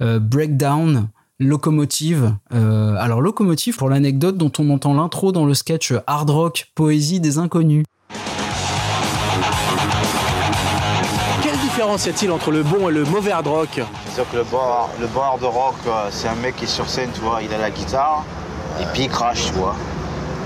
Breakdown. 0.00 1.08
Locomotive. 1.40 2.34
Alors 2.50 3.20
Locomotive, 3.20 3.76
pour 3.76 3.88
l'anecdote 3.88 4.36
dont 4.36 4.50
on 4.58 4.70
entend 4.70 4.94
l'intro 4.94 5.30
dans 5.30 5.46
le 5.46 5.54
sketch 5.54 5.92
Hard 6.08 6.30
Rock, 6.30 6.72
Poésie 6.74 7.20
des 7.20 7.38
Inconnus. 7.38 7.84
Différence 11.96 12.06
y 12.06 12.10
a-t-il 12.10 12.30
entre 12.32 12.50
le 12.50 12.62
bon 12.62 12.88
et 12.88 12.92
le 12.92 13.04
mauvais 13.04 13.32
hard 13.32 13.46
rock 13.46 13.80
Disons 14.10 14.24
que 14.30 14.36
le 14.36 14.44
bon, 14.44 14.58
le 15.00 15.06
bon 15.06 15.22
hard 15.22 15.42
rock, 15.44 15.74
euh, 15.86 16.08
c'est 16.10 16.28
un 16.28 16.34
mec 16.34 16.56
qui 16.56 16.64
est 16.64 16.68
sur 16.68 16.88
scène, 16.88 17.10
tu 17.14 17.20
vois, 17.20 17.40
il 17.42 17.52
a 17.54 17.58
la 17.58 17.70
guitare 17.70 18.24
et 18.80 18.84
puis 18.92 19.04
il 19.04 19.08
crache, 19.08 19.46
tu 19.46 19.52
vois. 19.52 19.74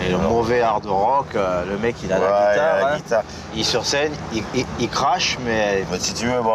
Et 0.04 0.08
le 0.10 0.18
mauvais 0.18 0.60
hard 0.62 0.86
rock, 0.86 1.26
euh, 1.34 1.64
le 1.66 1.78
mec 1.78 1.96
il 2.04 2.12
a 2.12 2.16
Ouais, 2.18 2.22
la 2.22 2.28
il 2.28 2.32
a 2.32 2.52
guitare, 2.54 2.78
la 2.80 2.86
hein. 2.86 2.96
guitare. 2.96 3.22
il 3.54 3.60
est 3.60 3.64
sur 3.64 3.84
scène, 3.84 4.12
il, 4.32 4.42
il- 4.54 4.66
il 4.80 4.88
crache, 4.88 5.36
mais. 5.44 5.84
Bah, 5.90 5.96
si 5.98 6.14
tu 6.14 6.26
veux, 6.26 6.40
bon, 6.42 6.54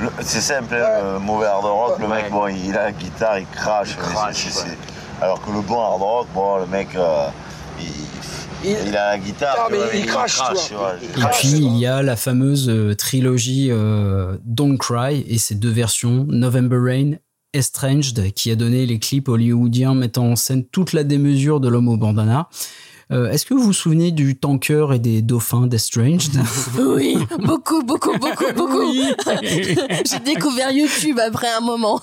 il- 0.00 0.10
c'est 0.20 0.40
simple, 0.40 0.74
hein, 0.74 1.12
le 1.14 1.18
mauvais 1.18 1.46
hard 1.46 1.64
rock, 1.64 1.98
le 1.98 2.08
mec, 2.08 2.30
bon, 2.30 2.46
il 2.48 2.76
a 2.76 2.84
la 2.84 2.92
guitare, 2.92 3.38
il 3.38 3.46
crache. 3.48 3.96
c'est- 4.32 4.50
c'est- 4.50 4.78
Alors 5.22 5.40
que 5.42 5.50
le 5.50 5.60
bon 5.60 5.80
hard 5.80 6.00
rock, 6.02 6.26
bon, 6.34 6.56
le 6.58 6.66
mec, 6.66 6.88
euh, 6.96 7.28
il, 7.80 7.84
il 8.66 8.96
a 8.96 9.10
la 9.12 9.18
guitare, 9.18 9.56
Ah, 9.58 9.68
vois, 9.68 9.78
mais 9.92 10.00
il 10.00 10.06
crache, 10.06 10.40
il 11.02 11.08
Et 11.08 11.12
crache. 11.12 11.38
puis 11.40 11.48
il 11.50 11.76
y 11.76 11.86
a 11.86 12.02
la 12.02 12.16
fameuse 12.16 12.68
euh, 12.68 12.94
trilogie 12.94 13.68
euh, 13.70 14.36
Don't 14.44 14.76
Cry 14.78 15.24
et 15.28 15.38
ses 15.38 15.54
deux 15.54 15.70
versions 15.70 16.26
November 16.28 16.78
Rain, 16.78 17.12
Estranged, 17.52 18.32
qui 18.34 18.50
a 18.50 18.56
donné 18.56 18.86
les 18.86 18.98
clips 18.98 19.28
hollywoodiens 19.28 19.94
mettant 19.94 20.26
en 20.26 20.36
scène 20.36 20.64
toute 20.66 20.92
la 20.92 21.04
démesure 21.04 21.60
de 21.60 21.68
l'homme 21.68 21.88
au 21.88 21.96
bandana. 21.96 22.48
Euh, 23.12 23.30
Est-ce 23.30 23.46
que 23.46 23.54
vous 23.54 23.62
vous 23.62 23.72
souvenez 23.72 24.10
du 24.10 24.36
tanker 24.36 24.88
et 24.92 24.98
des 24.98 25.22
dauphins 25.22 25.68
d'Estranged? 25.68 26.32
Oui, 26.76 27.16
beaucoup, 27.38 27.82
beaucoup, 27.84 28.18
beaucoup, 28.18 28.52
beaucoup. 28.56 28.80
Oui. 28.80 29.14
J'ai 30.10 30.18
découvert 30.24 30.72
YouTube 30.72 31.18
après 31.24 31.46
un 31.56 31.60
moment. 31.60 32.00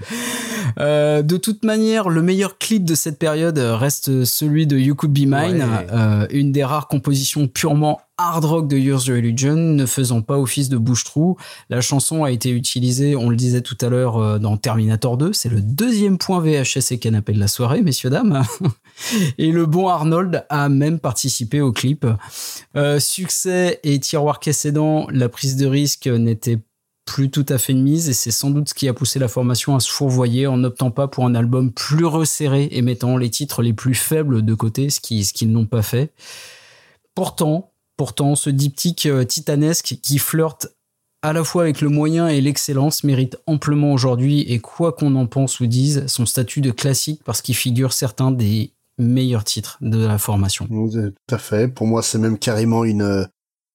Euh, 0.78 1.22
de 1.22 1.36
toute 1.38 1.64
manière, 1.64 2.08
le 2.08 2.22
meilleur 2.22 2.58
clip 2.58 2.84
de 2.84 2.94
cette 2.94 3.18
période 3.18 3.58
reste 3.58 4.24
celui 4.24 4.66
de 4.66 4.78
You 4.78 4.94
Could 4.94 5.12
Be 5.12 5.20
Mine, 5.20 5.30
Ouais. 5.62 5.86
euh, 5.92 6.26
une 6.30 6.52
des 6.52 6.62
rares 6.62 6.86
compositions 6.88 7.48
purement 7.48 8.00
hard 8.16 8.44
rock 8.44 8.68
de 8.68 8.76
Use 8.76 9.06
Your 9.06 9.16
Religion, 9.16 9.56
ne 9.56 9.86
faisant 9.86 10.22
pas 10.22 10.38
office 10.38 10.68
de 10.68 10.76
bouche-trou. 10.76 11.36
La 11.70 11.80
chanson 11.80 12.22
a 12.22 12.30
été 12.30 12.50
utilisée, 12.50 13.16
on 13.16 13.30
le 13.30 13.36
disait 13.36 13.62
tout 13.62 13.78
à 13.80 13.88
l'heure, 13.88 14.18
euh, 14.18 14.38
dans 14.38 14.56
Terminator 14.56 15.16
2. 15.16 15.32
C'est 15.32 15.48
le 15.48 15.60
deuxième 15.60 16.18
point 16.18 16.40
VHS 16.40 16.92
et 16.92 16.98
canapé 16.98 17.32
de 17.32 17.40
la 17.40 17.48
soirée, 17.48 17.80
messieurs, 17.82 18.10
dames. 18.10 18.42
Et 19.38 19.52
le 19.52 19.66
bon 19.66 19.88
Arnold 19.88 20.44
a 20.48 20.68
même 20.68 20.98
participé 20.98 21.60
au 21.60 21.72
clip. 21.72 22.06
Euh, 22.76 23.00
succès 23.00 23.80
et 23.84 23.98
tiroir 24.00 24.40
précédent, 24.40 25.06
la 25.10 25.28
prise 25.28 25.56
de 25.56 25.66
risque 25.66 26.06
n'était 26.08 26.58
plus 27.08 27.30
tout 27.30 27.46
à 27.48 27.56
fait 27.58 27.72
de 27.74 27.78
mise 27.80 28.08
et 28.08 28.12
c'est 28.12 28.30
sans 28.30 28.50
doute 28.50 28.68
ce 28.68 28.74
qui 28.74 28.86
a 28.88 28.92
poussé 28.92 29.18
la 29.18 29.28
formation 29.28 29.74
à 29.74 29.80
se 29.80 29.90
fourvoyer 29.90 30.46
en 30.46 30.58
n'optant 30.58 30.90
pas 30.90 31.08
pour 31.08 31.24
un 31.24 31.34
album 31.34 31.72
plus 31.72 32.04
resserré 32.04 32.68
et 32.70 32.82
mettant 32.82 33.16
les 33.16 33.30
titres 33.30 33.62
les 33.62 33.72
plus 33.72 33.94
faibles 33.94 34.42
de 34.44 34.54
côté, 34.54 34.90
ce 34.90 35.00
qui- 35.00 35.24
ce 35.24 35.32
qu'ils 35.32 35.50
n'ont 35.50 35.66
pas 35.66 35.82
fait. 35.82 36.12
Pourtant, 37.14 37.72
pourtant, 37.96 38.34
ce 38.36 38.50
diptyque 38.50 39.06
euh, 39.06 39.24
titanesque 39.24 39.96
qui 40.02 40.18
flirte 40.18 40.68
à 41.22 41.32
la 41.32 41.42
fois 41.42 41.62
avec 41.62 41.80
le 41.80 41.88
moyen 41.88 42.28
et 42.28 42.40
l'excellence 42.40 43.02
mérite 43.02 43.36
amplement 43.46 43.92
aujourd'hui 43.92 44.40
et 44.42 44.60
quoi 44.60 44.92
qu'on 44.92 45.16
en 45.16 45.26
pense 45.26 45.58
ou 45.60 45.66
dise, 45.66 46.06
son 46.06 46.26
statut 46.26 46.60
de 46.60 46.70
classique 46.70 47.22
parce 47.24 47.42
qu'il 47.42 47.56
figure 47.56 47.92
certains 47.92 48.30
des 48.30 48.72
meilleurs 48.98 49.44
titres 49.44 49.78
de 49.80 50.04
la 50.06 50.18
formation. 50.18 50.66
Tout 50.66 51.12
à 51.34 51.38
fait. 51.38 51.68
Pour 51.68 51.86
moi, 51.86 52.02
c'est 52.02 52.18
même 52.18 52.38
carrément 52.38 52.84
une 52.84 53.02
euh, 53.02 53.24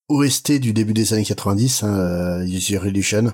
OST 0.09 0.59
du 0.59 0.73
début 0.73 0.93
des 0.93 1.13
années 1.13 1.23
90, 1.25 1.83
hein, 1.83 1.93
euh, 1.97 2.43
Use 2.45 2.69
Your 2.69 2.85
Illusion. 2.85 3.31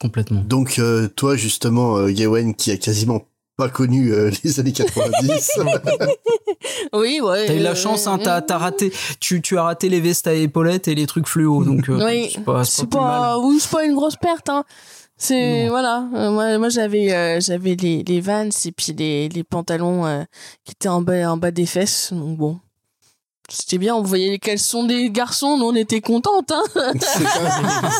complètement. 0.00 0.42
Donc, 0.46 0.78
euh, 0.78 1.08
toi, 1.08 1.36
justement, 1.36 1.96
euh, 1.98 2.10
Gawain, 2.10 2.52
qui 2.52 2.70
a 2.70 2.76
quasiment 2.76 3.22
pas 3.56 3.68
connu 3.68 4.12
euh, 4.12 4.30
les 4.44 4.60
années 4.60 4.72
90. 4.72 5.50
oui, 6.92 7.20
ouais. 7.22 7.46
T'as 7.46 7.54
eu 7.54 7.60
la 7.60 7.70
euh, 7.70 7.74
chance, 7.74 8.06
hein, 8.06 8.18
t'as, 8.22 8.40
t'as 8.42 8.58
raté, 8.58 8.92
tu, 9.20 9.42
tu 9.42 9.58
as 9.58 9.62
raté 9.64 9.88
les 9.88 10.00
vestes 10.00 10.26
à 10.26 10.34
épaulettes 10.34 10.88
et 10.88 10.94
les 10.94 11.06
trucs 11.06 11.28
fluo, 11.28 11.64
donc 11.64 11.88
euh, 11.88 12.04
Oui, 12.04 12.30
c'est 12.32 12.44
pas, 12.44 12.64
c'est 12.64 12.88
pas 12.88 12.98
pas, 12.98 13.38
oui, 13.38 13.58
c'est 13.60 13.70
pas 13.70 13.84
une 13.84 13.94
grosse 13.94 14.16
perte, 14.16 14.48
hein. 14.48 14.64
C'est 15.16 15.68
voilà, 15.68 16.08
Euh, 16.12 16.32
moi, 16.32 16.58
moi 16.58 16.68
j'avais 16.68 17.12
euh, 17.14 17.38
j'avais 17.40 17.76
les 17.76 18.02
les 18.02 18.20
Vans 18.20 18.48
et 18.64 18.72
puis 18.72 18.92
les 18.92 19.28
les 19.28 19.44
pantalons 19.44 20.04
euh, 20.04 20.24
qui 20.64 20.72
étaient 20.72 20.88
en 20.88 21.02
bas 21.02 21.30
en 21.30 21.36
bas 21.36 21.52
des 21.52 21.66
fesses, 21.66 22.12
donc 22.12 22.36
bon. 22.36 22.58
C'était 23.50 23.78
bien, 23.78 23.94
on 23.94 24.02
voyait 24.02 24.30
les 24.30 24.38
caleçons 24.38 24.84
des 24.84 25.10
garçons, 25.10 25.58
nous 25.58 25.66
on 25.66 25.74
était 25.74 26.00
contentes, 26.00 26.50
hein. 26.52 26.62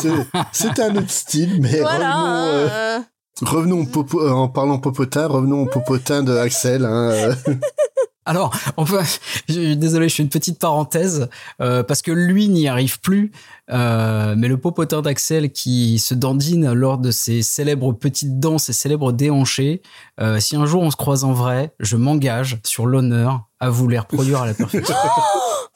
C'est- 0.01 0.09
C'était 0.51 0.81
un 0.83 0.95
autre 0.95 1.09
style, 1.11 1.59
mais 1.61 1.79
voilà. 1.81 2.15
revenons, 2.15 2.47
euh, 2.47 2.67
euh, 2.69 2.99
revenons 3.43 3.79
au 3.81 3.85
popo- 3.85 4.21
euh, 4.21 4.31
en 4.31 4.47
parlant 4.49 4.79
popotin, 4.79 5.27
revenons 5.27 5.61
au 5.61 5.65
popotin 5.67 6.23
de 6.23 6.35
Axel. 6.35 6.83
Hein, 6.85 7.09
euh. 7.11 7.35
Alors, 8.25 8.55
enfin, 8.77 9.01
je- 9.47 9.73
désolé, 9.75 10.09
je 10.09 10.15
fais 10.15 10.23
une 10.23 10.29
petite 10.29 10.57
parenthèse 10.59 11.29
euh, 11.61 11.83
parce 11.83 12.01
que 12.01 12.11
lui 12.11 12.47
n'y 12.49 12.67
arrive 12.67 12.99
plus, 12.99 13.31
euh, 13.71 14.33
mais 14.37 14.47
le 14.47 14.57
popotin 14.57 15.01
d'Axel 15.01 15.51
qui 15.51 15.99
se 15.99 16.13
dandine 16.15 16.71
lors 16.73 16.97
de 16.97 17.11
ses 17.11 17.41
célèbres 17.43 17.93
petites 17.93 18.39
danses, 18.39 18.63
ses 18.65 18.73
célèbres 18.73 19.11
déhanchés. 19.11 19.81
euh, 20.19 20.39
si 20.39 20.55
un 20.55 20.65
jour 20.65 20.81
on 20.81 20.89
se 20.91 20.95
croise 20.95 21.23
en 21.23 21.33
vrai, 21.33 21.73
je 21.79 21.97
m'engage 21.97 22.59
sur 22.65 22.87
l'honneur 22.87 23.45
à 23.59 23.69
vous 23.69 23.87
les 23.87 23.99
reproduire 23.99 24.41
à 24.41 24.47
la 24.47 24.53
perfection. 24.53 24.95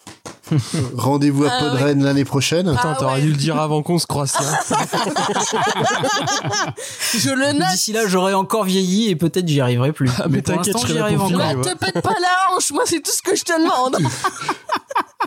Rendez-vous 0.97 1.45
à 1.45 1.49
Ah 1.51 1.59
Podren 1.59 2.03
l'année 2.03 2.25
prochaine. 2.25 2.67
Attends, 2.69 2.95
t'aurais 2.95 3.21
dû 3.21 3.29
le 3.29 3.37
dire 3.37 3.59
avant 3.59 3.81
qu'on 3.83 3.99
se 3.99 4.07
croise. 4.07 4.33
tiens. 4.37 4.77
je 7.17 7.29
le 7.29 7.53
note. 7.53 7.69
D'ici 7.71 7.93
là, 7.93 8.07
j'aurai 8.07 8.33
encore 8.33 8.63
vieilli 8.63 9.09
et 9.09 9.15
peut-être 9.15 9.47
j'y 9.47 9.61
arriverai 9.61 9.91
plus. 9.93 10.09
Ah, 10.19 10.25
mais 10.29 10.41
pour 10.41 10.55
t'inquiète, 10.55 10.73
l'instant, 10.73 10.87
je 10.87 10.93
serai 10.93 10.93
j'y 10.93 10.99
là 10.99 11.05
arrive 11.05 11.17
pour 11.17 11.27
encore. 11.27 11.47
filmer, 11.47 11.55
Ne 11.55 11.63
te 11.63 11.77
pète 11.77 12.01
pas 12.01 12.15
la 12.21 12.55
hanche, 12.55 12.71
moi 12.71 12.83
c'est 12.85 13.01
tout 13.01 13.11
ce 13.11 13.21
que 13.21 13.35
je 13.35 13.43
te 13.43 13.53
demande. 13.61 13.97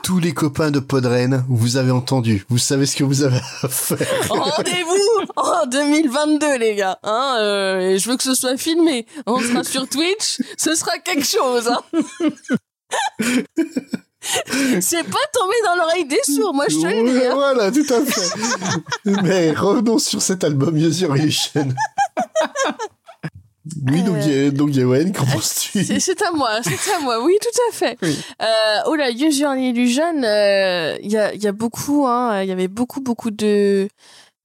Tous 0.03 0.19
les 0.19 0.33
copains 0.33 0.71
de 0.71 0.81
Podren, 0.81 1.45
vous 1.49 1.77
avez 1.77 1.91
entendu. 1.93 2.45
Vous 2.49 2.59
savez 2.59 2.87
ce 2.87 2.97
que 2.97 3.05
vous 3.05 3.23
avez 3.23 3.41
à 3.63 3.69
faire. 3.69 3.99
Rendez-vous 4.31 5.27
en 5.37 5.67
2022 5.67 6.59
les 6.59 6.75
gars. 6.75 6.99
Hein, 7.05 7.37
euh, 7.39 7.81
et 7.91 7.99
je 7.99 8.09
veux 8.11 8.17
que 8.17 8.23
ce 8.25 8.35
soit 8.35 8.57
filmé. 8.57 9.07
On 9.27 9.39
sera 9.39 9.63
sur 9.63 9.87
Twitch, 9.89 10.39
ce 10.57 10.75
sera 10.75 10.99
quelque 10.99 11.27
chose. 11.27 11.69
Hein. 11.69 11.83
C'est 14.81 15.03
pas 15.05 15.27
tombé 15.33 15.55
dans 15.65 15.77
l'oreille 15.77 16.07
des 16.07 16.21
sourds, 16.25 16.55
moi 16.55 16.67
je 16.69 16.77
te 16.77 16.87
le 16.87 17.11
dis. 17.11 17.27
Hein. 17.27 17.35
Voilà, 17.35 17.73
tout 17.73 17.87
à 17.93 18.05
fait. 18.05 18.31
Mais 19.23 19.53
revenons 19.53 19.99
sur 19.99 20.23
cet 20.23 20.45
album 20.45 20.77
Illusion. 20.77 21.13
Oui, 23.87 24.03
donc, 24.03 24.17
Euh, 24.27 24.51
donc 24.51 24.71
Gawain, 24.71 25.13
qu'en 25.13 25.25
penses-tu 25.25 25.85
C'est 26.01 26.21
à 26.23 26.33
moi, 26.33 26.61
c'est 26.63 26.93
à 26.93 26.99
moi, 27.01 27.23
oui, 27.25 27.37
tout 27.41 27.61
à 27.71 27.73
fait. 27.73 27.97
Euh, 28.03 28.79
oh 28.87 28.95
là, 28.97 29.11
Your 29.11 29.55
Illusion, 29.55 30.23
euh, 30.25 30.97
il 31.01 31.11
y, 31.11 31.17
a, 31.17 31.33
il 31.33 31.43
y 31.43 31.47
a 31.47 31.53
beaucoup, 31.53 32.07
hein, 32.07 32.43
il 32.43 32.49
y 32.49 32.53
avait 32.53 32.69
beaucoup, 32.69 33.01
beaucoup 33.01 33.31
de, 33.31 33.89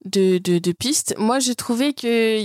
de, 0.04 0.38
de, 0.38 0.58
de 0.58 0.72
pistes. 0.72 1.14
Moi, 1.18 1.40
j'ai 1.40 1.56
trouvé 1.56 1.94
que 1.94 2.40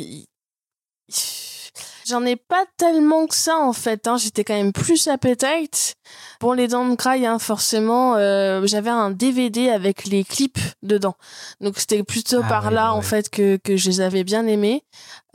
j'en 2.07 2.25
ai 2.25 2.35
pas 2.35 2.65
tellement 2.77 3.27
que 3.27 3.35
ça, 3.35 3.57
en 3.59 3.73
fait. 3.73 4.07
Hein. 4.07 4.17
J'étais 4.17 4.43
quand 4.43 4.55
même 4.55 4.73
plus 4.73 5.07
appetite. 5.07 5.93
Pour 6.39 6.55
les 6.55 6.67
Don't 6.67 6.95
Cry, 6.97 7.25
hein, 7.25 7.39
forcément, 7.39 8.15
euh, 8.15 8.65
j'avais 8.65 8.89
un 8.89 9.11
DVD 9.11 9.69
avec 9.69 10.05
les 10.05 10.23
clips 10.23 10.59
dedans. 10.81 11.15
Donc 11.61 11.75
c'était 11.77 12.03
plutôt 12.03 12.41
Ah 12.43 12.47
par 12.49 12.65
ouais, 12.65 12.71
là 12.73 12.85
bah 12.87 12.93
en 12.93 13.01
fait 13.01 13.29
que 13.29 13.57
que 13.57 13.77
je 13.77 13.89
les 13.89 14.01
avais 14.01 14.23
bien 14.23 14.45
aimés. 14.47 14.83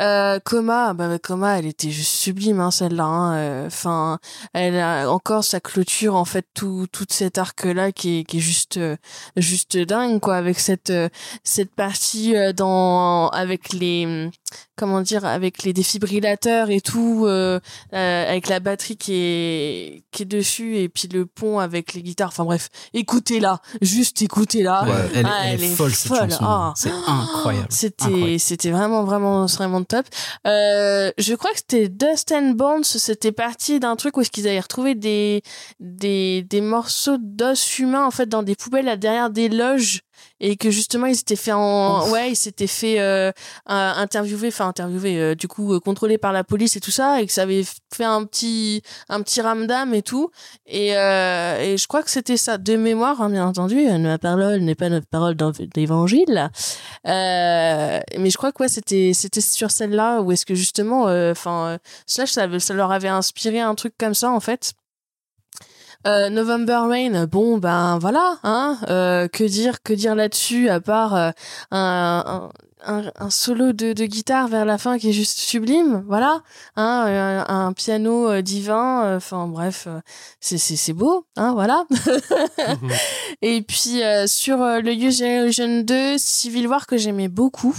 Euh, 0.01 0.39
Coma, 0.45 0.95
bah 0.95 1.19
Coma, 1.19 1.59
elle 1.59 1.67
était 1.67 1.91
juste 1.91 2.13
sublime 2.15 2.61
hein, 2.61 2.71
celle-là. 2.71 3.05
hein. 3.05 3.35
Euh, 3.37 3.67
Enfin, 3.67 4.19
elle 4.53 4.79
a 4.79 5.11
encore 5.11 5.45
sa 5.45 5.61
clôture 5.61 6.15
en 6.15 6.25
fait 6.25 6.47
tout 6.55 6.87
tout 6.93 7.07
cet 7.11 7.39
arc 7.39 7.65
là 7.65 7.91
qui 7.93 8.21
est 8.21 8.25
qui 8.25 8.39
est 8.39 8.41
juste 8.41 8.77
euh, 8.77 8.97
juste 9.37 9.77
dingue 9.77 10.21
quoi 10.21 10.37
avec 10.37 10.59
cette 10.61 10.91
euh, 10.91 11.09
cette 11.45 11.75
partie 11.75 12.35
dans 12.55 13.29
avec 13.31 13.73
les 13.73 14.31
comment 14.77 15.01
dire 15.01 15.25
avec 15.25 15.63
les 15.65 15.73
défibrillateurs 15.73 16.71
et 16.71 16.81
tout 16.81 17.25
euh, 17.27 17.59
euh, 17.93 18.31
avec 18.31 18.49
la 18.49 18.61
batterie 18.61 18.97
qui 18.97 19.15
est 19.15 20.03
qui 20.13 20.23
est 20.23 20.27
dessus 20.27 20.68
et 20.77 20.89
puis 20.89 21.09
le 21.09 21.27
pont 21.27 21.59
avec 21.59 21.95
les 21.95 22.03
guitares. 22.03 22.29
Enfin 22.29 22.45
bref, 22.45 22.69
écoutez-la, 22.95 23.61
juste 23.81 24.23
écoutez-la. 24.23 24.85
Ouais, 24.85 25.11
elle, 25.15 25.27
Ah, 25.27 25.43
elle 25.47 25.63
est 25.63 25.75
folle 25.75 25.93
cette 25.95 26.15
chanson. 26.15 26.45
Ah. 26.45 26.73
C'est 26.77 26.91
incroyable. 27.07 27.67
C'était 27.71 28.37
c'était 28.39 28.71
vraiment 28.71 29.05
vraiment 29.05 29.47
vraiment 29.47 29.83
top. 29.83 30.07
Euh, 30.47 31.11
je 31.19 31.35
crois 31.35 31.51
que 31.51 31.59
c'était 31.59 31.89
Dust 31.89 32.33
and 32.33 32.53
Bones, 32.53 32.85
c'était 32.85 33.33
parti 33.33 33.81
d'un 33.81 33.97
truc 33.97 34.17
où 34.17 34.21
est-ce 34.21 34.31
qu'ils 34.31 34.49
avaient 34.49 34.61
retrouvé 34.61 34.95
des 34.95 35.43
des 35.81 36.43
des 36.43 36.61
morceaux 36.61 37.17
d'os 37.19 37.79
humains 37.79 38.07
en 38.07 38.11
fait 38.11 38.29
dans 38.29 38.43
des 38.43 38.55
poubelles 38.55 38.87
là 38.87 38.97
derrière 38.97 39.31
des 39.31 39.49
loges 39.49 40.01
et 40.41 40.57
que 40.57 40.71
justement 40.71 41.07
ils 41.07 41.17
s'étaient 41.17 41.37
fait 41.37 41.53
en 41.53 42.09
ouais 42.11 42.31
ils 42.31 42.37
s'étaient 42.37 42.67
fait 42.67 43.01
euh, 43.01 43.33
interviewer 43.67 44.49
enfin 44.49 44.69
interviewer 44.69 45.19
euh, 45.19 45.35
du 45.35 45.49
coup 45.49 45.75
euh, 45.75 45.81
contrôlé 45.81 46.19
par 46.19 46.33
la 46.33 46.45
police 46.45 46.77
et 46.77 46.81
tout 46.81 46.91
ça 46.91 47.21
et 47.21 47.27
que 47.27 47.33
ça 47.33 47.43
avait 47.43 47.65
fait 47.95 48.05
un 48.05 48.25
petit 48.25 48.83
un 49.09 49.23
petit 49.23 49.41
ramdam 49.41 49.95
et 49.95 50.03
tout. 50.03 50.31
Et 50.67 50.97
euh, 50.97 51.61
et 51.61 51.77
je 51.77 51.87
crois 51.87 52.03
que 52.03 52.11
c'était 52.11 52.37
ça 52.37 52.59
de 52.59 52.77
mémoire 52.77 53.21
hein, 53.21 53.31
bien 53.31 53.47
entendu 53.47 53.89
euh, 53.89 53.99
ma 53.99 54.19
parole 54.19 54.61
n'est 54.61 54.75
pas 54.75 54.89
notre 54.89 55.07
parole 55.07 55.35
dans 55.35 55.53
l'évangile 55.77 56.51
euh, 57.07 58.01
mais 58.19 58.31
je 58.31 58.37
crois 58.37 58.53
que 58.53 58.63
ouais 58.63 58.69
c'était 58.69 59.13
c'était 59.15 59.41
sur 59.41 59.71
celle-là 59.71 60.21
où 60.21 60.33
est-ce 60.33 60.47
que 60.47 60.55
justement 60.55 61.05
enfin 61.05 61.69
euh, 61.69 61.79
Slash 62.07 62.31
ça, 62.31 62.47
ça 62.59 62.75
leur 62.75 62.93
avait 62.93 63.09
inspiré 63.09 63.61
un 63.61 63.75
truc 63.75 63.95
comme 63.99 64.15
ça 64.15 64.31
en 64.31 64.41
fait 64.41 64.75
euh, 66.07 66.31
November 66.31 66.81
Rain, 66.89 67.27
bon 67.27 67.59
ben 67.59 67.99
voilà, 67.99 68.39
hein, 68.45 68.79
euh, 68.89 69.29
que 69.29 69.45
dire, 69.45 69.83
que 69.83 69.93
dire 69.93 70.15
là-dessus 70.15 70.69
à 70.69 70.81
part 70.81 71.15
euh, 71.15 71.31
un, 71.71 72.49
un, 72.87 72.97
un, 72.99 73.11
un 73.19 73.31
solo 73.31 73.73
de, 73.73 73.93
de 73.93 74.05
guitare 74.07 74.49
vers 74.49 74.65
la 74.65 74.79
fin 74.79 74.99
qui 74.99 75.09
est 75.11 75.13
juste 75.13 75.39
sublime, 75.39 76.05
voilà, 76.07 76.43
hein, 76.77 77.45
un, 77.49 77.67
un 77.67 77.73
piano 77.73 78.31
euh, 78.31 78.43
divin, 78.43 79.17
enfin 79.17 79.49
bref, 79.49 79.85
euh, 79.89 80.01
c'est 80.41 80.59
c'est 80.59 80.93
beau, 80.93 81.27
hein, 81.37 81.53
voilà. 81.53 81.85
Et 83.43 83.63
puis 83.63 84.03
euh, 84.03 84.27
sur 84.27 84.63
euh, 84.63 84.81
le 84.81 84.93
Use 84.93 85.21
Illusion 85.21 85.83
2, 85.83 86.17
Civil 86.19 86.69
War 86.69 86.87
que 86.87 86.97
j'aimais 86.97 87.29
beaucoup. 87.29 87.77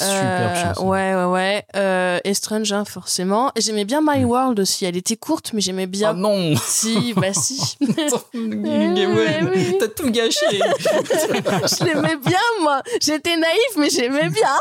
Superbe 0.00 0.56
Euh, 0.56 0.64
chanson. 0.64 0.88
Ouais, 0.88 1.14
ouais, 1.14 1.24
ouais. 1.24 1.64
Euh, 1.76 2.18
Estrange, 2.24 2.72
hein, 2.72 2.84
forcément. 2.84 3.52
J'aimais 3.56 3.84
bien 3.84 4.00
My 4.02 4.24
World 4.24 4.58
aussi. 4.60 4.84
Elle 4.84 4.96
était 4.96 5.16
courte, 5.16 5.52
mais 5.52 5.60
j'aimais 5.60 5.86
bien. 5.86 6.12
Oh 6.12 6.16
non 6.16 6.54
Si, 6.56 7.12
bah 7.14 7.32
si. 7.34 7.76
T'as 9.78 9.88
tout 9.88 10.10
gâché. 10.10 10.46
je 10.50 11.84
l'aimais 11.84 12.16
bien, 12.16 12.38
moi. 12.62 12.82
J'étais 13.00 13.36
naïf, 13.36 13.76
mais 13.76 13.90
j'aimais 13.90 14.28
bien. 14.30 14.56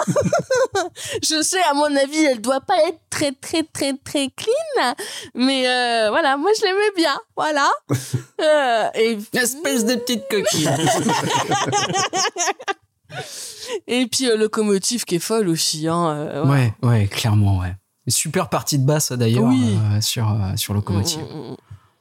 je 1.24 1.42
sais, 1.42 1.61
à 1.69 1.74
mon 1.74 1.95
avis, 1.95 2.26
elle 2.26 2.42
doit 2.42 2.61
pas 2.61 2.77
être 2.88 3.00
très, 3.09 3.32
très, 3.32 3.64
très, 3.64 3.93
très 3.93 4.30
clean. 4.35 4.93
Mais 5.35 5.68
euh, 5.68 6.09
voilà, 6.09 6.38
moi, 6.38 6.51
je 6.59 6.66
l'aimais 6.66 6.92
bien. 6.95 7.18
Voilà. 7.35 7.69
Euh, 8.42 8.90
et... 8.95 9.18
Espèce 9.34 9.85
de 9.85 9.95
petite 9.95 10.27
coquille. 10.30 10.69
et 13.88 14.06
puis, 14.08 14.30
euh, 14.30 14.38
Locomotive 14.38 15.06
qui 15.06 15.16
est 15.16 15.20
folle 15.20 15.48
aussi. 15.50 15.88
Hein, 15.88 16.10
euh. 16.10 16.46
Ouais, 16.46 16.74
ouais, 16.84 17.08
clairement, 17.08 17.60
ouais. 17.60 17.76
Super 18.08 18.50
partie 18.50 18.80
de 18.80 18.86
basse 18.86 19.12
d'ailleurs 19.12 19.44
Oui. 19.44 19.78
euh, 19.94 20.02
sur, 20.02 20.30
euh, 20.32 20.56
sur 20.56 20.74
Locomotive. 20.74 21.22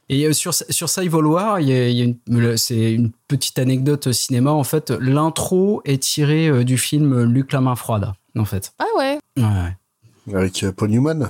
Et 0.08 0.32
sur, 0.32 0.54
sur 0.54 0.88
War, 1.12 1.60
il 1.60 1.68
y 1.68 1.72
a, 1.72 1.88
il 1.88 1.96
y 1.96 2.00
a 2.00 2.04
une, 2.04 2.16
le- 2.28 2.56
c'est 2.56 2.92
une 2.92 3.12
petite 3.28 3.58
anecdote 3.58 4.10
cinéma. 4.12 4.50
En 4.52 4.64
fait, 4.64 4.90
l'intro 4.90 5.82
est 5.84 6.02
tirée 6.02 6.48
euh, 6.48 6.64
du 6.64 6.78
film 6.78 7.24
Luc 7.24 7.52
la 7.52 7.60
main 7.60 7.76
froide, 7.76 8.12
en 8.38 8.44
fait. 8.46 8.72
Ah 8.78 8.86
ouais. 8.96 9.18
Ouais, 9.36 9.42
ouais. 9.44 10.34
Avec 10.34 10.64
Paul 10.76 10.88
Newman, 10.88 11.28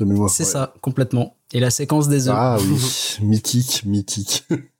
de 0.00 0.04
mémoire. 0.04 0.28
C'est 0.30 0.42
ouais. 0.42 0.50
ça, 0.50 0.74
complètement. 0.80 1.36
Et 1.52 1.60
la 1.60 1.70
séquence 1.70 2.08
des 2.08 2.26
œufs. 2.28 2.34
Ah 2.36 2.56
oui, 2.60 3.16
mythique, 3.24 3.82
mythique. 3.84 4.44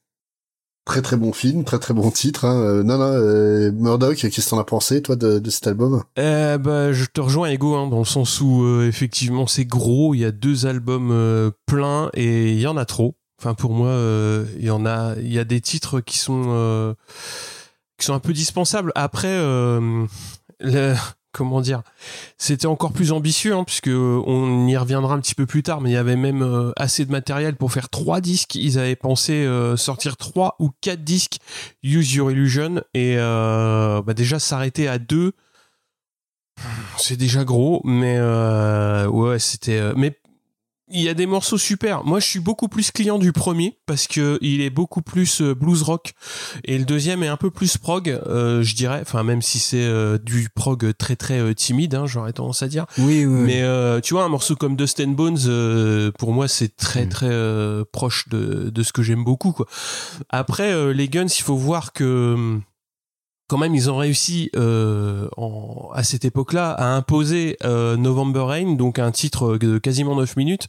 très 0.86 1.02
très 1.02 1.16
bon 1.16 1.32
film, 1.34 1.64
très 1.64 1.78
très 1.78 1.92
bon 1.92 2.10
titre. 2.10 2.46
Hein. 2.46 2.58
Euh, 2.62 2.82
non, 2.82 2.98
euh, 3.00 3.70
Murdoch, 3.72 4.16
qu'est-ce 4.16 4.44
que 4.46 4.50
t'en 4.50 4.58
as 4.58 4.64
pensé, 4.64 5.02
toi, 5.02 5.16
de, 5.16 5.38
de 5.38 5.50
cet 5.50 5.66
album? 5.66 6.02
Euh, 6.18 6.56
bah, 6.56 6.92
je 6.92 7.04
te 7.04 7.20
rejoins 7.20 7.48
Ego 7.50 7.74
hein, 7.74 7.88
dans 7.88 7.98
le 7.98 8.04
sens 8.06 8.40
où 8.40 8.62
euh, 8.64 8.86
effectivement 8.88 9.46
c'est 9.46 9.66
gros, 9.66 10.14
il 10.14 10.20
y 10.20 10.24
a 10.24 10.30
deux 10.30 10.64
albums 10.64 11.10
euh, 11.10 11.50
pleins 11.66 12.08
et 12.14 12.52
il 12.52 12.60
y 12.60 12.66
en 12.66 12.76
a 12.78 12.86
trop. 12.86 13.16
Enfin 13.38 13.52
pour 13.52 13.72
moi, 13.72 13.88
euh, 13.88 14.46
il 14.58 14.64
y 14.64 14.70
en 14.70 14.86
a, 14.86 15.14
il 15.20 15.30
y 15.32 15.38
a 15.38 15.44
des 15.44 15.60
titres 15.60 16.00
qui 16.00 16.16
sont 16.18 16.94
qui 17.98 18.06
sont 18.06 18.14
un 18.14 18.18
peu 18.20 18.32
dispensables. 18.32 18.92
Après, 18.94 19.36
le- 20.60 20.94
comment 21.36 21.60
dire, 21.60 21.82
c'était 22.38 22.66
encore 22.66 22.92
plus 22.92 23.12
ambitieux 23.12 23.54
hein, 23.54 23.64
puisque 23.64 23.88
on 23.88 24.66
y 24.66 24.76
reviendra 24.76 25.14
un 25.14 25.20
petit 25.20 25.34
peu 25.34 25.44
plus 25.44 25.62
tard, 25.62 25.80
mais 25.82 25.90
il 25.90 25.92
y 25.92 25.98
avait 25.98 26.16
même 26.16 26.42
euh, 26.42 26.72
assez 26.76 27.04
de 27.04 27.12
matériel 27.12 27.56
pour 27.56 27.72
faire 27.72 27.90
trois 27.90 28.20
disques. 28.20 28.54
Ils 28.54 28.78
avaient 28.78 28.96
pensé 28.96 29.32
euh, 29.32 29.76
sortir 29.76 30.16
trois 30.16 30.56
ou 30.58 30.70
quatre 30.80 31.04
disques 31.04 31.36
Use 31.82 32.14
Your 32.14 32.30
Illusion 32.30 32.82
et 32.94 33.16
euh, 33.18 34.00
bah, 34.02 34.14
déjà 34.14 34.38
s'arrêter 34.38 34.88
à 34.88 34.98
deux 34.98 35.32
c'est 36.98 37.16
déjà 37.16 37.44
gros, 37.44 37.82
mais 37.84 38.16
euh, 38.18 39.06
ouais, 39.08 39.38
c'était. 39.38 39.78
euh, 39.78 39.92
mais 39.94 40.18
il 40.88 41.00
y 41.00 41.08
a 41.08 41.14
des 41.14 41.26
morceaux 41.26 41.58
super. 41.58 42.04
Moi, 42.04 42.20
je 42.20 42.26
suis 42.26 42.38
beaucoup 42.38 42.68
plus 42.68 42.90
client 42.90 43.18
du 43.18 43.32
premier 43.32 43.76
parce 43.86 44.06
que 44.06 44.38
il 44.40 44.60
est 44.60 44.70
beaucoup 44.70 45.02
plus 45.02 45.40
euh, 45.42 45.54
blues 45.54 45.82
rock 45.82 46.14
et 46.64 46.78
le 46.78 46.84
deuxième 46.84 47.22
est 47.22 47.28
un 47.28 47.36
peu 47.36 47.50
plus 47.50 47.76
prog, 47.76 48.08
euh, 48.08 48.62
je 48.62 48.74
dirais. 48.74 49.00
Enfin, 49.02 49.24
même 49.24 49.42
si 49.42 49.58
c'est 49.58 49.84
euh, 49.84 50.18
du 50.18 50.48
prog 50.54 50.92
très 50.96 51.16
très 51.16 51.40
euh, 51.40 51.54
timide, 51.54 51.94
hein, 51.96 52.06
j'aurais 52.06 52.32
tendance 52.32 52.62
à 52.62 52.68
dire. 52.68 52.86
Oui, 52.98 53.24
oui. 53.24 53.40
Mais 53.40 53.62
euh, 53.62 54.00
tu 54.00 54.14
vois, 54.14 54.24
un 54.24 54.28
morceau 54.28 54.54
comme 54.54 54.76
Dust 54.76 55.00
and 55.00 55.08
Bones, 55.08 55.38
euh, 55.46 56.12
pour 56.18 56.32
moi, 56.32 56.46
c'est 56.46 56.76
très 56.76 57.06
très 57.06 57.30
euh, 57.30 57.84
proche 57.90 58.28
de, 58.28 58.70
de 58.70 58.82
ce 58.82 58.92
que 58.92 59.02
j'aime 59.02 59.24
beaucoup. 59.24 59.52
Quoi. 59.52 59.66
Après, 60.30 60.72
euh, 60.72 60.92
les 60.92 61.08
Guns, 61.08 61.26
il 61.26 61.42
faut 61.42 61.56
voir 61.56 61.92
que 61.92 62.34
hum, 62.34 62.62
quand 63.48 63.58
même, 63.58 63.74
ils 63.74 63.90
ont 63.90 63.96
réussi 63.96 64.50
euh, 64.56 65.28
en, 65.36 65.90
à 65.94 66.02
cette 66.02 66.24
époque-là 66.24 66.70
à 66.72 66.86
imposer 66.86 67.56
euh, 67.64 67.96
November 67.96 68.40
Rain, 68.40 68.74
donc 68.74 68.98
un 68.98 69.10
titre 69.10 69.56
de 69.58 69.78
quasiment 69.78 70.16
9 70.16 70.36
minutes, 70.36 70.68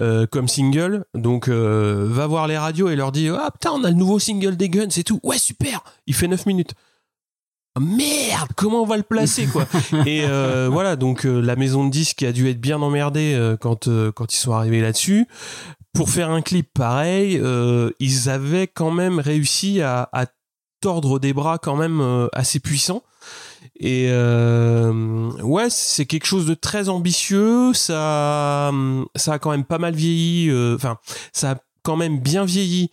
euh, 0.00 0.26
comme 0.26 0.48
single. 0.48 1.04
Donc, 1.14 1.48
va 1.48 2.26
voir 2.26 2.46
les 2.46 2.58
radios 2.58 2.88
et 2.88 2.96
leur 2.96 3.12
dit 3.12 3.28
Ah 3.28 3.50
putain, 3.52 3.72
on 3.72 3.84
a 3.84 3.90
le 3.90 3.96
nouveau 3.96 4.18
single 4.18 4.56
des 4.56 4.68
Guns 4.68 4.88
et 4.96 5.04
tout. 5.04 5.20
Ouais, 5.22 5.38
super 5.38 5.82
Il 6.06 6.14
fait 6.14 6.28
9 6.28 6.46
minutes. 6.46 6.74
Ah, 7.76 7.80
Merde, 7.80 8.48
comment 8.56 8.82
on 8.82 8.86
va 8.86 8.96
le 8.96 9.04
placer 9.04 9.46
quoi 9.46 9.66
Et 10.06 10.26
voilà, 10.68 10.96
donc 10.96 11.24
la 11.24 11.56
maison 11.56 11.84
de 11.84 11.90
disques 11.90 12.22
a 12.22 12.32
dû 12.32 12.48
être 12.48 12.60
bien 12.60 12.80
emmerdée 12.82 13.54
quand 13.60 13.88
quand 14.14 14.34
ils 14.34 14.38
sont 14.38 14.52
arrivés 14.52 14.80
là-dessus. 14.80 15.28
Pour 15.92 16.08
faire 16.08 16.30
un 16.30 16.40
clip 16.40 16.68
pareil, 16.72 17.38
euh, 17.42 17.90
ils 17.98 18.28
avaient 18.28 18.68
quand 18.68 18.92
même 18.92 19.18
réussi 19.18 19.82
à, 19.82 20.08
à 20.12 20.26
tordre 20.80 21.18
des 21.18 21.32
bras 21.32 21.58
quand 21.58 21.76
même 21.76 22.00
euh, 22.00 22.28
assez 22.32 22.60
puissants. 22.60 23.02
Et 23.78 24.06
euh, 24.10 25.30
ouais, 25.42 25.68
c'est 25.70 26.06
quelque 26.06 26.26
chose 26.26 26.46
de 26.46 26.54
très 26.54 26.88
ambitieux. 26.88 27.72
Ça, 27.74 28.72
ça 29.16 29.34
a 29.34 29.38
quand 29.38 29.50
même 29.50 29.64
pas 29.64 29.78
mal 29.78 29.94
vieilli. 29.94 30.48
euh, 30.50 30.76
Enfin, 30.76 30.98
ça 31.32 31.52
a 31.52 31.56
quand 31.82 31.96
même 31.96 32.18
bien 32.20 32.44
vieilli 32.44 32.90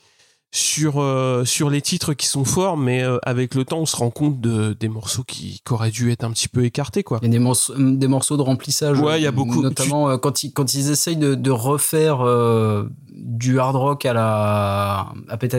sur 0.51 1.01
euh, 1.01 1.43
sur 1.43 1.69
les 1.69 1.81
titres 1.81 2.13
qui 2.13 2.25
sont 2.25 2.45
forts, 2.45 2.77
mais 2.77 3.03
euh, 3.03 3.17
avec 3.23 3.53
le 3.53 3.65
temps, 3.65 3.79
on 3.79 3.85
se 3.85 3.97
rend 3.97 4.09
compte 4.09 4.39
de 4.39 4.73
des 4.79 4.87
morceaux 4.87 5.23
qui, 5.23 5.61
qui 5.65 5.73
auraient 5.73 5.91
dû 5.91 6.09
être 6.11 6.23
un 6.23 6.31
petit 6.31 6.47
peu 6.47 6.63
écartés, 6.63 7.03
quoi. 7.03 7.19
Il 7.21 7.25
y 7.25 7.29
a 7.29 7.31
des 7.31 7.39
morceaux, 7.39 7.73
des 7.77 8.07
morceaux 8.07 8.37
de 8.37 8.41
remplissage. 8.41 8.99
Ouais, 8.99 9.19
il 9.19 9.23
y 9.23 9.25
a 9.25 9.29
euh, 9.29 9.31
beaucoup. 9.33 9.61
Notamment 9.61 10.09
euh, 10.09 10.17
quand, 10.17 10.43
ils, 10.43 10.53
quand 10.53 10.73
ils 10.73 10.89
essayent 10.89 11.17
de, 11.17 11.35
de 11.35 11.51
refaire 11.51 12.21
euh, 12.21 12.87
du 13.09 13.59
hard 13.59 13.75
rock 13.75 14.05
à 14.05 14.13
la 14.13 15.13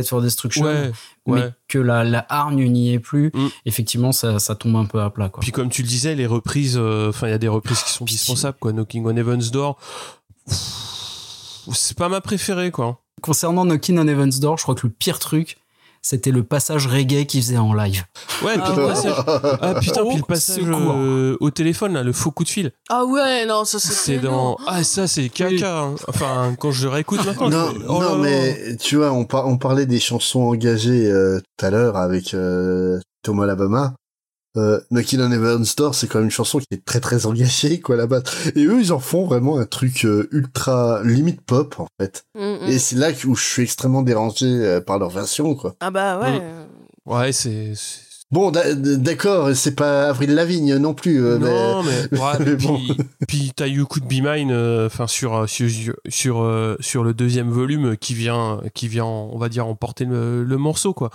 for 0.04 0.22
Destruction, 0.22 0.64
Ouais, 0.64 0.90
mais 1.26 1.32
ouais. 1.32 1.46
Mm. 1.48 1.54
que 1.68 1.78
la, 1.78 2.04
la 2.04 2.24
hargne 2.30 2.64
n'y 2.70 2.94
est 2.94 2.98
plus, 2.98 3.30
effectivement, 3.66 4.12
ça, 4.12 4.38
ça 4.38 4.54
tombe 4.54 4.76
un 4.76 4.86
peu 4.86 5.00
à 5.02 5.10
plat. 5.10 5.28
Quoi. 5.28 5.42
Puis 5.42 5.52
comme 5.52 5.68
tu 5.68 5.82
le 5.82 5.88
disais, 5.88 6.14
les 6.14 6.26
reprises, 6.26 6.78
euh, 6.78 7.10
enfin 7.10 7.26
il 7.26 7.30
y 7.30 7.34
a 7.34 7.38
des 7.38 7.48
reprises 7.48 7.82
qui 7.82 7.92
sont 7.92 8.06
dispensables, 8.06 8.56
quoi. 8.58 8.72
Knocking 8.72 9.04
on 9.04 9.14
Heaven's 9.16 9.50
Door, 9.50 9.76
c'est 10.46 11.96
pas 11.96 12.08
ma 12.08 12.22
préférée, 12.22 12.70
quoi. 12.70 13.02
Concernant 13.20 13.64
Knockin' 13.64 13.98
on 13.98 14.06
Heaven's 14.08 14.40
Door, 14.40 14.58
je 14.58 14.62
crois 14.62 14.74
que 14.74 14.86
le 14.86 14.92
pire 14.92 15.18
truc, 15.18 15.56
c'était 16.00 16.30
le 16.30 16.44
passage 16.44 16.86
reggae 16.86 17.26
qu'il 17.26 17.42
faisait 17.42 17.56
en 17.58 17.74
live. 17.74 18.04
Ouais, 18.42 18.54
puis 18.54 18.62
Ah 18.66 18.74
passage, 18.76 19.12
ah, 19.60 19.74
putain, 19.80 20.04
puis 20.06 20.16
le 20.16 20.22
Au 20.22 20.26
passage 20.26 20.64
euh, 20.64 21.36
au 21.40 21.50
téléphone, 21.50 21.94
là, 21.94 22.02
le 22.04 22.12
faux 22.12 22.30
coup 22.30 22.44
de 22.44 22.48
fil. 22.48 22.70
Ah 22.88 23.04
ouais, 23.04 23.44
non, 23.46 23.64
ça 23.64 23.78
c'est. 23.80 23.92
C'est 23.92 24.18
dans. 24.18 24.56
Ah, 24.66 24.84
ça, 24.84 25.06
c'est 25.08 25.28
caca. 25.28 25.80
hein. 25.80 25.94
Enfin, 26.06 26.54
quand 26.58 26.70
je 26.70 26.84
le 26.86 26.92
réécoute 26.92 27.24
maintenant. 27.26 27.50
Non, 27.50 27.72
oh 27.88 28.00
non, 28.00 28.16
là. 28.16 28.22
mais 28.22 28.76
tu 28.76 28.96
vois, 28.96 29.10
on, 29.12 29.24
par- 29.24 29.48
on 29.48 29.58
parlait 29.58 29.86
des 29.86 29.98
chansons 30.00 30.42
engagées 30.42 31.10
euh, 31.10 31.40
tout 31.58 31.66
à 31.66 31.70
l'heure 31.70 31.96
avec 31.96 32.32
euh, 32.32 33.00
Thomas 33.24 33.44
Alabama. 33.44 33.94
Euh, 34.56 34.80
Knockin' 34.90 35.20
on 35.20 35.30
Heaven's 35.30 35.76
Door, 35.76 35.94
c'est 35.94 36.06
quand 36.08 36.18
même 36.18 36.24
une 36.26 36.30
chanson 36.30 36.58
qui 36.58 36.66
est 36.72 36.84
très 36.84 37.00
très 37.00 37.26
engagée, 37.26 37.80
quoi, 37.80 37.96
là-bas. 37.96 38.22
Et 38.56 38.64
eux, 38.64 38.80
ils 38.80 38.92
en 38.92 38.98
font 38.98 39.26
vraiment 39.26 39.58
un 39.58 39.66
truc 39.66 40.04
euh, 40.04 40.26
ultra 40.32 41.02
limite 41.04 41.40
pop, 41.42 41.76
en 41.78 41.86
fait. 42.00 42.24
Mm, 42.34 42.40
mm. 42.40 42.68
Et 42.68 42.78
c'est 42.78 42.96
là 42.96 43.10
où 43.26 43.34
je 43.36 43.44
suis 43.44 43.62
extrêmement 43.62 44.02
dérangé 44.02 44.46
euh, 44.46 44.80
par 44.80 44.98
leur 44.98 45.10
version, 45.10 45.54
quoi. 45.54 45.74
Ah 45.80 45.90
bah 45.90 46.18
ouais. 46.20 46.42
Ouais, 47.06 47.32
c'est. 47.32 47.72
c'est- 47.74 48.00
Bon, 48.30 48.50
d'a- 48.50 48.74
d'accord, 48.74 49.48
c'est 49.54 49.74
pas 49.74 50.10
Avril 50.10 50.34
Lavigne 50.34 50.76
non 50.76 50.92
plus. 50.92 51.24
euh, 51.24 51.38
Non, 51.38 51.82
mais, 51.82 52.18
ouais, 52.18 52.32
mais 52.44 52.56
bon. 52.56 52.76
puis, 52.76 52.96
puis 53.26 53.52
t'as 53.56 53.66
You 53.66 53.86
Could 53.86 54.04
Be 54.04 54.20
Mine, 54.22 54.50
euh, 54.52 54.84
enfin 54.84 55.06
sur 55.06 55.34
euh, 55.34 55.46
sur 55.46 55.66
sur, 56.10 56.42
euh, 56.42 56.76
sur 56.80 57.04
le 57.04 57.14
deuxième 57.14 57.48
volume 57.48 57.96
qui 57.96 58.12
vient 58.12 58.60
qui 58.74 58.86
vient, 58.86 59.06
on 59.06 59.38
va 59.38 59.48
dire 59.48 59.66
emporter 59.66 60.04
le, 60.04 60.44
le 60.44 60.56
morceau 60.58 60.92
quoi. 60.92 61.08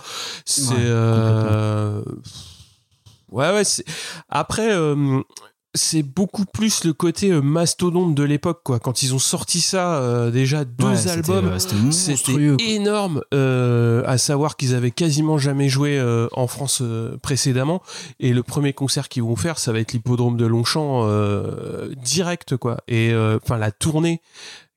C'est 0.44 0.70
Ouais, 0.74 0.76
euh, 0.80 2.02
ouais 3.34 3.52
ouais. 3.52 3.64
c'est- 3.64 3.84
Après. 4.28 4.72
euh, 4.72 5.20
c'est 5.76 6.04
beaucoup 6.04 6.44
plus 6.44 6.84
le 6.84 6.92
côté 6.92 7.32
euh, 7.32 7.40
mastodonte 7.42 8.14
de 8.14 8.22
l'époque 8.22 8.60
quoi 8.64 8.78
quand 8.78 9.02
ils 9.02 9.12
ont 9.12 9.18
sorti 9.18 9.60
ça 9.60 9.96
euh, 9.96 10.30
déjà 10.30 10.64
deux 10.64 10.86
Ouais, 10.86 11.08
albums 11.08 11.46
euh, 11.48 11.90
c'était 11.90 12.54
énorme 12.64 13.22
euh, 13.34 14.04
à 14.06 14.16
savoir 14.16 14.56
qu'ils 14.56 14.76
avaient 14.76 14.92
quasiment 14.92 15.36
jamais 15.36 15.68
joué 15.68 15.98
euh, 15.98 16.28
en 16.30 16.46
France 16.46 16.78
euh, 16.80 17.16
précédemment 17.20 17.82
et 18.20 18.32
le 18.32 18.44
premier 18.44 18.72
concert 18.72 19.08
qu'ils 19.08 19.24
vont 19.24 19.34
faire 19.34 19.58
ça 19.58 19.72
va 19.72 19.80
être 19.80 19.92
l'hippodrome 19.94 20.36
de 20.36 20.46
Longchamp 20.46 21.08
euh, 21.08 21.92
direct 21.96 22.56
quoi 22.56 22.76
et 22.86 23.10
euh, 23.12 23.40
enfin 23.42 23.58
la 23.58 23.72
tournée 23.72 24.20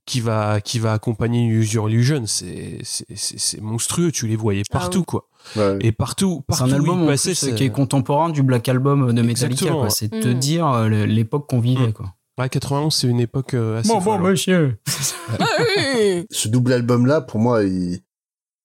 qui 0.07 0.19
va 0.19 0.61
qui 0.61 0.79
va 0.79 0.93
accompagner 0.93 1.45
Use 1.45 1.73
Your 1.73 1.91
Illusion 1.91 2.23
c'est 2.25 2.79
c'est 2.81 3.05
c'est 3.15 3.37
c'est 3.37 3.61
monstrueux 3.61 4.11
tu 4.11 4.25
les 4.25 4.35
voyais 4.35 4.63
Ah 4.71 4.79
partout 4.79 4.99
oui. 5.01 5.05
quoi 5.05 5.26
Ouais. 5.55 5.77
et 5.81 5.91
partout 5.91 6.43
C'est 6.49 6.57
partout 6.59 6.73
un 6.73 6.79
où 6.79 6.91
album 6.99 7.17
c'est- 7.17 7.55
qui 7.55 7.63
est 7.63 7.69
contemporain 7.69 8.29
du 8.29 8.43
Black 8.43 8.67
Album 8.69 9.13
de 9.13 9.21
Metallica. 9.21 9.71
Quoi. 9.71 9.89
C'est 9.89 10.09
te 10.09 10.27
Mm. 10.27 10.33
dire 10.33 10.67
euh, 10.67 10.89
l'époque 11.05 11.47
qu'on 11.47 11.59
vivait. 11.59 11.87
Mm. 11.87 11.93
Quoi. 11.93 12.13
ouais 12.39 12.49
91 12.49 12.93
c'est 12.93 13.07
une 13.07 13.19
époque 13.19 13.53
euh, 13.53 13.79
assez 13.79 13.99
folle, 14.01 14.21
ouais. 14.21 14.31
monsieur. 14.31 14.77
Ce 16.31 16.47
double 16.47 16.73
album 16.73 17.05
là 17.05 17.21
pour 17.21 17.39
moi 17.39 17.63
il... 17.63 17.99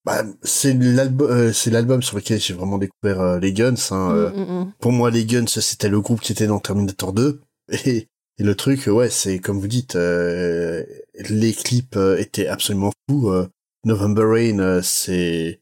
bah, 0.05 0.23
c'est 0.43 0.75
l'album 0.75 1.31
euh, 1.31 1.53
c'est 1.53 1.71
l'album 1.71 2.03
sur 2.03 2.17
lequel 2.17 2.41
j'ai 2.41 2.55
vraiment 2.55 2.79
découvert 2.79 3.21
euh, 3.21 3.39
les 3.39 3.53
Guns 3.53 3.75
hein, 3.91 4.11
euh, 4.13 4.31
Mm, 4.65 4.73
pour 4.81 4.93
moi 4.93 5.11
les 5.11 5.25
Guns 5.25 5.47
c'était 5.47 5.89
le 5.89 6.01
groupe 6.01 6.21
qui 6.21 6.33
était 6.33 6.47
dans 6.47 6.59
Terminator 6.61 7.13
2 7.13 7.41
et, 7.87 8.09
et 8.39 8.43
le 8.43 8.55
truc 8.55 8.87
ouais 8.89 9.11
c'est 9.11 9.39
comme 9.39 9.59
vous 9.59 9.69
dites 9.69 9.97
euh, 9.97 10.85
les 11.31 11.53
clips 11.53 11.97
euh, 11.97 12.19
étaient 12.19 12.47
absolument 12.49 12.93
fous 13.09 13.31
euh, 13.31 13.49
November 13.85 14.25
Rain 14.25 14.59
euh, 14.59 14.81
c'est 14.83 15.61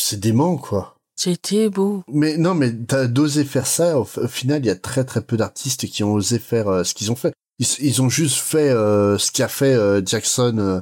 c'est 0.00 0.20
dément 0.20 0.56
quoi 0.56 0.96
C'était 1.16 1.68
beau. 1.68 2.02
mais 2.08 2.36
non, 2.36 2.54
mais 2.54 2.72
t'as 2.72 3.06
d'oser 3.06 3.44
faire 3.44 3.66
ça. 3.66 3.98
Au, 3.98 4.04
final, 4.04 4.60
il 4.62 4.66
y 4.66 4.70
a 4.70 4.76
très 4.76 5.04
très 5.04 5.20
peu 5.22 5.36
d'artistes 5.36 5.86
qui 5.86 6.04
ont 6.04 6.12
osé 6.12 6.38
faire 6.38 6.68
euh, 6.68 6.84
ce 6.84 6.94
qu'ils 6.94 7.10
ont 7.12 7.16
fait. 7.16 7.32
Ils, 7.58 7.66
ils 7.80 8.02
ont 8.02 8.08
juste 8.08 8.38
fait 8.38 8.70
euh, 8.70 9.18
ce 9.18 9.32
qu'a 9.32 9.48
fait 9.48 9.74
euh, 9.74 10.00
Jackson 10.04 10.56
euh, 10.58 10.80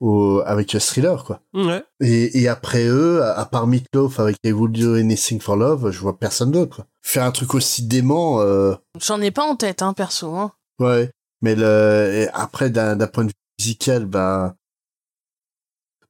au, 0.00 0.42
avec 0.44 0.76
Thriller, 0.78 1.24
quoi. 1.24 1.40
ouais 1.54 1.82
Et, 2.00 2.40
et 2.42 2.48
après 2.48 2.86
eux, 2.86 3.22
à, 3.22 3.32
à 3.38 3.44
part 3.46 3.66
Meatloaf 3.66 4.20
avec 4.20 4.36
I 4.44 4.52
Would 4.52 4.72
Do 4.72 4.94
Anything 4.94 5.40
for 5.40 5.56
Love, 5.56 5.90
je 5.90 5.98
vois 6.00 6.18
personne 6.18 6.50
d'autre. 6.52 6.82
Faire 7.02 7.24
un 7.24 7.32
truc 7.32 7.54
aussi 7.54 7.82
dément, 7.86 8.40
euh, 8.40 8.74
J'en 9.00 9.20
ai 9.20 9.30
pas 9.30 9.44
en 9.44 9.56
tête, 9.56 9.82
hein, 9.82 9.92
perso. 9.94 10.34
Hein. 10.34 10.52
ouais. 10.78 11.10
Mais 11.40 11.54
le, 11.54 12.10
et 12.14 12.28
après, 12.34 12.68
d'un 12.68 12.96
d'un 12.96 13.06
point 13.06 13.22
de 13.24 13.28
vue 13.28 13.34
musical, 13.60 14.06
ben. 14.06 14.54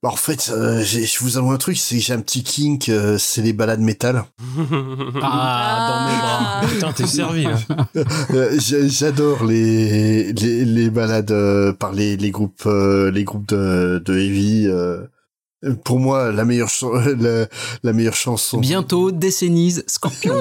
Bah, 0.02 0.10
en 0.10 0.16
fait, 0.16 0.50
euh, 0.54 0.82
je 0.84 1.18
vous 1.20 1.38
avoue 1.38 1.50
un 1.50 1.56
truc, 1.56 1.76
c'est 1.76 1.96
que 1.96 2.00
j'ai 2.02 2.12
un 2.12 2.20
petit 2.20 2.42
kink, 2.44 2.88
euh, 2.88 3.18
c'est 3.18 3.42
les 3.42 3.52
balades 3.52 3.80
métal. 3.80 4.24
Ah, 5.22 5.88
dans 5.88 6.12
mes 6.12 6.18
bras. 6.18 6.60
putain 6.72 6.92
t'es 6.92 7.06
servi 7.06 7.46
Euh, 8.34 8.56
j'a- 8.60 8.86
J'adore 8.88 9.44
les, 9.44 10.32
les 10.32 10.64
les 10.64 10.90
balades 10.90 11.30
euh, 11.30 11.72
par 11.72 11.92
les 11.92 12.16
les 12.16 12.30
groupes 12.30 12.62
euh, 12.66 13.10
les 13.10 13.24
groupes 13.24 13.48
de 13.48 14.02
de 14.04 14.14
heavy. 14.18 14.66
euh. 14.68 15.02
Pour 15.84 15.98
moi, 15.98 16.30
la 16.30 16.44
meilleure 16.44 16.70
la, 17.18 17.46
la 17.82 17.92
meilleure 17.92 18.14
chanson. 18.14 18.58
Bientôt, 18.58 19.10
décennies, 19.10 19.74
Scorpion. 19.88 20.36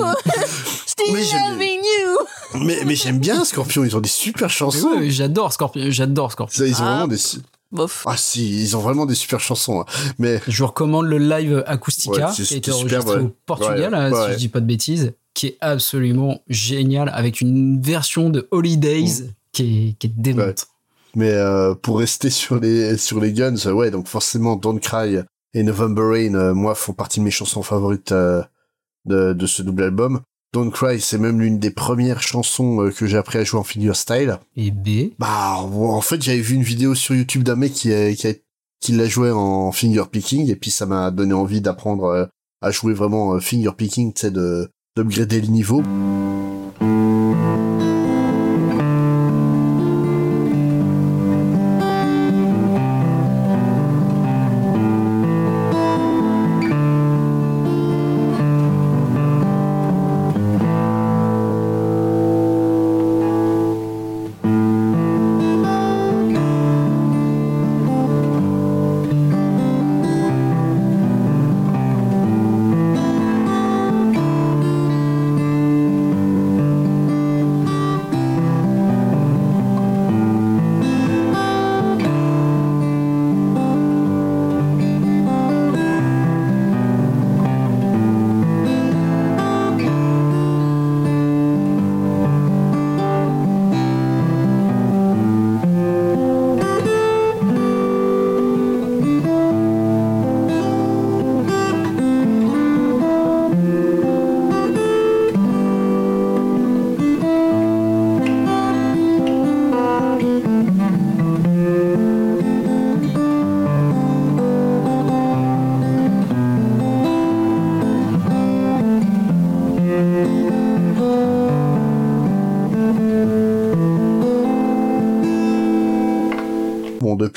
Still 0.85 1.11
Mais 1.13 1.23
j'aime- 1.23 1.53
loving 1.53 1.79
you. 1.81 2.63
Mais 2.65 2.77
mais 2.85 2.95
j'aime 2.95 3.17
bien 3.17 3.43
Scorpion. 3.43 3.83
Ils 3.83 3.97
ont 3.97 3.99
des 4.01 4.09
super 4.09 4.49
chansons. 4.51 4.89
Ouais, 4.99 5.09
j'adore 5.09 5.51
Scorpion. 5.53 5.85
J'adore 5.89 6.31
Scorpion. 6.33 6.59
Ça, 6.59 6.67
Ils 6.67 6.75
ont 6.75 6.85
Ah. 6.85 6.89
vraiment 6.91 7.07
des 7.07 7.17
su- 7.17 7.39
Bof. 7.71 8.03
ah 8.07 8.15
si 8.17 8.61
ils 8.63 8.77
ont 8.77 8.79
vraiment 8.79 9.05
des 9.05 9.15
super 9.15 9.39
chansons. 9.39 9.81
hein. 9.81 9.85
Mais 10.19 10.39
Je 10.47 10.63
vous 10.63 10.67
recommande 10.67 11.05
le 11.07 11.17
live 11.17 11.63
Acoustica 11.67 12.27
Ouais, 12.29 12.33
qui 12.33 12.41
a 12.53 12.57
été 12.57 12.71
super, 12.71 12.75
enregistré 13.01 13.15
ouais. 13.17 13.23
au 13.23 13.35
Portugal, 13.45 13.93
Ouais, 13.93 13.99
hein, 13.99 14.11
si 14.13 14.19
ouais. 14.21 14.33
je 14.33 14.37
dis 14.37 14.47
pas 14.49 14.59
de 14.61 14.65
bêtises, 14.65 15.13
qui 15.33 15.47
est 15.47 15.57
absolument 15.61 16.41
génial 16.47 17.09
avec 17.13 17.41
une 17.41 17.81
version 17.81 18.29
de 18.29 18.47
Holidays 18.51 19.03
Mm. 19.23 19.29
qui 19.51 19.63
est, 19.89 19.93
qui 19.99 20.07
est 20.07 20.13
démente. 20.15 20.67
mais 21.15 21.31
euh, 21.31 21.73
pour 21.75 21.99
rester 21.99 22.29
sur 22.29 22.59
les 22.59 22.97
sur 22.97 23.19
les 23.19 23.33
Guns, 23.33 23.55
euh, 23.65 23.71
ouais 23.71 23.91
donc 23.91 24.07
forcément 24.07 24.55
Don't 24.55 24.79
Cry 24.79 25.17
et 25.53 25.63
November 25.63 26.03
Rain, 26.03 26.35
euh, 26.35 26.53
moi 26.53 26.73
font 26.75 26.93
partie 26.93 27.19
de 27.19 27.25
mes 27.25 27.31
chansons 27.31 27.63
favorites 27.63 28.11
euh, 28.11 28.43
de 29.05 29.33
de 29.33 29.45
ce 29.47 29.61
double 29.61 29.83
album. 29.83 30.21
Don't 30.57 30.71
Cry, 30.71 30.99
c'est 30.99 31.17
même 31.19 31.39
l'une 31.39 31.59
des 31.59 31.69
premières 31.71 32.21
chansons 32.21 32.81
euh, 32.81 32.89
que 32.91 33.05
j'ai 33.05 33.17
appris 33.17 33.37
à 33.37 33.43
jouer 33.43 33.59
en 33.59 33.63
fingerstyle. 33.63 34.37
Et 34.55 34.71
B, 34.71 35.11
Bah, 35.19 35.57
en 35.59 36.01
fait, 36.01 36.21
j'avais 36.21 36.39
vu 36.41 36.55
une 36.55 36.63
vidéo 36.63 36.95
sur 36.95 37.13
YouTube 37.15 37.43
d'un 37.43 37.55
mec 37.55 37.73
qui, 37.73 37.93
a- 37.93 38.13
qui, 38.15 38.27
a- 38.27 38.33
qui 38.79 38.91
l'a 38.93 39.07
joué 39.07 39.29
en 39.31 39.71
finger 39.71 40.03
picking, 40.11 40.49
et 40.49 40.55
puis 40.55 40.71
ça 40.71 40.85
m'a 40.85 41.11
donné 41.11 41.33
envie 41.33 41.61
d'apprendre 41.61 42.05
euh, 42.05 42.25
à 42.61 42.71
jouer 42.71 42.93
vraiment 42.93 43.35
euh, 43.35 43.39
finger 43.39 43.71
picking, 43.77 44.13
tu 44.13 44.21
sais, 44.21 44.31
de 44.31 44.69
d'upgrader 44.95 45.41
le 45.41 45.47
niveau. 45.47 45.83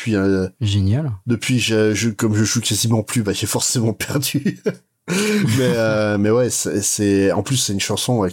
Depuis, 0.00 0.16
euh, 0.16 0.48
génial. 0.60 1.12
depuis, 1.26 1.58
je, 1.58 1.94
je- 1.94 2.10
comme 2.10 2.34
je 2.34 2.44
joue 2.44 2.60
quasiment 2.60 3.02
plus, 3.02 3.22
bah, 3.22 3.32
j'ai 3.32 3.46
forcément 3.46 3.92
perdu. 3.92 4.60
mais, 5.08 5.72
euh, 5.76 6.18
mais 6.18 6.30
ouais, 6.30 6.50
c'est, 6.50 7.32
en 7.32 7.42
plus, 7.42 7.56
c'est 7.56 7.72
une 7.72 7.80
chanson 7.80 8.18
ouais, 8.18 8.32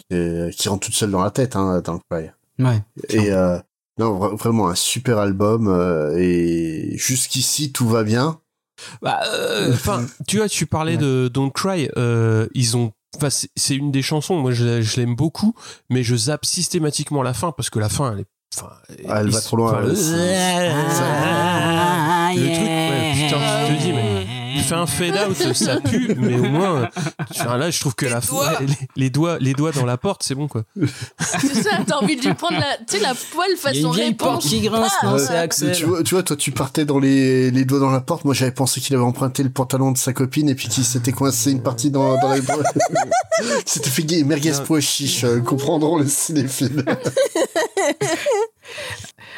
qui, 0.51 0.69
rentre 0.69 0.85
toute 0.85 0.95
seule 0.95 1.11
dans 1.11 1.23
la 1.23 1.31
tête, 1.31 1.55
hein, 1.55 1.81
Don't 1.83 1.99
Cry. 2.09 2.29
Ouais. 2.59 2.81
Et 3.09 3.31
euh, 3.31 3.57
non, 3.99 4.17
vra- 4.19 4.35
vraiment 4.37 4.69
un 4.69 4.75
super 4.75 5.17
album. 5.17 5.67
euh, 5.67 6.15
et 6.17 6.93
jusqu'ici, 6.97 7.71
tout 7.71 7.87
va 7.87 8.03
bien. 8.03 8.39
Bah, 9.01 9.19
euh, 9.33 9.73
enfin, 9.73 10.05
tu 10.27 10.37
vois, 10.37 10.47
tu 10.49 10.65
parlais 10.67 10.97
de 10.97 11.29
Don't 11.33 11.51
Cry. 11.51 11.89
euh, 11.97 12.47
ils 12.53 12.77
ont, 12.77 12.91
enfin, 13.15 13.29
c'est- 13.31 13.49
c'est 13.55 13.75
une 13.75 13.91
des 13.91 14.03
chansons. 14.03 14.35
Moi, 14.39 14.51
je, 14.51 14.81
je 14.81 14.97
l'aime 14.97 15.15
beaucoup, 15.15 15.55
mais 15.89 16.03
je 16.03 16.15
zappe 16.15 16.45
systématiquement 16.45 17.23
la 17.23 17.33
fin 17.33 17.51
parce 17.51 17.69
que 17.71 17.79
la 17.79 17.89
fin, 17.89 18.13
elle 18.13 18.19
est, 18.19 18.25
enfin, 18.55 18.69
Ah, 19.09 19.21
elle 19.21 19.29
va 19.29 19.41
trop 19.41 19.57
loin. 19.57 19.71
enfin, 19.71 19.81
le- 19.81 19.93
truc, 19.93 20.05
ouais, 22.37 23.13
putain, 23.25 23.37
tu 23.67 23.75
te 23.77 23.81
dis, 23.81 23.93
mais 23.93 24.25
il 24.55 24.63
fait 24.63 24.75
un 24.75 24.85
fade 24.87 25.15
out, 25.29 25.53
ça 25.53 25.79
pue, 25.79 26.15
mais 26.17 26.35
au 26.35 26.43
moins, 26.49 26.89
enfin, 27.31 27.57
là, 27.57 27.69
je 27.69 27.79
trouve 27.79 27.93
que 27.95 28.05
la 28.07 28.17
ouais, 28.17 28.65
les, 28.65 28.73
les 28.95 29.09
doigts, 29.09 29.37
les 29.39 29.53
doigts 29.53 29.71
dans 29.71 29.85
la 29.85 29.97
porte, 29.97 30.23
c'est 30.23 30.33
bon, 30.35 30.47
quoi. 30.47 30.63
C'est 31.19 31.53
ça, 31.63 31.79
t'as 31.85 31.97
envie 31.97 32.15
de 32.15 32.21
lui 32.25 32.33
prendre 32.33 32.57
la, 32.59 32.77
tu 32.77 32.97
sais, 32.97 32.99
la 32.99 33.13
poêle 33.13 33.49
Il 33.49 33.51
y 33.51 33.53
a 33.53 33.57
façon 33.57 33.93
une 33.93 34.03
réponse. 34.07 34.17
porte 34.27 34.41
qui 34.43 34.61
grince, 34.61 34.91
Ah, 35.01 35.05
non, 35.05 35.13
Ouais. 35.13 35.19
c'est 35.19 35.37
Axel. 35.37 35.67
Mais 35.69 35.73
Tu 35.75 35.85
vois, 35.85 36.03
tu 36.03 36.15
vois, 36.15 36.23
toi, 36.23 36.35
tu 36.35 36.51
partais 36.51 36.85
dans 36.85 36.99
les, 36.99 37.51
les 37.51 37.65
doigts 37.65 37.79
dans 37.79 37.91
la 37.91 38.01
porte. 38.01 38.25
Moi, 38.25 38.33
j'avais 38.33 38.51
pensé 38.51 38.81
qu'il 38.81 38.95
avait 38.95 39.05
emprunté 39.05 39.43
le 39.43 39.49
pantalon 39.51 39.91
de 39.91 39.97
sa 39.97 40.11
copine 40.13 40.49
et 40.49 40.55
puis 40.55 40.67
qu'il 40.69 40.83
s'était 40.83 41.11
coincé 41.11 41.51
une 41.51 41.61
partie 41.61 41.91
dans, 41.91 42.17
dans 42.19 42.29
la. 42.29 42.37
C'était 43.65 43.89
fait 43.89 44.03
gay, 44.03 44.23
merguez 44.23 44.51
pois 44.65 44.79
chiche, 44.81 45.23
euh, 45.23 45.39
comprendront 45.41 45.97
le 45.97 46.07
cinéphile. 46.07 46.83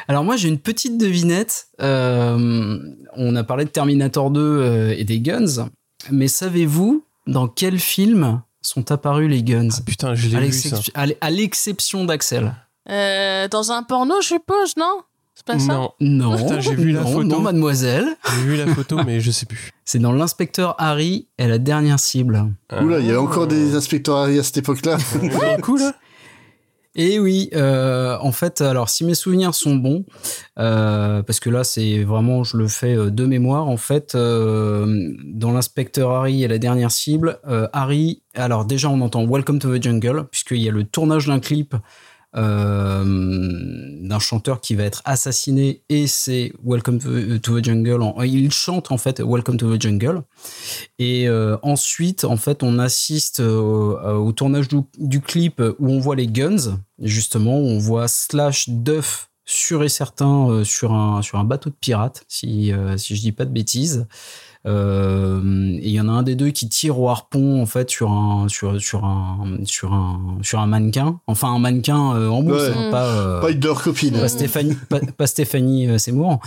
Alors 0.08 0.24
moi 0.24 0.36
j'ai 0.36 0.48
une 0.48 0.58
petite 0.58 0.98
devinette. 0.98 1.68
Euh, 1.80 2.78
on 3.14 3.36
a 3.36 3.44
parlé 3.44 3.64
de 3.64 3.70
Terminator 3.70 4.30
2 4.30 4.40
euh, 4.40 4.94
et 4.96 5.04
des 5.04 5.20
guns, 5.20 5.68
mais 6.10 6.28
savez-vous 6.28 7.04
dans 7.26 7.48
quel 7.48 7.78
film 7.78 8.42
sont 8.62 8.90
apparus 8.90 9.28
les 9.30 9.42
guns? 9.42 9.68
Putain, 9.86 10.14
je 10.14 10.28
l'ai 10.28 10.36
À 10.36 10.40
vu, 10.40 10.46
l'exception- 10.46 10.92
ça. 10.94 11.02
à 11.20 11.30
l'exception 11.30 12.04
d'Axel. 12.04 12.54
Euh, 12.88 13.46
dans 13.48 13.70
un 13.72 13.82
porno, 13.82 14.20
je 14.20 14.28
suppose, 14.28 14.76
non? 14.76 15.00
C'est 15.34 15.46
pas 15.46 15.58
ça? 15.58 15.72
Non. 15.72 15.90
Non, 16.00 16.36
Putain, 16.36 16.60
j'ai 16.60 16.74
vu 16.74 16.92
la 16.92 17.00
non, 17.00 17.12
photo. 17.12 17.24
non, 17.28 17.40
mademoiselle. 17.40 18.06
J'ai 18.34 18.42
vu 18.42 18.56
la 18.56 18.66
photo, 18.66 18.98
mais 19.06 19.20
je 19.20 19.30
sais 19.30 19.46
plus. 19.46 19.70
C'est 19.84 19.98
dans 19.98 20.12
l'inspecteur 20.12 20.74
Harry 20.78 21.28
et 21.38 21.46
la 21.48 21.58
dernière 21.58 21.98
cible. 21.98 22.46
Oula, 22.80 22.98
il 23.00 23.06
y 23.06 23.08
avait 23.08 23.16
encore 23.18 23.46
des 23.46 23.74
inspecteurs 23.74 24.16
Harry 24.18 24.38
à 24.38 24.42
cette 24.42 24.58
époque-là. 24.58 24.98
cool. 25.62 25.80
Et 26.96 27.20
oui, 27.20 27.48
euh, 27.54 28.18
en 28.20 28.32
fait, 28.32 28.60
alors 28.60 28.88
si 28.88 29.04
mes 29.04 29.14
souvenirs 29.14 29.54
sont 29.54 29.76
bons, 29.76 30.04
euh, 30.58 31.22
parce 31.22 31.38
que 31.38 31.48
là 31.48 31.62
c'est 31.62 32.02
vraiment, 32.02 32.42
je 32.42 32.56
le 32.56 32.66
fais 32.66 32.96
euh, 32.96 33.10
de 33.10 33.26
mémoire, 33.26 33.68
en 33.68 33.76
fait, 33.76 34.16
euh, 34.16 35.12
dans 35.24 35.52
l'inspecteur 35.52 36.10
Harry 36.10 36.42
et 36.42 36.48
la 36.48 36.58
dernière 36.58 36.90
cible, 36.90 37.38
euh, 37.48 37.68
Harry, 37.72 38.22
alors 38.34 38.64
déjà 38.64 38.88
on 38.88 39.00
entend 39.02 39.24
Welcome 39.24 39.60
to 39.60 39.78
the 39.78 39.80
Jungle, 39.80 40.24
puisqu'il 40.32 40.58
y 40.62 40.68
a 40.68 40.72
le 40.72 40.82
tournage 40.82 41.26
d'un 41.28 41.38
clip 41.38 41.74
euh, 41.74 41.78
d'un 42.34 44.18
chanteur 44.18 44.60
qui 44.60 44.74
va 44.74 44.84
être 44.84 45.02
assassiné 45.04 45.82
et 45.88 46.06
c'est 46.06 46.52
Welcome 46.64 46.98
to, 46.98 47.60
the 47.60 47.64
Jungle. 47.64 48.00
Il 48.24 48.52
chante 48.52 48.92
en 48.92 48.98
fait 48.98 49.20
Welcome 49.20 49.56
to 49.56 49.76
the 49.76 49.80
Jungle. 49.80 50.22
Et 50.98 51.28
euh, 51.28 51.56
ensuite, 51.62 52.24
en 52.24 52.36
fait, 52.36 52.62
on 52.62 52.78
assiste 52.78 53.40
euh, 53.40 53.96
euh, 54.04 54.14
au 54.14 54.32
tournage 54.32 54.68
du, 54.68 55.20
clip 55.20 55.60
où 55.78 55.90
on 55.90 55.98
voit 55.98 56.16
les 56.16 56.26
guns, 56.26 56.78
justement, 56.98 57.58
où 57.58 57.66
on 57.66 57.78
voit 57.78 58.08
Slash 58.08 58.68
Duff 58.68 59.30
sûr 59.50 59.82
et 59.82 59.88
certain 59.88 60.48
euh, 60.48 60.64
sur, 60.64 60.92
un, 60.92 61.22
sur 61.22 61.38
un 61.38 61.44
bateau 61.44 61.70
de 61.70 61.74
pirates, 61.74 62.24
si, 62.28 62.72
euh, 62.72 62.96
si 62.96 63.16
je 63.16 63.20
dis 63.20 63.32
pas 63.32 63.44
de 63.44 63.52
bêtises. 63.52 64.06
Euh, 64.66 65.40
et 65.80 65.88
il 65.88 65.92
y 65.92 66.00
en 66.00 66.08
a 66.08 66.12
un 66.12 66.22
des 66.22 66.34
deux 66.36 66.50
qui 66.50 66.68
tire 66.68 66.98
au 67.00 67.08
harpon 67.08 67.62
en 67.62 67.66
fait 67.66 67.88
sur 67.88 68.10
un 68.12 68.46
sur 68.48 68.78
sur 68.80 69.04
un 69.06 69.56
sur 69.64 69.94
un 69.94 70.38
sur 70.42 70.60
un 70.60 70.66
mannequin 70.66 71.18
enfin 71.26 71.48
un 71.48 71.58
mannequin 71.58 72.14
euh, 72.14 72.28
en 72.28 72.42
mousse 72.42 72.60
Ouais. 72.68 72.72
hein, 72.76 72.90
pas 72.90 73.06
euh, 73.06 73.40
Pas 73.40 73.50
une 73.52 73.58
de 73.60 73.66
leurs 73.66 73.82
copines. 73.82 74.12
pas 74.20 74.28
Stéphanie, 74.28 74.76
pas, 74.90 75.00
pas 75.16 75.26
Stéphanie 75.26 75.88
euh, 75.88 75.96
Seymour. 75.96 76.40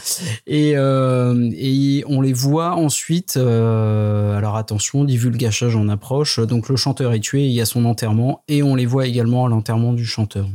Et, 0.46 0.74
euh, 0.76 1.50
et 1.56 2.04
on 2.08 2.22
les 2.22 2.34
voit 2.34 2.74
ensuite. 2.76 3.36
euh, 3.38 4.38
alors 4.38 4.58
attention, 4.58 5.04
divulgachage 5.06 5.76
en 5.76 5.90
approche. 5.90 6.40
Donc 6.40 6.70
le 6.70 6.76
chanteur 6.76 7.14
est 7.14 7.20
tué, 7.20 7.46
il 7.46 7.52
y 7.52 7.62
a 7.62 7.66
son 7.66 7.84
enterrement, 7.86 8.44
et 8.48 8.62
on 8.62 8.76
les 8.76 8.86
voit 8.86 9.08
également 9.08 9.46
à 9.46 9.50
l'enterrement 9.50 9.94
du 9.94 10.06
chanteur. 10.06 10.46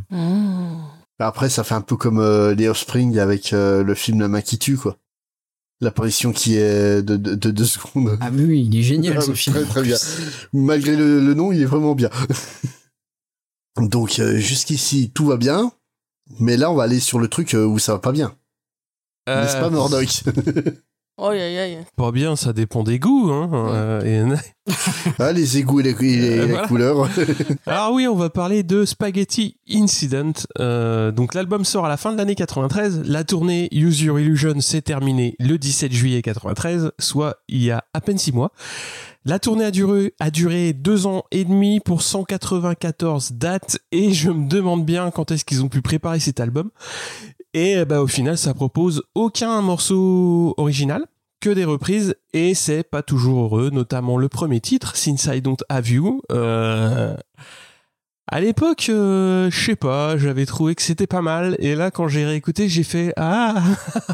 Après, 1.20 1.48
ça 1.48 1.64
fait 1.64 1.74
un 1.74 1.80
peu 1.80 1.96
comme 1.96 2.20
euh, 2.20 2.54
les 2.54 2.68
Offspring 2.68 3.18
avec 3.18 3.52
euh, 3.52 3.82
le 3.82 3.94
film 3.96 4.20
La 4.20 4.28
main 4.28 4.40
qui 4.40 4.58
tue, 4.58 4.76
quoi. 4.76 4.96
L'apparition 5.80 6.32
qui 6.32 6.56
est 6.56 7.02
de, 7.02 7.16
de, 7.16 7.34
de 7.36 7.50
deux 7.52 7.64
secondes. 7.64 8.18
Ah 8.20 8.30
oui, 8.32 8.44
oui, 8.44 8.68
il 8.70 8.78
est 8.78 8.82
génial 8.82 9.22
ce 9.22 9.30
Ah, 9.30 9.34
film. 9.34 9.54
Très, 9.56 9.64
très 9.64 9.82
bien. 9.82 9.96
Malgré 10.52 10.96
le, 10.96 11.24
le 11.24 11.34
nom, 11.34 11.52
il 11.52 11.62
est 11.62 11.66
vraiment 11.66 11.94
bien. 11.94 12.10
Donc, 13.80 14.18
euh, 14.18 14.38
jusqu'ici, 14.38 15.10
tout 15.14 15.26
va 15.26 15.36
bien. 15.36 15.70
Mais 16.40 16.56
là, 16.56 16.70
on 16.72 16.74
va 16.74 16.82
aller 16.82 16.98
sur 17.00 17.20
le 17.20 17.28
truc 17.28 17.54
euh, 17.54 17.64
où 17.64 17.78
ça 17.78 17.92
va 17.92 18.00
pas 18.00 18.10
bien. 18.12 18.34
Euh, 19.28 19.42
N'est-ce 19.42 19.56
pas, 19.56 19.70
Murdoch? 19.70 20.24
Oh, 21.20 21.30
aïe, 21.30 21.40
aïe. 21.58 21.78
Pas 21.96 22.12
bien, 22.12 22.36
ça 22.36 22.52
dépend 22.52 22.84
des 22.84 23.00
goûts. 23.00 23.30
Hein. 23.32 23.50
euh, 23.72 24.34
et- 24.34 24.72
Ah, 25.18 25.32
les 25.32 25.58
égouts 25.58 25.80
et 25.80 25.82
les, 25.82 25.90
et 25.90 26.16
les- 26.16 26.38
Euh, 26.38 26.46
les 26.46 26.52
voilà. 26.52 26.68
couleurs. 26.68 27.08
Alors 27.66 27.92
oui, 27.92 28.06
on 28.06 28.14
va 28.14 28.30
parler 28.30 28.62
de 28.62 28.84
Spaghetti 28.84 29.56
Incident. 29.68 30.32
Euh, 30.60 31.10
donc 31.10 31.34
l'album 31.34 31.64
sort 31.64 31.86
à 31.86 31.88
la 31.88 31.96
fin 31.96 32.12
de 32.12 32.18
l'année 32.18 32.36
93. 32.36 33.02
La 33.04 33.24
tournée 33.24 33.68
Use 33.72 34.00
Your 34.02 34.20
Illusion 34.20 34.60
s'est 34.60 34.82
terminée 34.82 35.34
le 35.40 35.58
17 35.58 35.90
juillet 35.92 36.22
93, 36.22 36.92
soit 37.00 37.38
il 37.48 37.64
y 37.64 37.70
a 37.72 37.82
à 37.94 38.00
peine 38.00 38.18
six 38.18 38.32
mois. 38.32 38.52
La 39.24 39.38
tournée 39.40 39.64
a 39.64 39.70
duré, 39.72 40.14
a 40.20 40.30
duré 40.30 40.72
deux 40.72 41.06
ans 41.06 41.24
et 41.32 41.44
demi 41.44 41.80
pour 41.80 42.02
194 42.02 43.32
dates 43.32 43.78
et 43.90 44.12
je 44.12 44.30
me 44.30 44.48
demande 44.48 44.86
bien 44.86 45.10
quand 45.10 45.32
est-ce 45.32 45.44
qu'ils 45.44 45.62
ont 45.64 45.68
pu 45.68 45.82
préparer 45.82 46.20
cet 46.20 46.38
album. 46.40 46.70
Et 47.60 47.84
bah, 47.84 48.00
au 48.00 48.06
final, 48.06 48.38
ça 48.38 48.54
propose 48.54 49.02
aucun 49.16 49.60
morceau 49.62 50.54
original, 50.58 51.04
que 51.40 51.50
des 51.50 51.64
reprises, 51.64 52.14
et 52.32 52.54
c'est 52.54 52.84
pas 52.84 53.02
toujours 53.02 53.42
heureux, 53.42 53.70
notamment 53.70 54.16
le 54.16 54.28
premier 54.28 54.60
titre, 54.60 54.94
Since 54.94 55.24
I 55.24 55.42
Don't 55.42 55.56
Have 55.68 55.90
You. 55.90 56.22
Euh, 56.30 57.16
à 58.28 58.40
l'époque, 58.40 58.86
euh, 58.90 59.50
je 59.50 59.60
sais 59.60 59.74
pas, 59.74 60.16
j'avais 60.16 60.46
trouvé 60.46 60.76
que 60.76 60.82
c'était 60.82 61.08
pas 61.08 61.20
mal, 61.20 61.56
et 61.58 61.74
là, 61.74 61.90
quand 61.90 62.06
j'ai 62.06 62.24
réécouté, 62.24 62.68
j'ai 62.68 62.84
fait 62.84 63.12
Ah 63.16 63.60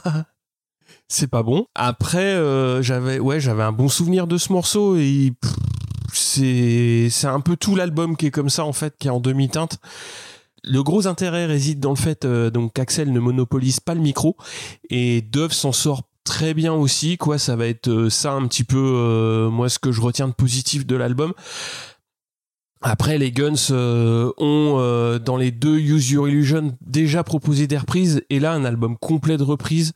C'est 1.08 1.28
pas 1.28 1.42
bon. 1.42 1.66
Après, 1.74 2.32
euh, 2.32 2.80
j'avais 2.80 3.18
ouais, 3.18 3.40
j'avais 3.40 3.62
un 3.62 3.72
bon 3.72 3.90
souvenir 3.90 4.26
de 4.26 4.38
ce 4.38 4.54
morceau, 4.54 4.96
et 4.96 5.34
c'est 6.14 7.10
un 7.24 7.40
peu 7.40 7.56
tout 7.56 7.76
l'album 7.76 8.16
qui 8.16 8.24
est 8.24 8.30
comme 8.30 8.48
ça, 8.48 8.64
en 8.64 8.72
fait, 8.72 8.94
qui 8.98 9.08
est 9.08 9.10
en 9.10 9.20
demi-teinte. 9.20 9.78
Le 10.66 10.82
gros 10.82 11.06
intérêt 11.06 11.46
réside 11.46 11.80
dans 11.80 11.90
le 11.90 11.96
fait 11.96 12.24
euh, 12.24 12.50
donc 12.50 12.72
qu'Axel 12.72 13.12
ne 13.12 13.20
monopolise 13.20 13.80
pas 13.80 13.94
le 13.94 14.00
micro 14.00 14.36
et 14.88 15.20
Dove 15.20 15.52
s'en 15.52 15.72
sort 15.72 16.02
très 16.24 16.54
bien 16.54 16.72
aussi. 16.72 17.18
Quoi 17.18 17.38
ça 17.38 17.54
va 17.54 17.66
être 17.66 17.88
euh, 17.88 18.10
ça 18.10 18.32
un 18.32 18.46
petit 18.46 18.64
peu 18.64 18.78
euh, 18.78 19.50
moi 19.50 19.68
ce 19.68 19.78
que 19.78 19.92
je 19.92 20.00
retiens 20.00 20.28
de 20.28 20.32
positif 20.32 20.86
de 20.86 20.96
l'album. 20.96 21.34
Après 22.80 23.18
les 23.18 23.32
Guns 23.32 23.70
ont 23.70 25.18
dans 25.24 25.36
les 25.38 25.50
deux 25.50 25.78
Use 25.78 26.10
Your 26.10 26.28
Illusion 26.28 26.76
déjà 26.82 27.24
proposé 27.24 27.66
des 27.66 27.78
reprises 27.78 28.22
et 28.28 28.40
là 28.40 28.52
un 28.52 28.66
album 28.66 28.98
complet 28.98 29.38
de 29.38 29.42
reprises 29.42 29.92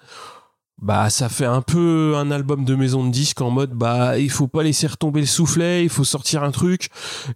bah 0.80 1.10
ça 1.10 1.28
fait 1.28 1.44
un 1.44 1.60
peu 1.60 2.14
un 2.16 2.30
album 2.30 2.64
de 2.64 2.74
maison 2.76 3.04
de 3.04 3.10
disques 3.10 3.40
en 3.40 3.50
mode 3.50 3.72
bah 3.72 4.18
il 4.18 4.30
faut 4.30 4.46
pas 4.46 4.62
laisser 4.62 4.86
retomber 4.86 5.20
le 5.20 5.26
soufflet, 5.26 5.82
il 5.82 5.88
faut 5.88 6.04
sortir 6.04 6.44
un 6.44 6.52
truc 6.52 6.88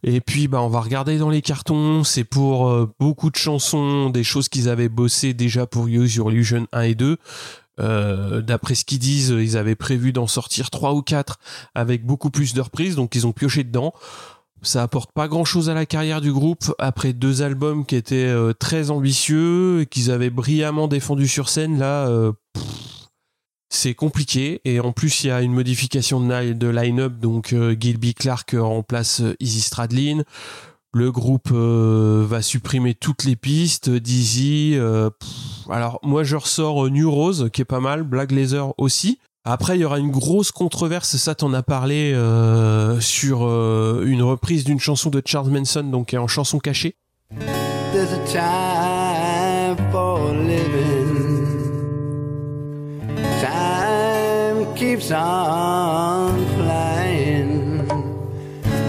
et 0.05 0.21
puis 0.21 0.47
bah 0.47 0.63
on 0.63 0.69
va 0.69 0.81
regarder 0.81 1.19
dans 1.19 1.31
les 1.31 1.43
cartons, 1.43 2.05
c'est 2.05 2.25
pour 2.25 2.69
euh, 2.69 2.93
beaucoup 3.01 3.31
de 3.31 3.37
chansons, 3.37 4.11
des 4.11 4.23
choses 4.23 4.49
qu'ils 4.49 4.69
avaient 4.69 4.89
bossé 4.89 5.35
déjà 5.35 5.67
pour 5.67 5.89
Use 5.89 6.15
Your 6.15 6.31
Illusion 6.31 6.67
1 6.73 6.83
et 6.83 6.95
2. 6.95 7.17
Euh, 7.81 8.43
D'après 8.43 8.75
ce 8.75 8.85
qu'ils 8.85 8.99
disent, 8.99 9.31
ils 9.37 9.57
avaient 9.57 9.75
prévu 9.75 10.13
d'en 10.13 10.27
sortir 10.27 10.71
3 10.71 10.93
ou 10.93 11.03
4 11.03 11.39
avec 11.75 12.07
beaucoup 12.07 12.31
plus 12.31 12.55
de 12.55 12.61
reprises, 12.61 12.95
donc 12.95 13.15
ils 13.15 13.27
ont 13.27 13.33
pioché 13.33 13.65
dedans. 13.65 13.93
Ça 14.65 14.83
apporte 14.85 15.11
pas 15.11 15.27
grand 15.27 15.45
chose 15.45 15.69
à 15.69 15.75
la 15.75 15.87
carrière 15.87 16.21
du 16.21 16.33
groupe 16.33 16.73
après 16.79 17.13
deux 17.13 17.43
albums 17.43 17.85
qui 17.85 17.97
étaient 17.97 18.29
euh, 18.29 18.53
très 18.53 18.93
ambitieux 18.93 19.81
et 19.81 19.87
qu'ils 19.87 20.13
avaient 20.13 20.31
brillamment 20.31 20.87
défendus 20.87 21.27
sur 21.27 21.49
scène. 21.49 21.79
Là, 21.81 22.09
c'est 23.73 23.95
compliqué. 23.95 24.61
Et 24.65 24.81
en 24.81 24.93
plus 24.93 25.25
il 25.25 25.29
y 25.29 25.31
a 25.31 25.43
une 25.43 25.53
modification 25.53 26.21
de, 26.21 26.69
line-up. 26.69 27.19
Donc 27.19 27.53
euh, 27.53 27.75
Gilby 27.79 28.15
Clark 28.15 28.55
remplace 28.59 29.21
euh, 29.21 29.35
Izzy 29.41 29.63
Stradlin. 29.63 30.23
Le 30.95 31.11
groupe 31.11 31.49
euh, 31.53 32.25
va 32.29 32.43
supprimer 32.43 32.95
toutes 32.95 33.25
les 33.25 33.35
pistes. 33.35 33.89
Dizzy 33.89 34.75
euh, 34.77 35.09
alors 35.71 35.99
moi 36.03 36.23
je 36.23 36.37
ressors 36.37 36.87
euh, 36.87 36.91
New 36.91 37.11
Rose 37.11 37.49
qui 37.53 37.63
est 37.63 37.67
pas 37.67 37.81
mal. 37.81 38.03
Black 38.03 38.31
Laser 38.31 38.79
aussi. 38.79 39.19
Après 39.45 39.77
il 39.77 39.81
y 39.81 39.85
aura 39.85 39.99
une 39.99 40.11
grosse 40.11 40.53
controverse. 40.53 41.17
Ça 41.17 41.35
t'en 41.35 41.55
as 41.55 41.63
parlé 41.63 42.13
euh, 42.15 43.01
sur 43.01 43.47
euh, 43.47 44.05
une 44.07 44.23
reprise 44.23 44.65
d'une 44.65 44.81
chanson 44.81 45.09
de 45.09 45.23
Charles 45.25 45.51
Manson 45.51 45.85
donc 45.85 46.15
en 46.15 46.29
chanson 46.29 46.59
cachée 46.59 46.95
Keeps 54.93 55.11
on 55.11 56.45
flying. 56.55 57.89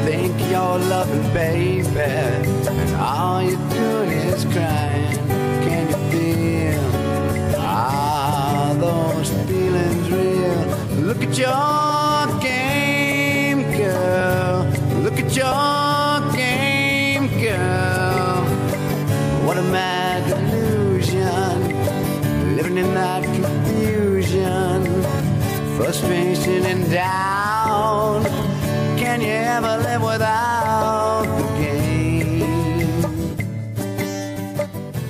Think 0.04 0.38
you're 0.52 0.80
loving, 0.92 1.34
baby, 1.34 1.88
and 1.88 2.96
all 2.98 3.42
you're 3.42 3.70
doing 3.70 4.12
is 4.12 4.44
crying. 4.44 5.16
Can 5.64 5.88
you 5.88 5.96
feel? 6.12 7.56
Are 7.58 8.76
those 8.76 9.30
feelings 9.48 10.12
real? 10.12 11.06
Look 11.08 11.24
at 11.24 11.38
your 11.38 12.42
game, 12.42 13.62
girl. 13.78 14.68
Look 15.04 15.18
at 15.24 15.34
your 15.34 16.34
game, 16.36 17.30
girl. 17.42 18.44
What 19.46 19.58
a 19.58 19.64
mad 19.72 20.24
illusion. 20.38 21.60
living 22.58 22.78
in 22.78 22.94
that 22.94 23.24
confusion. 23.24 24.63
And. 26.66 28.24
Can 28.98 29.22
you 29.22 29.28
ever 29.28 29.78
live 29.84 30.02
without 30.02 31.26
game? 31.60 32.44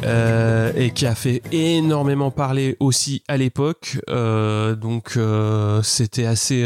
Euh, 0.03 0.73
et 0.75 0.91
qui 0.91 1.05
a 1.05 1.15
fait 1.15 1.41
énormément 1.51 2.31
parler 2.31 2.75
aussi 2.79 3.23
à 3.27 3.37
l'époque. 3.37 3.99
Euh, 4.09 4.75
donc 4.75 5.13
euh, 5.15 5.81
c'était 5.83 6.25
assez 6.25 6.65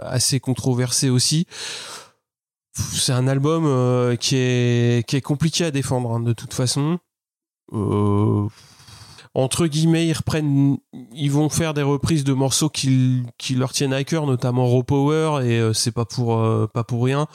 assez 0.00 0.40
controversé 0.40 1.10
aussi. 1.10 1.46
C'est 2.72 3.12
un 3.12 3.28
album 3.28 4.16
qui 4.18 4.36
est 4.36 5.06
qui 5.06 5.16
est 5.16 5.20
compliqué 5.20 5.64
à 5.64 5.70
défendre 5.70 6.10
hein, 6.12 6.20
de 6.20 6.32
toute 6.32 6.54
façon. 6.54 6.98
Entre 9.34 9.66
guillemets, 9.66 10.06
ils 10.06 10.12
reprennent, 10.12 10.76
ils 11.12 11.30
vont 11.30 11.48
faire 11.48 11.74
des 11.74 11.82
reprises 11.82 12.24
de 12.24 12.32
morceaux 12.32 12.68
qui, 12.68 13.22
qui 13.38 13.54
leur 13.56 13.72
tiennent 13.72 13.92
à 13.92 14.04
cœur, 14.04 14.26
notamment 14.26 14.66
Raw 14.66 14.82
Power, 14.84 15.44
et 15.44 15.58
euh, 15.58 15.72
c'est 15.72 15.90
pas 15.92 16.04
pour 16.04 16.38
euh, 16.38 16.66
pas 16.72 16.84
pour 16.84 17.04
rien, 17.04 17.26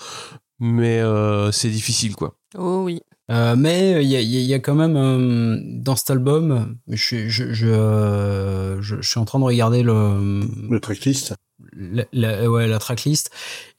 mais 0.60 1.00
euh, 1.00 1.52
c'est 1.52 1.70
difficile 1.70 2.16
quoi. 2.16 2.36
Oh 2.58 2.82
oui. 2.86 3.02
Euh, 3.32 3.56
mais 3.56 4.04
il 4.04 4.10
y 4.10 4.16
a, 4.16 4.22
il 4.22 4.30
y 4.32 4.38
a- 4.38 4.40
il 4.40 4.46
y 4.48 4.54
a 4.56 4.60
quand 4.60 4.74
même 4.76 4.96
euh, 4.98 5.58
dans 5.64 5.96
cet 5.96 6.10
album, 6.10 6.78
je, 6.88 6.96
suis- 7.04 7.30
je, 7.30 7.54
je, 7.54 8.78
je, 8.82 9.02
je 9.02 9.08
suis 9.08 9.20
en 9.20 9.26
train 9.26 9.38
de 9.40 9.44
regarder 9.44 9.84
le 9.84 10.42
le 10.70 10.80
tracklist, 10.80 11.36
la, 11.74 12.06
la- 12.12 12.50
ouais, 12.50 12.68
la 12.68 12.80
tracklist, 12.80 13.30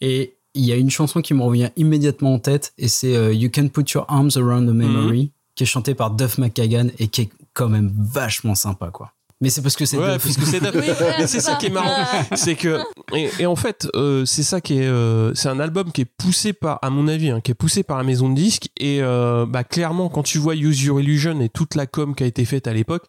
et 0.01 0.37
il 0.55 0.65
y 0.65 0.73
a 0.73 0.77
une 0.77 0.91
chanson 0.91 1.21
qui 1.21 1.35
me 1.35 1.43
revient 1.43 1.71
immédiatement 1.77 2.35
en 2.35 2.39
tête, 2.39 2.73
et 2.79 2.87
c'est 2.89 3.17
euh, 3.17 3.33
You 3.33 3.51
Can 3.53 3.69
Put 3.69 3.85
Your 3.95 4.05
Arms 4.09 4.31
Around 4.37 4.69
the 4.69 4.73
Memory, 4.75 5.33
qui 5.57 5.65
est 5.65 5.67
chantée 5.67 5.95
par 5.95 6.13
Duff 6.13 6.39
McKagan 6.39 6.89
et 6.99 7.09
qui 7.09 7.23
est 7.23 7.31
quand 7.55 7.69
même 7.69 7.93
vachement 7.97 8.55
sympa, 8.55 8.91
quoi. 8.91 9.13
Mais 9.43 9.49
c'est 9.49 9.63
parce 9.63 9.75
que 9.75 9.87
c'est 9.87 9.97
Ouais, 9.97 10.19
parce 10.19 10.37
que 10.37 10.45
c'est. 10.45 10.61
Mais 10.61 11.27
c'est 11.27 11.41
ça 11.41 11.55
qui 11.55 11.67
est 11.67 11.71
marrant, 11.71 12.05
c'est 12.35 12.57
que 12.57 12.79
et, 13.15 13.31
et 13.39 13.47
en 13.47 13.57
fait 13.57 13.89
euh, 13.95 14.27
c'est 14.27 14.43
ça 14.43 14.61
qui 14.61 14.79
est 14.79 14.87
euh, 14.87 15.35
c'est 15.35 15.49
un 15.49 15.61
album 15.61 15.93
qui 15.93 16.03
est 16.03 16.11
poussé 16.19 16.53
par 16.53 16.79
à 16.83 16.91
mon 16.91 17.09
avis 17.09 17.31
hein, 17.31 17.41
qui 17.41 17.51
est 17.51 17.55
poussé 17.55 17.83
par 17.83 17.97
la 17.97 18.05
maison 18.05 18.29
de 18.29 18.35
disques 18.35 18.69
et 18.79 18.99
euh, 19.01 19.47
bah 19.47 19.65
clairement 19.65 20.11
quand 20.11 20.23
tu 20.23 20.37
vois 20.37 20.55
Use 20.57 20.83
Your 20.83 21.01
Illusion 21.01 21.41
et 21.41 21.49
toute 21.49 21.75
la 21.75 21.87
com 21.87 22.15
qui 22.15 22.23
a 22.23 22.27
été 22.27 22.45
faite 22.45 22.67
à 22.67 22.75
l'époque 22.75 23.05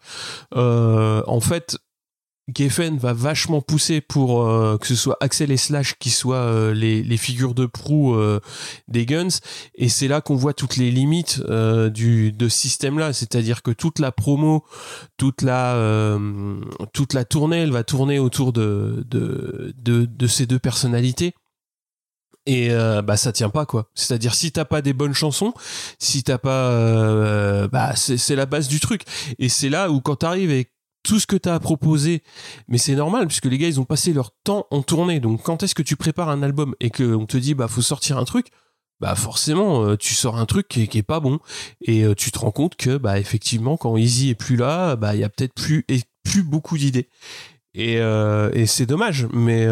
euh, 0.56 1.22
en 1.26 1.40
fait 1.40 1.76
Geffen 2.48 2.98
va 2.98 3.12
vachement 3.12 3.60
pousser 3.60 4.00
pour 4.00 4.42
euh, 4.42 4.76
que 4.76 4.86
ce 4.86 4.96
soit 4.96 5.16
Axel 5.20 5.52
et 5.52 5.56
Slash 5.56 5.94
qui 5.98 6.10
soient 6.10 6.36
euh, 6.36 6.74
les, 6.74 7.02
les 7.02 7.16
figures 7.16 7.54
de 7.54 7.66
proue 7.66 8.14
euh, 8.16 8.40
des 8.88 9.06
Guns. 9.06 9.28
Et 9.76 9.88
c'est 9.88 10.08
là 10.08 10.20
qu'on 10.20 10.34
voit 10.34 10.52
toutes 10.52 10.76
les 10.76 10.90
limites 10.90 11.40
euh, 11.48 11.88
du 11.88 12.32
de 12.32 12.48
ce 12.48 12.58
système 12.58 12.98
là 12.98 13.12
c'est-à-dire 13.12 13.62
que 13.62 13.70
toute 13.70 14.00
la 14.00 14.10
promo 14.10 14.64
toute 15.16 15.42
la 15.42 15.74
euh, 15.76 16.60
toute 16.92 17.12
la 17.12 17.24
tournée 17.24 17.58
elle 17.58 17.72
va 17.72 17.84
tourner 17.84 18.18
autour 18.18 18.52
de 18.52 19.04
de 19.08 19.72
de, 19.76 20.04
de 20.06 20.26
ces 20.26 20.46
deux 20.46 20.58
personnalités. 20.58 21.34
Et 22.44 22.72
euh, 22.72 23.02
bah 23.02 23.16
ça 23.16 23.30
tient 23.30 23.50
pas 23.50 23.66
quoi. 23.66 23.88
C'est 23.94 24.14
à 24.14 24.18
dire 24.18 24.34
si 24.34 24.50
t'as 24.50 24.64
pas 24.64 24.82
des 24.82 24.92
bonnes 24.92 25.14
chansons 25.14 25.54
si 26.00 26.24
t'as 26.24 26.38
pas 26.38 26.70
euh, 26.70 27.68
bah 27.68 27.94
c'est 27.94 28.34
la 28.34 28.46
base 28.46 28.66
du 28.66 28.80
truc. 28.80 29.02
Et 29.38 29.48
c'est 29.48 29.68
là 29.68 29.90
où 29.92 30.00
quand 30.00 30.16
t'arrives 30.16 30.50
avec 30.50 30.71
tout 31.02 31.18
ce 31.18 31.26
que 31.26 31.36
t'as 31.36 31.54
à 31.54 31.60
proposer. 31.60 32.22
Mais 32.68 32.78
c'est 32.78 32.94
normal 32.94 33.26
puisque 33.26 33.46
les 33.46 33.58
gars 33.58 33.68
ils 33.68 33.80
ont 33.80 33.84
passé 33.84 34.12
leur 34.12 34.30
temps 34.44 34.66
en 34.70 34.82
tournée. 34.82 35.20
Donc 35.20 35.42
quand 35.42 35.62
est-ce 35.62 35.74
que 35.74 35.82
tu 35.82 35.96
prépares 35.96 36.28
un 36.28 36.42
album 36.42 36.74
et 36.80 36.90
que 36.90 37.14
on 37.14 37.26
te 37.26 37.36
dit 37.36 37.54
bah 37.54 37.68
faut 37.68 37.82
sortir 37.82 38.18
un 38.18 38.24
truc? 38.24 38.48
Bah 39.00 39.14
forcément 39.16 39.84
euh, 39.84 39.96
tu 39.96 40.14
sors 40.14 40.38
un 40.38 40.46
truc 40.46 40.68
qui 40.68 40.82
est, 40.82 40.86
qui 40.86 40.98
est 40.98 41.02
pas 41.02 41.20
bon. 41.20 41.40
Et 41.82 42.04
euh, 42.04 42.14
tu 42.14 42.30
te 42.30 42.38
rends 42.38 42.52
compte 42.52 42.76
que 42.76 42.96
bah 42.96 43.18
effectivement 43.18 43.76
quand 43.76 43.96
Easy 43.96 44.30
est 44.30 44.34
plus 44.34 44.56
là 44.56 44.96
bah 44.96 45.14
il 45.14 45.20
y 45.20 45.24
a 45.24 45.28
peut-être 45.28 45.54
plus 45.54 45.84
et 45.88 46.00
plus 46.22 46.42
beaucoup 46.42 46.78
d'idées. 46.78 47.08
Et, 47.74 47.98
euh, 48.00 48.66
c'est 48.66 48.86
dommage. 48.86 49.26
Mais 49.32 49.66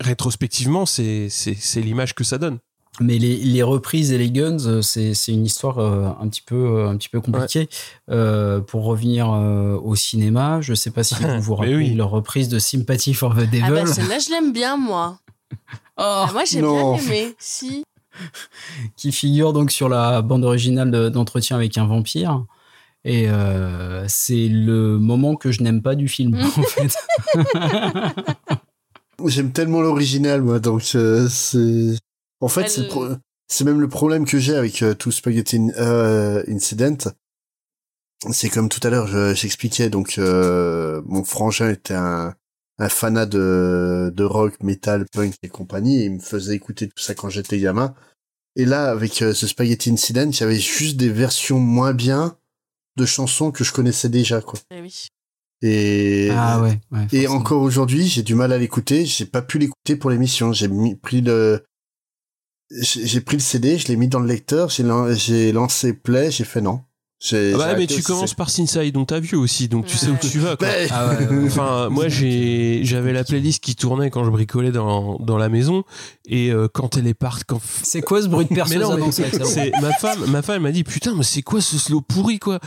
rétrospectivement 0.00 0.86
c'est 0.86 1.30
l'image 1.76 2.14
que 2.14 2.24
ça 2.24 2.38
donne 2.38 2.58
Mais 3.00 3.18
les, 3.18 3.36
les 3.38 3.62
reprises 3.64 4.12
et 4.12 4.18
les 4.18 4.30
guns, 4.30 4.56
euh, 4.66 4.80
c'est 4.80 5.14
c'est 5.14 5.32
une 5.32 5.44
histoire 5.44 5.78
euh, 5.78 6.10
un 6.20 6.28
petit 6.28 6.42
peu 6.42 6.54
euh, 6.54 6.88
un 6.88 6.96
petit 6.96 7.08
peu 7.08 7.20
compliquée. 7.20 7.68
Euh, 8.08 8.60
pour 8.60 8.84
revenir 8.84 9.32
euh, 9.32 9.76
au 9.82 9.96
cinéma, 9.96 10.60
je 10.60 10.74
sais 10.74 10.90
pas 10.92 11.02
si 11.02 11.14
vous 11.20 11.40
vous 11.40 11.54
rappelez 11.56 11.74
oui. 11.76 11.94
leur 11.94 12.10
reprise 12.10 12.48
de 12.48 12.58
Sympathy 12.60 13.12
for 13.12 13.34
the 13.34 13.50
Devil. 13.50 13.62
Ah 13.64 13.70
bah 13.70 13.86
celle-là, 13.86 14.18
je 14.20 14.30
l'aime 14.30 14.52
bien, 14.52 14.76
moi. 14.76 15.18
Ah, 15.96 16.28
moi, 16.32 16.42
j'ai 16.44 16.60
bien 16.60 16.94
aimé. 16.96 17.34
Si. 17.38 17.84
qui 18.96 19.12
figure 19.12 19.52
donc 19.52 19.70
sur 19.70 19.88
la 19.88 20.22
bande 20.22 20.44
originale 20.44 20.90
de- 20.90 21.08
d'entretien 21.08 21.56
avec 21.56 21.78
un 21.78 21.86
vampire. 21.86 22.44
Et 23.04 23.28
euh, 23.28 24.04
c'est 24.08 24.48
le 24.48 24.98
moment 24.98 25.36
que 25.36 25.52
je 25.52 25.62
n'aime 25.62 25.82
pas 25.82 25.94
du 25.94 26.08
film, 26.08 26.34
en 26.36 26.62
fait. 26.62 26.96
J'aime 29.26 29.52
tellement 29.52 29.80
l'original, 29.82 30.42
moi, 30.42 30.58
donc 30.58 30.82
c'est. 30.82 31.96
En 32.40 32.48
fait, 32.48 32.68
c'est 32.68 32.82
le 32.82 32.88
pro- 32.88 33.08
c'est 33.48 33.64
même 33.64 33.80
le 33.80 33.88
problème 33.88 34.24
que 34.26 34.38
j'ai 34.38 34.56
avec 34.56 34.82
euh, 34.82 34.94
tout 34.94 35.12
Spaghetti 35.12 35.56
In- 35.56 35.70
euh, 35.78 36.42
Incident. 36.48 36.96
C'est 38.30 38.48
comme 38.48 38.68
tout 38.68 38.80
à 38.86 38.90
l'heure, 38.90 39.06
je- 39.06 39.34
j'expliquais, 39.34 39.90
donc 39.90 40.14
euh, 40.18 41.02
mon 41.06 41.24
frangin 41.24 41.68
était 41.70 41.94
un, 41.94 42.34
un 42.78 42.88
fanat 42.88 43.26
de, 43.26 44.12
de 44.14 44.24
rock, 44.24 44.62
metal, 44.62 45.04
punk 45.12 45.34
et 45.42 45.48
compagnie, 45.48 46.00
et 46.00 46.04
il 46.06 46.12
me 46.12 46.18
faisait 46.20 46.54
écouter 46.54 46.88
tout 46.88 47.02
ça 47.02 47.14
quand 47.14 47.28
j'étais 47.28 47.58
gamin. 47.58 47.94
Et 48.56 48.64
là, 48.64 48.90
avec 48.90 49.20
euh, 49.20 49.34
ce 49.34 49.46
Spaghetti 49.46 49.90
Incident, 49.90 50.30
il 50.30 50.40
y 50.40 50.42
avait 50.42 50.58
juste 50.58 50.96
des 50.96 51.10
versions 51.10 51.58
moins 51.58 51.92
bien 51.92 52.36
de 52.96 53.04
chansons 53.04 53.50
que 53.50 53.62
je 53.64 53.72
connaissais 53.72 54.08
déjà, 54.08 54.40
quoi. 54.40 54.58
Eh 54.70 54.80
oui. 54.80 55.08
Et, 55.62 56.28
Ah 56.30 56.60
ouais, 56.62 56.78
ouais, 56.92 57.06
et 57.12 57.26
encore 57.26 57.62
aujourd'hui, 57.62 58.06
j'ai 58.06 58.22
du 58.22 58.34
mal 58.34 58.52
à 58.52 58.58
l'écouter. 58.58 59.04
J'ai 59.06 59.26
pas 59.26 59.42
pu 59.42 59.58
l'écouter 59.58 59.96
pour 59.96 60.10
l'émission. 60.10 60.52
J'ai 60.52 60.68
mis, 60.68 60.94
pris 60.94 61.20
le, 61.20 61.64
j'ai 62.70 63.20
pris 63.20 63.36
le 63.36 63.42
CD, 63.42 63.78
je 63.78 63.88
l'ai 63.88 63.96
mis 63.96 64.08
dans 64.08 64.20
le 64.20 64.26
lecteur, 64.26 64.70
j'ai 64.70 65.52
lancé 65.52 65.92
play, 65.92 66.30
j'ai 66.30 66.44
fait 66.44 66.60
non. 66.60 66.82
J'ai- 67.26 67.52
Ah 67.54 67.56
bah 67.58 67.68
j'ai 67.70 67.76
mais 67.78 67.86
tu 67.86 68.02
commences 68.02 68.34
par 68.34 68.50
Sinside 68.50 68.92
dont 68.92 69.06
t'as 69.06 69.18
vu 69.18 69.34
aussi 69.36 69.66
donc 69.68 69.86
tu 69.86 69.96
sais 69.96 70.08
où 70.08 70.16
tu 70.20 70.38
vas 70.40 70.56
quoi. 70.56 70.68
Ouais. 70.68 70.88
Ah 70.90 71.08
ouais, 71.08 71.26
ouais, 71.26 71.36
ouais. 71.38 71.46
enfin 71.46 71.88
moi 71.88 72.08
j'ai 72.08 72.80
j'avais 72.84 73.14
la 73.14 73.24
playlist 73.24 73.64
qui 73.64 73.74
tournait 73.76 74.10
quand 74.10 74.24
je 74.24 74.30
bricolais 74.30 74.72
dans, 74.72 75.16
dans 75.20 75.38
la 75.38 75.48
maison 75.48 75.84
et 76.28 76.50
euh, 76.50 76.68
quand 76.70 76.98
elle 76.98 77.06
est 77.06 77.14
partie 77.14 77.44
quand 77.46 77.60
c'est 77.82 78.02
quoi 78.02 78.20
ce 78.20 78.28
bruit 78.28 78.44
de 78.44 78.54
ça 79.10 79.44
c'est 79.46 79.72
ma 79.80 79.92
femme 79.92 80.18
ma 80.28 80.42
femme 80.42 80.56
elle 80.56 80.62
m'a 80.62 80.72
dit 80.72 80.84
putain 80.84 81.14
mais 81.16 81.22
c'est 81.24 81.40
quoi 81.40 81.62
ce 81.62 81.78
slow 81.78 82.02
pourri 82.02 82.38
quoi? 82.38 82.60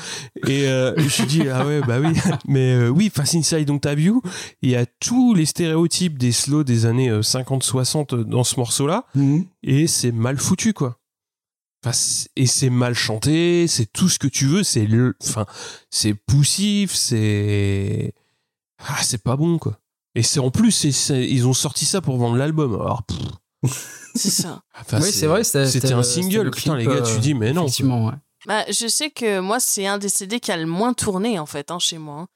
Et 0.47 0.67
euh, 0.67 0.93
je 0.97 1.21
lui 1.21 1.27
dis 1.27 1.43
ah 1.49 1.63
ouais 1.65 1.81
bah 1.87 1.97
oui 2.01 2.09
mais 2.47 2.73
euh, 2.73 2.89
oui 2.89 3.11
enfin 3.15 3.23
Inside 3.37 3.65
Don't 3.67 3.79
Have 3.85 3.99
You 3.99 4.23
il 4.63 4.71
y 4.71 4.75
a 4.75 4.87
tous 4.99 5.35
les 5.35 5.45
stéréotypes 5.45 6.17
des 6.17 6.31
slows 6.31 6.63
des 6.63 6.87
années 6.87 7.11
50 7.21 7.61
60 7.61 8.15
dans 8.15 8.43
ce 8.43 8.55
morceau 8.59 8.87
là 8.87 9.05
Mhm. 9.13 9.45
et 9.63 9.85
c'est 9.87 10.11
mal 10.11 10.37
foutu 10.37 10.73
quoi 10.73 10.96
et 12.35 12.45
c'est 12.47 12.69
mal 12.69 12.93
chanté, 12.93 13.67
c'est 13.67 13.85
tout 13.91 14.09
ce 14.09 14.19
que 14.19 14.27
tu 14.27 14.45
veux, 14.45 14.63
c'est 14.63 14.85
le, 14.85 15.15
enfin, 15.23 15.45
c'est 15.89 16.13
poussif, 16.13 16.93
c'est, 16.93 18.13
ah, 18.87 19.01
c'est 19.03 19.21
pas 19.23 19.35
bon 19.35 19.57
quoi. 19.57 19.79
Et 20.15 20.23
c'est 20.23 20.39
en 20.39 20.49
plus, 20.51 20.71
c'est- 20.71 20.91
c'est- 20.91 21.27
ils 21.29 21.45
ont 21.47 21.53
sorti 21.53 21.85
ça 21.85 22.01
pour 22.01 22.17
vendre 22.17 22.37
l'album. 22.37 22.73
Alors, 22.75 23.03
pff. 23.03 23.17
C'est 24.15 24.29
ça. 24.31 24.61
Enfin, 24.79 24.99
Oui, 25.01 25.11
c'est 25.11 25.27
vrai, 25.27 25.43
c'était- 25.43 25.91
un 25.93 25.97
le- 25.97 26.03
single, 26.03 26.31
c'était 26.31 26.43
le 26.43 26.51
putain 26.51 26.75
clip, 26.75 26.87
les 26.89 26.95
gars, 26.95 27.05
euh, 27.05 27.13
tu 27.15 27.19
dis 27.19 27.33
mais 27.35 27.53
non. 27.53 27.63
effectivement, 27.65 28.07
ouais. 28.07 28.13
Bah, 28.47 28.65
je 28.71 28.87
sais 28.87 29.11
que 29.11 29.39
moi, 29.39 29.59
c'est 29.59 29.85
un 29.85 29.97
des 29.99 30.09
CD 30.09 30.39
qui 30.39 30.51
a 30.51 30.57
le 30.57 30.65
moins 30.65 30.93
tourné, 30.93 31.37
en 31.37 31.45
fait, 31.45 31.69
hein, 31.69 31.77
chez 31.79 31.97
moi. 31.99 32.21
hein. 32.21 32.27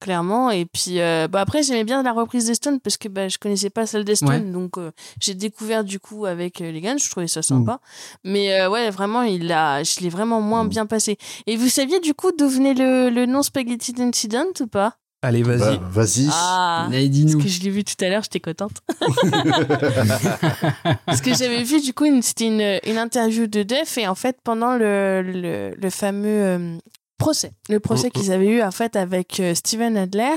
Clairement. 0.00 0.50
Et 0.50 0.64
puis, 0.64 1.00
euh, 1.00 1.26
bah, 1.26 1.40
après, 1.40 1.62
j'aimais 1.62 1.82
bien 1.84 2.02
la 2.04 2.12
reprise 2.12 2.46
des 2.46 2.54
Stones 2.54 2.78
parce 2.78 2.96
que 2.96 3.08
bah, 3.08 3.28
je 3.28 3.36
connaissais 3.38 3.70
pas 3.70 3.84
celle 3.86 4.04
des 4.04 4.14
Stones. 4.14 4.28
Ouais. 4.28 4.40
Donc, 4.52 4.78
euh, 4.78 4.92
j'ai 5.20 5.34
découvert 5.34 5.82
du 5.82 5.98
coup 5.98 6.24
avec 6.24 6.60
euh, 6.60 6.70
les 6.70 6.80
Guns. 6.80 6.98
Je 6.98 7.10
trouvais 7.10 7.26
ça 7.26 7.42
sympa. 7.42 7.80
Mais 8.24 8.60
euh, 8.60 8.70
ouais, 8.70 8.90
vraiment, 8.90 9.22
il 9.22 9.50
a, 9.50 9.82
je 9.82 10.00
l'ai 10.00 10.08
vraiment 10.08 10.40
moins 10.40 10.64
bien 10.64 10.86
passé. 10.86 11.18
Et 11.46 11.56
vous 11.56 11.68
saviez 11.68 11.98
du 11.98 12.14
coup 12.14 12.30
d'où 12.30 12.48
venait 12.48 12.74
le, 12.74 13.10
le 13.10 13.26
nom 13.26 13.42
Spaghetti 13.42 13.94
Incident 13.98 14.46
ou 14.60 14.66
pas? 14.68 14.94
Allez, 15.20 15.42
vas-y. 15.42 15.78
Bah, 15.78 15.88
vas-y. 15.90 16.28
Ah, 16.30 16.88
parce 16.88 17.34
que 17.34 17.48
je 17.48 17.60
l'ai 17.62 17.70
vu 17.70 17.82
tout 17.82 17.96
à 18.04 18.08
l'heure, 18.08 18.22
j'étais 18.22 18.38
contente. 18.38 18.80
Parce 21.06 21.20
que 21.20 21.34
j'avais 21.34 21.64
vu, 21.64 21.80
du 21.80 21.92
coup, 21.92 22.04
c'était 22.22 22.46
une, 22.46 22.78
une 22.88 22.98
interview 22.98 23.48
de 23.48 23.64
Def 23.64 23.98
et 23.98 24.06
en 24.06 24.14
fait, 24.14 24.38
pendant 24.44 24.76
le, 24.76 25.22
le, 25.22 25.74
le 25.76 25.90
fameux 25.90 26.28
euh, 26.28 26.78
procès, 27.18 27.52
le 27.68 27.80
procès 27.80 28.10
qu'ils 28.10 28.32
avaient 28.32 28.48
eu 28.48 28.62
en 28.62 28.70
fait 28.70 28.96
avec 28.96 29.40
euh, 29.40 29.54
Steven 29.54 29.96
Adler, 29.96 30.36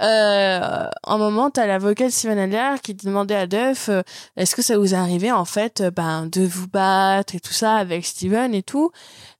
euh, 0.00 0.88
un 1.04 1.18
moment, 1.18 1.50
t'as 1.50 1.66
l'avocat 1.66 2.06
de 2.06 2.10
Steven 2.10 2.38
Adler 2.38 2.80
qui 2.82 2.94
demandait 2.94 3.34
à 3.34 3.46
Duff 3.46 3.88
euh, 3.88 4.02
est-ce 4.36 4.54
que 4.54 4.62
ça 4.62 4.78
vous 4.78 4.94
est 4.94 4.96
arrivé 4.96 5.32
en 5.32 5.44
fait 5.44 5.80
euh, 5.80 5.90
ben, 5.90 6.26
de 6.26 6.42
vous 6.42 6.68
battre 6.68 7.34
et 7.34 7.40
tout 7.40 7.52
ça 7.52 7.74
avec 7.74 8.06
Steven 8.06 8.54
et 8.54 8.62
tout 8.62 8.92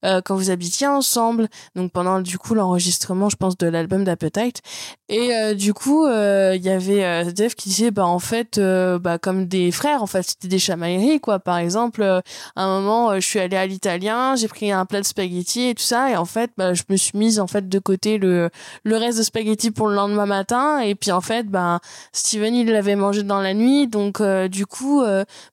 euh, 0.05 0.21
quand 0.25 0.35
vous 0.35 0.51
habitiez 0.51 0.87
ensemble. 0.87 1.49
Donc 1.75 1.93
pendant 1.93 2.21
du 2.21 2.39
coup 2.39 2.55
l'enregistrement, 2.55 3.29
je 3.29 3.37
pense 3.37 3.57
de 3.57 3.67
l'album 3.67 4.05
d'Appetite. 4.05 4.61
Et 5.09 5.35
euh, 5.35 5.55
du 5.55 5.75
coup, 5.75 6.07
euh, 6.07 6.55
il 6.57 6.63
y 6.63 6.71
avait 6.71 7.05
euh, 7.05 7.31
Dave 7.33 7.55
qui 7.55 7.69
disait 7.69 7.91
bah 7.91 8.07
en 8.07 8.19
fait 8.19 8.57
euh, 8.57 8.99
bah 8.99 9.19
comme 9.19 9.47
des 9.47 9.71
frères 9.71 10.03
en 10.03 10.07
fait, 10.07 10.23
c'était 10.23 10.49
des 10.49 10.59
chamailleries 10.59 11.21
quoi. 11.21 11.39
Par 11.39 11.59
exemple, 11.59 12.03
à 12.03 12.23
un 12.57 12.81
moment 12.81 13.15
je 13.15 13.27
suis 13.27 13.39
allée 13.39 13.59
à 13.59 13.67
l'italien, 13.67 14.37
j'ai 14.37 14.49
pris 14.49 14.73
un 14.73 14.87
plat 14.87 15.01
de 15.01 15.07
spaghetti 15.07 15.69
et 15.69 15.75
tout 15.75 15.83
ça 15.83 16.11
et 16.11 16.17
en 16.17 16.25
fait 16.25 16.51
bah, 16.57 16.73
je 16.73 16.83
me 16.89 16.97
suis 16.97 17.19
mise 17.19 17.41
en 17.41 17.47
fait 17.47 17.69
de 17.69 17.79
côté 17.79 18.17
le 18.17 18.49
le 18.85 18.97
reste 18.97 19.19
de 19.19 19.23
spaghetti 19.23 19.71
pour 19.71 19.89
le 19.89 19.95
lendemain 19.95 20.27
matin 20.27 20.79
et 20.81 20.95
puis 20.95 21.13
en 21.13 21.21
fait 21.21 21.47
bah 21.47 21.81
Steven 22.13 22.55
il 22.55 22.71
l'avait 22.71 22.97
mangé 22.97 23.23
dans 23.23 23.41
la 23.41 23.53
nuit 23.53 23.89
donc 23.89 24.23
du 24.49 24.65
coup 24.65 25.03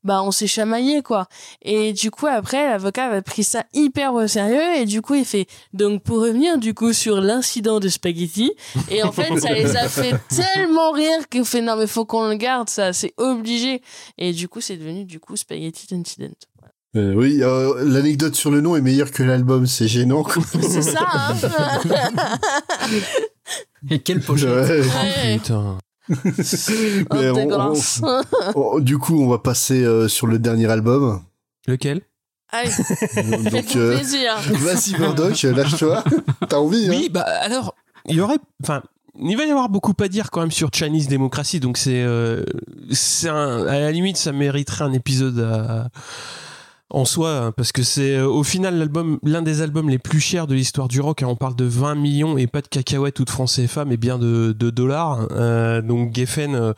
bah 0.05 0.23
on 0.23 0.31
s'est 0.31 0.47
chamaillé 0.47 1.01
quoi. 1.01 1.27
Et 1.61 1.91
du 1.91 2.11
coup 2.11 2.27
après 2.27 2.69
l'avocat 2.69 3.07
avait 3.07 3.21
pris 3.21 3.43
ça 3.43 3.65
hyper 3.73 4.13
au 4.13 4.27
et 4.47 4.85
du 4.85 5.01
coup 5.01 5.15
il 5.15 5.25
fait 5.25 5.47
donc 5.73 6.03
pour 6.03 6.21
revenir 6.21 6.57
du 6.57 6.73
coup 6.73 6.93
sur 6.93 7.21
l'incident 7.21 7.79
de 7.79 7.89
spaghetti 7.89 8.51
et 8.89 9.03
en 9.03 9.11
fait 9.11 9.37
ça 9.39 9.53
les 9.53 9.75
a 9.75 9.87
fait 9.89 10.13
tellement 10.29 10.91
rire 10.91 11.27
qu'il 11.29 11.45
fait 11.45 11.61
non 11.61 11.75
mais 11.75 11.87
faut 11.87 12.05
qu'on 12.05 12.27
le 12.29 12.35
garde 12.35 12.69
ça 12.69 12.93
c'est 12.93 13.13
obligé 13.17 13.81
et 14.17 14.31
du 14.33 14.47
coup 14.47 14.61
c'est 14.61 14.77
devenu 14.77 15.05
du 15.05 15.19
coup 15.19 15.35
spaghetti 15.35 15.93
incident. 15.93 16.27
Euh, 16.95 17.13
oui, 17.13 17.43
euh, 17.43 17.83
l'anecdote 17.85 18.33
sur 18.33 18.49
le 18.49 18.61
nom 18.61 18.75
est 18.75 18.81
meilleure 18.81 19.11
que 19.11 19.21
l'album, 19.21 19.67
c'est 19.67 19.87
gênant. 19.87 20.25
C'est 20.61 20.81
ça 20.81 21.05
hein. 21.13 21.35
Et 23.91 23.99
quelle 23.99 24.21
pochette 24.21 24.49
Ouais. 24.49 24.81
Ouais. 24.81 25.37
Putain. 25.37 25.77
Mais 27.13 27.29
on- 27.29 27.73
on- 28.03 28.23
on- 28.55 28.79
du 28.79 28.97
coup, 28.97 29.21
on 29.21 29.27
va 29.29 29.37
passer 29.37 29.83
euh, 29.83 30.07
sur 30.07 30.25
le 30.27 30.39
dernier 30.39 30.65
album. 30.71 31.21
Lequel? 31.67 32.01
Allez, 32.51 32.69
Donc, 33.51 33.75
euh, 33.75 33.95
plaisir. 33.95 34.35
vas-y 34.51 34.97
Murdoch, 34.99 35.41
lâche-toi. 35.43 36.03
T'as 36.49 36.57
envie 36.57 36.87
hein 36.87 36.89
Oui, 36.91 37.09
bah 37.09 37.21
alors, 37.41 37.75
il 38.07 38.15
y 38.15 38.21
aurait. 38.21 38.37
Enfin. 38.63 38.81
Il 39.21 39.35
va 39.35 39.43
y 39.43 39.51
avoir 39.51 39.67
beaucoup 39.67 39.93
à 39.99 40.07
dire 40.07 40.31
quand 40.31 40.39
même 40.39 40.51
sur 40.51 40.69
Chinese 40.73 41.09
Democracy, 41.09 41.59
donc 41.59 41.77
c'est, 41.77 42.03
euh, 42.03 42.41
c'est 42.91 43.27
un- 43.27 43.65
à 43.67 43.77
la 43.79 43.91
limite 43.91 44.15
ça 44.15 44.31
mériterait 44.31 44.85
un 44.85 44.93
épisode 44.93 45.39
à- 45.41 45.89
en 46.89 47.03
soi 47.03 47.31
hein, 47.37 47.51
parce 47.51 47.73
que 47.73 47.83
c'est 47.83 48.15
euh, 48.15 48.27
au 48.29 48.43
final 48.43 48.77
l'album, 48.77 49.19
l'un 49.23 49.41
des 49.41 49.61
albums 49.61 49.89
les 49.89 49.97
plus 49.99 50.21
chers 50.21 50.47
de 50.47 50.55
l'histoire 50.55 50.87
du 50.87 51.01
rock. 51.01 51.21
hein. 51.21 51.27
on 51.27 51.35
parle 51.35 51.55
de 51.57 51.65
20 51.65 51.95
millions 51.95 52.37
et 52.37 52.47
pas 52.47 52.61
de 52.61 52.67
cacahuètes 52.67 53.19
ou 53.19 53.25
de 53.25 53.29
francs 53.29 53.49
CFA, 53.49 53.83
mais 53.83 53.97
bien 53.97 54.17
de, 54.19 54.55
de 54.57 54.69
dollars. 54.69 55.27
Euh, 55.31 55.81
donc 55.81 56.15
Geffen 56.15 56.55
euh, 56.55 56.71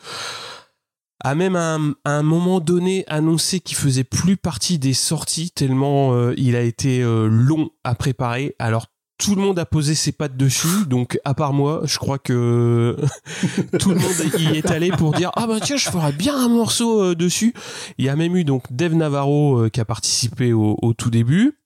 a 1.23 1.35
même 1.35 1.55
à 1.55 1.75
un, 1.75 1.93
un 2.05 2.23
moment 2.23 2.59
donné 2.59 3.05
annoncé 3.07 3.59
qu'il 3.59 3.77
faisait 3.77 4.03
plus 4.03 4.37
partie 4.37 4.79
des 4.79 4.93
sorties 4.93 5.51
tellement 5.51 6.13
euh, 6.13 6.33
il 6.37 6.55
a 6.55 6.61
été 6.61 7.01
euh, 7.01 7.27
long 7.27 7.69
à 7.83 7.95
préparer. 7.95 8.55
Alors 8.59 8.87
tout 9.17 9.35
le 9.35 9.41
monde 9.41 9.59
a 9.59 9.65
posé 9.67 9.93
ses 9.93 10.11
pattes 10.11 10.35
dessus, 10.35 10.87
donc 10.87 11.19
à 11.25 11.35
part 11.35 11.53
moi, 11.53 11.81
je 11.83 11.99
crois 11.99 12.17
que 12.17 12.97
tout 13.79 13.89
le 13.89 13.99
monde 13.99 14.39
y 14.39 14.57
est 14.57 14.71
allé 14.71 14.89
pour 14.89 15.13
dire 15.13 15.31
ah 15.35 15.45
bah 15.45 15.59
tiens 15.61 15.77
je 15.77 15.89
ferais 15.89 16.11
bien 16.11 16.35
un 16.35 16.49
morceau 16.49 17.03
euh, 17.03 17.15
dessus. 17.15 17.53
Il 17.99 18.05
y 18.05 18.09
a 18.09 18.15
même 18.15 18.35
eu 18.35 18.43
donc 18.43 18.63
Dave 18.71 18.95
Navarro 18.95 19.69
qui 19.71 19.79
a 19.79 19.85
participé 19.85 20.53
au, 20.53 20.77
au 20.81 20.93
tout 20.93 21.11
début. 21.11 21.60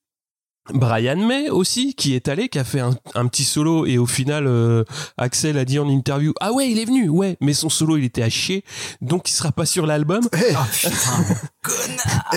Brian 0.74 1.26
May 1.26 1.50
aussi 1.50 1.94
qui 1.94 2.14
est 2.14 2.28
allé 2.28 2.48
qui 2.48 2.58
a 2.58 2.64
fait 2.64 2.80
un, 2.80 2.96
un 3.14 3.26
petit 3.26 3.44
solo 3.44 3.86
et 3.86 3.98
au 3.98 4.06
final 4.06 4.46
euh, 4.46 4.84
Axel 5.16 5.58
a 5.58 5.64
dit 5.64 5.78
en 5.78 5.88
interview 5.88 6.32
ah 6.40 6.52
ouais 6.52 6.70
il 6.70 6.78
est 6.78 6.84
venu 6.84 7.08
ouais 7.08 7.36
mais 7.40 7.54
son 7.54 7.68
solo 7.68 7.96
il 7.96 8.04
était 8.04 8.22
à 8.22 8.30
chier 8.30 8.64
donc 9.00 9.28
il 9.28 9.32
sera 9.32 9.52
pas 9.52 9.66
sur 9.66 9.86
l'album. 9.86 10.28
Eh, 10.34 10.54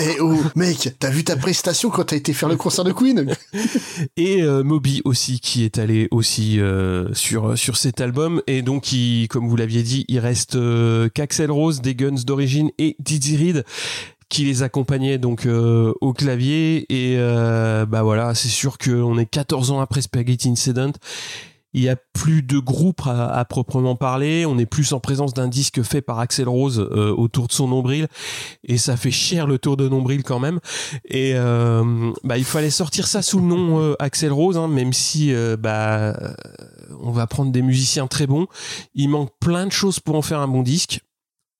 eh, 0.00 0.20
oh, 0.20 0.40
mec, 0.56 0.94
t'as 0.98 1.10
vu 1.10 1.24
ta 1.24 1.36
prestation 1.36 1.90
quand 1.90 2.04
t'as 2.04 2.16
été 2.16 2.32
faire 2.32 2.48
le 2.48 2.56
concert 2.56 2.84
de 2.84 2.92
Queen? 2.92 3.34
Et 4.16 4.42
euh, 4.42 4.62
Moby 4.62 5.02
aussi 5.04 5.40
qui 5.40 5.64
est 5.64 5.78
allé 5.78 6.08
aussi 6.10 6.60
euh, 6.60 7.12
sur 7.14 7.56
sur 7.58 7.76
cet 7.76 8.00
album. 8.00 8.42
Et 8.46 8.62
donc 8.62 8.92
il, 8.92 9.28
comme 9.28 9.48
vous 9.48 9.56
l'aviez 9.56 9.82
dit 9.82 10.04
il 10.08 10.18
reste 10.18 10.56
euh, 10.56 11.08
qu'Axel 11.08 11.50
Rose 11.50 11.80
des 11.80 11.94
Guns 11.94 12.22
d'origine 12.24 12.70
et 12.78 12.96
Dizzy 12.98 13.36
Reed 13.36 13.64
qui 14.30 14.44
les 14.44 14.62
accompagnait 14.62 15.18
donc 15.18 15.44
euh, 15.44 15.92
au 16.00 16.14
clavier 16.14 16.86
et 16.88 17.16
euh, 17.18 17.84
bah 17.84 18.02
voilà 18.02 18.34
c'est 18.34 18.48
sûr 18.48 18.78
qu'on 18.78 19.18
est 19.18 19.26
14 19.26 19.72
ans 19.72 19.80
après 19.80 20.00
Spaghetti 20.00 20.48
Incident 20.48 20.92
il 21.72 21.82
y 21.82 21.88
a 21.88 21.96
plus 22.14 22.42
de 22.42 22.58
groupes 22.58 23.02
à, 23.06 23.44
proprement 23.44 23.94
parler. 23.94 24.44
On 24.44 24.58
est 24.58 24.66
plus 24.66 24.92
en 24.92 24.98
présence 24.98 25.34
d'un 25.34 25.46
disque 25.46 25.84
fait 25.84 26.02
par 26.02 26.18
Axel 26.18 26.48
Rose 26.48 26.80
euh, 26.80 27.14
autour 27.14 27.46
de 27.46 27.52
son 27.52 27.68
nombril, 27.68 28.08
et 28.64 28.76
ça 28.76 28.96
fait 28.96 29.12
cher 29.12 29.46
le 29.46 29.56
tour 29.56 29.76
de 29.76 29.88
nombril 29.88 30.24
quand 30.24 30.40
même. 30.40 30.58
Et 31.04 31.34
euh, 31.36 32.10
bah, 32.24 32.38
il 32.38 32.44
fallait 32.44 32.70
sortir 32.70 33.06
ça 33.06 33.22
sous 33.22 33.38
le 33.38 33.46
nom 33.46 33.94
Axel 34.00 34.32
Rose, 34.32 34.58
hein, 34.58 34.66
même 34.66 34.92
si 34.92 35.32
bah 35.60 36.18
on 37.00 37.12
va 37.12 37.28
prendre 37.28 37.52
des 37.52 37.62
musiciens 37.62 38.08
très 38.08 38.26
bons. 38.26 38.48
Il 38.96 39.08
manque 39.08 39.30
plein 39.38 39.64
de 39.64 39.72
choses 39.72 40.00
pour 40.00 40.16
en 40.16 40.22
faire 40.22 40.40
un 40.40 40.48
bon 40.48 40.64
disque. 40.64 41.02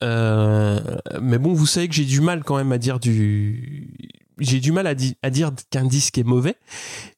Euh, 0.03 0.81
mais 1.21 1.39
bon, 1.39 1.53
vous 1.53 1.67
savez 1.67 1.89
que 1.89 1.95
j'ai 1.95 2.05
du 2.05 2.21
mal 2.21 2.43
quand 2.45 2.57
même 2.57 2.73
à 2.73 2.79
dire 2.79 2.99
du. 3.01 3.95
J'ai 4.39 4.59
du 4.59 4.73
mal 4.73 4.87
à, 4.87 4.95
di- 4.95 5.17
à 5.23 5.29
dire 5.29 5.51
qu'un 5.69 5.85
disque 5.85 6.17
est 6.17 6.25
mauvais. 6.25 6.57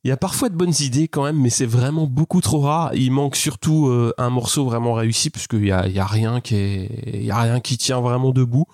Il 0.02 0.08
y 0.08 0.10
a 0.10 0.16
parfois 0.16 0.48
de 0.48 0.56
bonnes 0.56 0.74
idées 0.80 1.06
quand 1.06 1.22
même, 1.22 1.38
mais 1.40 1.50
c'est 1.50 1.66
vraiment 1.66 2.08
beaucoup 2.08 2.40
trop 2.40 2.58
rare. 2.60 2.92
Il 2.94 3.12
manque 3.12 3.36
surtout 3.36 3.86
euh, 3.86 4.12
un 4.18 4.28
morceau 4.30 4.64
vraiment 4.64 4.94
réussi, 4.94 5.30
puisqu'il 5.30 5.66
y 5.66 5.70
a, 5.70 5.86
il 5.86 5.92
y 5.92 6.00
a 6.00 6.06
rien 6.06 6.40
qui 6.40 6.56
est, 6.56 7.22
y 7.22 7.30
a 7.30 7.40
rien 7.40 7.60
qui 7.60 7.78
tient 7.78 8.00
vraiment 8.00 8.32
debout. 8.32 8.66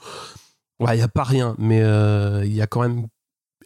Ouais, 0.81 0.97
il 0.97 1.01
y 1.01 1.03
a 1.03 1.09
pas 1.09 1.25
rien, 1.25 1.57
mais 1.59 1.83
euh, 1.83 2.43
il 2.47 2.55
y 2.55 2.63
a 2.63 2.67
quand 2.67 2.81
même 2.81 3.09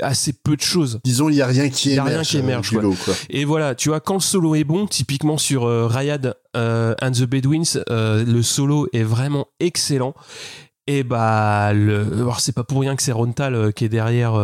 assez 0.00 0.32
peu 0.32 0.56
de 0.56 0.62
choses. 0.62 1.00
Disons, 1.04 1.28
il 1.28 1.36
y 1.36 1.42
a 1.42 1.46
rien 1.46 1.68
qui 1.68 1.90
y 1.90 1.98
a 1.98 2.02
émerge, 2.02 2.08
rien 2.08 2.22
qui 2.22 2.36
émerge. 2.38 2.68
du 2.70 2.74
quoi. 2.76 2.82
lot, 2.82 2.96
quoi. 3.04 3.14
Et 3.30 3.44
voilà, 3.44 3.74
tu 3.74 3.88
vois, 3.90 4.00
quand 4.00 4.14
le 4.14 4.20
solo 4.20 4.54
est 4.54 4.64
bon, 4.64 4.86
typiquement 4.86 5.38
sur 5.38 5.64
euh, 5.64 5.86
Rayad 5.86 6.36
euh, 6.56 6.94
and 7.02 7.12
the 7.12 7.24
Bedouins, 7.24 7.80
euh, 7.90 8.24
le 8.24 8.42
solo 8.42 8.88
est 8.92 9.02
vraiment 9.02 9.48
excellent. 9.60 10.14
Et 10.88 11.04
bah, 11.04 11.72
le, 11.72 12.26
c'est 12.38 12.54
pas 12.54 12.64
pour 12.64 12.80
rien 12.80 12.96
que 12.96 13.02
c'est 13.04 13.12
Rontal 13.12 13.54
euh, 13.54 13.70
qui 13.70 13.84
est 13.84 13.88
derrière, 13.88 14.34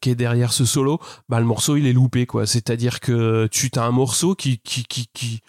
qui 0.00 0.10
est 0.10 0.14
derrière 0.14 0.52
ce 0.52 0.64
solo. 0.64 0.98
Bah, 1.28 1.40
le 1.40 1.46
morceau 1.46 1.76
il 1.76 1.86
est 1.86 1.92
loupé 1.92 2.26
quoi. 2.26 2.46
C'est-à-dire 2.46 3.00
que 3.00 3.48
tu 3.50 3.70
as 3.76 3.84
un 3.84 3.90
morceau 3.90 4.34
qui, 4.34 4.58
qui, 4.60 4.84
qui, 4.84 5.08
qui, 5.12 5.40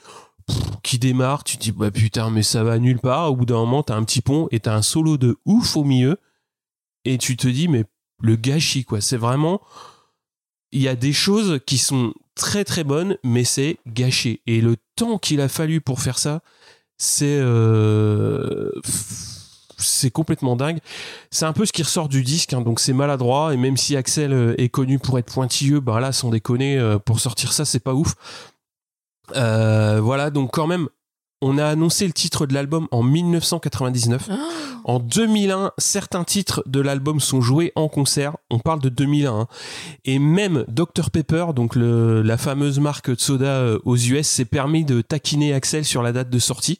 qui 0.84 1.00
démarre, 1.00 1.46
tu 1.46 1.56
te 1.56 1.64
dis 1.64 1.72
bah 1.72 1.90
putain 1.90 2.30
mais 2.30 2.44
ça 2.44 2.66
va 2.66 2.80
nulle 2.80 3.00
part. 3.00 3.32
Au 3.32 3.36
bout 3.38 3.46
d'un 3.46 3.56
moment 3.56 3.82
t'as 3.82 3.96
un 3.96 4.04
petit 4.04 4.20
pont 4.20 4.50
et 4.52 4.60
t'as 4.60 4.76
un 4.76 4.82
solo 4.82 5.18
de 5.18 5.38
ouf 5.46 5.78
au 5.78 5.86
milieu 5.86 6.18
et 7.06 7.18
tu 7.18 7.38
te 7.38 7.48
dis 7.48 7.70
mais 7.70 7.86
le 8.24 8.36
gâchis 8.36 8.86
quoi. 8.86 9.02
C'est 9.02 9.18
vraiment 9.18 9.62
il 10.74 10.82
y 10.82 10.88
a 10.88 10.96
des 10.96 11.14
choses 11.14 11.60
qui 11.68 11.78
sont 11.78 12.14
très 12.36 12.64
très 12.66 12.84
bonnes, 12.84 13.18
mais 13.24 13.44
c'est 13.44 13.78
gâché. 13.88 14.42
Et 14.48 14.60
le 14.60 14.76
temps 14.96 15.20
qu'il 15.20 15.40
a 15.40 15.48
fallu 15.48 15.82
pour 15.82 16.02
faire 16.02 16.18
ça, 16.18 16.42
c'est 16.98 17.38
euh, 17.40 18.72
c'est 19.78 20.10
complètement 20.10 20.56
dingue. 20.56 20.80
C'est 21.30 21.46
un 21.46 21.54
peu 21.54 21.66
ce 21.66 21.72
qui 21.72 21.84
ressort 21.84 22.10
du 22.10 22.24
disque, 22.24 22.54
hein, 22.54 22.62
donc 22.62 22.80
c'est 22.80 22.94
maladroit. 22.94 23.54
Et 23.54 23.58
même 23.58 23.78
si 23.78 23.96
Axel 23.96 24.34
euh, 24.34 24.56
est 24.58 24.70
connu 24.70 24.98
pour 24.98 25.20
être 25.20 25.32
pointilleux, 25.32 25.80
bah 25.80 26.00
là, 26.00 26.12
sans 26.12 26.30
déconner, 26.30 26.78
euh, 26.80 26.98
pour 26.98 27.20
sortir 27.20 27.54
ça, 27.54 27.66
c'est 27.66 27.80
pas 27.80 27.94
ouf. 27.94 28.16
Voilà, 29.36 30.32
donc 30.32 30.52
quand 30.52 30.68
même, 30.68 30.90
on 31.44 31.58
a 31.58 31.66
annoncé 31.66 32.08
le 32.08 32.14
titre 32.14 32.46
de 32.46 32.54
l'album 32.54 32.88
en 32.92 33.04
1999. 33.04 34.30
En 34.86 35.00
2001, 35.00 35.72
certains 35.78 36.24
titres 36.24 36.64
de 36.66 36.80
l'album 36.80 37.20
sont 37.20 37.42
joués 37.42 37.72
en 37.76 37.88
concert. 37.90 38.36
On 38.50 38.60
parle 38.60 38.80
de 38.82 38.90
2001. 38.90 39.42
hein. 39.42 39.48
Et 40.06 40.20
même 40.20 40.66
Dr 40.68 41.12
Pepper, 41.12 41.48
donc 41.56 41.76
le- 41.76 42.22
la 42.22 42.38
fameuse 42.38 42.80
marque 42.80 43.10
de 43.12 43.20
soda 43.20 43.46
euh, 43.46 43.80
aux 43.86 43.98
US, 43.98 44.28
s'est 44.28 44.46
permis 44.46 44.86
de 44.86 45.02
taquiner 45.02 45.54
Axel 45.54 45.86
sur 45.86 46.02
la 46.02 46.12
date 46.14 46.30
de 46.30 46.40
sortie. 46.40 46.80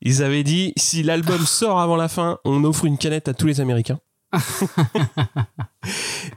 Ils 0.00 0.22
avaient 0.22 0.42
dit 0.44 0.72
si 0.76 1.02
l'album 1.04 1.46
sort 1.46 1.78
avant 1.80 1.96
la 1.96 2.08
fin, 2.08 2.38
on 2.44 2.64
offre 2.64 2.84
une 2.84 2.98
canette 2.98 3.28
à 3.28 3.34
tous 3.34 3.46
les 3.46 3.60
Américains. 3.60 4.00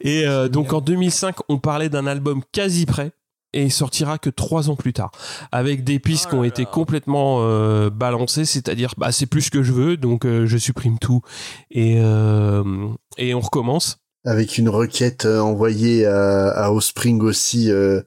et 0.02 0.26
euh, 0.28 0.48
donc 0.50 0.74
en 0.74 0.82
2005, 0.82 1.36
on 1.50 1.58
parlait 1.58 1.90
d'un 1.90 2.08
album 2.08 2.42
quasi 2.52 2.86
prêt 2.86 3.12
et 3.56 3.64
il 3.64 3.72
sortira 3.72 4.18
que 4.18 4.30
trois 4.30 4.70
ans 4.70 4.76
plus 4.76 4.94
tard 4.94 5.12
avec 5.52 5.84
des 5.84 5.98
pistes 6.00 6.30
qui 6.30 6.36
ont 6.36 6.44
été 6.44 6.66
complètement 6.66 7.40
euh, 7.42 7.90
balancées 7.90 8.46
c'est-à-dire 8.46 8.94
bah 8.98 9.12
c'est 9.12 9.26
plus 9.26 9.44
ce 9.44 9.52
que 9.52 9.64
je 9.64 9.72
veux 9.72 9.98
donc 9.98 10.26
euh, 10.26 10.46
je 10.46 10.58
supprime 10.58 11.00
tout 11.00 11.22
et 11.72 11.96
euh, 12.00 12.64
et 13.18 13.34
on 13.34 13.40
recommence 13.40 13.98
Avec 14.26 14.58
une 14.58 14.70
requête 14.70 15.26
euh, 15.26 15.40
envoyée 15.40 16.06
à, 16.06 16.50
à 16.50 16.72
Offspring 16.72 17.22
aussi, 17.22 17.72
euh, 17.72 18.02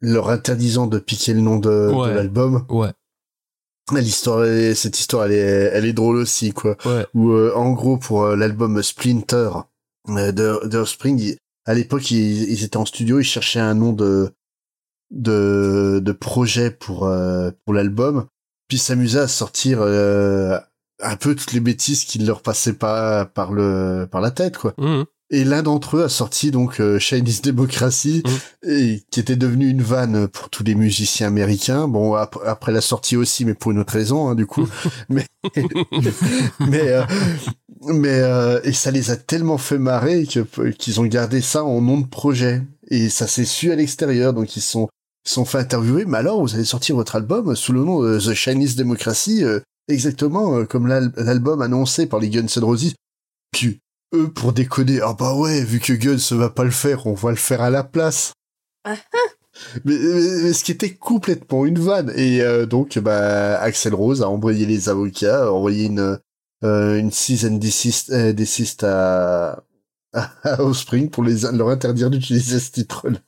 leur 0.00 0.28
interdisant 0.28 0.86
de 0.86 0.98
piquer 0.98 1.32
le 1.32 1.40
nom 1.40 1.56
de, 1.58 1.90
l'album. 2.14 2.66
Ouais. 2.68 2.92
L'histoire, 3.92 4.44
est- 4.44 4.74
cette 4.74 4.98
histoire, 4.98 5.24
elle 5.26 5.32
est, 5.32 5.70
elle 5.74 5.84
est 5.86 5.92
drôle 5.92 6.16
aussi, 6.16 6.52
quoi. 6.52 6.76
Ouais. 6.84 7.06
Où, 7.14 7.30
euh, 7.32 7.52
en 7.56 7.72
gros, 7.72 7.96
pour 7.96 8.22
euh, 8.24 8.36
l'album 8.36 8.82
Splinter 8.82 9.50
euh, 10.10 10.32
de, 10.32 10.66
de 10.68 10.78
Offspring, 10.78 11.18
ils- 11.18 11.36
à 11.64 11.74
l'époque, 11.74 12.10
ils, 12.10 12.50
ils 12.50 12.64
étaient 12.64 12.76
en 12.76 12.84
studio, 12.84 13.18
ils 13.18 13.24
cherchaient 13.24 13.60
un 13.60 13.74
nom 13.74 13.92
de 13.92 14.30
de, 15.12 16.00
de 16.02 16.12
projet 16.12 16.70
pour 16.70 17.06
euh, 17.06 17.50
pour 17.64 17.74
l'album, 17.74 18.26
puis 18.68 18.78
s'amusaient 18.78 19.20
à 19.20 19.28
sortir 19.28 19.78
euh, 19.82 20.58
un 21.00 21.16
peu 21.16 21.34
toutes 21.34 21.52
les 21.52 21.60
bêtises 21.60 22.04
qui 22.04 22.18
leur 22.18 22.42
passaient 22.42 22.72
pas 22.72 23.24
par 23.26 23.52
le 23.52 24.08
par 24.10 24.20
la 24.20 24.30
tête, 24.30 24.58
quoi. 24.58 24.74
Mhm. 24.78 25.04
Et 25.34 25.44
l'un 25.44 25.62
d'entre 25.62 25.96
eux 25.96 26.04
a 26.04 26.08
sorti 26.10 26.50
donc 26.50 26.78
euh, 26.78 26.98
Chinese 26.98 27.40
Democracy, 27.42 28.22
Mmh. 28.26 28.68
et, 28.70 29.02
qui 29.10 29.18
était 29.20 29.34
devenu 29.36 29.68
une 29.68 29.80
vanne 29.82 30.28
pour 30.28 30.50
tous 30.50 30.62
les 30.62 30.74
musiciens 30.74 31.28
américains. 31.28 31.88
Bon, 31.88 32.12
ap- 32.14 32.36
après 32.44 32.70
la 32.70 32.82
sortie 32.82 33.16
aussi, 33.16 33.46
mais 33.46 33.54
pour 33.54 33.70
une 33.70 33.78
autre 33.78 33.94
raison, 33.94 34.28
hein, 34.28 34.34
du 34.34 34.44
coup. 34.46 34.68
mais 35.08 35.24
mais 36.68 36.88
euh, 36.88 37.02
mais 37.86 38.20
euh, 38.20 38.60
et 38.64 38.72
ça 38.72 38.90
les 38.90 39.10
a 39.10 39.16
tellement 39.16 39.58
fait 39.58 39.78
marrer 39.78 40.26
que 40.26 40.40
qu'ils 40.70 41.00
ont 41.00 41.04
gardé 41.06 41.40
ça 41.40 41.64
en 41.64 41.80
nom 41.80 41.98
de 42.00 42.06
projet. 42.06 42.62
Et 42.90 43.08
ça 43.08 43.26
s'est 43.26 43.44
su 43.46 43.72
à 43.72 43.76
l'extérieur, 43.76 44.34
donc 44.34 44.54
ils 44.56 44.60
sont 44.62 44.88
sont 45.24 45.44
fait 45.44 45.58
interviewer. 45.58 46.04
Mais 46.04 46.18
alors, 46.18 46.40
vous 46.42 46.54
allez 46.54 46.64
sortir 46.64 46.96
votre 46.96 47.16
album 47.16 47.54
sous 47.56 47.72
le 47.72 47.84
nom 47.84 48.02
de 48.02 48.18
The 48.18 48.34
Chinese 48.34 48.76
Democracy, 48.76 49.44
euh, 49.44 49.60
exactement 49.88 50.56
euh, 50.58 50.64
comme 50.64 50.86
l'al- 50.86 51.12
l'album 51.16 51.62
annoncé 51.62 52.06
par 52.06 52.20
les 52.20 52.28
Guns 52.30 52.46
N' 52.56 52.64
Roses. 52.64 52.94
Puis 53.52 53.80
eux, 54.14 54.28
pour 54.28 54.52
déconner, 54.52 55.00
ah 55.02 55.14
bah 55.18 55.34
ouais, 55.34 55.62
vu 55.64 55.78
que 55.80 55.92
Guns 55.92 56.36
va 56.36 56.50
pas 56.50 56.64
le 56.64 56.70
faire, 56.70 57.06
on 57.06 57.14
va 57.14 57.30
le 57.30 57.36
faire 57.36 57.60
à 57.62 57.70
la 57.70 57.84
place. 57.84 58.32
Ah, 58.84 58.96
Mais, 59.84 59.94
mais- 59.98 60.42
mais 60.44 60.52
ce 60.54 60.64
qui 60.64 60.72
était 60.72 60.94
complètement 60.94 61.66
une 61.66 61.78
vanne. 61.78 62.10
Et 62.16 62.40
euh, 62.40 62.64
donc, 62.66 62.98
bah, 62.98 63.60
Axel 63.60 63.94
Rose 63.94 64.22
a 64.22 64.28
envoyé 64.28 64.64
les 64.66 64.88
avocats, 64.88 65.44
a 65.44 65.50
envoyé 65.50 65.84
une, 65.86 66.18
euh, 66.64 66.98
une 66.98 67.10
cease 67.12 67.44
and 67.44 67.56
desist, 67.58 68.10
euh, 68.10 68.32
desist 68.32 68.82
à, 68.82 69.62
à 70.14 70.62
Offspring 70.62 71.10
pour 71.10 71.22
les, 71.22 71.40
leur 71.52 71.68
interdire 71.68 72.08
d'utiliser 72.10 72.58
ce 72.60 72.70
titre-là. 72.70 73.18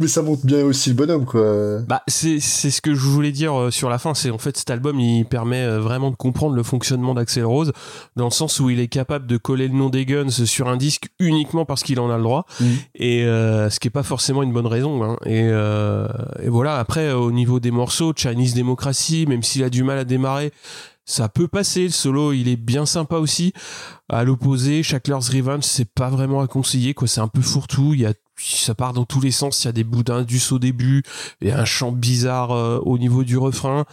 Mais 0.00 0.08
ça 0.08 0.22
montre 0.22 0.46
bien 0.46 0.64
aussi 0.64 0.88
le 0.90 0.94
bonhomme, 0.96 1.26
quoi. 1.26 1.80
Bah, 1.86 2.02
c'est 2.08 2.40
c'est 2.40 2.70
ce 2.70 2.80
que 2.80 2.94
je 2.94 3.00
voulais 3.00 3.30
dire 3.32 3.54
euh, 3.58 3.70
sur 3.70 3.90
la 3.90 3.98
fin. 3.98 4.14
C'est 4.14 4.30
en 4.30 4.38
fait 4.38 4.56
cet 4.56 4.70
album, 4.70 4.98
il 4.98 5.24
permet 5.26 5.62
euh, 5.62 5.80
vraiment 5.80 6.10
de 6.10 6.16
comprendre 6.16 6.54
le 6.54 6.62
fonctionnement 6.62 7.12
d'Axel 7.14 7.44
Rose, 7.44 7.72
dans 8.16 8.24
le 8.24 8.30
sens 8.30 8.58
où 8.60 8.70
il 8.70 8.80
est 8.80 8.88
capable 8.88 9.26
de 9.26 9.36
coller 9.36 9.68
le 9.68 9.74
nom 9.74 9.90
des 9.90 10.06
Guns 10.06 10.30
sur 10.30 10.68
un 10.68 10.76
disque 10.78 11.08
uniquement 11.18 11.64
parce 11.66 11.82
qu'il 11.82 12.00
en 12.00 12.10
a 12.10 12.16
le 12.16 12.22
droit, 12.22 12.46
Mhm. 12.60 12.66
et 12.94 13.24
euh, 13.24 13.68
ce 13.68 13.80
qui 13.80 13.88
est 13.88 13.90
pas 13.90 14.02
forcément 14.02 14.42
une 14.42 14.52
bonne 14.52 14.66
raison. 14.66 15.02
hein. 15.04 15.16
Et, 15.26 15.42
euh, 15.44 16.08
et 16.42 16.48
voilà. 16.48 16.76
Après, 16.78 17.08
euh, 17.08 17.16
au 17.16 17.30
niveau 17.32 17.60
des 17.60 17.70
morceaux, 17.70 18.12
Chinese 18.16 18.54
Democracy, 18.54 19.26
même 19.28 19.42
s'il 19.42 19.62
a 19.64 19.68
du 19.70 19.84
mal 19.84 19.98
à 19.98 20.04
démarrer. 20.04 20.52
Ça 21.06 21.28
peut 21.28 21.48
passer, 21.48 21.84
le 21.84 21.88
solo 21.90 22.32
il 22.32 22.46
est 22.48 22.56
bien 22.56 22.86
sympa 22.86 23.16
aussi. 23.16 23.52
À 24.08 24.22
l'opposé, 24.22 24.82
Shackler's 24.84 25.28
Revenge 25.28 25.64
c'est 25.64 25.88
pas 25.92 26.08
vraiment 26.08 26.40
à 26.40 26.46
conseiller 26.46 26.94
quoi, 26.94 27.08
c'est 27.08 27.20
un 27.20 27.26
peu 27.26 27.40
fourre-tout, 27.40 27.94
il 27.94 28.00
y 28.02 28.06
a 28.06 28.12
ça 28.40 28.74
part 28.74 28.92
dans 28.92 29.04
tous 29.04 29.20
les 29.20 29.30
sens, 29.30 29.64
il 29.64 29.66
y 29.66 29.68
a 29.68 29.72
des 29.72 29.84
bouts 29.84 30.02
d'indus 30.02 30.52
au 30.52 30.58
début, 30.58 31.02
et 31.40 31.52
un 31.52 31.64
chant 31.64 31.92
bizarre 31.92 32.52
euh, 32.52 32.78
au 32.82 32.98
niveau 32.98 33.24
du 33.24 33.36
refrain. 33.36 33.84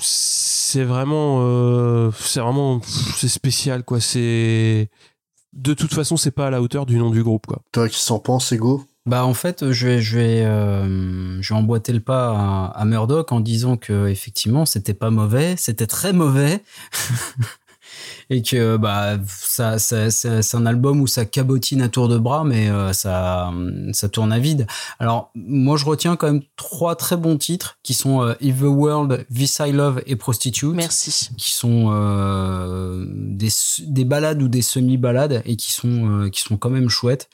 C'est 0.00 0.84
vraiment 0.84 1.38
euh, 1.40 2.10
c'est 2.18 2.40
vraiment 2.40 2.80
c'est 3.16 3.28
spécial 3.28 3.84
quoi, 3.84 4.00
c'est 4.00 4.88
de 5.52 5.74
toute 5.74 5.92
façon, 5.92 6.16
c'est 6.16 6.30
pas 6.30 6.46
à 6.46 6.50
la 6.50 6.62
hauteur 6.62 6.86
du 6.86 6.96
nom 6.96 7.10
du 7.10 7.22
groupe 7.22 7.46
quoi. 7.46 7.62
Toi 7.72 7.88
qui 7.88 8.00
s'en 8.00 8.18
penses, 8.18 8.52
Ego? 8.52 8.84
Bah 9.06 9.24
en 9.24 9.34
fait, 9.34 9.72
je 9.72 9.86
vais, 9.86 10.00
je 10.00 10.18
vais, 10.18 10.44
euh, 10.44 11.40
je 11.40 11.54
vais 11.54 11.58
emboîter 11.58 11.92
le 11.92 12.00
pas 12.00 12.36
à, 12.36 12.66
à 12.66 12.84
Murdoch 12.84 13.32
en 13.32 13.40
disant 13.40 13.76
que 13.76 14.08
effectivement, 14.08 14.66
c'était 14.66 14.94
pas 14.94 15.10
mauvais, 15.10 15.54
c'était 15.56 15.86
très 15.86 16.12
mauvais. 16.12 16.62
Et 18.30 18.42
que 18.42 18.76
bah 18.76 19.18
ça, 19.26 19.78
c'est 19.78 20.54
un 20.54 20.66
album 20.66 21.00
où 21.00 21.06
ça 21.06 21.24
cabotine 21.24 21.82
à 21.82 21.88
tour 21.88 22.08
de 22.08 22.16
bras, 22.16 22.44
mais 22.44 22.70
euh, 22.70 22.92
ça, 22.92 23.52
ça 23.92 24.08
tourne 24.08 24.32
à 24.32 24.38
vide. 24.38 24.66
Alors 25.00 25.32
moi, 25.34 25.76
je 25.76 25.84
retiens 25.84 26.14
quand 26.14 26.28
même 26.28 26.42
trois 26.56 26.94
très 26.94 27.16
bons 27.16 27.36
titres 27.36 27.78
qui 27.82 27.92
sont 27.92 28.22
euh, 28.22 28.34
If 28.40 28.60
the 28.60 28.62
World, 28.62 29.26
This 29.34 29.60
I 29.60 29.72
Love 29.72 30.02
et 30.06 30.14
Prostitute. 30.14 30.74
Merci. 30.74 31.30
Qui 31.36 31.50
sont 31.50 31.90
euh, 31.90 33.04
des, 33.08 33.48
des 33.80 34.04
balades 34.04 34.42
ou 34.42 34.48
des 34.48 34.62
semi-balades 34.62 35.42
et 35.44 35.56
qui 35.56 35.72
sont, 35.72 36.28
qui 36.32 36.40
sont 36.40 36.56
quand 36.56 36.70
même 36.70 36.88
chouettes. 36.88 37.28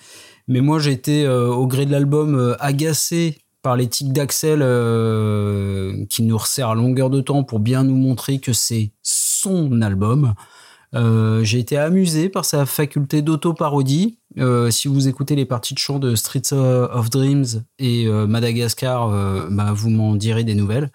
Mais 0.48 0.60
moi, 0.60 0.78
j'ai 0.78 0.92
été, 0.92 1.28
au 1.28 1.66
gré 1.66 1.86
de 1.86 1.92
l'album, 1.92 2.56
agacé 2.60 3.38
par 3.66 3.74
les 3.74 3.88
tics 3.88 4.12
d'Axel 4.12 4.60
euh, 4.62 6.04
qui 6.08 6.22
nous 6.22 6.38
resserrent 6.38 6.70
à 6.70 6.74
longueur 6.76 7.10
de 7.10 7.20
temps 7.20 7.42
pour 7.42 7.58
bien 7.58 7.82
nous 7.82 7.96
montrer 7.96 8.38
que 8.38 8.52
c'est 8.52 8.92
son 9.02 9.82
album. 9.82 10.34
Euh, 10.96 11.44
j'ai 11.44 11.58
été 11.58 11.76
amusé 11.76 12.28
par 12.28 12.44
sa 12.44 12.66
faculté 12.66 13.22
d'auto-parodie. 13.22 14.18
Euh, 14.38 14.70
si 14.70 14.88
vous 14.88 15.08
écoutez 15.08 15.36
les 15.36 15.44
parties 15.44 15.74
de 15.74 15.78
chant 15.78 15.98
de 15.98 16.14
Streets 16.14 16.52
of 16.52 17.10
Dreams 17.10 17.62
et 17.78 18.06
euh, 18.06 18.26
Madagascar, 18.26 19.10
bah, 19.50 19.72
vous 19.74 19.90
m'en 19.90 20.14
direz 20.14 20.44
des 20.44 20.54
nouvelles. 20.54 20.90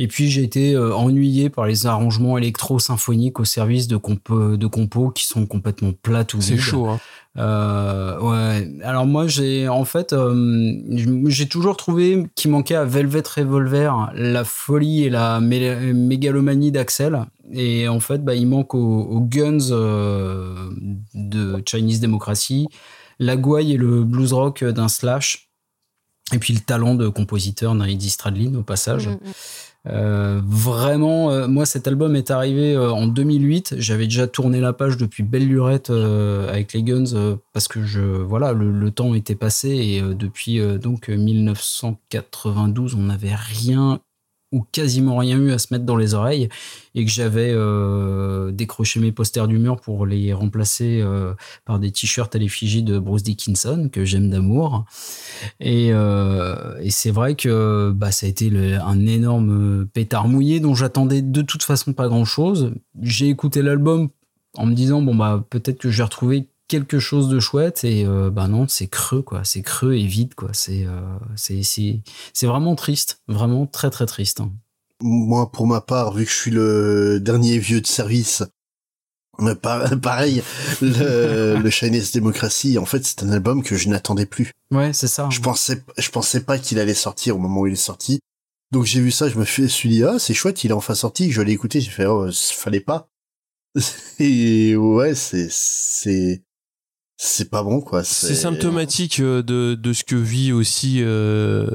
Et 0.00 0.06
puis 0.06 0.30
j'ai 0.30 0.44
été 0.44 0.78
ennuyé 0.78 1.50
par 1.50 1.66
les 1.66 1.86
arrangements 1.86 2.38
électro-symphoniques 2.38 3.40
au 3.40 3.44
service 3.44 3.88
de, 3.88 3.96
compo, 3.96 4.56
de 4.56 4.66
compos 4.68 5.10
qui 5.10 5.26
sont 5.26 5.44
complètement 5.44 5.92
plates 5.92 6.34
ou 6.34 6.40
C'est 6.40 6.56
chaud 6.56 6.86
hein. 6.86 7.00
Euh, 7.36 8.18
ouais. 8.20 8.68
Alors 8.82 9.06
moi, 9.06 9.26
j'ai 9.26 9.68
en 9.68 9.84
fait, 9.84 10.12
euh, 10.12 10.74
j'ai 11.26 11.46
toujours 11.46 11.76
trouvé 11.76 12.26
qu'il 12.34 12.50
manquait 12.50 12.74
à 12.74 12.84
Velvet 12.84 13.22
Revolver 13.36 14.10
la 14.14 14.44
folie 14.44 15.04
et 15.04 15.10
la 15.10 15.40
mé- 15.40 15.92
mégalomanie 15.92 16.72
d'Axel. 16.72 17.26
Et 17.52 17.88
en 17.88 18.00
fait, 18.00 18.24
bah, 18.24 18.34
il 18.34 18.46
manque 18.48 18.74
aux, 18.74 19.20
Guns 19.20 19.70
euh, 19.70 20.54
de 21.14 21.62
Chinese 21.64 22.00
Democracy, 22.00 22.66
la 23.18 23.36
gouaille 23.36 23.74
et 23.74 23.76
le 23.76 24.02
blues 24.04 24.32
rock 24.32 24.64
d'un 24.64 24.88
Slash. 24.88 25.48
Et 26.34 26.38
puis 26.38 26.52
le 26.52 26.60
talent 26.60 26.94
de 26.94 27.08
compositeur 27.08 27.74
d'Heidi 27.74 28.10
Stradlin 28.10 28.54
au 28.56 28.62
passage. 28.62 29.08
Mm, 29.08 29.16
Euh, 29.86 30.40
vraiment, 30.44 31.30
euh, 31.30 31.46
moi 31.46 31.64
cet 31.64 31.86
album 31.86 32.16
est 32.16 32.30
arrivé 32.30 32.74
euh, 32.74 32.90
en 32.90 33.06
2008. 33.06 33.76
J'avais 33.78 34.04
déjà 34.04 34.26
tourné 34.26 34.60
la 34.60 34.72
page 34.72 34.96
depuis 34.96 35.22
belle 35.22 35.46
lurette 35.46 35.90
euh, 35.90 36.48
avec 36.48 36.72
les 36.72 36.82
Guns 36.82 37.38
parce 37.52 37.68
que 37.68 37.84
je 37.84 38.00
voilà 38.00 38.52
le, 38.52 38.70
le 38.70 38.90
temps 38.90 39.14
était 39.14 39.34
passé 39.34 39.68
et 39.68 40.02
depuis 40.02 40.60
donc 40.78 41.08
1992 41.08 42.94
on 42.94 43.04
n'avait 43.04 43.34
rien 43.34 44.00
ou 44.52 44.64
quasiment 44.72 45.16
rien 45.16 45.38
eu 45.38 45.52
à 45.52 45.58
se 45.58 45.68
mettre 45.70 45.84
dans 45.84 45.96
les 45.96 46.14
oreilles 46.14 46.48
et 46.94 47.04
que 47.04 47.10
j'avais 47.10 47.50
euh, 47.52 48.50
décroché 48.50 48.98
mes 48.98 49.12
posters 49.12 49.46
du 49.46 49.58
mur 49.58 49.76
pour 49.76 50.06
les 50.06 50.32
remplacer 50.32 51.00
euh, 51.02 51.34
par 51.64 51.78
des 51.78 51.90
t-shirts 51.90 52.34
à 52.34 52.38
l'effigie 52.38 52.82
de 52.82 52.98
Bruce 52.98 53.22
Dickinson 53.22 53.90
que 53.92 54.04
j'aime 54.04 54.30
d'amour. 54.30 54.86
Et, 55.60 55.90
euh, 55.92 56.78
et 56.80 56.90
c'est 56.90 57.10
vrai 57.10 57.34
que 57.34 57.92
bah, 57.94 58.10
ça 58.10 58.26
a 58.26 58.28
été 58.28 58.50
un 58.82 59.06
énorme 59.06 59.86
pétard 59.92 60.28
mouillé 60.28 60.60
dont 60.60 60.74
j'attendais 60.74 61.22
de 61.22 61.42
toute 61.42 61.62
façon 61.62 61.92
pas 61.92 62.08
grand 62.08 62.24
chose 62.24 62.72
j'ai 63.02 63.28
écouté 63.28 63.62
l'album 63.62 64.08
en 64.54 64.66
me 64.66 64.74
disant 64.74 65.02
bon 65.02 65.14
bah 65.14 65.44
peut-être 65.50 65.78
que 65.78 65.90
je 65.90 65.98
vais 65.98 66.04
retrouver 66.04 66.48
quelque 66.68 66.98
chose 66.98 67.28
de 67.28 67.40
chouette 67.40 67.82
et 67.84 68.04
euh, 68.06 68.30
bah 68.30 68.46
non 68.46 68.68
c'est 68.68 68.86
creux 68.88 69.22
quoi 69.22 69.42
c'est 69.44 69.62
creux 69.62 69.94
et 69.94 70.06
vide 70.06 70.34
quoi 70.34 70.50
c'est 70.52 70.84
euh, 70.86 71.00
c'est 71.34 71.62
c'est 71.62 72.00
c'est 72.34 72.46
vraiment 72.46 72.74
triste 72.76 73.20
vraiment 73.26 73.66
très 73.66 73.90
très 73.90 74.06
triste 74.06 74.40
hein. 74.40 74.52
Moi, 75.00 75.52
pour 75.52 75.68
ma 75.68 75.80
part, 75.80 76.12
vu 76.12 76.24
que 76.24 76.30
je 76.30 76.36
suis 76.36 76.50
le 76.50 77.20
dernier 77.20 77.58
vieux 77.58 77.80
de 77.80 77.86
service, 77.86 78.42
euh, 79.40 79.54
pa- 79.54 79.96
pareil, 80.02 80.42
le, 80.82 81.56
le 81.62 81.70
Chinese 81.70 82.10
Democracy, 82.10 82.78
en 82.78 82.84
fait, 82.84 83.04
c'est 83.06 83.22
un 83.22 83.30
album 83.30 83.62
que 83.62 83.76
je 83.76 83.88
n'attendais 83.88 84.26
plus. 84.26 84.50
ouais 84.72 84.92
c'est 84.92 85.06
ça 85.06 85.28
Je 85.30 85.40
pensais, 85.40 85.84
je 85.96 86.10
pensais 86.10 86.40
pas 86.40 86.58
qu'il 86.58 86.80
allait 86.80 86.94
sortir 86.94 87.36
au 87.36 87.38
moment 87.38 87.60
où 87.60 87.66
il 87.68 87.74
est 87.74 87.76
sorti. 87.76 88.18
Donc 88.72 88.86
j'ai 88.86 89.00
vu 89.00 89.12
ça, 89.12 89.28
je 89.28 89.38
me 89.38 89.44
suis 89.44 89.68
suis 89.70 89.88
dit, 89.88 90.02
ah, 90.02 90.18
c'est 90.18 90.34
chouette, 90.34 90.64
il 90.64 90.70
est 90.70 90.74
enfin 90.74 90.96
sorti, 90.96 91.30
je 91.30 91.42
l'ai 91.42 91.52
écouté, 91.52 91.80
j'ai 91.80 91.90
fait, 91.92 92.06
oh, 92.06 92.28
fallait 92.32 92.80
pas. 92.80 93.08
Et 94.18 94.74
ouais, 94.76 95.14
c'est, 95.14 95.48
c'est, 95.48 96.42
c'est 97.20 97.50
pas 97.50 97.64
bon, 97.64 97.80
quoi. 97.80 98.04
C'est 98.04 98.36
symptomatique 98.36 99.18
euh, 99.18 99.42
de, 99.42 99.74
de 99.74 99.92
ce 99.92 100.04
que 100.04 100.14
vit 100.14 100.52
aussi 100.52 100.98
euh, 101.00 101.66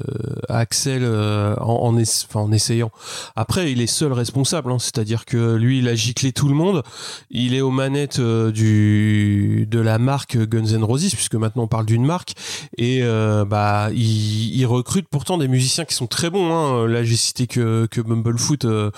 Axel 0.48 1.02
euh, 1.04 1.54
en, 1.58 1.90
en, 1.90 2.02
enfin, 2.02 2.40
en 2.40 2.52
essayant. 2.54 2.92
Après, 3.36 3.70
il 3.70 3.82
est 3.82 3.88
seul 3.88 4.14
responsable, 4.14 4.72
hein, 4.72 4.80
c'est-à-dire 4.80 5.26
que 5.26 5.56
lui, 5.56 5.80
il 5.80 5.90
a 5.90 5.96
giclé 5.96 6.32
tout 6.32 6.48
le 6.48 6.56
monde. 6.56 6.82
Il 7.30 7.54
est 7.56 7.60
aux 7.60 7.72
manettes 7.72 8.20
euh, 8.20 8.52
du 8.52 9.68
de 9.70 9.80
la 9.80 10.00
marque 10.00 10.38
Guns 10.38 10.74
N' 10.78 10.84
Roses, 10.84 11.14
puisque 11.14 11.36
maintenant 11.36 11.64
on 11.64 11.68
parle 11.68 11.86
d'une 11.86 12.06
marque, 12.06 12.32
et 12.78 13.00
euh, 13.04 13.44
bah 13.44 13.90
il, 13.92 14.56
il 14.56 14.66
recrute 14.66 15.08
pourtant 15.12 15.38
des 15.38 15.50
musiciens 15.50 15.84
qui 15.84 15.94
sont 15.94 16.08
très 16.08 16.30
bons. 16.30 16.54
Hein. 16.54 16.88
Là, 16.88 17.04
j'ai 17.04 17.18
cité 17.18 17.48
que 17.48 17.86
que 17.92 18.00
Bumblefoot 18.00 18.64
euh, 18.64 18.92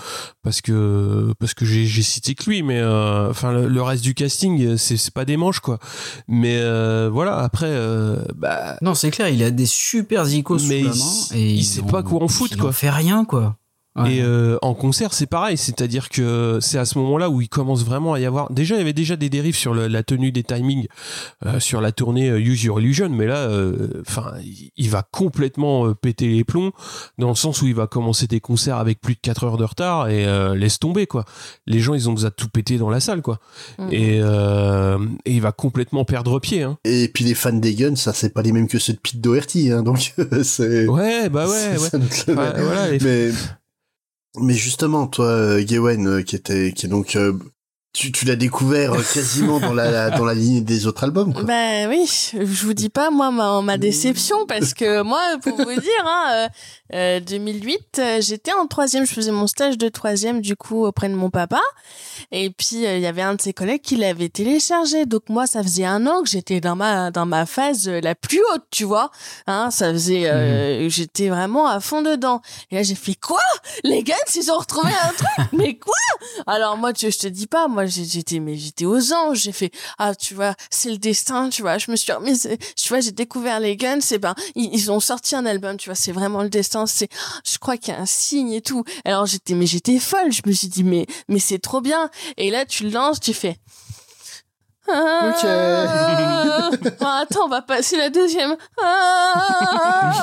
parce 0.44 0.62
que 0.62 1.34
parce 1.40 1.56
que 1.56 1.66
j'ai 1.66 2.04
cité 2.04 2.36
que 2.36 2.48
lui, 2.48 2.62
mais 2.62 2.80
euh, 2.80 3.32
enfin 3.32 3.52
le, 3.52 3.68
le 3.68 3.82
reste 3.82 4.04
du 4.04 4.14
casting, 4.14 4.78
c'est 4.78 4.98
c'est 4.98 5.14
pas 5.14 5.26
des 5.26 5.38
manches 5.38 5.60
quoi. 5.60 5.80
Mais 6.28 6.35
euh, 6.44 7.10
voilà, 7.12 7.38
après, 7.40 7.68
euh, 7.70 8.18
bah, 8.36 8.78
non 8.82 8.94
c'est 8.96 9.12
clair 9.12 9.30
il 9.30 9.44
a 9.44 9.52
des 9.52 9.66
super 9.66 10.28
icônes 10.28 10.60
sous 10.60 10.68
Mais 10.68 10.82
la 10.84 10.92
il- 10.92 11.00
main 11.00 11.12
et 11.36 11.50
il 11.54 11.64
sait 11.64 11.82
pas 11.82 12.04
quoi 12.04 12.24
en 12.24 12.28
foutre, 12.28 12.54
il 12.56 12.60
quoi. 12.60 12.70
en 12.70 12.74
fait 12.74 12.90
rien 12.90 13.26
quoi 13.26 13.58
Et 14.08 14.22
euh, 14.22 14.58
en 14.62 14.74
concert, 14.74 15.14
c'est 15.14 15.26
pareil, 15.26 15.56
c'est-à-dire 15.58 16.10
que 16.10 16.60
c'est 16.62 16.78
à 16.78 16.84
ce 16.84 16.98
moment-là 17.00 17.30
où 17.30 17.40
il 17.40 17.48
commence 17.48 17.86
vraiment 17.86 18.14
à 18.14 18.20
y 18.20 18.26
avoir. 18.26 18.52
Déjà, 18.52 18.76
il 18.76 18.80
y 18.80 18.82
avait 18.82 18.92
déjà 18.92 19.16
des 19.16 19.30
dérives 19.30 19.56
sur 19.56 19.74
le- 19.74 19.88
la 19.88 20.04
tenue 20.04 20.34
des 20.34 20.44
timings 20.44 20.88
euh, 21.46 21.62
sur 21.62 21.80
la 21.80 21.94
tournée 21.94 22.30
euh, 22.30 22.38
Use 22.40 22.62
Your 22.66 22.82
Illusion, 22.82 23.08
mais 23.10 23.26
là, 23.26 23.38
euh, 23.48 24.02
enfin, 24.06 24.34
il- 24.44 24.72
il 24.76 24.90
va 24.90 25.02
complètement 25.10 25.88
euh, 25.88 25.94
péter 25.94 26.28
les 26.28 26.44
plombs 26.44 26.74
dans 27.20 27.30
le 27.30 27.36
sens 27.36 27.62
où 27.62 27.68
il 27.68 27.74
va 27.76 27.88
commencer 27.88 28.28
des 28.28 28.42
concerts 28.42 28.76
avec 28.78 29.00
plus 29.00 29.14
de 29.16 29.20
4 29.22 29.46
heures 29.46 29.58
de 29.58 29.64
retard 29.64 30.10
et 30.10 30.26
euh, 30.26 30.56
laisse 30.56 30.78
tomber 30.78 31.08
quoi. 31.08 31.24
Les 31.66 31.80
gens, 31.80 31.94
ils 31.94 32.10
ont 32.10 32.14
besoin 32.14 32.32
de 32.32 32.36
tout 32.36 32.50
péter 32.50 32.78
dans 32.78 32.90
la 32.90 33.00
salle 33.00 33.22
quoi. 33.22 33.40
Mhm. 33.80 33.88
Et, 33.94 34.20
euh, 34.22 34.98
et 35.24 35.34
il 35.36 35.42
va 35.42 35.54
complètement 35.54 36.04
perdre 36.04 36.40
pied. 36.40 36.64
Hein. 36.64 36.78
Et 36.84 37.08
puis 37.08 37.24
les 37.24 37.34
fans 37.34 37.54
des 37.54 37.74
Guns, 37.76 37.96
ça 37.96 38.12
c'est 38.12 38.34
pas 38.34 38.42
les 38.42 38.52
mêmes 38.52 38.68
que 38.68 38.78
ceux 38.78 38.92
de 38.92 39.00
Pete 39.00 39.22
Doherty, 39.22 39.72
hein, 39.72 39.84
donc 39.84 40.14
c'est. 40.44 40.86
Ouais, 40.88 41.30
bah 41.30 41.48
ouais, 41.48 41.78
ouais. 41.78 42.00
Ouais, 42.36 42.62
voilà, 42.62 42.92
les- 42.92 43.00
Mais 43.02 43.32
mais 44.40 44.54
justement, 44.54 45.08
toi, 45.08 45.26
euh, 45.26 45.64
Gawain, 45.64 46.06
euh, 46.06 46.22
qui 46.22 46.36
était 46.36 46.72
qui 46.72 46.86
est 46.86 46.90
donc 46.90 47.16
euh, 47.16 47.34
tu, 47.94 48.12
tu 48.12 48.26
l'as 48.26 48.36
découvert 48.36 48.92
quasiment 49.14 49.60
dans 49.60 49.74
la 49.74 50.10
dans 50.18 50.26
la 50.26 50.34
lignée 50.34 50.62
des 50.62 50.88
autres 50.88 51.04
albums. 51.04 51.34
Quoi. 51.34 51.44
Ben 51.44 51.88
oui, 51.90 52.06
je 52.34 52.66
vous 52.66 52.74
dis 52.74 52.90
pas 52.90 53.10
moi 53.10 53.32
ma, 53.32 53.62
ma 53.62 53.78
déception 53.78 54.46
parce 54.46 54.74
que 54.74 55.02
moi 55.02 55.22
pour 55.42 55.58
vous 55.58 55.80
dire 55.80 56.06
hein, 56.06 56.48
euh, 56.94 57.06
euh, 57.06 57.20
2008 57.20 58.00
euh, 58.00 58.22
j'étais 58.22 58.54
en 58.54 58.68
troisième, 58.68 59.06
je 59.06 59.14
faisais 59.14 59.32
mon 59.32 59.48
stage 59.48 59.78
de 59.78 59.90
troisième 59.90 60.42
du 60.42 60.56
coup 60.56 60.86
auprès 60.86 61.10
de 61.10 61.16
mon 61.16 61.30
papa. 61.30 61.62
Et 62.32 62.50
puis 62.50 62.86
euh, 62.86 62.98
il 62.98 63.02
y 63.02 63.06
avait 63.06 63.22
un 63.22 63.36
de 63.36 63.42
ses 63.42 63.54
collègues 63.54 63.82
qui 63.82 63.96
l'avait 63.96 64.30
téléchargé. 64.30 65.06
Donc 65.06 65.30
moi 65.30 65.48
ça 65.48 65.62
faisait 65.64 65.86
un 65.86 66.06
an 66.08 66.24
que 66.24 66.30
j'étais 66.30 66.62
dans 66.62 66.76
ma 66.76 67.12
dans 67.12 67.26
ma 67.26 67.46
phase 67.46 67.88
euh, 67.88 68.02
la 68.02 68.16
plus 68.16 68.42
haute 68.54 68.64
tu 68.72 68.84
vois. 68.84 69.12
Hein 69.48 69.70
ça 69.72 69.92
faisait 69.92 70.30
euh, 70.30 70.90
j'étais 70.90 71.30
vraiment 71.30 71.68
à 71.68 71.80
fond 71.80 72.02
dedans. 72.02 72.42
Et 72.72 72.76
là 72.76 72.84
j'ai 72.84 72.96
fait 72.96 73.16
quoi? 73.16 73.42
Les 73.84 74.04
gars 74.04 74.16
ils 74.36 74.52
ont 74.52 74.58
retrouvé 74.58 74.92
un 75.04 75.14
truc? 75.14 75.48
Mais 75.54 75.78
quoi? 75.78 75.94
Alors 76.48 76.78
moi 76.78 76.94
tu, 76.94 77.12
je 77.12 77.20
te 77.20 77.28
dis 77.28 77.48
pas 77.48 77.68
moi 77.68 77.86
j'étais 77.86 78.40
mais 78.40 78.56
j'étais 78.56 78.86
aux 78.86 79.14
anges. 79.14 79.40
J'ai 79.40 79.52
fait 79.52 79.72
ah 79.98 80.16
tu 80.16 80.34
vois 80.34 80.56
c'est 80.70 80.90
le 80.90 80.98
destin 80.98 81.50
tu 81.50 81.62
vois. 81.62 81.78
Je 81.78 81.92
me 81.92 81.96
suis 81.96 82.12
remise 82.12 82.50
tu 82.76 82.88
vois 82.90 83.00
j'ai 83.00 83.12
découvert 83.12 83.60
les 83.60 83.78
Guns. 83.78 84.00
Et 84.12 84.18
ben 84.18 84.36
ils, 84.56 84.74
ils 84.74 84.92
ont 84.92 85.00
sorti 85.00 85.36
un 85.36 85.46
album 85.46 85.78
tu 85.78 85.90
vois. 85.90 85.96
C'est 85.96 86.12
vraiment 86.12 86.42
le 86.42 86.50
destin 86.50 86.75
je 86.86 87.58
crois 87.58 87.78
qu'il 87.78 87.94
y 87.94 87.98
a 87.98 88.02
un 88.02 88.06
signe 88.06 88.52
et 88.52 88.62
tout. 88.62 88.84
Alors 89.06 89.26
j'étais 89.26 89.54
mais 89.54 89.66
j'étais 89.66 90.00
folle 90.00 90.32
je 90.32 90.42
me 90.46 90.52
suis 90.52 90.68
dit 90.68 90.84
mais 90.84 91.06
mais 91.28 91.40
c'est 91.40 91.60
trop 91.60 91.82
bien. 91.82 92.10
Et 92.38 92.52
là 92.52 92.66
tu 92.66 92.84
le 92.84 92.90
lances 92.90 93.20
tu 93.20 93.34
fais 93.34 93.58
Ah, 94.88 95.34
ah, 97.02 97.20
attends, 97.22 97.46
on 97.46 97.48
va 97.48 97.62
passer 97.64 97.98
la 97.98 98.10
deuxième. 98.12 98.56
Ah, 98.82 100.14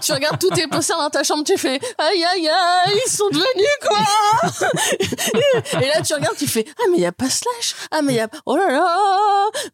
tu 0.00 0.12
regardes 0.12 0.38
tous 0.38 0.48
tes 0.50 0.66
posters 0.66 0.96
dans 0.96 1.10
ta 1.10 1.22
chambre, 1.22 1.44
tu 1.44 1.58
fais 1.58 1.78
aïe 1.98 2.24
aïe 2.24 2.48
aïe, 2.48 3.00
ils 3.06 3.10
sont 3.10 3.28
devenus 3.28 3.78
quoi? 3.86 3.98
Et 5.80 5.86
là 5.88 6.00
tu 6.02 6.14
regardes, 6.14 6.36
tu 6.36 6.46
fais 6.46 6.64
ah 6.78 6.84
mais 6.90 6.96
il 6.98 7.02
y 7.02 7.06
a 7.06 7.12
pas 7.12 7.28
slash, 7.28 7.74
ah 7.90 8.00
mais 8.02 8.14
il 8.14 8.16
y 8.16 8.20
a 8.20 8.28
oh 8.46 8.56
là 8.56 8.70
là. 8.70 8.96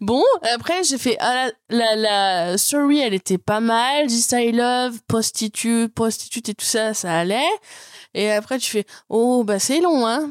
Bon, 0.01 0.25
après 0.55 0.83
j'ai 0.83 0.99
fait 0.99 1.17
ah, 1.21 1.47
la, 1.71 1.95
la 1.95 1.97
la 1.97 2.59
story 2.59 3.01
elle 3.01 3.15
était 3.15 3.39
pas 3.39 3.61
mal, 3.61 4.09
This 4.09 4.33
I 4.33 4.51
Love, 4.53 5.01
prostitute, 5.07 5.95
prostitute 5.95 6.49
et 6.49 6.55
tout 6.55 6.67
ça, 6.67 6.93
ça 6.93 7.17
allait. 7.19 7.49
Et 8.15 8.33
après 8.33 8.59
tu 8.59 8.71
fais 8.71 8.87
oh 9.09 9.45
bah 9.45 9.59
c'est 9.59 9.81
long 9.81 10.07
hein. 10.07 10.31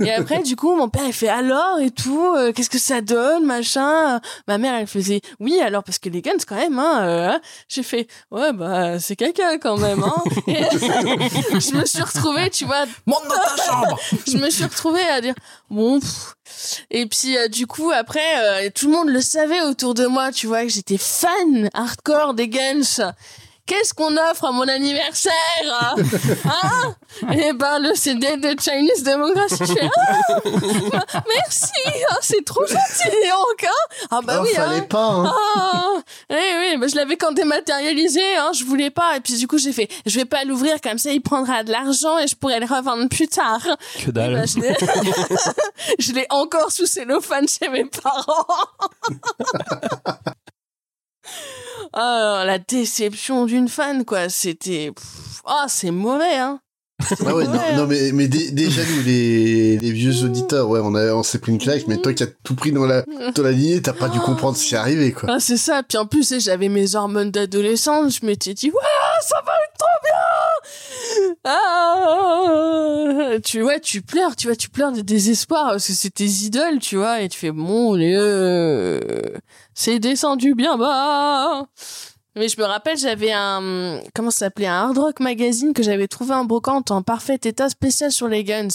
Et 0.00 0.12
après, 0.12 0.42
du 0.42 0.56
coup, 0.56 0.74
mon 0.74 0.88
père, 0.88 1.04
il 1.06 1.12
fait 1.12 1.28
alors 1.28 1.78
et 1.80 1.90
tout, 1.90 2.34
euh, 2.36 2.52
qu'est-ce 2.52 2.70
que 2.70 2.78
ça 2.78 3.00
donne, 3.00 3.44
machin? 3.44 4.20
Ma 4.48 4.58
mère, 4.58 4.74
elle 4.74 4.86
faisait 4.86 5.20
oui, 5.40 5.60
alors 5.60 5.82
parce 5.84 5.98
que 5.98 6.08
les 6.08 6.22
guns, 6.22 6.32
quand 6.46 6.56
même, 6.56 6.78
hein. 6.78 7.00
euh, 7.02 7.38
J'ai 7.68 7.82
fait 7.82 8.06
ouais, 8.30 8.52
bah 8.52 8.98
c'est 8.98 9.16
caca 9.16 9.58
quand 9.58 9.76
même, 9.78 10.02
hein. 10.02 10.22
Et 10.46 10.62
je 11.60 11.76
me 11.76 11.84
suis 11.84 12.02
retrouvée, 12.02 12.50
tu 12.50 12.64
vois. 12.64 12.84
Monte 13.06 13.24
dans 13.28 13.34
ta 13.34 13.62
chambre. 13.64 13.98
je 14.26 14.36
me 14.36 14.50
suis 14.50 14.64
retrouvée 14.64 15.06
à 15.08 15.20
dire 15.20 15.34
bon. 15.70 16.00
pff. 16.00 16.36
Et 16.90 17.06
puis 17.06 17.36
euh, 17.36 17.48
du 17.48 17.66
coup, 17.66 17.90
après, 17.90 18.66
euh, 18.66 18.70
tout 18.74 18.86
le 18.86 18.92
monde 18.92 19.08
le 19.08 19.20
savait 19.20 19.62
autour 19.62 19.94
de 19.94 20.06
moi, 20.06 20.32
tu 20.32 20.46
vois, 20.46 20.62
que 20.62 20.68
j'étais 20.68 20.98
fan 20.98 21.68
hardcore 21.74 22.34
des 22.34 22.48
guns. 22.48 23.12
Qu'est-ce 23.66 23.92
qu'on 23.94 24.16
offre 24.16 24.44
à 24.44 24.52
mon 24.52 24.66
anniversaire 24.68 25.32
hein? 25.70 25.94
Hein? 26.44 26.94
Eh 27.32 27.52
ben 27.52 27.78
le 27.80 27.94
CD 27.94 28.36
de 28.36 28.54
Chinese 28.60 29.02
Democracy. 29.02 29.56
Je 29.60 29.64
fais, 29.72 29.88
ah, 29.96 31.22
merci, 31.34 31.70
hein, 32.10 32.16
c'est 32.20 32.44
trop 32.44 32.64
gentil 32.66 33.08
donc. 33.08 33.64
Hein? 33.64 34.06
Ah 34.10 34.20
bah 34.22 34.38
Oh, 34.40 34.44
oui. 34.44 34.50
fallait 34.54 34.76
hein? 34.76 34.86
pas, 34.88 35.04
hein. 35.08 35.34
Ah, 35.56 35.82
oui 36.30 36.36
oui, 36.60 36.76
bah, 36.76 36.86
je 36.88 36.94
l'avais 36.96 37.16
quand 37.16 37.32
dématérialisé, 37.32 38.36
hein, 38.36 38.50
je 38.56 38.64
voulais 38.64 38.90
pas. 38.90 39.16
Et 39.16 39.20
puis 39.20 39.36
du 39.38 39.48
coup 39.48 39.58
j'ai 39.58 39.72
fait, 39.72 39.88
je 40.04 40.16
vais 40.18 40.24
pas 40.26 40.44
l'ouvrir 40.44 40.80
comme 40.80 40.98
ça, 40.98 41.10
il 41.10 41.20
prendra 41.20 41.64
de 41.64 41.72
l'argent 41.72 42.18
et 42.18 42.26
je 42.28 42.36
pourrai 42.36 42.60
le 42.60 42.66
revendre 42.66 43.08
plus 43.08 43.28
tard. 43.28 43.62
Que 44.04 44.10
dalle. 44.10 44.34
Bah, 44.34 44.44
je 44.46 44.60
l'ai- 44.60 44.76
je 45.98 46.12
l'ai 46.12 46.26
encore 46.30 46.70
sous 46.70 46.86
cellophane 46.86 47.46
chez 47.48 47.68
mes 47.68 47.84
parents. 47.86 48.46
Ah, 51.92 52.42
la 52.46 52.58
déception 52.58 53.46
d'une 53.46 53.68
fan, 53.68 54.04
quoi. 54.04 54.28
C'était. 54.28 54.92
Ah, 55.44 55.66
c'est 55.68 55.90
mauvais, 55.90 56.36
hein. 56.36 56.60
Ah 57.26 57.34
ouais, 57.36 57.44
non, 57.46 57.60
non, 57.76 57.86
mais, 57.86 58.10
mais 58.12 58.26
dé- 58.26 58.50
déjà 58.52 58.80
nous 58.82 59.02
les, 59.04 59.76
les 59.76 59.92
vieux 59.92 60.24
auditeurs, 60.24 60.66
ouais, 60.70 60.80
on, 60.82 60.94
a, 60.94 61.12
on 61.12 61.22
s'est 61.22 61.38
pris 61.38 61.52
une 61.52 61.58
claque, 61.58 61.86
mais 61.88 61.98
toi 61.98 62.14
qui 62.14 62.22
as 62.22 62.26
tout 62.42 62.54
pris 62.54 62.72
dans 62.72 62.86
la, 62.86 63.02
dans 63.34 63.42
la 63.42 63.52
lignée, 63.52 63.82
t'as 63.82 63.92
pas 63.92 64.08
dû 64.08 64.18
comprendre 64.18 64.56
ce 64.56 64.64
qui 64.64 64.74
est 64.74 64.78
arrivé, 64.78 65.12
quoi. 65.12 65.28
Ah, 65.30 65.38
c'est 65.38 65.58
ça. 65.58 65.82
Puis 65.82 65.98
en 65.98 66.06
plus, 66.06 66.34
j'avais 66.40 66.70
mes 66.70 66.94
hormones 66.94 67.30
d'adolescente. 67.30 68.10
Je 68.18 68.24
m'étais 68.24 68.54
dit, 68.54 68.70
ouais, 68.70 69.20
ça 69.28 69.36
va 69.46 69.52
être 69.52 69.78
trop 69.78 69.86
bien. 70.02 70.12
Ah, 71.44 73.36
tu, 73.44 73.62
ouais, 73.62 73.80
tu 73.80 74.02
pleures, 74.02 74.36
tu 74.36 74.46
vois, 74.46 74.56
tu 74.56 74.68
pleures 74.68 74.92
de 74.92 75.00
désespoir 75.00 75.70
parce 75.72 75.86
que 75.86 75.92
c'est 75.92 76.10
tes 76.10 76.24
idoles, 76.24 76.78
tu 76.80 76.96
vois, 76.96 77.20
et 77.22 77.28
tu 77.28 77.38
fais, 77.38 77.52
bon, 77.52 77.96
euh, 77.98 79.00
c'est 79.74 79.98
descendu 79.98 80.54
bien 80.54 80.76
bas. 80.76 81.66
Mais 82.36 82.48
je 82.50 82.60
me 82.60 82.66
rappelle, 82.66 82.98
j'avais 82.98 83.32
un, 83.32 83.98
comment 84.14 84.30
ça 84.30 84.40
s'appelait, 84.40 84.66
un 84.66 84.74
Hard 84.74 84.98
Rock 84.98 85.20
Magazine 85.20 85.72
que 85.72 85.82
j'avais 85.82 86.06
trouvé 86.06 86.34
en 86.34 86.44
brocante 86.44 86.90
en 86.90 87.00
parfait 87.00 87.40
état 87.42 87.70
spécial 87.70 88.12
sur 88.12 88.28
les 88.28 88.44
guns. 88.44 88.68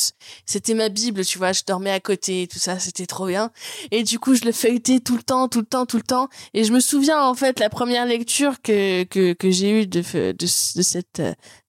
C'était 0.48 0.74
ma 0.74 0.90
bible, 0.90 1.24
tu 1.24 1.38
vois, 1.38 1.52
je 1.52 1.62
dormais 1.68 1.92
à 1.92 2.00
côté, 2.00 2.48
tout 2.52 2.58
ça, 2.58 2.80
c'était 2.80 3.06
trop 3.06 3.28
bien. 3.28 3.52
Et 3.92 4.02
du 4.02 4.18
coup, 4.18 4.34
je 4.34 4.46
le 4.46 4.52
feuilletais 4.52 5.00
tout 5.00 5.16
le 5.16 5.22
temps, 5.22 5.48
tout 5.48 5.60
le 5.60 5.68
temps, 5.68 5.86
tout 5.86 5.98
le 5.98 6.04
temps. 6.04 6.28
Et 6.56 6.64
je 6.64 6.74
me 6.74 6.80
souviens, 6.80 7.22
en 7.22 7.36
fait, 7.36 7.60
la 7.60 7.70
première 7.70 8.08
lecture 8.08 8.64
que, 8.64 9.04
que, 9.04 9.34
que 9.34 9.52
j'ai 9.52 9.82
eue 9.82 9.86
de, 9.86 10.02
de, 10.02 10.32
de 10.32 10.82
cette, 10.82 11.22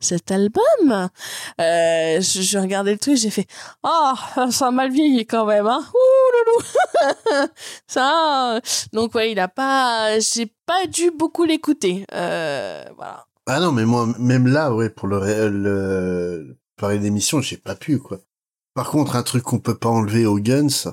cet 0.04 0.30
album, 0.30 0.62
euh, 0.90 2.20
je, 2.20 2.58
regardais 2.58 2.92
le 2.92 2.98
truc, 2.98 3.16
j'ai 3.16 3.30
fait, 3.30 3.46
ah, 3.82 4.14
ça 4.50 4.68
a 4.68 4.70
mal 4.70 4.90
vieilli 4.90 5.26
quand 5.26 5.46
même, 5.46 5.66
hein. 5.66 5.84
Ouh, 5.94 6.50
loulou. 6.50 7.48
ça, 7.86 8.56
euh, 8.56 8.60
donc 8.92 9.14
ouais, 9.14 9.32
il 9.32 9.40
a 9.40 9.48
pas, 9.48 10.18
j'ai 10.20 10.52
pas 10.66 10.86
dû 10.86 11.10
beaucoup 11.10 11.44
l'écouter, 11.44 12.04
euh, 12.12 12.84
voilà. 12.96 13.26
Ah 13.46 13.60
non, 13.60 13.72
mais 13.72 13.84
moi, 13.84 14.06
même 14.18 14.46
là, 14.46 14.72
ouais, 14.72 14.88
pour 14.90 15.08
le, 15.08 15.48
le 15.48 16.56
parler 16.76 16.98
d'émission, 16.98 17.40
j'ai 17.40 17.56
pas 17.56 17.74
pu, 17.74 17.98
quoi. 17.98 18.18
Par 18.74 18.90
contre, 18.90 19.16
un 19.16 19.22
truc 19.22 19.42
qu'on 19.42 19.58
peut 19.58 19.76
pas 19.76 19.88
enlever 19.88 20.26
aux 20.26 20.38
Guns, 20.38 20.92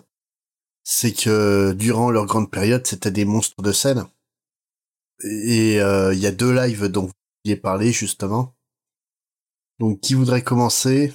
c'est 0.84 1.14
que 1.14 1.72
durant 1.74 2.12
leur 2.12 2.26
grande 2.26 2.52
période, 2.52 2.86
c'était 2.86 3.12
des 3.12 3.26
monstres 3.26 3.62
de 3.62 3.72
scène. 3.72 4.06
Et 5.24 5.80
euh, 5.82 6.14
il 6.14 6.20
y 6.20 6.28
a 6.28 6.32
deux 6.32 6.54
lives 6.54 6.88
dont 6.88 7.06
vous 7.06 7.12
y 7.46 7.56
parlé, 7.56 7.92
justement. 7.92 8.56
Donc, 9.80 10.00
qui 10.02 10.14
voudrait 10.14 10.42
commencer? 10.42 11.14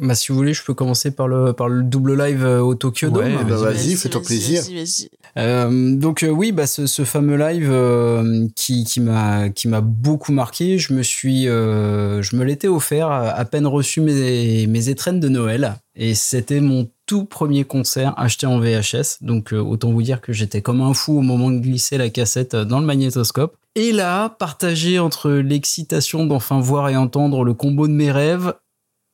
Bah, 0.00 0.14
si 0.14 0.28
vous 0.30 0.38
voulez, 0.38 0.54
je 0.54 0.62
peux 0.64 0.72
commencer 0.72 1.10
par 1.10 1.26
le, 1.28 1.52
par 1.52 1.68
le 1.68 1.82
double 1.82 2.16
live 2.16 2.44
euh, 2.44 2.60
au 2.60 2.74
Tokyo 2.76 3.08
Ouais, 3.10 3.32
Dome. 3.32 3.44
bah, 3.48 3.56
vas-y, 3.56 3.96
fais-toi 3.96 4.22
plaisir. 4.22 4.62
Vas-y, 4.62 4.76
vas-y. 4.76 5.08
Euh, 5.36 5.94
donc 5.96 6.22
euh, 6.22 6.28
oui, 6.28 6.50
bah 6.52 6.66
ce, 6.66 6.86
ce 6.86 7.04
fameux 7.04 7.36
live 7.36 7.68
euh, 7.70 8.46
qui, 8.56 8.84
qui 8.84 9.00
m'a 9.00 9.48
qui 9.50 9.68
m'a 9.68 9.80
beaucoup 9.80 10.32
marqué. 10.32 10.78
Je 10.78 10.92
me 10.92 11.02
suis, 11.02 11.48
euh, 11.48 12.20
je 12.22 12.34
me 12.36 12.44
l'étais 12.44 12.66
offert 12.68 13.08
à 13.08 13.28
à 13.30 13.44
peine 13.44 13.66
reçu 13.66 14.00
mes 14.00 14.66
mes 14.66 14.88
étrennes 14.88 15.20
de 15.20 15.28
Noël 15.28 15.76
et 15.94 16.14
c'était 16.14 16.60
mon 16.60 16.88
tout 17.06 17.24
premier 17.26 17.64
concert 17.64 18.14
acheté 18.16 18.46
en 18.46 18.58
VHS. 18.58 19.18
Donc 19.22 19.52
euh, 19.52 19.58
autant 19.58 19.92
vous 19.92 20.02
dire 20.02 20.20
que 20.20 20.32
j'étais 20.32 20.62
comme 20.62 20.80
un 20.80 20.94
fou 20.94 21.18
au 21.18 21.22
moment 21.22 21.50
de 21.50 21.58
glisser 21.60 21.96
la 21.98 22.10
cassette 22.10 22.56
dans 22.56 22.80
le 22.80 22.86
magnétoscope. 22.86 23.56
Et 23.76 23.92
là, 23.92 24.28
partagé 24.28 24.98
entre 24.98 25.30
l'excitation 25.30 26.26
d'enfin 26.26 26.60
voir 26.60 26.88
et 26.88 26.96
entendre 26.96 27.44
le 27.44 27.54
combo 27.54 27.86
de 27.86 27.92
mes 27.92 28.10
rêves 28.10 28.52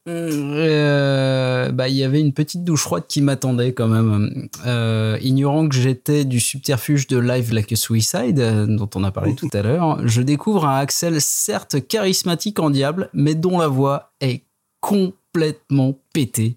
euh, 0.09 1.73
bah, 1.73 1.89
il 1.89 1.97
y 1.97 2.05
avait 2.05 2.21
une 2.21 2.33
petite 2.33 2.63
douche 2.63 2.83
froide 2.83 3.05
qui 3.09 3.21
m'attendait 3.21 3.73
quand 3.73 3.89
même. 3.89 4.49
Euh, 4.65 5.19
ignorant 5.21 5.69
que 5.69 5.75
j'étais 5.75 6.25
du 6.25 6.39
subterfuge 6.39 7.07
de 7.09 7.19
Live 7.19 7.53
Like 7.53 7.73
a 7.73 7.77
Suicide, 7.77 8.39
euh, 8.39 8.67
dont 8.67 8.89
on 8.95 9.03
a 9.03 9.11
parlé 9.11 9.35
tout 9.35 9.49
à 9.53 9.63
l'heure, 9.63 10.07
je 10.07 10.23
découvre 10.23 10.67
un 10.67 10.79
Axel 10.79 11.21
certes 11.21 11.87
charismatique 11.89 12.61
en 12.61 12.71
diable, 12.71 13.11
mais 13.15 13.35
dont 13.35 13.59
la 13.59 13.69
voix 13.69 14.13
est 14.21 14.45
complètement 14.81 15.99
pétée. 16.13 16.57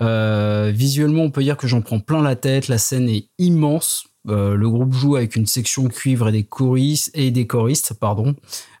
Euh, 0.00 0.70
visuellement, 0.74 1.22
on 1.22 1.30
peut 1.30 1.42
dire 1.42 1.56
que 1.56 1.66
j'en 1.66 1.80
prends 1.80 2.00
plein 2.00 2.22
la 2.22 2.36
tête. 2.36 2.68
La 2.68 2.78
scène 2.78 3.08
est 3.08 3.28
immense. 3.38 4.06
Euh, 4.28 4.54
le 4.54 4.68
groupe 4.68 4.92
joue 4.92 5.16
avec 5.16 5.36
une 5.36 5.46
section 5.46 5.88
cuivre 5.88 6.28
et 6.28 6.32
des 6.32 6.44
choristes 6.44 7.10
et 7.14 7.30
des 7.30 7.46
choristes, 7.46 7.94
pardon. 7.94 8.34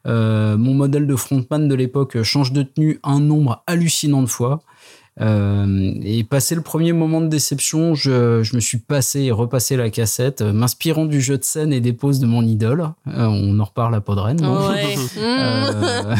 Euh, 0.06 0.56
mon 0.56 0.74
modèle 0.74 1.06
de 1.06 1.16
frontman 1.16 1.68
de 1.68 1.74
l'époque 1.74 2.22
change 2.22 2.52
de 2.52 2.62
tenue 2.62 3.00
un 3.02 3.20
nombre 3.20 3.62
hallucinant 3.66 4.22
de 4.22 4.28
fois. 4.28 4.60
Euh, 5.20 5.94
et 6.02 6.22
passé 6.22 6.54
le 6.54 6.60
premier 6.60 6.92
moment 6.92 7.20
de 7.20 7.26
déception, 7.26 7.94
je, 7.94 8.42
je 8.42 8.54
me 8.54 8.60
suis 8.60 8.78
passé 8.78 9.22
et 9.22 9.30
repassé 9.32 9.76
la 9.76 9.90
cassette, 9.90 10.42
euh, 10.42 10.52
m'inspirant 10.52 11.06
du 11.06 11.20
jeu 11.20 11.38
de 11.38 11.44
scène 11.44 11.72
et 11.72 11.80
des 11.80 11.92
poses 11.92 12.20
de 12.20 12.26
mon 12.26 12.42
idole. 12.42 12.82
Euh, 13.08 13.26
on 13.26 13.58
en 13.58 13.64
reparle 13.64 13.94
à 13.94 14.00
Podren. 14.00 14.38
Ouais. 14.44 14.96
Euh, 15.18 16.14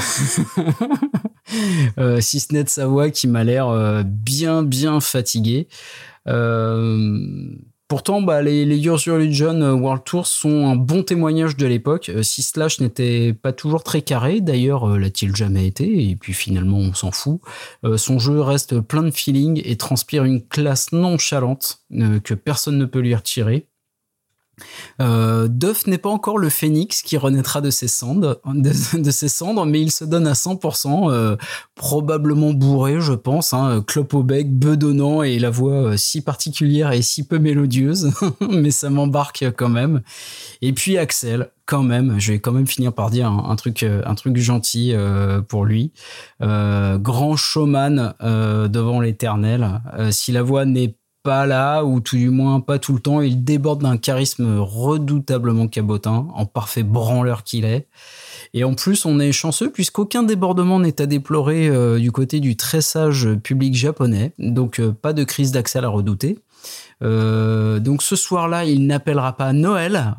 euh, 1.98 2.20
si 2.20 2.40
ce 2.40 2.52
n'est 2.52 2.64
de 2.64 2.68
sa 2.68 2.86
voix 2.86 3.10
qui 3.10 3.26
m'a 3.26 3.44
l'air 3.44 3.68
euh, 3.68 4.02
bien 4.04 4.62
bien 4.62 5.00
fatigué. 5.00 5.68
Euh, 6.26 7.18
pourtant, 7.88 8.20
bah, 8.22 8.42
les, 8.42 8.64
les 8.64 8.76
Your 8.76 8.98
Religion 8.98 9.60
euh, 9.62 9.72
World 9.72 10.04
Tour 10.04 10.26
sont 10.26 10.66
un 10.66 10.76
bon 10.76 11.02
témoignage 11.02 11.56
de 11.56 11.66
l'époque. 11.66 12.10
Euh, 12.10 12.22
si 12.22 12.42
Slash 12.42 12.80
n'était 12.80 13.32
pas 13.32 13.52
toujours 13.52 13.82
très 13.82 14.02
carré, 14.02 14.40
d'ailleurs 14.40 14.88
euh, 14.88 14.98
l'a-t-il 14.98 15.34
jamais 15.34 15.66
été, 15.66 16.10
et 16.10 16.14
puis 16.14 16.34
finalement 16.34 16.78
on 16.78 16.92
s'en 16.94 17.10
fout. 17.10 17.40
Son 17.96 18.18
jeu 18.18 18.40
reste 18.40 18.80
plein 18.80 19.02
de 19.02 19.10
feeling 19.10 19.62
et 19.64 19.76
transpire 19.76 20.24
une 20.24 20.46
classe 20.46 20.92
nonchalante 20.92 21.80
que 21.90 22.34
personne 22.34 22.76
ne 22.76 22.84
peut 22.84 22.98
lui 22.98 23.14
retirer. 23.14 23.66
Euh, 25.00 25.48
Duff 25.48 25.86
n'est 25.86 25.98
pas 25.98 26.10
encore 26.10 26.38
le 26.38 26.48
phénix 26.48 27.02
qui 27.02 27.16
renaîtra 27.16 27.60
de 27.60 27.70
ses 27.70 27.88
cendres, 27.88 28.40
de, 28.46 29.10
ses 29.10 29.28
cendres, 29.28 29.64
mais 29.66 29.80
il 29.80 29.90
se 29.90 30.04
donne 30.04 30.26
à 30.26 30.32
100%, 30.32 31.10
euh, 31.10 31.36
probablement 31.74 32.52
bourré, 32.52 33.00
je 33.00 33.12
pense, 33.12 33.52
hein, 33.52 33.84
au 34.12 34.22
bec, 34.22 34.52
bedonnant 34.52 35.22
et 35.22 35.38
la 35.38 35.50
voix 35.50 35.72
euh, 35.72 35.96
si 35.96 36.20
particulière 36.20 36.92
et 36.92 37.02
si 37.02 37.26
peu 37.26 37.38
mélodieuse, 37.38 38.12
mais 38.50 38.70
ça 38.70 38.90
m'embarque 38.90 39.44
quand 39.56 39.68
même. 39.68 40.02
Et 40.62 40.72
puis 40.72 40.98
Axel, 40.98 41.50
quand 41.66 41.82
même, 41.82 42.18
je 42.18 42.32
vais 42.32 42.38
quand 42.40 42.52
même 42.52 42.66
finir 42.66 42.92
par 42.92 43.10
dire 43.10 43.30
un, 43.30 43.56
truc, 43.56 43.82
un 43.82 44.14
truc 44.14 44.38
gentil 44.38 44.94
pour 45.48 45.66
lui. 45.66 45.92
Grand 46.40 47.36
showman 47.36 48.14
devant 48.22 49.00
l'éternel. 49.00 49.82
Si 50.10 50.32
la 50.32 50.42
voix 50.42 50.64
n'est 50.64 50.94
là, 51.28 51.82
ou 51.84 52.00
tout 52.00 52.16
du 52.16 52.30
moins 52.30 52.60
pas 52.60 52.78
tout 52.78 52.92
le 52.92 53.00
temps, 53.00 53.20
il 53.20 53.44
déborde 53.44 53.82
d'un 53.82 53.96
charisme 53.96 54.58
redoutablement 54.58 55.68
cabotin, 55.68 56.28
en 56.34 56.46
parfait 56.46 56.82
branleur 56.82 57.44
qu'il 57.44 57.64
est. 57.64 57.86
Et 58.54 58.64
en 58.64 58.74
plus, 58.74 59.04
on 59.04 59.20
est 59.20 59.32
chanceux 59.32 59.70
puisqu'aucun 59.70 60.22
débordement 60.22 60.80
n'est 60.80 61.00
à 61.00 61.06
déplorer 61.06 61.68
euh, 61.68 61.98
du 61.98 62.12
côté 62.12 62.40
du 62.40 62.56
très 62.56 62.80
sage 62.80 63.28
public 63.42 63.74
japonais, 63.74 64.32
donc 64.38 64.80
euh, 64.80 64.92
pas 64.92 65.12
de 65.12 65.24
crise 65.24 65.52
d'accès 65.52 65.78
à 65.78 65.88
redouter. 65.88 66.38
Euh, 67.02 67.78
donc 67.78 68.02
ce 68.02 68.16
soir-là, 68.16 68.64
il 68.64 68.86
n'appellera 68.86 69.36
pas 69.36 69.52
Noël. 69.52 70.14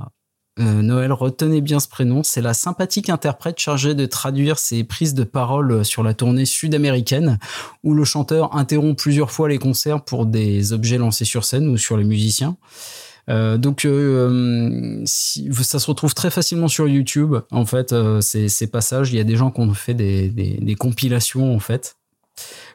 Euh, 0.60 0.82
Noël, 0.82 1.14
retenez 1.14 1.62
bien 1.62 1.80
ce 1.80 1.88
prénom. 1.88 2.22
C'est 2.24 2.42
la 2.42 2.54
sympathique 2.54 3.10
interprète 3.10 3.60
chargée 3.60 3.96
de 3.96 4.06
traduire 4.06 4.60
ses 4.60 4.84
prises 4.84 5.14
de 5.14 5.24
parole 5.24 5.86
sur 5.86 6.04
la 6.04 6.14
tournée 6.14 6.46
sud-américaine, 6.46 7.40
où 7.84 7.94
le 7.94 8.04
chanteur 8.04 8.56
interrompt 8.56 9.00
plusieurs 9.00 9.32
fois 9.32 9.48
les 9.48 9.58
concerts 9.58 10.04
pour 10.04 10.26
des 10.26 10.74
objets 10.74 10.98
lancés 10.98 11.26
sur 11.26 11.46
scène 11.46 11.68
ou 11.68 11.78
sur 11.78 11.98
les 11.98 12.04
musiciens. 12.04 12.58
Euh, 13.30 13.58
donc 13.58 13.86
euh, 13.86 15.04
ça 15.06 15.80
se 15.80 15.88
retrouve 15.88 16.14
très 16.14 16.32
facilement 16.32 16.68
sur 16.68 16.88
YouTube. 16.88 17.36
En 17.52 17.66
fait, 17.66 17.94
euh, 17.94 18.22
ces, 18.22 18.50
ces 18.50 18.68
passages, 18.68 19.12
il 19.12 19.18
y 19.18 19.20
a 19.20 19.24
des 19.24 19.36
gens 19.36 19.52
qui 19.52 19.62
ont 19.62 19.74
fait 19.74 19.94
des 19.94 20.76
compilations 20.78 21.56
en 21.56 21.60
fait 21.60 21.99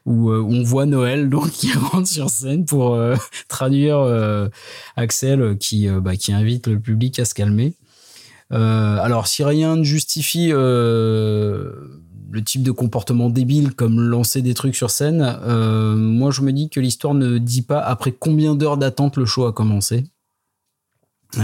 où, 0.06 0.30
euh, 0.30 0.42
on 0.42 0.62
voit 0.62 0.86
Noël 0.86 1.28
donc 1.30 1.50
qui 1.50 1.72
rentre 1.72 2.08
sur 2.08 2.30
scène 2.30 2.64
pour 2.64 2.94
euh, 2.94 3.16
traduire 3.48 3.98
euh, 3.98 4.48
Axel 4.96 5.40
euh, 5.40 5.54
qui 5.54 5.88
euh, 5.88 6.00
bah, 6.00 6.16
qui 6.16 6.32
invite 6.32 6.66
le 6.66 6.78
public 6.78 7.18
à 7.18 7.24
se 7.24 7.34
calmer. 7.34 7.74
Euh, 8.52 8.98
alors 8.98 9.26
si 9.26 9.42
rien 9.42 9.76
ne 9.76 9.84
justifie 9.84 10.48
le 10.50 12.42
type 12.44 12.62
de 12.62 12.72
comportement 12.72 13.30
débile 13.30 13.74
comme 13.74 14.00
lancer 14.00 14.42
des 14.42 14.54
trucs 14.54 14.76
sur 14.76 14.90
scène, 14.90 15.38
moi 15.96 16.30
je 16.30 16.42
me 16.42 16.52
dis 16.52 16.68
que 16.68 16.78
l'histoire 16.78 17.14
ne 17.14 17.38
dit 17.38 17.62
pas 17.62 17.80
après 17.80 18.12
combien 18.12 18.54
d'heures 18.54 18.76
d'attente 18.76 19.16
le 19.16 19.24
show 19.24 19.46
a 19.46 19.52
commencé. 19.52 20.04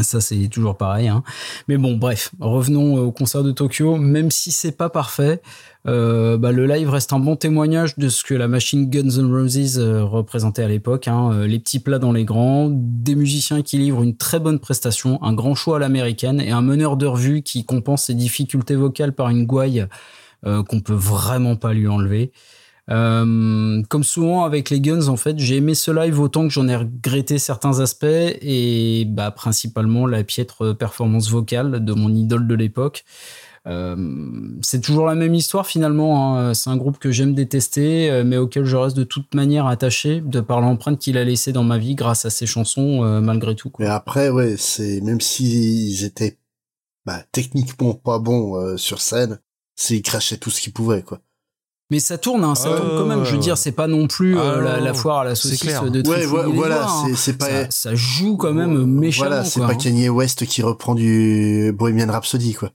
Ça, 0.03 0.21
c'est 0.21 0.49
toujours 0.49 0.77
pareil. 0.77 1.09
Hein. 1.09 1.23
Mais 1.69 1.77
bon, 1.77 1.97
bref, 1.97 2.31
revenons 2.41 2.97
au 2.97 3.13
concert 3.13 3.43
de 3.43 3.53
Tokyo. 3.53 3.97
Même 3.97 4.31
si 4.31 4.53
c'est 4.53 4.73
pas 4.73 4.89
parfait, 4.89 5.43
euh, 5.87 6.37
bah, 6.37 6.53
le 6.53 6.67
live 6.67 6.89
reste 6.91 7.13
un 7.13 7.19
bon 7.19 7.37
témoignage 7.37 7.97
de 7.99 8.09
ce 8.09 8.23
que 8.25 8.35
la 8.35 8.49
machine 8.49 8.89
Guns 8.91 9.19
N' 9.19 9.33
Roses 9.33 9.79
euh, 9.79 10.05
représentait 10.05 10.63
à 10.63 10.69
l'époque. 10.69 11.09
Hein. 11.09 11.33
Euh, 11.33 11.47
Les 11.47 11.59
petits 11.59 11.81
plats 11.81 11.99
dans 11.99 12.13
les 12.13 12.25
grands, 12.25 12.69
des 12.71 13.15
musiciens 13.15 13.63
qui 13.63 13.79
livrent 13.79 14.03
une 14.03 14.17
très 14.17 14.41
bonne 14.41 14.59
prestation, 14.59 15.23
un 15.23 15.33
grand 15.33 15.55
show 15.55 15.75
à 15.75 15.79
l'américaine 15.79 16.41
et 16.41 16.51
un 16.51 16.63
meneur 16.63 16.97
de 16.97 17.07
revue 17.07 17.43
qui 17.43 17.65
compense 17.65 18.05
ses 18.05 18.15
difficultés 18.15 18.77
vocales 18.77 19.13
par 19.13 19.29
une 19.29 19.47
gouaille 19.47 19.87
euh, 20.47 20.63
qu'on 20.63 20.81
peut 20.81 20.95
vraiment 20.95 21.57
pas 21.57 21.73
lui 21.73 21.89
enlever. 21.89 22.33
Euh, 22.91 23.83
comme 23.89 24.03
souvent 24.05 24.45
avec 24.45 24.71
les 24.71 24.81
Guns, 24.81 25.09
en 25.09 25.17
fait, 25.17 25.39
j'ai 25.39 25.57
aimé 25.57 25.75
ce 25.75 25.91
live 25.91 26.19
autant 26.19 26.43
que 26.45 26.53
j'en 26.53 26.67
ai 26.67 26.77
regretté 26.77 27.39
certains 27.39 27.81
aspects 27.81 28.05
et 28.05 29.05
bah, 29.07 29.31
principalement 29.31 30.07
la 30.07 30.25
piètre 30.25 30.77
performance 30.77 31.31
vocale 31.31 31.85
de 31.85 31.93
mon 31.93 32.13
idole 32.13 32.47
de 32.47 32.55
l'époque. 32.55 33.05
Euh, 33.67 33.95
c'est 34.63 34.81
toujours 34.81 35.07
la 35.07 35.15
même 35.15 35.35
histoire 35.35 35.67
finalement. 35.67 36.39
hein. 36.39 36.55
C'est 36.55 36.71
un 36.71 36.77
groupe 36.79 36.99
que 36.99 37.13
j'aime 37.13 37.35
détester, 37.35 38.11
euh, 38.11 38.25
mais 38.25 38.39
auquel 38.39 38.65
je 38.65 38.75
reste 38.75 38.97
de 38.97 39.05
toute 39.05 39.35
manière 39.35 39.67
attaché 39.67 40.21
de 40.21 40.41
par 40.41 40.61
l'empreinte 40.61 40.99
qu'il 40.99 41.19
a 41.19 41.25
laissée 41.25 41.53
dans 41.53 41.63
ma 41.63 41.79
vie 41.79 41.95
grâce 41.95 42.25
à 42.25 42.31
ses 42.31 42.47
chansons, 42.47 43.03
malgré 43.21 43.55
tout. 43.55 43.71
Mais 43.79 43.87
après, 43.87 44.31
ouais, 44.31 44.57
c'est 44.57 45.01
même 45.03 45.21
s'ils 45.21 46.05
étaient 46.05 46.39
bah, 47.05 47.23
techniquement 47.33 47.95
pas 47.95 48.19
bons 48.19 48.77
sur 48.77 49.01
scène, 49.01 49.39
c'est 49.77 49.97
ils 49.97 50.03
crachaient 50.03 50.39
tout 50.39 50.51
ce 50.51 50.61
qu'ils 50.61 50.73
pouvaient, 50.73 51.03
quoi. 51.03 51.21
Mais 51.91 51.99
ça 51.99 52.19
tourne, 52.19 52.45
hein, 52.45 52.55
ça 52.55 52.71
Ah, 52.73 52.77
tourne 52.79 52.91
quand 52.99 53.07
même. 53.07 53.25
Je 53.25 53.33
veux 53.33 53.39
dire, 53.39 53.55
ouais. 53.55 53.57
c'est 53.61 53.73
pas 53.73 53.89
non 53.89 54.07
plus 54.07 54.39
euh, 54.39 54.59
Ah, 54.59 54.81
la, 54.81 54.93
non, 54.93 54.95
foire 54.95 55.19
à 55.21 55.25
la 55.25 55.35
saucisse 55.35 55.61
clair. 55.61 55.83
de 55.91 56.09
Ouais, 56.09 56.25
voilà, 56.25 56.85
hein. 56.85 57.05
c'est- 57.09 57.17
c'est 57.17 57.33
pas- 57.39 57.47
Ça, 57.47 57.67
ça 57.71 57.95
joue 57.95 58.37
quand 58.37 58.53
même 58.53 58.85
méchamment. 58.87 59.29
Voilà, 59.31 59.45
c'est 59.45 59.61
pas 59.61 59.67
hein. 59.67 59.75
Kanye 59.75 60.09
West 60.09 60.47
qui 60.47 60.63
reprend 60.63 60.95
du 60.95 61.73
Bohemian 61.77 62.11
Rhapsody, 62.11 62.55
quoi. 62.55 62.71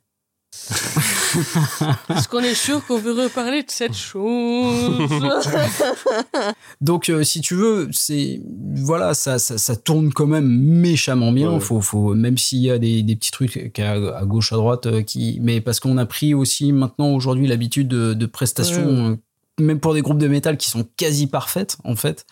Est-ce 2.09 2.27
qu'on 2.27 2.39
est 2.39 2.53
sûr 2.55 2.85
qu'on 2.85 2.97
veut 2.97 3.11
reparler 3.11 3.61
de 3.63 3.69
cette 3.71 3.95
chose 3.95 4.99
Donc, 6.81 7.09
euh, 7.09 7.23
si 7.23 7.41
tu 7.41 7.55
veux, 7.55 7.87
c'est 7.91 8.41
voilà, 8.75 9.13
ça, 9.13 9.37
ça, 9.39 9.57
ça 9.57 9.75
tourne 9.75 10.11
quand 10.13 10.27
même 10.27 10.47
méchamment 10.47 11.31
bien. 11.31 11.51
Ouais. 11.53 11.59
Faut, 11.59 11.81
faut, 11.81 12.13
même 12.13 12.37
s'il 12.37 12.59
y 12.59 12.71
a 12.71 12.77
des, 12.79 13.03
des 13.03 13.15
petits 13.15 13.31
trucs 13.31 13.77
à, 13.79 13.91
à 13.93 14.25
gauche, 14.25 14.53
à 14.53 14.55
droite, 14.55 14.85
euh, 14.87 15.01
qui, 15.01 15.39
mais 15.41 15.61
parce 15.61 15.79
qu'on 15.79 15.97
a 15.97 16.05
pris 16.05 16.33
aussi 16.33 16.71
maintenant 16.71 17.09
aujourd'hui 17.11 17.47
l'habitude 17.47 17.87
de, 17.87 18.13
de 18.13 18.25
prestations, 18.25 18.85
Ouais. 18.85 19.11
euh, 19.11 19.15
même 19.59 19.79
pour 19.79 19.93
des 19.93 20.01
groupes 20.01 20.17
de 20.17 20.27
métal 20.27 20.57
qui 20.57 20.69
sont 20.69 20.85
quasi 20.97 21.27
parfaites 21.27 21.77
en 21.83 21.95
fait. 21.95 22.25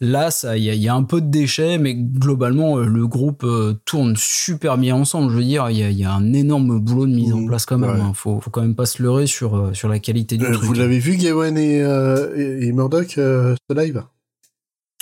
Là, 0.00 0.30
ça, 0.30 0.58
il 0.58 0.64
y, 0.64 0.70
a- 0.70 0.74
il 0.74 0.80
y 0.82 0.88
a 0.88 0.94
un 0.94 1.02
peu 1.04 1.20
de 1.22 1.26
déchets, 1.30 1.78
mais 1.78 1.94
globalement, 1.94 2.76
euh, 2.78 2.84
le 2.84 3.06
groupe 3.06 3.44
euh, 3.44 3.74
tourne 3.86 4.14
super 4.16 4.76
bien 4.76 4.94
ensemble. 4.94 5.32
Je 5.32 5.36
veux 5.38 5.44
dire, 5.44 5.70
il 5.70 5.78
y 5.78 5.82
a, 5.82 5.90
il 5.90 5.98
y 5.98 6.04
a 6.04 6.12
un 6.12 6.32
énorme 6.34 6.78
boulot 6.80 7.06
de 7.06 7.12
mise 7.14 7.32
en 7.32 7.46
place 7.46 7.64
quand 7.64 7.78
même. 7.78 7.90
ouais. 7.90 8.00
hein. 8.00 8.12
Faut, 8.14 8.40
faut 8.40 8.50
quand 8.50 8.60
même 8.60 8.74
pas 8.74 8.84
se 8.86 9.02
leurrer 9.02 9.26
sur, 9.26 9.56
euh, 9.56 9.72
sur 9.74 9.88
la 9.88 9.98
qualité 9.98 10.36
du 10.36 10.44
Euh, 10.44 10.52
truc. 10.52 10.64
vous 10.64 10.74
l'avez 10.74 10.98
vu, 10.98 11.16
Gawain 11.16 11.56
et, 11.56 11.82
euh, 11.82 12.36
et, 12.36 12.66
et 12.66 12.72
Murdoch, 12.72 13.16
euh, 13.18 13.54
ce 13.70 13.74
live? 13.76 14.02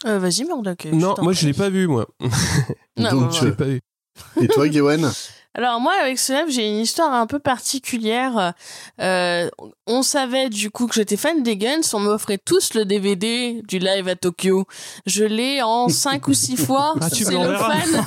Euh, 0.07 0.19
Vas-y, 0.19 0.45
Murdoch. 0.45 0.87
Non, 0.93 1.15
moi 1.23 1.33
je 1.33 1.39
prie. 1.39 1.47
l'ai 1.49 1.53
pas 1.55 1.71
vu, 1.71 1.87
moi. 1.89 2.07
Non, 2.99 3.11
Donc, 3.11 3.21
bah, 3.23 3.37
je 3.41 3.45
l'ai 3.47 3.53
pas 3.53 3.65
vu. 3.65 3.81
Et 4.41 4.47
toi, 4.49 4.69
Gawain 4.69 4.99
Alors 5.57 5.81
moi, 5.81 5.93
avec 6.03 6.19
ce 6.19 6.33
live, 6.33 6.47
j'ai 6.49 6.69
une 6.69 6.81
histoire 6.81 7.13
un 7.13 7.29
peu 7.29 7.39
particulière. 7.39 8.55
Euh, 9.01 9.49
on 9.87 10.03
savait 10.03 10.49
du 10.49 10.71
coup 10.71 10.89
que 10.89 10.95
j'étais 10.95 11.17
fan 11.17 11.45
des 11.45 11.57
Guns. 11.57 11.81
On 11.93 12.01
m'offrait 12.01 12.39
tous 12.39 12.75
le 12.75 12.85
DVD 12.85 13.63
du 13.63 13.79
live 13.79 14.09
à 14.09 14.17
Tokyo. 14.17 14.67
Je 15.07 15.23
l'ai 15.23 15.63
en 15.63 15.89
cinq 15.91 16.27
ou 16.27 16.35
six 16.35 16.57
fois. 16.57 16.97
Ah, 17.01 17.09
tu 17.09 17.23
le 17.25 17.57
fan. 17.57 18.05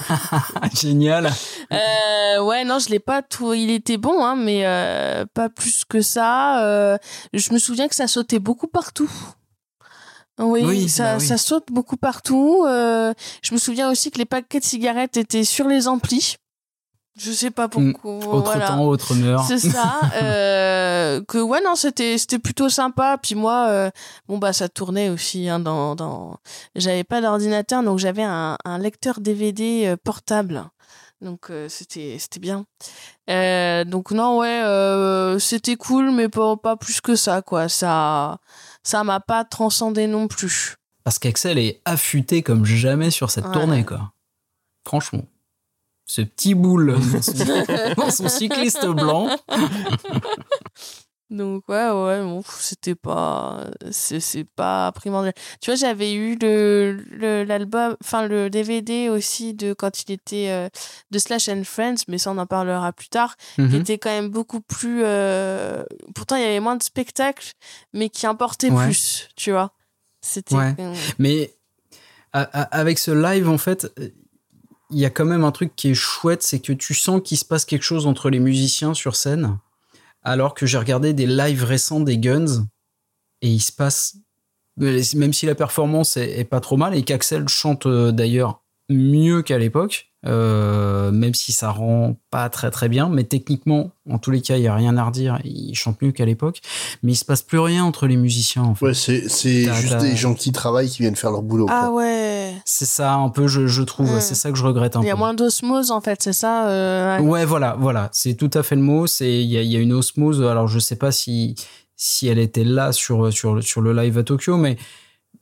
Génial. 0.74 1.32
Euh, 1.72 2.44
ouais, 2.44 2.66
non, 2.66 2.80
je 2.80 2.90
l'ai 2.90 3.00
pas 3.00 3.22
tout. 3.22 3.54
Il 3.54 3.72
était 3.72 3.98
bon, 3.98 4.26
hein, 4.26 4.36
mais 4.36 4.66
euh, 4.66 5.26
pas 5.34 5.48
plus 5.48 5.86
que 5.86 6.02
ça. 6.02 6.66
Euh, 6.66 6.98
je 7.34 7.54
me 7.54 7.60
souviens 7.60 7.88
que 7.88 7.96
ça 7.96 8.08
sautait 8.08 8.40
beaucoup 8.40 8.68
partout. 8.68 9.10
Oui, 10.40 10.64
Oui, 10.66 10.90
ça, 10.90 11.14
bah 11.14 11.18
oui. 11.20 11.26
ça 11.26 11.38
saute 11.38 11.68
beaucoup 11.72 11.98
partout. 11.98 12.66
Euh, 12.68 13.14
je 13.42 13.54
me 13.54 13.58
souviens 13.60 13.90
aussi 13.90 14.12
que 14.12 14.20
les 14.20 14.26
paquets 14.26 14.60
de 14.60 14.66
cigarettes 14.66 15.16
étaient 15.18 15.44
sur 15.46 15.68
les 15.68 15.88
amplis. 15.88 16.36
Je 17.20 17.32
sais 17.32 17.50
pas 17.52 17.68
pourquoi. 17.68 18.16
Autre 18.16 18.52
voilà. 18.52 18.68
temps, 18.68 18.84
autre 18.86 19.16
meurt. 19.16 19.46
C'est 19.48 19.58
ça. 19.60 20.00
euh, 20.22 21.22
que 21.28 21.40
ouais 21.40 21.62
non 21.64 21.76
c'était 21.76 22.18
c'était 22.18 22.40
plutôt 22.40 22.70
sympa. 22.70 23.18
Puis 23.22 23.36
moi 23.36 23.68
euh, 23.70 23.90
bon 24.28 24.38
bah 24.38 24.54
ça 24.54 24.70
tournait 24.70 25.10
aussi 25.10 25.50
hein, 25.50 25.60
dans 25.60 25.96
dans. 25.96 26.38
J'avais 26.76 27.04
pas 27.04 27.22
d'ordinateur 27.22 27.82
donc 27.84 27.98
j'avais 28.00 28.24
un, 28.24 28.58
un 28.64 28.78
lecteur 28.78 29.20
DVD 29.20 29.88
euh, 29.88 29.98
portable. 29.98 30.64
Donc 31.22 31.50
euh, 31.50 31.68
c'était 31.70 32.18
c'était 32.20 32.40
bien. 32.40 32.66
Donc 33.28 34.12
non 34.12 34.38
ouais 34.38 35.38
c'était 35.40 35.76
cool 35.76 36.12
mais 36.12 36.30
pas 36.30 36.56
pas 36.56 36.76
plus 36.78 37.02
que 37.02 37.16
ça 37.16 37.42
quoi. 37.42 37.68
Ça 37.68 38.38
ça 38.84 39.04
m'a 39.04 39.20
pas 39.20 39.44
transcendé 39.44 40.06
non 40.08 40.28
plus. 40.28 40.76
Parce 41.04 41.20
qu'Axel 41.20 41.58
est 41.58 41.82
affûté 41.86 42.44
comme 42.44 42.66
jamais 42.66 43.12
sur 43.12 43.32
cette 43.32 43.46
Ouais. 43.46 43.54
tournée, 43.54 43.86
quoi. 43.86 44.12
Franchement. 44.86 45.24
Ce 46.08 46.22
petit 46.22 46.56
boule 46.56 46.98
dans 47.98 48.10
son, 48.10 48.28
cycliste 48.30 48.86
blanc. 48.88 49.30
Donc 51.30 51.68
ouais 51.68 51.90
ouais 51.90 52.22
bon 52.22 52.42
c'était 52.48 52.96
pas 52.96 53.66
c'est 53.92 54.46
pas 54.56 54.94
primordial. 54.94 55.34
Tu 55.60 55.70
vois 55.70 55.76
j'avais 55.76 56.14
eu 56.14 56.38
le 56.40 57.44
l'album 57.46 57.98
enfin 58.02 58.26
le 58.26 58.50
DVD 58.50 59.10
aussi 59.10 59.54
de 59.54 59.74
quand 59.74 60.04
il 60.04 60.14
était 60.14 60.48
euh, 60.52 60.70
de 61.12 61.20
Slash 61.20 61.50
and 61.50 61.64
Friends 61.66 62.06
mais 62.08 62.18
ça 62.18 62.32
on 62.32 62.38
en 62.38 62.46
parlera 62.46 62.94
plus 62.94 63.10
tard 63.10 63.36
qui 63.56 63.62
Mhm. 63.64 63.76
était 63.76 63.98
quand 63.98 64.10
même 64.10 64.30
beaucoup 64.30 64.62
plus 64.62 65.02
euh, 65.04 65.84
pourtant 66.16 66.38
il 66.38 66.44
y 66.44 66.46
avait 66.46 66.62
moins 66.62 66.78
de 66.78 66.84
spectacles 66.84 67.52
mais 67.92 68.08
qui 68.08 68.26
importait 68.26 68.70
Ouais. 68.72 68.86
plus 68.86 69.28
tu 69.36 69.52
vois. 69.52 69.74
C'était 70.22 70.56
Ouais. 70.56 70.76
Mais 71.20 71.54
avec 72.34 73.00
ce 73.00 73.12
live, 73.12 73.50
en 73.50 73.58
fait, 73.58 73.88
il 74.92 75.00
y 75.00 75.06
a 75.06 75.10
quand 75.10 75.26
même 75.26 75.44
un 75.44 75.52
truc 75.52 75.76
qui 75.76 75.90
est 75.90 75.96
chouette, 75.96 76.44
c'est 76.44 76.60
que 76.60 76.74
tu 76.74 76.94
sens 76.94 77.22
qu'il 77.24 77.38
se 77.38 77.46
passe 77.46 77.66
quelque 77.66 77.84
chose 77.84 78.08
entre 78.08 78.30
les 78.30 78.40
musiciens 78.40 78.94
sur 78.94 79.16
scène, 79.16 79.58
alors 80.24 80.54
que 80.54 80.66
j'ai 80.66 80.78
regardé 80.78 81.14
des 81.14 81.26
lives 81.26 81.64
récents 81.64 82.00
des 82.00 82.18
Guns, 82.18 82.66
et 83.42 83.50
il 83.50 83.60
se 83.60 83.72
passe, 83.72 84.18
même 84.78 85.34
si 85.34 85.46
la 85.46 85.56
performance 85.56 86.18
est, 86.18 86.40
est 86.40 86.46
pas 86.46 86.60
trop 86.60 86.78
mal, 86.78 86.96
et 86.96 87.04
qu'Axel 87.04 87.48
chante 87.48 87.86
euh, 87.86 88.12
d'ailleurs 88.12 88.64
mieux 88.90 89.42
qu'à 89.42 89.58
l'époque, 89.58 90.12
euh, 90.28 91.12
même 91.12 91.34
si 91.34 91.52
ça 91.52 91.70
rend 91.72 92.18
pas 92.30 92.50
très 92.50 92.70
très 92.70 92.90
bien, 92.90 93.10
mais 93.10 93.24
techniquement, 93.24 93.92
en 94.10 94.20
tous 94.20 94.30
les 94.32 94.42
cas, 94.42 94.58
il 94.58 94.64
y 94.64 94.68
a 94.68 94.76
rien 94.76 94.98
à 94.98 95.04
redire, 95.06 95.40
il 95.46 95.74
chante 95.74 96.02
mieux 96.02 96.12
qu'à 96.12 96.26
l'époque, 96.26 96.60
mais 97.02 97.14
il 97.14 97.16
se 97.16 97.26
passe 97.26 97.42
plus 97.42 97.60
rien 97.60 97.84
entre 97.86 98.08
les 98.08 98.18
musiciens, 98.18 98.64
en 98.64 98.76
fait. 98.76 98.86
Ouais, 98.88 98.94
c'est 98.94 99.22
juste 99.74 99.98
des 99.98 100.16
gens 100.16 100.34
qui 100.34 100.52
travaillent, 100.52 100.90
qui 100.90 101.02
viennent 101.04 101.16
faire 101.16 101.32
leur 101.32 101.42
boulot. 101.42 101.68
Ah 101.70 101.86
quoi. 101.88 101.96
ouais. 101.96 102.54
C'est 102.66 102.86
ça, 102.86 103.14
un 103.14 103.30
peu, 103.30 103.48
je, 103.48 103.68
je 103.68 103.82
trouve. 103.84 104.20
C'est 104.20 104.36
ça 104.36 104.52
que 104.52 104.58
je 104.58 104.64
regrette 104.66 104.96
un 104.96 105.02
Il 105.02 105.08
y 105.08 105.10
a 105.10 105.14
peu. 105.14 105.20
moins 105.20 105.34
d'osmose 105.34 105.92
en 105.92 106.02
fait, 106.02 106.22
c'est 106.22 106.34
ça 106.34 106.68
euh, 106.70 107.20
ouais. 107.20 107.46
Voilà, 107.46 107.76
voilà. 107.80 108.10
C'est 108.12 108.34
tout 108.36 108.52
à 108.54 108.64
fait 108.64 108.76
le 108.76 108.82
mot. 108.82 109.08
C'est 109.08 109.32
il 109.32 109.48
y 109.50 109.58
a, 109.58 109.62
il 109.62 109.72
y 109.72 109.78
a 109.78 109.80
une 109.80 109.94
osmose. 109.94 110.44
Alors, 110.44 110.68
je 110.68 110.80
sais 110.80 110.96
pas 110.98 111.12
si 111.12 111.56
si 111.96 112.28
elle 112.28 112.40
était 112.40 112.64
là 112.64 112.92
sur 112.92 113.32
sur 113.34 113.64
sur 113.64 113.82
le 113.82 113.94
live 113.94 114.18
à 114.18 114.24
Tokyo, 114.24 114.58
mais 114.58 114.78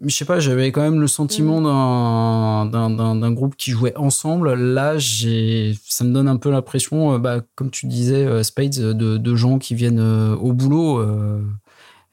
je 0.01 0.15
sais 0.15 0.25
pas. 0.25 0.39
J'avais 0.39 0.71
quand 0.71 0.81
même 0.81 0.99
le 0.99 1.07
sentiment 1.07 1.61
d'un 1.61 2.89
d'un 2.89 3.31
groupe 3.31 3.55
qui 3.55 3.71
jouait 3.71 3.95
ensemble. 3.97 4.53
Là, 4.53 4.97
j'ai 4.97 5.75
ça 5.87 6.03
me 6.03 6.13
donne 6.13 6.27
un 6.27 6.37
peu 6.37 6.49
l'impression, 6.51 7.13
euh, 7.13 7.17
bah, 7.19 7.41
comme 7.55 7.69
tu 7.71 7.87
disais, 7.87 8.25
euh, 8.25 8.43
Spades, 8.43 8.75
de 8.79 9.17
de 9.17 9.35
gens 9.35 9.57
qui 9.59 9.75
viennent 9.75 9.99
euh, 9.99 10.35
au 10.35 10.53
boulot. 10.53 10.99
euh, 10.99 11.41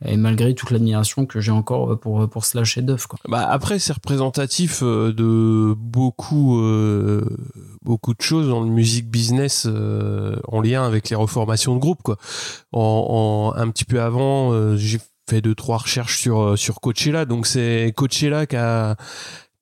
et 0.04 0.16
malgré 0.16 0.52
toute 0.52 0.72
l'admiration 0.72 1.26
que 1.26 1.40
j'ai 1.40 1.52
encore 1.52 1.96
pour 2.00 2.28
pour 2.28 2.44
Slash 2.44 2.76
et 2.76 2.82
Duff, 2.82 3.06
quoi. 3.06 3.20
Bah 3.28 3.46
après 3.48 3.78
c'est 3.78 3.92
représentatif 3.92 4.80
euh, 4.82 5.12
de 5.12 5.74
beaucoup 5.78 6.58
euh, 6.58 7.24
beaucoup 7.84 8.12
de 8.12 8.20
choses 8.20 8.48
dans 8.48 8.62
le 8.64 8.68
music 8.68 9.08
business 9.08 9.64
euh, 9.70 10.34
en 10.48 10.60
lien 10.60 10.84
avec 10.84 11.08
les 11.08 11.14
reformations 11.14 11.76
de 11.76 11.80
groupe 11.80 12.02
quoi. 12.02 12.16
En, 12.72 13.52
en- 13.54 13.60
un 13.60 13.70
petit 13.70 13.84
peu 13.84 14.02
avant 14.02 14.52
euh, 14.52 14.74
j'ai 14.76 14.98
fait 15.32 15.40
deux 15.40 15.54
trois 15.54 15.78
recherches 15.78 16.18
sur 16.18 16.40
euh, 16.40 16.56
sur 16.56 16.80
Coachella 16.80 17.24
donc 17.24 17.46
c'est 17.46 17.92
Coachella 17.96 18.44
qui 18.46 18.56
a 18.56 18.96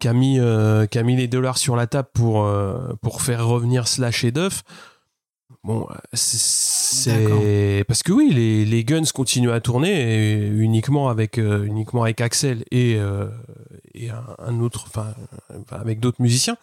qui 0.00 0.08
a 0.08 0.12
mis 0.12 0.40
euh, 0.40 0.86
les 0.92 1.28
dollars 1.28 1.58
sur 1.58 1.76
la 1.76 1.86
table 1.86 2.08
pour 2.12 2.44
euh, 2.44 2.92
faire 3.20 3.46
revenir 3.46 3.86
Slash 3.86 4.24
et 4.24 4.32
Duff. 4.32 4.62
Bon, 5.62 5.86
euh, 5.90 5.94
c'est 6.14 7.84
parce 7.86 8.02
que 8.02 8.12
oui, 8.12 8.30
les, 8.32 8.64
les 8.64 8.82
Guns 8.84 9.04
continuent 9.14 9.50
à 9.50 9.60
tourner 9.60 9.90
et 9.90 10.46
uniquement 10.46 11.10
avec 11.10 11.36
euh, 11.38 11.64
uniquement 11.64 12.02
avec 12.02 12.22
Axel 12.22 12.64
et 12.70 12.96
euh, 12.96 13.26
et 13.94 14.08
un, 14.08 14.24
un 14.38 14.60
autre, 14.60 14.84
enfin 14.86 15.08
enfin, 15.50 15.76
avec 15.80 16.00
d'autres 16.00 16.22
musiciens. 16.22 16.56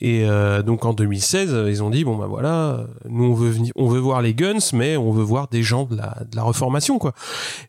Et 0.00 0.24
euh, 0.24 0.62
donc 0.62 0.84
en 0.84 0.92
2016, 0.92 1.54
euh, 1.54 1.70
ils 1.70 1.82
ont 1.82 1.90
dit 1.90 2.04
bon 2.04 2.16
bah 2.16 2.26
voilà, 2.26 2.86
nous 3.08 3.24
on 3.24 3.34
veut 3.34 3.50
venir, 3.50 3.72
on 3.76 3.86
veut 3.86 4.00
voir 4.00 4.22
les 4.22 4.34
Guns, 4.34 4.58
mais 4.72 4.96
on 4.96 5.12
veut 5.12 5.22
voir 5.22 5.48
des 5.48 5.62
gens 5.62 5.84
de 5.84 5.96
la 5.96 6.24
de 6.28 6.34
la 6.36 6.42
reformation 6.42 6.98
quoi. 6.98 7.12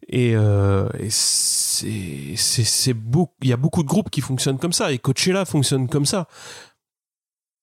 Et, 0.10 0.34
euh, 0.36 0.90
et 1.00 1.10
c'est 1.10 2.36
c'est 2.36 2.64
c'est 2.64 2.94
beaucoup, 2.94 3.34
il 3.44 3.50
y 3.50 3.53
a 3.53 3.58
beaucoup 3.58 3.84
de 3.84 3.88
groupes 3.88 4.10
qui 4.10 4.22
fonctionnent 4.22 4.58
comme 4.58 4.74
ça 4.74 4.92
et 4.92 4.98
Coachella 4.98 5.45
fonctionne 5.45 5.88
comme 5.88 6.06
ça. 6.06 6.27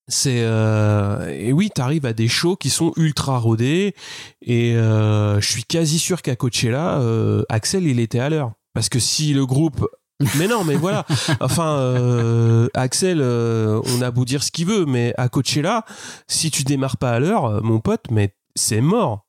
C'est 0.07 0.43
euh, 0.43 1.29
et 1.31 1.53
oui, 1.53 1.71
t'arrives 1.71 2.05
à 2.05 2.13
des 2.13 2.29
shows 2.29 2.57
qui 2.57 2.69
sont 2.69 2.93
ultra 2.97 3.39
rodés 3.39 3.95
et 4.43 4.77
euh, 4.77 5.41
je 5.41 5.51
suis 5.51 5.65
quasi 5.65 5.99
sûr 5.99 6.21
qu'à 6.21 6.37
Coachella, 6.37 6.99
euh, 6.99 7.43
Axel 7.49 7.85
il 7.85 8.01
était 8.01 8.19
à 8.19 8.29
l'heure 8.29 8.53
parce 8.75 8.91
que 8.91 8.99
si 8.99 9.33
le 9.33 9.47
groupe 9.47 9.87
mais 10.39 10.47
non, 10.47 10.63
mais 10.63 10.77
voilà. 10.77 11.05
Enfin, 11.41 11.77
euh, 11.77 12.69
Axel, 12.75 13.19
euh, 13.21 13.81
on 13.85 14.01
a 14.01 14.13
beau 14.13 14.25
dire 14.25 14.45
ce 14.45 14.53
qu'il 14.53 14.67
veut, 14.67 14.87
mais 14.87 15.13
à 15.19 15.29
Coachella, 15.29 15.85
si 16.29 16.53
tu 16.53 16.63
démarres 16.63 16.99
pas 16.99 17.11
à 17.11 17.19
l'heure, 17.19 17.63
mon 17.65 17.81
pote, 17.81 18.05
mais 18.13 18.33
c'est 18.55 18.81
mort. 18.81 19.24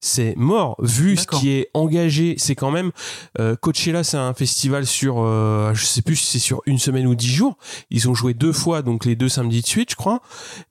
C'est 0.00 0.34
mort. 0.36 0.76
Vu 0.78 1.16
ce 1.16 1.26
qui 1.40 1.50
est 1.50 1.70
engagé, 1.74 2.36
c'est 2.38 2.54
quand 2.54 2.70
même 2.70 2.92
euh, 3.40 3.56
Coachella, 3.56 4.04
c'est 4.04 4.16
un 4.16 4.32
festival 4.32 4.86
sur, 4.86 5.16
euh, 5.18 5.74
je 5.74 5.84
sais 5.84 6.02
plus 6.02 6.14
si 6.14 6.26
c'est 6.26 6.38
sur 6.38 6.62
une 6.66 6.78
semaine 6.78 7.06
ou 7.08 7.16
dix 7.16 7.32
jours. 7.32 7.56
Ils 7.90 8.08
ont 8.08 8.14
joué 8.14 8.32
deux 8.32 8.52
fois, 8.52 8.82
donc 8.82 9.04
les 9.04 9.16
deux 9.16 9.28
samedis 9.28 9.60
de 9.62 9.66
suite, 9.66 9.90
je 9.90 9.96
crois. 9.96 10.20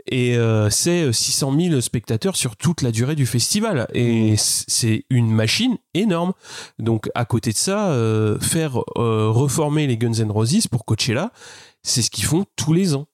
Et 0.09 0.37
euh, 0.37 0.69
c'est 0.69 1.11
600 1.11 1.53
000 1.59 1.81
spectateurs 1.81 2.37
sur 2.37 2.55
toute 2.55 2.81
la 2.81 2.91
durée 2.91 3.15
du 3.15 3.25
festival. 3.25 3.87
Et 3.93 4.37
c- 4.37 4.63
c'est 4.67 5.05
une 5.09 5.29
machine 5.29 5.77
énorme. 5.93 6.31
Donc 6.79 7.09
à 7.13 7.25
côté 7.25 7.51
de 7.51 7.57
ça, 7.57 7.89
euh, 7.89 8.39
faire 8.39 8.77
euh, 8.97 9.29
reformer 9.29 9.87
les 9.87 9.97
Guns 9.97 10.13
N' 10.13 10.31
Roses 10.31 10.67
pour 10.67 10.85
Coachella, 10.85 11.31
c'est 11.83 12.01
ce 12.01 12.09
qu'ils 12.09 12.23
font 12.25 12.45
tous 12.55 12.71
les 12.71 12.95
ans. 12.95 13.07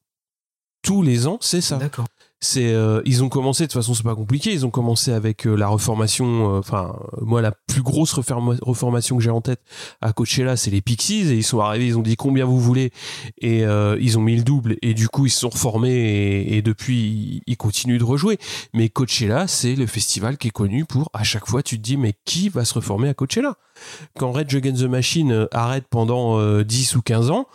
Tous 0.84 1.02
les 1.02 1.28
ans, 1.28 1.38
c'est 1.40 1.62
ça. 1.62 1.78
D'accord. 1.78 2.06
C'est, 2.44 2.74
euh, 2.74 3.02
ils 3.06 3.24
ont 3.24 3.30
commencé 3.30 3.64
de 3.64 3.68
toute 3.68 3.80
façon, 3.82 3.94
c'est 3.94 4.04
pas 4.04 4.16
compliqué. 4.16 4.52
Ils 4.52 4.66
ont 4.66 4.70
commencé 4.70 5.14
avec 5.14 5.48
euh, 5.48 5.56
la 5.56 5.70
reformation. 5.70 6.56
euh, 6.56 6.60
Enfin, 6.60 6.94
moi, 7.22 7.42
la 7.42 7.54
plus 7.68 7.82
grosse 7.82 8.14
reforma- 8.14 8.58
reformation 8.62 9.16
que 9.16 9.24
j'ai 9.24 9.30
en 9.30 9.40
tête 9.40 9.62
à 10.02 10.12
Coachella, 10.12 10.58
c'est 10.58 10.70
les 10.70 10.82
Pixies. 10.82 11.22
Et 11.32 11.36
ils 11.36 11.44
sont 11.44 11.62
arrivés, 11.62 11.88
ils 11.88 11.98
ont 11.98 12.02
dit 12.02 12.18
combien 12.18 12.44
vous 12.46 12.60
voulez, 12.60 12.92
et 13.40 13.64
euh, 13.66 13.98
ils 14.02 14.18
ont 14.18 14.22
mis 14.22 14.36
le 14.36 14.44
double. 14.44 14.76
Et 14.82 14.94
du 14.94 15.08
coup, 15.08 15.26
ils 15.26 15.30
se 15.30 15.40
sont 15.40 15.50
reformés 15.50 15.90
et, 15.94 16.58
et 16.58 16.62
depuis, 16.62 17.42
ils, 17.48 17.56
continuent 17.56 17.98
de 17.98 18.04
rejouer. 18.04 18.38
Mais 18.74 18.90
Coachella, 18.90 19.48
c'est 19.48 19.76
le 19.76 19.86
festival 19.88 20.38
qui 20.38 20.50
est 20.50 20.52
connu 20.52 20.84
pour 20.84 21.10
à 21.14 21.24
chaque 21.24 21.48
fois, 21.48 21.64
tu 21.64 21.78
te 21.78 21.82
dis 21.82 21.96
mais 21.96 22.14
qui 22.26 22.50
va 22.50 22.66
se 22.66 22.74
reformer 22.74 23.08
à 23.08 23.14
Coachella? 23.14 23.56
Quand 24.20 24.34
Rage 24.34 24.54
Against 24.54 24.82
the 24.82 24.88
Machine 24.90 25.48
arrête 25.52 25.86
pendant 25.90 26.40
euh, 26.40 26.64
10 26.66 26.98
ou 26.98 27.02
15 27.02 27.30
ans, 27.32 27.48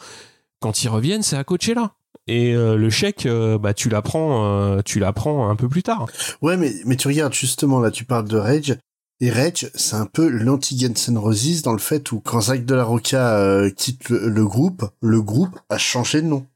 quand 0.61 0.83
ils 0.83 0.89
reviennent, 0.89 1.23
c'est 1.23 1.37
à 1.37 1.45
Coachella. 1.45 1.93
Et 2.29 2.55
euh, 2.55 2.77
le 2.77 2.91
chèque, 2.91 3.27
euh, 3.27 3.59
bah 3.59 3.73
tu 3.75 3.89
l'apprends, 3.89 4.45
euh, 4.47 4.81
tu 4.85 4.99
l'apprends 5.01 5.49
un 5.49 5.57
peu 5.57 5.69
plus 5.69 5.83
tard. 5.83 6.07
Ouais, 6.43 6.57
mais, 6.57 6.73
mais 6.85 6.97
tu 6.97 7.09
regardes 7.09 7.33
justement, 7.35 7.81
là, 7.81 7.91
tu 7.91 8.05
parles 8.05 8.29
de 8.29 8.37
Rage. 8.37 8.77
Et 9.21 9.31
Rage, 9.31 9.69
c'est 9.75 9.97
un 9.97 10.07
peu 10.07 10.29
l'anti-Guns 10.29 10.93
N' 11.09 11.19
Roses 11.19 11.63
dans 11.63 11.73
le 11.73 11.79
fait 11.79 12.13
où 12.13 12.21
quand 12.21 12.43
Zach 12.43 12.65
de 12.65 12.75
la 12.75 12.85
Rocca 12.85 13.37
euh, 13.39 13.71
quitte 13.71 14.11
le, 14.11 14.29
le 14.29 14.45
groupe, 14.47 14.85
le 15.01 15.21
groupe 15.23 15.59
a 15.71 15.79
changé 15.79 16.23
de 16.23 16.27
nom. 16.29 16.47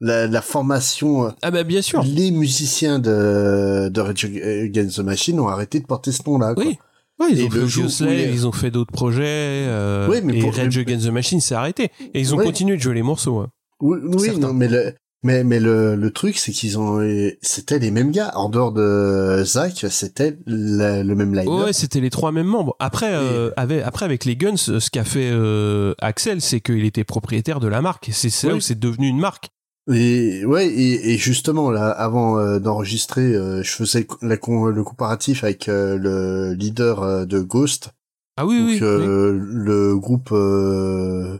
La, 0.00 0.26
la 0.26 0.42
formation. 0.42 1.32
Ah 1.42 1.50
bah 1.50 1.62
bien 1.64 1.80
sûr. 1.82 2.02
Les 2.02 2.30
musiciens 2.32 2.98
de, 2.98 3.88
de 3.88 4.00
Rage 4.00 4.24
Against 4.24 4.96
the 4.96 5.00
Machine 5.00 5.38
ont 5.40 5.48
arrêté 5.48 5.80
de 5.80 5.86
porter 5.86 6.10
ce 6.12 6.22
nom-là. 6.26 6.54
quoi. 6.54 6.64
Oui. 6.64 6.76
Ouais, 7.20 7.28
ils 7.30 7.40
Et 7.40 7.44
ont 7.46 7.50
fait 7.50 7.58
le 7.82 7.88
Slave, 7.88 8.10
les- 8.10 8.24
ils 8.32 8.46
ont 8.46 8.52
fait 8.52 8.70
d'autres 8.72 8.90
projets. 8.92 9.22
euh, 9.26 10.08
Oui, 10.10 10.18
mais 10.24 10.36
et 10.38 10.40
pour- 10.40 10.54
Rage 10.54 10.76
Against 10.76 11.06
the 11.06 11.10
Machine 11.12 11.40
s'est 11.40 11.54
arrêté. 11.54 11.90
Et 12.14 12.20
ils 12.20 12.34
ont 12.34 12.38
Ouais. 12.38 12.44
continué 12.44 12.76
de 12.76 12.82
jouer 12.82 12.94
les 12.94 13.02
morceaux. 13.02 13.40
ouais. 13.42 13.46
Oui, 13.82 13.98
oui 14.02 14.20
Certains. 14.26 14.38
non, 14.40 14.54
mais 14.54 14.68
le, 14.68 14.94
mais, 15.24 15.44
mais 15.44 15.60
le, 15.60 15.94
le 15.96 16.10
truc, 16.10 16.38
c'est 16.38 16.52
qu'ils 16.52 16.78
ont, 16.78 17.00
c'était 17.42 17.78
les 17.78 17.90
mêmes 17.90 18.10
gars. 18.10 18.32
En 18.34 18.48
dehors 18.48 18.72
de 18.72 19.42
Zach, 19.44 19.84
c'était 19.90 20.38
le 20.46 21.14
même 21.14 21.34
line 21.34 21.48
Ouais, 21.48 21.72
c'était 21.72 22.00
les 22.00 22.10
trois 22.10 22.32
mêmes 22.32 22.46
membres. 22.46 22.74
Après, 22.80 23.12
euh, 23.12 23.50
avec, 23.56 23.82
après 23.84 24.04
avec 24.04 24.24
les 24.24 24.36
Guns, 24.36 24.56
ce 24.56 24.88
qu'a 24.90 25.04
fait 25.04 25.30
euh, 25.30 25.94
Axel, 26.00 26.40
c'est 26.40 26.60
qu'il 26.60 26.84
était 26.84 27.04
propriétaire 27.04 27.60
de 27.60 27.68
la 27.68 27.82
marque. 27.82 28.08
C'est 28.12 28.28
là 28.46 28.52
Oui. 28.54 28.58
où 28.58 28.60
c'est 28.60 28.78
devenu 28.78 29.06
une 29.08 29.20
marque. 29.20 29.50
Et 29.92 30.44
ouais, 30.46 30.68
et, 30.68 31.12
et 31.12 31.18
justement 31.18 31.70
là, 31.72 31.90
avant 31.90 32.38
euh, 32.38 32.60
d'enregistrer, 32.60 33.34
euh, 33.34 33.64
je 33.64 33.70
faisais 33.72 34.06
la 34.22 34.36
con- 34.36 34.66
le 34.66 34.84
comparatif 34.84 35.42
avec 35.42 35.68
euh, 35.68 35.98
le 35.98 36.54
leader 36.54 37.26
de 37.26 37.40
Ghost. 37.40 37.90
Ah 38.36 38.46
oui, 38.46 38.58
donc, 38.60 38.68
oui, 38.70 38.78
euh, 38.82 39.36
le 39.42 39.96
groupe 39.98 40.30
euh, 40.30 41.36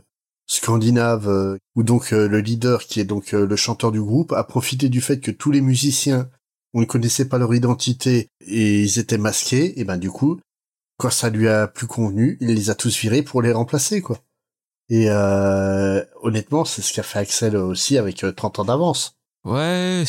scandinave, 0.47 1.27
euh, 1.27 1.57
où 1.75 1.83
donc 1.83 2.13
euh, 2.13 2.27
le 2.27 2.39
leader, 2.39 2.83
qui 2.83 2.99
est 2.99 3.05
donc 3.05 3.33
euh, 3.33 3.45
le 3.45 3.55
chanteur 3.55 3.91
du 3.91 4.01
groupe, 4.01 4.31
a 4.33 4.43
profité 4.43 4.89
du 4.89 5.01
fait 5.01 5.19
que 5.19 5.31
tous 5.31 5.51
les 5.51 5.61
musiciens, 5.61 6.29
on 6.73 6.81
ne 6.81 6.85
connaissait 6.85 7.29
pas 7.29 7.37
leur 7.37 7.53
identité 7.53 8.29
et 8.41 8.81
ils 8.81 8.99
étaient 8.99 9.17
masqués. 9.17 9.79
Et 9.79 9.83
ben 9.83 9.97
du 9.97 10.09
coup, 10.09 10.39
quand 10.97 11.09
ça 11.09 11.29
lui 11.29 11.47
a 11.47 11.67
plus 11.67 11.87
convenu, 11.87 12.37
il 12.41 12.47
les 12.47 12.69
a 12.69 12.75
tous 12.75 12.97
virés 12.97 13.23
pour 13.23 13.41
les 13.41 13.51
remplacer, 13.51 14.01
quoi. 14.01 14.19
Et 14.89 15.09
euh, 15.09 16.03
honnêtement, 16.21 16.65
c'est 16.65 16.81
ce 16.81 16.93
qu'a 16.93 17.03
fait 17.03 17.19
Axel 17.19 17.55
aussi 17.55 17.97
avec 17.97 18.23
euh, 18.23 18.31
30 18.31 18.59
ans 18.59 18.65
d'avance. 18.65 19.15
Ouais, 19.45 20.03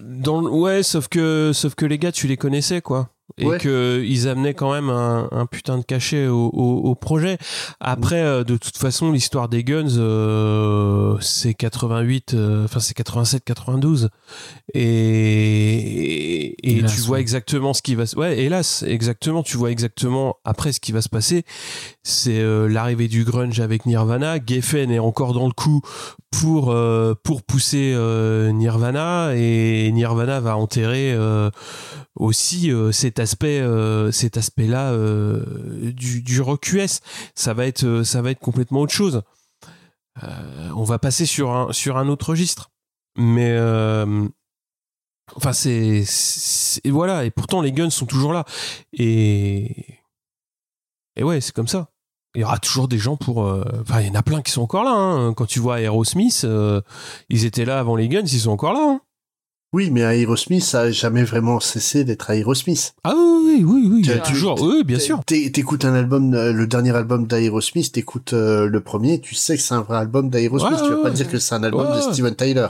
dans 0.00 0.42
ouais, 0.46 0.82
sauf 0.82 1.08
que 1.08 1.52
sauf 1.54 1.74
que 1.74 1.86
les 1.86 1.98
gars, 1.98 2.12
tu 2.12 2.26
les 2.26 2.36
connaissais 2.36 2.82
quoi. 2.82 3.10
Et 3.38 3.46
Ouais. 3.46 3.58
que 3.58 4.02
ils 4.06 4.28
amenaient 4.28 4.54
quand 4.54 4.72
même 4.72 4.90
un, 4.90 5.28
un 5.32 5.46
putain 5.46 5.78
de 5.78 5.82
cachet 5.84 6.26
au, 6.28 6.50
au- 6.52 6.80
au 6.90 6.94
projet. 6.94 7.36
Après, 7.80 8.22
euh, 8.22 8.44
de 8.44 8.56
toute 8.56 8.76
façon, 8.76 9.10
l'histoire 9.12 9.48
des 9.48 9.64
Guns, 9.64 9.96
euh, 9.98 11.16
c'est 11.20 11.54
88, 11.54 12.34
euh, 12.34 12.64
enfin 12.64 12.80
c'est 12.80 12.96
87-92, 12.96 14.08
et, 14.74 14.80
et, 14.80 16.44
et 16.70 16.78
Hélas, 16.78 16.94
tu 16.94 17.00
vois 17.02 17.20
exactement 17.20 17.72
ce 17.74 17.82
qui 17.82 17.94
va 17.94 18.06
se, 18.06 18.16
ouais, 18.16 18.38
hélas, 18.38 18.82
exactement, 18.86 19.42
tu 19.42 19.56
vois 19.56 19.70
exactement 19.70 20.36
après 20.44 20.72
ce 20.72 20.80
qui 20.80 20.92
va 20.92 21.02
se 21.02 21.08
passer. 21.08 21.44
C'est 22.06 22.38
euh, 22.40 22.68
l'arrivée 22.68 23.08
du 23.08 23.24
grunge 23.24 23.60
avec 23.60 23.86
Nirvana. 23.86 24.36
Geffen 24.44 24.90
est 24.90 24.98
encore 24.98 25.32
dans 25.32 25.46
le 25.46 25.52
coup 25.54 25.80
pour 26.30 26.70
euh, 26.70 27.14
pousser 27.46 27.94
euh, 27.96 28.52
Nirvana. 28.52 29.34
Et 29.36 29.90
Nirvana 29.90 30.38
va 30.40 30.56
enterrer 30.58 31.16
aussi 32.14 32.70
cet 32.92 33.18
aspect 33.20 33.58
euh, 33.60 34.12
cet 34.12 34.36
aspect 34.36 34.66
là 34.66 34.92
du, 34.96 36.20
du 36.22 36.40
rock 36.40 36.68
US 36.72 37.00
ça 37.34 37.54
va 37.54 37.66
être 37.66 37.84
complètement 38.40 38.80
autre 38.80 38.92
chose. 38.92 39.22
On 40.76 40.84
va 40.84 40.98
passer 40.98 41.24
sur 41.26 41.50
un 41.52 41.72
sur 41.72 41.96
un 41.96 42.08
autre 42.08 42.30
registre. 42.30 42.70
Mais 43.16 43.56
enfin 45.36 45.52
c'est- 45.54 46.04
voilà. 46.84 47.24
Et 47.24 47.30
pourtant 47.30 47.62
les 47.62 47.72
guns 47.72 47.88
sont 47.90 48.06
toujours 48.06 48.34
là. 48.34 48.44
Et 48.92 49.98
et 51.16 51.22
ouais 51.22 51.40
c'est 51.40 51.54
comme 51.54 51.68
ça 51.68 51.90
il 52.34 52.40
y 52.40 52.44
aura 52.44 52.58
toujours 52.58 52.88
des 52.88 52.98
gens 52.98 53.16
pour. 53.16 53.44
euh, 53.44 53.62
Enfin, 53.82 54.00
il 54.00 54.08
y 54.08 54.10
en 54.10 54.14
a 54.14 54.22
plein 54.22 54.42
qui 54.42 54.50
sont 54.52 54.62
encore 54.62 54.84
là. 54.84 54.90
hein. 54.92 55.32
Quand 55.34 55.46
tu 55.46 55.60
vois 55.60 55.80
Aerosmith, 55.80 56.42
euh, 56.44 56.80
ils 57.28 57.44
étaient 57.44 57.64
là 57.64 57.78
avant 57.78 57.96
les 57.96 58.08
Guns, 58.08 58.22
ils 58.24 58.40
sont 58.40 58.50
encore 58.50 58.72
là. 58.72 58.80
hein. 58.82 59.00
Oui, 59.72 59.90
mais 59.90 60.02
Aerosmith, 60.02 60.62
ça 60.62 60.82
a 60.82 60.90
jamais 60.92 61.24
vraiment 61.24 61.58
cessé 61.58 62.04
d'être 62.04 62.30
Aerosmith. 62.30 62.94
Ah 63.02 63.12
oui, 63.16 63.64
oui, 63.64 63.64
oui, 63.66 63.88
oui, 63.92 64.00
il 64.04 64.06
y 64.06 64.12
a 64.12 64.20
toujours. 64.20 64.62
Oui, 64.62 64.84
bien 64.84 65.00
sûr. 65.00 65.20
T'é- 65.24 65.50
T'écoutes 65.50 65.84
un 65.84 65.94
album, 65.94 66.30
le 66.32 66.66
dernier 66.68 66.94
album 66.94 67.26
d'Aerosmith, 67.26 67.90
t'écoutes 67.90 68.34
euh, 68.34 68.68
le 68.68 68.80
premier, 68.80 69.20
tu 69.20 69.34
sais 69.34 69.56
que 69.56 69.62
c'est 69.62 69.74
un 69.74 69.80
vrai 69.82 69.96
album 69.98 70.30
d'Aerosmith. 70.30 70.70
Ouais, 70.74 70.78
tu 70.78 70.90
vas 70.90 70.96
ouais, 70.96 71.02
pas 71.02 71.08
ouais. 71.08 71.14
dire 71.16 71.28
que 71.28 71.40
c'est 71.40 71.56
un 71.56 71.64
album 71.64 71.92
de. 71.92 72.00
Steven 72.00 72.36
Tyler. 72.36 72.68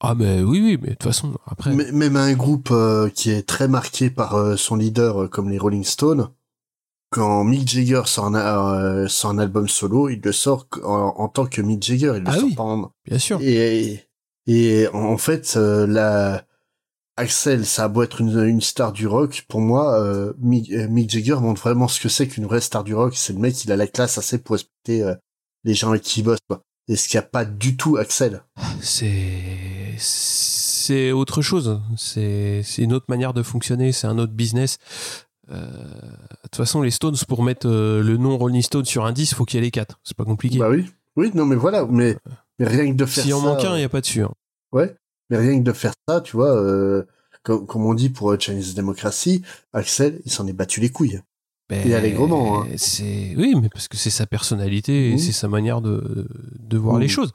Ah, 0.00 0.14
mais 0.16 0.40
oui, 0.40 0.60
oui, 0.62 0.78
mais 0.80 0.88
de 0.88 0.92
toute 0.94 1.02
façon, 1.02 1.34
après. 1.46 1.70
M- 1.72 1.90
Même 1.92 2.16
un 2.16 2.32
groupe 2.32 2.70
euh, 2.72 3.10
qui 3.10 3.30
est 3.30 3.46
très 3.46 3.68
marqué 3.68 4.08
par 4.08 4.34
euh, 4.34 4.56
son 4.56 4.76
leader, 4.76 5.28
comme 5.28 5.50
les 5.50 5.58
Rolling 5.58 5.84
Stones, 5.84 6.28
quand 7.12 7.44
Mick 7.44 7.68
Jagger 7.68 8.02
sort 8.06 8.26
un, 8.26 8.34
euh, 8.34 9.06
sort 9.06 9.30
un 9.30 9.38
album 9.38 9.68
solo, 9.68 10.08
il 10.08 10.20
le 10.20 10.32
sort 10.32 10.66
en, 10.82 11.14
en 11.16 11.28
tant 11.28 11.46
que 11.46 11.60
Mick 11.62 11.82
Jagger. 11.82 12.14
Il 12.16 12.24
le 12.24 12.28
Ah 12.28 12.34
sort 12.34 12.44
oui, 12.44 12.54
pas 12.54 12.62
en... 12.64 12.90
bien 13.06 13.18
sûr. 13.18 13.38
Et, 13.40 14.00
et 14.46 14.88
en 14.92 15.18
fait, 15.18 15.54
euh, 15.56 15.86
la 15.86 16.44
Axel, 17.18 17.66
ça 17.66 17.84
a 17.84 17.88
beau 17.88 18.02
être 18.02 18.22
une, 18.22 18.42
une 18.46 18.62
star 18.62 18.90
du 18.92 19.06
rock, 19.06 19.44
pour 19.46 19.60
moi, 19.60 20.00
euh, 20.00 20.32
Mick, 20.38 20.72
euh, 20.72 20.88
Mick 20.88 21.10
Jagger 21.10 21.36
montre 21.40 21.60
vraiment 21.60 21.86
ce 21.86 22.00
que 22.00 22.08
c'est 22.08 22.26
qu'une 22.26 22.46
vraie 22.46 22.62
star 22.62 22.84
du 22.84 22.94
rock. 22.94 23.12
C'est 23.14 23.34
le 23.34 23.38
mec, 23.38 23.62
il 23.64 23.70
a 23.70 23.76
la 23.76 23.86
classe 23.86 24.16
assez 24.16 24.38
pour 24.38 24.54
respecter 24.54 25.02
euh, 25.02 25.14
les 25.64 25.74
gens 25.74 25.90
avec 25.90 26.02
qui 26.02 26.20
il 26.20 26.22
bosse. 26.22 26.38
Quoi. 26.48 26.62
Et 26.88 26.96
ce 26.96 27.08
qu'il 27.08 27.18
n'y 27.18 27.24
a 27.24 27.28
pas 27.28 27.44
du 27.44 27.76
tout 27.76 27.98
Axel. 27.98 28.42
c'est 28.80 29.94
c'est 29.98 31.12
autre 31.12 31.42
chose. 31.42 31.80
C'est 31.96 32.62
c'est 32.64 32.82
une 32.82 32.94
autre 32.94 33.06
manière 33.08 33.34
de 33.34 33.42
fonctionner. 33.42 33.92
C'est 33.92 34.06
un 34.06 34.18
autre 34.18 34.32
business. 34.32 34.78
Euh, 35.52 35.66
de 35.66 36.42
toute 36.44 36.56
façon, 36.56 36.82
les 36.82 36.90
Stones 36.90 37.16
pour 37.28 37.42
mettre 37.42 37.68
euh, 37.68 38.02
le 38.02 38.16
nom 38.16 38.38
Rolling 38.38 38.62
Stone 38.62 38.84
sur 38.84 39.04
un 39.04 39.12
disque, 39.12 39.36
faut 39.36 39.44
qu'il 39.44 39.58
y 39.58 39.62
ait 39.62 39.64
les 39.66 39.70
quatre. 39.70 40.00
C'est 40.04 40.16
pas 40.16 40.24
compliqué. 40.24 40.58
Bah 40.58 40.68
oui, 40.70 40.90
oui, 41.16 41.30
non 41.34 41.44
mais 41.44 41.56
voilà, 41.56 41.86
mais, 41.86 42.16
mais 42.58 42.66
rien 42.66 42.90
que 42.90 42.96
de 42.96 43.04
faire 43.04 43.24
S'il 43.24 43.34
en 43.34 43.40
ça, 43.40 43.46
manque 43.46 43.64
un, 43.64 43.72
euh, 43.72 43.78
il 43.78 43.82
y 43.82 43.84
a 43.84 43.88
pas 43.88 44.00
dessus. 44.00 44.22
hein. 44.22 44.32
Ouais, 44.72 44.94
mais 45.30 45.36
rien 45.38 45.58
que 45.58 45.64
de 45.64 45.72
faire 45.72 45.92
ça, 46.08 46.20
tu 46.20 46.36
vois, 46.36 46.56
euh, 46.56 47.04
comme, 47.42 47.66
comme 47.66 47.84
on 47.84 47.94
dit 47.94 48.08
pour 48.08 48.32
euh, 48.32 48.38
Chinese 48.38 48.74
Democracy, 48.74 49.42
Axel, 49.72 50.20
il 50.24 50.30
s'en 50.32 50.46
est 50.46 50.52
battu 50.52 50.80
les 50.80 50.88
couilles. 50.90 51.20
Ben, 51.70 51.86
et 51.88 51.94
allègrement. 51.94 52.62
Hein. 52.62 52.66
C'est 52.76 53.34
oui, 53.36 53.54
mais 53.60 53.68
parce 53.68 53.88
que 53.88 53.96
c'est 53.96 54.10
sa 54.10 54.26
personnalité 54.26 55.08
et 55.10 55.12
Mhm. 55.12 55.18
c'est 55.18 55.32
sa 55.32 55.48
manière 55.48 55.80
de 55.80 56.28
de 56.58 56.78
voir 56.78 56.98
les 56.98 57.08
choses. 57.08 57.32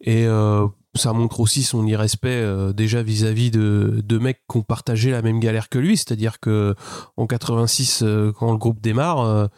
Et 0.00 0.26
euh, 0.26 0.66
ça 0.94 1.12
montre 1.12 1.40
aussi 1.40 1.62
son 1.62 1.86
irrespect 1.86 2.28
euh, 2.42 2.72
déjà 2.72 3.02
vis-à-vis 3.02 3.50
de 3.50 4.00
de 4.04 4.18
mecs 4.18 4.40
qui 4.50 4.58
ont 4.58 4.62
partagé 4.62 5.10
la 5.10 5.22
même 5.22 5.40
galère 5.40 5.68
que 5.68 5.78
lui, 5.78 5.96
c'est-à-dire 5.96 6.38
que 6.40 6.74
en 7.16 7.26
86 7.26 8.02
euh, 8.02 8.32
quand 8.32 8.52
le 8.52 8.58
groupe 8.58 8.80
démarre 8.80 9.48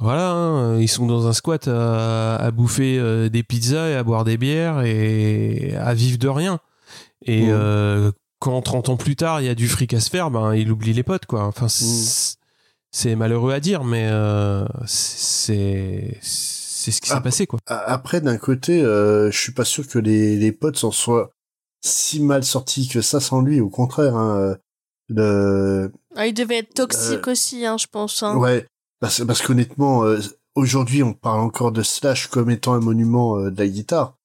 voilà, 0.00 0.30
hein, 0.30 0.78
ils 0.80 0.86
sont 0.88 1.06
dans 1.06 1.26
un 1.26 1.32
squat 1.32 1.66
à, 1.66 2.36
à 2.36 2.50
bouffer 2.52 3.28
des 3.30 3.42
pizzas 3.42 3.88
et 3.88 3.94
à 3.96 4.04
boire 4.04 4.24
des 4.24 4.36
bières 4.36 4.82
et 4.82 5.74
à 5.76 5.92
vivre 5.94 6.18
de 6.18 6.28
rien. 6.28 6.60
Et 7.26 7.46
euh, 7.48 8.12
quand 8.38 8.62
30 8.62 8.90
ans 8.90 8.96
plus 8.96 9.16
tard, 9.16 9.40
il 9.40 9.46
y 9.46 9.50
a 9.50 9.56
du 9.56 9.66
fric 9.66 9.92
à 9.94 10.00
se 10.00 10.08
faire, 10.08 10.30
ben 10.30 10.54
il 10.54 10.70
oublie 10.70 10.92
les 10.92 11.02
potes 11.02 11.26
quoi. 11.26 11.44
Enfin 11.46 11.66
c'est 11.66 12.27
c'est 12.90 13.14
malheureux 13.16 13.52
à 13.52 13.60
dire 13.60 13.84
mais 13.84 14.08
euh, 14.10 14.64
c'est 14.86 16.18
c'est 16.22 16.90
ce 16.92 17.00
qui 17.00 17.08
s'est 17.10 17.20
passé 17.20 17.46
quoi. 17.46 17.58
Après, 17.66 18.20
d'un 18.20 18.38
côté, 18.38 18.82
euh, 18.82 19.30
je 19.30 19.38
suis 19.38 19.52
pas 19.52 19.64
sûr 19.64 19.86
que 19.86 19.98
les, 19.98 20.36
les 20.36 20.52
potes 20.52 20.76
s'en 20.78 20.90
soient 20.92 21.30
si 21.84 22.20
mal 22.20 22.44
sortis 22.44 22.88
que 22.88 23.00
ça 23.02 23.20
sans 23.20 23.42
lui. 23.42 23.60
Au 23.60 23.68
contraire, 23.68 24.16
hein, 24.16 24.38
euh, 24.38 24.56
le, 25.08 25.92
Ah, 26.16 26.26
il 26.26 26.34
devait 26.34 26.58
être 26.58 26.72
toxique 26.74 27.26
aussi, 27.28 27.66
hein, 27.66 27.76
je 27.78 27.86
pense. 27.90 28.22
hein. 28.22 28.36
ouais, 28.36 28.66
parce, 29.00 29.24
parce 29.26 29.42
qu'honnêtement, 29.42 30.04
euh, 30.04 30.18
aujourd'hui, 30.54 31.02
on 31.02 31.12
parle 31.14 31.40
encore 31.40 31.72
de 31.72 31.82
Slash 31.82 32.28
comme 32.28 32.50
étant 32.50 32.74
un 32.74 32.80
monument 32.80 33.36
euh, 33.38 33.50
de 33.50 33.58
la 33.58 33.68
guitare. 33.68 34.16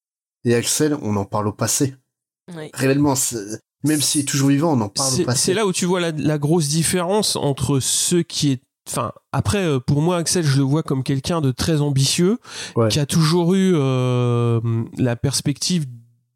Et 0.45 0.55
Axel, 0.55 0.97
on 1.01 1.15
en 1.15 1.25
parle 1.25 1.47
au 1.47 1.53
passé. 1.53 1.95
Oui. 2.55 2.69
Réellement, 2.73 3.15
c'est- 3.15 3.59
même 3.83 4.01
s'il 4.01 4.21
est 4.21 4.25
toujours 4.25 4.49
vivant, 4.49 4.73
on 4.73 4.81
en 4.81 4.89
parle 4.89 5.13
au 5.13 5.15
C'est 5.15 5.23
passé. 5.25 5.41
c'est 5.45 5.53
là 5.53 5.65
où 5.65 5.73
tu 5.73 5.85
vois 5.85 5.99
la, 5.99 6.11
la 6.11 6.37
grosse 6.37 6.67
différence 6.67 7.35
entre 7.35 7.79
ceux 7.79 8.23
qui 8.23 8.51
est 8.51 8.61
Enfin, 8.85 9.13
après, 9.31 9.59
euh, 9.63 9.79
pour 9.79 10.01
moi, 10.01 10.17
Axel, 10.17 10.43
je 10.45 10.57
le 10.57 10.63
vois 10.63 10.83
comme 10.83 11.03
quelqu'un 11.03 11.39
de 11.39 11.51
très 11.51 11.79
ambitieux, 11.79 12.37
Ouais. 12.75 12.89
qui 12.89 12.99
a 12.99 13.05
toujours 13.05 13.53
eu 13.53 13.71
euh, 13.75 14.59
la 14.97 15.15
perspective 15.15 15.85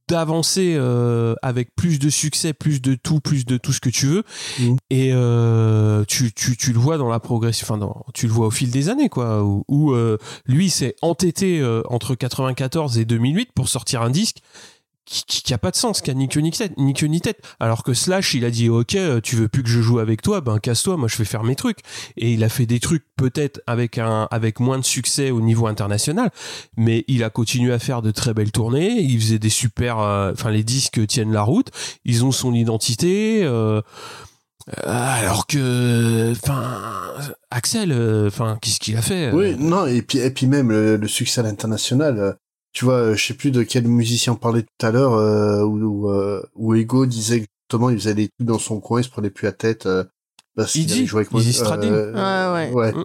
d'avancer 0.07 0.75
euh, 0.77 1.35
avec 1.41 1.75
plus 1.75 1.99
de 1.99 2.09
succès, 2.09 2.53
plus 2.53 2.81
de 2.81 2.95
tout, 2.95 3.19
plus 3.19 3.45
de 3.45 3.57
tout 3.57 3.73
ce 3.73 3.81
que 3.81 3.89
tu 3.89 4.05
veux. 4.05 4.23
Mhm. 4.59 4.77
Et 4.89 5.09
euh, 5.13 6.05
tu, 6.07 6.31
tu, 6.31 6.55
tu 6.55 6.71
le 6.71 6.79
vois 6.79 6.97
dans 6.97 7.09
la 7.09 7.19
progression, 7.19 7.65
enfin, 7.65 7.77
dans- 7.77 8.05
tu 8.13 8.27
le 8.27 8.31
vois 8.31 8.47
au 8.47 8.51
fil 8.51 8.71
des 8.71 8.87
années, 8.87 9.09
quoi. 9.09 9.43
Où, 9.43 9.65
où, 9.67 9.93
lui 10.45 10.69
s'est 10.69 10.95
entêté 11.01 11.61
entre 11.89 12.15
94 12.15 12.97
et 12.97 13.03
2008 13.03 13.49
pour 13.53 13.67
sortir 13.67 14.01
un 14.03 14.09
disque 14.09 14.37
qui, 15.07 15.23
qui, 15.25 15.41
qui 15.41 15.53
a 15.53 15.57
pas 15.57 15.71
de 15.71 15.75
sens, 15.75 16.01
qui 16.01 16.11
a 16.11 16.13
ni 16.13 16.27
queue 16.27 16.41
ni 16.41 16.51
tête, 16.51 16.77
ni 16.77 16.93
queue 16.93 17.07
ni 17.07 17.21
tête. 17.21 17.39
Alors 17.59 17.83
que 17.83 17.93
Slash, 17.93 18.33
il 18.33 18.45
a 18.45 18.51
dit 18.51 18.69
ok, 18.69 18.95
euh, 18.95 19.21
tu 19.21 19.35
veux 19.35 19.47
plus 19.47 19.63
que 19.63 19.69
je 19.69 19.81
joue 19.81 19.99
avec 19.99 20.21
toi, 20.21 20.41
ben 20.41 20.59
casse-toi, 20.59 20.97
moi 20.97 21.07
je 21.07 21.17
vais 21.17 21.25
faire 21.25 21.43
mes 21.43 21.55
trucs. 21.55 21.79
Et 22.17 22.33
il 22.33 22.43
a 22.43 22.49
fait 22.49 22.65
des 22.65 22.79
trucs 22.79 23.05
peut-être 23.15 23.61
avec 23.65 23.97
un 23.97 24.27
avec 24.29 24.59
moins 24.59 24.77
de 24.77 24.85
succès 24.85 25.31
au 25.31 25.41
niveau 25.41 25.65
international, 25.67 26.29
mais 26.75 27.05
il 27.07 27.23
a 27.23 27.29
continué 27.29 27.73
à 27.73 27.79
faire 27.79 28.01
de 28.01 28.11
très 28.11 28.33
belles 28.33 28.51
tournées. 28.51 28.99
Il 29.01 29.19
faisait 29.19 29.39
des 29.39 29.49
super, 29.49 29.99
euh, 29.99 30.31
enfin 30.33 30.51
les 30.51 30.63
disques 30.63 31.05
tiennent 31.07 31.31
la 31.31 31.43
route. 31.43 31.69
Ils 32.05 32.25
ont 32.25 32.31
son 32.31 32.53
identité. 32.53 33.43
euh, 33.43 33.81
alors 34.83 35.47
que, 35.47 36.31
enfin, 36.31 36.81
Axel, 37.51 37.91
euh, 37.93 38.27
enfin, 38.27 38.57
qu'est-ce 38.61 38.81
qu'il 38.81 38.97
a 38.97 39.01
fait 39.01 39.27
euh, 39.27 39.31
Oui, 39.31 39.55
non, 39.57 39.85
et 39.85 40.01
puis, 40.01 40.17
et 40.19 40.29
puis 40.29 40.45
même 40.45 40.69
le, 40.71 40.97
le 40.97 41.07
succès 41.07 41.39
à 41.39 41.43
l'international. 41.43 42.37
Tu 42.77 42.85
vois, 42.85 42.93
euh, 42.93 43.15
je 43.15 43.25
sais 43.25 43.33
plus 43.33 43.49
de 43.49 43.63
quel 43.63 43.87
musicien 43.87 44.33
on 44.33 44.35
parlait 44.35 44.61
tout 44.61 44.85
à 44.85 44.91
l'heure, 44.91 45.13
euh, 45.15 45.63
où, 45.63 45.79
où, 45.79 46.11
euh, 46.11 46.43
où 46.53 46.75
Ego 46.75 47.07
disait 47.07 47.39
que 47.39 47.47
justement 47.67 47.89
il 47.89 47.97
faisait 47.97 48.13
des 48.13 48.27
trucs 48.27 48.47
dans 48.47 48.59
son 48.59 48.79
coin, 48.79 49.01
il 49.01 49.03
se 49.03 49.09
prenait 49.09 49.31
plus 49.31 49.45
la 49.45 49.51
tête. 49.51 49.87
Euh, 49.87 50.03
parce 50.55 50.73
qu'il 50.73 50.91
avait 50.91 51.07
joué 51.07 51.21
avec 51.21 51.31
moi. 51.31 51.41
Stradin. 51.41 51.91
Ouais, 52.53 52.71
ouais. 52.71 52.91
Mm. 52.93 53.03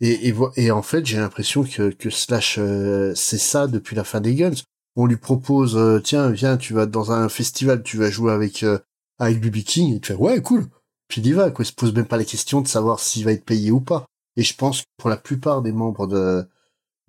Et, 0.00 0.26
et, 0.26 0.32
vo- 0.32 0.50
et 0.56 0.72
en 0.72 0.82
fait, 0.82 1.06
j'ai 1.06 1.18
l'impression 1.18 1.62
que, 1.62 1.90
que 1.90 2.10
Slash, 2.10 2.56
euh, 2.58 3.12
c'est 3.14 3.38
ça 3.38 3.68
depuis 3.68 3.94
la 3.94 4.02
fin 4.02 4.20
des 4.20 4.34
Guns. 4.34 4.60
On 4.96 5.06
lui 5.06 5.18
propose, 5.18 5.76
euh, 5.76 6.00
tiens, 6.00 6.30
viens, 6.30 6.56
tu 6.56 6.74
vas 6.74 6.86
dans 6.86 7.12
un 7.12 7.28
festival, 7.28 7.84
tu 7.84 7.98
vas 7.98 8.10
jouer 8.10 8.32
avec 8.32 8.64
euh, 8.64 8.80
avec 9.20 9.40
BB 9.40 9.62
King, 9.62 9.94
et 9.94 10.00
tu 10.00 10.08
fais 10.08 10.18
ouais, 10.18 10.42
cool. 10.42 10.66
Puis 11.06 11.20
il 11.20 11.28
y 11.28 11.32
va, 11.32 11.52
quoi. 11.52 11.64
Il 11.64 11.68
se 11.68 11.72
pose 11.72 11.94
même 11.94 12.06
pas 12.06 12.16
la 12.16 12.24
question 12.24 12.60
de 12.60 12.66
savoir 12.66 12.98
s'il 12.98 13.24
va 13.24 13.30
être 13.30 13.44
payé 13.44 13.70
ou 13.70 13.80
pas. 13.80 14.04
Et 14.36 14.42
je 14.42 14.56
pense 14.56 14.80
que 14.80 14.86
pour 14.96 15.10
la 15.10 15.16
plupart 15.16 15.62
des 15.62 15.70
membres 15.70 16.08
de 16.08 16.44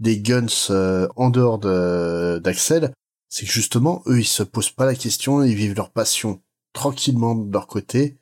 des 0.04 0.20
Guns 0.20 0.68
euh, 0.70 1.08
en 1.16 1.30
dehors 1.30 1.58
de 1.58 2.40
d'Axel, 2.44 2.94
c'est 3.30 3.46
que 3.46 3.52
justement 3.52 4.04
eux 4.06 4.20
ils 4.20 4.26
se 4.26 4.44
posent 4.44 4.70
pas 4.70 4.86
la 4.86 4.96
question, 4.96 5.44
ils 5.44 5.56
vivent 5.56 5.76
leur 5.76 5.90
passion 5.90 6.42
tranquillement 6.74 7.36
de 7.36 7.52
leur 7.52 7.68
côté, 7.68 8.18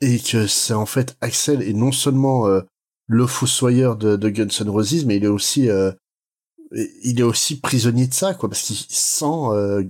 et 0.00 0.18
que 0.20 0.46
c'est 0.46 0.74
en 0.74 0.86
fait 0.86 1.16
Axel 1.20 1.62
est 1.62 1.72
non 1.72 1.92
seulement 1.92 2.46
euh, 2.46 2.60
le 3.06 3.26
fossoyeur 3.26 3.96
de, 3.96 4.16
de 4.16 4.28
Guns 4.28 4.48
N' 4.60 4.68
Roses, 4.68 5.04
mais 5.06 5.16
il 5.16 5.24
est 5.24 5.28
aussi 5.28 5.68
euh, 5.68 5.92
il 7.02 7.18
est 7.18 7.24
aussi 7.24 7.58
prisonnier 7.58 8.06
de 8.06 8.14
ça, 8.14 8.34
quoi, 8.34 8.48
parce 8.48 8.62
qu'il 8.62 8.76
euh, 8.76 9.82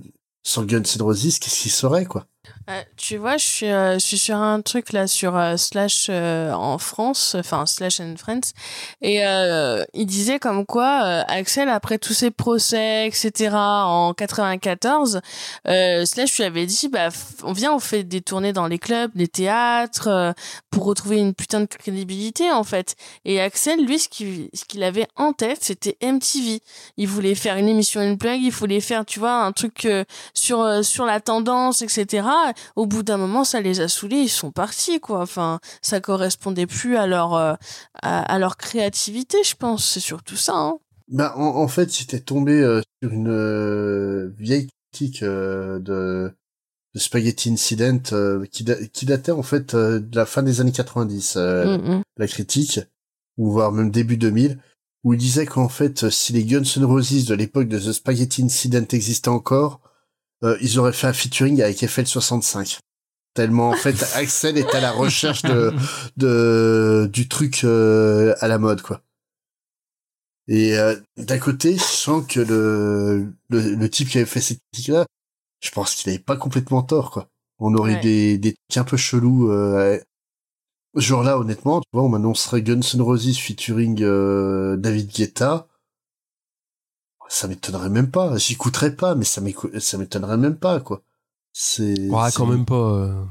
sans 0.43 0.63
Guns 0.63 0.81
N' 0.81 1.01
Roses, 1.01 1.37
qu'est-ce 1.39 1.61
qu'il 1.61 1.71
serait, 1.71 2.05
quoi 2.05 2.25
Euh, 2.71 2.81
tu 2.95 3.17
vois, 3.17 3.37
je 3.37 3.45
suis, 3.45 3.69
euh, 3.69 3.95
je 3.95 3.99
suis 3.99 4.17
sur 4.17 4.37
un 4.37 4.61
truc 4.61 4.93
là 4.93 5.07
sur 5.07 5.35
euh, 5.35 5.57
Slash 5.57 6.07
euh, 6.09 6.53
en 6.53 6.77
France, 6.77 7.35
enfin 7.37 7.65
Slash 7.65 7.99
and 7.99 8.15
Friends, 8.17 8.53
et 9.01 9.25
euh, 9.25 9.83
il 9.93 10.05
disait 10.05 10.39
comme 10.39 10.65
quoi 10.65 11.23
Axel, 11.27 11.69
après 11.69 11.97
tous 11.97 12.13
ses 12.13 12.31
procès, 12.31 13.07
etc., 13.07 13.49
en 13.53 14.13
94, 14.13 15.21
euh, 15.67 16.05
Slash 16.05 16.37
lui 16.37 16.43
avait 16.45 16.65
dit, 16.65 16.87
bah, 16.87 17.09
on 17.43 17.51
vient, 17.51 17.73
on 17.73 17.79
fait 17.79 18.03
des 18.03 18.21
tournées 18.21 18.53
dans 18.53 18.67
les 18.67 18.79
clubs, 18.79 19.11
les 19.15 19.27
théâtres, 19.27 20.33
pour 20.69 20.85
retrouver 20.85 21.17
une 21.17 21.33
putain 21.33 21.61
de 21.61 21.65
crédibilité 21.65 22.51
en 22.51 22.63
fait. 22.63 22.95
Et 23.25 23.41
Axel, 23.41 23.85
lui, 23.85 23.99
ce 23.99 24.07
qu'il 24.07 24.49
ce 24.53 24.63
qu'il 24.65 24.83
avait 24.83 25.07
en 25.15 25.33
tête, 25.33 25.63
c'était 25.63 25.97
MTV. 26.01 26.61
Il 26.97 27.07
voulait 27.07 27.35
faire 27.35 27.57
une 27.57 27.67
émission 27.67 28.01
Unplug, 28.01 28.41
il 28.41 28.51
voulait 28.51 28.79
faire, 28.79 29.05
tu 29.05 29.19
vois, 29.19 29.43
un 29.43 29.51
truc 29.51 29.87
sur 30.33 30.85
sur 30.85 31.05
la 31.05 31.19
tendance, 31.19 31.81
etc. 31.81 32.23
Au 32.75 32.85
bout 32.85 33.03
d'un 33.03 33.17
moment, 33.17 33.43
ça 33.43 33.61
les 33.61 33.79
a 33.81 33.87
saoulés, 33.87 34.17
ils 34.21 34.29
sont 34.29 34.51
partis, 34.51 34.99
quoi. 34.99 35.21
Enfin, 35.21 35.59
ça 35.81 35.99
correspondait 36.01 36.67
plus 36.67 36.97
à 36.97 37.07
leur 37.07 37.33
euh, 37.33 37.53
à, 38.01 38.21
à 38.21 38.39
leur 38.39 38.57
créativité, 38.57 39.37
je 39.43 39.55
pense. 39.55 39.85
C'est 39.87 39.99
surtout 39.99 40.35
ça. 40.37 40.53
Hein. 40.55 40.77
Bah, 41.07 41.33
en, 41.37 41.43
en 41.57 41.67
fait, 41.67 41.95
j'étais 41.95 42.19
tombé 42.19 42.53
euh, 42.61 42.81
sur 43.03 43.11
une 43.11 43.27
euh, 43.29 44.31
vieille 44.37 44.67
critique 44.93 45.23
euh, 45.23 45.79
de, 45.79 46.31
de 46.93 46.99
Spaghetti 46.99 47.49
Incident 47.51 47.99
euh, 48.13 48.45
qui, 48.51 48.63
da- 48.63 48.85
qui 48.87 49.05
datait 49.05 49.31
en 49.31 49.43
fait 49.43 49.73
euh, 49.73 49.99
de 49.99 50.15
la 50.15 50.25
fin 50.25 50.43
des 50.43 50.61
années 50.61 50.71
90, 50.71 51.35
euh, 51.37 51.77
Mm, 51.77 51.95
mm. 51.97 52.01
la 52.17 52.27
critique, 52.27 52.79
ou 53.37 53.51
voire 53.51 53.71
même 53.71 53.91
début 53.91 54.17
2000, 54.17 54.59
où 55.03 55.13
il 55.13 55.17
disait 55.19 55.45
qu'en 55.45 55.67
fait, 55.69 56.09
si 56.09 56.31
les 56.33 56.45
Guns 56.45 56.63
N' 56.77 56.85
Roses 56.85 57.25
de 57.25 57.33
l'époque 57.35 57.67
de 57.67 57.79
The 57.79 57.91
Spaghetti 57.91 58.43
Incident 58.43 58.85
existaient 58.91 59.29
encore, 59.29 59.81
euh, 60.43 60.57
ils 60.61 60.79
auraient 60.79 60.93
fait 60.93 61.07
un 61.07 61.13
featuring 61.13 61.61
avec 61.61 61.77
FL65. 61.81 62.79
Tellement 63.33 63.69
en 63.69 63.75
fait 63.75 63.95
Axel 64.15 64.57
est 64.57 64.73
à 64.75 64.81
la 64.81 64.91
recherche 64.91 65.41
de, 65.43 65.73
de 66.17 67.09
du 67.11 67.27
truc 67.29 67.63
euh, 67.63 68.35
à 68.41 68.47
la 68.47 68.57
mode 68.57 68.81
quoi. 68.81 69.01
Et 70.47 70.77
euh, 70.77 70.95
d'un 71.17 71.37
côté, 71.39 71.77
je 71.77 71.83
sens 71.83 72.25
que 72.27 72.39
le, 72.39 73.31
le 73.49 73.75
le 73.75 73.89
type 73.89 74.09
qui 74.09 74.17
avait 74.17 74.25
fait 74.25 74.41
cette 74.41 74.59
critique 74.73 74.89
là, 74.89 75.05
je 75.63 75.69
pense 75.71 75.95
qu'il 75.95 76.09
avait 76.09 76.19
pas 76.19 76.35
complètement 76.35 76.81
tort 76.83 77.11
quoi. 77.11 77.29
On 77.59 77.73
aurait 77.75 77.93
Ouais. 77.95 78.01
des 78.01 78.37
des 78.37 78.53
trucs 78.69 78.77
un 78.77 78.83
peu 78.83 78.97
chelous 78.97 79.51
euh, 79.51 79.99
ce 80.95 81.01
jour-là 81.01 81.37
honnêtement, 81.39 81.79
tu 81.79 81.87
vois, 81.93 82.03
on 82.03 82.09
m'annoncerait 82.09 82.63
Guns 82.63 82.81
N' 82.95 83.01
Roses 83.01 83.37
featuring 83.37 84.01
euh, 84.01 84.75
David 84.77 85.09
Guetta. 85.11 85.67
Ça 87.33 87.47
m'étonnerait 87.47 87.89
même 87.89 88.11
pas, 88.11 88.37
j'écouterais 88.37 88.93
pas 88.95 89.15
mais 89.15 89.23
ça 89.23 89.39
m'étonnerait 89.97 90.35
même 90.37 90.57
pas 90.57 90.81
quoi. 90.81 91.01
C'est 91.53 92.09
Ouais, 92.09 92.29
quand 92.35 92.45
même 92.45 92.65
pas. 92.65 92.75
euh. 92.75 93.23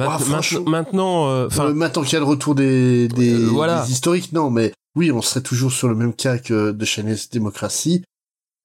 Ah, 0.00 0.18
franchement. 0.18 0.60
mainte- 0.60 0.68
maintenant, 0.68 1.28
euh, 1.28 1.46
enfin, 1.46 1.66
Euh, 1.66 1.74
maintenant 1.74 2.02
qu'il 2.02 2.14
y 2.14 2.16
a 2.16 2.20
le 2.20 2.24
retour 2.26 2.54
des, 2.56 3.06
des, 3.08 3.34
Euh, 3.34 3.48
voilà. 3.50 3.84
des 3.84 3.92
historiques, 3.92 4.32
non, 4.32 4.50
mais 4.50 4.72
oui, 4.96 5.12
on 5.12 5.22
serait 5.22 5.42
toujours 5.42 5.70
sur 5.70 5.88
le 5.88 5.94
même 5.94 6.14
cas 6.14 6.38
que 6.38 6.72
de 6.72 6.84
Chinese 6.84 7.30
Démocratie. 7.30 8.02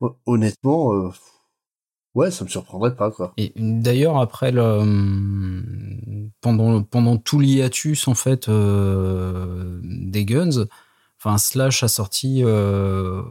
Hon- 0.02 0.16
Honnêtement, 0.26 0.94
euh, 0.94 1.10
ouais, 2.16 2.32
ça 2.32 2.44
me 2.46 2.50
surprendrait 2.50 2.96
pas, 2.96 3.12
quoi. 3.12 3.34
Et 3.38 3.52
d'ailleurs, 3.58 4.18
après 4.18 4.52
le, 4.52 4.62
hum, 4.62 6.30
pendant, 6.42 6.82
pendant 6.82 7.18
tout 7.18 7.40
l'hiatus, 7.40 8.08
en 8.08 8.16
fait, 8.16 8.48
euh, 8.50 9.80
des 9.84 10.26
Guns, 10.26 10.66
enfin, 11.20 11.38
Slash 11.38 11.84
a 11.84 11.88
sorti, 11.90 12.42
euh, 12.44 13.22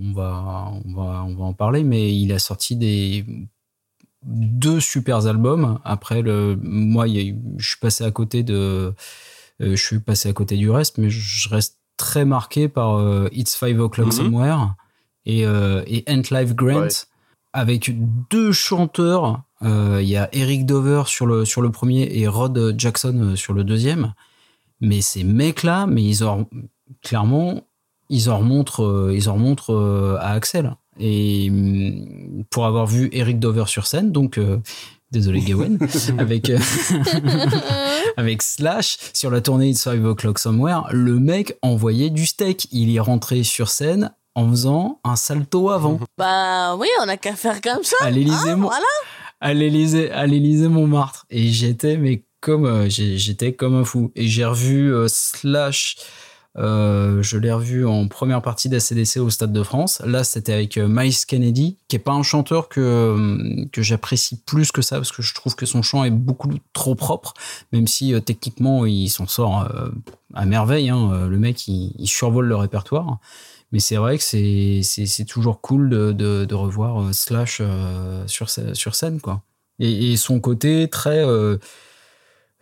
on 0.00 0.12
va, 0.12 0.70
on 0.84 0.92
va, 0.94 1.24
on 1.24 1.34
va 1.34 1.44
en 1.44 1.52
parler, 1.52 1.84
mais 1.84 2.14
il 2.16 2.32
a 2.32 2.38
sorti 2.38 2.76
des, 2.76 3.24
deux 4.24 4.80
super 4.80 5.26
albums. 5.26 5.78
Après, 5.84 6.22
le, 6.22 6.58
moi, 6.62 7.08
il 7.08 7.38
je 7.56 7.68
suis 7.68 7.78
passé 7.78 8.04
à 8.04 8.10
côté 8.10 8.42
de, 8.42 8.54
euh, 9.62 9.76
je 9.76 9.76
suis 9.76 10.00
passé 10.00 10.28
à 10.28 10.32
côté 10.32 10.56
du 10.56 10.70
reste, 10.70 10.98
mais 10.98 11.10
je 11.10 11.48
reste 11.48 11.78
très 11.96 12.24
marqué 12.24 12.68
par 12.68 12.96
euh, 12.96 13.28
It's 13.32 13.56
Five 13.56 13.80
O'Clock 13.80 14.06
Mhm. 14.08 14.12
Somewhere 14.12 14.74
et, 15.26 15.46
euh, 15.46 15.82
et 15.86 16.04
Ant 16.08 16.22
Life 16.30 16.54
Grant 16.54 16.80
Ouais. 16.82 16.88
avec 17.52 17.90
deux 18.30 18.52
chanteurs. 18.52 19.42
Euh, 19.62 19.98
Il 20.02 20.08
y 20.08 20.16
a 20.16 20.28
Eric 20.32 20.66
Dover 20.66 21.02
sur 21.06 21.26
le, 21.26 21.44
sur 21.44 21.62
le 21.62 21.70
premier 21.70 22.08
et 22.18 22.28
Rod 22.28 22.74
Jackson 22.78 23.34
sur 23.36 23.52
le 23.52 23.64
deuxième. 23.64 24.14
Mais 24.80 25.00
ces 25.00 25.24
mecs-là, 25.24 25.86
mais 25.88 26.04
ils 26.04 26.22
en, 26.24 26.48
clairement, 27.02 27.62
ils 28.08 28.30
en 28.30 28.38
remontrent, 28.38 28.84
euh, 28.84 29.12
ils 29.14 29.28
en 29.28 29.34
remontrent 29.34 29.74
euh, 29.74 30.16
à 30.20 30.32
Axel. 30.32 30.74
Et 31.00 31.48
hum, 31.50 32.44
pour 32.50 32.66
avoir 32.66 32.86
vu 32.86 33.08
Eric 33.12 33.38
Dover 33.38 33.64
sur 33.66 33.86
scène, 33.86 34.10
donc 34.12 34.36
euh, 34.38 34.58
désolé 35.12 35.40
Gawain, 35.40 35.76
avec 36.18 36.50
euh, 36.50 36.58
avec 38.16 38.42
Slash 38.42 38.98
sur 39.12 39.30
la 39.30 39.40
tournée 39.40 39.68
It's 39.70 39.82
Five 39.82 40.04
O'Clock 40.04 40.38
Somewhere, 40.38 40.82
le 40.90 41.18
mec 41.18 41.56
envoyait 41.62 42.10
du 42.10 42.26
steak. 42.26 42.68
Il 42.72 42.94
est 42.94 43.00
rentré 43.00 43.42
sur 43.44 43.68
scène 43.68 44.12
en 44.34 44.48
faisant 44.50 45.00
un 45.04 45.16
salto 45.16 45.70
avant 45.70 45.98
Bah 46.16 46.76
oui, 46.76 46.88
on 47.02 47.08
a 47.08 47.16
qu'à 47.16 47.34
faire 47.34 47.60
comme 47.60 47.82
ça. 47.82 47.96
à 48.02 48.10
l'Élysée 48.10 48.50
hein, 48.50 48.56
Mon- 48.56 48.68
voilà. 48.68 48.84
à 49.40 49.52
l'Élysée 49.54 50.10
à 50.10 50.26
l'Élysée 50.26 50.68
Montmartre 50.68 51.26
et 51.30 51.48
j'étais 51.48 51.96
mais 51.96 52.24
comme 52.40 52.66
euh, 52.66 52.88
j'étais 52.88 53.52
comme 53.54 53.74
un 53.74 53.84
fou 53.84 54.12
et 54.14 54.28
j'ai 54.28 54.44
revu 54.44 54.92
euh, 54.94 55.06
Slash 55.08 55.96
euh, 56.58 57.22
je 57.22 57.38
l'ai 57.38 57.52
revu 57.52 57.86
en 57.86 58.08
première 58.08 58.42
partie 58.42 58.68
d'ACDC 58.68 59.18
au 59.18 59.30
Stade 59.30 59.52
de 59.52 59.62
France. 59.62 60.02
Là, 60.04 60.24
c'était 60.24 60.52
avec 60.52 60.76
euh, 60.76 60.88
Miles 60.88 61.14
Kennedy, 61.26 61.76
qui 61.86 61.96
est 61.96 62.00
pas 62.00 62.12
un 62.12 62.24
chanteur 62.24 62.68
que, 62.68 62.80
euh, 62.80 63.64
que 63.70 63.82
j'apprécie 63.82 64.40
plus 64.44 64.72
que 64.72 64.82
ça, 64.82 64.96
parce 64.96 65.12
que 65.12 65.22
je 65.22 65.34
trouve 65.34 65.54
que 65.54 65.66
son 65.66 65.82
chant 65.82 66.04
est 66.04 66.10
beaucoup 66.10 66.48
trop 66.72 66.96
propre, 66.96 67.34
même 67.72 67.86
si 67.86 68.12
techniquement, 68.22 68.86
il 68.86 69.08
s'en 69.08 69.26
sort 69.26 69.68
à 70.34 70.46
merveille. 70.46 70.88
hein. 70.88 71.28
Le 71.28 71.38
mec, 71.38 71.68
il, 71.68 72.08
survole 72.08 72.46
le 72.46 72.56
répertoire. 72.56 73.18
Mais 73.70 73.80
c'est 73.80 73.96
vrai 73.96 74.16
que 74.16 74.24
c'est 74.24 75.24
toujours 75.26 75.60
cool 75.60 75.90
de, 75.90 76.12
de, 76.12 76.54
revoir 76.54 77.14
Slash 77.14 77.62
sur, 78.26 78.48
sur 78.50 78.94
scène, 78.94 79.20
quoi. 79.20 79.42
Et 79.78 80.16
son 80.16 80.40
côté 80.40 80.88
très... 80.88 81.24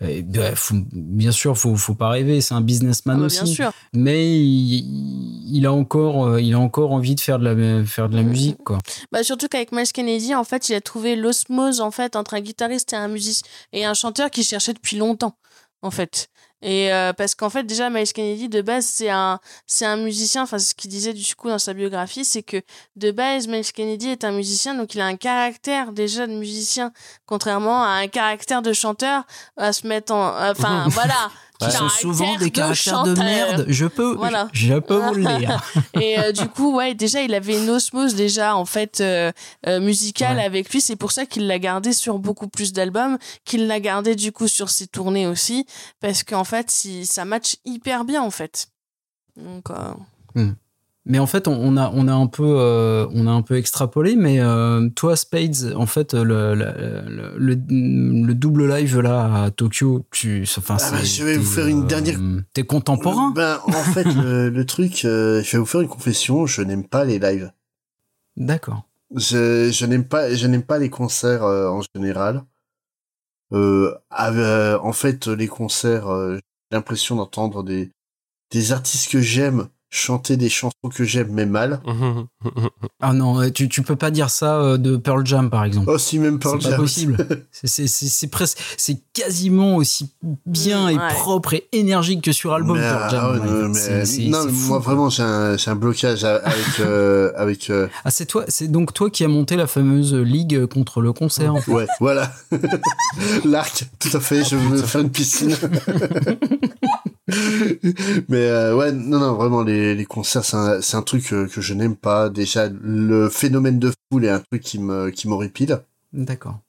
euh, 0.03 0.55
faut- 0.55 0.75
bien 0.93 1.33
sûr, 1.33 1.57
faut, 1.57 1.75
faut 1.77 1.95
pas 1.95 2.09
rêver, 2.11 2.41
c'est 2.41 2.55
un 2.55 2.61
businessman 2.61 3.17
Ah 3.17 3.21
bah, 3.21 3.27
aussi. 3.27 3.43
bien 3.45 3.53
sûr. 3.55 3.73
Mais 3.95 4.39
il, 4.39 5.57
il 5.57 5.65
a 5.67 5.73
encore, 5.73 6.27
euh, 6.27 6.41
il 6.41 6.53
a 6.55 6.59
encore 6.59 6.93
envie 6.93 7.15
de 7.15 7.21
faire 7.21 7.39
de 7.39 7.45
la, 7.45 7.85
faire 7.85 8.09
de 8.09 8.17
la 8.17 8.23
musique, 8.23 8.59
quoi. 8.65 8.79
Bah 9.13 9.23
surtout 9.23 9.49
qu'avec 9.49 9.73
Miles 9.73 9.91
Kennedy, 9.93 10.35
en 10.35 10.45
fait, 10.45 10.69
il 10.69 10.75
a 10.75 10.81
trouvé 10.81 11.17
l'osmose 11.17 11.81
en 11.81 11.91
fait 11.91 12.17
entre 12.17 12.35
un 12.35 12.41
guitariste 12.41 12.93
et 12.93 12.97
un 12.97 13.09
musicien 13.09 13.47
et 13.73 13.85
un 13.85 13.95
chanteur 13.95 14.31
qu'il 14.31 14.45
cherchait 14.45 14.75
depuis 14.75 14.97
longtemps, 14.99 15.37
en 15.83 15.91
fait. 15.91 16.29
Et 16.67 16.93
euh, 16.93 17.13
parce 17.13 17.37
qu'en 17.37 17.49
fait, 17.49 17.63
déjà 17.63 17.91
Miles 17.91 18.13
Kennedy 18.13 18.49
de 18.49 18.61
base 18.61 18.87
c'est 18.87 19.09
un 19.09 19.39
c'est 19.69 19.87
un 19.87 19.97
musicien. 19.97 20.43
Enfin, 20.43 20.59
c'est 20.59 20.71
ce 20.71 20.75
qu'il 20.75 20.91
disait 20.91 21.13
du 21.13 21.35
coup 21.37 21.49
dans 21.49 21.61
sa 21.61 21.75
biographie, 21.75 22.25
c'est 22.25 22.43
que 22.43 22.61
de 22.97 23.13
base 23.13 23.47
Miles 23.47 23.73
Kennedy 23.73 24.09
est 24.09 24.25
un 24.25 24.33
musicien, 24.33 24.75
donc 24.75 24.97
il 24.97 25.01
a 25.01 25.07
un 25.07 25.15
caractère 25.15 25.93
déjà 25.93 26.27
de 26.27 26.33
musicien, 26.33 26.93
contrairement 27.25 27.85
à 27.85 27.91
un 27.91 28.09
caractère 28.09 28.63
de 28.63 28.73
chanteur 28.73 29.23
à 29.57 29.73
se 29.73 29.87
mettre 29.87 30.13
en. 30.13 30.51
Enfin 30.51 30.89
voilà. 30.91 31.31
Qui 31.61 31.71
sont 31.71 31.89
souvent 31.89 32.37
des 32.37 32.51
caractères 32.51 33.03
de 33.05 33.15
merde. 33.15 33.65
Je 33.69 33.87
peux, 33.87 34.15
Voilà. 34.17 34.49
je 34.53 34.75
peux 34.75 34.97
vous 34.99 35.15
le 35.15 35.39
dire. 35.39 35.63
Et 36.01 36.19
euh, 36.19 36.33
du 36.33 36.49
coup, 36.49 36.75
ouais, 36.77 36.95
déjà, 36.95 37.23
il 37.23 37.33
avait 37.35 37.57
une 37.63 37.71
osmose 37.71 38.15
déjà 38.15 38.55
en 38.57 38.65
fait 38.67 39.01
euh, 39.01 39.33
euh, 39.67 39.81
musicale 39.81 40.37
Ouais. 40.37 40.45
avec 40.45 40.71
lui. 40.71 40.81
C'est 40.81 40.97
pour 40.97 41.13
ça 41.13 41.25
qu'il 41.27 41.47
l'a 41.47 41.59
gardé 41.59 41.93
sur 41.93 42.19
beaucoup 42.19 42.49
plus 42.49 42.73
d'albums, 42.73 43.17
qu'il 43.45 43.67
l'a 43.67 43.81
gardé 43.81 44.15
du 44.17 44.33
coup 44.33 44.49
sur 44.49 44.69
ses 44.71 44.87
tournées 44.87 45.27
aussi, 45.27 45.67
parce 46.01 46.23
qu'en 46.25 46.45
fait, 46.45 46.71
si, 46.71 47.07
ça 47.07 47.25
match 47.25 47.57
hyper 47.65 48.05
bien 48.05 48.23
en 48.23 48.31
fait. 48.31 48.69
Donc, 49.37 49.71
euh, 49.71 49.75
Hmm. 50.35 50.53
Mais 51.09 51.21
en 51.21 51.27
fait, 51.27 51.47
on, 51.47 51.53
on 51.55 51.77
a, 51.77 51.91
on 51.95 52.09
a 52.09 52.13
un 52.13 52.27
peu, 52.27 52.43
euh, 52.45 53.07
on 53.13 53.29
a 53.29 53.31
un 53.31 53.43
peu 53.43 53.57
extrapolé. 53.57 54.17
Mais 54.17 54.41
euh, 54.41 54.89
toi, 54.91 55.15
Spades, 55.17 55.73
en 55.77 55.87
fait, 55.87 56.15
le, 56.15 56.55
le, 56.57 57.35
le, 57.39 57.55
le 58.27 58.35
double 58.35 58.69
live 58.69 58.99
là 59.01 59.45
à 59.45 59.51
Tokyo, 59.53 60.05
tu, 60.11 60.45
enfin, 60.59 60.77
Ah 60.81 60.91
bah, 60.91 61.05
je 61.05 61.23
vais 61.25 61.39
vous 61.39 61.45
faire 61.45 61.69
une 61.69 61.85
euh, 61.85 61.87
dernière- 61.87 62.19
T'es 62.53 62.65
contemporain. 62.65 63.31
Ben, 63.31 63.61
en 63.67 63.73
fait, 63.73 64.03
le, 64.15 64.65
truc, 64.65 65.05
euh, 65.05 65.43
je 65.45 65.53
vais 65.53 65.59
vous 65.59 65.67
faire 65.67 65.81
une 65.81 65.89
confession, 65.89 66.45
je 66.47 66.63
n'aime 66.63 66.87
pas 66.87 67.05
les 67.05 67.21
lives. 67.21 67.53
D'accord. 68.37 68.83
Je, 69.15 69.71
je 69.71 69.87
n'aime 69.87 70.05
pas, 70.09 70.35
je 70.35 70.47
n'aime 70.49 70.65
pas 70.65 70.79
les 70.79 70.91
concerts 70.91 71.45
euh, 71.45 71.69
en 71.69 71.83
général. 71.95 72.43
Euh, 73.53 73.95
euh, 74.21 74.77
en 74.83 74.93
fait, 74.93 75.29
les 75.29 75.47
concerts, 75.47 76.09
euh, 76.09 76.35
j'ai 76.37 76.77
l'impression 76.77 77.15
d'entendre 77.15 77.63
des, 77.63 77.93
des 78.51 78.73
artistes 78.73 79.09
que 79.13 79.21
j'aime 79.21 79.69
chanter 79.97 80.37
des 80.37 80.49
chansons 80.49 80.75
que 80.95 81.05
j'aime 81.05 81.29
mais 81.33 81.47
mal. 81.47 81.81
Ah 83.01 83.13
non, 83.13 83.51
tu, 83.51 83.69
tu 83.69 83.83
peux 83.83 83.97
pas 83.97 84.11
dire 84.11 84.31
ça 84.31 84.57
euh, 84.61 84.77
de 84.79 84.97
Pearl 84.97 85.25
Jam 85.27 85.51
par 85.51 85.65
exemple. 85.65 85.91
Oh 85.91 85.99
si 85.99 86.19
même 86.19 86.39
Pearl 86.39 86.59
C'est 86.61 86.69
pas 86.69 86.71
Jam. 86.77 86.81
possible. 86.81 87.17
C'est- 87.53 87.67
c'est- 87.89 88.07
C'est 88.09 88.27
presque, 88.29 88.59
c'est 88.77 88.99
quasiment 89.13 89.77
aussi 89.77 90.13
bien 90.47 90.89
et 90.89 90.97
Ouais. 90.97 91.09
propre 91.15 91.55
et 91.55 91.69
énergique 91.73 92.23
que 92.23 92.33
sur 92.33 92.55
album 92.55 92.79
Mais, 92.79 92.83
Pearl 92.89 93.11
Jam. 93.11 93.21
ah 93.23 93.33
ouais, 93.33 93.39
ouais. 93.41 93.63
non, 93.63 93.69
mais- 93.69 94.29
non, 94.29 94.49
fou, 94.49 94.69
moi 94.69 94.79
quoi. 94.79 94.79
vraiment 94.79 95.11
j'ai 95.11 95.23
un, 95.23 95.57
un 95.67 95.75
blocage 95.75 96.25
avec 96.25 96.45
euh, 96.81 97.33
avec 97.37 97.69
euh, 97.71 97.89
Ah 98.05 98.11
c'est 98.11 98.27
toi, 98.27 98.45
c'est 98.49 98.69
donc 98.69 98.93
toi 98.95 99.11
qui 99.11 99.25
as 99.25 99.29
monté 99.29 99.57
la 99.57 99.67
fameuse 99.67 100.15
ligue 100.15 100.67
contre 100.67 101.01
le 101.01 101.13
concert. 101.13 101.55
en 101.55 101.61
fait. 101.61 101.73
ouais 101.73 101.87
voilà 102.01 102.33
l'arc 103.45 103.85
tout 103.99 104.11
à 104.17 104.21
fait 104.21 104.45
je 104.45 104.57
veux 104.57 104.79
faire 104.83 105.01
une 105.03 105.11
piscine 105.11 105.55
mais 108.29 108.47
euh, 108.49 108.77
ouais 108.77 108.93
non 108.93 109.19
non 109.19 109.35
vraiment 109.35 109.63
les, 109.63 109.95
les 109.97 110.05
concerts 110.05 110.45
c'est 110.45 110.57
un, 110.57 110.81
c'est 110.81 110.97
un 110.97 111.03
truc 111.03 111.33
euh, 111.33 111.49
que 111.49 111.61
je 111.61 111.75
n'aime 111.75 111.97
pas. 111.97 112.29
Déjà 112.31 112.69
le 112.69 113.29
phénomène 113.29 113.79
de 113.81 113.93
foule 114.11 114.25
est 114.25 114.31
un 114.31 114.41
truc 114.41 114.63
qui 114.63 114.79
me 114.79 115.11
qui 115.11 115.29
m'horripile. 115.29 115.83
D'accord. 116.13 116.61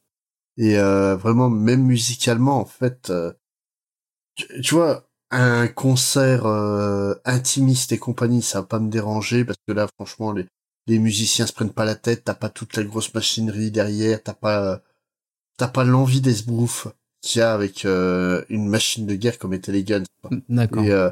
et 0.58 0.78
euh, 0.80 1.18
vraiment 1.18 1.50
même 1.50 1.84
musicalement 1.84 2.60
en 2.62 2.66
fait 2.66 3.10
euh, 3.12 3.34
tu, 4.36 4.46
tu 4.62 4.76
vois 4.76 5.08
un 5.32 5.68
concert 5.68 6.46
euh, 6.46 7.16
intimiste 7.26 7.92
et 7.92 7.98
compagnie 7.98 8.42
ça 8.42 8.62
va 8.62 8.68
pas 8.68 8.80
me 8.80 8.90
déranger 8.90 9.44
parce 9.46 9.60
que 9.68 9.74
là 9.74 9.88
franchement 9.96 10.32
les 10.32 10.46
les 10.88 11.00
musiciens 11.00 11.46
se 11.46 11.52
prennent 11.52 11.74
pas 11.74 11.84
la 11.84 11.96
tête. 11.96 12.24
T'as 12.24 12.34
pas 12.34 12.48
toute 12.50 12.78
la 12.78 12.84
grosse 12.84 13.14
machinerie 13.14 13.72
derrière. 13.72 14.24
T'as 14.24 14.34
pas 14.34 14.82
t'as 15.58 15.68
pas 15.70 15.84
l'envie 15.86 16.22
d'esbrouf 16.22 16.88
qu'il 17.22 17.40
y 17.40 17.42
a 17.42 17.54
avec 17.54 17.86
euh, 17.86 18.44
une 18.50 18.68
machine 18.68 19.06
de 19.06 19.16
guerre 19.16 19.38
comme 19.38 19.54
étaient 19.54 19.72
les 19.72 19.84
Guns. 19.84 20.04
D'accord. 20.50 20.84
et 20.84 20.92
euh, 20.92 21.10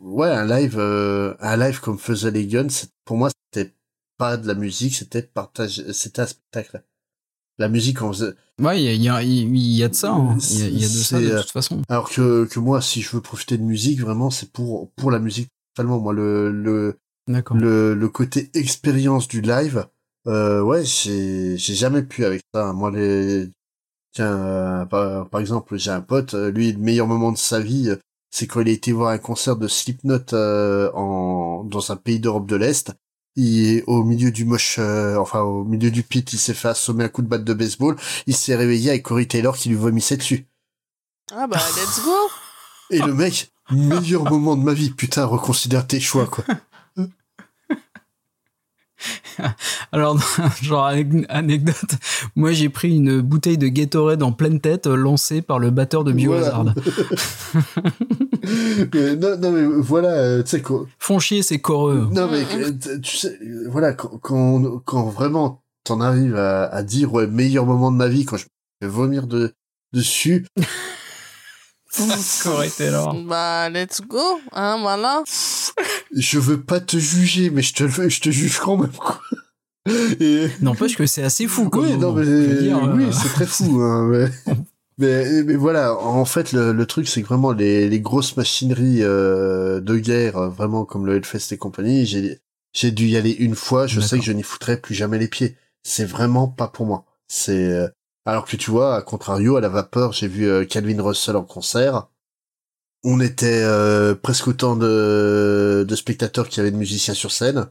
ouais 0.00 0.28
un 0.30 0.46
live 0.46 0.76
euh, 0.78 1.34
un 1.40 1.56
live 1.56 1.80
comme 1.80 1.98
faisaient 1.98 2.30
les 2.30 2.46
Guns 2.46 2.68
pour 3.04 3.16
moi 3.16 3.30
c'était 3.52 3.72
pas 4.18 4.36
de 4.36 4.46
la 4.46 4.54
musique 4.54 4.94
c'était 4.94 5.22
partage 5.22 5.82
c'était 5.92 6.22
un 6.22 6.26
spectacle 6.26 6.82
la 7.58 7.68
musique 7.68 8.02
on 8.02 8.12
faisait 8.12 8.34
Ouais, 8.60 8.80
il 8.80 9.02
y 9.02 9.08
a, 9.08 9.20
il 9.24 9.56
y, 9.56 9.76
y 9.78 9.82
a 9.82 9.88
de 9.88 9.94
ça. 9.94 10.12
hein. 10.12 10.38
Il 10.52 10.58
y 10.60 10.62
a, 10.62 10.66
il 10.68 10.78
y 10.80 10.84
a 10.84 10.88
de 10.88 10.92
ça 10.92 11.20
de 11.20 11.40
toute 11.40 11.50
façon. 11.50 11.82
Alors 11.88 12.08
que, 12.08 12.44
que 12.44 12.60
moi, 12.60 12.80
si 12.80 13.02
je 13.02 13.10
veux 13.10 13.20
profiter 13.20 13.58
de 13.58 13.64
musique, 13.64 14.00
vraiment, 14.00 14.30
c'est 14.30 14.52
pour, 14.52 14.92
pour 14.92 15.10
la 15.10 15.18
musique. 15.18 15.48
Totalement, 15.74 15.98
moi, 15.98 16.12
le, 16.12 16.52
le, 16.52 16.96
le, 17.52 17.94
le 17.94 18.08
côté 18.08 18.50
expérience 18.54 19.26
du 19.26 19.40
live, 19.40 19.88
euh, 20.28 20.62
ouais, 20.62 20.84
j'ai, 20.84 21.56
j'ai 21.58 21.74
jamais 21.74 22.04
pu 22.04 22.24
avec 22.24 22.42
ça. 22.54 22.72
Moi, 22.72 22.92
les, 22.92 23.48
tiens, 24.14 24.32
euh, 24.32 24.84
par, 24.86 25.28
par 25.28 25.40
exemple, 25.40 25.76
j'ai 25.76 25.90
un 25.90 26.00
pote, 26.00 26.34
euh, 26.34 26.50
lui, 26.50 26.72
le 26.72 26.78
meilleur 26.78 27.06
moment 27.06 27.32
de 27.32 27.38
sa 27.38 27.60
vie, 27.60 27.90
euh, 27.90 27.96
c'est 28.30 28.46
quand 28.46 28.60
il 28.60 28.68
a 28.68 28.72
été 28.72 28.92
voir 28.92 29.10
un 29.10 29.18
concert 29.18 29.56
de 29.56 29.68
Slipknot, 29.68 30.32
euh, 30.32 30.90
en, 30.94 31.64
dans 31.64 31.92
un 31.92 31.96
pays 31.96 32.18
d'Europe 32.18 32.46
de 32.46 32.56
l'Est. 32.56 32.92
Il 33.36 33.68
est 33.68 33.84
au 33.86 34.04
milieu 34.04 34.30
du 34.30 34.44
moche, 34.44 34.76
euh, 34.78 35.16
enfin, 35.16 35.40
au 35.40 35.64
milieu 35.64 35.90
du 35.90 36.02
pit, 36.02 36.32
il 36.32 36.38
s'est 36.38 36.54
fait 36.54 36.68
assommer 36.68 37.04
un 37.04 37.08
coup 37.08 37.22
de 37.22 37.26
batte 37.26 37.44
de 37.44 37.54
baseball. 37.54 37.96
Il 38.26 38.34
s'est 38.36 38.54
réveillé 38.54 38.90
avec 38.90 39.02
Corey 39.02 39.26
Taylor 39.26 39.56
qui 39.56 39.68
lui 39.68 39.76
vomissait 39.76 40.16
dessus. 40.16 40.46
Ah 41.32 41.46
bah, 41.46 41.58
let's 41.76 42.04
go. 42.04 42.12
Et 42.90 43.00
le 43.00 43.14
mec, 43.14 43.52
meilleur 43.70 44.24
moment 44.24 44.56
de 44.56 44.62
ma 44.62 44.74
vie, 44.74 44.90
putain, 44.90 45.24
reconsidère 45.24 45.86
tes 45.86 46.00
choix, 46.00 46.26
quoi. 46.26 46.44
Alors, 49.92 50.18
genre 50.62 50.88
anec- 50.88 51.26
anecdote, 51.28 51.96
moi 52.36 52.52
j'ai 52.52 52.68
pris 52.68 52.96
une 52.96 53.20
bouteille 53.20 53.58
de 53.58 53.68
Gatorade 53.68 54.22
en 54.22 54.32
pleine 54.32 54.60
tête 54.60 54.86
euh, 54.86 54.94
lancée 54.96 55.42
par 55.42 55.58
le 55.58 55.70
batteur 55.70 56.04
de 56.04 56.12
Biohazard. 56.12 56.66
Non, 58.94 59.38
non, 59.38 59.50
mais 59.52 59.64
voilà, 59.80 60.08
euh, 60.08 60.42
tu 60.42 60.50
sais, 60.50 60.62
quoi. 60.62 60.86
Font 60.98 61.18
chier, 61.18 61.42
c'est 61.42 61.58
coreux. 61.60 62.08
Non, 62.12 62.28
mais 62.30 62.42
euh, 62.62 62.70
tu 63.02 63.16
sais, 63.16 63.38
voilà, 63.70 63.92
quand, 63.94 64.18
quand, 64.20 64.80
quand 64.84 65.04
vraiment 65.08 65.62
t'en 65.84 66.00
arrives 66.00 66.36
à, 66.36 66.64
à 66.66 66.82
dire, 66.82 67.12
ouais, 67.12 67.26
meilleur 67.26 67.64
moment 67.66 67.90
de 67.90 67.96
ma 67.96 68.08
vie, 68.08 68.24
quand 68.24 68.36
je 68.36 68.44
me 68.44 68.86
fais 68.86 68.92
vomir 68.92 69.26
de, 69.26 69.52
dessus, 69.92 70.46
Corey 72.42 72.70
Taylor. 72.70 73.14
Bah, 73.24 73.68
let's 73.70 74.00
go. 74.00 74.40
Hein, 74.52 74.78
voilà. 74.80 75.22
je 76.14 76.38
veux 76.38 76.60
pas 76.60 76.80
te 76.80 76.96
juger, 76.96 77.50
mais 77.50 77.62
je 77.62 77.74
te, 77.74 77.84
le- 77.84 78.08
je 78.08 78.20
te 78.20 78.30
juge 78.30 78.58
quand 78.58 78.76
même, 78.76 78.90
quoi. 78.92 79.20
Et... 80.20 80.48
N'empêche 80.60 80.96
que 80.96 81.06
c'est 81.06 81.22
assez 81.22 81.46
fou, 81.46 81.68
comme 81.68 81.84
Oui, 81.84 81.96
non, 81.98 82.12
mais 82.12 82.24
dire, 82.24 82.80
oui, 82.94 83.04
euh, 83.04 83.12
c'est 83.12 83.28
très 83.28 83.46
fou. 83.46 83.80
Hein, 83.80 84.08
mais... 84.10 84.54
Mais, 84.96 85.42
mais 85.42 85.56
voilà, 85.56 85.98
en 85.98 86.24
fait, 86.24 86.52
le, 86.52 86.72
le 86.72 86.86
truc, 86.86 87.08
c'est 87.08 87.20
que 87.20 87.26
vraiment 87.26 87.50
les, 87.50 87.88
les 87.88 88.00
grosses 88.00 88.36
machineries 88.36 89.00
euh, 89.02 89.80
de 89.80 89.96
guerre, 89.98 90.48
vraiment 90.50 90.84
comme 90.84 91.04
le 91.04 91.16
Hellfest 91.16 91.50
et 91.52 91.56
compagnie, 91.56 92.06
j'ai 92.06 92.38
j'ai 92.72 92.92
dû 92.92 93.06
y 93.08 93.16
aller 93.16 93.32
une 93.32 93.56
fois. 93.56 93.88
Je 93.88 93.98
sais 94.00 94.20
que 94.20 94.24
je 94.24 94.30
n'y 94.30 94.44
foutrais 94.44 94.76
plus 94.80 94.94
jamais 94.94 95.18
les 95.18 95.26
pieds. 95.26 95.56
C'est 95.82 96.04
vraiment 96.04 96.46
pas 96.46 96.68
pour 96.68 96.86
moi. 96.86 97.06
C'est 97.26 97.72
euh, 97.72 97.88
alors 98.24 98.46
que 98.46 98.56
tu 98.56 98.70
vois, 98.70 98.96
à 98.96 99.02
contrario, 99.02 99.56
à 99.56 99.60
la 99.60 99.68
vapeur, 99.68 100.12
j'ai 100.12 100.28
vu 100.28 100.46
euh, 100.46 100.64
Calvin 100.64 101.02
Russell 101.02 101.36
en 101.36 101.44
concert. 101.44 102.08
On 103.02 103.20
était 103.20 103.62
euh, 103.62 104.14
presque 104.14 104.48
autant 104.48 104.76
de, 104.76 105.84
de 105.86 105.96
spectateurs 105.96 106.48
qu'il 106.48 106.58
y 106.58 106.60
avait 106.60 106.70
de 106.70 106.76
musiciens 106.76 107.14
sur 107.14 107.32
scène. 107.32 107.66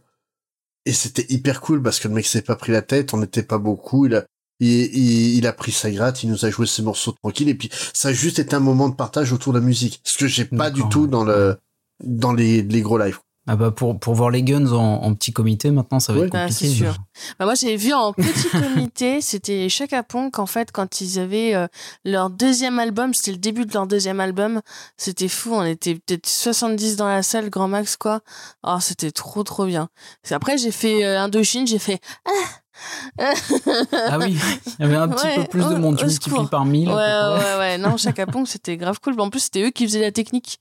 Et 0.85 0.93
c'était 0.93 1.25
hyper 1.29 1.61
cool 1.61 1.81
parce 1.81 1.99
que 1.99 2.07
le 2.07 2.13
mec 2.13 2.25
s'est 2.25 2.41
pas 2.41 2.55
pris 2.55 2.71
la 2.71 2.81
tête, 2.81 3.13
on 3.13 3.17
n'était 3.17 3.41
pas 3.41 3.57
beaucoup, 3.57 4.05
il 4.05 4.15
a, 4.15 4.25
il, 4.59 4.69
il, 4.69 5.37
il 5.37 5.47
a 5.47 5.53
pris 5.53 5.71
sa 5.71 5.89
gratte, 5.89 6.23
il 6.23 6.29
nous 6.29 6.45
a 6.45 6.49
joué 6.49 6.67
ses 6.67 6.83
morceaux 6.83 7.13
tranquilles 7.13 7.49
et 7.49 7.55
puis 7.55 7.69
ça 7.93 8.09
a 8.09 8.13
juste 8.13 8.37
été 8.37 8.55
un 8.55 8.59
moment 8.59 8.89
de 8.89 8.95
partage 8.95 9.31
autour 9.31 9.53
de 9.53 9.59
la 9.59 9.65
musique. 9.65 10.01
Ce 10.03 10.17
que 10.17 10.27
j'ai 10.27 10.45
pas 10.45 10.69
du 10.69 10.87
tout 10.89 11.07
dans 11.07 11.23
le, 11.23 11.57
dans 12.03 12.33
les, 12.33 12.61
les 12.61 12.81
gros 12.81 12.97
lives. 12.97 13.19
Ah 13.45 13.57
bah 13.57 13.71
pour, 13.71 13.99
pour 13.99 14.15
voir 14.15 14.29
les 14.29 14.41
Guns 14.41 14.71
en, 14.71 15.03
en 15.03 15.13
petit 15.13 15.33
comité, 15.33 15.69
maintenant, 15.69 15.99
ça 15.99 16.13
va 16.13 16.19
être 16.25 16.33
Ah, 16.33 16.47
compliqué. 16.47 16.67
c'est 16.67 16.73
sûr. 16.73 16.95
Bah, 17.37 17.43
moi, 17.45 17.55
j'ai 17.55 17.75
vu 17.75 17.91
en 17.91 18.13
petit 18.13 18.47
comité, 18.49 19.19
c'était 19.21 19.67
Chaka 19.67 20.01
Ponk, 20.01 20.39
en 20.39 20.45
fait, 20.45 20.71
quand 20.71 21.01
ils 21.01 21.19
avaient 21.19 21.53
euh, 21.53 21.67
leur 22.05 22.29
deuxième 22.29 22.79
album, 22.79 23.13
c'était 23.13 23.31
le 23.31 23.37
début 23.37 23.65
de 23.65 23.73
leur 23.73 23.85
deuxième 23.85 24.21
album. 24.21 24.61
C'était 24.95 25.27
fou, 25.27 25.53
on 25.53 25.63
était 25.65 25.95
peut-être 25.95 26.25
70 26.27 26.95
dans 26.95 27.07
la 27.07 27.21
salle, 27.21 27.49
grand 27.49 27.67
max, 27.67 27.97
quoi. 27.97 28.21
Oh, 28.63 28.77
c'était 28.79 29.11
trop, 29.11 29.43
trop 29.43 29.65
bien. 29.65 29.89
Après, 30.31 30.57
j'ai 30.57 30.71
fait 30.71 31.03
euh, 31.03 31.19
Indochine, 31.19 31.67
j'ai 31.67 31.79
fait... 31.79 31.99
Ah 33.19 33.33
Ah 34.09 34.17
oui, 34.19 34.35
il 34.79 34.81
y 34.81 34.85
avait 34.85 34.95
un 34.95 35.07
petit 35.07 35.25
Ouais, 35.25 35.35
peu 35.35 35.43
plus 35.43 35.63
de 35.67 35.75
monde, 35.75 35.97
tu 35.97 36.05
multiplies 36.05 36.47
par 36.49 36.65
mille. 36.65 36.87
Ouais, 36.89 36.95
ouais, 36.95 37.57
ouais. 37.59 37.77
Non, 37.77 37.97
Chaka 37.97 38.25
Ponk, 38.25 38.47
c'était 38.47 38.77
grave 38.77 38.99
cool. 39.01 39.19
En 39.19 39.29
plus, 39.29 39.41
c'était 39.41 39.63
eux 39.63 39.69
qui 39.69 39.85
faisaient 39.85 40.01
la 40.01 40.11
technique. 40.11 40.59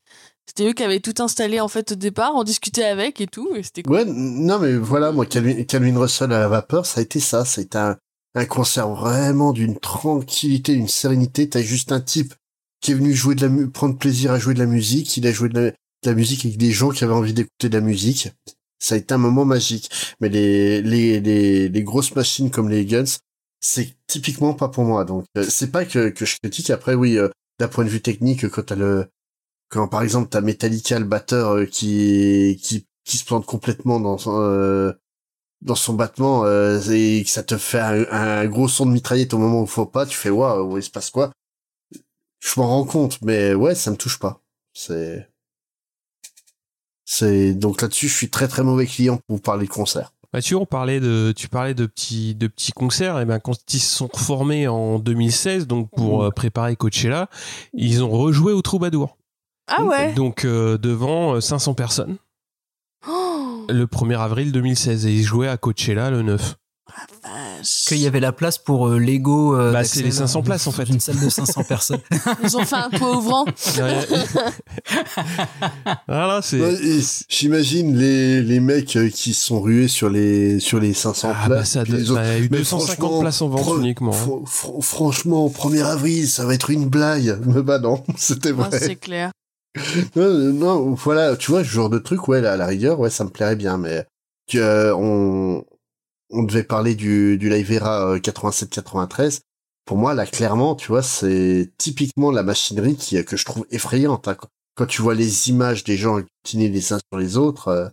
C'était 0.54 0.68
eux 0.68 0.74
qui 0.74 0.82
avaient 0.82 1.00
tout 1.00 1.14
installé, 1.22 1.60
en 1.60 1.68
fait, 1.68 1.92
au 1.92 1.94
départ. 1.94 2.32
On 2.34 2.44
discutait 2.44 2.84
avec 2.84 3.22
et 3.22 3.26
tout, 3.26 3.56
et 3.56 3.62
c'était 3.62 3.82
cool. 3.82 3.94
Ouais, 3.94 4.04
non 4.04 4.58
mais 4.58 4.76
voilà, 4.76 5.10
moi 5.10 5.24
Calvin, 5.24 5.64
Calvin 5.64 5.98
Russell 5.98 6.30
à 6.30 6.40
la 6.40 6.48
vapeur, 6.48 6.84
ça 6.84 7.00
a 7.00 7.02
été 7.02 7.20
ça, 7.20 7.46
ça 7.46 7.62
a 7.62 7.64
été 7.64 7.78
un, 7.78 7.96
un 8.34 8.44
concert 8.44 8.90
vraiment 8.90 9.54
d'une 9.54 9.78
tranquillité, 9.78 10.74
d'une 10.74 10.88
sérénité. 10.88 11.48
T'as 11.48 11.62
juste 11.62 11.90
un 11.90 12.02
type 12.02 12.34
qui 12.82 12.90
est 12.90 12.94
venu 12.94 13.14
jouer 13.14 13.34
de 13.34 13.46
la 13.46 13.66
prendre 13.68 13.96
plaisir 13.96 14.30
à 14.30 14.38
jouer 14.38 14.52
de 14.52 14.58
la 14.58 14.66
musique, 14.66 15.16
il 15.16 15.26
a 15.26 15.32
joué 15.32 15.48
de 15.48 15.58
la, 15.58 15.70
de 15.70 15.74
la 16.04 16.14
musique 16.14 16.44
avec 16.44 16.58
des 16.58 16.70
gens 16.70 16.90
qui 16.90 17.02
avaient 17.02 17.14
envie 17.14 17.32
d'écouter 17.32 17.70
de 17.70 17.78
la 17.78 17.80
musique. 17.80 18.28
Ça 18.78 18.94
a 18.96 18.98
été 18.98 19.14
un 19.14 19.18
moment 19.18 19.46
magique. 19.46 19.88
Mais 20.20 20.28
les 20.28 20.82
les 20.82 21.20
les, 21.20 21.70
les 21.70 21.82
grosses 21.82 22.14
machines 22.14 22.50
comme 22.50 22.68
les 22.68 22.84
Guns, 22.84 23.04
c'est 23.60 23.94
typiquement 24.06 24.52
pas 24.52 24.68
pour 24.68 24.84
moi. 24.84 25.06
Donc 25.06 25.24
euh, 25.38 25.46
c'est 25.48 25.70
pas 25.72 25.86
que 25.86 26.10
que 26.10 26.26
je 26.26 26.36
critique. 26.36 26.68
Après 26.68 26.94
oui, 26.94 27.16
euh, 27.16 27.30
d'un 27.58 27.68
point 27.68 27.84
de 27.84 27.88
vue 27.88 28.02
technique, 28.02 28.46
quand 28.48 28.66
t'as 28.66 28.74
le 28.74 29.06
quand 29.72 29.88
par 29.88 30.02
exemple 30.02 30.28
t'as 30.30 30.42
Metallica 30.42 30.98
le 30.98 31.06
batteur 31.06 31.52
euh, 31.52 31.64
qui 31.64 32.60
qui 32.62 32.86
qui 33.04 33.16
se 33.16 33.24
plante 33.24 33.46
complètement 33.46 34.00
dans 34.00 34.18
son 34.18 34.38
euh, 34.38 34.92
dans 35.62 35.74
son 35.74 35.94
battement 35.94 36.44
euh, 36.44 36.78
et 36.90 37.22
que 37.24 37.30
ça 37.30 37.42
te 37.42 37.56
fait 37.56 37.80
un, 37.80 38.04
un 38.10 38.46
gros 38.46 38.68
son 38.68 38.84
de 38.84 38.92
mitraillette 38.92 39.32
au 39.32 39.38
moment 39.38 39.60
où 39.60 39.64
il 39.64 39.70
faut 39.70 39.86
pas, 39.86 40.04
tu 40.04 40.16
fais 40.16 40.28
waouh, 40.30 40.76
il 40.76 40.82
se 40.82 40.90
passe 40.90 41.10
quoi? 41.10 41.32
Je 42.40 42.60
m'en 42.60 42.68
rends 42.68 42.84
compte, 42.84 43.22
mais 43.22 43.54
ouais, 43.54 43.74
ça 43.74 43.90
me 43.90 43.96
touche 43.96 44.18
pas. 44.18 44.42
C'est 44.74 45.26
c'est 47.04 47.54
donc 47.54 47.80
là-dessus, 47.80 48.08
je 48.08 48.14
suis 48.14 48.30
très 48.30 48.48
très 48.48 48.62
mauvais 48.62 48.86
client 48.86 49.18
pour 49.26 49.36
vous 49.36 49.42
parler 49.42 49.66
de 49.66 49.72
concert. 49.72 50.12
Mathieu, 50.34 50.56
on 50.56 50.64
parlait 50.64 50.98
de, 50.98 51.32
tu 51.36 51.48
parlais 51.48 51.74
de 51.74 51.84
petits, 51.84 52.34
de 52.34 52.46
petits 52.46 52.72
concerts. 52.72 53.20
Et 53.20 53.26
ben, 53.26 53.38
quand 53.38 53.54
ils 53.74 53.80
se 53.80 53.96
sont 53.96 54.08
reformés 54.10 54.66
en 54.66 54.98
2016, 54.98 55.66
donc 55.66 55.90
pour 55.94 56.24
euh, 56.24 56.30
préparer 56.30 56.74
Coachella, 56.74 57.28
ils 57.74 58.02
ont 58.02 58.10
rejoué 58.10 58.54
au 58.54 58.62
Troubadour. 58.62 59.18
Ah 59.68 59.84
ouais 59.84 60.12
Donc 60.14 60.44
euh, 60.44 60.76
devant 60.78 61.34
euh, 61.36 61.40
500 61.40 61.74
personnes. 61.74 62.16
Oh, 63.08 63.64
Le 63.68 63.86
1er 63.86 64.18
avril 64.18 64.52
2016 64.52 65.06
et 65.06 65.12
ils 65.12 65.24
jouaient 65.24 65.48
à 65.48 65.56
Coachella 65.56 66.10
le 66.10 66.22
9. 66.22 66.56
Qu'il 67.86 67.98
y 67.98 68.06
avait 68.08 68.20
la 68.20 68.32
place 68.32 68.58
pour 68.58 68.88
euh, 68.88 68.98
Lego. 68.98 69.56
euh, 69.56 69.72
Bah, 69.72 69.84
c'est 69.84 70.02
les 70.02 70.10
500 70.10 70.40
euh, 70.40 70.42
places, 70.42 70.66
en 70.66 70.72
fait. 70.72 70.82
Une 70.88 70.98
salle 71.00 71.18
de 71.20 71.28
500 71.28 71.62
personnes. 71.64 72.00
Ils 72.42 72.56
ont 72.56 72.64
fait 72.64 72.76
un 72.76 72.90
toit 72.90 73.16
ouvrant. 73.16 73.44
Voilà, 76.08 76.40
et 76.52 77.00
J'imagine 77.28 77.96
les 77.96 78.42
les 78.42 78.60
mecs 78.60 78.96
euh, 78.96 79.08
qui 79.08 79.32
sont 79.34 79.60
rués 79.60 79.88
sur 79.88 80.10
les 80.10 80.60
sur 80.60 80.80
les 80.80 80.92
500 80.94 81.28
Ah, 81.32 81.46
places. 81.46 81.58
bah, 81.58 81.64
ça 81.64 81.84
les 81.84 82.10
autres, 82.10 82.20
bah, 82.20 82.26
il 82.26 82.32
y 82.32 82.34
a 82.34 82.38
eu 82.44 82.48
mais 82.50 82.58
250 82.58 82.96
franchement, 82.98 83.20
places 83.20 83.42
en 83.42 83.48
vente 83.48 83.78
uniquement. 83.78 84.10
fr- 84.12 84.44
fr- 84.46 84.82
franchement, 84.82 85.48
1er 85.48 85.84
avril, 85.84 86.28
ça 86.28 86.44
va 86.44 86.54
être 86.54 86.70
une 86.70 86.88
blague. 86.88 87.38
Mais 87.46 87.62
bah 87.62 87.78
non, 87.78 88.02
c'était 88.16 88.50
Ah, 88.50 88.68
vrai. 88.68 88.78
c'est 88.78 88.96
clair. 88.96 89.30
Non, 90.16 90.30
non, 90.52 90.94
voilà, 90.94 91.36
tu 91.36 91.50
vois, 91.50 91.64
ce 91.64 91.68
genre 91.68 91.90
de 91.90 91.98
truc, 91.98 92.28
ouais, 92.28 92.44
à 92.46 92.56
la 92.56 92.66
rigueur, 92.66 93.00
ouais, 93.00 93.10
ça 93.10 93.24
me 93.24 93.30
plairait 93.30 93.56
bien, 93.56 93.78
mais 93.78 94.06
que 94.50 94.58
euh, 94.58 94.94
on 94.96 95.64
on 96.30 96.42
devait 96.44 96.64
parler 96.64 96.94
du 96.94 97.38
du 97.38 97.48
Live 97.50 97.72
Era 97.72 98.18
87-93. 98.18 99.40
Pour 99.84 99.96
moi, 99.98 100.14
là, 100.14 100.26
clairement, 100.26 100.74
tu 100.76 100.88
vois, 100.88 101.02
c'est 101.02 101.70
typiquement 101.78 102.30
la 102.30 102.42
machinerie 102.42 102.96
qui 102.96 103.22
que 103.24 103.36
je 103.36 103.44
trouve 103.44 103.66
effrayante. 103.70 104.28
hein. 104.28 104.36
Quand 104.74 104.86
tu 104.86 105.02
vois 105.02 105.14
les 105.14 105.50
images 105.50 105.84
des 105.84 105.96
gens 105.96 106.20
continuer 106.44 106.68
les 106.68 106.92
uns 106.92 106.98
sur 107.12 107.18
les 107.20 107.36
autres, 107.36 107.68
euh, 107.68 107.88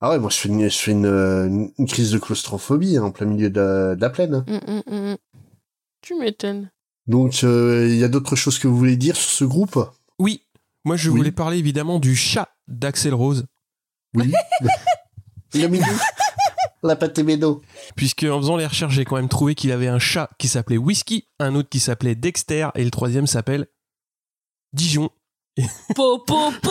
ah 0.00 0.10
ouais, 0.10 0.18
moi 0.18 0.30
je 0.30 0.36
fais 0.38 0.48
une, 0.48 0.68
je 0.68 0.78
fais 0.78 0.92
une, 0.92 1.06
euh, 1.06 1.46
une 1.78 1.86
crise 1.86 2.10
de 2.12 2.18
claustrophobie 2.18 2.96
hein, 2.96 3.04
en 3.04 3.10
plein 3.10 3.26
milieu 3.26 3.50
de, 3.50 3.94
de 3.94 4.00
la 4.00 4.10
plaine. 4.10 4.34
hein. 4.34 4.44
Mm, 4.46 4.72
mm, 4.72 4.82
mm, 4.86 5.10
mm. 5.12 5.16
Tu 6.02 6.14
m'étonnes. 6.16 6.70
Donc, 7.06 7.44
euh, 7.44 7.86
il 7.88 7.96
y 7.96 8.04
a 8.04 8.08
d'autres 8.08 8.36
choses 8.36 8.58
que 8.58 8.68
vous 8.68 8.76
voulez 8.76 8.96
dire 8.96 9.16
sur 9.16 9.30
ce 9.30 9.44
groupe? 9.44 9.78
Oui, 10.18 10.42
moi 10.84 10.96
je 10.96 11.10
voulais 11.10 11.32
parler 11.32 11.58
évidemment 11.58 11.98
du 11.98 12.14
chat 12.16 12.48
d'Axel 12.68 13.14
Rose. 13.14 13.46
Oui. 14.14 14.32
Le 15.54 15.66
midi. 15.68 15.84
La 16.82 16.96
pâte 16.96 17.18
médo. 17.18 17.60
Puisque 17.94 18.22
en 18.24 18.38
faisant 18.40 18.56
les 18.56 18.64
recherches, 18.66 18.94
j'ai 18.94 19.04
quand 19.04 19.16
même 19.16 19.28
trouvé 19.28 19.54
qu'il 19.54 19.70
avait 19.70 19.88
un 19.88 19.98
chat 19.98 20.30
qui 20.38 20.48
s'appelait 20.48 20.78
Whisky, 20.78 21.28
un 21.38 21.54
autre 21.54 21.68
qui 21.68 21.78
s'appelait 21.78 22.14
Dexter, 22.14 22.68
et 22.74 22.84
le 22.84 22.90
troisième 22.90 23.26
s'appelle 23.26 23.66
Dijon. 24.72 25.10
Po, 25.94 26.18
po, 26.26 26.52
po 26.62 26.70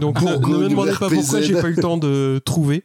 Donc 0.00 0.20
ne- 0.20 0.36
ne 0.36 0.56
me 0.58 0.68
demandez 0.68 0.92
pas 0.92 1.08
pourquoi 1.08 1.40
j'ai 1.40 1.60
pas 1.60 1.68
eu 1.68 1.74
le 1.74 1.82
temps 1.82 1.96
de 1.96 2.40
trouver, 2.44 2.84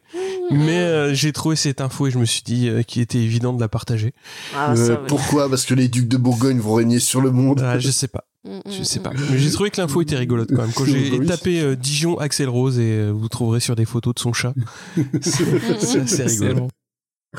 mais 0.50 0.78
euh, 0.78 1.14
j'ai 1.14 1.32
trouvé 1.32 1.54
cette 1.54 1.80
info 1.80 2.08
et 2.08 2.10
je 2.10 2.18
me 2.18 2.24
suis 2.24 2.42
dit 2.42 2.68
euh, 2.68 2.82
qu'il 2.82 3.02
était 3.02 3.18
évident 3.18 3.52
de 3.52 3.60
la 3.60 3.68
partager. 3.68 4.14
Ah, 4.56 4.72
Euh, 4.76 4.96
pourquoi? 5.06 5.48
Parce 5.48 5.64
que 5.64 5.74
les 5.74 5.86
ducs 5.88 6.08
de 6.08 6.16
Bourgogne 6.16 6.58
vont 6.58 6.74
régner 6.74 6.98
sur 6.98 7.20
le 7.20 7.30
monde. 7.30 7.60
Ah, 7.64 7.78
je 7.78 7.90
sais 7.90 8.08
pas. 8.08 8.25
Je 8.68 8.82
sais 8.82 9.00
pas. 9.00 9.12
Mais 9.30 9.38
j'ai 9.38 9.50
trouvé 9.50 9.70
que 9.70 9.80
l'info 9.80 10.02
était 10.02 10.16
rigolote 10.16 10.50
quand 10.50 10.62
même. 10.62 10.72
Quand 10.72 10.84
j'ai 10.84 11.24
tapé 11.26 11.60
euh, 11.60 11.76
Dijon 11.76 12.18
Axel 12.18 12.48
Rose 12.48 12.78
et 12.78 12.92
euh, 12.92 13.10
vous 13.10 13.28
trouverez 13.28 13.60
sur 13.60 13.76
des 13.76 13.84
photos 13.84 14.14
de 14.14 14.20
son 14.20 14.32
chat. 14.32 14.54
c'est 15.20 16.00
assez 16.00 16.24
rigolo. 16.24 16.68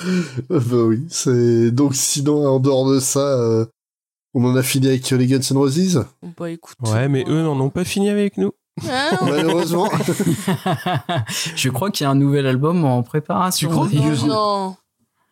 Euh, 0.05 0.59
bah 0.59 0.83
oui, 0.83 1.05
c'est 1.09 1.71
donc 1.71 1.95
sinon 1.95 2.45
en 2.47 2.59
dehors 2.59 2.89
de 2.89 2.99
ça, 2.99 3.39
euh, 3.39 3.65
on 4.33 4.43
en 4.45 4.55
a 4.55 4.63
fini 4.63 4.87
avec 4.87 5.09
les 5.09 5.27
Guns 5.27 5.39
N' 5.39 5.57
Roses? 5.57 6.05
Bah 6.37 6.51
écoute. 6.51 6.75
Ouais, 6.81 7.07
mais 7.07 7.23
eux 7.27 7.41
n'en 7.41 7.59
ont 7.59 7.69
pas 7.69 7.83
fini 7.83 8.09
avec 8.09 8.37
nous. 8.37 8.51
Hein? 8.87 9.17
Malheureusement. 9.23 9.89
Je 11.55 11.69
crois 11.69 11.89
qu'il 11.89 12.03
y 12.03 12.07
a 12.07 12.11
un 12.11 12.15
nouvel 12.15 12.45
album 12.45 12.85
en 12.85 13.01
préparation. 13.01 13.69
Tu 13.69 13.73
crois? 13.73 13.87
D'ailleurs. 13.87 14.25
Non. 14.27 14.75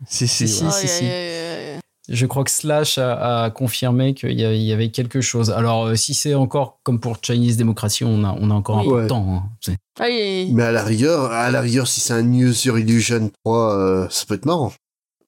Si, 0.07 0.27
si, 0.27 0.47
Si, 0.47 0.63
ouais. 0.63 0.71
si, 0.71 0.87
si. 0.87 1.03
Aïe, 1.03 1.11
aïe, 1.11 1.29
aïe, 1.29 1.73
aïe. 1.73 1.79
Je 2.07 2.25
crois 2.25 2.43
que 2.43 2.51
Slash 2.51 2.97
a, 2.99 3.45
a 3.45 3.49
confirmé 3.49 4.13
qu'il 4.13 4.39
y, 4.39 4.71
avait 4.73 4.89
quelque 4.91 5.21
chose. 5.21 5.49
Alors, 5.49 5.85
euh, 5.87 5.95
si 5.95 6.13
c'est 6.13 6.35
encore 6.35 6.79
comme 6.83 6.99
pour 6.99 7.17
Chinese 7.21 7.57
Democracy, 7.57 8.03
on 8.03 8.23
a, 8.23 8.35
on 8.39 8.51
a 8.51 8.53
encore 8.53 8.79
un 8.79 8.83
peu 8.83 8.89
Ouais. 8.89 9.03
de 9.03 9.07
temps. 9.07 9.43
hein. 9.67 9.73
Aïe. 9.99 10.51
Mais 10.53 10.63
à 10.63 10.71
la 10.71 10.83
rigueur, 10.83 11.31
à 11.31 11.49
la 11.49 11.61
rigueur, 11.61 11.87
si 11.87 11.99
c'est 12.01 12.13
un 12.13 12.31
User 12.31 12.69
Illusion 12.79 13.31
3, 13.43 13.75
euh, 13.75 14.07
ça 14.09 14.25
peut 14.27 14.35
être 14.35 14.45
marrant. 14.45 14.71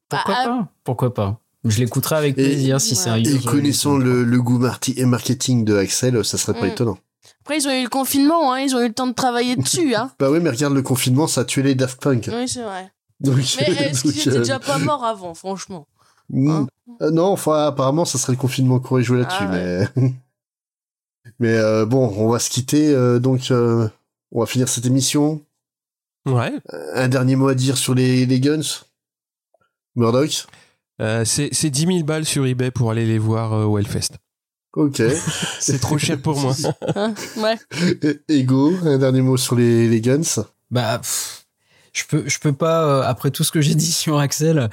Pourquoi 0.09 0.35
Ah, 0.37 0.45
pas? 0.45 0.67
Pourquoi 0.83 1.13
pas? 1.13 1.39
Je 1.65 1.79
l'écouterai 1.79 2.15
avec 2.15 2.37
Et- 2.37 2.43
plaisir 2.43 2.79
si 2.79 2.95
c'est 2.95 3.09
un 3.09 3.15
Et 3.17 3.39
connaissant 3.39 3.97
le, 3.97 4.23
le 4.23 4.41
goût 4.41 4.59
marti- 4.59 4.93
et 4.97 5.05
marketing 5.05 5.65
de 5.65 5.75
Axel, 5.77 6.23
ça 6.23 6.37
serait 6.37 6.57
pas 6.59 6.67
Mm. 6.67 6.71
étonnant. 6.71 6.97
Après, 7.41 7.57
ils 7.57 7.67
ont 7.67 7.71
eu 7.71 7.83
le 7.83 7.89
confinement, 7.89 8.53
hein, 8.53 8.59
ils 8.59 8.75
ont 8.75 8.79
eu 8.81 8.87
le 8.87 8.93
temps 8.93 9.07
de 9.07 9.13
travailler 9.13 9.55
dessus. 9.55 9.95
Hein. 9.95 10.11
Bah 10.19 10.29
oui, 10.29 10.39
mais 10.41 10.49
regarde 10.51 10.73
le 10.73 10.81
confinement, 10.81 11.27
ça 11.27 11.41
a 11.41 11.45
tué 11.45 11.63
les 11.63 11.75
Daft 11.75 11.99
Punk. 12.01 12.29
Oui, 12.31 12.47
c'est 12.47 12.61
vrai. 12.61 12.91
Donc, 13.19 13.35
Mais 13.37 13.41
est-ce 13.43 14.01
qu'ils 14.03 14.19
étaient 14.19 14.37
déjà 14.39 14.59
pas 14.59 14.77
morts 14.77 15.03
avant, 15.03 15.33
franchement 15.33 15.87
mm, 16.29 16.67
euh, 17.01 17.11
non, 17.11 17.27
enfin, 17.27 17.67
apparemment, 17.67 18.05
ça 18.05 18.17
serait 18.17 18.33
le 18.33 18.37
confinement 18.37 18.79
qui 18.79 18.91
aurait 18.91 19.03
joué 19.03 19.19
là-dessus, 19.19 19.37
Ah 19.41 19.51
mais. 19.51 19.87
mais 21.39 21.55
euh, 21.57 21.85
bon, 21.85 22.07
on 22.17 22.29
va 22.29 22.39
se 22.39 22.49
quitter, 22.49 22.93
euh, 22.93 23.19
donc 23.19 23.51
euh, 23.51 23.87
on 24.31 24.39
va 24.39 24.45
finir 24.45 24.67
cette 24.69 24.85
émission. 24.85 25.41
Ouais. 26.25 26.53
Un 26.93 27.07
dernier 27.07 27.35
mot 27.35 27.47
à 27.47 27.55
dire 27.55 27.77
sur 27.77 27.93
les, 27.93 28.25
les 28.25 28.39
Guns? 28.39 28.83
Murdoch? 29.95 30.47
Euh, 31.01 31.23
c'est 31.25 31.49
c'est 31.51 31.69
10 31.69 31.85
000 31.85 32.03
balles 32.03 32.25
sur 32.25 32.45
eBay 32.45 32.71
pour 32.71 32.91
aller 32.91 33.05
les 33.05 33.19
voir 33.19 33.53
euh, 33.53 33.65
au 33.65 33.77
Hellfest. 33.77 34.17
Ok. 34.73 35.01
C'est 35.59 35.79
trop 35.79 35.97
cher 35.97 36.21
pour 36.21 36.39
moi. 36.39 36.53
Hein 36.95 37.13
Ouais. 37.37 37.57
Ego, 38.27 38.73
un 38.83 38.97
dernier 38.99 39.21
mot 39.21 39.37
sur 39.37 39.55
les, 39.55 39.87
les 39.87 40.01
Guns? 40.01 40.43
Bah, 40.69 40.99
pff, 40.99 41.45
je 41.93 42.03
peux, 42.05 42.27
je 42.27 42.37
peux 42.39 42.53
pas, 42.53 42.85
euh, 42.85 43.01
après 43.03 43.31
tout 43.31 43.43
ce 43.43 43.51
que 43.51 43.61
j'ai 43.61 43.73
dit 43.73 43.91
sur 43.91 44.19
Axel 44.19 44.69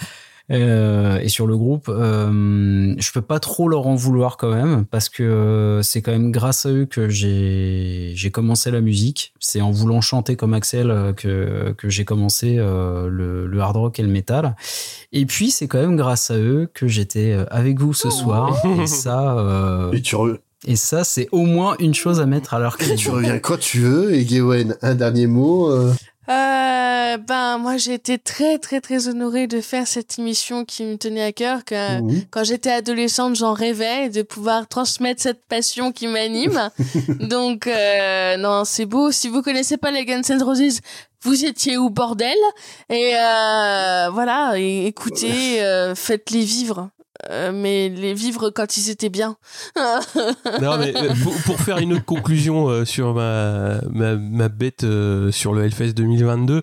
euh, 0.50 1.18
et 1.20 1.28
sur 1.28 1.46
le 1.46 1.56
groupe, 1.56 1.88
euh, 1.88 2.94
je 2.98 3.12
peux 3.12 3.22
pas 3.22 3.40
trop 3.40 3.68
leur 3.68 3.86
en 3.86 3.94
vouloir 3.94 4.36
quand 4.36 4.52
même, 4.54 4.84
parce 4.84 5.08
que 5.08 5.22
euh, 5.22 5.82
c'est 5.82 6.02
quand 6.02 6.12
même 6.12 6.30
grâce 6.32 6.66
à 6.66 6.70
eux 6.70 6.84
que 6.84 7.08
j'ai 7.08 8.12
j'ai 8.14 8.30
commencé 8.30 8.70
la 8.70 8.80
musique. 8.80 9.32
C'est 9.40 9.60
en 9.60 9.70
voulant 9.70 10.00
chanter 10.00 10.36
comme 10.36 10.52
Axel 10.54 10.90
euh, 10.90 11.12
que, 11.12 11.72
que 11.78 11.88
j'ai 11.88 12.04
commencé 12.04 12.56
euh, 12.58 13.08
le, 13.08 13.46
le 13.46 13.60
hard 13.60 13.76
rock 13.76 13.98
et 13.98 14.02
le 14.02 14.08
metal. 14.08 14.54
Et 15.12 15.26
puis, 15.26 15.50
c'est 15.50 15.66
quand 15.68 15.80
même 15.80 15.96
grâce 15.96 16.30
à 16.30 16.36
eux 16.36 16.68
que 16.74 16.88
j'étais 16.88 17.36
avec 17.50 17.78
vous 17.80 17.94
ce 17.94 18.10
soir. 18.10 18.60
Et 18.82 18.86
ça, 18.86 19.38
euh, 19.38 19.92
Et 19.92 20.02
tu, 20.02 20.14
re- 20.16 20.38
et 20.66 20.76
ça 20.76 21.04
c'est 21.04 21.28
au 21.30 21.42
moins 21.44 21.76
une 21.78 21.92
chose 21.94 22.20
à 22.20 22.26
mettre 22.26 22.54
à 22.54 22.58
leur 22.58 22.76
tu 22.78 22.84
crédit. 22.86 23.08
reviens 23.08 23.38
quand 23.38 23.58
tu 23.58 23.80
veux, 23.80 24.14
et 24.14 24.24
Gawain, 24.24 24.74
un 24.82 24.94
dernier 24.94 25.26
mot 25.26 25.70
euh, 25.70 25.92
Euh, 26.28 27.18
ben, 27.18 27.58
moi, 27.58 27.76
j'ai 27.76 27.94
été 27.94 28.18
très, 28.18 28.58
très, 28.58 28.80
très 28.80 29.08
honorée 29.08 29.46
de 29.46 29.60
faire 29.60 29.86
cette 29.86 30.18
émission 30.18 30.64
qui 30.64 30.84
me 30.84 30.96
tenait 30.96 31.22
à 31.22 31.32
cœur. 31.32 31.64
Que. 31.64 32.00
Quand 32.30 32.44
j'étais 32.44 32.70
adolescente, 32.70 33.36
j'en 33.36 33.52
rêvais 33.52 34.08
de 34.08 34.22
pouvoir 34.22 34.66
transmettre 34.66 35.20
cette 35.20 35.44
passion 35.46 35.92
qui 35.92 36.06
m'anime. 36.06 36.70
Donc, 37.20 37.66
euh, 37.66 38.36
non, 38.36 38.64
c'est 38.64 38.86
beau. 38.86 39.10
Si 39.12 39.28
vous 39.28 39.42
connaissez 39.42 39.76
pas 39.76 39.90
les 39.90 40.04
Guns 40.04 40.22
N' 40.28 40.42
Roses, 40.42 40.80
vous 41.22 41.44
étiez 41.44 41.76
où, 41.78 41.90
bordel 41.90 42.36
Et 42.90 43.14
euh, 43.16 44.08
voilà, 44.12 44.54
et 44.56 44.86
écoutez, 44.86 45.62
euh, 45.62 45.94
faites-les 45.94 46.44
vivre. 46.44 46.90
Euh, 47.30 47.52
mais 47.54 47.88
les 47.88 48.12
vivre 48.12 48.50
quand 48.50 48.76
ils 48.76 48.90
étaient 48.90 49.08
bien. 49.08 49.36
Non, 50.60 50.78
mais 50.78 50.94
euh, 50.96 51.14
pour, 51.22 51.34
pour 51.44 51.60
faire 51.60 51.78
une 51.78 51.92
autre 51.94 52.04
conclusion 52.04 52.68
euh, 52.68 52.84
sur 52.84 53.14
ma, 53.14 53.80
ma, 53.90 54.16
ma 54.16 54.48
bête 54.48 54.84
euh, 54.84 55.30
sur 55.30 55.52
le 55.52 55.64
Hellfest 55.64 55.92
2022, 55.94 56.62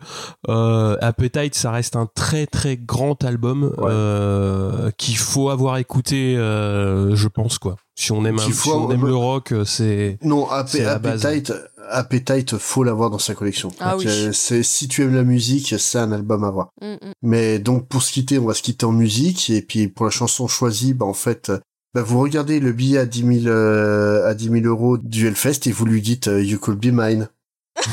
euh, 0.50 0.98
Appetite, 1.02 1.56
ça 1.56 1.72
reste 1.72 1.96
un 1.96 2.08
très 2.14 2.46
très 2.46 2.78
grand 2.78 3.24
album 3.24 3.74
euh, 3.80 4.92
qu'il 4.98 5.18
faut 5.18 5.50
avoir 5.50 5.78
écouté, 5.78 6.36
euh, 6.38 7.16
je 7.16 7.28
pense, 7.28 7.58
quoi. 7.58 7.76
Si 7.96 8.12
on 8.12 8.26
aime, 8.26 8.40
un, 8.40 8.52
si 8.52 8.70
on 8.70 8.90
aime 8.92 9.06
le 9.06 9.16
rock, 9.16 9.54
c'est. 9.66 10.18
Non. 10.24 10.50
Appetite, 10.50 11.54
Appetite, 11.90 12.58
faut 12.58 12.84
l'avoir 12.84 13.10
dans 13.10 13.20
sa 13.20 13.34
collection. 13.36 13.72
Ah 13.80 13.92
Donc, 13.92 14.02
oui. 14.02 14.08
euh, 14.08 14.32
c'est, 14.32 14.64
si 14.64 14.88
tu 14.88 15.02
aimes 15.04 15.16
la 15.16 15.24
musique, 15.24 15.76
c'est 15.78 15.98
un 16.00 16.12
album 16.12 16.44
à 16.44 16.52
voir. 16.52 16.70
Mm, 16.82 16.94
mm. 16.94 17.12
Mais 17.24 17.60
donc, 17.60 17.88
pour 17.88 18.02
se 18.02 18.12
quitter, 18.12 18.40
on 18.40 18.46
va 18.46 18.54
se 18.54 18.62
quitter 18.62 18.86
en 18.86 18.92
musique. 18.92 19.50
Et 19.50 19.62
puis, 19.62 19.88
pour 19.88 20.06
la 20.06 20.12
chanson 20.12 20.48
choisie, 20.48 20.94
bah, 20.94 21.06
en 21.06 21.14
fait, 21.14 21.50
euh, 21.50 21.60
bah, 21.94 22.02
vous 22.02 22.20
regardez 22.22 22.60
le 22.60 22.72
billet 22.72 23.00
à 23.00 23.06
10 23.06 23.42
000, 23.44 23.48
euh, 23.54 24.26
à 24.30 24.34
10 24.34 24.50
000 24.50 24.66
euros 24.66 24.98
du 24.98 25.28
Hellfest 25.28 25.68
et 25.68 25.72
vous 25.72 25.86
lui 25.86 26.02
dites 26.02 26.28
euh, 26.30 26.42
You 26.44 26.58
could 26.60 26.80
be 26.80 26.92
mine. 26.94 27.28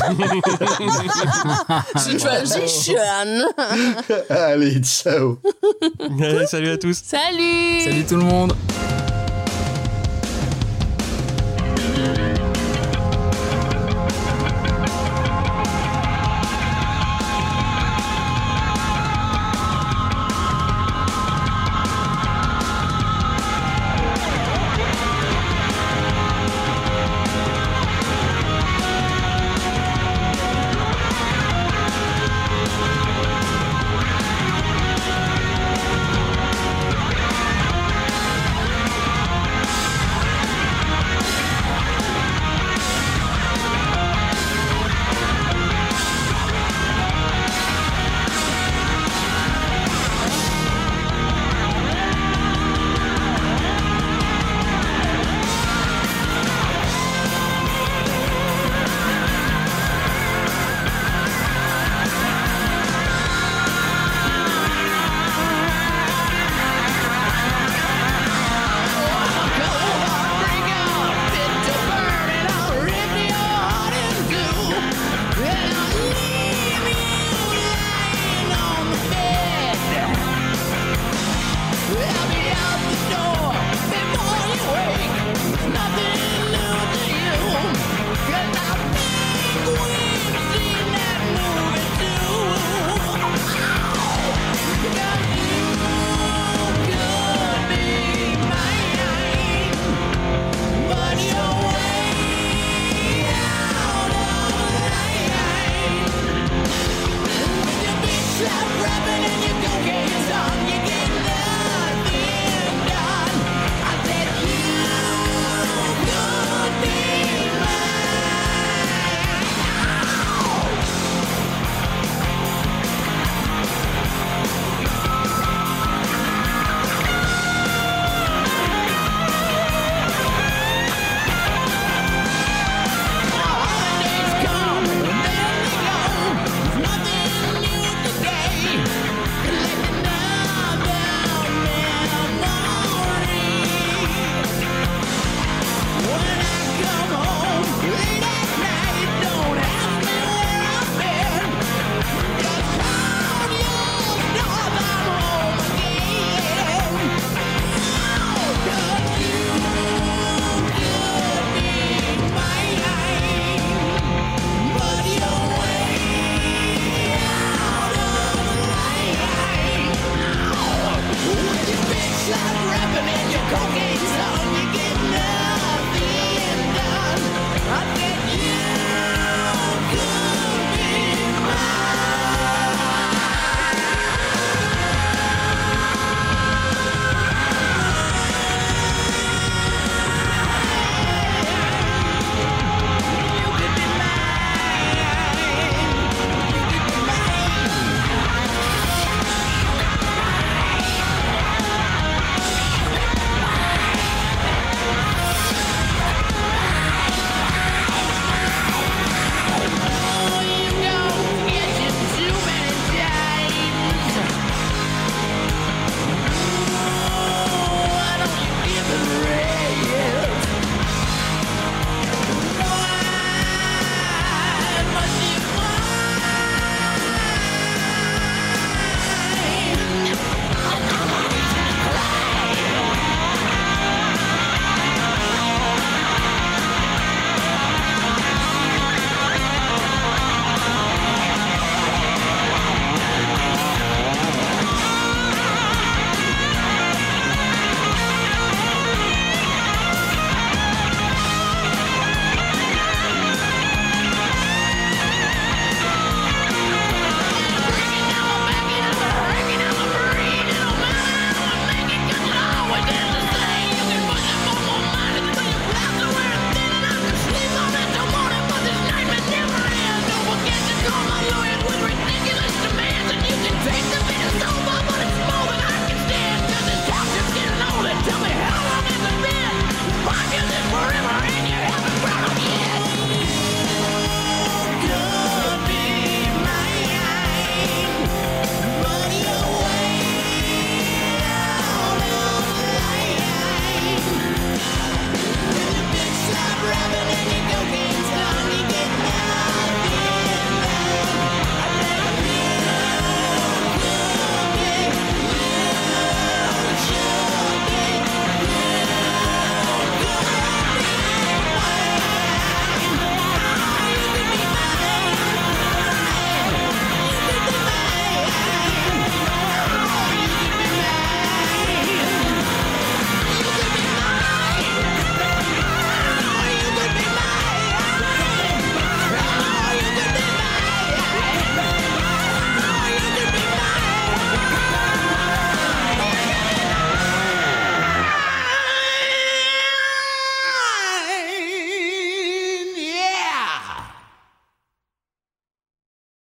Transition. 1.94 2.94
Allez, 4.28 4.81
ciao. 4.83 5.39
Allez, 6.20 6.47
salut 6.50 6.68
à 6.70 6.78
tous. 6.78 7.00
Salut. 7.02 7.81
Salut 7.84 8.05
tout 8.05 8.17
le 8.17 8.25
monde. 8.25 8.52